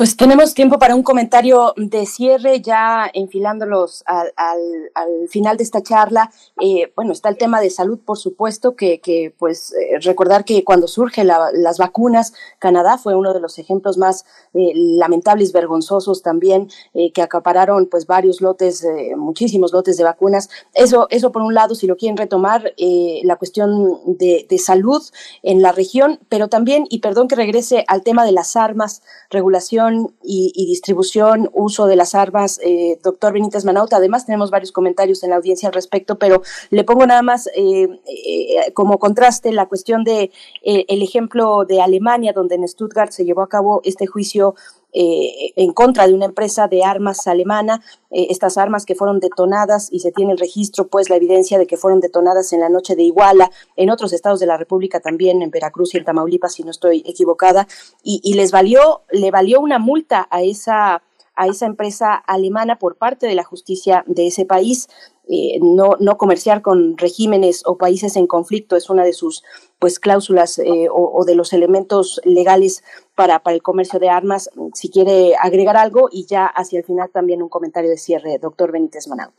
Pues 0.00 0.16
tenemos 0.16 0.54
tiempo 0.54 0.78
para 0.78 0.94
un 0.94 1.02
comentario 1.02 1.74
de 1.76 2.06
cierre, 2.06 2.62
ya 2.62 3.10
enfilándolos 3.12 4.02
al, 4.06 4.32
al, 4.34 4.58
al 4.94 5.28
final 5.28 5.58
de 5.58 5.62
esta 5.62 5.82
charla. 5.82 6.30
Eh, 6.58 6.90
bueno, 6.96 7.12
está 7.12 7.28
el 7.28 7.36
tema 7.36 7.60
de 7.60 7.68
salud, 7.68 7.98
por 8.02 8.16
supuesto, 8.16 8.74
que, 8.76 9.02
que 9.02 9.34
pues 9.38 9.74
eh, 9.74 9.98
recordar 10.00 10.46
que 10.46 10.64
cuando 10.64 10.88
surgen 10.88 11.26
la, 11.26 11.50
las 11.52 11.76
vacunas, 11.76 12.32
Canadá 12.58 12.96
fue 12.96 13.14
uno 13.14 13.34
de 13.34 13.40
los 13.40 13.58
ejemplos 13.58 13.98
más 13.98 14.24
eh, 14.54 14.72
lamentables, 14.74 15.52
vergonzosos 15.52 16.22
también, 16.22 16.70
eh, 16.94 17.12
que 17.12 17.20
acapararon 17.20 17.84
pues 17.84 18.06
varios 18.06 18.40
lotes, 18.40 18.82
eh, 18.82 19.16
muchísimos 19.18 19.70
lotes 19.74 19.98
de 19.98 20.04
vacunas. 20.04 20.48
Eso, 20.72 21.08
eso 21.10 21.30
por 21.30 21.42
un 21.42 21.52
lado, 21.52 21.74
si 21.74 21.86
lo 21.86 21.98
quieren 21.98 22.16
retomar, 22.16 22.72
la 22.78 23.36
cuestión 23.36 24.00
de, 24.06 24.46
de 24.48 24.58
salud 24.58 25.02
en 25.42 25.60
la 25.60 25.72
región, 25.72 26.20
pero 26.30 26.48
también, 26.48 26.86
y 26.88 27.00
perdón 27.00 27.28
que 27.28 27.36
regrese 27.36 27.84
al 27.86 28.02
tema 28.02 28.24
de 28.24 28.32
las 28.32 28.56
armas, 28.56 29.02
regulación 29.28 29.89
y, 30.22 30.66
distribución, 30.66 31.50
uso 31.52 31.86
de 31.86 31.96
las 31.96 32.14
armas, 32.14 32.60
eh, 32.62 32.98
doctor 33.02 33.32
Benítez 33.32 33.64
Manauta. 33.64 33.96
Además, 33.96 34.26
tenemos 34.26 34.50
varios 34.50 34.72
comentarios 34.72 35.22
en 35.22 35.30
la 35.30 35.36
audiencia 35.36 35.68
al 35.68 35.74
respecto, 35.74 36.18
pero 36.18 36.42
le 36.70 36.84
pongo 36.84 37.06
nada 37.06 37.22
más 37.22 37.48
eh, 37.48 37.88
eh, 38.06 38.72
como 38.74 38.98
contraste 38.98 39.52
la 39.52 39.66
cuestión 39.66 40.04
de 40.04 40.30
el 40.62 41.02
ejemplo 41.02 41.64
de 41.64 41.80
Alemania, 41.80 42.32
donde 42.32 42.54
en 42.54 42.68
Stuttgart 42.68 43.12
se 43.12 43.24
llevó 43.24 43.42
a 43.42 43.48
cabo 43.48 43.80
este 43.84 44.06
juicio 44.06 44.54
eh, 44.92 45.52
en 45.56 45.72
contra 45.72 46.06
de 46.06 46.14
una 46.14 46.26
empresa 46.26 46.68
de 46.68 46.82
armas 46.84 47.26
alemana, 47.26 47.82
eh, 48.10 48.26
estas 48.30 48.58
armas 48.58 48.84
que 48.84 48.94
fueron 48.94 49.20
detonadas 49.20 49.88
y 49.92 50.00
se 50.00 50.12
tiene 50.12 50.32
el 50.32 50.38
registro, 50.38 50.88
pues 50.88 51.10
la 51.10 51.16
evidencia 51.16 51.58
de 51.58 51.66
que 51.66 51.76
fueron 51.76 52.00
detonadas 52.00 52.52
en 52.52 52.60
la 52.60 52.68
noche 52.68 52.96
de 52.96 53.02
Iguala, 53.02 53.50
en 53.76 53.90
otros 53.90 54.12
estados 54.12 54.40
de 54.40 54.46
la 54.46 54.56
República 54.56 55.00
también, 55.00 55.42
en 55.42 55.50
Veracruz 55.50 55.94
y 55.94 55.98
en 55.98 56.04
Tamaulipas, 56.04 56.54
si 56.54 56.64
no 56.64 56.70
estoy 56.70 57.02
equivocada, 57.06 57.68
y, 58.02 58.20
y 58.24 58.34
les 58.34 58.50
valió, 58.50 59.02
le 59.10 59.30
valió 59.30 59.60
una 59.60 59.78
multa 59.78 60.26
a 60.30 60.42
esa 60.42 61.02
a 61.40 61.46
esa 61.46 61.64
empresa 61.64 62.14
alemana 62.14 62.78
por 62.78 62.96
parte 62.96 63.26
de 63.26 63.34
la 63.34 63.44
justicia 63.44 64.04
de 64.06 64.26
ese 64.26 64.44
país. 64.44 64.88
Eh, 65.32 65.60
no, 65.62 65.90
no 66.00 66.16
comerciar 66.16 66.60
con 66.60 66.98
regímenes 66.98 67.62
o 67.64 67.78
países 67.78 68.16
en 68.16 68.26
conflicto 68.26 68.74
es 68.74 68.90
una 68.90 69.04
de 69.04 69.12
sus 69.12 69.44
pues 69.78 70.00
cláusulas 70.00 70.58
eh, 70.58 70.88
o, 70.90 71.24
de 71.24 71.36
los 71.36 71.52
elementos 71.52 72.20
legales 72.24 72.82
para, 73.14 73.38
para 73.38 73.54
el 73.54 73.62
comercio 73.62 74.00
de 74.00 74.08
armas. 74.08 74.50
Si 74.74 74.90
quiere 74.90 75.34
agregar 75.40 75.76
algo 75.76 76.08
y 76.10 76.26
ya 76.26 76.46
hacia 76.46 76.80
el 76.80 76.84
final 76.84 77.10
también 77.12 77.42
un 77.42 77.48
comentario 77.48 77.90
de 77.90 77.96
cierre, 77.96 78.38
doctor 78.42 78.72
Benítez 78.72 79.06
Manaut. 79.06 79.34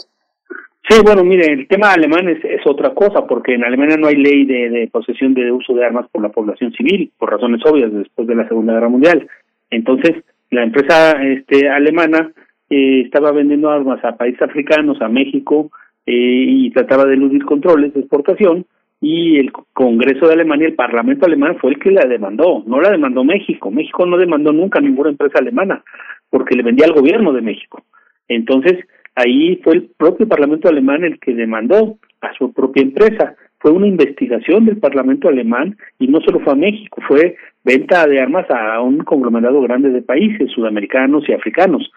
Sí, 0.90 1.00
bueno, 1.04 1.26
mire, 1.26 1.52
el 1.52 1.68
tema 1.68 1.92
alemán 1.92 2.30
es, 2.30 2.44
es 2.46 2.66
otra 2.66 2.94
cosa, 2.94 3.28
porque 3.28 3.56
en 3.56 3.66
Alemania 3.66 3.98
no 3.98 4.08
hay 4.08 4.16
ley 4.16 4.46
de, 4.46 4.70
de 4.70 4.88
posesión 4.88 5.34
de 5.34 5.52
uso 5.52 5.74
de 5.74 5.86
armas 5.86 6.08
por 6.10 6.22
la 6.22 6.30
población 6.30 6.72
civil, 6.72 7.12
por 7.18 7.32
razones 7.32 7.62
obvias, 7.66 7.92
después 7.92 8.28
de 8.30 8.36
la 8.36 8.48
Segunda 8.48 8.74
Guerra 8.74 8.90
Mundial. 8.90 9.28
Entonces, 9.70 10.24
la 10.52 10.64
empresa 10.64 11.22
este, 11.22 11.70
alemana 11.70 12.32
eh, 12.72 13.02
estaba 13.02 13.32
vendiendo 13.32 13.70
armas 13.70 14.04
a 14.04 14.16
países 14.16 14.42
africanos, 14.42 15.02
a 15.02 15.10
México, 15.10 15.70
eh, 16.06 16.46
y 16.48 16.72
trataba 16.72 17.06
de 17.06 17.14
eludir 17.14 17.46
controles 17.46 17.94
de 17.94 18.00
exportación, 18.00 18.66
y 19.02 19.38
el 19.38 19.52
Congreso 19.52 20.28
de 20.28 20.34
Alemania, 20.34 20.68
el 20.68 20.76
Parlamento 20.76 21.26
alemán 21.26 21.58
fue 21.60 21.72
el 21.72 21.80
que 21.80 21.92
la 21.92 22.06
demandó, 22.06 22.64
no 22.66 22.80
la 22.80 22.92
demandó 22.92 23.24
México. 23.24 23.72
México 23.72 24.06
no 24.06 24.18
demandó 24.18 24.54
nunca 24.54 24.80
a 24.80 24.82
ninguna 24.82 25.10
empresa 25.10 25.40
alemana, 25.40 25.84
porque 26.30 26.56
le 26.56 26.64
vendía 26.64 26.86
al 26.86 26.94
gobierno 26.94 27.34
de 27.34 27.42
México. 27.42 27.84
Entonces, 28.28 28.78
ahí 29.16 29.60
fue 29.64 29.74
el 29.74 29.90
propio 29.98 30.28
Parlamento 30.28 30.70
alemán 30.70 31.04
el 31.04 31.20
que 31.20 31.34
demandó 31.34 31.98
a 32.22 32.34
su 32.34 32.54
propia 32.54 32.84
empresa 32.84 33.36
fue 33.62 33.72
una 33.72 33.88
investigación 33.88 34.66
del 34.66 34.78
Parlamento 34.78 35.30
alemán 35.30 35.78
y 36.00 36.08
no 36.08 36.20
solo 36.22 36.40
fue 36.40 36.54
a 36.54 36.56
México, 36.56 37.02
fue 37.08 37.36
venta 37.64 38.08
de 38.08 38.20
armas 38.20 38.50
a 38.50 38.82
un 38.82 39.00
conglomerado 39.00 39.62
grande 39.62 39.90
de 39.90 40.02
países 40.02 40.52
sudamericanos 40.52 41.30
y 41.30 41.34
africanos. 41.34 41.92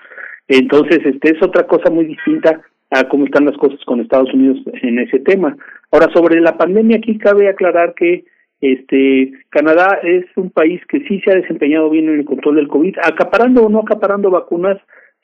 Entonces, 0.48 1.00
este 1.04 1.30
es 1.30 1.42
otra 1.42 1.66
cosa 1.66 1.90
muy 1.90 2.06
distinta 2.06 2.60
a 2.90 3.08
cómo 3.08 3.24
están 3.24 3.46
las 3.46 3.56
cosas 3.56 3.80
con 3.86 4.00
Estados 4.00 4.32
Unidos 4.34 4.58
en 4.82 4.98
ese 4.98 5.18
tema. 5.20 5.56
Ahora, 5.90 6.12
sobre 6.12 6.40
la 6.40 6.56
pandemia, 6.56 6.98
aquí 6.98 7.18
cabe 7.18 7.48
aclarar 7.48 7.94
que 7.94 8.24
este 8.60 9.32
Canadá 9.50 9.98
es 10.02 10.24
un 10.36 10.50
país 10.50 10.80
que 10.88 11.00
sí 11.06 11.20
se 11.20 11.32
ha 11.32 11.34
desempeñado 11.34 11.90
bien 11.90 12.08
en 12.08 12.20
el 12.20 12.24
control 12.24 12.56
del 12.56 12.68
COVID, 12.68 12.96
acaparando 13.02 13.64
o 13.64 13.68
no 13.68 13.80
acaparando 13.80 14.30
vacunas, 14.30 14.78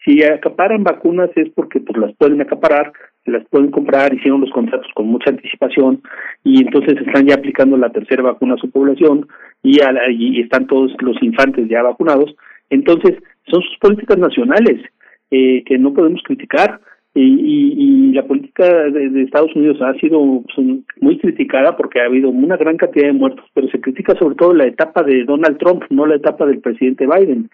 si 0.05 0.23
acaparan 0.23 0.83
vacunas 0.83 1.31
es 1.37 1.51
porque 1.51 1.81
pues 1.81 1.99
las 1.99 2.15
pueden 2.17 2.41
acaparar, 2.41 2.93
las 3.27 3.47
pueden 3.49 3.71
comprar, 3.71 4.15
hicieron 4.15 4.41
los 4.41 4.51
contratos 4.51 4.91
con 4.95 5.07
mucha 5.07 5.31
anticipación 5.31 6.03
y 6.43 6.63
entonces 6.63 6.97
están 7.07 7.27
ya 7.27 7.35
aplicando 7.35 7.77
la 7.77 7.91
tercera 7.91 8.23
vacuna 8.23 8.55
a 8.55 8.59
su 8.59 8.71
población 8.71 9.29
y, 9.63 9.81
a 9.81 9.93
la, 9.93 10.11
y 10.11 10.41
están 10.41 10.67
todos 10.67 10.93
los 11.01 11.23
infantes 11.23 11.69
ya 11.69 11.83
vacunados. 11.83 12.35
Entonces, 12.71 13.19
son 13.51 13.63
sus 13.63 13.79
políticas 13.79 14.17
nacionales 14.17 14.81
eh, 15.31 15.63
que 15.65 15.79
no 15.79 15.93
podemos 15.95 16.23
criticar 16.25 16.81
y, 17.15 18.13
y, 18.13 18.13
la 18.13 18.25
política 18.25 18.65
de, 18.65 19.23
Estados 19.23 19.55
Unidos 19.57 19.79
ha 19.83 19.95
sido 19.95 20.43
pues, 20.45 20.85
muy 21.01 21.19
criticada 21.19 21.77
porque 21.77 22.01
ha 22.01 22.05
habido 22.05 22.29
una 22.31 22.57
gran 22.57 22.77
cantidad 22.77 23.07
de 23.07 23.13
muertos, 23.13 23.45
pero 23.53 23.69
se 23.69 23.81
critica 23.81 24.15
sobre 24.17 24.37
todo 24.37 24.55
la 24.55 24.67
etapa 24.67 25.03
de 25.03 25.25
Donald 25.25 25.59
Trump, 25.59 25.83
no 25.91 26.07
la 26.07 26.17
etapa 26.17 26.47
del 26.47 26.61
presidente 26.61 27.07
Biden. 27.07 27.51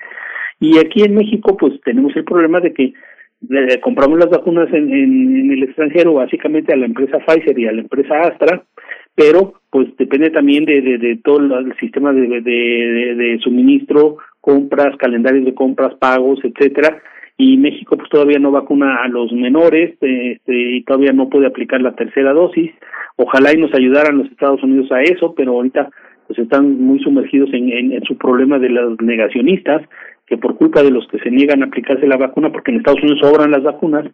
Y 0.61 0.79
aquí 0.79 1.03
en 1.03 1.15
México, 1.15 1.57
pues 1.57 1.81
tenemos 1.85 2.15
el 2.17 2.25
problema 2.25 2.61
de 2.61 2.75
que 2.75 2.93
compramos 3.81 4.19
las 4.19 4.31
vacunas 4.31 4.69
en, 4.73 4.93
en, 4.93 5.51
el 5.53 5.63
extranjero 5.63 6.15
básicamente 6.15 6.73
a 6.73 6.77
la 6.77 6.87
empresa 6.87 7.19
Pfizer 7.27 7.59
y 7.59 7.67
a 7.67 7.73
la 7.73 7.83
empresa 7.83 8.21
Astra, 8.21 8.63
pero 9.15 9.55
pues 9.71 9.89
depende 9.97 10.31
también 10.31 10.67
de, 10.67 10.81
de, 10.83 11.19
todo 11.23 11.39
el 11.39 11.75
sistema 11.79 12.13
de, 12.13 12.41
de 12.41 13.39
suministro, 13.43 14.19
compras, 14.41 14.97
calendarios 14.99 15.47
de 15.47 15.55
compras, 15.55 15.95
pagos, 15.95 16.41
etcétera, 16.43 17.01
y 17.39 17.57
México 17.59 17.97
pues 17.97 18.09
todavía 18.09 18.39
no 18.39 18.51
vacuna 18.51 19.03
a 19.03 19.09
los 19.09 19.31
menores 19.33 19.97
este, 20.01 20.41
y 20.47 20.83
todavía 20.85 21.13
no 21.13 21.29
puede 21.29 21.47
aplicar 21.47 21.81
la 21.81 21.95
tercera 21.95 22.33
dosis. 22.33 22.73
Ojalá 23.17 23.53
y 23.53 23.59
nos 23.59 23.75
ayudaran 23.75 24.19
los 24.19 24.31
Estados 24.31 24.63
Unidos 24.63 24.91
a 24.93 25.03
eso, 25.03 25.35
pero 25.35 25.53
ahorita 25.53 25.91
pues 26.27 26.39
están 26.39 26.81
muy 26.81 26.99
sumergidos 27.01 27.51
en, 27.53 27.71
en, 27.71 28.03
su 28.05 28.17
problema 28.17 28.59
de 28.59 28.71
los 28.71 29.01
negacionistas 29.01 29.83
que 30.27 30.37
por 30.37 30.57
culpa 30.57 30.83
de 30.83 30.91
los 30.91 31.07
que 31.07 31.21
se 31.21 31.31
niegan 31.31 31.63
a 31.63 31.67
aplicarse 31.67 32.07
la 32.07 32.17
vacuna, 32.17 32.51
porque 32.51 32.73
en 32.73 32.79
Estados 32.79 33.01
Unidos 33.01 33.21
sobran 33.21 33.53
las 33.53 33.63
vacunas, 33.63 34.07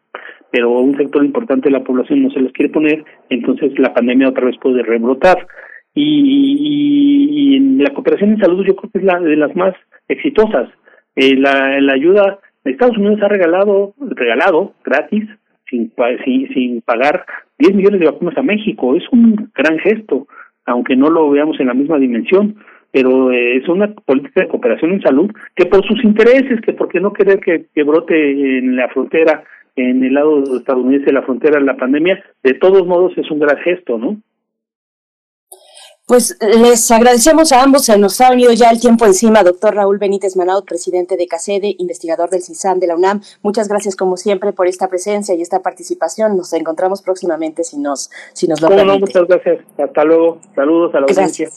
pero 0.50 0.70
un 0.70 0.94
sector 0.94 1.24
importante 1.24 1.70
de 1.70 1.78
la 1.78 1.84
población 1.84 2.22
no 2.22 2.30
se 2.30 2.40
les 2.40 2.52
quiere 2.52 2.70
poner, 2.70 3.02
entonces 3.30 3.78
la 3.78 3.94
pandemia 3.94 4.28
otra 4.28 4.44
vez 4.44 4.56
puede 4.60 4.82
rebrotar. 4.82 5.46
Y, 5.94 7.56
en 7.56 7.82
la 7.82 7.90
cooperación 7.90 8.30
en 8.30 8.40
salud 8.40 8.64
yo 8.66 8.76
creo 8.76 8.90
que 8.90 8.98
es 8.98 9.04
la 9.04 9.20
de 9.20 9.36
las 9.36 9.56
más 9.56 9.74
exitosas. 10.08 10.68
Eh, 11.16 11.36
la 11.36 11.92
ayuda, 11.92 12.40
Estados 12.64 12.96
Unidos 12.96 13.20
ha 13.22 13.28
regalado, 13.28 13.94
regalado 13.98 14.72
gratis, 14.84 15.28
sin, 15.68 15.92
sin, 16.24 16.80
pagar 16.82 17.24
10 17.58 17.74
millones 17.74 18.00
de 18.00 18.06
vacunas 18.06 18.36
a 18.36 18.42
México. 18.42 18.94
Es 18.94 19.04
un 19.10 19.50
gran 19.54 19.78
gesto, 19.78 20.26
aunque 20.66 20.96
no 20.96 21.10
lo 21.10 21.30
veamos 21.30 21.58
en 21.60 21.68
la 21.68 21.74
misma 21.74 21.98
dimensión 21.98 22.56
pero 22.92 23.32
eh, 23.32 23.56
es 23.56 23.68
una 23.68 23.92
política 23.92 24.42
de 24.42 24.48
cooperación 24.48 24.92
en 24.92 25.00
salud 25.00 25.30
que 25.56 25.66
por 25.66 25.84
sus 25.86 26.04
intereses, 26.04 26.60
que 26.60 26.74
porque 26.74 27.00
no 27.00 27.12
querer 27.12 27.40
que, 27.40 27.66
que 27.74 27.82
brote 27.82 28.58
en 28.58 28.76
la 28.76 28.88
frontera, 28.88 29.42
en 29.74 30.04
el 30.04 30.14
lado 30.14 30.42
estadounidense 30.58 31.06
de 31.06 31.12
la 31.14 31.22
frontera 31.22 31.58
la 31.58 31.76
pandemia, 31.76 32.22
de 32.42 32.54
todos 32.54 32.86
modos 32.86 33.16
es 33.16 33.30
un 33.30 33.38
gran 33.38 33.56
gesto, 33.58 33.96
¿no? 33.96 34.18
Pues 36.12 36.36
les 36.42 36.90
agradecemos 36.90 37.52
a 37.52 37.62
ambos, 37.62 37.86
se 37.86 37.96
nos 37.96 38.20
ha 38.20 38.28
venido 38.28 38.52
ya 38.52 38.68
el 38.68 38.78
tiempo 38.78 39.06
encima, 39.06 39.42
doctor 39.42 39.74
Raúl 39.74 39.96
Benítez 39.96 40.36
Manaut, 40.36 40.66
presidente 40.66 41.16
de 41.16 41.26
CACEDE, 41.26 41.74
investigador 41.78 42.28
del 42.28 42.42
CISAM 42.42 42.80
de 42.80 42.86
la 42.86 42.96
UNAM. 42.96 43.22
Muchas 43.40 43.66
gracias 43.66 43.96
como 43.96 44.18
siempre 44.18 44.52
por 44.52 44.66
esta 44.66 44.88
presencia 44.88 45.34
y 45.34 45.40
esta 45.40 45.62
participación. 45.62 46.36
Nos 46.36 46.52
encontramos 46.52 47.00
próximamente 47.00 47.64
si 47.64 47.78
nos, 47.78 48.10
si 48.34 48.46
nos 48.46 48.60
lo 48.60 48.68
permite. 48.68 48.98
muchas 48.98 49.26
gracias. 49.26 49.64
Hasta 49.78 50.04
luego. 50.04 50.38
Saludos 50.54 50.94
a 50.94 51.00
la 51.00 51.06
audiencia. 51.06 51.48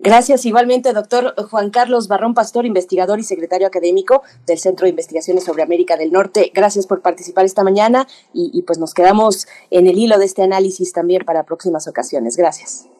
Gracias 0.00 0.44
igualmente, 0.44 0.92
doctor 0.92 1.34
Juan 1.48 1.70
Carlos 1.70 2.08
Barrón 2.08 2.34
Pastor, 2.34 2.66
investigador 2.66 3.20
y 3.20 3.22
secretario 3.22 3.66
académico 3.66 4.22
del 4.46 4.58
Centro 4.58 4.84
de 4.84 4.90
Investigaciones 4.90 5.44
sobre 5.44 5.62
América 5.62 5.96
del 5.96 6.12
Norte. 6.12 6.52
Gracias 6.54 6.86
por 6.86 7.00
participar 7.00 7.46
esta 7.46 7.64
mañana 7.64 8.06
y, 8.34 8.60
pues 8.66 8.78
nos 8.78 8.92
quedamos 8.92 9.48
en 9.70 9.86
el 9.86 9.96
hilo 9.96 10.18
de 10.18 10.26
este 10.26 10.42
análisis 10.42 10.92
también 10.92 11.24
para 11.24 11.44
próximas 11.44 11.88
ocasiones. 11.88 12.36
Gracias. 12.36 12.90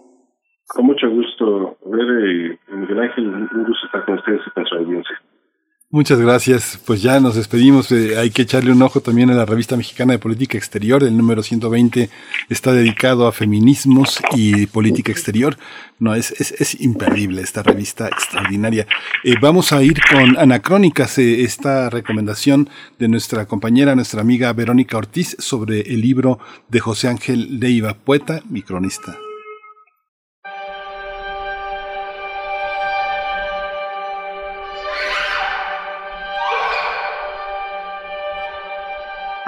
Con 0.69 0.87
mucho 0.87 1.09
gusto, 1.09 1.79
ver 1.87 2.59
Miguel 2.69 3.01
Ángel, 3.01 3.29
un 3.29 3.65
gusto 3.65 3.87
estar 3.87 4.05
con 4.05 4.17
ustedes 4.17 4.41
y 4.47 4.51
con 4.51 4.67
su 4.67 4.75
audiencia. 4.75 5.17
Muchas 5.89 6.21
gracias. 6.21 6.81
Pues 6.85 7.01
ya 7.01 7.21
nos 7.21 7.37
despedimos. 7.37 7.93
Eh, 7.93 8.19
hay 8.19 8.31
que 8.31 8.43
echarle 8.43 8.73
un 8.73 8.83
ojo 8.83 9.01
también 9.01 9.31
a 9.31 9.35
la 9.35 9.47
revista 9.47 9.77
mexicana 9.77 10.15
de 10.15 10.19
política 10.19 10.59
exterior. 10.59 11.05
El 11.05 11.17
número 11.17 11.45
120 11.45 12.11
está 12.49 12.73
dedicado 12.73 13.29
a 13.29 13.33
feminismos 13.33 14.21
y 14.35 14.67
política 14.67 15.13
exterior. 15.13 15.57
No, 16.01 16.17
es, 16.17 16.33
es, 16.33 16.51
es 16.61 16.81
imperdible 16.81 17.41
esta 17.41 17.63
revista 17.63 18.09
extraordinaria. 18.09 18.89
Eh, 19.23 19.37
vamos 19.41 19.73
a 19.73 19.85
ir 19.85 20.01
con 20.11 20.37
Anacrónicas, 20.37 21.19
eh, 21.19 21.43
esta 21.43 21.89
recomendación 21.89 22.69
de 22.99 23.07
nuestra 23.07 23.47
compañera, 23.47 23.95
nuestra 23.95 24.21
amiga 24.21 24.53
Verónica 24.53 24.99
Ortiz 24.99 25.37
sobre 25.39 25.83
el 25.83 26.01
libro 26.01 26.41
de 26.69 26.81
José 26.81 27.09
Ángel 27.09 27.61
Leiva, 27.61 27.95
poeta 27.95 28.41
y 28.53 28.63
cronista. 28.63 29.17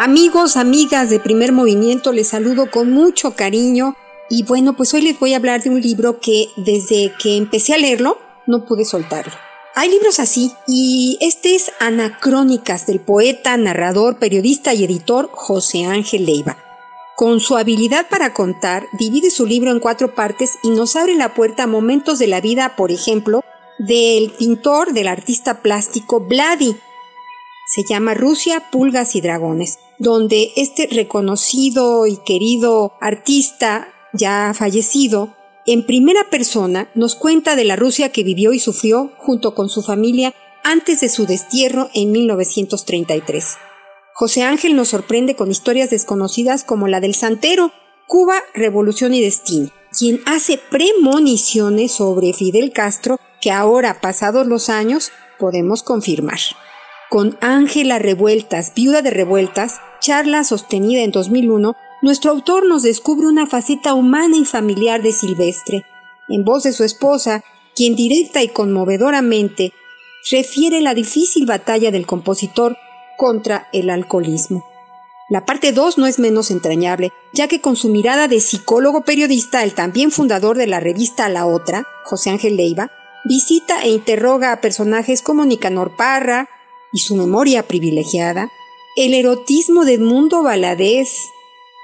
Amigos, 0.00 0.56
amigas 0.56 1.10
de 1.10 1.18
primer 1.18 1.50
movimiento, 1.50 2.12
les 2.12 2.28
saludo 2.28 2.70
con 2.70 2.92
mucho 2.92 3.34
cariño 3.34 3.96
y 4.30 4.44
bueno, 4.44 4.76
pues 4.76 4.94
hoy 4.94 5.00
les 5.00 5.18
voy 5.18 5.34
a 5.34 5.38
hablar 5.38 5.60
de 5.60 5.70
un 5.70 5.80
libro 5.80 6.20
que 6.20 6.46
desde 6.56 7.12
que 7.20 7.36
empecé 7.36 7.74
a 7.74 7.78
leerlo 7.78 8.16
no 8.46 8.64
pude 8.64 8.84
soltarlo. 8.84 9.32
Hay 9.74 9.90
libros 9.90 10.20
así 10.20 10.52
y 10.68 11.18
este 11.20 11.56
es 11.56 11.72
Anacrónicas 11.80 12.86
del 12.86 13.00
poeta, 13.00 13.56
narrador, 13.56 14.20
periodista 14.20 14.72
y 14.72 14.84
editor 14.84 15.30
José 15.32 15.86
Ángel 15.86 16.26
Leiva. 16.26 16.56
Con 17.16 17.40
su 17.40 17.56
habilidad 17.56 18.06
para 18.08 18.32
contar, 18.32 18.86
divide 19.00 19.32
su 19.32 19.46
libro 19.46 19.72
en 19.72 19.80
cuatro 19.80 20.14
partes 20.14 20.58
y 20.62 20.70
nos 20.70 20.94
abre 20.94 21.16
la 21.16 21.34
puerta 21.34 21.64
a 21.64 21.66
momentos 21.66 22.20
de 22.20 22.28
la 22.28 22.40
vida, 22.40 22.76
por 22.76 22.92
ejemplo, 22.92 23.42
del 23.80 24.30
pintor, 24.30 24.92
del 24.92 25.08
artista 25.08 25.60
plástico 25.60 26.20
Vladi. 26.20 26.76
Se 27.68 27.84
llama 27.88 28.14
Rusia, 28.14 28.70
Pulgas 28.70 29.14
y 29.14 29.20
Dragones 29.20 29.78
donde 29.98 30.52
este 30.56 30.86
reconocido 30.86 32.06
y 32.06 32.16
querido 32.18 32.92
artista 33.00 33.88
ya 34.12 34.54
fallecido, 34.54 35.34
en 35.66 35.84
primera 35.84 36.30
persona 36.30 36.88
nos 36.94 37.14
cuenta 37.14 37.56
de 37.56 37.64
la 37.64 37.76
Rusia 37.76 38.10
que 38.10 38.24
vivió 38.24 38.52
y 38.52 38.58
sufrió 38.58 39.12
junto 39.18 39.54
con 39.54 39.68
su 39.68 39.82
familia 39.82 40.34
antes 40.64 41.00
de 41.00 41.08
su 41.08 41.26
destierro 41.26 41.90
en 41.94 42.12
1933. 42.12 43.56
José 44.14 44.42
Ángel 44.42 44.74
nos 44.74 44.88
sorprende 44.88 45.36
con 45.36 45.50
historias 45.50 45.90
desconocidas 45.90 46.64
como 46.64 46.88
la 46.88 47.00
del 47.00 47.14
Santero, 47.14 47.72
Cuba, 48.06 48.42
Revolución 48.54 49.14
y 49.14 49.20
Destino, 49.20 49.70
quien 49.96 50.20
hace 50.26 50.58
premoniciones 50.70 51.92
sobre 51.92 52.32
Fidel 52.32 52.72
Castro 52.72 53.20
que 53.40 53.52
ahora, 53.52 54.00
pasados 54.00 54.46
los 54.46 54.68
años, 54.68 55.12
podemos 55.38 55.82
confirmar. 55.82 56.38
Con 57.10 57.38
Ángela 57.40 57.98
Revueltas, 57.98 58.74
viuda 58.74 59.00
de 59.00 59.08
Revueltas, 59.08 59.80
charla 59.98 60.44
sostenida 60.44 61.00
en 61.00 61.10
2001, 61.10 61.74
nuestro 62.02 62.30
autor 62.30 62.66
nos 62.66 62.82
descubre 62.82 63.26
una 63.26 63.46
faceta 63.46 63.94
humana 63.94 64.36
y 64.36 64.44
familiar 64.44 65.00
de 65.00 65.12
Silvestre, 65.12 65.86
en 66.28 66.44
voz 66.44 66.64
de 66.64 66.74
su 66.74 66.84
esposa, 66.84 67.42
quien 67.74 67.96
directa 67.96 68.42
y 68.42 68.48
conmovedoramente 68.48 69.72
refiere 70.30 70.82
la 70.82 70.92
difícil 70.92 71.46
batalla 71.46 71.90
del 71.90 72.04
compositor 72.04 72.76
contra 73.16 73.68
el 73.72 73.88
alcoholismo. 73.88 74.66
La 75.30 75.46
parte 75.46 75.72
2 75.72 75.96
no 75.96 76.06
es 76.06 76.18
menos 76.18 76.50
entrañable, 76.50 77.10
ya 77.32 77.48
que 77.48 77.62
con 77.62 77.76
su 77.76 77.88
mirada 77.88 78.28
de 78.28 78.40
psicólogo 78.40 79.04
periodista, 79.04 79.62
el 79.62 79.72
también 79.72 80.10
fundador 80.10 80.58
de 80.58 80.66
la 80.66 80.80
revista 80.80 81.30
La 81.30 81.46
Otra, 81.46 81.86
José 82.04 82.28
Ángel 82.28 82.56
Leiva, 82.56 82.90
visita 83.24 83.82
e 83.82 83.88
interroga 83.88 84.52
a 84.52 84.60
personajes 84.60 85.22
como 85.22 85.46
Nicanor 85.46 85.96
Parra, 85.96 86.50
y 86.92 87.00
su 87.00 87.16
memoria 87.16 87.66
privilegiada, 87.66 88.50
el 88.96 89.14
erotismo 89.14 89.84
de 89.84 89.94
Edmundo 89.94 90.42
Valadez, 90.42 91.10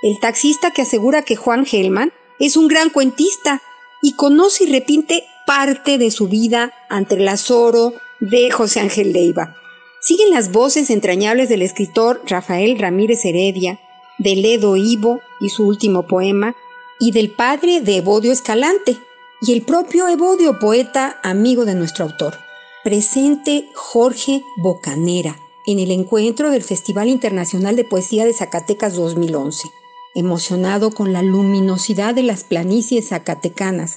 el 0.03 0.19
taxista 0.21 0.71
que 0.71 0.83
asegura 0.83 1.23
que 1.23 1.37
Juan 1.37 1.65
Gelman 1.65 2.13
es 2.39 2.57
un 2.57 2.69
gran 2.69 2.91
cuentista 2.91 3.63
y 4.03 4.15
conoce 4.15 4.65
y 4.65 4.73
repite 4.73 5.25
parte 5.47 5.99
de 5.99 6.11
su 6.11 6.29
vida 6.29 6.73
ante 6.89 7.15
el 7.15 7.29
azoro 7.29 7.95
de 8.21 8.51
José 8.51 8.81
Ángel 8.81 9.13
Leiva. 9.13 9.57
Siguen 10.01 10.31
las 10.31 10.53
voces 10.53 10.91
entrañables 10.91 11.49
del 11.49 11.63
escritor 11.63 12.23
Rafael 12.27 12.79
Ramírez 12.79 13.25
Heredia, 13.25 13.81
de 14.19 14.37
Ledo 14.37 14.77
Ivo 14.77 15.21
y 15.41 15.49
su 15.49 15.67
último 15.67 16.07
poema, 16.07 16.55
y 17.01 17.13
del 17.13 17.31
padre 17.31 17.81
de 17.81 17.97
Evodio 17.97 18.33
Escalante, 18.33 18.99
y 19.41 19.53
el 19.53 19.63
propio 19.63 20.09
Evodio, 20.09 20.59
poeta 20.59 21.19
amigo 21.23 21.65
de 21.65 21.75
nuestro 21.75 22.05
autor 22.05 22.44
presente 22.85 23.71
Jorge 23.75 24.45
Bocanera 24.59 25.39
en 25.67 25.79
el 25.79 25.91
encuentro 25.91 26.51
del 26.51 26.63
Festival 26.63 27.09
Internacional 27.09 27.77
de 27.77 27.85
Poesía 27.85 28.27
de 28.27 28.35
Zacatecas 28.35 28.95
2011, 28.95 29.71
emocionado 30.15 30.91
con 30.91 31.15
la 31.15 31.23
luminosidad 31.23 32.15
de 32.15 32.23
las 32.23 32.45
planicies 32.45 33.09
zacatecanas 33.09 33.97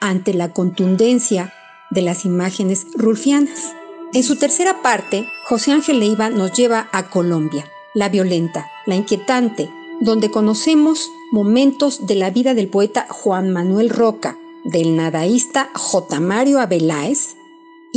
ante 0.00 0.34
la 0.34 0.52
contundencia 0.52 1.52
de 1.90 2.02
las 2.02 2.24
imágenes 2.24 2.86
rulfianas. 2.94 3.74
En 4.14 4.22
su 4.22 4.36
tercera 4.36 4.82
parte, 4.82 5.26
José 5.48 5.72
Ángel 5.72 5.98
Leiva 5.98 6.30
nos 6.30 6.52
lleva 6.52 6.88
a 6.92 7.10
Colombia, 7.10 7.68
la 7.92 8.08
violenta, 8.08 8.70
la 8.86 8.94
inquietante, 8.94 9.68
donde 10.00 10.30
conocemos 10.30 11.10
momentos 11.32 12.06
de 12.06 12.14
la 12.14 12.30
vida 12.30 12.54
del 12.54 12.68
poeta 12.68 13.08
Juan 13.10 13.50
Manuel 13.50 13.90
Roca, 13.90 14.38
del 14.62 14.94
nadaísta 14.94 15.70
J. 15.74 16.20
Mario 16.20 16.60
Abeláez 16.60 17.37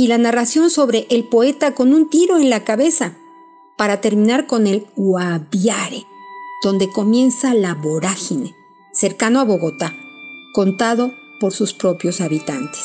y 0.02 0.08
la 0.08 0.18
narración 0.18 0.68
sobre 0.68 1.06
el 1.10 1.22
poeta 1.28 1.76
con 1.76 1.94
un 1.94 2.10
tiro 2.10 2.36
en 2.36 2.50
la 2.50 2.64
cabeza, 2.64 3.16
para 3.76 4.00
terminar 4.00 4.48
con 4.48 4.66
el 4.66 4.84
Guaviare, 4.96 6.04
donde 6.64 6.90
comienza 6.90 7.54
la 7.54 7.74
vorágine, 7.74 8.52
cercano 8.92 9.38
a 9.38 9.44
Bogotá, 9.44 9.94
contado 10.54 11.12
por 11.38 11.52
sus 11.52 11.72
propios 11.72 12.20
habitantes. 12.20 12.84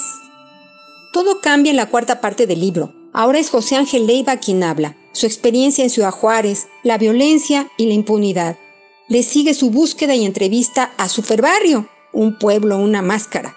Todo 1.11 1.41
cambia 1.41 1.71
en 1.71 1.77
la 1.77 1.89
cuarta 1.89 2.21
parte 2.21 2.45
del 2.45 2.59
libro. 2.59 2.93
Ahora 3.13 3.39
es 3.39 3.49
José 3.49 3.77
Ángel 3.77 4.05
Leiva 4.05 4.37
quien 4.37 4.61
habla, 4.61 4.95
su 5.11 5.25
experiencia 5.25 5.83
en 5.83 5.89
Ciudad 5.89 6.11
Juárez, 6.11 6.67
la 6.83 6.99
violencia 6.99 7.67
y 7.77 7.87
la 7.87 7.95
impunidad. 7.95 8.59
Le 9.07 9.23
sigue 9.23 9.55
su 9.55 9.71
búsqueda 9.71 10.13
y 10.13 10.23
entrevista 10.23 10.91
a 10.97 11.09
Superbarrio, 11.09 11.89
un 12.13 12.37
pueblo, 12.37 12.77
una 12.77 13.01
máscara, 13.01 13.55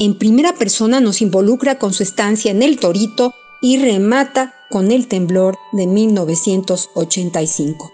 en 0.00 0.16
primera 0.16 0.54
persona 0.54 0.98
nos 0.98 1.20
involucra 1.20 1.78
con 1.78 1.92
su 1.92 2.02
estancia 2.02 2.50
en 2.50 2.62
el 2.62 2.80
Torito 2.80 3.34
y 3.60 3.76
remata 3.76 4.54
con 4.70 4.90
el 4.90 5.08
temblor 5.08 5.58
de 5.72 5.86
1985. 5.86 7.92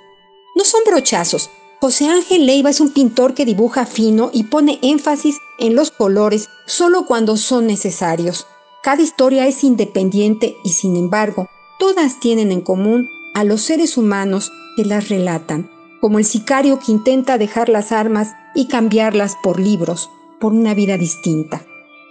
No 0.54 0.64
son 0.64 0.82
brochazos. 0.86 1.50
José 1.80 2.08
Ángel 2.08 2.46
Leiva 2.46 2.70
es 2.70 2.80
un 2.80 2.92
pintor 2.92 3.34
que 3.34 3.44
dibuja 3.44 3.86
fino 3.86 4.30
y 4.32 4.44
pone 4.44 4.78
énfasis 4.82 5.36
en 5.58 5.74
los 5.74 5.90
colores 5.90 6.48
solo 6.66 7.06
cuando 7.06 7.36
son 7.36 7.66
necesarios. 7.66 8.46
Cada 8.84 9.02
historia 9.02 9.48
es 9.48 9.64
independiente 9.64 10.56
y 10.62 10.68
sin 10.70 10.94
embargo, 10.94 11.48
todas 11.80 12.20
tienen 12.20 12.52
en 12.52 12.60
común 12.60 13.08
a 13.34 13.42
los 13.42 13.62
seres 13.62 13.96
humanos 13.96 14.52
que 14.76 14.84
las 14.84 15.08
relatan. 15.08 15.72
como 16.00 16.20
el 16.20 16.24
sicario 16.24 16.78
que 16.78 16.92
intenta 16.92 17.38
dejar 17.38 17.68
las 17.68 17.90
armas 17.90 18.34
y 18.54 18.68
cambiarlas 18.68 19.34
por 19.42 19.58
libros, 19.58 20.08
por 20.38 20.52
una 20.52 20.74
vida 20.74 20.98
distinta. 20.98 21.66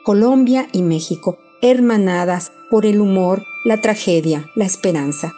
Colombia 0.06 0.68
y 0.72 0.84
México, 0.84 1.40
hermanadas 1.64 2.52
por 2.70 2.86
el 2.86 3.02
humor, 3.02 3.44
la 3.66 3.82
tragedia, 3.82 4.50
la 4.56 4.66
esperanza. 4.66 5.34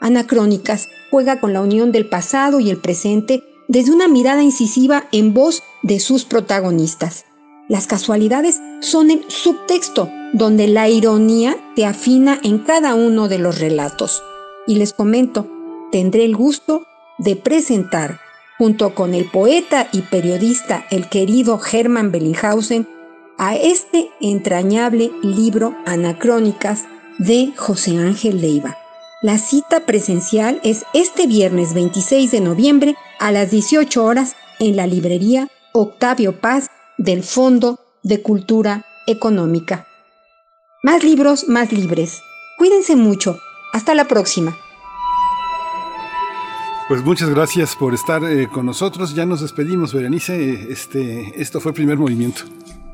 Anacrónicas 0.00 0.88
juega 1.10 1.40
con 1.40 1.52
la 1.52 1.60
unión 1.60 1.90
del 1.90 2.08
pasado 2.08 2.60
y 2.60 2.70
el 2.70 2.76
presente 2.76 3.42
desde 3.66 3.90
una 3.90 4.06
mirada 4.06 4.44
incisiva 4.44 5.08
en 5.10 5.34
voz 5.34 5.64
de 5.82 5.98
sus 5.98 6.24
protagonistas. 6.24 7.24
Las 7.68 7.88
casualidades 7.88 8.60
son 8.80 9.10
el 9.10 9.24
subtexto 9.28 10.08
donde 10.32 10.68
la 10.68 10.88
ironía 10.88 11.56
te 11.74 11.84
afina 11.84 12.38
en 12.44 12.58
cada 12.58 12.94
uno 12.94 13.26
de 13.26 13.38
los 13.38 13.58
relatos. 13.58 14.22
Y 14.68 14.76
les 14.76 14.92
comento, 14.92 15.50
tendré 15.90 16.24
el 16.24 16.36
gusto 16.36 16.86
de 17.18 17.34
presentar, 17.34 18.20
junto 18.56 18.94
con 18.94 19.14
el 19.14 19.24
poeta 19.24 19.88
y 19.92 20.02
periodista 20.02 20.86
el 20.90 21.08
querido 21.08 21.60
Hermann 21.72 22.12
Bellinghausen, 22.12 22.86
a 23.42 23.56
este 23.56 24.08
entrañable 24.20 25.10
libro 25.20 25.74
Anacrónicas 25.84 26.84
de 27.18 27.52
José 27.56 27.98
Ángel 27.98 28.40
Leiva. 28.40 28.78
La 29.20 29.36
cita 29.36 29.84
presencial 29.84 30.60
es 30.62 30.84
este 30.94 31.26
viernes 31.26 31.74
26 31.74 32.30
de 32.30 32.40
noviembre 32.40 32.94
a 33.18 33.32
las 33.32 33.50
18 33.50 34.04
horas 34.04 34.36
en 34.60 34.76
la 34.76 34.86
librería 34.86 35.48
Octavio 35.72 36.40
Paz 36.40 36.70
del 36.98 37.24
Fondo 37.24 37.80
de 38.04 38.22
Cultura 38.22 38.86
Económica. 39.08 39.88
Más 40.84 41.02
libros, 41.02 41.48
más 41.48 41.72
libres. 41.72 42.20
Cuídense 42.58 42.94
mucho. 42.94 43.40
Hasta 43.72 43.96
la 43.96 44.06
próxima. 44.06 44.56
Pues 46.86 47.02
muchas 47.02 47.30
gracias 47.30 47.74
por 47.74 47.92
estar 47.92 48.22
eh, 48.22 48.46
con 48.46 48.66
nosotros. 48.66 49.16
Ya 49.16 49.26
nos 49.26 49.40
despedimos, 49.40 49.92
Berenice. 49.92 50.70
Este, 50.70 51.42
esto 51.42 51.58
fue 51.58 51.70
el 51.70 51.74
primer 51.74 51.98
movimiento. 51.98 52.42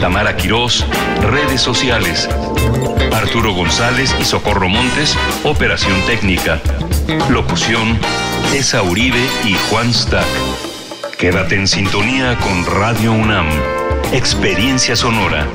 Tamara 0.00 0.34
Quirós, 0.34 0.86
redes 1.20 1.60
sociales, 1.60 2.26
Arturo 3.12 3.52
González 3.52 4.16
y 4.18 4.24
Socorro 4.24 4.66
Montes, 4.68 5.14
operación 5.44 6.00
técnica. 6.06 6.58
Locución, 7.28 7.98
Esa 8.54 8.82
Uribe 8.82 9.22
y 9.44 9.54
Juan 9.68 9.92
Stack. 9.92 10.26
Quédate 11.18 11.56
en 11.56 11.68
sintonía 11.68 12.38
con 12.38 12.64
Radio 12.64 13.12
UNAM. 13.12 13.46
Experiencia 14.12 14.96
sonora. 14.96 15.46